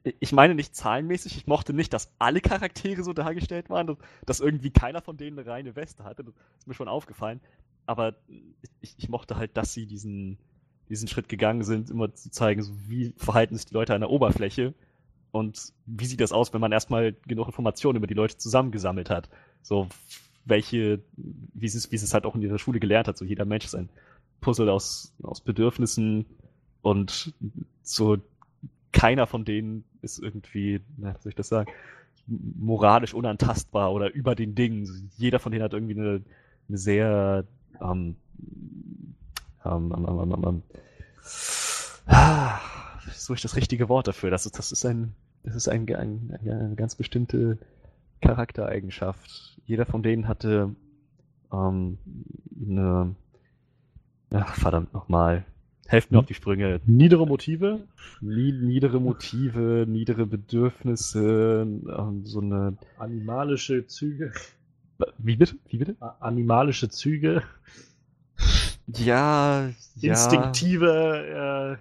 ich 0.03 0.33
meine 0.33 0.55
nicht 0.55 0.75
zahlenmäßig, 0.75 1.37
ich 1.37 1.47
mochte 1.47 1.73
nicht, 1.73 1.93
dass 1.93 2.11
alle 2.19 2.41
Charaktere 2.41 3.03
so 3.03 3.13
dargestellt 3.13 3.69
waren, 3.69 3.87
dass, 3.87 3.97
dass 4.25 4.39
irgendwie 4.39 4.71
keiner 4.71 5.01
von 5.01 5.17
denen 5.17 5.39
eine 5.39 5.47
reine 5.47 5.75
Weste 5.75 6.03
hatte. 6.03 6.23
Das 6.23 6.33
ist 6.59 6.67
mir 6.67 6.73
schon 6.73 6.89
aufgefallen. 6.89 7.39
Aber 7.85 8.15
ich, 8.81 8.95
ich 8.97 9.09
mochte 9.09 9.37
halt, 9.37 9.55
dass 9.55 9.73
sie 9.73 9.85
diesen, 9.85 10.37
diesen 10.89 11.07
Schritt 11.07 11.29
gegangen 11.29 11.63
sind, 11.63 11.89
immer 11.89 12.13
zu 12.13 12.29
zeigen, 12.29 12.61
so 12.61 12.73
wie 12.87 13.13
verhalten 13.15 13.55
sich 13.55 13.65
die 13.65 13.73
Leute 13.73 13.95
an 13.95 14.01
der 14.01 14.09
Oberfläche 14.09 14.73
und 15.37 15.73
wie 15.85 16.05
sieht 16.05 16.21
das 16.21 16.31
aus, 16.31 16.53
wenn 16.53 16.61
man 16.61 16.71
erstmal 16.71 17.13
genug 17.27 17.47
Informationen 17.47 17.97
über 17.97 18.07
die 18.07 18.13
Leute 18.13 18.37
zusammengesammelt 18.37 19.09
hat. 19.09 19.29
So, 19.61 19.87
welche, 20.45 21.01
wie 21.15 21.65
es, 21.65 21.91
wie 21.91 21.95
es 21.95 22.13
halt 22.13 22.25
auch 22.25 22.35
in 22.35 22.41
ihrer 22.41 22.59
Schule 22.59 22.79
gelernt 22.79 23.07
hat. 23.07 23.17
So, 23.17 23.25
jeder 23.25 23.45
Mensch 23.45 23.65
ist 23.65 23.75
ein 23.75 23.89
Puzzle 24.41 24.69
aus, 24.69 25.13
aus 25.23 25.41
Bedürfnissen 25.41 26.25
und 26.81 27.33
so 27.83 28.17
keiner 28.91 29.27
von 29.27 29.45
denen 29.45 29.83
ist 30.01 30.19
irgendwie, 30.19 30.81
na, 30.97 31.15
wie 31.15 31.21
soll 31.21 31.29
ich 31.29 31.35
das 31.35 31.49
sagen, 31.49 31.71
moralisch 32.27 33.13
unantastbar 33.13 33.93
oder 33.93 34.13
über 34.13 34.35
den 34.35 34.55
Dingen. 34.55 35.11
Jeder 35.17 35.39
von 35.39 35.51
denen 35.51 35.63
hat 35.63 35.73
irgendwie 35.73 35.99
eine, 35.99 36.21
eine 36.67 36.77
sehr 36.77 37.45
ähm, 37.81 38.15
ähm, 39.65 39.93
ähm, 39.95 40.43
ähm, 40.43 40.63
ah, 42.05 42.59
so 43.13 43.33
ist 43.33 43.43
das 43.43 43.55
richtige 43.55 43.89
Wort 43.89 44.07
dafür. 44.07 44.29
Das 44.29 44.43
das 44.43 44.71
ist 44.71 44.85
ein, 44.85 45.13
das 45.47 45.55
ist 45.55 45.69
ein, 45.69 45.87
ein, 45.95 46.37
eine 46.43 46.75
ganz 46.75 46.95
bestimmte 46.95 47.57
Charaktereigenschaft. 48.21 49.57
Jeder 49.65 49.85
von 49.85 50.03
denen 50.03 50.27
hatte 50.27 50.75
ähm, 51.53 51.97
eine, 52.59 53.15
ach, 54.33 54.55
verdammt 54.55 54.93
nochmal, 54.93 55.45
helft 55.85 56.11
mir 56.11 56.19
auf 56.19 56.25
die 56.25 56.33
Sprünge. 56.33 56.81
Niedere 56.85 57.25
Motive? 57.25 57.79
niedere 58.19 58.99
Motive, 58.99 59.85
niedere 59.87 60.25
Bedürfnisse, 60.25 61.65
ähm, 61.65 62.25
so 62.25 62.41
eine 62.41 62.77
animalische 62.97 63.87
Züge. 63.87 64.33
Wie 65.17 65.37
bitte? 65.37 65.55
Wie 65.67 65.77
bitte? 65.77 65.95
Animalische 66.19 66.89
Züge. 66.89 67.41
Ja, 68.87 69.69
instinktive 70.01 71.79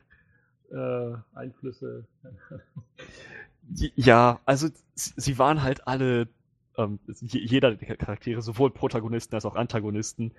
äh, 0.71 0.75
äh, 0.77 1.17
Einflüsse. 1.35 2.05
ja, 3.69 4.41
also 4.45 4.69
sie 4.95 5.39
waren 5.39 5.63
halt 5.63 5.87
alle, 5.87 6.29
ähm, 6.77 6.99
jeder 7.21 7.75
der 7.75 7.97
Charaktere, 7.97 8.43
sowohl 8.43 8.71
Protagonisten 8.71 9.35
als 9.35 9.45
auch 9.45 9.57
Antagonisten, 9.57 10.33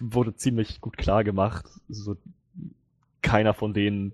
wurde 0.00 0.34
ziemlich 0.34 0.80
gut 0.80 0.96
klar 0.96 1.24
gemacht. 1.24 1.66
So, 1.88 2.16
keiner 3.22 3.54
von 3.54 3.74
denen 3.74 4.12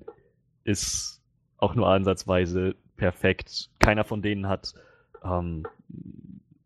ist 0.65 1.21
auch 1.59 1.75
nur 1.75 1.89
ansatzweise 1.89 2.75
perfekt. 2.97 3.71
Keiner 3.79 4.05
von 4.05 4.23
denen 4.23 4.49
hat 4.49 4.75
ähm, 5.23 5.67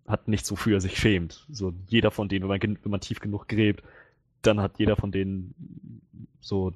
hat 0.09 0.27
nichts, 0.27 0.51
wofür 0.51 0.75
er 0.75 0.81
sich 0.81 0.99
schämt. 0.99 1.47
So 1.51 1.75
jeder 1.87 2.11
von 2.11 2.29
denen, 2.29 2.49
wenn 2.49 2.59
man, 2.59 2.79
wenn 2.83 2.91
man 2.91 3.01
tief 3.01 3.21
genug 3.21 3.47
gräbt, 3.47 3.85
dann 4.43 4.61
hat 4.61 4.79
jeder 4.79 4.97
von 4.97 5.13
denen 5.13 5.55
so 6.41 6.73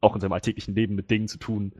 auch 0.00 0.14
in 0.14 0.20
seinem 0.20 0.32
alltäglichen 0.32 0.74
Leben 0.74 0.94
mit 0.94 1.10
Dingen 1.10 1.28
zu 1.28 1.38
tun, 1.38 1.72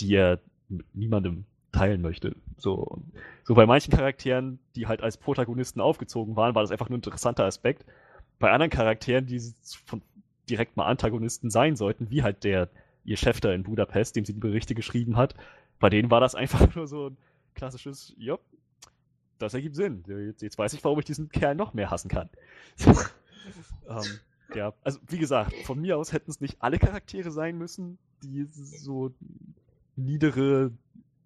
die 0.00 0.14
er 0.14 0.40
mit 0.68 0.94
niemandem 0.94 1.44
teilen 1.72 2.00
möchte. 2.00 2.36
So, 2.56 3.02
so 3.44 3.54
bei 3.54 3.66
manchen 3.66 3.92
Charakteren, 3.92 4.58
die 4.74 4.86
halt 4.86 5.02
als 5.02 5.16
Protagonisten 5.16 5.80
aufgezogen 5.80 6.36
waren, 6.36 6.54
war 6.54 6.62
das 6.62 6.70
einfach 6.70 6.88
nur 6.88 6.96
ein 6.96 7.02
interessanter 7.02 7.44
Aspekt. 7.44 7.84
Bei 8.38 8.50
anderen 8.50 8.70
Charakteren, 8.70 9.26
die 9.26 9.40
von 9.84 10.02
direkt 10.48 10.76
mal 10.76 10.86
Antagonisten 10.86 11.50
sein 11.50 11.76
sollten, 11.76 12.10
wie 12.10 12.22
halt 12.22 12.44
der 12.44 12.68
ihr 13.04 13.16
Chef 13.16 13.40
da 13.40 13.52
in 13.52 13.62
Budapest, 13.62 14.16
dem 14.16 14.24
sie 14.24 14.32
die 14.32 14.40
Berichte 14.40 14.74
geschrieben 14.74 15.16
hat, 15.16 15.34
bei 15.78 15.90
denen 15.90 16.10
war 16.10 16.20
das 16.20 16.34
einfach 16.36 16.74
nur 16.74 16.86
so 16.86 17.10
ein 17.10 17.16
klassisches, 17.54 18.14
ja, 18.18 18.38
das 19.38 19.54
ergibt 19.54 19.76
Sinn. 19.76 20.02
Jetzt, 20.06 20.42
jetzt 20.42 20.58
weiß 20.58 20.72
ich, 20.72 20.82
warum 20.84 20.98
ich 20.98 21.04
diesen 21.04 21.28
Kerl 21.28 21.54
noch 21.54 21.74
mehr 21.74 21.90
hassen 21.90 22.08
kann. 22.08 22.30
ähm, 23.88 24.02
ja, 24.54 24.72
also 24.82 24.98
wie 25.08 25.18
gesagt, 25.18 25.54
von 25.64 25.80
mir 25.80 25.98
aus 25.98 26.12
hätten 26.12 26.30
es 26.30 26.40
nicht 26.40 26.56
alle 26.60 26.78
Charaktere 26.78 27.30
sein 27.30 27.58
müssen, 27.58 27.98
die 28.22 28.46
so 28.50 29.12
niedere, 29.96 30.70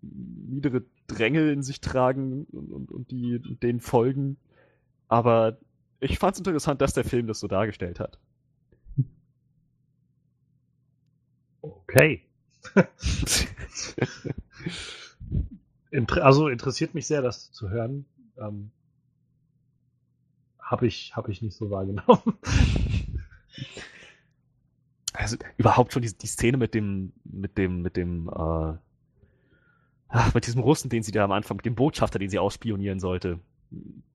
niedere 0.01 0.85
Dränge 1.07 1.53
in 1.53 1.63
sich 1.63 1.81
tragen 1.81 2.47
und, 2.47 2.73
und, 2.73 2.91
und 2.91 3.11
die 3.11 3.41
denen 3.63 3.81
folgen. 3.81 4.39
Aber 5.09 5.59
ich 5.99 6.19
fand 6.19 6.35
es 6.35 6.39
interessant, 6.39 6.81
dass 6.81 6.95
der 6.95 7.05
Film 7.05 7.27
das 7.27 7.41
so 7.41 7.49
dargestellt 7.49 8.01
hat. 8.01 8.19
Okay. 11.63 12.23
also 16.21 16.49
interessiert 16.49 16.95
mich 16.95 17.07
sehr, 17.07 17.23
das 17.23 17.53
zu 17.53 17.71
hören. 17.71 18.05
Ähm, 18.39 18.71
habe 20.59 20.87
ich, 20.87 21.17
hab 21.17 21.29
ich 21.29 21.43
nicht 21.43 21.57
so 21.57 21.71
wahrgenommen. 21.71 22.39
Also 25.21 25.37
überhaupt 25.57 25.93
schon 25.93 26.03
die, 26.03 26.17
die 26.17 26.27
Szene 26.27 26.57
mit 26.57 26.75
dem, 26.75 27.13
mit 27.25 27.59
dem, 27.59 27.83
mit 27.83 27.97
dem, 27.97 28.29
äh, 28.29 28.75
ach, 30.09 30.35
mit 30.35 30.47
diesem 30.47 30.63
Russen, 30.63 30.89
den 30.89 31.03
sie 31.03 31.13
da 31.13 31.25
am 31.25 31.33
Anfang, 31.33 31.57
mit 31.57 31.67
dem 31.67 31.75
Botschafter, 31.75 32.19
den 32.19 32.31
sie 32.31 32.39
ausspionieren 32.39 33.01
sollte, 33.01 33.39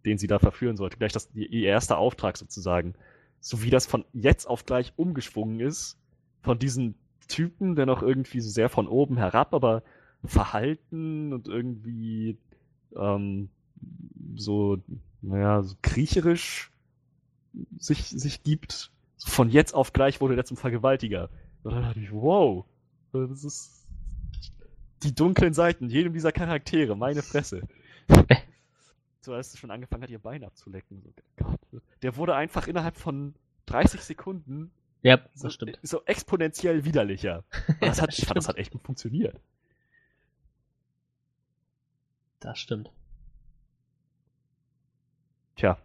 den 0.06 0.18
sie 0.18 0.27
da 0.27 0.40
verführen 0.40 0.77
sollte, 0.77 0.98
gleich 0.98 1.14
das, 1.14 1.30
ihr 1.34 1.68
erster 1.68 1.98
Auftrag 1.98 2.38
sozusagen. 2.38 2.95
So 3.40 3.61
wie 3.61 3.69
das 3.69 3.86
von 3.86 4.06
jetzt 4.14 4.45
auf 4.45 4.65
gleich 4.65 4.94
umgeschwungen 4.95 5.60
ist, 5.60 5.98
von 6.41 6.57
diesem 6.60 6.95
Typen, 7.27 7.76
der 7.76 7.86
noch 7.86 8.02
irgendwie 8.02 8.40
so 8.40 8.49
sehr 8.49 8.69
von 8.69 8.88
oben 8.88 9.18
herab, 9.18 9.53
aber 9.53 9.84
verhalten 10.23 11.34
und 11.34 11.48
irgendwie 11.48 12.38
ähm, 12.95 13.49
so, 14.36 14.82
naja, 15.22 15.61
so 15.64 15.76
kriecherisch 15.82 16.72
sich, 17.77 18.10
sich 18.10 18.44
gibt. 18.44 18.91
Von 19.17 19.49
jetzt 19.49 19.73
auf 19.73 19.93
gleich 19.93 20.21
wurde 20.21 20.35
er 20.35 20.45
zum 20.45 20.57
Vergewaltiger. 20.57 21.29
Und 21.63 21.73
dann 21.73 21.83
dachte 21.83 21.99
ich, 21.99 22.11
wow, 22.11 22.65
das 23.11 23.43
ist 23.43 23.87
die 25.03 25.13
dunklen 25.13 25.53
Seiten 25.53 25.89
jedem 25.89 26.13
dieser 26.13 26.31
Charaktere, 26.31 26.95
meine 26.95 27.21
Fresse. 27.21 27.67
so 29.21 29.33
als 29.33 29.53
es 29.53 29.59
schon 29.59 29.71
angefangen 29.71 30.03
hat, 30.03 30.09
ihr 30.09 30.19
Bein 30.19 30.43
abzulecken. 30.43 31.03
Der 32.01 32.17
wurde 32.17 32.35
einfach 32.35 32.67
innerhalb 32.67 32.97
von 32.97 33.35
30 33.65 34.01
Sekunden 34.01 34.71
ja, 35.01 35.17
das 35.17 35.41
so, 35.41 35.49
stimmt. 35.49 35.79
so 35.83 36.03
exponentiell 36.05 36.83
widerlicher. 36.83 37.43
Das 37.79 38.01
hat, 38.01 38.09
ich 38.17 38.25
fand, 38.25 38.37
das 38.37 38.47
hat 38.47 38.57
echt 38.57 38.71
gut 38.71 38.81
funktioniert. 38.81 39.39
Das 42.39 42.57
stimmt. 42.57 42.91
Tja, 45.55 45.77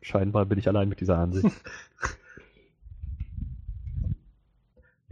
scheinbar 0.00 0.46
bin 0.46 0.58
ich 0.58 0.66
allein 0.66 0.88
mit 0.88 1.00
dieser 1.00 1.18
Ansicht. 1.18 1.54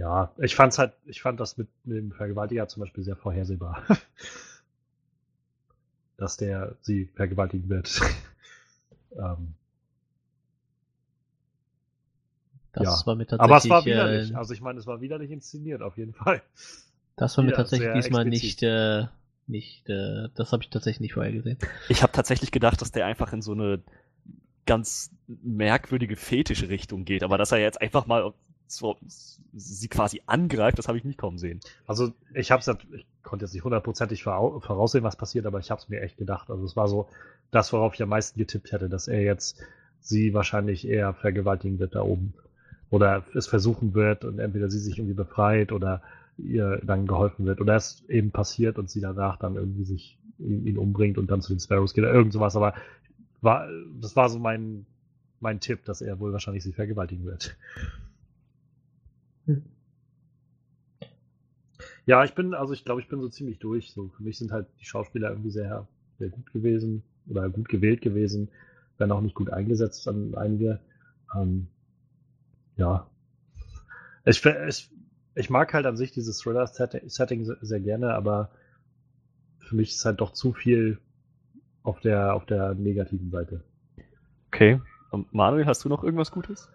ja, 0.03 0.33
ich 0.39 0.57
fand's 0.57 0.79
halt, 0.79 0.95
ich 1.07 1.23
fand 1.23 1.39
das 1.39 1.57
mit, 1.57 1.69
mit 1.85 1.97
dem 1.97 2.11
Vergewaltiger 2.11 2.67
zum 2.67 2.81
Beispiel 2.81 3.05
sehr 3.05 3.15
vorhersehbar. 3.15 3.85
Dass 6.17 6.37
der 6.37 6.75
sie 6.81 7.07
vergewaltigen 7.15 7.69
wird. 7.69 8.01
ähm, 9.17 9.55
Das 12.73 12.85
ja. 12.85 13.07
war 13.07 13.15
mir 13.15 13.27
tatsächlich. 13.27 13.45
Aber 13.45 13.57
es 13.59 13.71
war 13.71 13.85
widerlich. 13.85 14.33
Äh, 14.33 14.35
also 14.35 14.55
ich 14.55 14.61
meine, 14.61 14.81
es 14.81 14.87
war 14.87 15.01
widerlich 15.01 15.31
inszeniert, 15.31 15.83
auf 15.83 15.97
jeden 15.99 16.15
Fall. 16.15 16.43
Das 17.17 17.37
war 17.37 17.45
mir 17.45 17.51
Ja, 17.51 17.57
tatsächlich 17.59 17.93
diesmal 17.93 18.27
explizit. 18.27 18.43
nicht, 18.43 18.63
äh, 18.63 19.07
nicht, 19.47 19.89
äh, 19.89 20.29
das 20.35 20.53
habe 20.53 20.65
ich 20.65 20.71
tatsächlich 20.71 21.01
nicht 21.01 21.15
vorher 21.15 21.33
gesehen. 21.33 21.59
Ich 21.89 22.03
habe 22.03 22.13
tatsächlich 22.13 22.51
gedacht, 22.51 22.81
dass 22.81 22.93
der 22.93 23.07
einfach 23.07 23.33
in 23.33 23.43
so 23.43 23.53
eine 23.53 23.83
ganz 24.67 25.11
merkwürdige 25.27 26.17
fetische 26.17 26.69
Richtung 26.69 27.05
geht, 27.05 27.23
aber 27.23 27.39
dass 27.39 27.53
er 27.53 27.59
jetzt 27.59 27.81
einfach 27.81 28.07
mal 28.07 28.33
so, 28.77 28.97
sie 29.07 29.89
quasi 29.89 30.23
angreift, 30.27 30.79
das 30.79 30.89
habe 30.89 30.99
ich 30.99 31.05
nicht 31.05 31.19
kommen 31.19 31.39
sehen. 31.39 31.61
Also 31.87 32.13
ich 32.35 32.51
habe 32.51 32.61
es, 32.61 32.69
ich 32.93 33.07
konnte 33.23 33.45
jetzt 33.45 33.55
nicht 33.55 33.65
hundertprozentig 33.65 34.23
voraussehen, 34.23 35.05
was 35.05 35.17
passiert, 35.17 35.47
aber 35.47 35.59
ich 35.59 35.71
habe 35.71 35.81
es 35.81 35.89
mir 35.89 36.01
echt 36.01 36.17
gedacht. 36.17 36.51
Also 36.51 36.65
es 36.65 36.77
war 36.77 36.89
so 36.89 37.09
das, 37.51 37.73
worauf 37.73 37.95
ich 37.95 38.03
am 38.03 38.09
meisten 38.09 38.39
getippt 38.39 38.73
hätte, 38.73 38.89
dass 38.89 39.09
er 39.09 39.23
jetzt 39.23 39.63
sie 40.01 40.35
wahrscheinlich 40.35 40.87
eher 40.87 41.15
vergewaltigen 41.15 41.79
wird 41.79 41.95
da 41.95 42.03
oben. 42.03 42.35
Oder 42.91 43.25
es 43.35 43.47
versuchen 43.47 43.95
wird 43.95 44.25
und 44.25 44.39
entweder 44.39 44.69
sie 44.69 44.79
sich 44.79 44.99
irgendwie 44.99 45.15
befreit 45.15 45.73
oder 45.73 46.03
ihr 46.37 46.81
dann 46.85 47.07
geholfen 47.07 47.47
wird. 47.47 47.61
Oder 47.61 47.77
es 47.77 48.05
eben 48.09 48.31
passiert 48.31 48.79
und 48.79 48.91
sie 48.91 49.01
danach 49.01 49.39
dann 49.39 49.57
irgendwie 49.57 49.85
sich 49.85 50.19
ihn, 50.39 50.67
ihn 50.67 50.79
umbringt 50.79 51.19
und 51.19 51.31
dann 51.31 51.41
zu 51.41 51.53
den 51.53 51.61
Sparrows 51.61 51.95
geht 51.95 52.05
oder 52.05 52.13
irgend 52.13 52.33
sowas. 52.33 52.57
Aber 52.57 52.75
war, 53.41 53.67
das 54.01 54.17
war 54.17 54.29
so 54.29 54.39
mein, 54.39 54.87
mein 55.41 55.61
Tipp, 55.61 55.85
dass 55.85 56.01
er 56.01 56.21
wohl 56.21 56.33
wahrscheinlich 56.33 56.63
sie 56.63 56.73
vergewaltigen 56.73 57.25
wird. 57.25 57.57
Hm. 59.47 59.63
Ja, 62.05 62.25
ich 62.25 62.35
bin, 62.35 62.55
also 62.55 62.73
ich 62.73 62.85
glaube, 62.85 63.01
ich 63.01 63.09
bin 63.09 63.21
so 63.21 63.29
ziemlich 63.29 63.59
durch. 63.59 63.93
So, 63.93 64.09
für 64.09 64.23
mich 64.23 64.39
sind 64.39 64.51
halt 64.53 64.67
die 64.81 64.85
Schauspieler 64.85 65.31
irgendwie 65.31 65.51
sehr, 65.51 65.87
sehr 66.19 66.31
gut 66.31 66.53
gewesen 66.53 67.03
oder 67.29 67.49
gut 67.49 67.69
gewählt 67.69 68.01
gewesen, 68.01 68.49
wenn 68.99 69.13
auch 69.13 69.21
nicht 69.21 69.35
gut 69.35 69.51
eingesetzt 69.51 70.07
an 70.09 70.35
einige. 70.35 70.81
Ähm, 71.35 71.69
ja. 72.77 73.07
Ich, 74.25 74.45
ich, 74.45 74.91
ich 75.35 75.51
mag 75.51 75.73
halt 75.75 75.87
an 75.87 75.97
sich 75.97 76.13
dieses 76.13 76.39
Thriller-Setting 76.39 77.57
sehr 77.61 77.81
gerne, 77.81 78.15
aber 78.15 78.51
für 79.59 79.77
mich 79.77 79.91
ist 79.91 80.05
halt 80.05 80.21
doch 80.21 80.33
zu 80.33 80.53
viel 80.53 80.99
auf 81.83 82.01
der, 82.01 82.35
auf 82.35 82.47
der 82.47 82.75
negativen 82.75 83.31
Seite. 83.31 83.63
Okay. 84.49 84.81
Und 85.11 85.33
Manuel, 85.33 85.67
hast 85.67 85.85
du 85.85 85.89
noch 85.89 86.05
irgendwas 86.05 86.31
Gutes? 86.31 86.69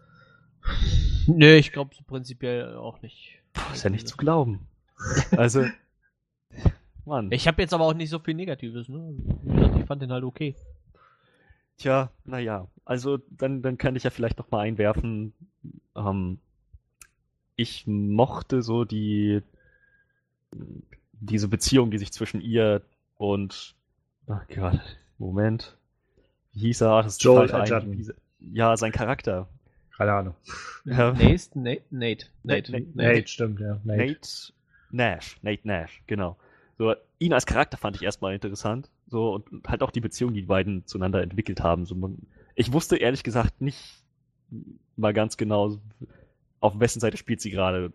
Nö, 1.28 1.56
ich 1.56 1.72
glaube 1.72 1.94
so 1.94 2.04
prinzipiell 2.04 2.76
auch 2.76 3.02
nicht. 3.02 3.40
Puh, 3.54 3.74
ist 3.74 3.84
ja 3.84 3.90
nicht 3.90 4.08
zu 4.08 4.18
glauben. 4.18 4.68
Also, 5.38 5.64
Mann. 7.06 7.32
Ich 7.32 7.48
habe 7.48 7.62
jetzt 7.62 7.74
aber 7.74 7.84
auch 7.86 7.94
nicht 7.94 8.10
so 8.10 8.18
viel 8.18 8.34
Negatives, 8.34 8.90
ne? 8.90 9.14
Ich 9.78 9.86
fand 9.86 10.02
den 10.02 10.12
halt 10.12 10.24
okay. 10.24 10.56
Tja, 11.78 12.10
naja. 12.26 12.68
Also, 12.84 13.20
dann, 13.30 13.62
dann 13.62 13.78
kann 13.78 13.95
ich 13.95 14.04
ja 14.04 14.10
vielleicht 14.10 14.40
noch 14.40 14.49
mal 14.49 14.62
einwerfen. 14.62 15.34
Ähm, 15.95 16.40
ich 17.56 17.86
mochte 17.86 18.64
so 18.64 18.86
die, 18.86 19.44
diese 21.12 21.48
Beziehung, 21.48 21.91
die 21.91 21.99
sich 21.99 22.12
zwischen 22.12 22.41
ihr 22.41 22.82
und, 23.18 23.76
ach 24.28 24.48
Gott, 24.48 24.80
Moment. 25.18 25.78
Wie 26.54 26.62
hieß 26.62 26.82
er? 26.82 27.04
Das 27.04 27.22
Joel 27.22 27.52
ein, 27.52 28.16
Ja, 28.40 28.78
sein 28.78 28.91
Charakter. 28.91 29.48
Keine 29.98 30.14
Ahnung. 30.14 30.36
Ja. 30.86 31.11
Nate, 31.14 31.60
Nate, 31.60 31.82
Nate, 31.90 32.28
Nate, 32.44 32.72
Nate, 32.72 32.88
Nate, 32.94 33.28
stimmt, 33.28 33.60
ja. 33.60 33.80
Nate. 33.84 34.06
Nate 34.06 34.53
Nash, 34.91 35.38
Nate 35.41 35.68
Nash, 35.68 36.03
genau. 36.06 36.38
So, 36.78 36.94
ihn 37.18 37.34
als 37.34 37.48
Charakter 37.48 37.78
fand 37.78 37.95
ich 37.95 38.03
erstmal 38.03 38.36
interessant. 38.36 38.91
So, 39.07 39.34
und 39.34 39.68
halt 39.68 39.82
auch 39.82 39.91
die 39.91 40.02
Beziehung, 40.02 40.34
die 40.34 40.41
die 40.41 40.48
beiden 40.48 40.86
zueinander 40.86 41.24
entwickelt 41.24 41.61
haben. 41.61 41.86
So, 41.86 41.95
man, 41.95 42.19
ich 42.56 42.72
wusste 42.72 42.98
ehrlich 42.98 43.24
gesagt 43.24 43.60
nicht 43.60 44.03
mal 44.95 45.14
ganz 45.14 45.38
genau, 45.38 45.80
auf 46.60 46.80
wessen 46.80 46.99
Seite 46.99 47.18
spielt 47.18 47.41
sie 47.41 47.49
gerade. 47.49 47.91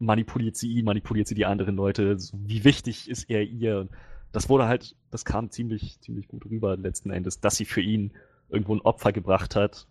Manipuliert 0.00 0.56
sie 0.56 0.72
ihn, 0.72 0.84
manipuliert 0.84 1.28
sie 1.28 1.36
die 1.36 1.46
anderen 1.46 1.76
Leute, 1.76 2.18
so, 2.18 2.36
wie 2.44 2.64
wichtig 2.64 3.08
ist 3.08 3.30
er 3.30 3.42
ihr? 3.42 3.78
Und 3.78 3.90
das 4.32 4.48
wurde 4.48 4.66
halt, 4.66 4.96
das 5.12 5.24
kam 5.24 5.50
ziemlich, 5.50 6.00
ziemlich 6.00 6.26
gut 6.26 6.46
rüber 6.46 6.76
letzten 6.76 7.10
Endes, 7.10 7.40
dass 7.40 7.56
sie 7.56 7.64
für 7.64 7.80
ihn 7.80 8.12
irgendwo 8.48 8.74
ein 8.74 8.80
Opfer 8.80 9.12
gebracht 9.12 9.54
hat 9.54 9.86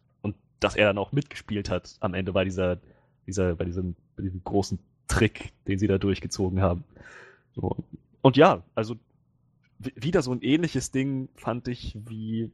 dass 0.63 0.75
er 0.75 0.87
dann 0.87 0.97
auch 0.97 1.11
mitgespielt 1.11 1.69
hat 1.69 1.95
am 1.99 2.13
Ende 2.13 2.33
bei 2.33 2.43
dieser, 2.43 2.79
dieser, 3.27 3.55
bei 3.55 3.65
diesem, 3.65 3.95
bei 4.15 4.23
diesem 4.23 4.43
großen 4.43 4.79
Trick, 5.07 5.51
den 5.67 5.79
sie 5.79 5.87
da 5.87 5.97
durchgezogen 5.97 6.61
haben. 6.61 6.83
So. 7.55 7.83
Und 8.21 8.37
ja, 8.37 8.63
also 8.75 8.95
wieder 9.79 10.21
so 10.21 10.31
ein 10.31 10.41
ähnliches 10.41 10.91
Ding 10.91 11.29
fand 11.35 11.67
ich 11.67 11.97
wie 12.05 12.51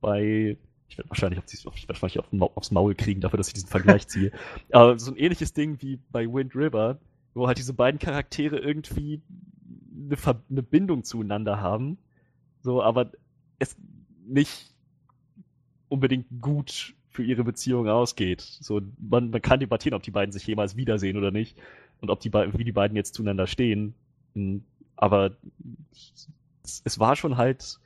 bei 0.00 0.56
ich 0.88 0.98
werde 0.98 1.08
wahrscheinlich, 1.08 1.38
auf, 1.38 1.46
ich 1.74 1.88
werd 1.88 2.02
wahrscheinlich 2.02 2.18
auf, 2.18 2.56
aufs 2.56 2.70
Maul 2.70 2.94
kriegen 2.94 3.22
dafür, 3.22 3.38
dass 3.38 3.48
ich 3.48 3.54
diesen 3.54 3.68
Vergleich 3.68 4.08
ziehe. 4.08 4.30
Aber 4.72 4.98
so 4.98 5.10
ein 5.10 5.16
ähnliches 5.16 5.54
Ding 5.54 5.80
wie 5.80 5.98
bei 6.10 6.26
Wind 6.26 6.54
River, 6.54 6.98
wo 7.32 7.46
halt 7.46 7.56
diese 7.56 7.72
beiden 7.72 7.98
Charaktere 7.98 8.58
irgendwie 8.58 9.22
eine, 10.04 10.18
Ver 10.18 10.42
eine 10.50 10.62
Bindung 10.62 11.02
zueinander 11.02 11.60
haben. 11.60 11.96
So, 12.60 12.82
aber 12.82 13.10
es 13.58 13.74
nicht 14.26 14.74
unbedingt 15.88 16.26
gut 16.40 16.94
für 17.12 17.22
ihre 17.22 17.44
Beziehung 17.44 17.88
ausgeht. 17.88 18.40
So, 18.40 18.80
man, 18.98 19.30
man 19.30 19.42
kann 19.42 19.60
debattieren, 19.60 19.94
ob 19.94 20.02
die 20.02 20.10
beiden 20.10 20.32
sich 20.32 20.46
jemals 20.46 20.76
wiedersehen 20.76 21.16
oder 21.16 21.30
nicht 21.30 21.56
und 22.00 22.10
ob 22.10 22.20
die 22.20 22.32
wie 22.32 22.64
die 22.64 22.72
beiden 22.72 22.96
jetzt 22.96 23.14
zueinander 23.14 23.46
stehen. 23.46 23.94
Hm, 24.34 24.64
aber 24.96 25.36
es, 26.64 26.82
es 26.84 26.98
war 26.98 27.16
schon 27.16 27.36
halt, 27.36 27.78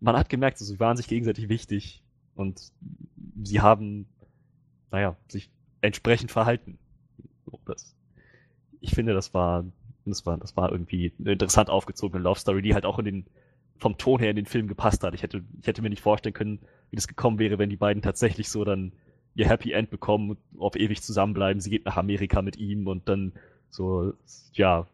man 0.00 0.16
hat 0.16 0.28
gemerkt, 0.28 0.58
sie 0.58 0.80
waren 0.80 0.96
sich 0.96 1.08
gegenseitig 1.08 1.48
wichtig 1.48 2.02
und 2.34 2.72
sie 3.42 3.60
haben, 3.60 4.06
naja, 4.90 5.16
sich 5.28 5.50
entsprechend 5.80 6.30
verhalten. 6.30 6.78
Das, 7.66 7.94
ich 8.80 8.90
finde, 8.90 9.14
das 9.14 9.32
war, 9.32 9.64
das 10.04 10.26
war, 10.26 10.36
das 10.36 10.56
war 10.56 10.70
irgendwie 10.70 11.12
eine 11.18 11.32
interessant 11.32 11.70
aufgezogene 11.70 12.22
Love 12.22 12.38
Story, 12.38 12.62
die 12.62 12.74
halt 12.74 12.84
auch 12.84 12.98
in 12.98 13.04
den, 13.04 13.26
vom 13.78 13.98
Ton 13.98 14.20
her 14.20 14.30
in 14.30 14.36
den 14.36 14.46
Film 14.46 14.68
gepasst 14.68 15.02
hat. 15.02 15.14
Ich 15.14 15.22
hätte, 15.22 15.42
ich 15.60 15.66
hätte 15.66 15.82
mir 15.82 15.90
nicht 15.90 16.02
vorstellen 16.02 16.34
können, 16.34 16.60
wie 16.90 16.96
das 16.96 17.08
gekommen 17.08 17.38
wäre, 17.38 17.58
wenn 17.58 17.70
die 17.70 17.76
beiden 17.76 18.02
tatsächlich 18.02 18.48
so 18.48 18.64
dann 18.64 18.92
ihr 19.34 19.48
Happy 19.48 19.72
End 19.72 19.90
bekommen 19.90 20.30
und 20.30 20.38
auf 20.58 20.76
ewig 20.76 21.02
zusammenbleiben. 21.02 21.60
Sie 21.60 21.70
geht 21.70 21.84
nach 21.84 21.96
Amerika 21.96 22.40
mit 22.42 22.56
ihm 22.56 22.86
und 22.86 23.08
dann 23.08 23.32
so, 23.70 24.12
ja, 24.52 24.86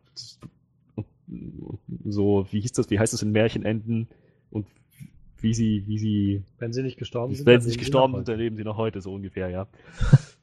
so, 2.07 2.47
wie 2.51 2.61
hieß 2.61 2.73
das, 2.73 2.91
wie 2.91 2.99
heißt 2.99 3.13
das 3.13 3.23
in 3.23 3.33
Märchenenden? 3.33 4.09
Und 4.51 4.67
wie 5.39 5.55
sie, 5.55 5.85
wie 5.87 5.99
sie. 5.99 6.43
Wenn 6.59 6.73
sie 6.73 6.83
nicht 6.83 6.99
gestorben 6.99 7.35
sind. 7.35 7.47
Wenn 7.47 7.61
sie 7.61 7.69
nicht 7.69 7.79
gestorben 7.79 8.15
sind, 8.15 8.29
dann 8.29 8.39
leben 8.39 8.57
sie 8.57 8.65
noch 8.65 8.77
heute, 8.77 9.01
so 9.01 9.13
ungefähr, 9.13 9.49
ja. 9.49 9.67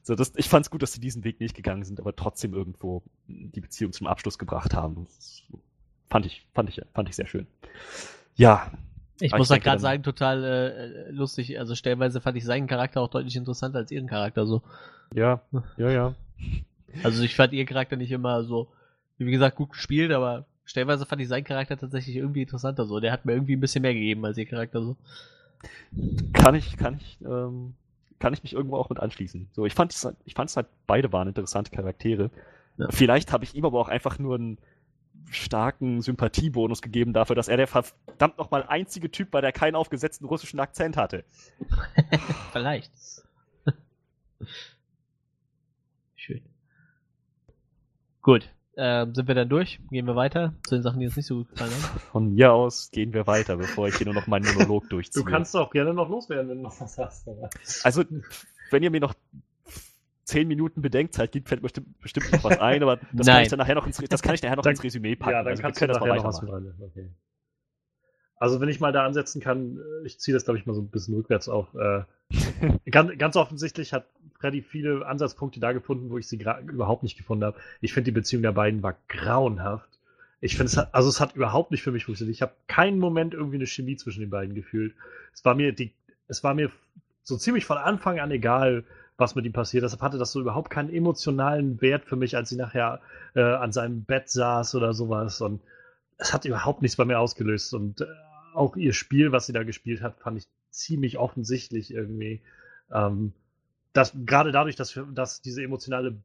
so, 0.02 0.14
das, 0.14 0.32
ich 0.36 0.48
fand's 0.48 0.70
gut, 0.70 0.82
dass 0.82 0.92
sie 0.92 1.00
diesen 1.00 1.24
Weg 1.24 1.40
nicht 1.40 1.54
gegangen 1.54 1.84
sind, 1.84 2.00
aber 2.00 2.16
trotzdem 2.16 2.54
irgendwo 2.54 3.02
die 3.26 3.60
Beziehung 3.60 3.92
zum 3.92 4.06
Abschluss 4.06 4.38
gebracht 4.38 4.74
haben. 4.74 5.06
Das 5.16 5.42
fand 6.08 6.26
ich, 6.26 6.46
fand 6.54 6.68
ich, 6.68 6.80
fand 6.94 7.08
ich 7.08 7.16
sehr 7.16 7.26
schön. 7.26 7.46
Ja. 8.38 8.70
Ich 9.20 9.34
muss 9.34 9.48
da 9.48 9.58
gerade 9.58 9.80
sagen, 9.80 10.02
total 10.04 10.44
äh, 10.44 11.10
lustig. 11.10 11.58
Also 11.58 11.74
stellenweise 11.74 12.20
fand 12.20 12.36
ich 12.36 12.44
seinen 12.44 12.68
Charakter 12.68 13.00
auch 13.00 13.08
deutlich 13.08 13.36
interessanter 13.36 13.78
als 13.78 13.90
ihren 13.90 14.06
Charakter 14.06 14.46
so. 14.46 14.62
Ja, 15.12 15.42
ja, 15.76 15.90
ja. 15.90 16.14
Also 17.02 17.22
ich 17.22 17.34
fand 17.34 17.52
ihr 17.52 17.66
Charakter 17.66 17.96
nicht 17.96 18.12
immer 18.12 18.44
so, 18.44 18.68
wie 19.18 19.30
gesagt, 19.30 19.56
gut 19.56 19.70
gespielt, 19.70 20.12
aber 20.12 20.46
stellenweise 20.64 21.04
fand 21.04 21.20
ich 21.20 21.28
seinen 21.28 21.44
Charakter 21.44 21.76
tatsächlich 21.76 22.16
irgendwie 22.16 22.42
interessanter 22.42 22.86
so. 22.86 23.00
Der 23.00 23.10
hat 23.10 23.24
mir 23.24 23.32
irgendwie 23.32 23.56
ein 23.56 23.60
bisschen 23.60 23.82
mehr 23.82 23.94
gegeben 23.94 24.24
als 24.24 24.38
ihr 24.38 24.46
Charakter 24.46 24.82
so. 24.82 24.96
Kann 26.32 26.54
ich, 26.54 26.76
kann 26.76 26.98
ich, 27.00 27.18
ähm, 27.22 27.74
kann 28.20 28.32
ich 28.32 28.44
mich 28.44 28.52
irgendwo 28.52 28.76
auch 28.76 28.88
mit 28.88 29.00
anschließen. 29.00 29.48
So, 29.52 29.66
ich 29.66 29.74
fand 29.74 29.92
es, 29.92 30.08
ich 30.24 30.36
halt, 30.36 30.66
beide 30.86 31.12
waren 31.12 31.26
interessante 31.26 31.72
Charaktere. 31.72 32.30
Ja. 32.76 32.86
Vielleicht 32.90 33.32
habe 33.32 33.42
ich 33.42 33.56
ihm 33.56 33.64
aber 33.64 33.80
auch 33.80 33.88
einfach 33.88 34.20
nur 34.20 34.36
einen 34.36 34.58
starken 35.30 36.00
Sympathiebonus 36.00 36.82
gegeben 36.82 37.12
dafür, 37.12 37.36
dass 37.36 37.48
er 37.48 37.56
der 37.56 37.66
verdammt 37.66 38.38
nochmal 38.38 38.64
einzige 38.66 39.10
Typ 39.10 39.32
war, 39.32 39.42
der 39.42 39.52
keinen 39.52 39.74
aufgesetzten 39.74 40.26
russischen 40.26 40.60
Akzent 40.60 40.96
hatte. 40.96 41.24
Vielleicht. 42.52 42.92
Schön. 46.16 46.42
Gut. 48.22 48.50
Ähm, 48.80 49.12
sind 49.12 49.26
wir 49.26 49.34
dann 49.34 49.48
durch? 49.48 49.80
Gehen 49.90 50.06
wir 50.06 50.14
weiter 50.14 50.54
zu 50.64 50.76
den 50.76 50.84
Sachen, 50.84 51.00
die 51.00 51.06
uns 51.06 51.16
nicht 51.16 51.26
so 51.26 51.38
gut 51.38 51.48
gefallen 51.50 51.72
haben? 51.72 51.98
Von 52.12 52.34
mir 52.34 52.52
aus 52.52 52.92
gehen 52.92 53.12
wir 53.12 53.26
weiter, 53.26 53.56
bevor 53.56 53.88
ich 53.88 53.96
hier 53.96 54.06
nur 54.06 54.14
noch 54.14 54.28
meinen 54.28 54.46
Monolog 54.54 54.88
durchziehe. 54.88 55.24
Du 55.24 55.28
kannst 55.28 55.52
doch 55.52 55.70
gerne 55.70 55.92
noch 55.92 56.08
loswerden, 56.08 56.48
wenn 56.48 56.58
du 56.58 56.62
noch 56.62 56.80
was 56.80 56.96
hast. 56.96 57.28
Also, 57.82 58.04
wenn 58.70 58.82
ihr 58.84 58.92
mir 58.92 59.00
noch 59.00 59.14
zehn 60.28 60.46
Minuten 60.46 60.82
Bedenkzeit 60.82 61.32
gibt, 61.32 61.48
fällt 61.48 61.62
bestimmt, 61.62 61.98
bestimmt 62.00 62.30
noch 62.32 62.44
was 62.44 62.58
ein, 62.58 62.82
aber 62.82 62.98
das 63.12 63.26
kann 63.26 63.42
ich 63.42 63.48
dann 63.48 63.58
nachher 63.58 63.74
noch 63.74 63.86
ins, 63.86 63.96
das 63.96 64.22
kann 64.22 64.34
ich 64.34 64.42
nachher 64.42 64.56
noch 64.56 64.62
dann, 64.62 64.72
ins 64.72 64.84
Resümee 64.84 65.16
packen. 65.16 65.32
Ja, 65.32 65.38
dann 65.38 65.48
also, 65.48 65.62
kannst 65.62 65.80
du 65.80 65.86
das 65.86 65.98
nachher 65.98 66.14
noch 66.16 66.24
was 66.24 66.42
rein. 66.42 66.74
Okay. 66.80 67.08
Also 68.36 68.60
wenn 68.60 68.68
ich 68.68 68.78
mal 68.78 68.92
da 68.92 69.04
ansetzen 69.04 69.40
kann, 69.40 69.80
ich 70.04 70.20
ziehe 70.20 70.34
das 70.34 70.44
glaube 70.44 70.58
ich 70.58 70.66
mal 70.66 70.74
so 70.74 70.82
ein 70.82 70.90
bisschen 70.90 71.14
rückwärts 71.14 71.48
auf. 71.48 71.74
Äh, 71.74 72.02
ganz, 72.90 73.16
ganz 73.16 73.36
offensichtlich 73.36 73.92
hat 73.92 74.04
Freddy 74.38 74.60
viele 74.60 75.06
Ansatzpunkte 75.06 75.60
da 75.60 75.72
gefunden, 75.72 76.10
wo 76.10 76.18
ich 76.18 76.28
sie 76.28 76.36
überhaupt 76.36 77.02
nicht 77.02 77.16
gefunden 77.16 77.44
habe. 77.44 77.58
Ich 77.80 77.94
finde, 77.94 78.06
die 78.06 78.12
Beziehung 78.12 78.42
der 78.42 78.52
beiden 78.52 78.82
war 78.82 78.96
grauenhaft. 79.08 79.88
Ich 80.40 80.56
finde, 80.56 80.70
es 80.70 80.76
hat, 80.76 80.94
also 80.94 81.08
es 81.08 81.20
hat 81.20 81.34
überhaupt 81.34 81.72
nicht 81.72 81.82
für 81.82 81.90
mich 81.90 82.04
funktioniert. 82.04 82.36
Ich 82.36 82.42
habe 82.42 82.52
keinen 82.68 82.98
Moment 82.98 83.34
irgendwie 83.34 83.56
eine 83.56 83.66
Chemie 83.66 83.96
zwischen 83.96 84.20
den 84.20 84.30
beiden 84.30 84.54
gefühlt. 84.54 84.94
Es 85.32 85.44
war 85.44 85.54
mir 85.54 85.72
die, 85.72 85.92
es 86.28 86.44
war 86.44 86.54
mir 86.54 86.70
so 87.22 87.36
ziemlich 87.36 87.64
von 87.64 87.78
Anfang 87.78 88.20
an 88.20 88.30
egal, 88.30 88.84
was 89.18 89.34
mit 89.34 89.44
ihm 89.44 89.52
passiert. 89.52 89.82
Deshalb 89.82 90.00
hatte 90.00 90.16
das 90.16 90.32
so 90.32 90.40
überhaupt 90.40 90.70
keinen 90.70 90.90
emotionalen 90.90 91.80
Wert 91.82 92.04
für 92.06 92.16
mich, 92.16 92.36
als 92.36 92.48
sie 92.48 92.56
nachher 92.56 93.00
äh, 93.34 93.42
an 93.42 93.72
seinem 93.72 94.04
Bett 94.04 94.30
saß 94.30 94.76
oder 94.76 94.94
sowas. 94.94 95.40
Und 95.40 95.60
es 96.16 96.32
hat 96.32 96.44
überhaupt 96.44 96.82
nichts 96.82 96.96
bei 96.96 97.04
mir 97.04 97.18
ausgelöst. 97.18 97.74
Und 97.74 98.00
äh, 98.00 98.06
auch 98.54 98.76
ihr 98.76 98.92
Spiel, 98.92 99.32
was 99.32 99.46
sie 99.46 99.52
da 99.52 99.64
gespielt 99.64 100.02
hat, 100.02 100.18
fand 100.20 100.38
ich 100.38 100.46
ziemlich 100.70 101.18
offensichtlich 101.18 101.92
irgendwie. 101.92 102.40
Ähm, 102.92 103.32
dass 103.92 104.12
gerade 104.24 104.52
dadurch, 104.52 104.76
dass, 104.76 104.98
dass 105.12 105.42
diese 105.42 105.62
emotionale, 105.62 106.16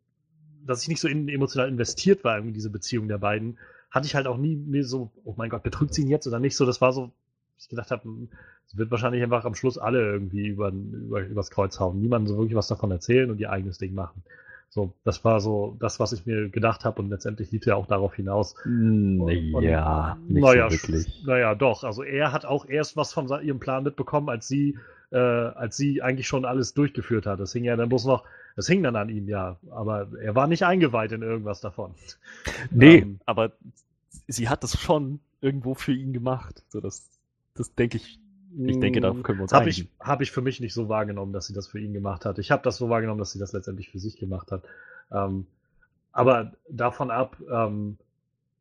dass 0.65 0.83
ich 0.83 0.87
nicht 0.87 1.01
so 1.01 1.07
in, 1.07 1.27
emotional 1.27 1.67
investiert 1.67 2.23
war 2.23 2.37
in 2.37 2.53
diese 2.53 2.69
Beziehung 2.69 3.07
der 3.07 3.17
beiden, 3.17 3.57
hatte 3.89 4.05
ich 4.05 4.13
halt 4.13 4.27
auch 4.27 4.37
nie 4.37 4.55
mir 4.55 4.85
so, 4.85 5.11
oh 5.23 5.33
mein 5.35 5.49
Gott, 5.49 5.63
betrügt 5.63 5.95
sie 5.95 6.03
ihn 6.03 6.09
jetzt 6.09 6.27
oder 6.27 6.39
nicht 6.39 6.55
so. 6.55 6.65
Das 6.65 6.79
war 6.79 6.93
so, 6.93 7.11
ich 7.57 7.69
gedacht 7.69 7.91
habe, 7.91 8.03
hm, 8.03 8.29
sie 8.67 8.77
wird 8.77 8.91
wahrscheinlich 8.91 9.23
einfach 9.23 9.45
am 9.45 9.55
Schluss 9.55 9.77
alle 9.77 10.01
irgendwie 10.01 10.47
über, 10.47 10.69
über, 10.69 11.21
übers 11.21 11.51
Kreuz 11.51 11.79
hauen. 11.79 12.01
Niemandem 12.01 12.27
so 12.27 12.37
wirklich 12.37 12.55
was 12.55 12.67
davon 12.67 12.91
erzählen 12.91 13.29
und 13.31 13.39
ihr 13.39 13.51
eigenes 13.51 13.77
Ding 13.77 13.93
machen. 13.93 14.23
So, 14.73 14.91
das 15.03 15.23
war 15.23 15.39
so 15.39 15.77
das, 15.79 15.99
was 15.99 16.13
ich 16.13 16.25
mir 16.25 16.49
gedacht 16.49 16.83
habe 16.83 16.99
und 16.99 17.09
letztendlich 17.09 17.51
lief 17.51 17.63
ja 17.67 17.75
auch 17.75 17.85
darauf 17.85 18.15
hinaus. 18.15 18.55
Naja, 18.65 20.17
nicht 20.27 20.41
naja, 20.41 20.67
so 20.67 20.75
wirklich. 20.75 21.23
Naja, 21.27 21.53
doch. 21.53 21.83
Also 21.83 22.01
er 22.01 22.31
hat 22.31 22.43
auch 22.45 22.67
erst 22.67 22.97
was 22.97 23.13
von 23.13 23.27
ihrem 23.43 23.59
Plan 23.59 23.83
mitbekommen, 23.83 24.29
als 24.29 24.47
sie, 24.47 24.79
äh, 25.11 25.17
als 25.17 25.77
sie 25.77 26.01
eigentlich 26.01 26.27
schon 26.27 26.43
alles 26.43 26.73
durchgeführt 26.73 27.27
hat. 27.27 27.39
Das 27.39 27.53
hing 27.53 27.65
ja 27.65 27.75
dann 27.75 27.87
bloß 27.87 28.05
noch, 28.05 28.23
das 28.55 28.65
hing 28.65 28.81
dann 28.81 28.95
an 28.95 29.09
ihm, 29.09 29.29
ja. 29.29 29.57
Aber 29.69 30.07
er 30.19 30.33
war 30.33 30.47
nicht 30.47 30.63
eingeweiht 30.63 31.11
in 31.11 31.21
irgendwas 31.21 31.61
davon. 31.61 31.93
Nee, 32.71 32.97
ähm, 32.97 33.19
aber 33.27 33.51
sie 34.27 34.49
hat 34.49 34.63
das 34.63 34.79
schon 34.79 35.19
irgendwo 35.39 35.75
für 35.75 35.93
ihn 35.93 36.13
gemacht. 36.13 36.63
So, 36.69 36.81
das, 36.81 37.07
das 37.55 37.73
denke 37.75 37.97
ich 37.97 38.19
ich 38.55 38.79
denke, 38.79 39.01
darauf 39.01 39.17
hm, 39.17 39.23
können 39.23 39.39
wir 39.39 39.43
uns 39.43 39.53
Habe 39.53 39.69
ich, 39.69 39.87
hab 39.99 40.21
ich 40.21 40.31
für 40.31 40.41
mich 40.41 40.59
nicht 40.59 40.73
so 40.73 40.87
wahrgenommen, 40.87 41.33
dass 41.33 41.47
sie 41.47 41.53
das 41.53 41.67
für 41.67 41.79
ihn 41.79 41.93
gemacht 41.93 42.25
hat. 42.25 42.37
Ich 42.37 42.51
habe 42.51 42.61
das 42.61 42.77
so 42.77 42.87
wahrgenommen, 42.89 43.17
dass 43.17 43.31
sie 43.31 43.39
das 43.39 43.51
letztendlich 43.51 43.89
für 43.89 43.99
sich 43.99 44.17
gemacht 44.17 44.51
hat. 44.51 44.63
Ähm, 45.11 45.47
aber 46.11 46.53
davon 46.69 47.09
ab, 47.09 47.37
ähm, 47.51 47.97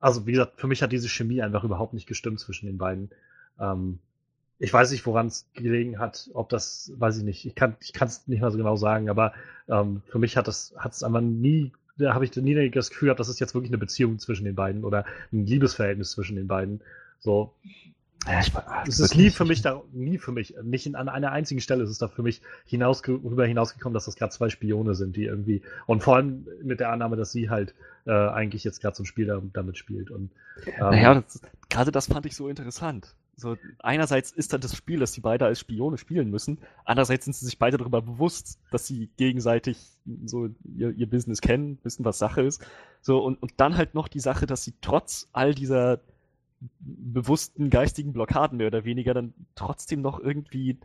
also 0.01 0.27
wie 0.27 0.33
gesagt, 0.33 0.59
für 0.59 0.67
mich 0.67 0.83
hat 0.83 0.93
diese 0.93 1.09
Chemie 1.09 1.43
einfach 1.43 1.65
überhaupt 1.65 1.93
nicht 1.93 2.07
gestimmt 2.07 2.41
zwischen 2.41 2.67
den 2.67 2.79
beiden. 2.79 3.11
Ähm, 3.61 3.99
ich 4.59 4.73
weiß 4.73 4.91
nicht, 4.93 5.05
woran 5.07 5.27
es 5.27 5.47
gelegen 5.55 5.99
hat, 5.99 6.31
ob 6.33 6.49
das, 6.49 6.93
weiß 6.97 7.19
ich 7.19 7.25
nicht, 7.25 7.45
ich 7.45 7.55
kann 7.55 7.77
es 7.81 8.27
nicht 8.29 8.41
mal 8.41 8.51
so 8.51 8.59
genau 8.59 8.77
sagen, 8.77 9.11
aber 9.11 9.35
ähm, 9.69 10.03
für 10.07 10.19
mich 10.19 10.37
hat 10.37 10.49
das 10.49 10.73
hat 10.79 10.93
es 10.93 11.03
einfach 11.03 11.21
nie, 11.21 11.73
da 11.99 12.15
habe 12.15 12.25
ich 12.25 12.35
nie 12.37 12.71
das 12.71 12.91
Gefühl 12.91 13.07
gehabt, 13.07 13.21
das 13.21 13.29
ist 13.29 13.41
jetzt 13.41 13.55
wirklich 13.55 13.71
eine 13.71 13.79
Beziehung 13.79 14.19
zwischen 14.19 14.45
den 14.45 14.55
beiden 14.55 14.85
oder 14.85 15.05
ein 15.33 15.47
Liebesverhältnis 15.47 16.13
zwischen 16.13 16.37
den 16.37 16.47
beiden. 16.47 16.81
So, 17.21 17.53
ja, 18.27 18.41
ich, 18.41 18.53
es 18.87 19.01
ist 19.01 19.17
nie 19.17 19.31
für 19.31 19.45
mich 19.45 19.63
da, 19.63 19.83
nie 19.93 20.19
für 20.19 20.33
mich, 20.33 20.55
nicht 20.63 20.87
in, 20.87 20.95
an 20.95 21.09
einer 21.09 21.33
einzigen 21.33 21.61
Stelle 21.61 21.83
ist 21.83 21.91
es 21.91 21.99
da 21.99 22.09
für 22.09 22.23
mich 22.23 22.41
hinaus, 22.65 23.03
rüber 23.07 23.47
hinausgekommen, 23.47 23.95
dass 23.95 24.05
das 24.05 24.17
gerade 24.17 24.33
zwei 24.33 24.49
Spione 24.49 24.95
sind, 24.95 25.17
die 25.17 25.25
irgendwie, 25.25 25.63
und 25.87 26.03
vor 26.03 26.17
allem 26.17 26.47
mit 26.63 26.81
der 26.81 26.91
Annahme, 26.91 27.17
dass 27.17 27.33
sie 27.33 27.51
halt 27.51 27.75
äh, 28.07 28.13
eigentlich 28.13 28.65
jetzt 28.65 28.81
gerade 28.81 28.97
so 28.97 29.03
ein 29.03 29.07
Spiel 29.07 29.27
da, 29.27 29.43
damit 29.53 29.77
spielt. 29.77 30.11
Und, 30.11 30.31
ähm, 30.67 30.75
naja, 30.79 31.15
das, 31.15 31.41
gerade 31.69 31.91
das 31.91 32.07
fand 32.07 32.27
ich 32.27 32.37
so 32.37 32.49
interessant. 32.49 33.15
So, 33.35 33.57
einerseits 33.81 34.31
ist 34.31 34.53
dann 34.53 34.61
das 34.61 34.77
Spiel, 34.77 35.01
dass 35.01 35.13
die 35.13 35.21
beide 35.21 35.47
als 35.47 35.59
Spione 35.59 35.99
spielen 35.99 36.31
müssen, 36.31 36.59
andererseits 36.85 37.25
sind 37.25 37.35
sie 37.35 37.47
sich 37.47 37.59
beide 37.59 37.79
darüber 37.79 38.03
bewusst, 38.03 38.61
dass 38.71 38.87
sie 38.87 39.09
gegenseitig 39.17 39.79
so 40.27 40.51
ihr, 40.77 40.91
ihr 40.91 41.09
Business 41.09 41.41
kennen, 41.41 41.79
wissen, 41.83 42.05
was 42.05 42.19
Sache 42.19 42.43
ist. 42.43 42.65
So, 43.01 43.19
und, 43.25 43.43
und 43.43 43.55
dann 43.57 43.77
halt 43.77 43.95
noch 43.95 44.09
die 44.09 44.21
Sache, 44.21 44.47
dass 44.47 44.65
sie 44.65 44.75
trotz 44.81 45.29
all 45.33 45.55
dieser 45.55 46.01
bewussten 46.81 47.71
geistigen 47.71 48.13
Blockaden 48.13 48.59
mehr 48.59 48.69
oder 48.69 48.85
weniger 48.85 49.15
dann 49.15 49.35
trotzdem 49.55 50.01
noch 50.01 50.21
irgendwie 50.21 50.79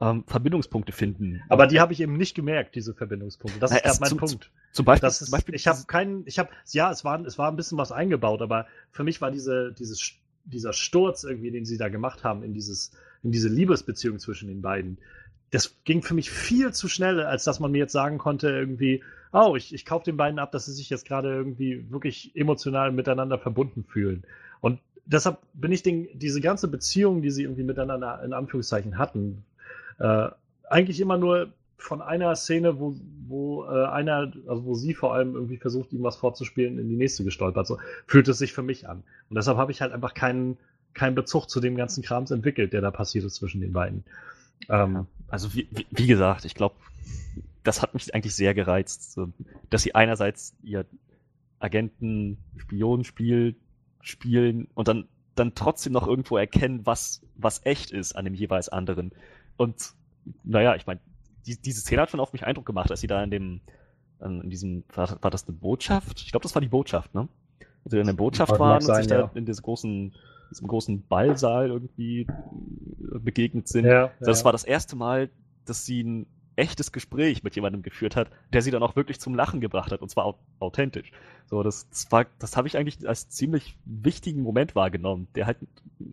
ähm, 0.00 0.24
Verbindungspunkte 0.26 0.92
finden. 0.92 1.42
Aber 1.48 1.66
die 1.66 1.80
habe 1.80 1.92
ich 1.92 2.00
eben 2.00 2.16
nicht 2.16 2.34
gemerkt, 2.34 2.74
diese 2.74 2.94
Verbindungspunkte. 2.94 3.58
Das 3.58 3.70
Na, 3.70 3.78
ist 3.78 3.82
gerade 3.84 4.00
mein 4.00 4.08
zum, 4.10 4.18
Punkt. 4.18 4.50
Zum 4.72 4.84
Beispiel, 4.84 5.08
ist, 5.08 5.18
zum 5.18 5.30
Beispiel 5.30 5.54
ich 5.54 5.66
habe 5.66 5.78
keinen, 5.86 6.22
ich 6.26 6.38
habe, 6.38 6.50
ja, 6.70 6.90
es 6.90 7.04
war, 7.04 7.20
es 7.24 7.38
war 7.38 7.50
ein 7.50 7.56
bisschen 7.56 7.78
was 7.78 7.92
eingebaut, 7.92 8.42
aber 8.42 8.66
für 8.90 9.04
mich 9.04 9.20
war 9.20 9.30
diese, 9.30 9.72
dieses, 9.72 10.12
dieser 10.44 10.72
Sturz 10.72 11.24
irgendwie, 11.24 11.50
den 11.50 11.64
sie 11.64 11.78
da 11.78 11.88
gemacht 11.88 12.24
haben 12.24 12.42
in 12.42 12.54
dieses, 12.54 12.92
in 13.22 13.32
diese 13.32 13.48
Liebesbeziehung 13.48 14.18
zwischen 14.18 14.48
den 14.48 14.62
beiden, 14.62 14.98
das 15.50 15.82
ging 15.84 16.02
für 16.02 16.14
mich 16.14 16.30
viel 16.30 16.72
zu 16.72 16.88
schnell, 16.88 17.20
als 17.20 17.44
dass 17.44 17.58
man 17.58 17.72
mir 17.72 17.78
jetzt 17.78 17.92
sagen 17.92 18.18
konnte, 18.18 18.50
irgendwie, 18.50 19.02
oh, 19.32 19.56
ich, 19.56 19.74
ich 19.74 19.84
kaufe 19.84 20.04
den 20.04 20.16
beiden 20.16 20.38
ab, 20.38 20.52
dass 20.52 20.66
sie 20.66 20.72
sich 20.72 20.90
jetzt 20.90 21.06
gerade 21.06 21.30
irgendwie 21.30 21.90
wirklich 21.90 22.32
emotional 22.36 22.92
miteinander 22.92 23.38
verbunden 23.38 23.84
fühlen. 23.84 24.24
Deshalb 25.08 25.38
bin 25.54 25.72
ich 25.72 25.82
den, 25.82 26.06
diese 26.12 26.40
ganze 26.40 26.68
Beziehung, 26.68 27.22
die 27.22 27.30
sie 27.30 27.42
irgendwie 27.42 27.62
miteinander 27.62 28.22
in 28.22 28.34
Anführungszeichen 28.34 28.98
hatten, 28.98 29.42
äh, 29.98 30.28
eigentlich 30.68 31.00
immer 31.00 31.16
nur 31.16 31.52
von 31.78 32.02
einer 32.02 32.36
Szene, 32.36 32.78
wo, 32.78 32.94
wo 33.26 33.64
äh, 33.64 33.86
einer, 33.86 34.32
also 34.46 34.64
wo 34.64 34.74
sie 34.74 34.92
vor 34.94 35.14
allem 35.14 35.34
irgendwie 35.34 35.56
versucht, 35.56 35.92
ihm 35.92 36.02
was 36.02 36.16
vorzuspielen, 36.16 36.78
in 36.78 36.88
die 36.88 36.96
nächste 36.96 37.24
gestolpert. 37.24 37.66
So 37.66 37.78
fühlt 38.06 38.28
es 38.28 38.38
sich 38.38 38.52
für 38.52 38.62
mich 38.62 38.88
an. 38.88 39.02
Und 39.30 39.36
deshalb 39.36 39.56
habe 39.56 39.72
ich 39.72 39.80
halt 39.80 39.92
einfach 39.92 40.12
keinen, 40.12 40.58
keinen 40.92 41.14
Bezug 41.14 41.48
zu 41.48 41.60
dem 41.60 41.76
ganzen 41.76 42.02
Krams 42.02 42.30
entwickelt, 42.30 42.72
der 42.72 42.82
da 42.82 42.90
passiert 42.90 43.24
ist 43.24 43.36
zwischen 43.36 43.60
den 43.62 43.72
beiden. 43.72 44.04
Ähm, 44.68 45.06
also 45.28 45.54
wie, 45.54 45.68
wie, 45.90 46.06
gesagt, 46.06 46.44
ich 46.44 46.54
glaube, 46.54 46.74
das 47.62 47.80
hat 47.80 47.94
mich 47.94 48.14
eigentlich 48.14 48.34
sehr 48.34 48.54
gereizt, 48.54 49.12
so, 49.12 49.28
dass 49.70 49.82
sie 49.82 49.94
einerseits 49.94 50.54
ihr 50.62 50.84
Agenten-Spion-Spiel 51.60 53.56
spielen 54.00 54.68
und 54.74 54.88
dann, 54.88 55.08
dann 55.34 55.54
trotzdem 55.54 55.92
noch 55.92 56.06
irgendwo 56.06 56.36
erkennen, 56.36 56.84
was, 56.84 57.22
was 57.36 57.64
echt 57.64 57.90
ist 57.90 58.14
an 58.14 58.24
dem 58.24 58.34
jeweils 58.34 58.68
anderen. 58.68 59.12
Und 59.56 59.92
naja, 60.44 60.74
ich 60.76 60.86
meine, 60.86 61.00
die, 61.46 61.60
diese 61.60 61.80
Szene 61.80 62.02
hat 62.02 62.10
schon 62.10 62.20
auf 62.20 62.32
mich 62.32 62.44
Eindruck 62.44 62.66
gemacht, 62.66 62.90
als 62.90 63.00
sie 63.00 63.06
da 63.06 63.22
in 63.22 63.30
dem, 63.30 63.60
in 64.20 64.50
diesem, 64.50 64.84
war, 64.94 65.18
war 65.22 65.30
das 65.30 65.46
eine 65.46 65.56
Botschaft? 65.56 66.22
Ich 66.22 66.32
glaube, 66.32 66.42
das 66.42 66.54
war 66.54 66.62
die 66.62 66.68
Botschaft, 66.68 67.14
ne? 67.14 67.28
Als 67.84 67.92
sie 67.92 67.98
in 67.98 68.06
der 68.06 68.14
Botschaft 68.14 68.58
waren 68.58 68.80
sein, 68.80 68.96
und 68.96 69.02
sich 69.02 69.10
ja. 69.10 69.22
da 69.22 69.30
in 69.34 69.46
diesem 69.46 69.62
großen, 69.62 70.14
diesem 70.50 70.66
großen 70.66 71.06
Ballsaal 71.06 71.68
irgendwie 71.68 72.26
begegnet 73.20 73.68
sind. 73.68 73.84
Ja, 73.84 74.10
das 74.20 74.40
ja. 74.40 74.44
war 74.46 74.52
das 74.52 74.64
erste 74.64 74.96
Mal, 74.96 75.30
dass 75.64 75.84
sie 75.84 76.02
ein 76.02 76.26
echtes 76.58 76.92
Gespräch 76.92 77.42
mit 77.42 77.54
jemandem 77.54 77.82
geführt 77.82 78.16
hat, 78.16 78.30
der 78.52 78.62
sie 78.62 78.70
dann 78.70 78.82
auch 78.82 78.96
wirklich 78.96 79.20
zum 79.20 79.34
Lachen 79.34 79.60
gebracht 79.60 79.92
hat 79.92 80.02
und 80.02 80.10
zwar 80.10 80.38
authentisch. 80.58 81.12
So, 81.46 81.62
das, 81.62 81.88
das 81.88 82.10
war, 82.10 82.26
das 82.38 82.56
habe 82.56 82.68
ich 82.68 82.76
eigentlich 82.76 83.08
als 83.08 83.28
ziemlich 83.28 83.76
wichtigen 83.84 84.42
Moment 84.42 84.74
wahrgenommen, 84.74 85.28
der 85.34 85.46
halt 85.46 85.58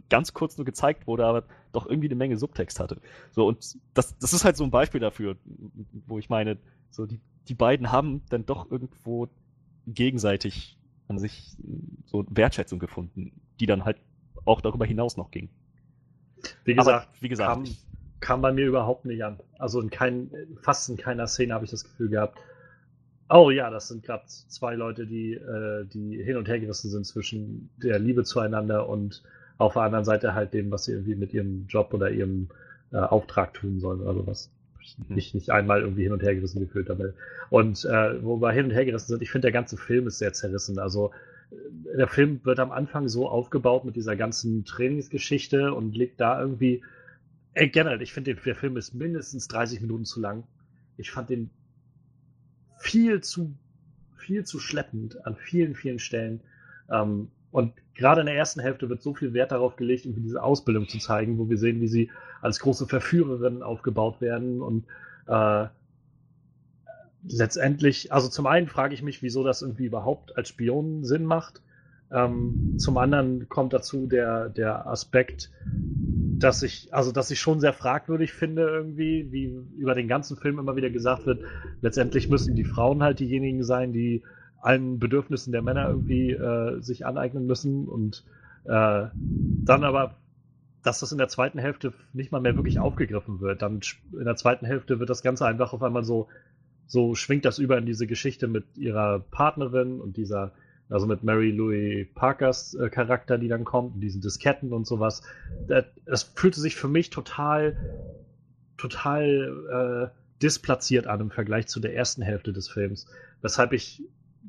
ganz 0.10 0.34
kurz 0.34 0.58
nur 0.58 0.66
gezeigt 0.66 1.08
wurde, 1.08 1.26
aber 1.26 1.44
doch 1.72 1.88
irgendwie 1.88 2.08
eine 2.08 2.16
Menge 2.16 2.38
Subtext 2.38 2.80
hatte. 2.80 3.02
So, 3.32 3.48
und 3.48 3.76
das, 3.94 4.18
das 4.20 4.34
ist 4.34 4.46
halt 4.46 4.56
so 4.56 4.64
ein 4.64 4.72
Beispiel 4.72 5.02
dafür, 5.02 5.36
wo 6.08 6.20
ich 6.20 6.30
meine, 6.30 6.58
so 6.92 7.06
die, 7.06 7.20
die 7.48 7.56
beiden 7.56 7.92
haben 7.92 8.24
dann 8.30 8.46
doch 8.46 8.70
irgendwo 8.70 9.28
gegenseitig 9.88 10.78
an 11.08 11.20
sich 11.20 11.56
so 12.06 12.26
Wertschätzung 12.30 12.80
gefunden, 12.80 13.32
die 13.60 13.66
dann 13.66 13.84
halt 13.84 13.98
auch 14.46 14.62
darüber 14.62 14.86
hinaus 14.86 15.18
noch 15.18 15.32
ging. 15.32 15.50
Wie 16.64 16.76
gesagt, 16.76 17.08
aber, 17.08 17.22
wie 17.22 17.30
gesagt, 17.30 17.66
kam, 17.66 17.76
kam 18.20 18.42
bei 18.42 18.52
mir 18.52 18.66
überhaupt 18.66 19.06
nicht 19.06 19.24
an. 19.24 19.40
Also 19.60 19.80
in 19.82 19.90
kein, 19.90 20.32
fast 20.62 20.90
in 20.90 20.98
keiner 20.98 21.28
Szene 21.28 21.54
habe 21.54 21.66
ich 21.66 21.72
das 21.72 21.84
Gefühl 21.84 22.10
gehabt, 22.10 22.40
oh 23.30 23.50
ja, 23.50 23.70
das 23.70 23.88
sind 23.88 24.04
gerade 24.04 24.24
zwei 24.26 24.76
Leute, 24.76 25.06
die, 25.08 25.34
äh, 25.34 25.86
die 25.86 26.22
hin 26.24 26.38
und 26.38 26.48
her 26.48 26.60
gerissen 26.60 26.90
sind 26.90 27.06
zwischen 27.06 27.70
der 27.78 28.00
Liebe 28.00 28.24
zueinander 28.24 28.88
und 28.88 29.24
auf 29.58 29.74
der 29.74 29.84
anderen 29.84 30.06
Seite 30.06 30.34
halt 30.34 30.54
dem, 30.54 30.72
was 30.72 30.86
sie 30.86 30.94
irgendwie 30.94 31.16
mit 31.16 31.34
ihrem 31.34 31.66
Job 31.68 31.94
oder 31.94 32.12
ihrem 32.12 32.50
äh, 32.92 32.98
Auftrag 32.98 33.54
tun 33.54 33.80
sollen 33.80 34.02
oder 34.02 34.14
sowas. 34.14 34.52
Mhm. 35.08 35.16
Nicht, 35.16 35.34
nicht 35.34 35.50
einmal 35.50 35.82
irgendwie 35.82 36.04
hin 36.04 36.12
und 36.12 36.22
her 36.22 36.36
gerissen 36.36 36.60
gefühlt 36.60 36.90
damit. 36.90 37.14
Und 37.50 37.86
äh, 37.86 38.24
wo 38.24 38.42
wir 38.42 38.52
hin 38.52 38.66
und 38.66 38.72
her 38.72 38.86
gerissen 38.86 39.08
sind, 39.08 39.22
ich 39.22 39.32
finde, 39.32 39.48
der 39.48 39.52
ganze 39.52 39.78
Film 39.78 40.08
ist 40.08 40.20
sehr 40.20 40.34
zerrissen. 40.34 40.78
Also 40.78 41.12
äh, 41.52 41.98
der 41.98 42.08
Film 42.08 42.42
wird 42.44 42.60
am 42.60 42.72
Anfang 42.72 43.08
so 43.08 43.28
aufgebaut 43.28 43.86
mit 43.86 43.96
dieser 43.96 44.16
ganzen 44.16 44.66
Trainingsgeschichte 44.66 45.74
und 45.74 45.96
liegt 45.96 46.20
da 46.20 46.40
irgendwie 46.40 46.84
Ey, 47.56 47.70
generell, 47.70 48.02
ich 48.02 48.12
finde, 48.12 48.36
der 48.36 48.56
Film 48.56 48.76
ist 48.76 48.94
mindestens 48.94 49.48
30 49.48 49.80
Minuten 49.80 50.04
zu 50.04 50.20
lang. 50.20 50.44
Ich 50.98 51.10
fand 51.10 51.30
den 51.30 51.50
viel 52.80 53.22
zu, 53.22 53.56
viel 54.18 54.44
zu 54.44 54.60
schleppend 54.60 55.26
an 55.26 55.38
vielen, 55.38 55.74
vielen 55.74 56.00
Stellen. 56.00 56.42
Ähm, 56.92 57.30
und 57.52 57.74
gerade 57.94 58.20
in 58.20 58.28
der 58.28 58.36
ersten 58.36 58.60
Hälfte 58.60 58.90
wird 58.90 59.02
so 59.02 59.14
viel 59.14 59.34
Wert 59.34 59.54
darauf 59.54 59.78
gelegt, 59.78 60.06
irgendwie 60.06 60.24
diese 60.24 60.44
Ausbildung 60.44 60.90
zu 60.90 61.00
zeigen, 61.00 61.38
wo 61.38 61.50
wir 61.50 61.58
sehen, 61.58 61.80
wie 61.80 61.88
sie 61.88 62.12
als 62.42 62.60
große 62.60 62.88
Verführerinnen 62.88 63.64
aufgebaut 63.64 64.20
werden 64.20 64.62
und 64.62 64.84
äh, 65.28 65.68
letztendlich, 67.28 68.12
also 68.12 68.28
zum 68.28 68.48
einen 68.48 68.68
frage 68.68 68.94
ich 68.94 69.02
mich, 69.02 69.24
wieso 69.24 69.46
das 69.46 69.62
irgendwie 69.62 69.86
überhaupt 69.86 70.38
als 70.38 70.50
Spion 70.50 71.06
Sinn 71.06 71.24
macht. 71.24 71.62
Ähm, 72.12 72.76
zum 72.78 72.98
anderen 72.98 73.48
kommt 73.48 73.72
dazu 73.72 74.08
der, 74.08 74.50
der 74.50 74.88
Aspekt, 74.88 75.50
dass 76.40 76.64
ich, 76.64 76.94
also 76.94 77.12
dass 77.12 77.32
ich 77.32 77.40
schon 77.40 77.60
sehr 77.60 77.74
fragwürdig 77.74 78.34
finde, 78.34 78.64
irgendwie, 78.64 79.32
wie 79.32 79.46
über 79.78 79.96
den 79.96 80.08
ganzen 80.08 80.38
Film 80.38 80.60
immer 80.60 80.76
wieder 80.76 80.90
gesagt 80.90 81.26
wird, 81.26 81.44
letztendlich 81.82 82.30
müssen 82.30 82.56
die 82.56 82.64
Frauen 82.64 83.04
halt 83.04 83.20
diejenigen 83.20 83.64
sein, 83.64 83.94
die 83.94 84.24
allen 84.62 85.00
Bedürfnissen 85.00 85.52
der 85.52 85.62
Männer 85.62 85.88
irgendwie 85.90 86.32
äh, 86.32 86.82
sich 86.82 87.06
aneignen 87.06 87.46
müssen 87.46 87.88
und 87.88 88.26
äh, 88.66 89.06
dann 89.14 89.84
aber, 89.84 90.16
dass 90.84 91.00
das 91.00 91.12
in 91.12 91.18
der 91.18 91.28
zweiten 91.28 91.60
Hälfte 91.60 91.94
nicht 92.14 92.32
mal 92.32 92.42
mehr 92.42 92.56
wirklich 92.56 92.80
aufgegriffen 92.80 93.40
wird. 93.40 93.62
Dann 93.62 93.82
in 94.14 94.26
der 94.26 94.36
zweiten 94.36 94.66
Hälfte 94.66 95.00
wird 95.00 95.10
das 95.10 95.22
Ganze 95.22 95.46
einfach 95.46 95.74
auf 95.74 95.84
einmal 95.84 96.04
so, 96.04 96.28
so 96.88 97.16
schwingt 97.16 97.46
das 97.46 97.60
über 97.60 97.78
in 97.78 97.86
diese 97.86 98.08
Geschichte 98.08 98.48
mit 98.48 98.66
ihrer 98.76 99.20
Partnerin 99.20 100.02
und 100.02 100.18
dieser 100.18 100.52
also 100.90 101.08
mit 101.08 101.24
Mary 101.24 101.52
Louis 101.52 102.08
Parkers 102.14 102.74
äh, 102.76 102.90
Charakter, 102.90 103.38
die 103.38 103.48
dann 103.48 103.64
kommt, 103.64 104.02
diesen 104.02 104.22
Disketten 104.22 104.72
und 104.74 104.86
sowas. 104.86 105.24
Das, 105.68 105.86
das 106.06 106.24
fühlte 106.24 106.60
sich 106.60 106.76
für 106.76 106.88
mich 106.88 107.10
total 107.10 107.76
total 108.78 110.12
äh, 110.12 110.42
displatziert 110.42 111.08
an 111.08 111.22
im 111.22 111.32
Vergleich 111.32 111.68
zu 111.68 111.80
der 111.80 111.96
ersten 111.96 112.22
Hälfte 112.22 112.54
des 112.54 112.68
Films. 112.68 113.08
Weshalb 113.42 113.74
ich 113.74 114.04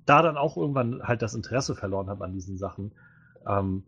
da 0.04 0.22
dann 0.22 0.36
auch 0.36 0.56
irgendwann 0.56 1.02
halt 1.02 1.22
das 1.22 1.34
Interesse 1.34 1.74
verloren 1.74 2.08
habe 2.08 2.24
an 2.24 2.32
diesen 2.32 2.58
Sachen. 2.58 2.92
Ähm, 3.46 3.84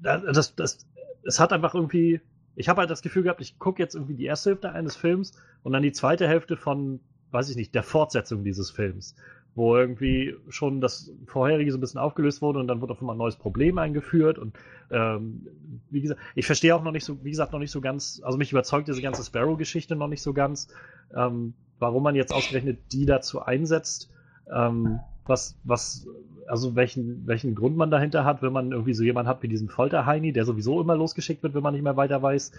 das, 0.00 0.54
das, 0.54 0.86
es 1.22 1.40
hat 1.40 1.52
einfach 1.52 1.74
irgendwie, 1.74 2.20
ich 2.54 2.68
habe 2.68 2.80
halt 2.80 2.90
das 2.90 3.02
Gefühl 3.02 3.22
gehabt, 3.22 3.40
ich 3.40 3.58
gucke 3.58 3.82
jetzt 3.82 3.94
irgendwie 3.94 4.14
die 4.14 4.24
erste 4.24 4.50
Hälfte 4.50 4.72
eines 4.72 4.96
Films 4.96 5.32
und 5.62 5.72
dann 5.72 5.82
die 5.82 5.92
zweite 5.92 6.28
Hälfte 6.28 6.56
von, 6.56 7.00
weiß 7.30 7.50
ich 7.50 7.56
nicht, 7.56 7.74
der 7.74 7.82
Fortsetzung 7.82 8.44
dieses 8.44 8.70
Films, 8.70 9.14
wo 9.56 9.74
irgendwie 9.74 10.36
schon 10.50 10.80
das 10.82 11.10
vorherige 11.26 11.72
so 11.72 11.78
ein 11.78 11.80
bisschen 11.80 11.98
aufgelöst 11.98 12.42
wurde 12.42 12.60
und 12.60 12.68
dann 12.68 12.80
wurde 12.82 12.92
auf 12.92 13.00
einmal 13.00 13.16
ein 13.16 13.18
neues 13.18 13.36
Problem 13.36 13.78
eingeführt 13.78 14.38
und 14.38 14.54
ähm, 14.90 15.46
wie 15.90 16.02
gesagt, 16.02 16.20
ich 16.34 16.46
verstehe 16.46 16.76
auch 16.76 16.82
noch 16.82 16.92
nicht 16.92 17.04
so, 17.04 17.24
wie 17.24 17.30
gesagt, 17.30 17.52
noch 17.52 17.58
nicht 17.58 17.70
so 17.70 17.80
ganz, 17.80 18.20
also 18.22 18.36
mich 18.36 18.52
überzeugt 18.52 18.86
diese 18.86 19.00
ganze 19.00 19.24
Sparrow-Geschichte 19.24 19.96
noch 19.96 20.08
nicht 20.08 20.22
so 20.22 20.34
ganz, 20.34 20.68
ähm, 21.16 21.54
warum 21.78 22.02
man 22.02 22.14
jetzt 22.14 22.34
ausgerechnet 22.34 22.78
die 22.92 23.06
dazu 23.06 23.42
einsetzt, 23.42 24.10
ähm, 24.54 25.00
was, 25.24 25.58
was, 25.64 26.06
also 26.46 26.76
welchen, 26.76 27.26
welchen 27.26 27.54
Grund 27.54 27.78
man 27.78 27.90
dahinter 27.90 28.24
hat, 28.24 28.42
wenn 28.42 28.52
man 28.52 28.72
irgendwie 28.72 28.94
so 28.94 29.02
jemanden 29.02 29.28
hat 29.28 29.42
wie 29.42 29.48
diesen 29.48 29.70
Folterheini, 29.70 30.32
der 30.32 30.44
sowieso 30.44 30.80
immer 30.80 30.96
losgeschickt 30.96 31.42
wird, 31.42 31.54
wenn 31.54 31.62
man 31.62 31.72
nicht 31.72 31.82
mehr 31.82 31.96
weiter 31.96 32.22
weiß. 32.22 32.52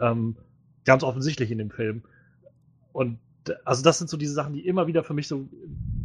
Ähm, 0.00 0.36
ganz 0.84 1.04
offensichtlich 1.04 1.50
in 1.50 1.58
dem 1.58 1.70
Film. 1.70 2.02
Und 2.92 3.18
also 3.64 3.82
das 3.82 3.98
sind 3.98 4.10
so 4.10 4.16
diese 4.16 4.32
Sachen, 4.32 4.54
die 4.54 4.66
immer 4.66 4.86
wieder 4.86 5.04
für 5.04 5.14
mich 5.14 5.28
so, 5.28 5.48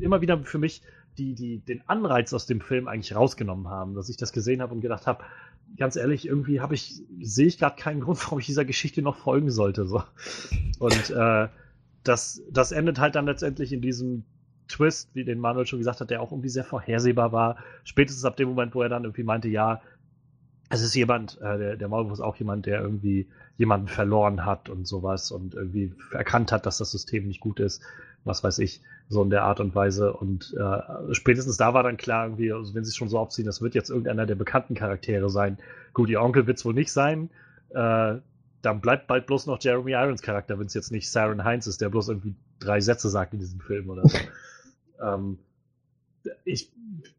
immer 0.04 0.22
wieder 0.22 0.38
für 0.40 0.60
mich 0.60 0.82
die, 1.18 1.34
die 1.34 1.60
den 1.60 1.82
Anreiz 1.88 2.34
aus 2.34 2.46
dem 2.46 2.62
Film 2.62 2.88
eigentlich 2.88 3.16
rausgenommen 3.16 3.68
haben, 3.68 3.94
dass 3.94 4.10
ich 4.10 4.18
das 4.18 4.32
gesehen 4.34 4.62
habe 4.62 4.74
und 4.74 4.82
gedacht 4.82 5.08
habe, 5.08 5.24
ganz 5.78 5.96
ehrlich, 5.96 6.28
irgendwie 6.28 6.62
habe 6.62 6.76
ich, 6.76 7.02
sehe 7.22 7.48
ich 7.48 7.58
gerade 7.58 7.76
keinen 7.76 8.02
Grund, 8.02 8.24
warum 8.24 8.40
ich 8.40 8.46
dieser 8.46 8.66
Geschichte 8.66 9.02
noch 9.02 9.18
folgen 9.18 9.52
sollte. 9.52 9.86
So. 9.86 10.04
Und 10.80 11.10
äh, 11.10 11.48
das, 12.04 12.42
das 12.52 12.72
endet 12.72 13.00
halt 13.00 13.16
dann 13.16 13.26
letztendlich 13.26 13.72
in 13.72 13.82
diesem 13.82 14.24
Twist, 14.68 15.10
wie 15.14 15.24
den 15.24 15.40
Manuel 15.40 15.66
schon 15.66 15.80
gesagt 15.80 16.02
hat, 16.02 16.10
der 16.10 16.22
auch 16.22 16.32
irgendwie 16.32 16.50
sehr 16.50 16.64
vorhersehbar 16.64 17.32
war. 17.32 17.58
Spätestens 17.84 18.26
ab 18.26 18.38
dem 18.38 18.50
Moment, 18.50 18.74
wo 18.76 18.82
er 18.82 18.90
dann 18.90 19.04
irgendwie 19.04 19.24
meinte, 19.24 19.48
ja, 19.48 19.82
es 20.74 20.82
ist 20.82 20.95
jemand, 20.95 21.40
äh, 21.40 21.58
der, 21.58 21.76
der 21.78 21.88
Maulwurf 21.88 22.14
ist 22.14 22.20
auch 22.20 22.36
jemand, 22.38 22.66
der 22.66 22.82
irgendwie 22.82 23.28
jemanden 23.58 23.88
verloren 23.88 24.44
hat 24.44 24.70
und 24.70 24.88
sowas 24.88 25.32
und 25.32 25.54
irgendwie 25.54 25.94
erkannt 26.12 26.52
hat, 26.52 26.66
dass 26.66 26.80
das 26.80 26.90
System 26.90 27.28
nicht 27.28 27.41
gut 27.41 27.60
ist, 27.60 27.84
was 28.24 28.44
weiß 28.44 28.58
ich, 28.58 28.82
so 29.08 29.22
in 29.22 29.30
der 29.30 29.44
Art 29.44 29.60
und 29.60 29.76
Weise. 29.76 30.14
Und 30.14 30.56
äh, 30.60 31.14
spätestens 31.14 31.58
da 31.58 31.76
war 31.76 31.84
dann 31.84 31.98
klar, 31.98 32.26
irgendwie, 32.26 32.52
also 32.52 32.74
wenn 32.74 32.84
sie 32.84 32.90
es 32.90 32.95
schon 32.95 33.08
so 33.08 33.20
aufziehen, 33.20 33.45
das 33.45 33.62
wird 33.62 33.76
jetzt 33.76 33.90
irgendeiner 33.90 34.26
der 34.26 34.34
bekannten 34.34 34.74
Charaktere 34.74 35.30
sein. 35.30 35.60
Gut, 35.94 36.10
ihr 36.10 36.22
Onkel 36.22 36.48
wird 36.48 36.58
es 36.58 36.66
wohl 36.66 36.74
nicht 36.74 36.91
sein. 36.91 37.30
Äh, 37.70 38.16
dann 38.64 38.82
bleibt 38.82 39.06
bald 39.06 39.28
bloß 39.28 39.45
noch 39.45 39.62
Jeremy 39.62 39.91
Irons 39.91 40.24
Charakter, 40.24 40.58
wenn 40.58 40.66
es 40.66 40.74
jetzt 40.74 40.91
nicht 40.91 41.12
Saren 41.12 41.44
Heinz 41.44 41.68
ist, 41.68 41.82
der 41.82 41.90
bloß 41.90 42.10
irgendwie 42.10 42.34
drei 42.60 42.82
Sätze 42.82 43.10
sagt 43.10 43.34
in 43.34 43.40
diesem 43.40 43.60
Film 43.60 43.91
oder 43.91 44.08
so. 44.08 44.18
ähm, 45.04 45.38
ich, 46.45 46.72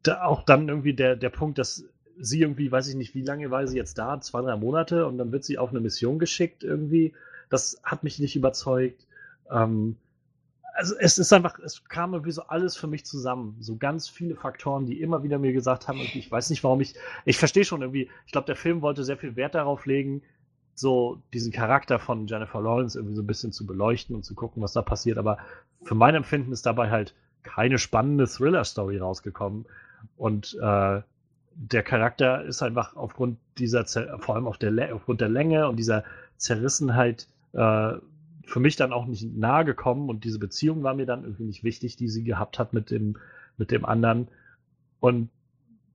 da 0.02 0.24
auch 0.24 0.42
dann 0.42 0.68
irgendwie 0.68 0.94
der, 0.94 1.14
der 1.14 1.30
Punkt, 1.30 1.58
dass 1.58 1.84
sie 2.18 2.40
irgendwie, 2.40 2.70
weiß 2.70 2.88
ich 2.88 2.94
nicht, 2.94 3.14
wie 3.14 3.22
lange 3.22 3.50
war 3.50 3.66
sie 3.66 3.76
jetzt 3.76 3.98
da, 3.98 4.20
zwei, 4.20 4.42
drei 4.42 4.56
Monate 4.56 5.06
und 5.06 5.18
dann 5.18 5.32
wird 5.32 5.44
sie 5.44 5.58
auf 5.58 5.70
eine 5.70 5.80
Mission 5.80 6.18
geschickt 6.18 6.64
irgendwie. 6.64 7.14
Das 7.50 7.80
hat 7.82 8.04
mich 8.04 8.18
nicht 8.18 8.36
überzeugt. 8.36 9.06
Ähm, 9.50 9.96
also 10.74 10.96
es 10.98 11.18
ist 11.18 11.32
einfach, 11.32 11.58
es 11.60 11.84
kam 11.84 12.14
irgendwie 12.14 12.32
so 12.32 12.42
alles 12.42 12.76
für 12.76 12.88
mich 12.88 13.06
zusammen. 13.06 13.56
So 13.60 13.76
ganz 13.76 14.08
viele 14.08 14.34
Faktoren, 14.34 14.86
die 14.86 15.00
immer 15.00 15.22
wieder 15.22 15.38
mir 15.38 15.52
gesagt 15.52 15.86
haben, 15.86 16.00
ich 16.00 16.30
weiß 16.30 16.50
nicht, 16.50 16.64
warum 16.64 16.80
ich, 16.80 16.94
ich 17.24 17.38
verstehe 17.38 17.64
schon 17.64 17.82
irgendwie, 17.82 18.10
ich 18.26 18.32
glaube, 18.32 18.46
der 18.46 18.56
Film 18.56 18.82
wollte 18.82 19.04
sehr 19.04 19.16
viel 19.16 19.36
Wert 19.36 19.54
darauf 19.54 19.86
legen, 19.86 20.22
so 20.74 21.22
diesen 21.32 21.52
Charakter 21.52 22.00
von 22.00 22.26
Jennifer 22.26 22.60
Lawrence 22.60 22.98
irgendwie 22.98 23.14
so 23.14 23.22
ein 23.22 23.26
bisschen 23.26 23.52
zu 23.52 23.66
beleuchten 23.66 24.16
und 24.16 24.24
zu 24.24 24.34
gucken, 24.34 24.62
was 24.62 24.72
da 24.72 24.82
passiert. 24.82 25.18
Aber 25.18 25.38
für 25.84 25.94
mein 25.94 26.16
Empfinden 26.16 26.52
ist 26.52 26.66
dabei 26.66 26.90
halt 26.90 27.14
keine 27.44 27.78
spannende 27.78 28.26
Thriller-Story 28.26 28.98
rausgekommen. 28.98 29.66
Und 30.16 30.58
äh, 30.60 31.02
der 31.56 31.82
Charakter 31.82 32.44
ist 32.44 32.62
einfach 32.62 32.96
aufgrund 32.96 33.38
dieser, 33.58 33.86
vor 33.86 34.34
allem 34.34 34.46
auf 34.46 34.58
der, 34.58 34.94
aufgrund 34.94 35.20
der 35.20 35.28
Länge 35.28 35.68
und 35.68 35.76
dieser 35.76 36.04
Zerrissenheit 36.36 37.28
äh, 37.52 37.92
für 38.46 38.60
mich 38.60 38.76
dann 38.76 38.92
auch 38.92 39.06
nicht 39.06 39.34
nahe 39.34 39.64
gekommen 39.64 40.08
und 40.08 40.24
diese 40.24 40.38
Beziehung 40.38 40.82
war 40.82 40.94
mir 40.94 41.06
dann 41.06 41.22
irgendwie 41.22 41.44
nicht 41.44 41.64
wichtig, 41.64 41.96
die 41.96 42.08
sie 42.08 42.24
gehabt 42.24 42.58
hat 42.58 42.72
mit 42.72 42.90
dem, 42.90 43.16
mit 43.56 43.70
dem 43.70 43.84
anderen. 43.84 44.28
Und 45.00 45.30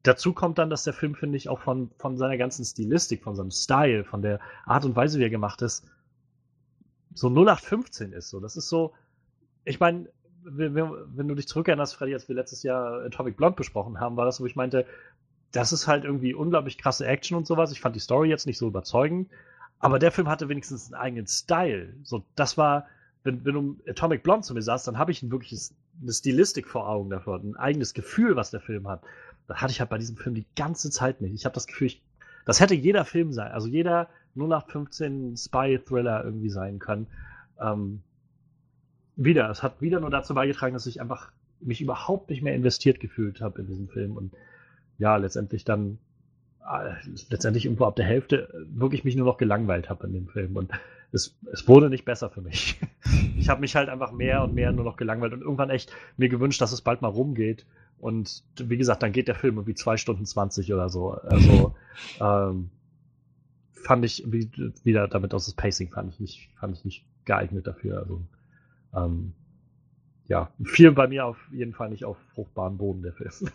dazu 0.04 0.34
kommt 0.34 0.58
dann, 0.58 0.70
dass 0.70 0.84
der 0.84 0.94
Film, 0.94 1.16
finde 1.16 1.38
ich, 1.38 1.50
auch 1.50 1.60
von, 1.60 1.92
von 1.98 2.18
seiner 2.18 2.38
ganzen 2.38 2.66
Stilistik, 2.66 3.24
von 3.24 3.36
seinem 3.36 3.52
Style, 3.52 4.04
von 4.04 4.22
der 4.22 4.40
Art 4.66 4.86
und 4.86 4.96
Weise, 4.96 5.20
wie 5.20 5.24
er 5.24 5.30
gemacht 5.30 5.62
ist, 5.62 5.86
so 7.14 7.28
0815 7.28 8.14
ist. 8.14 8.30
So, 8.30 8.40
das 8.40 8.56
ist 8.56 8.70
so, 8.70 8.94
ich 9.66 9.80
meine, 9.80 10.10
wenn 10.44 11.28
du 11.28 11.36
dich 11.36 11.48
zurückerinnerst, 11.48 11.96
Freddy, 11.96 12.14
als 12.14 12.28
wir 12.28 12.36
letztes 12.36 12.64
Jahr 12.64 13.04
Atomic 13.04 13.38
Blonde 13.38 13.58
besprochen 13.58 14.00
haben, 14.00 14.16
war 14.16 14.26
das, 14.26 14.40
wo 14.40 14.46
ich 14.46 14.56
meinte, 14.56 14.86
das 15.52 15.74
ist 15.74 15.88
halt 15.88 16.04
irgendwie 16.04 16.34
unglaublich 16.34 16.78
krasse 16.78 17.06
Action 17.06 17.38
und 17.38 17.48
sowas. 17.48 17.72
Ich 17.72 17.82
fand 17.82 17.96
die 17.96 18.02
Story 18.02 18.30
jetzt 18.30 18.46
nicht 18.46 18.58
so 18.58 18.68
überzeugend, 18.68 19.30
aber 19.80 20.00
der 20.00 20.12
Film 20.12 20.28
hatte 20.28 20.50
wenigstens 20.50 20.92
einen 20.92 21.02
eigenen 21.02 21.28
Style. 21.28 21.94
So, 22.04 22.24
das 22.36 22.58
war, 22.58 22.88
wenn, 23.24 23.44
wenn 23.46 23.54
du 23.54 23.78
Atomic 23.88 24.24
Blonde 24.24 24.46
zu 24.46 24.54
mir 24.54 24.62
sagst, 24.62 24.88
dann 24.88 24.98
habe 24.98 25.12
ich 25.12 25.24
ein 25.24 25.32
wirkliches, 25.32 25.74
eine 26.02 26.12
Stilistik 26.12 26.68
vor 26.68 26.88
Augen 26.88 27.10
davor, 27.10 27.40
ein 27.40 27.56
eigenes 27.56 27.94
Gefühl, 27.94 28.36
was 28.36 28.52
der 28.52 28.62
Film 28.62 28.88
hat. 28.88 29.02
Das 29.48 29.62
hatte 29.62 29.72
ich 29.72 29.80
halt 29.80 29.90
bei 29.90 29.98
diesem 29.98 30.18
Film 30.18 30.36
die 30.36 30.46
ganze 30.56 30.92
Zeit 30.92 31.22
nicht. 31.22 31.34
Ich 31.34 31.46
habe 31.46 31.56
das 31.56 31.66
Gefühl, 31.66 31.88
ich, 31.88 32.04
das 32.46 32.60
hätte 32.60 32.76
jeder 32.76 33.06
Film 33.06 33.34
sein, 33.34 33.52
also 33.52 33.68
jeder 33.68 34.10
0815 34.36 35.36
Spy-Thriller 35.38 36.24
irgendwie 36.24 36.50
sein 36.50 36.80
können. 36.80 37.08
Ähm, 37.60 38.02
wieder, 39.16 39.50
es 39.50 39.64
hat 39.64 39.82
wieder 39.82 40.00
nur 40.00 40.12
dazu 40.12 40.34
beigetragen, 40.34 40.74
dass 40.74 40.86
ich 40.86 41.02
einfach 41.02 41.32
mich 41.60 41.82
überhaupt 41.82 42.30
nicht 42.30 42.42
mehr 42.42 42.56
investiert 42.56 43.00
gefühlt 43.00 43.42
habe 43.42 43.60
in 43.60 43.68
diesen 43.68 43.90
Film 43.90 44.16
und 44.16 44.34
ja, 45.00 45.16
letztendlich 45.16 45.66
dann 45.66 45.98
äh, 46.70 46.94
letztendlich 47.30 47.66
irgendwo 47.66 47.86
ab 47.86 47.96
der 47.96 48.06
Hälfte 48.06 48.54
wirklich 48.70 49.04
mich 49.04 49.16
nur 49.16 49.26
noch 49.26 49.38
gelangweilt 49.38 49.90
habe 49.90 50.06
in 50.06 50.14
dem 50.14 50.28
Film 50.28 50.56
und 50.56 50.72
es, 51.12 51.36
es 51.52 51.68
wurde 51.68 51.90
nicht 51.90 52.06
besser 52.06 52.30
für 52.30 52.42
mich. 52.42 52.80
Ich 53.38 53.48
habe 53.48 53.62
mich 53.62 53.76
halt 53.76 53.88
einfach 53.88 54.12
mehr 54.12 54.44
und 54.44 54.54
mehr 54.54 54.74
nur 54.74 54.84
noch 54.84 54.98
gelangweilt 54.98 55.32
und 55.32 55.42
irgendwann 55.42 55.70
echt 55.70 55.94
mir 56.18 56.28
gewünscht, 56.28 56.60
dass 56.60 56.74
es 56.74 56.82
bald 56.82 57.02
mal 57.02 57.08
rumgeht. 57.08 57.66
Und 57.98 58.44
wie 58.58 58.78
gesagt, 58.78 59.02
dann 59.02 59.14
geht 59.14 59.30
der 59.30 59.34
Film 59.34 59.56
irgendwie 59.56 59.76
zwei 59.76 59.96
Stunden 59.96 60.26
zwanzig 60.26 60.74
oder 60.74 60.90
so. 60.90 61.12
Also 61.12 61.74
ähm, 62.22 62.70
fand 63.72 64.04
ich 64.04 64.26
wie, 64.28 64.52
wieder 64.84 65.08
damit 65.08 65.34
aus 65.34 65.46
das 65.46 65.54
Pacing 65.54 65.90
fand 65.90 66.14
ich 66.14 66.20
nicht, 66.20 66.50
fand 66.60 66.76
ich 66.76 66.84
nicht 66.84 67.06
geeignet 67.24 67.66
dafür. 67.66 68.00
Also 68.00 68.22
ähm, 68.94 69.34
ja, 70.28 70.52
fiel 70.64 70.92
bei 70.92 71.08
mir 71.08 71.26
auf 71.26 71.38
jeden 71.52 71.74
Fall 71.74 71.90
nicht 71.90 72.04
auf 72.04 72.18
fruchtbaren 72.36 72.78
Boden 72.78 73.02
der 73.02 73.14
Film. 73.14 73.52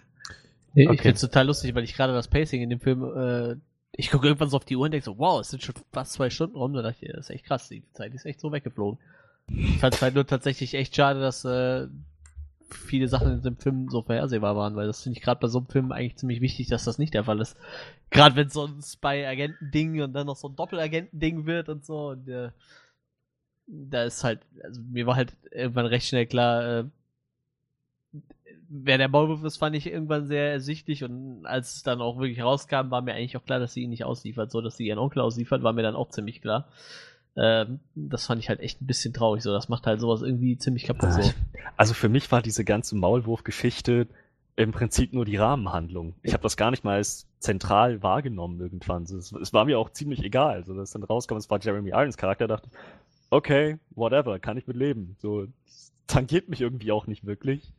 Nee, 0.75 0.87
okay. 0.87 0.95
Ich 0.95 1.03
finde 1.03 1.15
es 1.15 1.21
total 1.21 1.47
lustig, 1.47 1.75
weil 1.75 1.85
ich 1.85 1.95
gerade 1.95 2.13
das 2.13 2.29
Pacing 2.29 2.63
in 2.63 2.71
dem 2.71 2.81
Film, 2.81 3.05
äh, 3.17 3.57
ich 3.93 4.11
gucke 4.11 4.27
irgendwann 4.27 4.49
so 4.51 4.57
auf 4.57 4.65
die 4.65 4.77
Uhr 4.77 4.85
und 4.85 4.91
denke 4.91 5.05
so, 5.05 5.19
wow, 5.19 5.41
es 5.41 5.51
sind 5.51 5.63
schon 5.63 5.75
fast 5.93 6.13
zwei 6.13 6.31
Stunden 6.31 6.57
rum. 6.57 6.73
Da 6.75 6.83
dachte 6.83 7.05
ich, 7.07 7.13
das 7.13 7.27
ist 7.27 7.31
echt 7.31 7.45
krass, 7.47 7.69
die 7.69 7.85
Zeit 7.93 8.13
ist 8.15 8.27
echt 8.27 8.41
so 8.41 8.51
weggeflogen. 8.53 8.99
Ich 9.47 9.79
fand 9.79 9.95
es 9.95 10.03
halt 10.03 10.15
nur 10.15 10.27
tatsächlich 10.27 10.75
echt 10.75 10.97
schade, 10.97 11.21
dass 11.21 11.45
äh, 11.45 11.87
viele 12.71 13.09
Sachen 13.09 13.35
in 13.35 13.43
dem 13.43 13.57
Film 13.57 13.89
so 13.89 14.03
vorhersehbar 14.03 14.57
waren, 14.57 14.75
weil 14.75 14.87
das 14.87 15.03
finde 15.03 15.19
ich 15.19 15.25
gerade 15.25 15.41
bei 15.41 15.49
so 15.49 15.59
einem 15.59 15.69
Film 15.69 15.93
eigentlich 15.93 16.17
ziemlich 16.17 16.41
wichtig, 16.41 16.69
dass 16.69 16.85
das 16.85 16.99
nicht 16.99 17.15
der 17.15 17.25
Fall 17.25 17.41
ist. 17.41 17.57
Gerade 18.11 18.37
wenn 18.37 18.49
so 18.49 18.67
ein 18.67 18.83
Spy-Agenten-Ding 18.83 20.03
und 20.03 20.13
dann 20.13 20.27
noch 20.27 20.37
so 20.37 20.49
ein 20.49 20.57
Doppelagenten-Ding 20.57 21.47
wird 21.47 21.69
und 21.69 21.85
so. 21.85 22.09
Und, 22.09 22.29
äh, 22.29 22.51
da 23.67 24.05
ist 24.05 24.25
halt, 24.25 24.41
also 24.63 24.81
mir 24.83 25.07
war 25.07 25.17
halt 25.17 25.37
irgendwann 25.51 25.87
recht 25.87 26.07
schnell 26.07 26.27
klar, 26.27 26.81
äh, 26.81 26.85
wer 28.83 28.99
der 28.99 29.09
Maulwurf 29.09 29.45
ist, 29.45 29.59
fand 29.59 29.77
ich 29.77 29.87
irgendwann 29.87 30.27
sehr 30.27 30.51
ersichtlich 30.51 31.05
und 31.05 31.47
als 31.47 31.77
es 31.77 31.83
dann 31.83 32.01
auch 32.01 32.19
wirklich 32.19 32.43
rauskam, 32.43 32.91
war 32.91 33.03
mir 33.03 33.15
eigentlich 33.15 33.37
auch 33.37 33.45
klar, 33.45 33.61
dass 33.61 33.73
sie 33.73 33.83
ihn 33.83 33.91
nicht 33.91 34.05
ausliefert, 34.05 34.51
so 34.51 34.61
dass 34.61 34.77
sie 34.77 34.87
ihren 34.87 34.99
Onkel 34.99 35.21
ausliefert, 35.21 35.63
war 35.63 35.73
mir 35.73 35.83
dann 35.83 35.97
auch 35.97 36.09
ziemlich 36.09 36.41
klar. 36.41 36.69
Ähm, 37.37 37.81
das 37.95 38.27
fand 38.27 38.41
ich 38.41 38.49
halt 38.49 38.61
echt 38.61 38.81
ein 38.81 38.87
bisschen 38.87 39.15
traurig, 39.15 39.43
so 39.43 39.53
das 39.53 39.69
macht 39.69 39.87
halt 39.87 40.01
sowas 40.01 40.23
irgendwie 40.23 40.59
ziemlich 40.59 40.85
kaputt. 40.85 41.13
So. 41.13 41.33
Also 41.77 41.95
für 41.95 42.09
mich 42.09 42.31
war 42.33 42.43
diese 42.43 42.65
ganze 42.65 42.97
Maulwurf-Geschichte 42.97 44.09
im 44.57 44.71
Prinzip 44.71 45.13
nur 45.13 45.25
die 45.25 45.37
Rahmenhandlung. 45.37 46.15
Ich 46.23 46.33
habe 46.33 46.43
das 46.43 46.57
gar 46.57 46.71
nicht 46.71 46.85
mal 46.85 46.97
als 46.97 47.27
zentral 47.41 48.03
wahrgenommen 48.03 48.61
irgendwann. 48.61 49.03
Es, 49.03 49.33
es, 49.33 49.53
war 49.53 49.65
mir 49.65 49.79
auch 49.79 49.91
ziemlich 49.91 50.23
egal. 50.23 50.55
Also, 50.55 50.75
dass 50.77 50.93
dann 50.93 51.03
rauskam, 51.03 51.37
es 51.37 51.51
war 51.51 51.61
Jeremy 51.61 51.91
Irons 51.91 52.17
Charakter, 52.17 52.47
dachte 52.47 52.69
okay, 53.31 53.79
whatever, 53.91 54.39
kann 54.39 54.57
ich 54.57 54.67
mit 54.69 54.77
leben. 54.77 55.17
So, 55.19 55.47
tangiert 56.07 56.49
mich 56.49 56.61
irgendwie 56.61 56.93
auch 56.93 57.07
nicht 57.07 57.27
wirklich. 57.27 57.73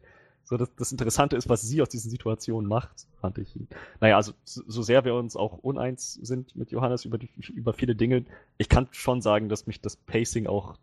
So, 0.45 0.57
das, 0.57 0.69
das 0.75 0.91
Interessante 0.91 1.35
ist, 1.35 1.49
was 1.49 1.63
sie 1.63 1.81
aus 1.81 1.89
diesen 1.89 2.11
Situationen 2.11 2.69
macht, 2.69 3.07
fand 3.19 3.39
ich. 3.39 3.59
Naja, 3.99 4.15
also 4.15 4.31
so 4.43 4.83
sehr 4.83 5.03
wir 5.03 5.15
uns 5.15 5.35
auch 5.35 5.57
uneins 5.57 6.13
sind 6.13 6.55
mit 6.55 6.71
Johannes 6.71 7.03
über, 7.03 7.17
die, 7.17 7.29
über 7.53 7.73
viele 7.73 7.95
Dinge, 7.95 8.25
ich 8.57 8.69
kann 8.69 8.87
schon 8.91 9.21
sagen, 9.21 9.49
dass 9.49 9.65
mich 9.65 9.81
das 9.81 9.95
Pacing 9.95 10.45
auch 10.45 10.77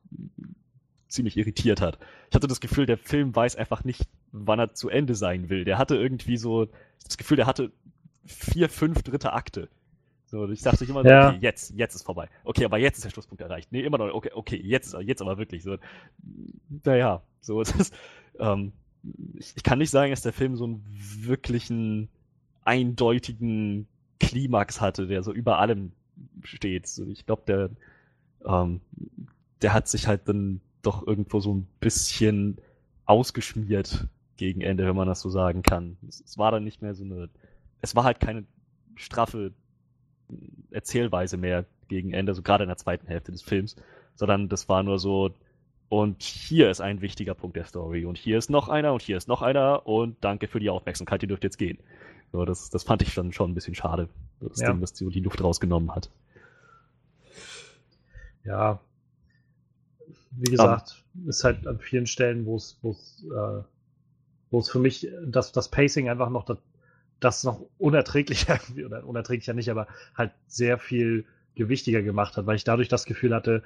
ziemlich 1.06 1.36
irritiert 1.36 1.80
hat. 1.80 1.98
Ich 2.28 2.34
hatte 2.34 2.48
das 2.48 2.60
Gefühl, 2.60 2.86
der 2.86 2.98
Film 2.98 3.36
weiß 3.36 3.54
einfach 3.54 3.84
nicht, 3.84 4.08
wann 4.32 4.58
er 4.58 4.74
zu 4.74 4.88
Ende 4.88 5.14
sein 5.14 5.48
will. 5.48 5.64
Der 5.64 5.78
hatte 5.78 5.94
irgendwie 5.94 6.38
so, 6.38 6.66
das 7.04 7.16
Gefühl, 7.16 7.36
der 7.36 7.46
hatte 7.46 7.70
vier, 8.24 8.68
fünf 8.68 9.02
dritte 9.02 9.32
Akte. 9.32 9.68
So, 10.26 10.48
ich 10.48 10.62
dachte 10.62 10.84
immer, 10.86 11.04
Ja. 11.04 11.28
okay, 11.28 11.38
jetzt, 11.40 11.74
jetzt 11.76 11.94
ist 11.94 12.02
vorbei. 12.02 12.28
Okay, 12.42 12.64
aber 12.64 12.78
jetzt 12.78 12.96
ist 12.96 13.04
der 13.04 13.10
Schlusspunkt 13.10 13.42
erreicht. 13.42 13.70
Nee, 13.70 13.82
immer 13.82 13.98
noch, 13.98 14.12
okay, 14.14 14.30
okay, 14.34 14.56
jetzt, 14.56 14.96
jetzt 15.02 15.20
aber 15.20 15.36
wirklich. 15.38 15.62
So, 15.62 15.76
naja, 16.84 17.22
so, 17.40 17.60
es 17.60 17.70
ist, 17.76 17.94
ähm, 18.38 18.72
ich, 19.34 19.52
ich 19.56 19.62
kann 19.62 19.78
nicht 19.78 19.90
sagen, 19.90 20.10
dass 20.10 20.22
der 20.22 20.32
Film 20.32 20.56
so 20.56 20.64
einen 20.64 20.84
wirklichen, 21.20 22.08
eindeutigen 22.64 23.86
Klimax 24.20 24.80
hatte, 24.80 25.06
der 25.06 25.22
so 25.22 25.32
über 25.32 25.58
allem 25.58 25.92
steht. 26.42 26.88
Ich 27.08 27.26
glaube, 27.26 27.42
der, 27.46 27.70
ähm, 28.44 28.80
der 29.62 29.72
hat 29.72 29.88
sich 29.88 30.06
halt 30.06 30.28
dann 30.28 30.60
doch 30.82 31.06
irgendwo 31.06 31.40
so 31.40 31.54
ein 31.54 31.66
bisschen 31.80 32.58
ausgeschmiert 33.04 34.06
gegen 34.36 34.60
Ende, 34.60 34.86
wenn 34.86 34.96
man 34.96 35.08
das 35.08 35.20
so 35.20 35.30
sagen 35.30 35.62
kann. 35.62 35.96
Es, 36.08 36.20
es 36.20 36.38
war 36.38 36.50
dann 36.50 36.64
nicht 36.64 36.82
mehr 36.82 36.94
so 36.94 37.04
eine, 37.04 37.28
es 37.80 37.96
war 37.96 38.04
halt 38.04 38.20
keine 38.20 38.44
straffe 38.96 39.52
Erzählweise 40.70 41.36
mehr 41.36 41.66
gegen 41.88 42.12
Ende, 42.12 42.34
so 42.34 42.42
gerade 42.42 42.64
in 42.64 42.68
der 42.68 42.78
zweiten 42.78 43.06
Hälfte 43.06 43.32
des 43.32 43.42
Films, 43.42 43.76
sondern 44.14 44.48
das 44.48 44.68
war 44.68 44.82
nur 44.82 44.98
so, 44.98 45.34
und 45.92 46.22
hier 46.22 46.70
ist 46.70 46.80
ein 46.80 47.02
wichtiger 47.02 47.34
Punkt 47.34 47.54
der 47.54 47.66
Story 47.66 48.06
und 48.06 48.16
hier 48.16 48.38
ist 48.38 48.48
noch 48.48 48.70
einer 48.70 48.94
und 48.94 49.02
hier 49.02 49.18
ist 49.18 49.28
noch 49.28 49.42
einer 49.42 49.86
und 49.86 50.16
danke 50.22 50.46
für 50.46 50.58
die 50.58 50.70
Aufmerksamkeit, 50.70 51.20
ihr 51.22 51.28
dürft 51.28 51.44
jetzt 51.44 51.58
gehen. 51.58 51.76
So, 52.32 52.46
das, 52.46 52.70
das 52.70 52.82
fand 52.82 53.02
ich 53.02 53.14
dann 53.14 53.30
schon 53.30 53.50
ein 53.50 53.54
bisschen 53.54 53.74
schade, 53.74 54.08
so 54.40 54.48
das 54.48 54.60
Ja. 54.60 54.70
Ding, 54.70 54.80
das 54.80 54.94
die 54.94 55.20
Luft 55.20 55.44
rausgenommen 55.44 55.94
hat. 55.94 56.08
Ja. 58.42 58.80
Wie 60.30 60.50
gesagt, 60.50 61.04
ist 61.26 61.44
halt 61.44 61.66
an 61.66 61.78
vielen 61.78 62.06
Stellen, 62.06 62.46
wo 62.46 62.56
es, 62.56 62.78
wo 62.80 62.92
es, 62.92 63.26
äh, 63.30 63.62
wo 64.50 64.60
es 64.60 64.70
für 64.70 64.78
mich 64.78 65.06
das, 65.26 65.52
das 65.52 65.68
Pacing 65.68 66.08
einfach 66.08 66.30
noch 66.30 66.46
das, 66.46 66.56
das 67.20 67.44
noch 67.44 67.60
unerträglicher, 67.76 68.58
oder 68.86 69.06
unerträglicher 69.06 69.52
nicht, 69.52 69.68
aber 69.68 69.88
halt 70.14 70.32
sehr 70.46 70.78
viel 70.78 71.26
gewichtiger 71.54 72.00
gemacht 72.00 72.38
hat, 72.38 72.46
weil 72.46 72.56
ich 72.56 72.64
dadurch 72.64 72.88
das 72.88 73.04
Gefühl 73.04 73.34
hatte, 73.34 73.62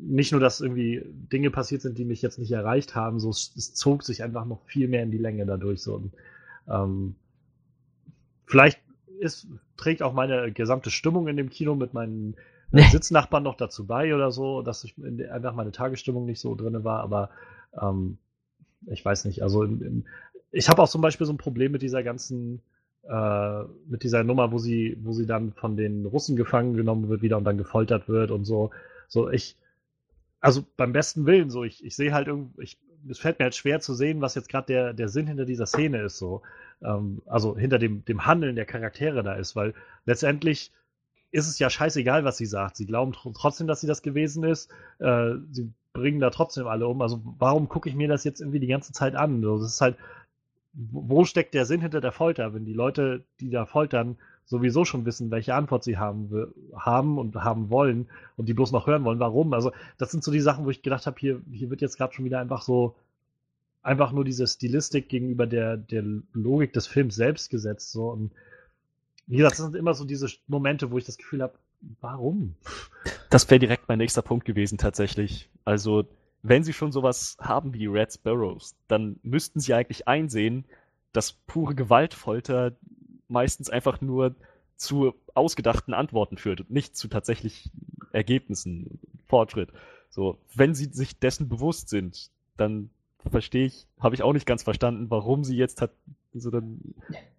nicht 0.00 0.32
nur, 0.32 0.40
dass 0.40 0.60
irgendwie 0.60 1.02
Dinge 1.32 1.50
passiert 1.50 1.82
sind, 1.82 1.98
die 1.98 2.04
mich 2.04 2.22
jetzt 2.22 2.38
nicht 2.38 2.52
erreicht 2.52 2.94
haben, 2.94 3.18
so 3.18 3.30
es, 3.30 3.52
es 3.56 3.74
zog 3.74 4.04
sich 4.04 4.22
einfach 4.22 4.44
noch 4.44 4.62
viel 4.62 4.88
mehr 4.88 5.02
in 5.02 5.10
die 5.10 5.18
Länge 5.18 5.44
dadurch. 5.44 5.82
So. 5.82 5.96
Und, 5.96 6.12
ähm, 6.68 7.14
vielleicht 8.46 8.80
ist, 9.18 9.48
trägt 9.76 10.02
auch 10.02 10.12
meine 10.12 10.52
gesamte 10.52 10.90
Stimmung 10.90 11.28
in 11.28 11.36
dem 11.36 11.50
Kino 11.50 11.74
mit 11.74 11.94
meinen 11.94 12.36
Nee. 12.74 12.88
Sitznachbarn 12.90 13.42
noch 13.42 13.56
dazu 13.56 13.86
bei 13.86 14.14
oder 14.14 14.32
so, 14.32 14.62
dass 14.62 14.82
ich 14.84 14.96
in 14.96 15.18
der, 15.18 15.34
einfach 15.34 15.54
meine 15.54 15.72
Tagesstimmung 15.72 16.24
nicht 16.24 16.40
so 16.40 16.54
drinne 16.54 16.84
war, 16.84 17.00
aber 17.00 17.28
ähm, 17.78 18.16
ich 18.86 19.04
weiß 19.04 19.26
nicht, 19.26 19.42
also 19.42 19.62
im, 19.62 19.82
im, 19.82 20.04
ich 20.52 20.70
habe 20.70 20.80
auch 20.80 20.88
zum 20.88 21.02
Beispiel 21.02 21.26
so 21.26 21.34
ein 21.34 21.38
Problem 21.38 21.72
mit 21.72 21.82
dieser 21.82 22.02
ganzen, 22.02 22.62
äh, 23.02 23.62
mit 23.86 24.04
dieser 24.04 24.24
Nummer, 24.24 24.52
wo 24.52 24.58
sie, 24.58 24.96
wo 25.02 25.12
sie 25.12 25.26
dann 25.26 25.52
von 25.52 25.76
den 25.76 26.06
Russen 26.06 26.34
gefangen 26.34 26.74
genommen 26.74 27.10
wird 27.10 27.20
wieder 27.20 27.36
und 27.36 27.44
dann 27.44 27.58
gefoltert 27.58 28.08
wird 28.08 28.30
und 28.30 28.46
so. 28.46 28.70
So, 29.06 29.28
ich, 29.28 29.58
also 30.42 30.64
beim 30.76 30.92
besten 30.92 31.24
Willen, 31.24 31.50
so, 31.50 31.64
ich, 31.64 31.82
ich 31.84 31.96
sehe 31.96 32.12
halt 32.12 32.26
irgendwie, 32.26 32.68
es 33.08 33.18
fällt 33.18 33.38
mir 33.38 33.44
halt 33.44 33.54
schwer 33.54 33.80
zu 33.80 33.94
sehen, 33.94 34.20
was 34.20 34.34
jetzt 34.34 34.48
gerade 34.48 34.66
der, 34.66 34.92
der 34.92 35.08
Sinn 35.08 35.26
hinter 35.26 35.44
dieser 35.44 35.66
Szene 35.66 36.02
ist, 36.02 36.18
so. 36.18 36.42
Ähm, 36.82 37.22
also 37.26 37.56
hinter 37.56 37.78
dem, 37.78 38.04
dem 38.04 38.26
Handeln 38.26 38.56
der 38.56 38.66
Charaktere 38.66 39.22
da 39.22 39.34
ist, 39.34 39.56
weil 39.56 39.72
letztendlich 40.04 40.72
ist 41.30 41.48
es 41.48 41.58
ja 41.58 41.70
scheißegal, 41.70 42.24
was 42.24 42.36
sie 42.36 42.46
sagt. 42.46 42.76
Sie 42.76 42.86
glauben 42.86 43.12
tr 43.12 43.32
trotzdem, 43.32 43.66
dass 43.66 43.80
sie 43.80 43.86
das 43.86 44.02
gewesen 44.02 44.44
ist. 44.44 44.70
Äh, 44.98 45.36
sie 45.50 45.72
bringen 45.92 46.20
da 46.20 46.30
trotzdem 46.30 46.66
alle 46.66 46.86
um. 46.88 47.00
Also 47.00 47.22
warum 47.38 47.68
gucke 47.68 47.88
ich 47.88 47.94
mir 47.94 48.08
das 48.08 48.24
jetzt 48.24 48.40
irgendwie 48.40 48.60
die 48.60 48.66
ganze 48.66 48.92
Zeit 48.92 49.14
an? 49.14 49.42
So, 49.42 49.58
das 49.58 49.74
ist 49.74 49.80
halt, 49.80 49.96
wo 50.74 51.24
steckt 51.24 51.54
der 51.54 51.66
Sinn 51.66 51.80
hinter 51.80 52.00
der 52.00 52.12
Folter, 52.12 52.52
wenn 52.52 52.64
die 52.64 52.72
Leute, 52.74 53.24
die 53.40 53.50
da 53.50 53.64
foltern, 53.64 54.18
sowieso 54.52 54.84
schon 54.84 55.04
wissen, 55.04 55.32
welche 55.32 55.54
Antwort 55.54 55.82
sie 55.82 55.98
haben, 55.98 56.52
haben 56.76 57.18
und 57.18 57.34
haben 57.34 57.70
wollen 57.70 58.06
und 58.36 58.48
die 58.48 58.54
bloß 58.54 58.70
noch 58.70 58.86
hören 58.86 59.02
wollen, 59.04 59.18
warum? 59.18 59.52
Also 59.52 59.72
das 59.98 60.12
sind 60.12 60.22
so 60.22 60.30
die 60.30 60.40
Sachen, 60.40 60.64
wo 60.64 60.70
ich 60.70 60.82
gedacht 60.82 61.06
habe, 61.06 61.18
hier, 61.18 61.40
hier 61.50 61.70
wird 61.70 61.80
jetzt 61.80 61.96
gerade 61.96 62.14
schon 62.14 62.24
wieder 62.24 62.38
einfach 62.38 62.62
so 62.62 62.94
einfach 63.82 64.12
nur 64.12 64.24
diese 64.24 64.46
Stilistik 64.46 65.08
gegenüber 65.08 65.46
der, 65.46 65.76
der 65.76 66.04
Logik 66.32 66.72
des 66.72 66.86
Films 66.86 67.16
selbst 67.16 67.50
gesetzt. 67.50 67.90
So. 67.92 68.10
Und 68.10 68.30
wie 69.26 69.38
gesagt, 69.38 69.58
das 69.58 69.64
sind 69.64 69.76
immer 69.76 69.94
so 69.94 70.04
diese 70.04 70.28
Momente, 70.46 70.90
wo 70.90 70.98
ich 70.98 71.04
das 71.04 71.18
Gefühl 71.18 71.42
habe, 71.42 71.54
warum? 72.00 72.54
Das 73.30 73.50
wäre 73.50 73.58
direkt 73.58 73.88
mein 73.88 73.98
nächster 73.98 74.22
Punkt 74.22 74.44
gewesen, 74.44 74.78
tatsächlich. 74.78 75.48
Also, 75.64 76.04
wenn 76.42 76.62
sie 76.62 76.72
schon 76.72 76.92
sowas 76.92 77.36
haben 77.40 77.74
wie 77.74 77.86
Red 77.86 78.12
Sparrows, 78.12 78.76
dann 78.88 79.18
müssten 79.22 79.58
sie 79.58 79.74
eigentlich 79.74 80.06
einsehen, 80.06 80.64
dass 81.12 81.32
pure 81.32 81.74
Gewaltfolter 81.74 82.72
meistens 83.28 83.70
einfach 83.70 84.00
nur 84.00 84.34
zu 84.76 85.14
ausgedachten 85.34 85.94
Antworten 85.94 86.36
führt 86.36 86.60
und 86.62 86.70
nicht 86.70 86.96
zu 86.96 87.08
tatsächlich 87.08 87.70
Ergebnissen, 88.12 88.98
Fortschritt. 89.26 89.70
So, 90.10 90.38
wenn 90.54 90.74
sie 90.74 90.86
sich 90.86 91.18
dessen 91.18 91.48
bewusst 91.48 91.88
sind, 91.88 92.30
dann 92.56 92.90
verstehe 93.30 93.66
ich, 93.66 93.86
habe 94.00 94.14
ich 94.14 94.22
auch 94.22 94.32
nicht 94.32 94.46
ganz 94.46 94.62
verstanden, 94.62 95.10
warum 95.10 95.44
sie 95.44 95.56
jetzt 95.56 95.80
hat, 95.80 95.92
so 96.34 96.50
dann 96.50 96.80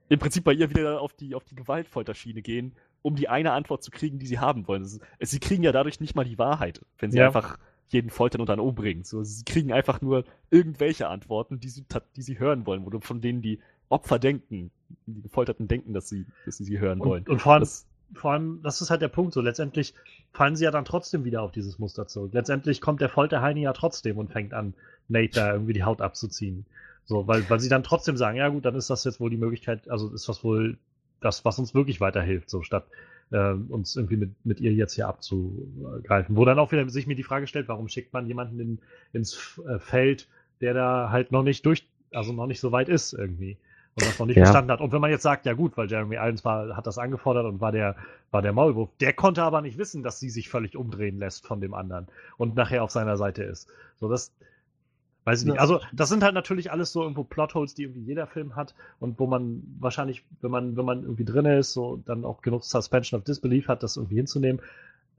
im 0.09 0.19
Prinzip 0.19 0.43
bei 0.43 0.53
ihr 0.53 0.69
wieder 0.69 1.01
auf 1.01 1.13
die, 1.13 1.35
auf 1.35 1.43
die 1.43 1.55
Gewaltfolterschiene 1.55 2.41
gehen, 2.41 2.73
um 3.01 3.15
die 3.15 3.27
eine 3.29 3.51
Antwort 3.51 3.83
zu 3.83 3.91
kriegen, 3.91 4.17
die 4.19 4.27
sie 4.27 4.39
haben 4.39 4.67
wollen. 4.67 4.83
Ist, 4.83 5.01
sie 5.19 5.39
kriegen 5.39 5.63
ja 5.63 5.71
dadurch 5.71 5.99
nicht 5.99 6.15
mal 6.15 6.23
die 6.23 6.37
Wahrheit, 6.37 6.81
wenn 6.99 7.11
sie 7.11 7.17
Ja. 7.19 7.27
einfach 7.27 7.59
jeden 7.89 8.09
foltern 8.09 8.41
und 8.41 8.47
dann 8.47 8.59
umbringen. 8.59 9.03
So, 9.03 9.23
sie 9.23 9.43
kriegen 9.43 9.71
einfach 9.71 10.01
nur 10.01 10.23
irgendwelche 10.49 11.09
Antworten, 11.09 11.59
die 11.59 11.69
sie, 11.69 11.85
die 12.15 12.21
sie 12.21 12.39
hören 12.39 12.65
wollen, 12.65 12.85
oder 12.85 13.01
von 13.01 13.21
denen 13.21 13.41
die 13.41 13.59
Opfer 13.89 14.19
denken, 14.19 14.71
die 15.05 15.21
Gefolterten 15.21 15.67
denken, 15.67 15.93
dass 15.93 16.09
sie, 16.09 16.25
dass 16.45 16.57
sie 16.57 16.63
sie 16.63 16.79
hören 16.79 16.99
wollen. 16.99 17.23
Und, 17.23 17.33
und 17.33 17.41
vor 17.41 17.53
allem, 17.53 17.61
Das, 17.61 17.87
vor 18.15 18.31
allem, 18.31 18.61
das 18.63 18.81
ist 18.81 18.89
halt 18.89 19.01
der 19.01 19.07
Punkt. 19.07 19.33
So 19.33 19.41
letztendlich 19.41 19.93
fallen 20.31 20.55
sie 20.55 20.63
ja 20.63 20.71
dann 20.71 20.85
trotzdem 20.85 21.25
wieder 21.25 21.41
auf 21.41 21.51
dieses 21.51 21.79
Muster 21.79 22.07
zurück. 22.07 22.31
Letztendlich 22.33 22.81
kommt 22.81 23.01
der 23.01 23.09
Folterheini 23.09 23.61
ja 23.61 23.73
trotzdem 23.73 24.17
und 24.17 24.31
fängt 24.31 24.53
an, 24.53 24.73
Nate 25.07 25.33
da 25.33 25.53
irgendwie 25.53 25.73
die 25.73 25.83
Haut 25.83 26.01
abzuziehen. 26.01 26.65
So, 27.05 27.27
weil, 27.27 27.47
weil 27.49 27.59
sie 27.59 27.69
dann 27.69 27.83
trotzdem 27.83 28.15
sagen, 28.15 28.37
ja 28.37 28.47
gut, 28.49 28.65
dann 28.65 28.75
ist 28.75 28.89
das 28.89 29.03
jetzt 29.03 29.19
wohl 29.19 29.29
die 29.29 29.37
Möglichkeit, 29.37 29.89
also 29.89 30.09
ist 30.13 30.29
das 30.29 30.43
wohl 30.43 30.77
das, 31.19 31.43
was 31.43 31.59
uns 31.59 31.73
wirklich 31.73 31.99
weiterhilft, 31.99 32.49
so 32.49 32.61
statt 32.61 32.85
äh, 33.31 33.51
uns 33.51 33.95
irgendwie 33.95 34.15
mit, 34.15 34.45
mit 34.45 34.61
ihr 34.61 34.71
jetzt 34.73 34.93
hier 34.93 35.07
abzugreifen. 35.07 36.37
Wo 36.37 36.45
dann 36.45 36.59
auch 36.59 36.71
wieder 36.71 36.89
sich 36.89 37.07
mir 37.07 37.15
die 37.15 37.23
Frage 37.23 37.47
stellt, 37.47 37.67
warum 37.67 37.89
schickt 37.89 38.13
man 38.13 38.27
jemanden 38.27 38.59
in, 38.59 38.79
ins 39.11 39.59
äh, 39.67 39.79
Feld, 39.79 40.27
der 40.61 40.73
da 40.73 41.09
halt 41.11 41.31
noch 41.31 41.43
nicht 41.43 41.65
durch, 41.65 41.85
also 42.13 42.31
noch 42.31 42.47
nicht 42.47 42.61
so 42.61 42.71
weit 42.71 42.89
ist 42.89 43.13
irgendwie 43.13 43.57
und 43.95 44.05
das 44.05 44.17
noch 44.19 44.25
nicht 44.25 44.37
Ja. 44.37 44.43
verstanden 44.45 44.71
hat. 44.71 44.81
Und 44.81 44.91
wenn 44.91 45.01
man 45.01 45.11
jetzt 45.11 45.23
sagt, 45.23 45.45
ja 45.45 45.53
gut, 45.53 45.77
weil 45.77 45.89
Jeremy 45.89 46.15
Irons 46.15 46.43
war, 46.45 46.75
hat 46.75 46.87
das 46.87 46.97
angefordert 46.97 47.45
und 47.45 47.61
war 47.61 47.71
der, 47.71 47.95
war 48.31 48.41
der 48.41 48.53
Maulwurf, 48.53 48.89
der 48.99 49.13
konnte 49.13 49.43
aber 49.43 49.61
nicht 49.61 49.77
wissen, 49.77 50.03
dass 50.03 50.19
sie 50.19 50.29
sich 50.29 50.49
völlig 50.49 50.75
umdrehen 50.75 51.19
lässt 51.19 51.45
von 51.45 51.61
dem 51.61 51.73
anderen 51.73 52.07
und 52.37 52.55
nachher 52.55 52.83
auf 52.83 52.91
seiner 52.91 53.17
Seite 53.17 53.43
ist. 53.43 53.67
So, 53.99 54.09
das 54.09 54.31
weiß 55.25 55.41
ich 55.41 55.47
nicht. 55.47 55.59
Also, 55.59 55.79
das 55.93 56.09
sind 56.09 56.23
halt 56.23 56.33
natürlich 56.33 56.71
alles 56.71 56.91
so 56.91 57.01
irgendwo 57.03 57.23
Plotholes, 57.23 57.75
die 57.75 57.83
irgendwie 57.83 58.01
jeder 58.01 58.27
Film 58.27 58.55
hat 58.55 58.73
und 58.99 59.19
wo 59.19 59.27
man 59.27 59.63
wahrscheinlich, 59.79 60.23
wenn 60.41 60.51
man, 60.51 60.75
wenn 60.75 60.85
man 60.85 61.03
irgendwie 61.03 61.25
drin 61.25 61.45
ist, 61.45 61.73
so 61.73 62.01
dann 62.05 62.25
auch 62.25 62.41
genug 62.41 62.63
Suspension 62.63 63.19
of 63.19 63.23
Disbelief 63.25 63.67
hat, 63.67 63.83
das 63.83 63.97
irgendwie 63.97 64.15
hinzunehmen. 64.15 64.61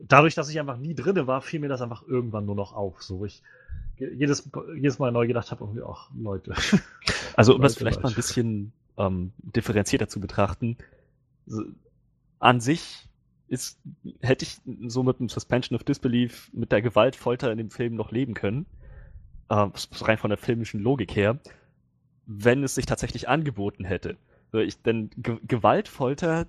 Dadurch, 0.00 0.34
dass 0.34 0.50
ich 0.50 0.58
einfach 0.58 0.76
nie 0.76 0.94
drinne 0.94 1.28
war, 1.28 1.40
fiel 1.40 1.60
mir 1.60 1.68
das 1.68 1.80
einfach 1.80 2.02
irgendwann 2.06 2.44
nur 2.46 2.56
noch 2.56 2.74
auf. 2.74 3.00
So, 3.02 3.24
ich 3.24 3.42
jedes, 3.98 4.48
jedes 4.76 4.98
Mal 4.98 5.12
neu 5.12 5.26
gedacht 5.26 5.50
habe, 5.50 5.64
irgendwie, 5.64 5.82
ach, 5.86 6.10
Leute. 6.16 6.54
Also 7.36 7.54
um 7.56 7.60
das 7.62 7.72
Leute, 7.72 7.78
vielleicht 7.80 7.96
mal 8.02 8.08
ein 8.10 8.12
Leute. 8.12 8.16
bisschen 8.16 8.72
ähm, 8.96 9.32
differenzierter 9.38 10.06
zu 10.08 10.20
betrachten, 10.20 10.76
an 12.38 12.60
sich 12.60 13.08
ist, 13.48 13.78
hätte 14.20 14.44
ich 14.44 14.60
so 14.86 15.02
mit 15.02 15.18
dem 15.18 15.28
Suspension 15.28 15.76
of 15.76 15.84
Disbelief, 15.84 16.50
mit 16.52 16.72
der 16.72 16.80
Gewaltfolter 16.82 17.50
in 17.52 17.58
dem 17.58 17.70
Film 17.70 17.94
noch 17.94 18.12
leben 18.12 18.34
können, 18.34 18.66
ähm, 19.50 19.72
rein 20.00 20.18
von 20.18 20.30
der 20.30 20.38
filmischen 20.38 20.80
Logik 20.80 21.14
her, 21.14 21.38
wenn 22.26 22.62
es 22.62 22.74
sich 22.74 22.86
tatsächlich 22.86 23.28
angeboten 23.28 23.84
hätte. 23.84 24.16
Ich, 24.52 24.80
denn 24.82 25.10
Ge 25.16 25.38
Gewaltfolter 25.46 26.46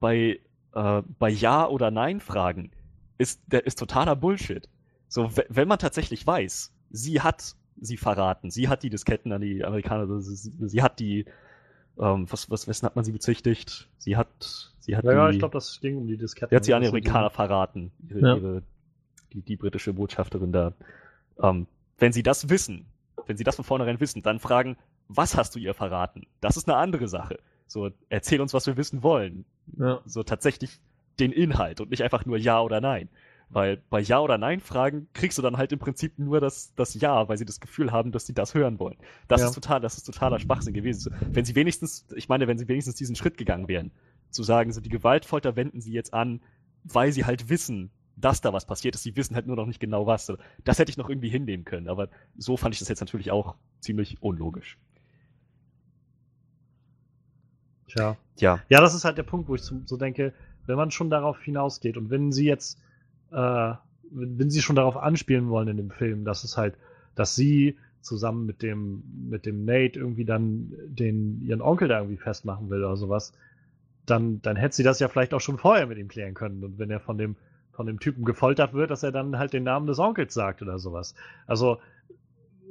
bei, 0.00 0.38
äh, 0.74 1.02
bei 1.18 1.30
Ja- 1.30 1.66
oder 1.68 1.90
Nein-Fragen 1.90 2.70
ist, 3.16 3.40
der 3.46 3.66
ist 3.66 3.78
totaler 3.78 4.14
Bullshit. 4.14 4.68
So, 5.08 5.34
we- 5.36 5.46
wenn 5.48 5.66
man 5.66 5.78
tatsächlich 5.78 6.26
weiß, 6.26 6.72
sie 6.90 7.20
hat 7.20 7.54
sie 7.80 7.96
verraten, 7.96 8.50
sie 8.50 8.68
hat 8.68 8.82
die 8.82 8.90
Disketten 8.90 9.32
an 9.32 9.40
die 9.40 9.64
Amerikaner, 9.64 10.00
also 10.00 10.18
sie, 10.18 10.52
sie 10.66 10.82
hat 10.82 10.98
die, 10.98 11.26
ähm, 11.98 12.26
was, 12.30 12.50
was, 12.50 12.66
wessen 12.66 12.86
hat 12.86 12.96
man 12.96 13.04
sie 13.04 13.12
bezichtigt? 13.12 13.88
Sie 13.98 14.16
hat, 14.16 14.72
sie 14.80 14.96
hat 14.96 15.04
Ja, 15.04 15.12
ja, 15.12 15.28
die, 15.28 15.34
ich 15.34 15.38
glaube, 15.38 15.52
das 15.52 15.80
ging 15.80 15.96
um 15.96 16.06
die 16.06 16.16
Disketten. 16.16 16.50
sie 16.50 16.56
hat 16.56 16.64
sie 16.64 16.74
an 16.74 16.82
die 16.82 16.88
Amerikaner 16.88 17.30
verraten, 17.30 17.92
ihre, 18.08 18.20
Ja. 18.20 18.36
ihre, 18.36 18.62
die, 19.32 19.42
die 19.42 19.56
britische 19.56 19.92
Botschafterin 19.92 20.52
da. 20.52 20.72
Ähm, 21.40 21.66
wenn 21.98 22.12
sie 22.12 22.22
das 22.22 22.48
wissen, 22.48 22.86
wenn 23.26 23.36
sie 23.36 23.44
das 23.44 23.56
von 23.56 23.64
vornherein 23.64 24.00
wissen, 24.00 24.22
dann 24.22 24.38
fragen, 24.38 24.76
was 25.08 25.36
hast 25.36 25.54
du 25.54 25.58
ihr 25.58 25.74
verraten? 25.74 26.26
Das 26.40 26.56
ist 26.56 26.68
eine 26.68 26.76
andere 26.78 27.08
Sache. 27.08 27.38
So, 27.66 27.90
erzähl 28.08 28.40
uns, 28.40 28.54
was 28.54 28.66
wir 28.66 28.76
wissen 28.76 29.02
wollen. 29.02 29.44
Ja. 29.76 30.00
So 30.06 30.22
tatsächlich 30.22 30.80
den 31.20 31.32
Inhalt 31.32 31.80
und 31.80 31.90
nicht 31.90 32.02
einfach 32.02 32.24
nur 32.24 32.38
Ja 32.38 32.60
oder 32.60 32.80
Nein. 32.80 33.08
Weil 33.50 33.78
bei 33.88 34.00
Ja 34.00 34.20
oder 34.20 34.36
Nein 34.36 34.60
Fragen 34.60 35.08
kriegst 35.14 35.38
du 35.38 35.42
dann 35.42 35.56
halt 35.56 35.72
im 35.72 35.78
Prinzip 35.78 36.18
nur 36.18 36.38
das, 36.40 36.74
das 36.74 36.94
Ja, 36.94 37.28
weil 37.28 37.38
sie 37.38 37.46
das 37.46 37.60
Gefühl 37.60 37.92
haben, 37.92 38.12
dass 38.12 38.26
sie 38.26 38.34
das 38.34 38.54
hören 38.54 38.78
wollen. 38.78 38.98
Das 39.26 39.40
Ja. 39.40 39.46
ist 39.48 39.54
total, 39.54 39.80
das 39.80 39.96
ist 39.96 40.04
totaler 40.04 40.38
Schwachsinn 40.38 40.74
gewesen. 40.74 41.14
Wenn 41.32 41.44
sie 41.46 41.54
wenigstens, 41.54 42.06
ich 42.14 42.28
meine, 42.28 42.46
wenn 42.46 42.58
sie 42.58 42.68
wenigstens 42.68 42.96
diesen 42.96 43.16
Schritt 43.16 43.38
gegangen 43.38 43.66
wären, 43.68 43.90
zu 44.30 44.42
sagen, 44.42 44.72
so 44.72 44.80
die 44.82 44.90
Gewaltfolter 44.90 45.56
wenden 45.56 45.80
sie 45.80 45.92
jetzt 45.92 46.12
an, 46.12 46.42
weil 46.84 47.12
sie 47.12 47.24
halt 47.24 47.48
wissen, 47.48 47.90
dass 48.16 48.40
da 48.42 48.52
was 48.52 48.66
passiert 48.66 48.94
ist. 48.94 49.02
Sie 49.04 49.16
wissen 49.16 49.34
halt 49.34 49.46
nur 49.46 49.56
noch 49.56 49.66
nicht 49.66 49.80
genau 49.80 50.06
was. 50.06 50.30
Das 50.64 50.78
hätte 50.78 50.90
ich 50.90 50.98
noch 50.98 51.08
irgendwie 51.08 51.28
hinnehmen 51.30 51.64
können, 51.64 51.88
aber 51.88 52.08
so 52.36 52.56
fand 52.56 52.74
ich 52.74 52.80
das 52.80 52.88
jetzt 52.88 53.00
natürlich 53.00 53.30
auch 53.30 53.54
ziemlich 53.80 54.20
unlogisch. 54.22 54.76
Tja. 57.88 58.16
Ja. 58.36 58.60
Ja, 58.68 58.80
das 58.80 58.94
ist 58.94 59.04
halt 59.04 59.18
der 59.18 59.22
Punkt, 59.22 59.48
wo 59.48 59.54
ich 59.54 59.62
so 59.62 59.96
denke, 59.96 60.34
wenn 60.66 60.76
man 60.76 60.90
schon 60.90 61.10
darauf 61.10 61.40
hinausgeht 61.40 61.96
und 61.96 62.10
wenn 62.10 62.32
sie 62.32 62.44
jetzt, 62.44 62.78
äh, 63.32 63.74
wenn 64.10 64.50
sie 64.50 64.62
schon 64.62 64.76
darauf 64.76 64.96
anspielen 64.96 65.48
wollen 65.48 65.68
in 65.68 65.76
dem 65.76 65.90
Film, 65.90 66.24
dass 66.24 66.44
es 66.44 66.56
halt, 66.56 66.74
dass 67.14 67.34
sie 67.34 67.76
zusammen 68.00 68.46
mit 68.46 68.62
dem, 68.62 69.02
mit 69.28 69.44
dem 69.44 69.64
Nate 69.64 69.98
irgendwie 69.98 70.24
dann 70.24 70.72
den, 70.86 71.42
ihren 71.42 71.60
Onkel 71.60 71.88
da 71.88 71.98
irgendwie 71.98 72.16
festmachen 72.16 72.70
will 72.70 72.84
oder 72.84 72.96
sowas, 72.96 73.32
dann, 74.06 74.40
dann 74.42 74.56
hätte 74.56 74.76
sie 74.76 74.82
das 74.82 75.00
ja 75.00 75.08
vielleicht 75.08 75.34
auch 75.34 75.40
schon 75.40 75.58
vorher 75.58 75.86
mit 75.86 75.98
ihm 75.98 76.08
klären 76.08 76.34
können. 76.34 76.64
Und 76.64 76.78
wenn 76.78 76.90
er 76.90 77.00
von 77.00 77.18
dem, 77.18 77.36
von 77.72 77.86
dem 77.86 78.00
Typen 78.00 78.24
gefoltert 78.24 78.72
wird, 78.72 78.90
dass 78.90 79.02
er 79.02 79.12
dann 79.12 79.38
halt 79.38 79.52
den 79.52 79.64
Namen 79.64 79.86
des 79.86 79.98
Onkels 79.98 80.34
sagt 80.34 80.62
oder 80.62 80.78
sowas. 80.78 81.14
Also, 81.46 81.78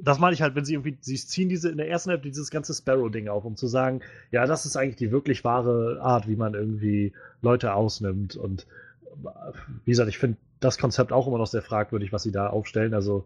das 0.00 0.18
meine 0.18 0.34
ich 0.34 0.42
halt, 0.42 0.54
wenn 0.54 0.64
sie 0.64 0.74
irgendwie, 0.74 0.96
sie 1.00 1.16
ziehen 1.16 1.48
diese 1.48 1.70
in 1.70 1.76
der 1.76 1.88
ersten 1.88 2.10
Hälfte 2.10 2.28
dieses 2.28 2.50
ganze 2.50 2.72
Sparrow-Ding 2.72 3.28
auf, 3.28 3.44
um 3.44 3.56
zu 3.56 3.66
sagen, 3.66 4.00
ja, 4.30 4.46
das 4.46 4.66
ist 4.66 4.76
eigentlich 4.76 4.96
die 4.96 5.10
wirklich 5.10 5.44
wahre 5.44 6.00
Art, 6.00 6.28
wie 6.28 6.36
man 6.36 6.54
irgendwie 6.54 7.12
Leute 7.42 7.74
ausnimmt. 7.74 8.36
Und 8.36 8.66
wie 9.84 9.90
gesagt, 9.90 10.08
ich 10.08 10.18
finde 10.18 10.38
das 10.60 10.78
Konzept 10.78 11.12
auch 11.12 11.26
immer 11.26 11.38
noch 11.38 11.46
sehr 11.46 11.62
fragwürdig, 11.62 12.12
was 12.12 12.22
sie 12.22 12.32
da 12.32 12.48
aufstellen. 12.48 12.94
Also 12.94 13.24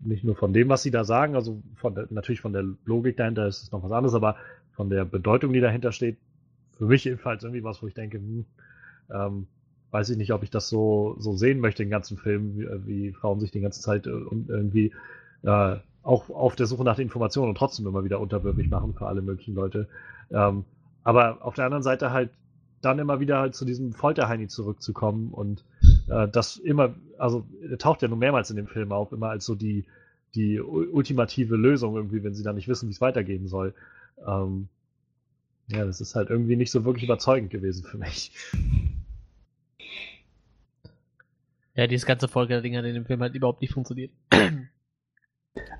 nicht 0.00 0.24
nur 0.24 0.34
von 0.34 0.52
dem, 0.52 0.68
was 0.68 0.82
sie 0.82 0.90
da 0.90 1.04
sagen, 1.04 1.34
also 1.34 1.62
von 1.76 1.94
der, 1.94 2.06
natürlich 2.10 2.40
von 2.40 2.52
der 2.52 2.64
Logik 2.84 3.16
dahinter 3.16 3.46
ist 3.46 3.62
es 3.62 3.72
noch 3.72 3.82
was 3.82 3.92
anderes, 3.92 4.14
aber 4.14 4.36
von 4.72 4.90
der 4.90 5.04
Bedeutung, 5.04 5.52
die 5.52 5.60
dahinter 5.60 5.92
steht, 5.92 6.18
für 6.76 6.86
mich 6.86 7.04
jedenfalls 7.04 7.44
irgendwie 7.44 7.62
was, 7.62 7.82
wo 7.82 7.86
ich 7.86 7.94
denke, 7.94 8.18
hm, 8.18 8.44
ähm, 9.12 9.46
weiß 9.90 10.10
ich 10.10 10.16
nicht, 10.16 10.32
ob 10.32 10.42
ich 10.42 10.50
das 10.50 10.68
so, 10.68 11.16
so 11.18 11.36
sehen 11.36 11.60
möchte, 11.60 11.82
den 11.82 11.90
ganzen 11.90 12.16
Film, 12.16 12.56
wie, 12.56 12.66
wie 12.86 13.12
Frauen 13.12 13.40
sich 13.40 13.50
die 13.50 13.60
ganze 13.60 13.80
Zeit 13.80 14.06
äh, 14.06 14.10
irgendwie 14.10 14.92
äh, 15.42 15.76
auch 16.02 16.30
auf 16.30 16.56
der 16.56 16.66
Suche 16.66 16.82
nach 16.82 16.98
Informationen 16.98 17.50
und 17.50 17.58
trotzdem 17.58 17.86
immer 17.86 18.04
wieder 18.04 18.18
unterwürfig 18.18 18.68
machen 18.70 18.94
für 18.94 19.06
alle 19.06 19.22
möglichen 19.22 19.54
Leute. 19.54 19.88
Ähm, 20.30 20.64
aber 21.04 21.44
auf 21.44 21.54
der 21.54 21.66
anderen 21.66 21.82
Seite 21.82 22.10
halt 22.10 22.30
dann 22.82 22.98
immer 22.98 23.20
wieder 23.20 23.38
halt 23.38 23.54
zu 23.54 23.64
diesem 23.64 23.92
Folterheini 23.92 24.48
zurückzukommen 24.48 25.30
und 25.30 25.64
äh, 26.08 26.28
das 26.28 26.56
immer, 26.56 26.94
also 27.18 27.46
er 27.68 27.78
taucht 27.78 28.02
ja 28.02 28.08
nur 28.08 28.18
mehrmals 28.18 28.50
in 28.50 28.56
dem 28.56 28.66
Film 28.66 28.92
auf, 28.92 29.12
immer 29.12 29.30
als 29.30 29.46
so 29.46 29.54
die, 29.54 29.86
die 30.34 30.60
ultimative 30.60 31.56
Lösung 31.56 31.96
irgendwie, 31.96 32.22
wenn 32.22 32.34
sie 32.34 32.42
dann 32.42 32.56
nicht 32.56 32.68
wissen, 32.68 32.88
wie 32.88 32.92
es 32.92 33.00
weitergehen 33.00 33.48
soll. 33.48 33.74
Ähm, 34.26 34.68
ja, 35.68 35.84
das 35.84 36.00
ist 36.00 36.14
halt 36.14 36.28
irgendwie 36.30 36.56
nicht 36.56 36.70
so 36.70 36.84
wirklich 36.84 37.04
überzeugend 37.04 37.50
gewesen 37.50 37.84
für 37.84 37.98
mich. 37.98 38.32
Ja, 41.74 41.86
dieses 41.86 42.04
ganze 42.04 42.28
Folge-Ding 42.28 42.76
hat 42.76 42.84
in 42.84 42.94
dem 42.94 43.06
Film 43.06 43.22
halt 43.22 43.34
überhaupt 43.34 43.62
nicht 43.62 43.72
funktioniert. 43.72 44.12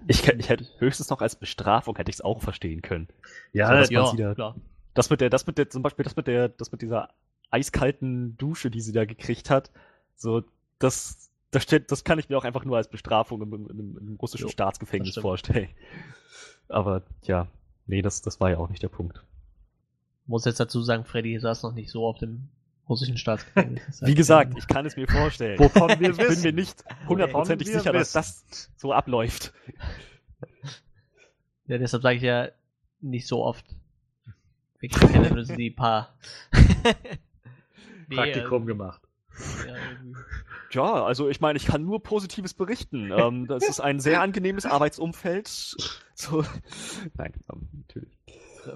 Ich, 0.07 0.27
ich 0.29 0.49
hätte 0.49 0.67
höchstens 0.79 1.09
noch 1.11 1.23
als 1.23 1.37
Bestrafung 1.37 1.97
hätte 1.97 2.11
ich 2.11 2.17
es 2.17 2.21
auch 2.21 2.43
verstehen 2.43 2.83
können. 2.83 3.09
Ja, 3.53 3.69
So, 3.85 3.95
dass 3.95 4.19
ja, 4.19 4.35
klar. 4.35 4.57
Das 4.95 5.11
mit 5.11 5.21
der, 5.21 5.31
das 5.31 5.47
mit 5.47 5.59
der, 5.59 5.71
zum 5.71 5.83
Beispiel 5.83 6.05
das 6.05 6.17
mit 6.17 6.27
der, 6.27 6.49
das 6.49 6.73
mit 6.73 6.83
dieser 6.83 7.09
eiskalten 7.51 8.37
Dusche, 8.37 8.71
die 8.71 8.81
sie 8.81 8.93
da 8.93 9.05
gekriegt 9.05 9.51
hat, 9.51 9.71
so, 10.17 10.43
das, 10.79 11.31
das, 11.51 11.63
steht, 11.63 11.91
das 11.91 12.05
kann 12.05 12.19
ich 12.19 12.29
mir 12.29 12.39
auch 12.39 12.45
einfach 12.45 12.65
nur 12.65 12.77
als 12.77 12.89
Bestrafung 12.89 13.43
im, 13.43 13.53
im, 13.53 13.99
im, 13.99 14.17
russischen 14.17 14.47
Jo, 14.47 14.51
Staatsgefängnis 14.51 15.17
vorstellen. 15.17 15.69
Aber 16.69 17.03
ja, 17.23 17.47
nee, 17.87 18.03
das, 18.03 18.23
das 18.23 18.41
war 18.41 18.51
ja 18.51 18.59
auch 18.59 18.69
nicht 18.69 18.83
der 18.83 18.89
Punkt. 18.89 19.23
Muss 20.27 20.45
jetzt 20.45 20.61
dazu 20.61 20.83
sagen, 20.83 21.05
Freddy 21.05 21.39
saß 21.39 21.63
noch 21.63 21.75
nicht 21.75 21.91
so 21.91 22.07
auf 22.07 22.19
dem 22.19 22.49
russischen 22.89 23.19
Staatsgefängnis. 23.19 24.01
Wie 24.05 24.15
gesagt, 24.15 24.57
ich 24.57 24.67
kann 24.67 24.87
es 24.87 24.97
mir 24.97 25.09
vorstellen. 25.09 25.59
Wovon 25.59 25.89
wir 26.01 26.11
ich 26.11 26.17
bin 26.17 26.29
wissen. 26.29 26.43
mir 26.43 26.53
nicht 26.53 26.85
hundertprozentig 27.09 27.69
sicher, 27.69 27.93
dass 27.93 28.15
wissen. 28.15 28.45
das 28.49 28.71
so 28.77 28.93
abläuft. 28.93 29.53
Ja, 31.67 31.79
deshalb 31.79 32.03
sage 32.03 32.17
ich 32.17 32.23
ja 32.23 32.49
nicht 33.01 33.27
so 33.27 33.45
oft. 33.45 33.65
Nur 34.83 35.45
die 35.45 35.71
paar. 35.71 36.15
Nee, 38.09 38.17
Praktikum 38.17 38.63
ähm, 38.63 38.67
gemacht. 38.67 39.01
ja, 40.71 41.05
also 41.05 41.29
ich 41.31 41.41
meine, 41.41 41.57
ich 41.57 41.65
kann 41.65 41.83
nur 41.83 42.03
Positives 42.03 42.53
berichten. 42.53 43.11
Ähm, 43.11 43.47
das 43.47 43.67
ist 43.67 43.81
ein 43.81 44.01
sehr 44.01 44.21
angenehmes 44.21 44.67
Arbeitsumfeld. 44.67 45.49
So, 46.15 46.45
nein, 47.15 47.33
ähm, 47.51 47.69
natürlich. 47.73 48.19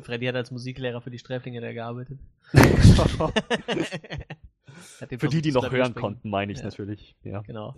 Freddy 0.02 0.26
hat 0.26 0.36
als 0.36 0.50
Musiklehrer 0.50 1.02
für 1.02 1.10
die 1.10 1.18
Sträflinge 1.18 1.60
da 1.60 1.72
gearbeitet. 1.72 2.18
Für 5.18 5.28
die, 5.28 5.42
die 5.42 5.52
noch 5.52 5.70
hören 5.70 5.94
konnten, 5.94 6.30
meine 6.30 6.52
ich 6.52 6.58
Ja. 6.58 6.64
natürlich. 6.64 7.16
Ja. 7.22 7.40
Genau. 7.40 7.74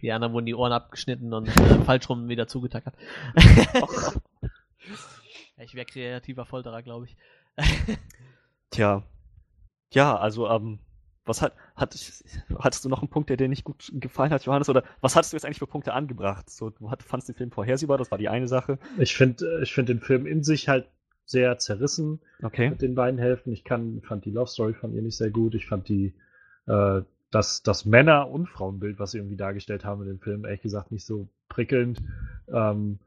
Die 0.00 0.10
anderen 0.10 0.32
wurden 0.32 0.46
die 0.46 0.54
Ohren 0.54 0.72
abgeschnitten 0.72 1.32
und 1.32 1.48
äh, 1.48 1.80
falsch 1.84 2.08
rum 2.08 2.28
wieder 2.28 2.46
zugetackert. 2.48 2.94
ich 5.58 5.74
wäre 5.74 5.86
kreativer 5.86 6.44
Folterer, 6.44 6.82
glaube 6.82 7.06
ich. 7.06 7.16
Tja. 8.70 9.02
Ja, 9.92 10.16
also, 10.16 10.48
ähm, 10.48 10.80
was 11.24 11.42
hat, 11.42 11.54
hat, 11.74 11.94
hattest 12.58 12.84
du 12.84 12.88
noch 12.88 13.00
einen 13.00 13.10
Punkt, 13.10 13.30
der 13.30 13.36
dir 13.36 13.48
nicht 13.48 13.64
gut 13.64 13.90
gefallen 13.94 14.30
hat, 14.30 14.44
Johannes? 14.44 14.68
Oder 14.68 14.84
was 15.00 15.16
hattest 15.16 15.32
du 15.32 15.36
jetzt 15.36 15.44
eigentlich 15.44 15.58
für 15.58 15.66
Punkte 15.66 15.92
angebracht? 15.92 16.48
So, 16.50 16.70
du 16.70 16.90
hat, 16.90 17.02
fandst 17.02 17.28
den 17.28 17.34
Film 17.34 17.50
vorhersehbar, 17.50 17.98
das 17.98 18.10
war 18.10 18.18
die 18.18 18.28
eine 18.28 18.48
Sache. 18.48 18.78
Ich 18.98 19.16
finde 19.16 19.60
ich 19.62 19.74
find 19.74 19.88
den 19.88 20.00
Film 20.00 20.26
in 20.26 20.44
sich 20.44 20.68
halt 20.68 20.88
sehr 21.24 21.58
zerrissen 21.58 22.20
Okay. 22.42 22.70
mit 22.70 22.82
den 22.82 22.94
beiden 22.94 23.18
Hälften. 23.18 23.52
Ich 23.52 23.64
kann, 23.64 24.00
fand 24.02 24.24
die 24.24 24.30
Love 24.30 24.48
Story 24.48 24.74
von 24.74 24.94
ihr 24.94 25.02
nicht 25.02 25.16
sehr 25.16 25.30
gut. 25.30 25.54
Ich 25.54 25.66
fand 25.66 25.88
die, 25.88 26.14
äh, 26.66 27.02
das, 27.32 27.62
das 27.62 27.84
Männer- 27.84 28.30
und 28.30 28.48
Frauenbild, 28.48 29.00
was 29.00 29.10
sie 29.10 29.18
irgendwie 29.18 29.36
dargestellt 29.36 29.84
haben 29.84 30.02
in 30.02 30.08
dem 30.08 30.20
Film, 30.20 30.44
ehrlich 30.44 30.62
gesagt 30.62 30.92
nicht 30.92 31.04
so 31.04 31.28
prickelnd. 31.48 32.00
Ähm, 32.48 33.00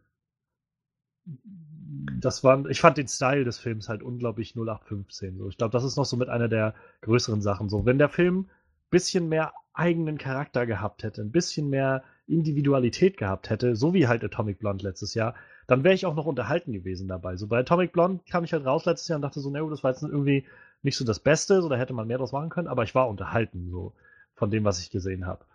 das 2.20 2.44
war, 2.44 2.66
ich 2.68 2.82
fand 2.82 2.98
den 2.98 3.08
Style 3.08 3.44
des 3.44 3.58
Films 3.58 3.90
halt 3.90 4.04
unglaublich 4.04 4.56
0815. 4.56 5.38
So. 5.38 5.50
Ich 5.50 5.58
glaube, 5.58 5.72
das 5.72 5.84
ist 5.84 5.98
noch 5.98 6.06
so 6.06 6.18
mit 6.18 6.30
einer 6.30 6.48
der 6.48 6.74
größeren 7.02 7.42
Sachen. 7.42 7.70
So, 7.70 7.86
wenn 7.86 7.98
der 7.98 8.10
Film 8.10 8.40
ein 8.40 8.48
bisschen 8.90 9.30
mehr 9.30 9.54
eigenen 9.74 10.18
Charakter 10.18 10.66
gehabt 10.66 11.04
hätte, 11.04 11.22
ein 11.22 11.32
bisschen 11.32 11.70
mehr 11.70 12.04
Individualität 12.28 13.18
gehabt 13.18 13.50
hätte, 13.50 13.76
so 13.76 13.94
wie 13.94 14.08
halt 14.08 14.24
Atomic 14.24 14.60
Blonde 14.60 14.86
letztes 14.86 15.14
Jahr, 15.14 15.36
dann 15.68 15.84
wäre 15.84 15.96
ich 15.96 16.06
auch 16.06 16.16
noch 16.16 16.26
unterhalten 16.26 16.74
gewesen 16.74 17.08
dabei. 17.08 17.38
So 17.38 17.48
bei 17.48 17.60
Atomic 17.60 17.94
Blonde 17.94 18.24
kam 18.30 18.44
ich 18.44 18.54
halt 18.54 18.66
raus 18.66 18.86
letztes 18.86 19.08
Jahr 19.08 19.18
und 19.18 19.22
dachte 19.22 19.40
so, 19.40 19.50
na 19.50 19.62
gut, 19.62 19.72
das 19.72 19.84
war 19.84 19.92
jetzt 19.92 20.04
irgendwie 20.04 20.46
nicht 20.82 20.98
so 20.98 21.06
das 21.06 21.20
Beste, 21.20 21.62
so 21.62 21.70
da 21.70 21.76
hätte 21.76 21.94
man 21.94 22.08
mehr 22.08 22.18
draus 22.18 22.32
machen 22.32 22.50
können, 22.50 22.68
aber 22.68 22.84
ich 22.84 22.96
war 22.96 23.10
unterhalten 23.10 23.70
so 23.70 23.94
von 24.36 24.52
dem, 24.52 24.64
was 24.64 24.80
ich 24.80 24.92
gesehen 24.92 25.26
habe. 25.26 25.46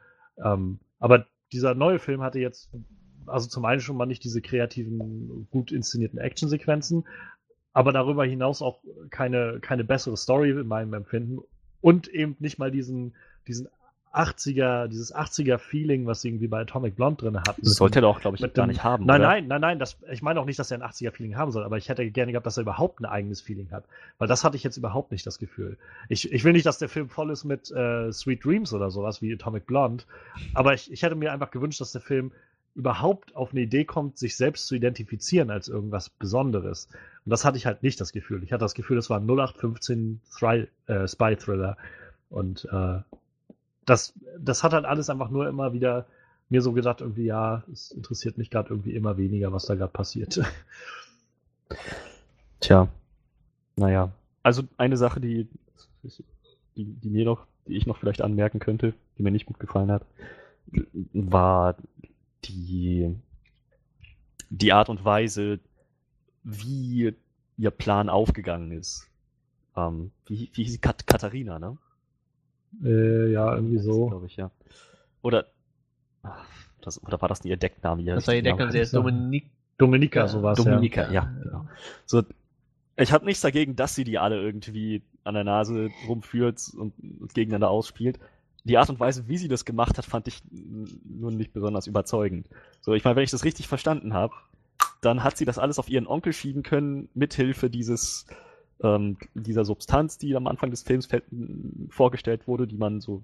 Ähm, 0.43 0.79
aber 0.99 1.27
dieser 1.53 1.75
neue 1.75 1.99
Film 1.99 2.23
hatte 2.23 2.39
jetzt, 2.39 2.71
also 3.27 3.49
zum 3.49 3.65
einen 3.65 3.81
schon 3.81 3.97
mal 3.97 4.07
nicht 4.07 4.25
diese 4.25 4.41
kreativen, 4.43 5.47
gut 5.51 5.73
inszenierten 5.73 6.19
Actionsequenzen, 6.19 7.05
aber 7.73 7.93
darüber 7.93 8.25
hinaus 8.25 8.63
auch 8.63 8.81
keine, 9.11 9.59
keine 9.61 9.85
bessere 9.85 10.17
Story 10.17 10.51
in 10.51 10.67
meinem 10.67 10.95
Empfinden 10.95 11.41
und 11.81 12.09
eben 12.09 12.37
nicht 12.39 12.59
mal 12.59 12.71
diesen, 12.71 13.15
diesen 13.49 13.69
80er, 14.13 14.87
dieses 14.87 15.13
80er 15.13 15.59
Feeling, 15.59 16.07
was 16.07 16.21
sie 16.21 16.29
irgendwie 16.29 16.47
bei 16.47 16.61
Atomic 16.61 16.95
Blonde 16.95 17.17
drin 17.25 17.41
hatten. 17.41 17.63
Das 17.65 17.75
sollte 17.75 17.99
er 17.99 18.03
doch, 18.03 18.21
glaube 18.21 18.37
ich, 18.37 18.41
mit 18.43 18.55
gar 18.55 18.65
dem- 18.67 18.69
nicht 18.71 18.85
haben. 18.85 19.05
Nein, 19.07 19.21
oder? 19.21 19.29
nein, 19.29 19.47
nein, 19.49 19.61
nein. 19.61 19.79
Das, 19.81 19.97
ich 20.11 20.23
meine 20.23 20.39
auch 20.41 20.45
nicht, 20.45 20.57
dass 20.59 20.71
er 20.71 20.79
ein 20.79 20.89
80er-Feeling 20.89 21.37
haben 21.37 21.51
soll, 21.51 21.65
aber 21.65 21.79
ich 21.79 21.89
hätte 21.89 22.09
gerne 22.11 22.31
gehabt, 22.31 22.47
dass 22.47 22.57
er 22.57 22.63
überhaupt 22.63 23.01
ein 23.01 23.07
eigenes 23.07 23.41
Feeling 23.41 23.73
hat. 23.73 23.85
Weil 24.19 24.29
das 24.29 24.45
hatte 24.45 24.57
ich 24.57 24.63
jetzt 24.63 24.77
überhaupt 24.77 25.11
nicht 25.11 25.27
das 25.27 25.41
Gefühl. 25.41 25.79
Ich, 26.09 26.33
ich 26.33 26.45
will 26.45 26.53
nicht, 26.53 26.65
dass 26.65 26.79
der 26.79 26.89
Film 26.89 27.09
voll 27.09 27.31
ist 27.33 27.43
mit 27.45 27.73
äh, 27.73 28.13
Sweet 28.13 28.45
Dreams 28.45 28.73
oder 28.73 28.89
sowas 28.93 29.21
wie 29.21 29.35
Atomic 29.35 29.67
Blonde, 29.67 30.05
aber 30.55 30.75
ich, 30.75 30.93
ich 30.93 31.03
hätte 31.03 31.17
mir 31.17 31.33
einfach 31.33 31.51
gewünscht, 31.51 31.81
dass 31.81 31.91
der 31.91 32.01
Film 32.01 32.31
überhaupt 32.75 33.37
auf 33.37 33.53
eine 33.53 33.61
Idee 33.61 33.85
kommt, 33.85 34.19
sich 34.19 34.37
selbst 34.37 34.67
zu 34.67 34.75
identifizieren 34.75 35.51
als 35.51 35.69
irgendwas 35.69 36.11
Besonderes. 36.11 36.89
Und 37.25 37.31
das 37.31 37.45
hatte 37.45 37.57
ich 37.57 37.67
halt 37.67 37.83
nicht 37.83 38.01
das 38.01 38.13
Gefühl. 38.13 38.43
Ich 38.43 38.53
hatte 38.53 38.65
das 38.65 38.75
Gefühl, 38.75 38.97
das 38.97 39.11
war 39.11 39.21
ein 39.21 39.27
0815 39.27 40.21
Thri 40.37 40.67
äh, 40.87 41.07
Spy-Thriller. 41.07 41.77
Und 42.31 42.69
äh, 42.71 42.99
das, 43.85 44.15
das 44.39 44.63
hat 44.65 44.73
halt 44.73 44.85
alles 44.85 45.09
einfach 45.09 45.31
nur 45.31 45.49
immer 45.49 45.73
wieder 45.73 46.07
mir 46.49 46.63
so 46.63 46.73
gedacht, 46.73 47.01
irgendwie, 47.01 47.25
ja, 47.25 47.65
es 47.73 47.91
interessiert 47.91 48.39
mich 48.39 48.51
gerade 48.51 48.71
irgendwie 48.71 48.95
immer 48.95 49.17
weniger, 49.17 49.53
was 49.53 49.67
da 49.67 49.75
gerade 49.75 49.93
passiert. 49.93 50.41
Tja. 52.61 52.89
Naja. 53.77 54.13
Also 54.43 54.63
eine 54.77 54.97
Sache, 54.97 55.21
die, 55.21 55.49
die, 56.77 56.85
die 56.85 57.09
mir 57.11 57.25
noch, 57.25 57.47
die 57.67 57.77
ich 57.77 57.87
noch 57.87 57.97
vielleicht 57.97 58.21
anmerken 58.21 58.59
könnte, 58.59 58.95
die 59.17 59.23
mir 59.23 59.31
nicht 59.31 59.47
gut 59.47 59.59
gefallen 59.59 59.91
hat, 59.91 60.05
war 61.13 61.77
die, 62.49 63.15
die 64.51 64.73
Art 64.73 64.89
und 64.89 65.05
Weise, 65.05 65.61
wie 66.43 67.15
ihr 67.57 67.71
Plan 67.71 68.09
aufgegangen 68.09 68.73
ist. 68.73 69.09
Ähm, 69.77 70.11
wie, 70.27 70.51
wie 70.53 70.65
hieß 70.65 70.73
sie? 70.73 70.79
Kat 70.79 71.07
Katharina, 71.07 71.59
ne? 71.59 71.77
äh, 72.83 73.33
ja, 73.33 73.55
irgendwie 73.55 73.79
so. 73.79 74.09
Glaube 74.09 74.27
ich, 74.27 74.37
ja. 74.37 74.51
Oder, 75.23 75.47
ach, 76.23 76.45
das, 76.81 77.03
oder 77.03 77.21
war 77.21 77.29
das 77.29 77.45
ihr 77.45 77.57
Deckname? 77.57 78.03
Ihr 78.03 78.15
Das 78.15 78.27
war 78.27 78.35
die 78.35 78.39
richtiger 78.39 78.53
Deckung, 78.57 78.67
Name? 78.67 78.73
sie 78.73 78.79
ist 78.81 78.91
sagen. 78.91 79.05
Dominik. 79.07 79.51
Dominika, 79.77 80.21
Ja, 80.21 80.29
sowas, 80.29 80.57
Dominika, 80.57 81.11
ja, 81.11 81.33
genau. 81.43 81.67
So, 82.07 82.23
ich 82.97 83.13
habe 83.13 83.25
nichts 83.25 83.41
dagegen, 83.41 83.75
dass 83.75 83.97
sie 83.97 84.05
die 84.05 84.19
alle 84.19 84.41
irgendwie 84.41 85.03
an 85.25 85.35
der 85.35 85.43
Nase 85.43 85.91
rumführt 86.07 86.73
und, 86.77 86.95
und 87.21 87.35
gegeneinander 87.35 87.71
ausspielt. 87.71 88.21
Die 88.65 88.79
Art 88.79 88.89
und 88.89 88.99
Weise, 88.99 89.29
wie 89.29 89.39
sie 89.39 89.49
das 89.49 89.65
gemacht 89.65 89.99
hat, 89.99 90.07
fand 90.07 90.27
ich 90.27 90.43
nun 90.51 91.37
nicht 91.37 91.53
besonders 91.53 91.87
überzeugend. 91.87 92.49
So, 92.81 92.95
ich 92.95 93.05
meine, 93.05 93.17
wenn 93.17 93.25
ich 93.25 93.31
das 93.31 93.45
richtig 93.45 93.69
verstanden 93.69 94.15
habe, 94.15 94.35
dann 95.03 95.23
hat 95.23 95.37
sie 95.37 95.45
das 95.45 95.59
alles 95.59 95.79
auf 95.79 95.89
ihren 95.89 96.07
Onkel 96.07 96.33
schieben 96.33 96.63
können, 96.63 97.09
mithilfe 97.15 97.69
dieses, 97.69 98.27
ähm, 98.83 99.19
dieser 99.35 99.65
Substanz, 99.65 100.17
die 100.17 100.35
am 100.35 100.47
Anfang 100.47 100.71
des 100.71 100.83
Films 100.83 101.09
vorgestellt 101.91 102.49
wurde, 102.49 102.67
die 102.67 102.79
man 102.79 103.01
so 103.01 103.23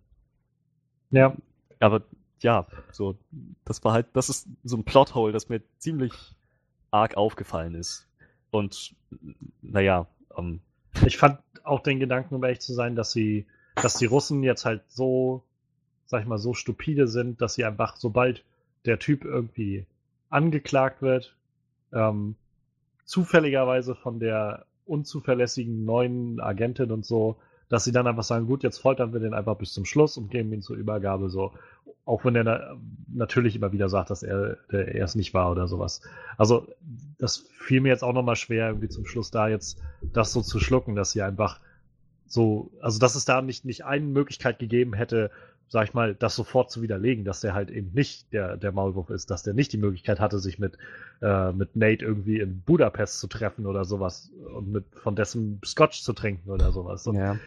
ja. 1.12 1.36
Aber 1.80 2.02
ja, 2.44 2.68
so, 2.92 3.18
das 3.66 3.84
war 3.84 3.94
halt, 3.94 4.08
das 4.14 4.30
ist 4.30 4.48
so 4.64 4.78
ein 4.78 4.84
Plothole, 4.84 5.34
das 5.34 5.50
mir 5.50 5.62
ziemlich 5.78 6.14
arg 6.92 7.18
aufgefallen 7.18 7.76
ist. 7.76 8.08
Und 8.52 8.96
naja, 9.62 10.08
ähm, 10.38 10.62
ich 11.06 11.18
fand 11.18 11.40
auch 11.64 11.82
den 11.82 12.00
Gedanken, 12.00 12.36
um 12.36 12.44
ehrlich 12.44 12.62
zu 12.62 12.74
sein, 12.74 12.96
dass 12.96 13.12
sie, 13.12 13.46
dass 13.76 13.96
die 13.96 14.06
Russen 14.06 14.44
jetzt 14.44 14.66
halt 14.66 14.82
so, 14.88 15.44
sag 16.06 16.22
ich 16.22 16.28
mal, 16.28 16.40
so 16.40 16.54
stupide 16.54 17.08
sind, 17.08 17.42
dass 17.42 17.54
sie 17.54 17.66
einfach, 17.66 17.96
sobald 17.98 18.44
der 18.86 19.00
Typ 19.00 19.26
irgendwie 19.26 19.86
angeklagt 20.30 21.02
wird, 21.02 21.36
ähm, 21.94 22.36
zufälligerweise 23.06 23.96
von 23.96 24.20
der 24.20 24.66
unzuverlässigen 24.86 25.86
neuen 25.86 26.40
Agentin 26.40 26.92
und 26.92 27.06
so, 27.06 27.38
dass 27.70 27.84
sie 27.84 27.92
dann 27.92 28.08
einfach 28.08 28.24
sagen, 28.24 28.48
gut, 28.48 28.64
jetzt 28.64 28.80
foltern 28.80 29.14
wir 29.14 29.20
den 29.20 29.34
einfach 29.34 29.56
bis 29.56 29.74
zum 29.74 29.86
Schluss 29.86 30.18
und 30.18 30.30
geben 30.30 30.52
ihn 30.52 30.62
zur 30.62 30.76
Übergabe 30.76 31.30
so. 31.30 31.54
Auch 32.06 32.26
wenn 32.26 32.36
er 32.36 32.44
na 32.44 32.78
natürlich 33.08 33.56
immer 33.56 33.72
wieder 33.72 33.90
sagt, 33.90 34.10
dass 34.10 34.24
er, 34.24 34.58
es 34.72 35.16
nicht 35.16 35.34
war 35.36 35.52
oder 35.52 35.68
sowas. 35.68 36.02
Also, 36.38 36.68
das 37.20 37.38
fiel 37.38 37.82
mir 37.82 37.90
jetzt 37.90 38.04
auch 38.04 38.14
nochmal 38.14 38.36
schwer, 38.36 38.70
irgendwie 38.70 38.90
zum 38.90 39.06
Schluss 39.06 39.30
da 39.30 39.48
jetzt 39.48 39.80
das 40.02 40.34
so 40.34 40.42
zu 40.42 40.60
schlucken, 40.60 40.96
dass 40.96 41.12
sie 41.12 41.22
einfach 41.22 41.60
so, 42.26 42.72
also 42.82 43.00
dass 43.00 43.16
es 43.16 43.26
da 43.26 43.42
nicht, 43.42 43.66
nicht 43.66 43.86
eine 43.86 44.06
Möglichkeit 44.06 44.60
gegeben 44.60 44.94
hätte, 44.94 45.30
sag 45.68 45.88
ich 45.88 45.94
mal, 45.94 46.16
das 46.16 46.36
sofort 46.36 46.72
zu 46.72 46.82
widerlegen, 46.82 47.24
dass 47.26 47.42
der 47.42 47.54
halt 47.54 47.70
eben 47.70 47.92
nicht 47.94 48.34
der, 48.34 48.58
der 48.58 48.72
Maulwurf 48.72 49.12
ist, 49.12 49.30
dass 49.30 49.44
der 49.44 49.54
nicht 49.54 49.72
die 49.72 49.78
Möglichkeit 49.78 50.20
hatte, 50.20 50.40
sich 50.40 50.58
mit, 50.58 50.78
äh, 51.22 51.52
mit 51.52 51.76
Nate 51.76 52.04
irgendwie 52.04 52.40
in 52.40 52.62
Budapest 52.62 53.20
zu 53.20 53.28
treffen 53.28 53.68
oder 53.68 53.86
sowas 53.86 54.32
und 54.56 54.72
mit 54.72 54.86
von 54.96 55.16
dessen 55.16 55.62
Scotch 55.64 56.02
zu 56.02 56.14
trinken 56.14 56.50
oder 56.50 56.72
sowas. 56.72 57.06
Und 57.06 57.16
ja. 57.16 57.38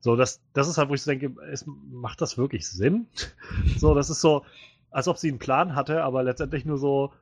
So, 0.00 0.16
das, 0.16 0.40
das 0.52 0.68
ist 0.68 0.78
halt, 0.78 0.88
wo 0.88 0.94
ich 0.94 1.02
so 1.02 1.10
denke, 1.10 1.34
es, 1.50 1.64
macht 1.66 2.20
das 2.20 2.38
wirklich 2.38 2.68
Sinn? 2.68 3.06
so, 3.78 3.94
das 3.94 4.10
ist 4.10 4.20
so, 4.20 4.44
als 4.90 5.08
ob 5.08 5.18
sie 5.18 5.28
einen 5.28 5.38
Plan 5.38 5.74
hatte, 5.74 6.02
aber 6.04 6.22
letztendlich 6.22 6.64
nur 6.64 6.78
so, 6.78 7.12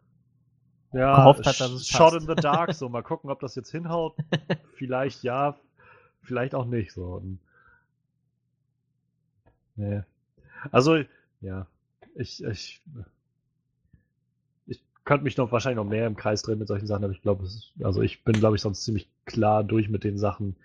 ja, 0.93 1.17
Gehofft 1.17 1.47
hat, 1.47 1.61
dass 1.61 1.71
es 1.71 1.89
shot 1.89 2.13
passt. 2.13 2.29
in 2.29 2.35
the 2.35 2.41
dark, 2.41 2.73
so, 2.75 2.89
mal 2.89 3.03
gucken, 3.03 3.31
ob 3.31 3.41
das 3.41 3.55
jetzt 3.55 3.71
hinhaut. 3.71 4.17
vielleicht 4.77 5.23
ja, 5.23 5.59
vielleicht 6.23 6.55
auch 6.55 6.67
nicht, 6.67 6.93
so. 6.93 7.23
Nee. 9.77 10.03
Also, 10.71 10.99
ja, 11.41 11.67
ich, 12.15 12.43
ich, 12.43 12.83
ich 14.67 14.83
könnte 15.05 15.25
mich 15.25 15.37
noch 15.37 15.53
wahrscheinlich 15.53 15.77
noch 15.77 15.91
mehr 15.91 16.07
im 16.07 16.17
Kreis 16.17 16.43
drehen 16.43 16.59
mit 16.59 16.69
solchen 16.69 16.87
Sachen, 16.87 17.05
aber 17.05 17.13
ich 17.13 17.23
glaube, 17.23 17.47
also 17.83 18.03
ich 18.03 18.25
bin, 18.25 18.39
glaube 18.39 18.57
ich, 18.57 18.63
sonst 18.63 18.85
ziemlich 18.85 19.09
klar 19.25 19.65
durch 19.65 19.89
mit 19.89 20.05
den 20.05 20.19
Sachen, 20.19 20.57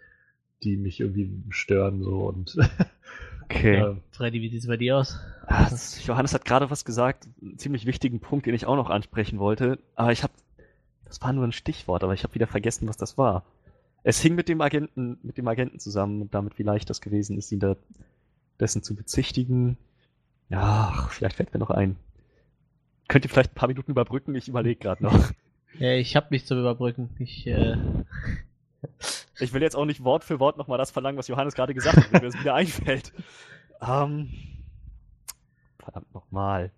die 0.63 0.77
mich 0.77 0.99
irgendwie 0.99 1.31
stören 1.49 2.03
so 2.03 2.27
und 2.27 2.57
Okay. 3.51 3.77
Ja. 3.77 3.97
Freddy, 4.11 4.41
wie 4.41 4.49
sieht 4.49 4.61
es 4.61 4.67
bei 4.67 4.77
dir 4.77 4.97
aus? 4.97 5.19
Ah, 5.45 5.69
Johannes 6.05 6.33
hat 6.33 6.45
gerade 6.45 6.69
was 6.69 6.85
gesagt, 6.85 7.27
einen 7.41 7.57
ziemlich 7.57 7.85
wichtigen 7.85 8.21
Punkt, 8.21 8.45
den 8.45 8.55
ich 8.55 8.65
auch 8.65 8.77
noch 8.77 8.89
ansprechen 8.89 9.39
wollte. 9.39 9.77
Aber 9.95 10.11
ich 10.11 10.23
habe, 10.23 10.33
das 11.05 11.21
war 11.21 11.33
nur 11.33 11.43
ein 11.43 11.51
Stichwort, 11.51 12.03
aber 12.03 12.13
ich 12.13 12.23
habe 12.23 12.33
wieder 12.33 12.47
vergessen, 12.47 12.87
was 12.87 12.95
das 12.95 13.17
war. 13.17 13.43
Es 14.03 14.21
hing 14.21 14.35
mit 14.35 14.47
dem 14.47 14.61
Agenten, 14.61 15.17
mit 15.21 15.37
dem 15.37 15.47
Agenten 15.47 15.79
zusammen 15.79 16.21
und 16.21 16.33
damit, 16.33 16.57
wie 16.59 16.63
leicht 16.63 16.89
das 16.89 17.01
gewesen 17.01 17.37
ist, 17.37 17.51
ihn 17.51 17.59
da 17.59 17.75
dessen 18.59 18.83
zu 18.83 18.95
bezichtigen. 18.95 19.77
Ja, 20.49 21.07
vielleicht 21.09 21.35
fällt 21.35 21.53
mir 21.53 21.59
noch 21.59 21.71
ein. 21.71 21.97
Könnt 23.09 23.25
ihr 23.25 23.29
vielleicht 23.29 23.51
ein 23.51 23.55
paar 23.55 23.67
Minuten 23.67 23.91
überbrücken? 23.91 24.33
Ich 24.35 24.47
überlege 24.47 24.79
gerade 24.79 25.03
noch. 25.03 25.31
Ja, 25.77 25.93
ich 25.93 26.15
habe 26.15 26.27
nichts 26.31 26.47
zu 26.47 26.57
überbrücken. 26.57 27.09
Ich 27.19 27.45
äh, 27.47 27.75
ich 29.39 29.53
will 29.53 29.61
jetzt 29.61 29.75
auch 29.75 29.85
nicht 29.85 30.03
Wort 30.03 30.23
für 30.23 30.39
Wort 30.39 30.57
nochmal 30.57 30.77
das 30.77 30.91
verlangen, 30.91 31.17
was 31.17 31.27
Johannes 31.27 31.53
gerade 31.53 31.73
gesagt 31.73 31.97
hat, 31.97 32.11
wenn 32.11 32.21
mir 32.21 32.31
das 32.31 32.39
wieder 32.39 32.53
einfällt. 32.55 33.13
Ähm, 33.81 34.29
verdammt 35.79 36.13
nochmal. 36.13 36.71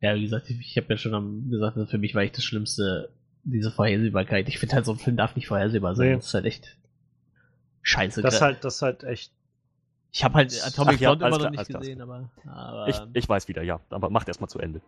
Ja, 0.00 0.14
wie 0.14 0.22
gesagt, 0.22 0.50
ich, 0.50 0.60
ich 0.60 0.76
habe 0.76 0.86
ja 0.90 0.96
schon 0.96 1.50
gesagt, 1.50 1.78
für 1.88 1.98
mich 1.98 2.14
war 2.14 2.22
echt 2.22 2.36
das 2.36 2.44
Schlimmste 2.44 3.10
diese 3.44 3.70
Vorhersehbarkeit. 3.70 4.48
Ich 4.48 4.58
finde 4.58 4.76
halt, 4.76 4.86
so 4.86 4.92
ein 4.92 4.98
Film 4.98 5.16
darf 5.16 5.36
nicht 5.36 5.48
vorhersehbar 5.48 5.94
sein. 5.94 6.08
Nee. 6.08 6.16
Das 6.16 6.26
ist 6.26 6.34
halt 6.34 6.46
echt 6.46 6.78
scheiße. 7.82 8.22
Das 8.22 8.34
ist 8.34 8.40
halt, 8.40 8.64
das 8.64 8.76
ist 8.76 8.82
halt 8.82 9.04
echt. 9.04 9.32
Ich 10.12 10.24
habe 10.24 10.34
halt 10.34 10.64
Atomic 10.64 10.98
Blonde 10.98 11.26
immer 11.26 11.38
noch 11.38 11.50
nicht 11.50 11.66
gesehen, 11.66 12.00
aber, 12.00 12.30
aber. 12.46 12.88
Ich, 12.88 13.00
ich 13.12 13.28
weiß 13.28 13.48
wieder, 13.48 13.62
ja. 13.62 13.80
Aber 13.90 14.10
macht 14.10 14.28
erstmal 14.28 14.48
zu 14.48 14.58
Ende 14.58 14.80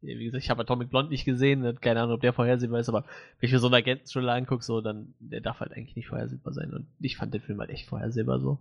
wie 0.00 0.24
gesagt, 0.24 0.44
ich 0.44 0.50
habe 0.50 0.62
Atomic 0.62 0.90
Blonde 0.90 1.10
nicht 1.10 1.24
gesehen, 1.24 1.78
keine 1.80 2.00
Ahnung, 2.00 2.14
ob 2.14 2.20
der 2.20 2.32
vorhersehbar 2.32 2.80
ist, 2.80 2.88
aber 2.88 3.04
wenn 3.40 3.46
ich 3.48 3.52
mir 3.52 3.58
so 3.58 3.66
einen 3.66 3.74
Agenten-Thriller 3.74 4.32
angucke, 4.32 4.64
so, 4.64 4.80
dann, 4.80 5.14
der 5.18 5.40
darf 5.40 5.60
halt 5.60 5.72
eigentlich 5.72 5.96
nicht 5.96 6.08
vorhersehbar 6.08 6.52
sein. 6.52 6.72
Und 6.72 6.86
ich 7.00 7.16
fand 7.16 7.34
den 7.34 7.40
Film 7.40 7.60
halt 7.60 7.70
echt 7.70 7.88
vorhersehbar 7.88 8.38
so. 8.40 8.58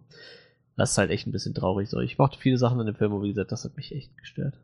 Das 0.76 0.92
ist 0.92 0.98
halt 0.98 1.12
echt 1.12 1.28
ein 1.28 1.32
bisschen 1.32 1.54
traurig 1.54 1.90
so. 1.90 2.00
Ich 2.00 2.18
mochte 2.18 2.40
viele 2.40 2.58
Sachen 2.58 2.80
in 2.80 2.86
dem 2.86 2.96
Film, 2.96 3.12
aber 3.12 3.24
wie 3.24 3.30
gesagt, 3.30 3.52
das 3.52 3.66
hat 3.66 3.76
mich 3.78 3.94
echt 3.94 4.16
gestört. 4.18 4.56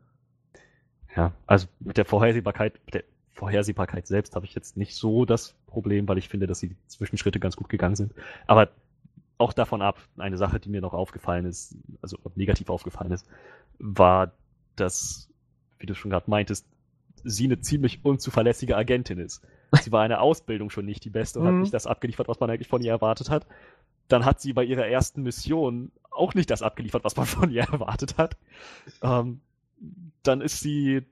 Ja, 1.16 1.32
also 1.46 1.66
mit 1.80 1.96
der 1.96 2.04
Vorhersehbarkeit, 2.04 2.74
mit 2.86 2.94
der 2.94 3.04
Vorhersehbarkeit 3.32 4.06
selbst 4.06 4.36
habe 4.36 4.46
ich 4.46 4.54
jetzt 4.54 4.76
nicht 4.76 4.94
so 4.94 5.24
das 5.24 5.54
Problem, 5.66 6.08
weil 6.08 6.18
ich 6.18 6.28
finde, 6.28 6.46
dass 6.46 6.60
die 6.60 6.76
Zwischenschritte 6.86 7.40
ganz 7.40 7.56
gut 7.56 7.68
gegangen 7.68 7.96
sind. 7.96 8.12
Aber 8.46 8.70
auch 9.38 9.52
davon 9.52 9.82
ab, 9.82 10.00
eine 10.16 10.38
Sache, 10.38 10.60
die 10.60 10.68
mir 10.68 10.80
noch 10.80 10.94
aufgefallen 10.94 11.44
ist, 11.44 11.76
also 12.00 12.16
negativ 12.36 12.70
aufgefallen 12.70 13.10
ist, 13.10 13.28
war, 13.78 14.32
dass 14.76 15.28
wie 15.84 15.86
du 15.86 15.94
schon 15.94 16.10
gerade 16.10 16.30
meintest, 16.30 16.66
sie 17.24 17.44
eine 17.44 17.60
ziemlich 17.60 18.04
unzuverlässige 18.04 18.74
Agentin 18.74 19.18
ist. 19.18 19.42
Sie 19.82 19.92
war 19.92 20.04
in 20.04 20.08
der 20.08 20.22
Ausbildung 20.22 20.70
schon 20.70 20.86
nicht 20.86 21.04
die 21.04 21.10
beste 21.10 21.38
und 21.38 21.44
mhm. 21.44 21.48
hat 21.48 21.60
nicht 21.60 21.74
das 21.74 21.86
abgeliefert, 21.86 22.26
was 22.26 22.40
man 22.40 22.48
eigentlich 22.48 22.68
von 22.68 22.82
ihr 22.82 22.90
erwartet 22.90 23.28
hat. 23.28 23.46
Dann 24.08 24.24
hat 24.24 24.40
sie 24.40 24.54
bei 24.54 24.64
ihrer 24.64 24.86
ersten 24.86 25.22
Mission 25.22 25.92
auch 26.10 26.34
nicht 26.34 26.50
das 26.50 26.62
abgeliefert, 26.62 27.04
was 27.04 27.16
man 27.16 27.26
von 27.26 27.50
ihr 27.50 27.62
erwartet 27.62 28.16
hat. 28.16 28.36
Ähm, 29.02 29.40
dann 30.22 30.40
ist 30.40 30.60
sie, 30.60 31.02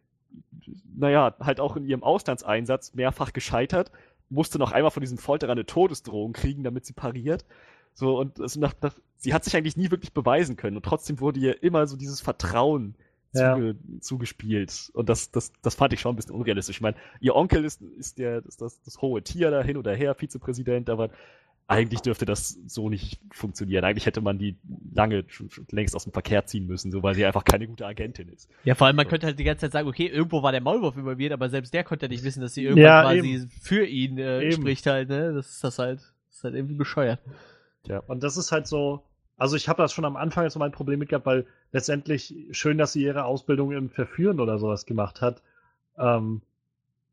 naja, 0.94 1.34
halt 1.40 1.60
auch 1.60 1.76
in 1.76 1.84
ihrem 1.84 2.02
Auslandseinsatz 2.02 2.94
mehrfach 2.94 3.34
gescheitert, 3.34 3.90
musste 4.30 4.58
noch 4.58 4.72
einmal 4.72 4.90
von 4.90 5.02
diesen 5.02 5.18
Folterern 5.18 5.58
eine 5.58 5.66
Todesdrohung 5.66 6.32
kriegen, 6.32 6.64
damit 6.64 6.86
sie 6.86 6.94
pariert. 6.94 7.44
So, 7.92 8.18
und 8.18 8.40
also 8.40 8.58
nach, 8.58 8.72
nach, 8.80 8.94
sie 9.16 9.34
hat 9.34 9.44
sich 9.44 9.54
eigentlich 9.54 9.76
nie 9.76 9.90
wirklich 9.90 10.14
beweisen 10.14 10.56
können 10.56 10.78
und 10.78 10.84
trotzdem 10.84 11.20
wurde 11.20 11.40
ihr 11.40 11.62
immer 11.62 11.86
so 11.86 11.96
dieses 11.98 12.22
Vertrauen 12.22 12.94
Ja. 12.94 13.11
Zuge, 13.32 13.76
zugespielt. 14.00 14.90
Und 14.94 15.08
das, 15.08 15.30
das, 15.30 15.52
das 15.62 15.74
fand 15.74 15.92
ich 15.92 16.00
schon 16.00 16.12
ein 16.12 16.16
bisschen 16.16 16.34
unrealistisch. 16.34 16.76
Ich 16.76 16.82
meine, 16.82 16.96
ihr 17.20 17.34
Onkel 17.34 17.64
ist, 17.64 17.82
ist, 17.82 18.18
der, 18.18 18.44
ist 18.44 18.60
das, 18.60 18.82
das 18.82 19.00
hohe 19.00 19.22
Tier 19.22 19.50
da 19.50 19.62
hin 19.62 19.76
oder 19.76 19.94
her, 19.94 20.14
Vizepräsident, 20.14 20.90
aber 20.90 21.10
eigentlich 21.68 22.00
dürfte 22.00 22.26
das 22.26 22.58
so 22.66 22.90
nicht 22.90 23.20
funktionieren. 23.32 23.84
Eigentlich 23.84 24.04
hätte 24.04 24.20
man 24.20 24.38
die 24.38 24.56
lange 24.92 25.24
schon, 25.28 25.48
schon 25.50 25.66
längst 25.70 25.96
aus 25.96 26.04
dem 26.04 26.12
Verkehr 26.12 26.44
ziehen 26.44 26.66
müssen, 26.66 26.90
so 26.90 27.02
weil 27.02 27.14
sie 27.14 27.24
einfach 27.24 27.44
keine 27.44 27.66
gute 27.66 27.86
Agentin 27.86 28.28
ist. 28.28 28.50
Ja, 28.64 28.74
vor 28.74 28.86
allem, 28.86 28.96
man 28.96 29.08
könnte 29.08 29.26
halt 29.26 29.38
die 29.38 29.44
ganze 29.44 29.62
Zeit 29.62 29.72
sagen, 29.72 29.88
okay, 29.88 30.06
irgendwo 30.06 30.42
war 30.42 30.52
der 30.52 30.60
Maulwurf 30.60 30.96
involviert, 30.96 31.32
aber 31.32 31.48
selbst 31.48 31.72
der 31.72 31.84
konnte 31.84 32.06
ja 32.06 32.10
nicht 32.10 32.24
wissen, 32.24 32.42
dass 32.42 32.54
sie 32.54 32.64
irgendwann 32.64 32.84
Ja, 32.84 33.02
quasi 33.02 33.48
für 33.62 33.86
ihn 33.86 34.18
äh, 34.18 34.42
Eben. 34.42 34.52
spricht 34.52 34.86
halt, 34.86 35.08
ne? 35.08 35.32
Das 35.32 35.48
ist 35.48 35.64
das 35.64 35.78
halt, 35.78 36.00
das 36.00 36.36
ist 36.36 36.44
halt 36.44 36.54
irgendwie 36.54 36.74
bescheuert. 36.74 37.20
Und 38.06 38.22
das 38.22 38.36
ist 38.36 38.52
halt 38.52 38.66
so, 38.66 39.04
also 39.42 39.56
ich 39.56 39.68
habe 39.68 39.82
das 39.82 39.92
schon 39.92 40.04
am 40.04 40.14
Anfang 40.14 40.48
so 40.50 40.60
mein 40.60 40.70
Problem 40.70 41.00
mit 41.00 41.08
gehabt, 41.08 41.26
weil 41.26 41.48
letztendlich 41.72 42.32
schön, 42.52 42.78
dass 42.78 42.92
sie 42.92 43.02
ihre 43.02 43.24
Ausbildung 43.24 43.72
im 43.72 43.90
Verführen 43.90 44.38
oder 44.38 44.56
sowas 44.60 44.86
gemacht 44.86 45.20
hat, 45.20 45.42
ähm, 45.98 46.42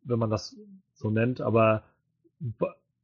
wenn 0.03 0.19
man 0.19 0.29
das 0.29 0.55
so 0.93 1.09
nennt, 1.09 1.41
aber 1.41 1.81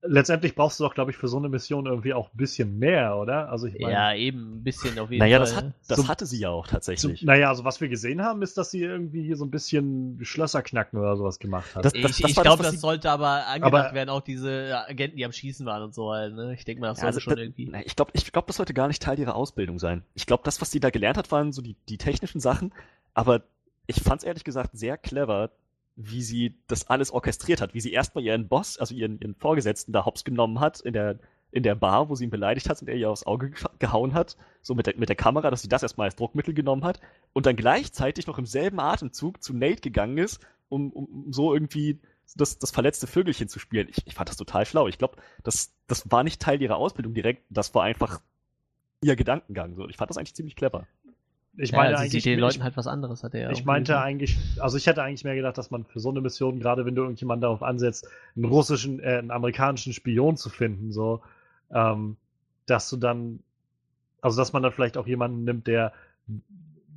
letztendlich 0.07 0.55
brauchst 0.55 0.79
du 0.79 0.83
doch, 0.83 0.93
glaube 0.93 1.11
ich, 1.11 1.17
für 1.17 1.27
so 1.27 1.37
eine 1.37 1.49
Mission 1.49 1.85
irgendwie 1.85 2.13
auch 2.13 2.29
ein 2.33 2.37
bisschen 2.37 2.79
mehr, 2.79 3.17
oder? 3.17 3.49
Also 3.49 3.67
ich 3.67 3.79
meine, 3.79 3.93
Ja, 3.93 4.13
eben, 4.15 4.57
ein 4.57 4.63
bisschen 4.63 4.97
auf 4.99 5.09
jeden 5.11 5.19
Naja, 5.19 5.37
Fall. 5.37 5.45
das, 5.45 5.55
hat, 5.55 5.65
ne? 5.65 5.73
das 5.87 5.97
So- 5.97 6.07
hatte 6.07 6.25
sie 6.25 6.39
ja 6.39 6.49
auch 6.49 6.65
so, 6.67 6.71
tatsächlich. 6.71 7.21
naja, 7.23 7.49
also 7.49 7.63
was 7.65 7.81
wir 7.81 7.89
gesehen 7.89 8.21
haben, 8.23 8.41
ist, 8.41 8.57
dass 8.57 8.71
sie 8.71 8.81
irgendwie 8.81 9.23
hier 9.23 9.35
so 9.37 9.45
ein 9.45 9.51
bisschen 9.51 10.19
Schlösser 10.21 10.61
knacken 10.61 10.99
oder 10.99 11.15
sowas 11.17 11.39
gemacht 11.39 11.75
hat. 11.75 11.85
Das- 11.85 11.93
Ich, 11.93 12.01
das 12.01 12.19
ich 12.19 12.35
war 12.37 12.43
glaube, 12.43 12.63
das, 12.63 12.79
sollte 12.81 13.09
aber 13.09 13.47
angedacht 13.47 13.85
Aber- 13.87 13.93
werden, 13.95 14.09
auch 14.09 14.21
diese 14.21 14.77
Agenten, 14.87 15.17
die 15.17 15.25
am 15.25 15.31
Schießen 15.31 15.65
waren 15.65 15.83
und 15.83 15.93
so 15.93 16.11
halt, 16.11 16.33
ne? 16.35 16.53
Ich 16.53 16.65
denke 16.65 16.81
mal, 16.81 16.87
das 16.89 16.97
Ja, 16.97 17.01
sollte 17.03 17.15
also 17.15 17.19
schon 17.21 17.35
da- 17.35 17.41
irgendwie. 17.41 17.69
na, 17.71 17.85
Ich 17.85 17.95
glaube, 17.95 18.11
ich 18.13 18.31
glaub, 18.31 18.47
das 18.47 18.57
sollte 18.57 18.73
gar 18.73 18.87
nicht 18.87 19.01
Teil 19.01 19.19
ihrer 19.19 19.35
Ausbildung 19.35 19.79
sein. 19.79 20.03
Ich 20.13 20.25
glaube, 20.25 20.43
das, 20.45 20.61
was 20.61 20.71
sie 20.71 20.79
da 20.79 20.89
gelernt 20.89 21.17
hat, 21.17 21.31
waren 21.31 21.51
so 21.51 21.61
die, 21.61 21.75
die 21.89 21.97
technischen 21.97 22.39
Sachen, 22.39 22.73
aber 23.13 23.41
ich 23.87 24.01
fand 24.01 24.21
es 24.21 24.25
ehrlich 24.27 24.43
gesagt 24.43 24.71
sehr 24.77 24.97
clever, 24.97 25.51
wie 25.95 26.21
sie 26.21 26.57
das 26.67 26.89
alles 26.89 27.11
orchestriert 27.11 27.61
hat, 27.61 27.73
wie 27.73 27.79
sie 27.79 27.93
erstmal 27.93 28.23
ihren 28.23 28.47
Boss, 28.47 28.77
also 28.77 28.93
ihren, 28.93 29.19
ihren 29.19 29.35
Vorgesetzten 29.35 29.93
da 29.93 30.05
hops 30.05 30.23
genommen 30.23 30.59
hat 30.59 30.81
in 30.81 30.93
der, 30.93 31.19
in 31.51 31.63
der 31.63 31.75
Bar, 31.75 32.09
wo 32.09 32.15
sie 32.15 32.25
ihn 32.25 32.29
beleidigt 32.29 32.69
hat 32.69 32.81
und 32.81 32.89
er 32.89 32.95
ihr 32.95 33.09
aufs 33.09 33.25
Auge 33.25 33.51
gehauen 33.79 34.13
hat, 34.13 34.35
so 34.61 34.75
mit 34.75 34.87
der, 34.87 34.97
mit 34.97 35.09
der 35.09 35.15
Kamera, 35.15 35.49
dass 35.49 35.61
sie 35.61 35.69
das 35.69 35.83
erstmal 35.83 36.05
als 36.05 36.17
Druckmittel 36.17 36.53
genommen 36.53 36.83
hat 36.83 36.99
und 37.33 37.45
dann 37.45 37.55
gleichzeitig 37.55 38.27
noch 38.27 38.37
im 38.37 38.45
selben 38.45 38.79
Atemzug 38.79 39.41
zu 39.41 39.53
Nate 39.53 39.81
gegangen 39.81 40.17
ist, 40.17 40.45
um, 40.67 40.91
um, 40.91 41.05
um 41.05 41.33
so 41.33 41.53
irgendwie 41.53 41.99
das, 42.35 42.59
das 42.59 42.71
verletzte 42.71 43.07
Vögelchen 43.07 43.47
zu 43.47 43.59
spielen. 43.59 43.87
Ich, 43.89 44.05
ich 44.05 44.15
fand 44.15 44.27
das 44.27 44.35
total 44.35 44.65
schlau. 44.65 44.87
Ich 44.87 44.97
glaube, 44.97 45.15
das, 45.43 45.73
das 45.87 46.11
war 46.11 46.23
nicht 46.23 46.41
Teil 46.41 46.61
ihrer 46.61 46.75
Ausbildung 46.75 47.13
direkt, 47.13 47.43
das 47.49 47.73
war 47.73 47.83
einfach 47.83 48.19
ihr 49.01 49.15
Gedankengang. 49.15 49.75
So. 49.75 49.87
Ich 49.87 49.97
fand 49.97 50.09
das 50.09 50.17
eigentlich 50.17 50.35
ziemlich 50.35 50.55
clever. 50.55 50.87
Ich 51.57 51.71
ja, 51.71 51.77
meine 51.77 51.97
sie 51.97 52.03
eigentlich, 52.03 52.23
den 52.23 52.33
ich, 52.33 52.39
Leuten 52.39 52.63
halt 52.63 52.75
was 52.75 52.87
anderes, 52.87 53.23
hat 53.23 53.33
er 53.33 53.51
ich 53.51 53.65
meinte 53.65 53.93
gesagt. 53.93 54.05
eigentlich, 54.05 54.37
also 54.59 54.77
ich 54.77 54.87
hätte 54.87 55.03
eigentlich 55.03 55.23
mehr 55.23 55.35
gedacht, 55.35 55.57
dass 55.57 55.71
man 55.71 55.85
für 55.85 55.99
so 55.99 56.09
eine 56.09 56.21
Mission, 56.21 56.59
gerade 56.59 56.85
wenn 56.85 56.95
du 56.95 57.03
irgendjemanden 57.03 57.41
darauf 57.41 57.63
ansetzt, 57.63 58.09
einen 58.35 58.45
russischen, 58.45 58.99
äh, 58.99 59.17
einen 59.17 59.31
amerikanischen 59.31 59.93
Spion 59.93 60.37
zu 60.37 60.49
finden, 60.49 60.91
so, 60.91 61.21
ähm, 61.71 62.17
dass 62.65 62.89
du 62.89 62.97
dann, 62.97 63.39
also 64.21 64.37
dass 64.37 64.53
man 64.53 64.63
dann 64.63 64.73
vielleicht 64.73 64.97
auch 64.97 65.07
jemanden 65.07 65.45
nimmt, 65.45 65.67
der, 65.67 65.93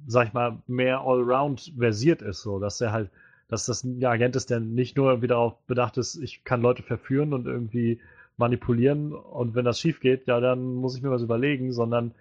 sag 0.07 0.28
ich 0.28 0.33
mal, 0.33 0.59
mehr 0.67 1.01
allround 1.01 1.73
versiert 1.78 2.23
ist, 2.23 2.43
so, 2.43 2.59
dass 2.59 2.81
er 2.81 2.93
halt, 2.93 3.11
dass 3.49 3.67
das 3.67 3.85
ein 3.85 4.05
Agent 4.05 4.35
ist, 4.35 4.51
der 4.51 4.61
nicht 4.61 4.97
nur 4.97 5.11
irgendwie 5.11 5.28
darauf 5.28 5.57
bedacht 5.67 5.99
ist, 5.99 6.17
ich 6.17 6.45
kann 6.45 6.62
Leute 6.62 6.83
verführen 6.83 7.33
und 7.33 7.47
irgendwie 7.47 8.01
manipulieren 8.37 9.12
und 9.12 9.55
wenn 9.55 9.65
das 9.65 9.81
schief 9.81 10.01
geht, 10.01 10.27
ja, 10.27 10.41
dann 10.41 10.75
muss 10.75 10.97
ich 10.97 11.03
mir 11.03 11.11
was 11.11 11.23
überlegen, 11.23 11.73
sondern 11.73 12.12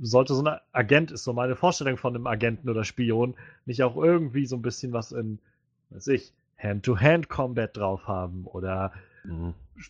sollte 0.00 0.34
so 0.34 0.42
ein 0.44 0.58
Agent, 0.72 1.10
ist 1.10 1.24
so 1.24 1.32
meine 1.32 1.56
Vorstellung 1.56 1.96
von 1.96 2.14
einem 2.14 2.26
Agenten 2.26 2.68
oder 2.68 2.84
Spion, 2.84 3.34
nicht 3.64 3.82
auch 3.82 3.96
irgendwie 3.96 4.46
so 4.46 4.56
ein 4.56 4.62
bisschen 4.62 4.92
was 4.92 5.12
in, 5.12 5.38
weiß 5.90 6.08
ich, 6.08 6.32
Hand-to-Hand-Combat 6.58 7.76
drauf 7.76 8.06
haben 8.06 8.44
oder 8.46 8.92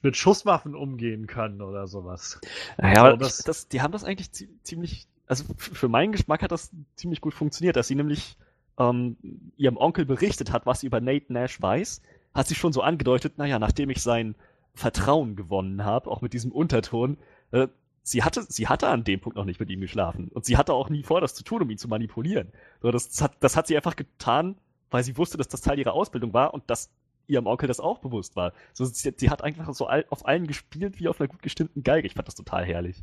mit 0.02 0.16
Schusswaffen 0.16 0.74
umgehen 0.74 1.26
können 1.26 1.60
oder 1.62 1.86
sowas. 1.86 2.40
Naja, 2.78 2.94
So, 3.00 3.00
aber 3.06 3.16
das- 3.18 3.38
das, 3.38 3.68
die 3.68 3.82
haben 3.82 3.92
das 3.92 4.04
eigentlich 4.04 4.28
zie- 4.30 4.48
ziemlich, 4.62 5.06
also 5.26 5.44
für 5.58 5.88
meinen 5.88 6.12
Geschmack 6.12 6.42
hat 6.42 6.52
das 6.52 6.70
ziemlich 6.96 7.20
gut 7.20 7.34
funktioniert, 7.34 7.76
dass 7.76 7.88
sie 7.88 7.94
nämlich 7.94 8.36
ähm, 8.78 9.16
ihrem 9.56 9.76
Onkel 9.76 10.04
berichtet 10.04 10.52
hat, 10.52 10.66
was 10.66 10.80
sie 10.80 10.86
über 10.86 11.00
Nate 11.00 11.32
Nash 11.32 11.60
weiß, 11.60 12.02
hat 12.34 12.46
sie 12.46 12.54
schon 12.54 12.72
so 12.72 12.82
angedeutet, 12.82 13.38
naja, 13.38 13.58
nachdem 13.58 13.88
ich 13.90 14.02
sein 14.02 14.34
Vertrauen 14.74 15.36
gewonnen 15.36 15.84
habe, 15.84 16.10
auch 16.10 16.20
mit 16.20 16.32
diesem 16.34 16.52
Unterton, 16.52 17.16
äh, 17.52 17.68
sie 18.06 18.22
hatte, 18.22 18.46
sie 18.48 18.68
hatte 18.68 18.86
an 18.86 19.02
dem 19.02 19.20
Punkt 19.20 19.36
noch 19.36 19.44
nicht 19.44 19.58
mit 19.58 19.68
ihm 19.68 19.80
geschlafen. 19.80 20.28
Und 20.28 20.44
sie 20.44 20.56
hatte 20.56 20.72
auch 20.72 20.88
nie 20.90 21.02
vor, 21.02 21.20
das 21.20 21.34
zu 21.34 21.42
tun, 21.42 21.62
um 21.62 21.70
ihn 21.70 21.76
zu 21.76 21.88
manipulieren. 21.88 22.52
So, 22.80 22.92
das, 22.92 23.20
hat, 23.20 23.36
das 23.40 23.56
hat 23.56 23.66
sie 23.66 23.74
einfach 23.74 23.96
getan, 23.96 24.56
weil 24.90 25.02
sie 25.02 25.18
wusste, 25.18 25.36
dass 25.36 25.48
das 25.48 25.60
Teil 25.60 25.78
ihrer 25.78 25.92
Ausbildung 25.92 26.32
war 26.32 26.54
und 26.54 26.70
dass 26.70 26.90
ihrem 27.26 27.48
Onkel 27.48 27.66
das 27.66 27.80
auch 27.80 27.98
bewusst 27.98 28.36
war. 28.36 28.52
So, 28.72 28.84
sie, 28.84 29.12
sie 29.16 29.28
hat 29.28 29.42
einfach 29.42 29.74
so 29.74 29.88
all, 29.88 30.06
auf 30.10 30.24
allen 30.24 30.46
gespielt 30.46 31.00
wie 31.00 31.08
auf 31.08 31.20
einer 31.20 31.26
gut 31.26 31.42
gestimmten 31.42 31.82
Geige. 31.82 32.06
Ich 32.06 32.14
fand 32.14 32.28
das 32.28 32.36
total 32.36 32.64
herrlich. 32.64 33.02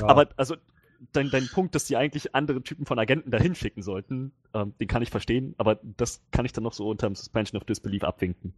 Ja. 0.00 0.06
Aber 0.06 0.30
also 0.38 0.56
dein, 1.12 1.28
dein 1.28 1.48
Punkt, 1.48 1.74
dass 1.74 1.86
sie 1.86 1.98
eigentlich 1.98 2.34
andere 2.34 2.62
Typen 2.62 2.86
von 2.86 2.98
Agenten 2.98 3.30
dahin 3.30 3.54
schicken 3.54 3.82
sollten, 3.82 4.32
ähm, 4.54 4.72
den 4.80 4.88
kann 4.88 5.02
ich 5.02 5.10
verstehen, 5.10 5.54
aber 5.58 5.80
das 5.82 6.22
kann 6.30 6.46
ich 6.46 6.54
dann 6.54 6.64
noch 6.64 6.72
so 6.72 6.88
unter 6.88 7.08
dem 7.08 7.14
Suspension 7.14 7.60
of 7.60 7.66
Disbelief 7.66 8.04
abwinken. 8.04 8.54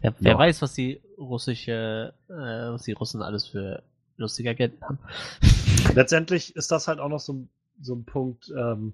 Wer 0.00 0.14
Ja. 0.20 0.38
weiß, 0.38 0.62
was 0.62 0.74
die 0.74 1.00
russische, 1.18 2.12
äh, 2.28 2.32
was 2.32 2.82
die 2.84 2.92
Russen 2.92 3.22
alles 3.22 3.46
für 3.46 3.82
lustige 4.16 4.50
Agenten 4.50 4.82
haben. 4.84 4.98
letztendlich 5.94 6.54
ist 6.56 6.70
das 6.70 6.88
halt 6.88 7.00
auch 7.00 7.08
noch 7.08 7.20
so, 7.20 7.46
so 7.80 7.94
ein 7.94 8.04
Punkt, 8.04 8.52
ähm, 8.56 8.92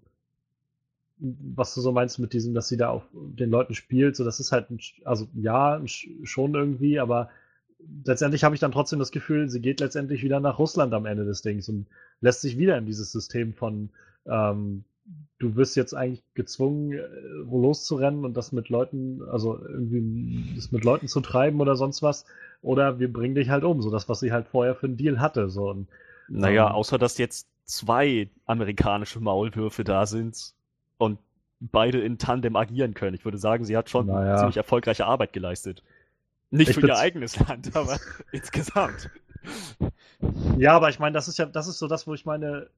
was 1.18 1.74
du 1.74 1.81
so 1.81 1.92
meinst 1.92 2.18
mit 2.18 2.33
diesem, 2.33 2.55
dass 2.55 2.68
sie 2.68 2.76
da 2.76 2.89
auf 2.91 3.05
den 3.15 3.50
Leuten 3.50 3.74
spielt. 3.74 4.16
So, 4.16 4.24
das 4.24 4.41
ist 4.41 4.52
halt, 4.52 4.70
ein, 4.70 4.81
also 5.05 5.28
ja, 5.34 5.76
ein 5.76 5.86
Sch- 5.86 6.26
schon 6.26 6.55
irgendwie, 6.55 6.99
aber 6.99 7.31
letztendlich 8.05 8.44
habe 8.44 8.55
ich 8.55 8.60
dann 8.60 8.73
trotzdem 8.73 8.99
das 8.99 9.12
Gefühl, 9.12 9.49
sie 9.49 9.60
geht 9.60 9.81
letztendlich 9.81 10.23
wieder 10.23 10.41
nach 10.41 10.58
Russland 10.58 10.92
am 10.92 11.07
Ende 11.07 11.24
des 11.24 11.42
Dings 11.42 11.68
und 11.68 11.86
lässt 12.20 12.41
sich 12.41 12.58
wieder 12.58 12.76
in 12.78 12.86
dieses 12.86 13.12
System 13.12 13.55
von, 13.55 13.91
ähm, 14.26 14.84
du 15.39 15.57
wirst 15.57 15.76
jetzt 15.76 15.94
eigentlich 15.94 16.23
gezwungen, 16.34 16.92
äh, 16.92 17.00
loszurennen 17.50 18.24
und 18.24 18.36
das 18.36 18.52
mit 18.52 18.68
Leuten, 18.68 19.23
also 19.31 19.58
irgendwie 19.66 20.55
das 20.55 20.73
mit 20.73 20.84
Leuten 20.84 21.08
zu 21.08 21.20
treiben 21.20 21.60
oder 21.60 21.76
sonst 21.76 22.02
was. 22.02 22.24
Oder 22.62 22.99
wir 22.99 23.12
bringen 23.12 23.34
dich 23.34 23.50
halt 23.50 23.65
um, 23.65 23.83
so 23.83 23.91
das, 23.91 24.08
was 24.08 24.20
sie 24.20 24.33
halt 24.33 24.49
vorher 24.49 24.74
für 24.74 24.86
einen 24.86 24.97
Deal 24.97 25.20
hatte. 25.20 25.50
So. 25.50 25.70
Und 25.70 25.89
Naja, 26.28 26.66
Ähm. 26.68 26.73
außer 26.73 26.99
dass 26.99 27.18
jetzt 27.18 27.49
zwei 27.65 28.31
amerikanische 28.47 29.20
Maulwürfe 29.20 29.84
da 29.84 30.07
sind 30.07 30.55
und 30.99 31.18
beide 31.60 32.00
in 32.00 32.18
Tandem 32.18 32.57
agieren 32.57 32.94
können. 32.94 33.15
Ich 33.15 33.24
würde 33.24 33.39
sagen, 33.39 33.65
sie 33.65 33.76
hat 33.76 33.91
schon 33.91 34.07
Naja. 34.07 34.36
ziemlich 34.36 34.57
erfolgreiche 34.57 35.07
Arbeit 35.07 35.33
geleistet. 35.33 35.83
Nicht 36.50 36.70
Ich 36.70 36.74
für 36.74 36.86
ihr 36.86 36.97
eigenes 36.97 37.39
Land, 37.39 37.70
aber 37.76 37.99
insgesamt. 38.33 39.10
Ja, 40.57 40.73
aber 40.73 40.89
ich 40.89 40.99
meine, 40.99 41.12
das 41.15 41.28
ist 41.28 41.39
ja, 41.39 41.47
das 41.47 41.66
ist 41.68 41.78
so 41.78 41.89
das, 41.89 42.07
wo 42.07 42.15
ich 42.15 42.24
meine, 42.24 42.68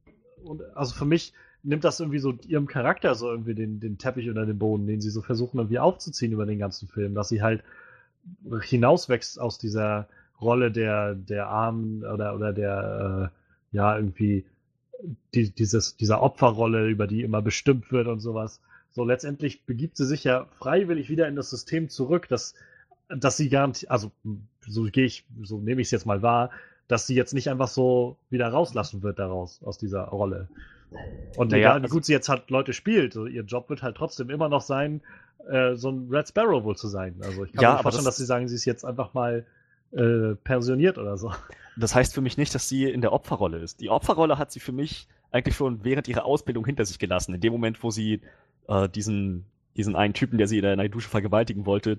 und 0.45 0.63
also 0.77 0.95
für 0.95 1.05
mich 1.05 1.33
nimmt 1.63 1.85
das 1.85 2.01
irgendwie 2.01 2.19
so 2.19 2.33
ihrem 2.47 2.67
Charakter 2.67 3.15
so 3.15 3.31
irgendwie 3.31 3.55
den, 3.55 3.81
den 3.81 3.99
Teppich 3.99 4.31
oder 4.31 4.47
den 4.47 4.59
Boden, 4.59 4.87
den 4.87 5.01
sie 5.01 5.11
so 5.11 5.23
versuchen 5.23 5.59
irgendwie 5.59 5.79
aufzuziehen 5.79 6.33
über 6.33 6.47
den 6.47 6.59
ganzen 6.59 6.89
Film, 6.89 7.15
dass 7.15 7.29
sie 7.29 7.43
halt 7.43 7.63
hinauswächst 8.63 9.41
aus 9.41 9.59
dieser 9.59 10.09
Rolle 10.41 10.71
der, 10.71 11.15
der 11.15 11.49
Armen 11.49 12.05
oder, 12.05 12.35
oder 12.35 12.53
der, 12.53 13.31
äh, 13.73 13.77
ja, 13.77 13.97
irgendwie 13.97 14.45
die, 15.35 15.51
dieses, 15.51 15.97
dieser 15.97 16.23
Opferrolle, 16.23 16.89
über 16.89 17.07
die 17.07 17.23
immer 17.23 17.43
bestimmt 17.43 17.91
wird 17.93 18.07
und 18.07 18.21
sowas. 18.21 18.61
So 18.91 19.05
letztendlich 19.05 19.65
begibt 19.65 19.97
sie 19.97 20.07
sich 20.07 20.25
ja 20.25 20.47
freiwillig 20.59 21.09
wieder 21.09 21.29
in 21.29 21.37
das 21.37 21.51
System 21.51 21.89
zurück, 21.89 22.29
dass, 22.29 22.55
dass 23.09 23.37
sie 23.37 23.49
gar 23.49 23.67
nicht, 23.69 23.91
also 23.91 24.11
so 24.67 24.85
gehe 24.85 25.05
ich, 25.05 25.25
so 25.43 25.59
nehme 25.59 25.81
ich 25.81 25.89
es 25.89 25.93
jetzt 25.93 26.07
mal 26.07 26.23
wahr, 26.23 26.51
dass 26.89 27.07
sie 27.07 27.15
jetzt 27.15 27.35
nicht 27.35 27.51
einfach 27.51 27.69
so 27.69 28.17
wieder 28.31 28.49
rauslassen 28.49 29.03
wird 29.03 29.19
daraus, 29.19 29.63
aus 29.63 29.79
dieser 29.79 30.05
Rolle. 30.05 30.49
Und 31.37 31.51
Naja, 31.51 31.69
egal 31.71 31.81
wie 31.81 31.85
also- 31.85 31.95
gut 31.95 32.05
sie 32.05 32.13
jetzt 32.13 32.29
halt 32.29 32.51
Leute 32.51 32.73
spielt, 32.73 33.13
so 33.13 33.27
ihr 33.27 33.43
Job 33.43 33.69
wird 33.69 33.83
halt 33.83 33.97
trotzdem 33.97 34.31
immer 34.31 34.49
noch 34.49 34.63
sein, 34.63 35.01
äh, 35.51 35.75
so 35.75 35.91
ein 35.91 36.09
Red 36.11 36.29
Sparrow 36.29 36.65
wohl 36.65 36.77
zu 36.77 36.89
sein. 36.89 37.17
Also 37.21 37.45
ich 37.45 37.53
kann 37.53 37.63
Ja, 37.63 37.73
mir 37.75 37.83
vorstellen, 37.83 38.05
das- 38.05 38.15
dass 38.15 38.17
sie 38.19 38.25
sagen, 38.27 38.49
sie 38.49 38.55
ist 38.55 38.65
jetzt 38.65 38.85
einfach 38.85 39.15
mal 39.15 39.45
äh, 39.93 40.35
pensioniert 40.43 40.99
oder 40.99 41.17
so. 41.17 41.33
Das 41.77 41.95
heißt 41.95 42.13
für 42.13 42.21
mich 42.21 42.37
nicht, 42.37 42.53
dass 42.55 42.69
sie 42.69 42.85
in 42.91 43.01
der 43.03 43.13
Opferrolle 43.13 43.59
ist. 43.59 43.81
Die 43.81 43.89
Opferrolle 43.89 44.37
hat 44.37 44.51
sie 44.51 44.59
für 44.61 44.73
mich 44.73 45.07
eigentlich 45.31 45.55
schon 45.55 45.85
während 45.85 46.09
ihrer 46.09 46.25
Ausbildung 46.25 46.67
hinter 46.67 46.85
sich 46.85 46.99
gelassen. 46.99 47.35
In 47.35 47.41
dem 47.41 47.53
Moment, 47.53 47.83
wo 47.85 47.91
sie 47.91 48.21
äh, 48.69 48.89
diesen, 48.89 49.47
diesen 49.77 49.95
einen 49.95 50.13
Typen, 50.13 50.39
der 50.39 50.49
sie 50.49 50.59
in 50.59 50.63
der 50.65 50.89
Dusche 50.89 51.09
vergewaltigen 51.09 51.67
wollte, 51.67 51.99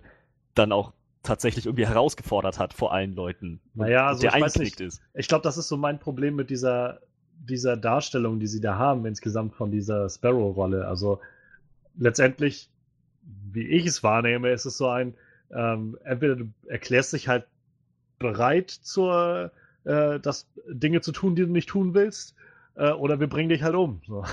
dann 0.54 0.74
auch 0.74 0.92
tatsächlich 1.24 1.66
irgendwie 1.66 1.88
herausgefordert 1.88 2.60
hat 2.60 2.74
vor 2.74 2.92
allen 2.92 3.16
Leuten. 3.16 3.62
Naja, 3.74 4.08
also 4.08 4.22
der 4.22 4.36
ich 4.36 4.42
weiß 4.42 4.58
nicht. 4.60 4.82
ist. 4.82 5.02
Ich 5.14 5.28
glaube, 5.30 5.44
das 5.44 5.58
ist 5.58 5.70
so 5.70 5.78
mein 5.78 5.98
Problem 5.98 6.36
mit 6.36 6.50
dieser, 6.50 7.00
dieser 7.40 7.78
Darstellung, 7.78 8.40
die 8.40 8.48
sie 8.48 8.62
da 8.62 8.78
haben, 8.78 9.06
insgesamt 9.06 9.56
von 9.56 9.72
dieser 9.72 10.10
Sparrow-Rolle. 10.10 10.88
Also 10.88 11.20
letztendlich, 11.98 12.70
wie 13.52 13.68
ich 13.68 13.86
es 13.86 14.04
wahrnehme, 14.04 14.52
ist 14.52 14.66
es 14.66 14.78
so 14.78 14.88
ein, 14.88 15.14
ähm, 15.52 15.98
entweder 16.04 16.36
du 16.36 16.50
erklärst 16.68 17.14
dich 17.14 17.28
halt 17.28 17.46
bereit 18.20 18.70
zur, 18.70 19.52
äh, 19.86 20.20
das 20.20 20.48
Dinge 20.68 21.02
zu 21.02 21.12
tun, 21.12 21.36
die 21.36 21.44
du 21.44 21.52
nicht 21.52 21.70
tun 21.70 21.94
willst, 21.94 22.36
äh, 22.76 22.92
oder 22.92 23.20
wir 23.20 23.28
bringen 23.28 23.50
dich 23.50 23.64
halt 23.64 23.76
um. 23.76 24.02
So. 24.08 24.26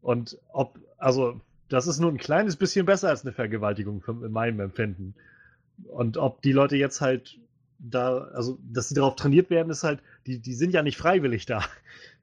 Und 0.00 0.38
ob, 0.48 0.78
also, 0.98 1.40
das 1.68 1.86
ist 1.86 2.00
nur 2.00 2.10
ein 2.10 2.18
kleines 2.18 2.56
bisschen 2.56 2.86
besser 2.86 3.08
als 3.08 3.22
eine 3.22 3.32
Vergewaltigung 3.32 4.02
in 4.06 4.32
meinem 4.32 4.60
Empfinden. 4.60 5.14
Und 5.88 6.16
ob 6.16 6.42
die 6.42 6.52
Leute 6.52 6.76
jetzt 6.76 7.00
halt 7.00 7.38
da, 7.82 8.28
also, 8.32 8.58
dass 8.72 8.88
sie 8.88 8.94
darauf 8.94 9.16
trainiert 9.16 9.50
werden, 9.50 9.70
ist 9.70 9.82
halt, 9.84 10.00
die, 10.26 10.38
die 10.38 10.54
sind 10.54 10.72
ja 10.72 10.82
nicht 10.82 10.96
freiwillig 10.96 11.46
da. 11.46 11.62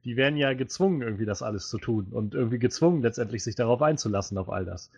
Die 0.04 0.16
werden 0.16 0.36
ja 0.38 0.54
gezwungen, 0.54 1.02
irgendwie 1.02 1.26
das 1.26 1.42
alles 1.42 1.68
zu 1.68 1.76
tun 1.76 2.06
und 2.10 2.34
irgendwie 2.34 2.58
gezwungen, 2.58 3.02
letztendlich 3.02 3.44
sich 3.44 3.54
darauf 3.54 3.82
einzulassen, 3.82 4.38
auf 4.38 4.48
all 4.50 4.64
das. 4.64 4.90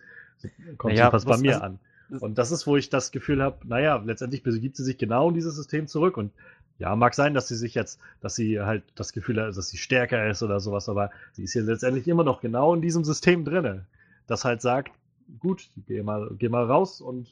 Kommt 0.77 0.93
Naja, 0.93 1.05
jedenfalls 1.05 1.25
bei 1.25 1.37
mir 1.37 1.55
also- 1.55 1.65
an. 1.65 1.79
Und 2.19 2.37
das 2.37 2.51
ist, 2.51 2.67
wo 2.67 2.77
ich 2.77 2.89
das 2.89 3.11
Gefühl 3.11 3.41
habe, 3.41 3.57
naja, 3.67 3.95
letztendlich 4.05 4.43
begibt 4.43 4.75
sie 4.77 4.83
sich 4.83 4.97
genau 4.97 5.29
in 5.29 5.35
dieses 5.35 5.55
System 5.55 5.87
zurück. 5.87 6.15
Und 6.15 6.31
ja, 6.77 6.95
mag 6.95 7.15
sein, 7.15 7.33
dass 7.33 7.47
sie 7.47 7.55
sich 7.55 7.73
jetzt, 7.73 7.99
dass 8.21 8.35
sie 8.35 8.59
halt 8.59 8.83
das 8.95 9.13
Gefühl 9.13 9.41
hat, 9.41 9.57
dass 9.57 9.69
sie 9.69 9.77
stärker 9.77 10.29
ist 10.29 10.43
oder 10.43 10.59
sowas, 10.59 10.89
aber 10.89 11.11
sie 11.31 11.43
ist 11.43 11.53
hier 11.53 11.63
letztendlich 11.63 12.07
immer 12.07 12.23
noch 12.23 12.41
genau 12.41 12.73
in 12.73 12.81
diesem 12.81 13.03
System 13.03 13.45
drinne. 13.45 13.85
Das 14.27 14.45
halt 14.45 14.61
sagt, 14.61 14.91
gut, 15.39 15.69
geh 15.87 16.03
mal, 16.03 16.29
geh 16.37 16.49
mal 16.49 16.65
raus 16.65 17.01
und 17.01 17.27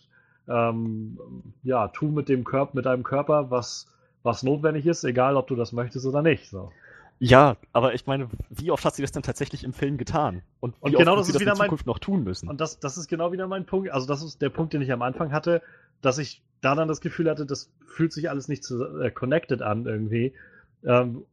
ähm, 0.48 1.18
ja, 1.64 1.88
tu 1.90 2.08
mit 2.08 2.30
dem 2.30 2.44
Körper, 2.44 2.72
mit 2.76 2.86
deinem 2.86 3.04
Körper, 3.04 3.52
was, 3.52 3.88
was 4.24 4.44
notwendig 4.44 4.86
ist, 4.86 5.04
egal 5.04 5.36
ob 5.38 5.48
du 5.48 5.56
das 5.56 5.72
möchtest 5.72 6.06
oder 6.06 6.22
nicht. 6.22 6.50
So. 6.50 6.72
Ja, 7.20 7.56
aber 7.72 7.94
ich 7.94 8.08
meine, 8.08 8.30
wie 8.50 8.72
oft 8.72 8.84
hat 8.84 8.96
sie 8.96 9.04
das 9.04 9.12
denn 9.12 9.22
tatsächlich 9.22 9.64
im 9.64 9.74
Film 9.74 9.98
getan? 9.98 10.42
Und, 10.60 10.76
wie 10.78 10.88
Und 10.88 10.98
genau 10.98 11.12
oft 11.14 11.20
das 11.22 11.28
wird 11.28 11.38
sie 11.38 11.38
ist 11.38 11.42
wieder 11.42 11.52
in 11.54 11.58
mein- 11.60 11.66
Zukunft 11.68 11.86
noch 11.86 12.00
tun 12.00 12.24
müssen? 12.24 12.50
Und 12.50 12.60
das, 12.60 12.80
das 12.80 12.98
ist 12.98 13.08
genau 13.08 13.32
wieder 13.32 13.48
mein 13.48 13.66
Punkt. 13.66 13.92
Also, 13.92 14.08
das 14.08 14.24
ist 14.24 14.42
der 14.42 14.50
Punkt, 14.50 14.74
den 14.74 14.82
ich 14.82 14.92
am 14.92 15.02
Anfang 15.04 15.32
hatte, 15.32 15.62
dass 16.02 16.18
ich 16.18 16.42
da 16.62 16.74
dann 16.76 16.88
das 16.88 17.02
Gefühl 17.02 17.30
hatte, 17.30 17.46
das 17.46 17.72
fühlt 17.86 18.12
sich 18.14 18.30
alles 18.30 18.48
nicht 18.48 18.64
so 18.64 19.00
äh, 19.00 19.12
connected 19.12 19.62
an 19.62 19.86
irgendwie. 19.86 20.34
Ähm, 20.84 21.24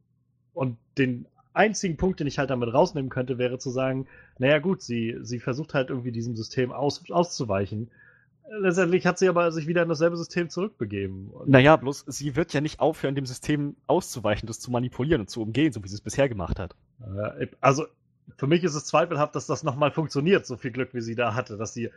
und 0.53 0.77
den 0.97 1.25
einzigen 1.53 1.97
Punkt, 1.97 2.19
den 2.19 2.27
ich 2.27 2.37
halt 2.37 2.49
damit 2.51 2.71
rausnehmen 2.73 3.09
könnte, 3.09 3.37
wäre 3.37 3.57
zu 3.57 3.69
sagen, 3.71 4.07
naja 4.37 4.59
gut, 4.59 4.81
sie, 4.81 5.17
sie 5.21 5.39
versucht 5.39 5.73
halt 5.73 5.89
irgendwie 5.89 6.11
diesem 6.11 6.35
System 6.35 6.71
aus, 6.71 7.03
auszuweichen. 7.09 7.89
Letztendlich 8.51 9.05
hat 9.05 9.19
sie 9.19 9.29
aber 9.29 9.51
sich 9.51 9.67
wieder 9.67 9.83
in 9.83 9.89
dasselbe 9.89 10.17
System 10.17 10.49
zurückbegeben. 10.49 11.31
Naja, 11.45 11.75
bloß 11.75 12.05
sie 12.07 12.35
wird 12.35 12.53
ja 12.53 12.61
nicht 12.61 12.79
aufhören, 12.79 13.15
dem 13.15 13.25
System 13.25 13.75
auszuweichen, 13.87 14.47
das 14.47 14.59
zu 14.59 14.71
manipulieren 14.71 15.21
und 15.21 15.29
zu 15.29 15.41
umgehen, 15.41 15.71
so 15.71 15.83
wie 15.83 15.87
sie 15.87 15.95
es 15.95 16.01
bisher 16.01 16.27
gemacht 16.29 16.59
hat. 16.59 16.75
Äh, 17.01 17.47
also 17.61 17.85
für 18.37 18.47
mich 18.47 18.63
ist 18.63 18.75
es 18.75 18.85
zweifelhaft, 18.85 19.35
dass 19.35 19.45
das 19.45 19.63
nochmal 19.63 19.91
funktioniert, 19.91 20.45
so 20.45 20.57
viel 20.57 20.71
Glück, 20.71 20.93
wie 20.93 21.01
sie 21.01 21.15
da 21.15 21.35
hatte, 21.35 21.57
dass 21.57 21.73
sie 21.73 21.89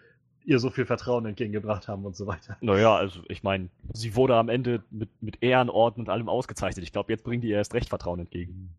ihr 0.44 0.58
so 0.58 0.70
viel 0.70 0.86
Vertrauen 0.86 1.24
entgegengebracht 1.26 1.88
haben 1.88 2.04
und 2.04 2.16
so 2.16 2.26
weiter. 2.26 2.56
Naja, 2.60 2.96
also 2.96 3.20
ich 3.28 3.42
meine, 3.42 3.68
sie 3.92 4.16
wurde 4.16 4.34
am 4.34 4.48
Ende 4.48 4.82
mit, 4.90 5.08
mit 5.20 5.42
Ehrenorden 5.42 6.00
und 6.00 6.08
allem 6.08 6.28
ausgezeichnet. 6.28 6.84
Ich 6.84 6.92
glaube, 6.92 7.12
jetzt 7.12 7.22
bringen 7.22 7.42
die 7.42 7.48
ihr 7.48 7.58
erst 7.58 7.74
recht 7.74 7.88
Vertrauen 7.88 8.20
entgegen. 8.20 8.70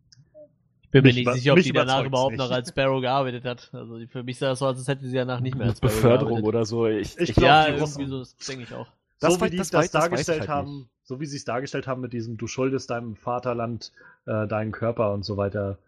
Ich 0.96 1.02
bin 1.02 1.04
mir 1.04 1.08
Mich 1.10 1.16
nicht 1.16 1.24
über- 1.26 1.34
sicher, 1.34 1.54
ob 1.54 1.60
die 1.60 1.72
danach 1.72 2.06
überhaupt 2.06 2.34
nicht. 2.34 2.38
noch 2.40 2.52
als 2.52 2.70
Sparrow 2.70 3.02
gearbeitet 3.02 3.46
hat. 3.46 3.70
Also 3.74 4.00
für 4.08 4.22
mich 4.22 4.38
sah 4.38 4.50
das 4.50 4.60
so 4.60 4.68
aus, 4.68 4.78
als 4.78 4.88
hätte 4.88 5.08
sie 5.08 5.16
danach 5.16 5.40
nicht 5.40 5.56
mehr 5.58 5.66
als 5.68 5.78
Sparrow 5.80 5.94
Beförderung 5.96 6.28
gearbeitet. 6.36 6.48
oder 6.48 6.66
so. 6.66 6.86
Ich, 6.88 7.18
Ich 7.18 7.30
ich, 7.30 7.36
glaub, 7.36 7.46
ja, 7.46 7.66
die 7.66 7.78
irgendwie 7.78 8.06
so, 8.06 8.20
das 8.20 8.36
denke 8.38 8.64
ich 8.64 8.74
auch. 8.74 8.88
Das 9.20 9.34
so 9.34 9.42
wie 9.42 9.50
die 9.50 9.58
das 9.58 9.72
das, 9.72 9.90
dargestellt 9.90 10.42
halt 10.42 10.50
haben, 10.50 10.78
nicht. 10.82 10.90
so 11.04 11.20
wie 11.20 11.26
sie 11.26 11.38
es 11.38 11.46
dargestellt 11.46 11.88
haben 11.88 12.02
mit 12.02 12.14
diesem, 12.14 12.38
du 12.38 12.46
schuldest 12.46 12.90
deinem 12.92 13.16
Vaterland 13.16 13.92
äh, 14.28 14.46
deinen 14.48 14.72
Körper 14.72 15.14
und 15.14 15.24
so 15.26 15.36
weiter, 15.36 15.80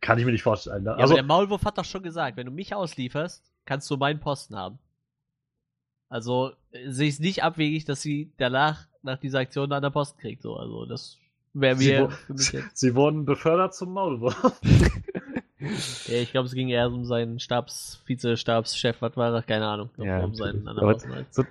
kann 0.00 0.18
ich 0.18 0.24
mir 0.24 0.32
nicht 0.32 0.42
vorstellen. 0.42 0.82
Ne? 0.82 0.90
Ja, 0.90 0.96
Also, 0.96 1.14
aber 1.14 1.14
der 1.14 1.22
Maulwurf 1.22 1.64
hat 1.64 1.78
doch 1.78 1.84
schon 1.84 2.02
gesagt, 2.02 2.36
wenn 2.36 2.46
du 2.46 2.52
mich 2.52 2.74
auslieferst, 2.74 3.52
kannst 3.66 3.88
du 3.88 3.96
meinen 3.96 4.18
Posten 4.18 4.56
haben. 4.56 4.78
Also 6.08 6.52
äh, 6.72 6.90
sehe 6.90 7.06
ich 7.08 7.14
es 7.14 7.20
nicht 7.20 7.42
abwegig, 7.44 7.84
dass 7.84 8.02
sie 8.02 8.32
danach, 8.36 8.88
nach 9.02 9.18
dieser 9.18 9.38
Aktion, 9.38 9.64
einen 9.66 9.72
anderen 9.74 9.92
Posten 9.92 10.18
kriegt. 10.18 10.42
So. 10.42 10.56
Also 10.56 10.86
das 10.86 11.18
sie, 11.54 11.98
wo- 11.98 12.08
für 12.08 12.32
mich 12.34 12.52
jetzt. 12.52 12.76
sie 12.78 12.94
wurden 12.94 13.24
befördert 13.24 13.74
zum 13.74 13.92
Maulwurf. 13.92 14.60
Ja, 16.08 16.14
ich 16.16 16.32
glaube, 16.32 16.46
es 16.48 16.54
ging 16.54 16.68
eher 16.70 16.88
um 16.90 17.04
seinen 17.04 17.38
Stabs, 17.38 18.02
Vize-Stabschef, 18.04 19.00
was 19.00 19.16
war 19.16 19.30
das? 19.30 19.46
Keine 19.46 19.66
Ahnung. 19.68 19.90
Glaub, 19.94 20.06
Ja, 20.08 20.24
um 20.24 20.34
seinen 20.34 20.66
aber- 20.66 20.98
so, 21.30 21.44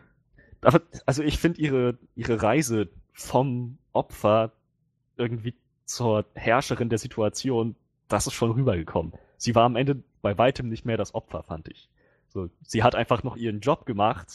aber, 0.61 0.81
also 1.05 1.23
ich 1.23 1.37
finde 1.37 1.61
ihre, 1.61 1.97
ihre 2.15 2.41
Reise 2.43 2.89
vom 3.13 3.77
Opfer 3.93 4.51
irgendwie 5.15 5.53
zur 5.85 6.25
Herrscherin 6.33 6.89
der 6.89 6.97
Situation, 6.97 7.75
das 8.09 8.27
ist 8.27 8.33
schon 8.33 8.51
rübergekommen. 8.51 9.13
Sie 9.37 9.55
war 9.55 9.63
am 9.63 9.77
Ende 9.77 10.03
bei 10.21 10.37
weitem 10.37 10.67
nicht 10.67 10.83
mehr 10.85 10.97
das 10.97 11.15
Opfer, 11.15 11.43
fand 11.43 11.69
ich. 11.69 11.87
So, 12.27 12.49
sie 12.63 12.83
hat 12.83 12.95
einfach 12.95 13.23
noch 13.23 13.37
ihren 13.37 13.61
Job 13.61 13.85
gemacht, 13.85 14.27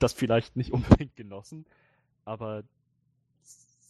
das 0.00 0.12
vielleicht 0.12 0.56
nicht 0.56 0.72
unbedingt 0.72 1.14
genossen, 1.14 1.66
aber 2.24 2.64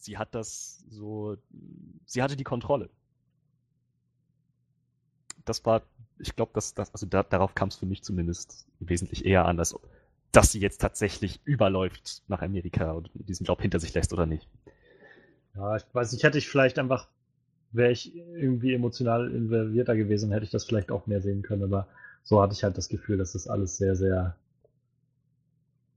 sie 0.05 0.17
hat 0.17 0.33
das 0.33 0.83
so, 0.89 1.37
sie 2.05 2.21
hatte 2.21 2.37
die 2.37 2.43
Kontrolle. 2.43 2.89
Das 5.43 5.65
war, 5.65 5.81
ich 6.19 6.35
glaube, 6.35 6.51
dass 6.53 6.73
das, 6.73 6.93
also 6.93 7.05
da, 7.05 7.23
darauf 7.23 7.53
kam 7.55 7.69
es 7.69 7.75
für 7.75 7.85
mich 7.85 8.03
zumindest 8.03 8.67
wesentlich 8.79 9.25
eher 9.25 9.45
an, 9.45 9.59
als 9.59 9.75
dass 10.31 10.51
sie 10.51 10.59
jetzt 10.59 10.81
tatsächlich 10.81 11.39
überläuft 11.45 12.23
nach 12.27 12.41
Amerika 12.41 12.91
und 12.91 13.09
diesen 13.13 13.45
Job 13.45 13.61
hinter 13.61 13.79
sich 13.79 13.93
lässt 13.93 14.11
oder 14.11 14.25
nicht. 14.25 14.47
Ja, 15.55 15.77
ich 15.77 15.83
weiß 15.93 16.11
nicht, 16.11 16.23
hätte 16.23 16.37
ich 16.37 16.49
vielleicht 16.49 16.77
einfach, 16.77 17.07
wäre 17.71 17.91
ich 17.91 18.15
irgendwie 18.15 18.73
emotional 18.73 19.31
involvierter 19.31 19.95
gewesen, 19.95 20.31
hätte 20.31 20.45
ich 20.45 20.51
das 20.51 20.65
vielleicht 20.65 20.91
auch 20.91 21.07
mehr 21.07 21.21
sehen 21.21 21.41
können, 21.41 21.63
aber 21.63 21.87
so 22.23 22.41
hatte 22.41 22.53
ich 22.53 22.63
halt 22.63 22.77
das 22.77 22.89
Gefühl, 22.89 23.17
dass 23.17 23.33
das 23.33 23.47
alles 23.47 23.77
sehr, 23.77 23.95
sehr, 23.95 24.35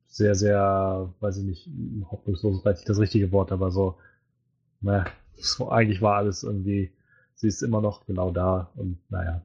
sehr, 0.09 0.35
sehr, 0.37 1.15
weiß 1.21 1.39
ich 1.39 1.45
nicht, 1.45 1.71
hoffnungslos 2.11 2.57
ist 2.57 2.63
vielleicht 2.63 2.79
nicht 2.81 2.91
das 2.91 2.99
richtige 3.01 3.33
Wort, 3.33 3.53
aber 3.53 3.71
so, 3.73 3.99
naja, 4.81 5.07
so 5.37 5.71
eigentlich 5.71 6.03
war 6.03 6.17
alles 6.17 6.45
irgendwie, 6.45 6.93
sie 7.37 7.49
ist 7.49 7.63
immer 7.63 7.81
noch 7.83 8.07
genau 8.07 8.31
da 8.33 8.71
und 8.77 8.99
naja. 9.11 9.43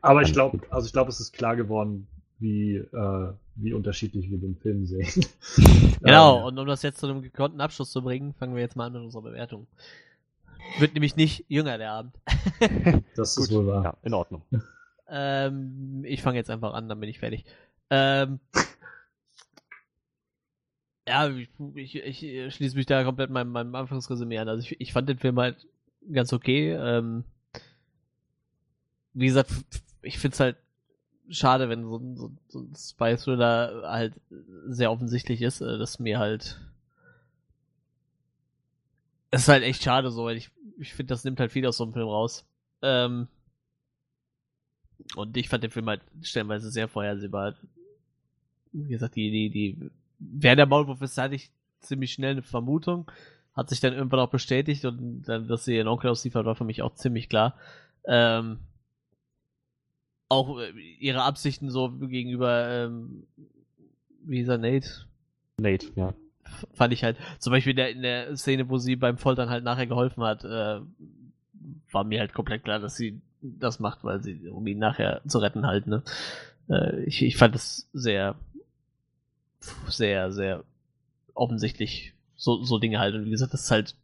Aber 0.00 0.22
ich 0.22 0.32
glaube, 0.32 0.58
gut. 0.58 0.66
also 0.70 0.86
ich 0.86 0.92
glaube, 0.92 1.10
es 1.10 1.20
ist 1.20 1.32
klar 1.32 1.56
geworden, 1.56 2.08
wie, 2.38 2.76
äh, 2.76 3.32
wie 3.54 3.72
unterschiedlich 3.72 4.30
wir 4.30 4.38
den 4.38 4.56
Film 4.56 4.86
sehen. 4.86 5.24
Genau, 6.04 6.40
Ähm, 6.40 6.46
und 6.46 6.58
um 6.58 6.66
das 6.66 6.82
jetzt 6.82 6.98
zu 6.98 7.06
einem 7.06 7.22
gekonnten 7.22 7.60
Abschluss 7.60 7.90
zu 7.92 8.02
bringen, 8.02 8.34
fangen 8.34 8.54
wir 8.54 8.62
jetzt 8.62 8.76
mal 8.76 8.86
an 8.86 8.92
mit 8.94 9.02
unserer 9.02 9.22
Bewertung. 9.22 9.66
Wird 10.78 10.94
nämlich 10.94 11.16
nicht 11.16 11.44
jünger 11.48 11.78
der 11.78 11.92
Abend. 11.92 12.14
das 13.14 13.36
Gut, 13.36 13.48
ist 13.48 13.50
wohl 13.52 13.66
wahr. 13.66 13.84
ja, 13.84 13.96
in 14.02 14.14
Ordnung. 14.14 14.42
Ähm, 15.08 16.04
ich 16.06 16.22
fange 16.22 16.38
jetzt 16.38 16.50
einfach 16.50 16.74
an, 16.74 16.88
dann 16.88 17.00
bin 17.00 17.08
ich 17.08 17.18
fertig. 17.18 17.44
Ähm, 17.92 18.40
ja, 21.06 21.28
ich, 21.28 21.96
ich, 21.96 22.22
ich 22.24 22.54
schließe 22.54 22.76
mich 22.76 22.86
da 22.86 23.02
komplett 23.04 23.30
meinem, 23.30 23.50
meinem 23.50 23.74
Anfangsresümee 23.74 24.38
an. 24.38 24.48
Also 24.48 24.62
ich, 24.62 24.80
ich 24.80 24.92
fand 24.92 25.08
den 25.08 25.18
Film 25.18 25.38
halt 25.38 25.66
ganz 26.12 26.32
okay. 26.32 26.72
Ähm, 26.72 27.24
wie 29.14 29.26
gesagt, 29.26 29.50
ich 30.02 30.18
find's 30.18 30.40
halt 30.40 30.56
schade, 31.30 31.68
wenn 31.68 31.84
so, 31.84 31.98
ein- 31.98 32.16
so, 32.16 32.32
so 32.48 32.60
ein 32.60 32.74
Spy 32.76 33.16
Thriller 33.16 33.82
halt 33.86 34.14
sehr 34.68 34.92
offensichtlich 34.92 35.42
ist, 35.42 35.60
äh, 35.60 35.78
dass 35.78 35.98
mir 36.00 36.18
halt 36.20 36.60
es 39.30 39.42
ist 39.42 39.48
halt 39.48 39.62
echt 39.64 39.82
schade 39.82 40.10
so, 40.10 40.24
weil 40.24 40.36
ich, 40.36 40.50
ich 40.78 40.94
finde, 40.94 41.12
das 41.12 41.24
nimmt 41.24 41.40
halt 41.40 41.52
viel 41.52 41.66
aus 41.66 41.76
so 41.78 41.84
einem 41.84 41.92
Film 41.92 42.08
raus. 42.08 42.44
Ähm, 42.82 43.28
und 45.16 45.36
ich 45.36 45.48
fand 45.48 45.64
den 45.64 45.70
Film 45.70 45.88
halt 45.88 46.00
stellenweise 46.22 46.70
sehr 46.70 46.88
vorhersehbar. 46.88 47.54
Wie 48.72 48.90
gesagt, 48.90 49.16
die, 49.16 49.30
die, 49.30 49.50
die, 49.50 49.90
wer 50.18 50.56
der 50.56 50.66
Maulwurf 50.66 51.02
ist, 51.02 51.18
hatte 51.18 51.34
ich 51.34 51.50
ziemlich 51.80 52.12
schnell 52.12 52.32
eine 52.32 52.42
Vermutung. 52.42 53.10
Hat 53.54 53.68
sich 53.68 53.80
dann 53.80 53.92
irgendwann 53.92 54.20
auch 54.20 54.30
bestätigt 54.30 54.84
und 54.84 55.24
dann, 55.24 55.46
dass 55.46 55.64
sie 55.64 55.76
ihren 55.76 55.88
Onkel 55.88 56.10
ausliefert, 56.10 56.46
war 56.46 56.54
für 56.54 56.64
mich 56.64 56.82
auch 56.82 56.94
ziemlich 56.94 57.28
klar. 57.28 57.54
Ähm, 58.06 58.58
auch 60.28 60.58
äh, 60.58 60.70
ihre 60.98 61.22
Absichten 61.22 61.70
so 61.70 61.90
gegenüber, 61.90 62.68
ähm, 62.68 63.26
wie 64.24 64.38
hieß 64.38 64.48
er, 64.48 64.58
Nate? 64.58 64.88
Nate, 65.58 65.88
ja. 65.94 66.14
fand 66.72 66.92
ich 66.94 67.04
halt, 67.04 67.18
zum 67.38 67.52
Beispiel 67.52 67.72
in 67.72 67.76
der, 67.76 67.90
in 67.90 68.02
der 68.02 68.36
Szene, 68.36 68.68
wo 68.70 68.78
sie 68.78 68.96
beim 68.96 69.18
Foltern 69.18 69.50
halt 69.50 69.64
nachher 69.64 69.86
geholfen 69.86 70.22
hat, 70.24 70.44
äh, 70.44 70.80
war 71.90 72.04
mir 72.04 72.20
halt 72.20 72.32
komplett 72.32 72.64
klar, 72.64 72.78
dass 72.78 72.96
sie 72.96 73.20
das 73.42 73.80
macht, 73.80 74.02
weil 74.04 74.22
sie, 74.22 74.48
um 74.48 74.66
ihn 74.66 74.78
nachher 74.78 75.20
zu 75.26 75.38
retten 75.38 75.66
halt, 75.66 75.86
ne. 75.86 76.02
Äh, 76.68 77.02
ich, 77.04 77.22
ich 77.22 77.36
fand 77.36 77.54
es 77.54 77.90
sehr, 77.92 78.36
sehr, 79.88 80.32
sehr 80.32 80.64
offensichtlich 81.34 82.14
so, 82.36 82.62
so 82.64 82.78
Dinge 82.78 82.98
halt. 82.98 83.14
Und 83.14 83.24
wie 83.24 83.30
gesagt, 83.30 83.54
das 83.54 83.64
ist 83.64 83.70
halt, 83.70 83.94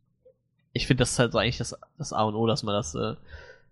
ich 0.73 0.87
finde, 0.87 1.03
das 1.03 1.12
ist 1.12 1.19
halt 1.19 1.33
so 1.33 1.39
eigentlich 1.39 1.59
das, 1.59 1.77
das 1.99 2.12
A 2.12 2.23
und 2.23 2.35
O, 2.35 2.47
dass 2.47 2.62
man 2.62 2.75
das 2.75 2.95
äh, 2.95 3.15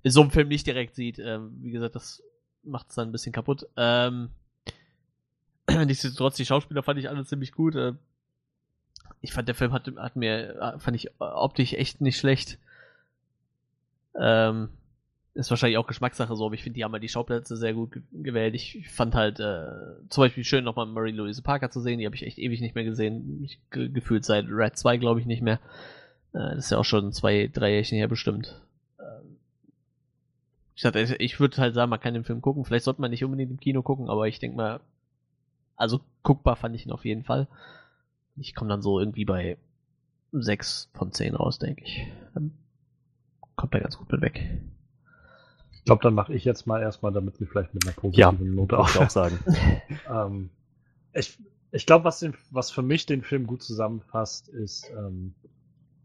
in 0.03 0.11
so 0.11 0.21
einem 0.21 0.31
Film 0.31 0.49
nicht 0.49 0.67
direkt 0.67 0.95
sieht. 0.95 1.19
Ähm, 1.19 1.57
wie 1.63 1.71
gesagt, 1.71 1.95
das 1.95 2.23
macht 2.63 2.89
es 2.89 2.97
dann 2.97 3.09
ein 3.09 3.13
bisschen 3.13 3.33
kaputt. 3.33 3.67
Ähm, 3.77 4.31
nichtsdestotrotz, 5.69 6.37
die 6.37 6.47
Schauspieler 6.47 6.83
fand 6.83 6.99
ich 6.99 7.09
alle 7.09 7.25
ziemlich 7.25 7.53
gut. 7.53 7.75
Äh, 7.75 7.95
ich 9.21 9.33
fand, 9.33 9.49
der 9.49 9.55
Film 9.55 9.73
hat, 9.73 9.91
hat 9.97 10.17
mir, 10.17 10.77
fand 10.79 10.97
ich 10.97 11.11
optisch 11.21 11.73
echt 11.73 12.01
nicht 12.01 12.19
schlecht. 12.19 12.59
Ähm, 14.15 14.71
ist 15.37 15.51
wahrscheinlich 15.51 15.77
auch 15.77 15.87
Geschmackssache 15.87 16.35
so, 16.35 16.47
aber 16.47 16.55
ich 16.55 16.63
finde, 16.63 16.77
die 16.77 16.85
haben 16.85 16.93
halt 16.93 17.03
die 17.03 17.09
Schauplätze 17.09 17.57
sehr 17.57 17.75
gut 17.75 18.01
gewählt. 18.13 18.55
Ich 18.55 18.89
fand 18.89 19.15
halt 19.15 19.39
äh, 19.39 19.67
zum 20.09 20.23
Beispiel 20.23 20.45
schön, 20.45 20.65
nochmal 20.65 20.87
Marie-Louise 20.87 21.43
Parker 21.43 21.71
zu 21.71 21.81
sehen. 21.81 21.99
Die 21.99 22.07
habe 22.07 22.17
ich 22.17 22.25
echt 22.25 22.39
ewig 22.39 22.61
nicht 22.61 22.75
mehr 22.75 22.85
gesehen. 22.85 23.45
Ich, 23.45 23.61
ge 23.71 23.91
gefühlt 23.91 24.25
seit 24.25 24.47
Red 24.49 24.77
2, 24.77 24.97
glaube 24.97 25.21
ich, 25.21 25.27
nicht 25.27 25.43
mehr. 25.43 25.61
Äh, 26.33 26.55
das 26.55 26.67
ist 26.67 26.71
ja 26.71 26.79
auch 26.79 26.85
schon 26.85 27.13
zwei, 27.13 27.51
drei 27.53 27.73
Jährchen 27.73 27.99
her 27.99 28.09
bestimmt. 28.09 28.63
Ähm, 28.99 29.37
ich, 30.75 30.83
dachte, 30.83 31.17
ich 31.19 31.39
würde 31.39 31.59
halt 31.59 31.75
sagen, 31.75 31.91
man 31.91 32.01
kann 32.01 32.15
den 32.15 32.25
Film 32.25 32.41
gucken. 32.41 32.65
Vielleicht 32.65 32.85
sollte 32.85 33.03
man 33.03 33.11
nicht 33.11 33.25
unbedingt 33.25 33.51
im 33.51 33.61
Kino 33.61 33.83
gucken, 33.83 34.09
aber 34.09 34.29
ich 34.29 34.39
denke 34.39 34.57
mal, 34.57 34.81
also 35.77 36.01
guckbar 36.23 36.57
fand 36.57 36.75
ich 36.75 36.87
ihn 36.87 36.93
auf 36.93 37.05
jeden 37.05 37.25
Fall. 37.25 37.47
Ich 38.37 38.55
komme 38.55 38.71
dann 38.71 38.81
so 38.81 38.99
irgendwie 38.99 39.27
bei 39.27 39.59
6 40.33 40.91
von 40.95 41.13
10 41.13 41.35
raus, 41.35 41.59
denke 41.59 41.85
ich. 41.85 42.07
Dann 42.33 42.53
kommt 43.55 43.75
er 43.75 43.81
ganz 43.81 43.99
gut 43.99 44.11
mit 44.11 44.23
weg. 44.23 44.61
Ich 45.87 45.89
glaube, 45.89 46.03
dann 46.03 46.15
mache 46.15 46.35
ich 46.35 46.45
jetzt 46.45 46.67
mal 46.67 46.83
erstmal, 46.83 47.13
damit 47.13 47.39
wir 47.39 47.47
vielleicht 47.47 47.73
mit 47.73 47.87
einer 47.87 47.95
positiven 47.95 48.45
ja, 48.45 48.53
Note 48.53 48.77
auch, 48.77 48.97
auch 48.97 49.09
sagen. 49.09 49.39
ähm, 50.13 50.51
ich 51.15 51.39
ich 51.71 51.87
glaube, 51.87 52.05
was, 52.05 52.27
was 52.51 52.73
für 52.73 52.83
mich 52.83 53.07
den 53.07 53.23
Film 53.23 53.47
gut 53.47 53.63
zusammenfasst, 53.63 54.49
ist 54.49 54.91
ähm, 54.99 55.33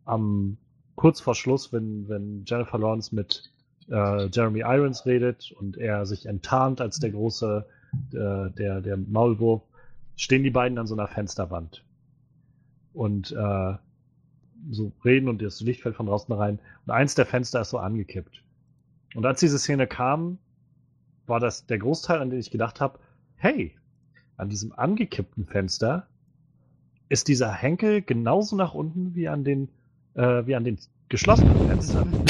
am 0.06 0.58
kurz 0.94 1.20
vor 1.20 1.34
Schluss, 1.34 1.74
wenn, 1.74 2.08
wenn 2.08 2.44
Jennifer 2.46 2.78
Lawrence 2.78 3.16
mit 3.16 3.52
äh, 3.90 4.28
Jeremy 4.28 4.60
Irons 4.60 5.08
redet 5.08 5.52
und 5.54 5.78
er 5.78 6.06
sich 6.06 6.28
enttarnt 6.28 6.80
als 6.80 7.00
der 7.00 7.10
große, 7.10 7.66
äh, 8.12 8.52
der, 8.52 8.82
der 8.82 8.98
Maulwurf, 8.98 9.64
stehen 10.16 10.44
die 10.44 10.52
beiden 10.52 10.78
an 10.78 10.86
so 10.86 10.94
einer 10.94 11.08
Fensterwand 11.08 11.84
und 12.94 13.32
äh, 13.32 13.74
so 14.70 14.92
reden 15.04 15.28
und 15.28 15.42
das 15.42 15.60
Licht 15.62 15.82
fällt 15.82 15.96
von 15.96 16.06
draußen 16.06 16.32
rein 16.36 16.60
und 16.86 16.92
eins 16.92 17.16
der 17.16 17.26
Fenster 17.26 17.62
ist 17.62 17.72
so 17.72 17.80
angekippt. 17.80 18.44
Und 19.14 19.26
als 19.26 19.40
diese 19.40 19.60
Szene 19.60 19.88
kam, 19.88 20.38
war 21.28 21.40
das 21.40 21.66
der 21.66 21.80
Großteil, 21.80 22.22
an 22.22 22.30
den 22.30 22.40
ich 22.40 22.52
gedacht 22.52 22.80
habe, 22.80 23.00
hey, 23.36 23.76
an 24.38 24.50
diesem 24.50 24.72
angekippten 24.74 25.46
Fenster 25.46 26.08
ist 27.10 27.28
dieser 27.28 27.52
Henkel 27.52 28.02
genauso 28.02 28.56
nach 28.56 28.74
unten 28.74 29.16
wie 29.16 29.28
an 29.28 29.44
den, 29.44 29.70
äh, 30.14 30.46
wie 30.46 30.56
an 30.56 30.64
den 30.64 30.80
geschlossenen 31.10 31.68
Fenstern. 31.68 32.26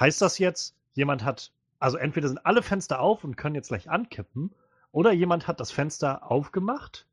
heißt 0.00 0.22
das 0.22 0.38
jetzt, 0.38 0.76
jemand 0.94 1.24
hat, 1.24 1.52
also 1.78 1.96
entweder 1.96 2.28
sind 2.28 2.46
alle 2.46 2.62
Fenster 2.62 3.00
auf 3.00 3.24
und 3.24 3.36
können 3.36 3.56
jetzt 3.56 3.68
gleich 3.68 3.90
ankippen, 3.90 4.50
oder 4.92 5.12
jemand 5.12 5.46
hat 5.46 5.60
das 5.60 5.72
Fenster 5.72 6.30
aufgemacht, 6.30 7.06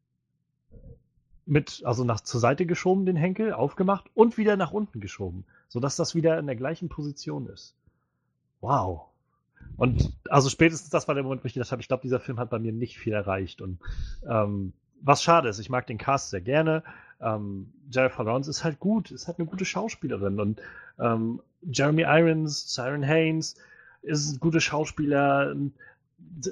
mit, 1.46 1.82
also 1.84 2.06
nach 2.06 2.22
zur 2.22 2.40
Seite 2.40 2.66
geschoben, 2.66 3.06
den 3.06 3.18
Henkel, 3.18 3.52
aufgemacht 3.54 4.06
und 4.14 4.38
wieder 4.38 4.56
nach 4.56 4.72
unten 4.72 5.02
geschoben, 5.02 5.46
sodass 5.68 5.98
das 5.98 6.16
wieder 6.16 6.40
in 6.40 6.46
der 6.46 6.56
gleichen 6.56 6.88
Position 6.88 7.48
ist 7.48 7.76
wow. 8.64 9.02
Und 9.78 10.14
also 10.30 10.50
spätestens 10.50 10.90
das 10.90 11.08
war 11.08 11.16
der 11.16 11.24
Moment, 11.24 11.44
wo 11.44 11.48
ich 11.48 11.54
gedacht 11.54 11.72
habe, 11.72 11.82
ich 11.82 11.88
glaube, 11.88 12.02
dieser 12.02 12.20
Film 12.20 12.40
hat 12.40 12.50
bei 12.50 12.60
mir 12.60 12.72
nicht 12.72 12.98
viel 12.98 13.14
erreicht. 13.14 13.62
Und 13.62 13.80
ähm, 14.28 14.74
was 15.02 15.22
schade 15.22 15.50
ist, 15.50 15.60
ich 15.60 15.70
mag 15.70 15.86
den 15.86 15.98
Cast 15.98 16.30
sehr 16.30 16.42
gerne. 16.42 16.84
Ähm, 17.22 17.72
Jennifer 17.92 18.24
Lawrence 18.24 18.50
ist 18.50 18.64
halt 18.64 18.80
gut, 18.80 19.12
ist 19.12 19.28
halt 19.28 19.40
eine 19.40 19.48
gute 19.48 19.66
Schauspielerin. 19.66 20.40
Und 20.40 20.62
ähm, 21.00 21.42
Jeremy 21.62 22.04
Irons, 22.04 22.74
Siren 22.74 23.04
Haynes 23.04 23.56
ist 24.02 24.34
ein 24.34 24.40
guter 24.40 24.62
Schauspieler. 24.62 25.56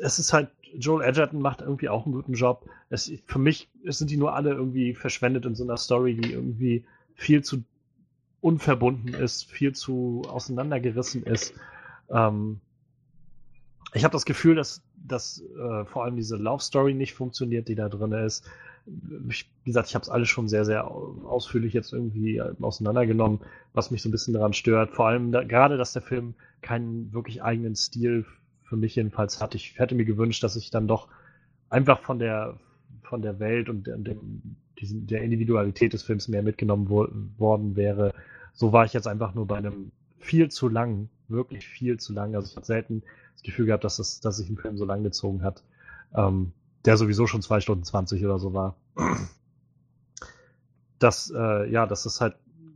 Es 0.01 0.19
ist 0.19 0.33
halt, 0.33 0.49
Joel 0.73 1.05
Edgerton 1.05 1.41
macht 1.41 1.61
irgendwie 1.61 1.89
auch 1.89 2.05
einen 2.05 2.13
guten 2.13 2.33
Job. 2.33 2.67
Es, 2.89 3.11
für 3.25 3.39
mich 3.39 3.69
sind 3.85 4.09
die 4.09 4.17
nur 4.17 4.35
alle 4.35 4.51
irgendwie 4.51 4.93
verschwendet 4.93 5.45
in 5.45 5.55
so 5.55 5.63
einer 5.63 5.77
Story, 5.77 6.15
die 6.15 6.33
irgendwie 6.33 6.83
viel 7.15 7.43
zu 7.43 7.63
unverbunden 8.41 9.13
ist, 9.13 9.45
viel 9.45 9.73
zu 9.73 10.23
auseinandergerissen 10.27 11.23
ist. 11.23 11.53
Ähm, 12.11 12.59
ich 13.93 14.03
habe 14.03 14.13
das 14.13 14.25
Gefühl, 14.25 14.55
dass, 14.55 14.81
dass 14.95 15.41
äh, 15.41 15.85
vor 15.85 16.03
allem 16.03 16.15
diese 16.15 16.37
Love 16.37 16.63
Story 16.63 16.93
nicht 16.93 17.13
funktioniert, 17.13 17.67
die 17.67 17.75
da 17.75 17.89
drin 17.89 18.11
ist. 18.13 18.49
Ich, 19.29 19.49
wie 19.63 19.69
gesagt, 19.69 19.89
ich 19.89 19.95
habe 19.95 20.03
es 20.03 20.09
alles 20.09 20.29
schon 20.29 20.47
sehr, 20.47 20.65
sehr 20.65 20.89
ausführlich 20.89 21.73
jetzt 21.73 21.93
irgendwie 21.93 22.37
äh, 22.37 22.53
auseinandergenommen, 22.61 23.41
was 23.73 23.91
mich 23.91 24.01
so 24.01 24.09
ein 24.09 24.11
bisschen 24.11 24.33
daran 24.33 24.53
stört. 24.53 24.91
Vor 24.91 25.07
allem 25.07 25.31
da, 25.31 25.43
gerade, 25.43 25.77
dass 25.77 25.93
der 25.93 26.01
Film 26.01 26.35
keinen 26.61 27.13
wirklich 27.13 27.43
eigenen 27.43 27.75
Stil 27.75 28.25
für 28.63 28.77
mich 28.77 28.95
jedenfalls 28.95 29.41
hat. 29.41 29.55
Ich 29.55 29.77
hätte 29.77 29.95
mir 29.95 30.05
gewünscht, 30.05 30.43
dass 30.43 30.55
ich 30.55 30.71
dann 30.71 30.87
doch 30.87 31.09
einfach 31.69 31.99
von 31.99 32.19
der 32.19 32.57
von 33.11 33.21
der 33.21 33.39
Welt 33.39 33.67
und 33.67 33.87
der, 33.87 33.97
dem, 33.97 34.55
diesen, 34.79 35.05
der 35.05 35.21
Individualität 35.21 35.91
des 35.91 36.01
Films 36.01 36.29
mehr 36.29 36.43
mitgenommen 36.43 36.89
wo, 36.89 37.07
worden 37.37 37.75
wäre. 37.75 38.13
So 38.53 38.71
war 38.71 38.85
ich 38.85 38.93
jetzt 38.93 39.07
einfach 39.07 39.33
nur 39.33 39.45
bei 39.47 39.57
einem 39.57 39.91
viel 40.17 40.49
zu 40.49 40.69
langen 40.69 41.09
wirklich 41.31 41.67
viel 41.67 41.99
zu 41.99 42.13
lang. 42.13 42.35
Also 42.35 42.49
ich 42.49 42.55
habe 42.55 42.65
selten 42.65 43.03
das 43.33 43.43
Gefühl 43.43 43.65
gehabt, 43.65 43.83
dass, 43.83 43.97
das, 43.97 44.19
dass 44.19 44.37
sich 44.37 44.49
ein 44.49 44.57
Film 44.57 44.77
so 44.77 44.85
lang 44.85 45.03
gezogen 45.03 45.43
hat, 45.43 45.63
ähm, 46.15 46.53
der 46.85 46.97
sowieso 46.97 47.27
schon 47.27 47.41
zwei 47.41 47.59
Stunden 47.59 47.83
20 47.83 48.23
oder 48.25 48.39
so 48.39 48.53
war. 48.53 48.75
Dass, 50.99 51.33
äh, 51.35 51.71
ja, 51.71 51.85
dass 51.87 52.03
das 52.03 52.21
halt 52.21 52.35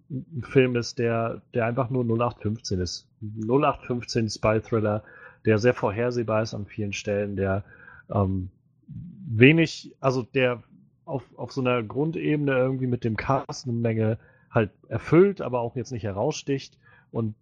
ein 0.09 0.43
Film 0.43 0.75
ist, 0.75 0.99
der, 0.99 1.41
der 1.53 1.65
einfach 1.65 1.89
nur 1.89 2.03
0815 2.03 2.79
ist. 2.79 3.07
0815 3.21 4.29
Spy-Thriller, 4.29 5.03
der 5.45 5.59
sehr 5.59 5.73
vorhersehbar 5.73 6.41
ist 6.41 6.53
an 6.53 6.65
vielen 6.65 6.93
Stellen, 6.93 7.35
der 7.35 7.63
ähm, 8.09 8.49
wenig, 8.87 9.95
also 9.99 10.21
der 10.21 10.63
auf, 11.05 11.23
auf 11.37 11.51
so 11.51 11.61
einer 11.61 11.83
Grundebene 11.83 12.51
irgendwie 12.51 12.87
mit 12.87 13.03
dem 13.03 13.15
Cast 13.15 13.65
eine 13.65 13.73
Menge 13.73 14.17
halt 14.49 14.71
erfüllt, 14.87 15.41
aber 15.41 15.59
auch 15.59 15.75
jetzt 15.75 15.91
nicht 15.91 16.03
heraussticht 16.03 16.77
und 17.11 17.35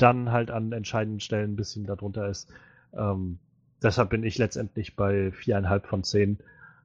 dann 0.00 0.32
halt 0.32 0.50
an 0.50 0.72
entscheidenden 0.72 1.20
Stellen 1.20 1.52
ein 1.52 1.56
bisschen 1.56 1.86
darunter 1.86 2.28
ist. 2.28 2.48
Ähm, 2.92 3.38
deshalb 3.82 4.10
bin 4.10 4.24
ich 4.24 4.38
letztendlich 4.38 4.96
bei 4.96 5.32
viereinhalb 5.32 5.86
von 5.86 6.02
zehn. 6.04 6.38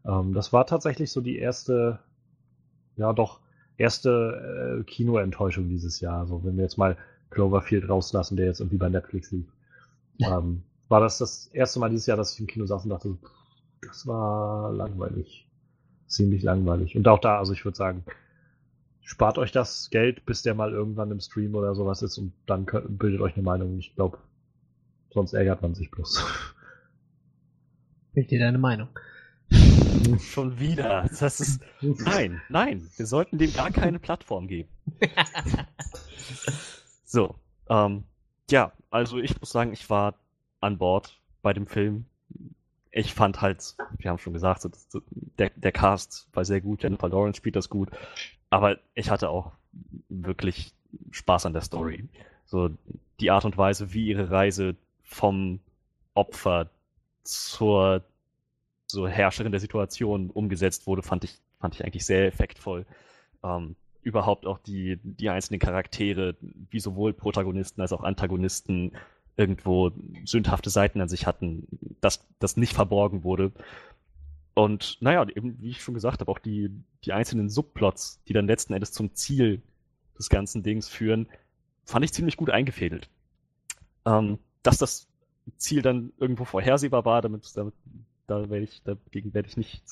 Ähm, 0.05 0.33
das 0.33 0.53
war 0.53 0.65
tatsächlich 0.67 1.11
so 1.11 1.21
die 1.21 1.37
erste, 1.37 1.99
ja 2.97 3.13
doch, 3.13 3.39
erste 3.77 4.79
äh, 4.79 4.83
Kinoenttäuschung 4.83 5.69
dieses 5.69 5.99
Jahr. 5.99 6.25
So, 6.27 6.43
wenn 6.43 6.57
wir 6.57 6.63
jetzt 6.63 6.77
mal 6.77 6.97
Cloverfield 7.29 7.89
rauslassen, 7.89 8.37
der 8.37 8.45
jetzt 8.45 8.59
irgendwie 8.59 8.77
bei 8.77 8.89
Netflix 8.89 9.31
lief. 9.31 9.47
Ähm, 10.19 10.63
war 10.87 11.01
das 11.01 11.17
das 11.17 11.47
erste 11.47 11.79
Mal 11.79 11.89
dieses 11.89 12.05
Jahr, 12.05 12.17
dass 12.17 12.33
ich 12.33 12.39
im 12.39 12.47
Kino 12.47 12.65
saß 12.65 12.83
und 12.83 12.91
dachte, 12.91 13.17
das 13.81 14.07
war 14.07 14.71
langweilig. 14.71 15.47
Ziemlich 16.07 16.43
langweilig. 16.43 16.95
Und 16.95 17.07
auch 17.07 17.19
da, 17.19 17.39
also 17.39 17.53
ich 17.53 17.65
würde 17.65 17.77
sagen, 17.77 18.03
spart 19.05 19.37
euch 19.37 19.51
das 19.51 19.89
Geld, 19.91 20.25
bis 20.25 20.41
der 20.41 20.55
mal 20.55 20.71
irgendwann 20.71 21.11
im 21.11 21.19
Stream 21.21 21.55
oder 21.55 21.75
sowas 21.75 22.01
ist 22.01 22.17
und 22.17 22.33
dann 22.47 22.65
könnt, 22.65 22.97
bildet 22.97 23.21
euch 23.21 23.35
eine 23.35 23.43
Meinung. 23.43 23.77
Ich 23.77 23.95
glaube, 23.95 24.17
sonst 25.11 25.33
ärgert 25.33 25.61
man 25.61 25.75
sich 25.75 25.89
bloß. 25.91 26.25
Bild 28.13 28.31
dir 28.31 28.39
deine 28.39 28.57
Meinung. 28.57 28.89
Schon 30.19 30.59
wieder. 30.59 31.07
Das 31.19 31.39
ist. 31.39 31.61
Nein, 31.81 32.41
nein. 32.49 32.89
Wir 32.97 33.05
sollten 33.05 33.37
dem 33.37 33.53
gar 33.53 33.71
keine 33.71 33.99
Plattform 33.99 34.47
geben. 34.47 34.69
so. 37.05 37.35
Ähm, 37.69 38.03
ja, 38.49 38.71
also 38.89 39.19
ich 39.19 39.39
muss 39.39 39.51
sagen, 39.51 39.71
ich 39.71 39.89
war 39.89 40.15
an 40.61 40.77
Bord 40.77 41.19
bei 41.41 41.53
dem 41.53 41.67
Film. 41.67 42.05
Ich 42.91 43.13
fand 43.13 43.41
halt, 43.41 43.75
wir 43.97 44.09
haben 44.09 44.17
schon 44.17 44.33
gesagt, 44.33 44.67
der, 45.37 45.51
der 45.55 45.71
Cast 45.71 46.27
war 46.33 46.45
sehr 46.45 46.61
gut, 46.61 46.81
Jennifer 46.81 47.09
Lawrence 47.09 47.37
spielt 47.37 47.55
das 47.55 47.69
gut. 47.69 47.89
Aber 48.55 48.77
ich 48.93 49.09
hatte 49.09 49.27
auch 49.31 49.51
wirklich 50.07 50.71
Spaß 51.11 51.45
an 51.45 51.51
der 51.51 51.61
Story. 51.61 52.07
So 52.45 52.69
die 53.19 53.29
Art 53.29 53.43
und 53.43 53.57
Weise, 53.57 53.93
wie 53.93 54.07
ihre 54.07 54.31
Reise 54.31 54.77
vom 55.03 55.59
Opfer 56.13 56.69
zur 57.25 58.01
so 58.87 59.09
Herrscherin 59.09 59.51
der 59.51 59.59
Situation 59.59 60.29
umgesetzt 60.29 60.87
wurde, 60.87 61.01
fand 61.01 61.25
ich, 61.25 61.37
fand 61.59 61.75
ich 61.75 61.83
eigentlich 61.83 62.05
sehr 62.05 62.27
effektvoll. 62.27 62.85
Ähm, 63.43 63.75
überhaupt 64.03 64.45
auch 64.45 64.59
die, 64.59 64.99
die 65.03 65.29
einzelnen 65.29 65.59
Charaktere, 65.59 66.37
wie 66.39 66.79
sowohl 66.79 67.11
Protagonisten 67.11 67.81
als 67.81 67.91
auch 67.91 68.03
Antagonisten 68.03 68.93
irgendwo 69.35 69.91
sündhafte 70.23 70.69
Seiten 70.69 71.01
an 71.01 71.09
sich 71.09 71.27
hatten, 71.27 71.67
dass 71.99 72.25
das 72.39 72.55
nicht 72.55 72.71
verborgen 72.71 73.25
wurde. 73.25 73.51
Und 74.55 74.97
naja, 75.01 75.27
eben, 75.35 75.61
wie 75.61 75.69
ich 75.69 75.83
schon 75.83 75.93
gesagt 75.93 76.21
habe, 76.21 76.31
auch 76.31 76.39
die, 76.39 76.71
die 77.03 77.11
einzelnen 77.11 77.49
Subplots, 77.49 78.23
die 78.27 78.33
dann 78.33 78.47
letzten 78.47 78.73
Endes 78.73 78.93
zum 78.93 79.13
Ziel 79.13 79.61
des 80.17 80.29
ganzen 80.29 80.63
Dings 80.63 80.87
führen, 80.87 81.27
fand 81.83 82.05
ich 82.05 82.13
ziemlich 82.13 82.37
gut 82.37 82.49
eingefädelt. 82.49 83.09
Ähm, 84.05 84.39
dass 84.63 84.77
das 84.77 85.07
Ziel 85.57 85.81
dann 85.81 86.13
irgendwo 86.17 86.45
vorhersehbar 86.45 87.03
war, 87.03 87.21
damit, 87.21 87.51
damit 87.55 87.73
da 88.27 88.49
werde 88.49 88.63
ich, 88.63 88.81
dagegen 88.83 89.33
werde 89.33 89.49
ich 89.49 89.57
nicht, 89.57 89.83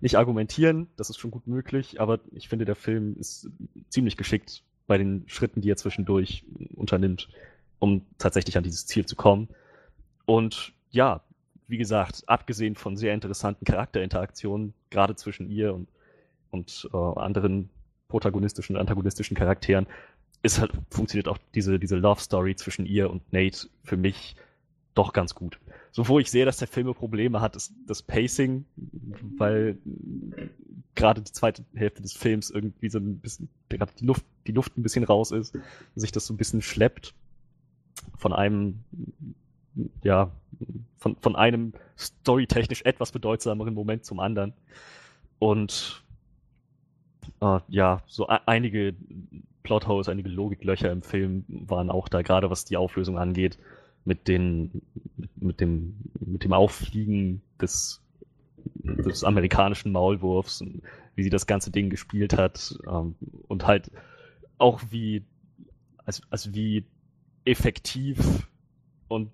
nicht 0.00 0.16
argumentieren. 0.16 0.88
Das 0.96 1.08
ist 1.08 1.18
schon 1.18 1.30
gut 1.30 1.46
möglich, 1.46 1.98
aber 1.98 2.20
ich 2.32 2.48
finde, 2.48 2.66
der 2.66 2.76
Film 2.76 3.16
ist 3.18 3.48
ziemlich 3.88 4.18
geschickt 4.18 4.62
bei 4.86 4.98
den 4.98 5.24
Schritten, 5.26 5.62
die 5.62 5.70
er 5.70 5.76
zwischendurch 5.76 6.44
unternimmt, 6.74 7.28
um 7.78 8.02
tatsächlich 8.18 8.58
an 8.58 8.62
dieses 8.62 8.86
Ziel 8.86 9.06
zu 9.06 9.16
kommen. 9.16 9.48
Und 10.26 10.74
ja, 10.90 11.22
wie 11.68 11.78
gesagt, 11.78 12.22
abgesehen 12.26 12.74
von 12.74 12.96
sehr 12.96 13.14
interessanten 13.14 13.64
Charakterinteraktionen, 13.64 14.74
gerade 14.90 15.16
zwischen 15.16 15.50
ihr 15.50 15.74
und, 15.74 15.88
und 16.50 16.88
äh, 16.92 16.96
anderen 16.96 17.70
protagonistischen 18.08 18.76
und 18.76 18.80
antagonistischen 18.80 19.36
Charakteren, 19.36 19.86
ist 20.42 20.60
halt, 20.60 20.72
funktioniert 20.90 21.28
auch 21.28 21.38
diese, 21.54 21.78
diese 21.78 21.96
Love 21.96 22.20
Story 22.20 22.54
zwischen 22.54 22.86
ihr 22.86 23.10
und 23.10 23.32
Nate 23.32 23.68
für 23.82 23.96
mich 23.96 24.36
doch 24.94 25.12
ganz 25.12 25.34
gut. 25.34 25.58
So, 25.92 26.08
wo 26.08 26.18
ich 26.18 26.30
sehe, 26.30 26.44
dass 26.44 26.58
der 26.58 26.68
Film 26.68 26.92
Probleme 26.94 27.40
hat, 27.40 27.56
ist 27.56 27.72
das 27.86 28.02
Pacing, 28.02 28.64
weil 29.36 29.78
gerade 30.94 31.22
die 31.22 31.32
zweite 31.32 31.64
Hälfte 31.74 32.02
des 32.02 32.12
Films 32.12 32.50
irgendwie 32.50 32.88
so 32.88 32.98
ein 32.98 33.18
bisschen, 33.18 33.48
gerade 33.68 33.92
die 33.98 34.04
Luft, 34.04 34.24
die 34.46 34.52
Luft 34.52 34.76
ein 34.76 34.82
bisschen 34.82 35.04
raus 35.04 35.30
ist, 35.30 35.56
sich 35.94 36.12
das 36.12 36.26
so 36.26 36.34
ein 36.34 36.36
bisschen 36.36 36.62
schleppt 36.62 37.14
von 38.16 38.32
einem, 38.32 38.84
ja, 40.02 40.30
von, 40.98 41.16
von 41.16 41.36
einem 41.36 41.72
storytechnisch 41.98 42.82
etwas 42.82 43.12
bedeutsameren 43.12 43.74
Moment 43.74 44.04
zum 44.04 44.20
anderen. 44.20 44.52
Und 45.38 46.02
äh, 47.40 47.60
ja, 47.68 48.02
so 48.06 48.26
einige 48.26 48.94
Plotholes, 49.62 50.08
einige 50.08 50.28
Logiklöcher 50.28 50.90
im 50.90 51.02
Film 51.02 51.44
waren 51.48 51.90
auch 51.90 52.08
da, 52.08 52.22
gerade 52.22 52.50
was 52.50 52.64
die 52.64 52.76
Auflösung 52.76 53.18
angeht, 53.18 53.58
mit 54.04 54.28
den, 54.28 54.82
mit 55.36 55.60
dem, 55.60 55.96
mit 56.20 56.44
dem 56.44 56.52
Auffliegen 56.52 57.42
des, 57.60 58.00
des 58.84 59.24
amerikanischen 59.24 59.92
Maulwurfs 59.92 60.62
wie 61.16 61.22
sie 61.22 61.30
das 61.30 61.46
ganze 61.46 61.72
Ding 61.72 61.90
gespielt 61.90 62.36
hat 62.36 62.78
ähm, 62.86 63.16
und 63.48 63.66
halt 63.66 63.90
auch 64.58 64.80
wie, 64.90 65.24
also, 66.04 66.22
also 66.30 66.54
wie 66.54 66.84
effektiv 67.44 68.46
und 69.08 69.32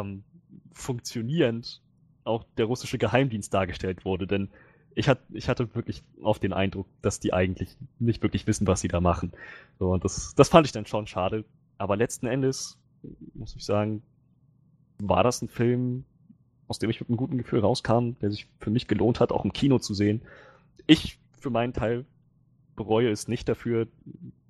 ähm, 0.00 0.24
funktionierend 0.72 1.82
auch 2.24 2.44
der 2.56 2.66
russische 2.66 2.98
Geheimdienst 2.98 3.54
dargestellt 3.54 4.04
wurde, 4.04 4.26
denn 4.26 4.50
ich, 4.94 5.08
hat, 5.08 5.20
ich 5.32 5.48
hatte 5.48 5.74
wirklich 5.74 6.02
oft 6.22 6.42
den 6.42 6.52
Eindruck, 6.52 6.86
dass 7.02 7.20
die 7.20 7.32
eigentlich 7.32 7.76
nicht 7.98 8.22
wirklich 8.22 8.46
wissen, 8.46 8.66
was 8.66 8.80
sie 8.80 8.88
da 8.88 9.00
machen. 9.00 9.32
So, 9.78 9.92
und 9.92 10.04
das, 10.04 10.34
das 10.34 10.48
fand 10.48 10.66
ich 10.66 10.72
dann 10.72 10.86
schon 10.86 11.06
schade. 11.06 11.44
Aber 11.76 11.96
letzten 11.96 12.26
Endes, 12.26 12.78
muss 13.34 13.54
ich 13.54 13.64
sagen, 13.64 14.02
war 14.98 15.22
das 15.22 15.42
ein 15.42 15.48
Film, 15.48 16.04
aus 16.66 16.78
dem 16.78 16.88
ich 16.88 17.00
mit 17.00 17.10
einem 17.10 17.18
guten 17.18 17.36
Gefühl 17.36 17.60
rauskam, 17.60 18.12
der 18.22 18.30
sich 18.30 18.48
für 18.58 18.70
mich 18.70 18.88
gelohnt 18.88 19.20
hat, 19.20 19.32
auch 19.32 19.44
im 19.44 19.52
Kino 19.52 19.78
zu 19.78 19.92
sehen. 19.92 20.22
Ich, 20.86 21.18
für 21.38 21.50
meinen 21.50 21.74
Teil, 21.74 22.06
bereue 22.74 23.10
es 23.10 23.28
nicht 23.28 23.48
dafür, 23.48 23.88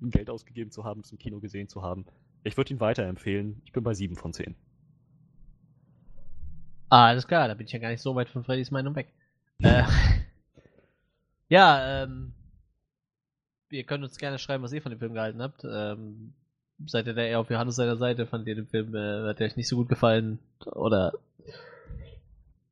Geld 0.01 0.29
ausgegeben 0.29 0.71
zu 0.71 0.85
haben, 0.85 1.01
es 1.01 1.11
im 1.11 1.17
Kino 1.17 1.39
gesehen 1.39 1.67
zu 1.67 1.81
haben. 1.81 2.05
Ich 2.43 2.55
würde 2.55 2.73
ihn 2.73 2.79
weiterempfehlen. 2.79 3.61
Ich 3.65 3.73
bin 3.73 3.83
bei 3.83 3.93
7 3.93 4.15
von 4.15 4.31
10. 4.31 4.55
Ah, 6.89 7.07
alles 7.07 7.27
klar, 7.27 7.47
da 7.47 7.53
bin 7.53 7.65
ich 7.67 7.73
ja 7.73 7.79
gar 7.79 7.89
nicht 7.89 8.01
so 8.01 8.15
weit 8.15 8.29
von 8.29 8.43
Freddys 8.43 8.71
Meinung 8.71 8.95
weg. 8.95 9.07
äh, 9.61 9.83
Ja, 11.49 12.03
ähm, 12.03 12.33
ihr 13.69 13.83
könnt 13.85 14.03
uns 14.03 14.17
gerne 14.17 14.37
schreiben, 14.39 14.63
was 14.63 14.73
ihr 14.73 14.81
von 14.81 14.91
dem 14.91 14.99
Film 14.99 15.13
gehalten 15.13 15.41
habt. 15.41 15.63
Ähm, 15.63 16.33
seid 16.85 17.07
ihr 17.07 17.13
da 17.13 17.21
eher 17.21 17.39
auf 17.39 17.49
Johannes 17.49 17.75
seiner 17.75 17.95
Seite? 17.97 18.25
Fand 18.25 18.47
ihr 18.47 18.55
den 18.55 18.67
Film, 18.67 18.93
äh, 18.95 19.27
hat 19.27 19.41
euch 19.41 19.55
nicht 19.55 19.67
so 19.67 19.77
gut 19.77 19.89
gefallen? 19.89 20.39
Oder 20.65 21.13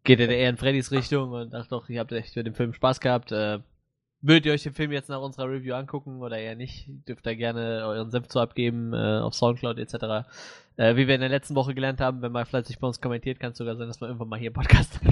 geht 0.04 0.20
ihr 0.20 0.28
da 0.28 0.34
eher 0.34 0.50
in 0.50 0.58
Freddys 0.58 0.92
Richtung 0.92 1.32
und 1.32 1.54
dacht 1.54 1.72
doch, 1.72 1.88
ihr 1.90 2.00
habt 2.00 2.12
echt 2.12 2.36
mit 2.36 2.46
dem 2.46 2.54
Film 2.54 2.74
Spaß 2.74 3.00
gehabt? 3.00 3.32
Äh, 3.32 3.60
würdet 4.22 4.46
ihr 4.46 4.54
euch 4.54 4.64
den 4.64 4.74
Film 4.74 4.92
jetzt 4.92 5.10
nach 5.10 5.22
unserer 5.22 5.50
Review 5.50 5.76
angucken 5.76 6.22
oder 6.22 6.38
eher 6.38 6.56
nicht? 6.56 6.90
Dürft 7.08 7.26
ihr 7.28 7.36
gerne 7.36 7.84
euren 7.86 8.10
Senf 8.10 8.28
zu 8.28 8.40
abgeben 8.40 8.94
äh, 8.94 9.20
auf 9.20 9.34
Soundcloud 9.36 9.78
etc. 9.78 10.28
Äh, 10.78 10.96
wie 10.96 11.08
wir 11.08 11.16
in 11.16 11.22
der 11.22 11.30
letzten 11.30 11.56
Woche 11.56 11.74
gelernt 11.74 12.02
haben, 12.02 12.22
wenn 12.22 12.32
man 12.32 12.46
fleißig 12.46 12.80
bei 12.80 12.88
uns 12.88 13.00
kommentiert, 13.00 13.40
kann 13.40 13.52
es 13.52 13.58
sogar 13.58 13.76
sein, 13.76 13.88
dass 13.88 14.02
man 14.02 14.10
irgendwann 14.10 14.30
mal 14.30 14.40
hier 14.40 14.48
im 14.48 14.54
Podcast 14.54 15.00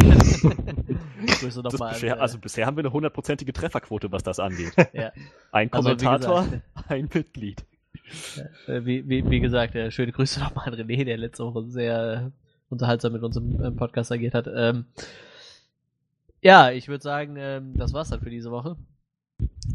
Grüße 1.39 1.61
nochmal 1.61 1.93
bisher, 1.93 2.13
an, 2.13 2.19
äh, 2.19 2.21
Also 2.21 2.37
bisher 2.37 2.65
haben 2.65 2.77
wir 2.77 2.83
eine 2.83 2.93
hundertprozentige 2.93 3.53
Trefferquote, 3.53 4.11
was 4.11 4.23
das 4.23 4.39
angeht. 4.39 4.73
ja. 4.93 5.11
Ein 5.51 5.71
also, 5.71 5.89
Kommentator, 5.89 6.39
also, 6.39 6.51
gesagt, 6.51 6.63
ein 6.89 7.09
Mitglied. 7.13 7.65
Äh, 8.67 8.85
wie, 8.85 9.07
wie, 9.07 9.29
wie, 9.29 9.39
gesagt, 9.39 9.75
äh, 9.75 9.91
schöne 9.91 10.11
Grüße 10.11 10.39
nochmal 10.39 10.67
an 10.67 10.75
René, 10.75 11.05
der 11.05 11.17
letzte 11.17 11.45
Woche 11.45 11.63
sehr 11.69 12.31
unterhaltsam 12.69 13.13
mit 13.13 13.23
unserem 13.23 13.75
Podcast 13.75 14.11
agiert 14.11 14.33
hat. 14.33 14.47
Ähm, 14.53 14.85
ja, 16.41 16.71
ich 16.71 16.87
würde 16.89 17.03
sagen, 17.03 17.35
ähm, 17.37 17.77
das 17.77 17.93
war's 17.93 18.09
dann 18.09 18.19
für 18.19 18.29
diese 18.29 18.51
Woche. 18.51 18.75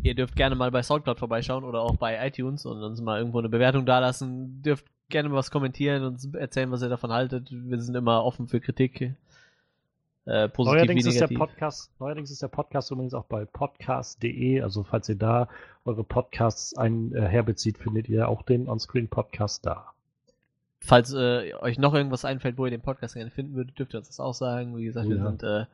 Ihr 0.02 0.14
dürft 0.14 0.36
gerne 0.36 0.55
mal 0.55 0.70
bei 0.70 0.82
Soundcloud 0.82 1.18
vorbeischauen 1.18 1.64
oder 1.64 1.80
auch 1.80 1.97
bei 1.97 2.26
iTunes 2.26 2.66
und 2.66 2.82
uns 2.82 3.00
mal 3.00 3.18
irgendwo 3.18 3.38
eine 3.38 3.48
Bewertung 3.48 3.86
dalassen. 3.86 4.62
Dürft 4.62 4.86
gerne 5.08 5.28
mal 5.28 5.36
was 5.36 5.50
kommentieren 5.50 6.05
und 6.05 6.34
erzählen, 6.34 6.70
was 6.70 6.82
ihr 6.82 6.88
davon 6.88 7.12
haltet. 7.12 7.48
Wir 7.50 7.80
sind 7.80 7.94
immer 7.94 8.24
offen 8.24 8.48
für 8.48 8.60
Kritik. 8.60 9.14
Äh, 10.28 10.48
positiv 10.50 10.74
neuerdings 10.74 11.05
wie 11.05 11.08
negativ. 11.08 11.22
Ist 11.22 11.30
der 11.30 11.38
Podcast, 11.38 11.90
neuerdings 12.00 12.30
ist 12.30 12.42
der 12.42 12.48
Podcast 12.48 12.90
übrigens 12.90 13.14
auch 13.14 13.24
bei 13.24 13.47
podcast.de. 13.47 14.60
Also 14.60 14.82
falls 14.82 15.08
ihr 15.08 15.16
da 15.16 15.48
eure 15.86 16.05
Podcasts 16.05 16.76
ein, 16.76 17.14
äh, 17.14 17.22
herbezieht, 17.22 17.78
findet 17.78 18.10
ihr 18.10 18.28
auch 18.28 18.42
den 18.42 18.68
Onscreen 18.68 19.08
Podcast 19.08 19.64
da. 19.64 19.92
Falls 20.80 21.14
äh, 21.14 21.55
euch 21.60 21.78
noch 21.78 21.94
irgendwas 21.94 22.26
einfällt, 22.26 22.58
wo 22.58 22.66
ihr 22.66 22.70
den 22.70 22.82
Podcast 22.82 23.14
gerne 23.14 23.30
finden 23.30 23.55
würdet, 23.55 23.78
dürft 23.78 23.94
ihr 23.94 23.98
uns 23.98 24.08
das 24.08 24.20
auch 24.20 24.34
sagen. 24.34 24.76
Wie 24.76 24.84
gesagt, 24.84 25.06
oh, 25.06 25.10
wir 25.10 25.16
ja. 25.16 25.24
sind 25.24 25.42
äh, 25.42 25.64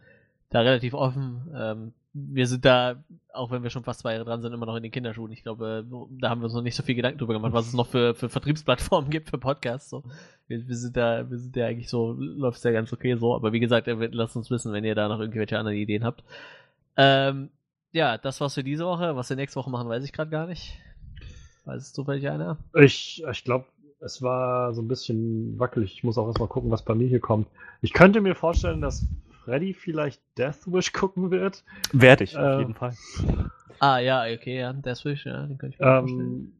da 0.50 0.60
relativ 0.60 0.94
offen. 0.94 1.50
Ähm, 1.55 1.92
wir 2.14 2.47
sind 2.47 2.64
da, 2.64 3.02
auch 3.32 3.50
wenn 3.50 3.64
wir 3.64 3.70
schon 3.70 3.82
fast 3.82 4.00
zwei 4.00 4.12
Jahre 4.12 4.24
dran 4.24 4.40
sind, 4.40 4.52
immer 4.52 4.66
noch 4.66 4.76
in 4.76 4.84
den 4.84 4.92
Kinderschuhen. 4.92 5.32
Ich 5.32 5.42
glaube, 5.42 5.84
da 6.20 6.31
haben 6.31 6.40
wir 6.40 6.44
uns 6.44 6.55
noch 6.55 6.62
nicht 6.62 6.76
so 6.76 6.84
viel 6.84 6.94
Gedanken 6.94 7.18
drüber 7.18 7.32
gemacht, 7.34 7.52
was 7.52 7.66
es 7.66 7.74
noch 7.74 7.89
für, 7.89 8.14
für 8.14 8.28
Vertriebsplattformen 8.28 9.10
gibt 9.10 9.31
für 9.31 9.39
Podcasts. 9.39 9.90
So. 9.90 10.05
Wir, 10.47 10.66
wir, 10.66 10.76
sind 10.76 10.97
da, 10.97 11.28
wir 11.28 11.39
sind 11.39 11.56
ja 11.56 11.66
eigentlich 11.66 11.89
so, 11.89 12.12
läuft 12.12 12.58
es 12.58 12.64
ja 12.64 12.70
ganz 12.70 12.92
okay 12.92 13.16
so. 13.16 13.34
Aber 13.34 13.52
wie 13.52 13.58
gesagt, 13.58 13.89
lasst 13.89 14.36
uns 14.36 14.50
wissen, 14.50 14.73
wenn 14.73 14.84
ihr 14.84 14.94
da 14.94 15.08
noch 15.08 15.18
irgendwelche 15.18 15.58
anderen 15.58 15.76
Ideen 15.76 16.05
habt. 16.05 16.23
Ähm, 16.97 17.50
ja, 17.90 18.16
das 18.16 18.40
war's 18.40 18.55
für 18.55 18.64
diese 18.64 18.86
Woche. 18.86 19.16
Was 19.16 19.31
wir 19.31 19.36
nächste 19.36 19.58
Woche 19.58 19.70
machen, 19.70 19.89
weiß 19.89 20.05
ich 20.05 20.12
gerade 20.12 20.31
gar 20.31 20.47
nicht. 20.47 20.78
Weiß 21.64 21.82
es 21.82 21.92
zufällig 21.92 22.28
einer? 22.28 22.58
Ich, 22.74 23.24
ich 23.28 23.44
glaube, 23.44 23.66
es 24.00 24.23
war 24.23 24.73
so 24.73 24.82
ein 24.82 24.89
bisschen 24.89 25.58
wackelig. 25.58 25.94
Ich 25.94 26.05
muss 26.05 26.18
auch 26.18 26.28
erstmal 26.28 26.48
gucken, 26.48 26.70
was 26.70 26.84
bei 26.84 26.94
mir 26.94 27.08
hier 27.08 27.20
kommt. 27.20 27.48
Ich 27.82 27.92
könnte 27.92 28.20
mir 28.20 28.36
vorstellen, 28.36 28.81
dass 28.81 29.06
Freddy 29.44 29.74
vielleicht 29.74 30.20
Death 30.39 30.66
Wish 30.66 30.92
gucken 30.92 31.31
wird. 31.31 31.64
Werde 31.92 32.24
ich, 32.24 32.36
auf 32.36 32.44
äh, 32.44 32.58
jeden 32.58 32.74
Fall. 32.74 32.94
Ah, 33.78 33.98
ja, 33.98 34.23
okay, 34.23 34.58
ja, 34.58 34.73
Death 34.73 35.05
Wish, 35.05 35.26
ja, 35.26 35.47
den 35.47 35.58
kann 35.58 35.70
ich 35.70 35.78
mir 35.78 35.86
ähm, 35.86 36.00
vorstellen. 36.00 36.52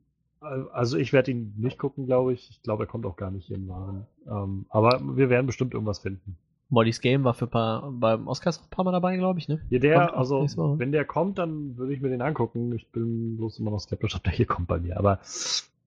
Also 0.73 0.99
ich 0.99 1.15
werde 1.15 1.31
ihn 1.31 1.55
nicht 1.57 1.79
gucken, 1.79 2.05
glaube 2.05 2.35
ich. 2.35 2.51
Ich 2.51 2.63
glaube, 2.63 2.85
er 2.85 2.87
kommt 2.87 3.07
auch 3.07 3.17
gar 3.17 3.31
nicht 3.31 3.47
hier 3.47 3.57
im 3.57 3.69
Waren. 3.69 4.07
Ähm, 4.27 4.67
aber 4.69 5.01
wir 5.17 5.31
werden 5.31 5.47
bestimmt 5.47 5.73
irgendwas 5.73 6.01
finden. 6.01 6.37
Molly's 6.69 7.01
Game 7.01 7.25
war 7.25 7.35
für 7.35 7.47
paar, 7.47 7.91
beim 7.91 8.27
Oscars 8.27 8.61
ein 8.61 8.69
paar 8.69 8.85
Mal 8.85 8.93
dabei, 8.93 9.17
glaube 9.17 9.39
ich, 9.39 9.49
ne? 9.49 9.61
Ja, 9.71 9.79
der, 9.79 10.17
also, 10.17 10.47
wenn 10.79 10.93
der 10.93 11.05
kommt, 11.05 11.39
dann 11.39 11.77
würde 11.79 11.95
ich 11.95 12.01
mir 12.01 12.09
den 12.09 12.21
angucken. 12.21 12.75
Ich 12.75 12.91
bin 12.91 13.37
bloß 13.37 13.59
immer 13.59 13.71
noch 13.71 13.81
skeptisch, 13.81 14.17
ob 14.17 14.25
der 14.25 14.33
hier 14.33 14.47
kommt 14.47 14.69
bei 14.69 14.79
mir. 14.79 14.99
Aber 14.99 15.21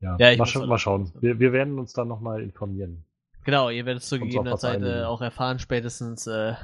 ja, 0.02 0.16
ja 0.18 0.38
mal, 0.38 0.46
scha 0.46 0.66
mal, 0.66 0.78
schauen. 0.78 1.12
Wir, 1.20 1.40
wir 1.40 1.52
werden 1.52 1.78
uns 1.78 1.94
dann 1.94 2.08
nochmal 2.08 2.42
informieren. 2.42 3.04
Genau, 3.48 3.70
ihr 3.70 3.86
werdet 3.86 4.04
es 4.04 4.10
zu 4.10 4.20
gegebener 4.20 4.58
Zeit 4.58 4.84
äh, 4.84 5.04
auch 5.04 5.22
erfahren, 5.22 5.58
spätestens 5.58 6.28
äh, 6.28 6.56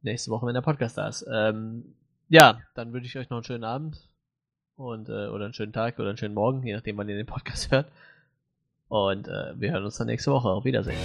nächste 0.00 0.30
Woche, 0.30 0.46
wenn 0.46 0.54
der 0.54 0.62
Podcast 0.62 0.96
da 0.96 1.06
ist. 1.06 1.26
Ähm, 1.30 1.96
ja, 2.30 2.60
dann 2.74 2.94
wünsche 2.94 3.08
ich 3.08 3.18
euch 3.18 3.28
noch 3.28 3.36
einen 3.36 3.44
schönen 3.44 3.64
Abend 3.64 4.08
und 4.76 5.10
äh, 5.10 5.26
oder 5.26 5.44
einen 5.44 5.52
schönen 5.52 5.74
Tag 5.74 5.98
oder 5.98 6.08
einen 6.08 6.16
schönen 6.16 6.32
Morgen, 6.32 6.62
je 6.62 6.72
nachdem, 6.72 6.96
wann 6.96 7.10
ihr 7.10 7.16
den 7.16 7.26
Podcast 7.26 7.70
hört. 7.72 7.92
Und 8.88 9.28
äh, 9.28 9.52
wir 9.60 9.72
hören 9.72 9.84
uns 9.84 9.98
dann 9.98 10.06
nächste 10.06 10.32
Woche. 10.32 10.48
Auf 10.48 10.64
Wiedersehen. 10.64 10.96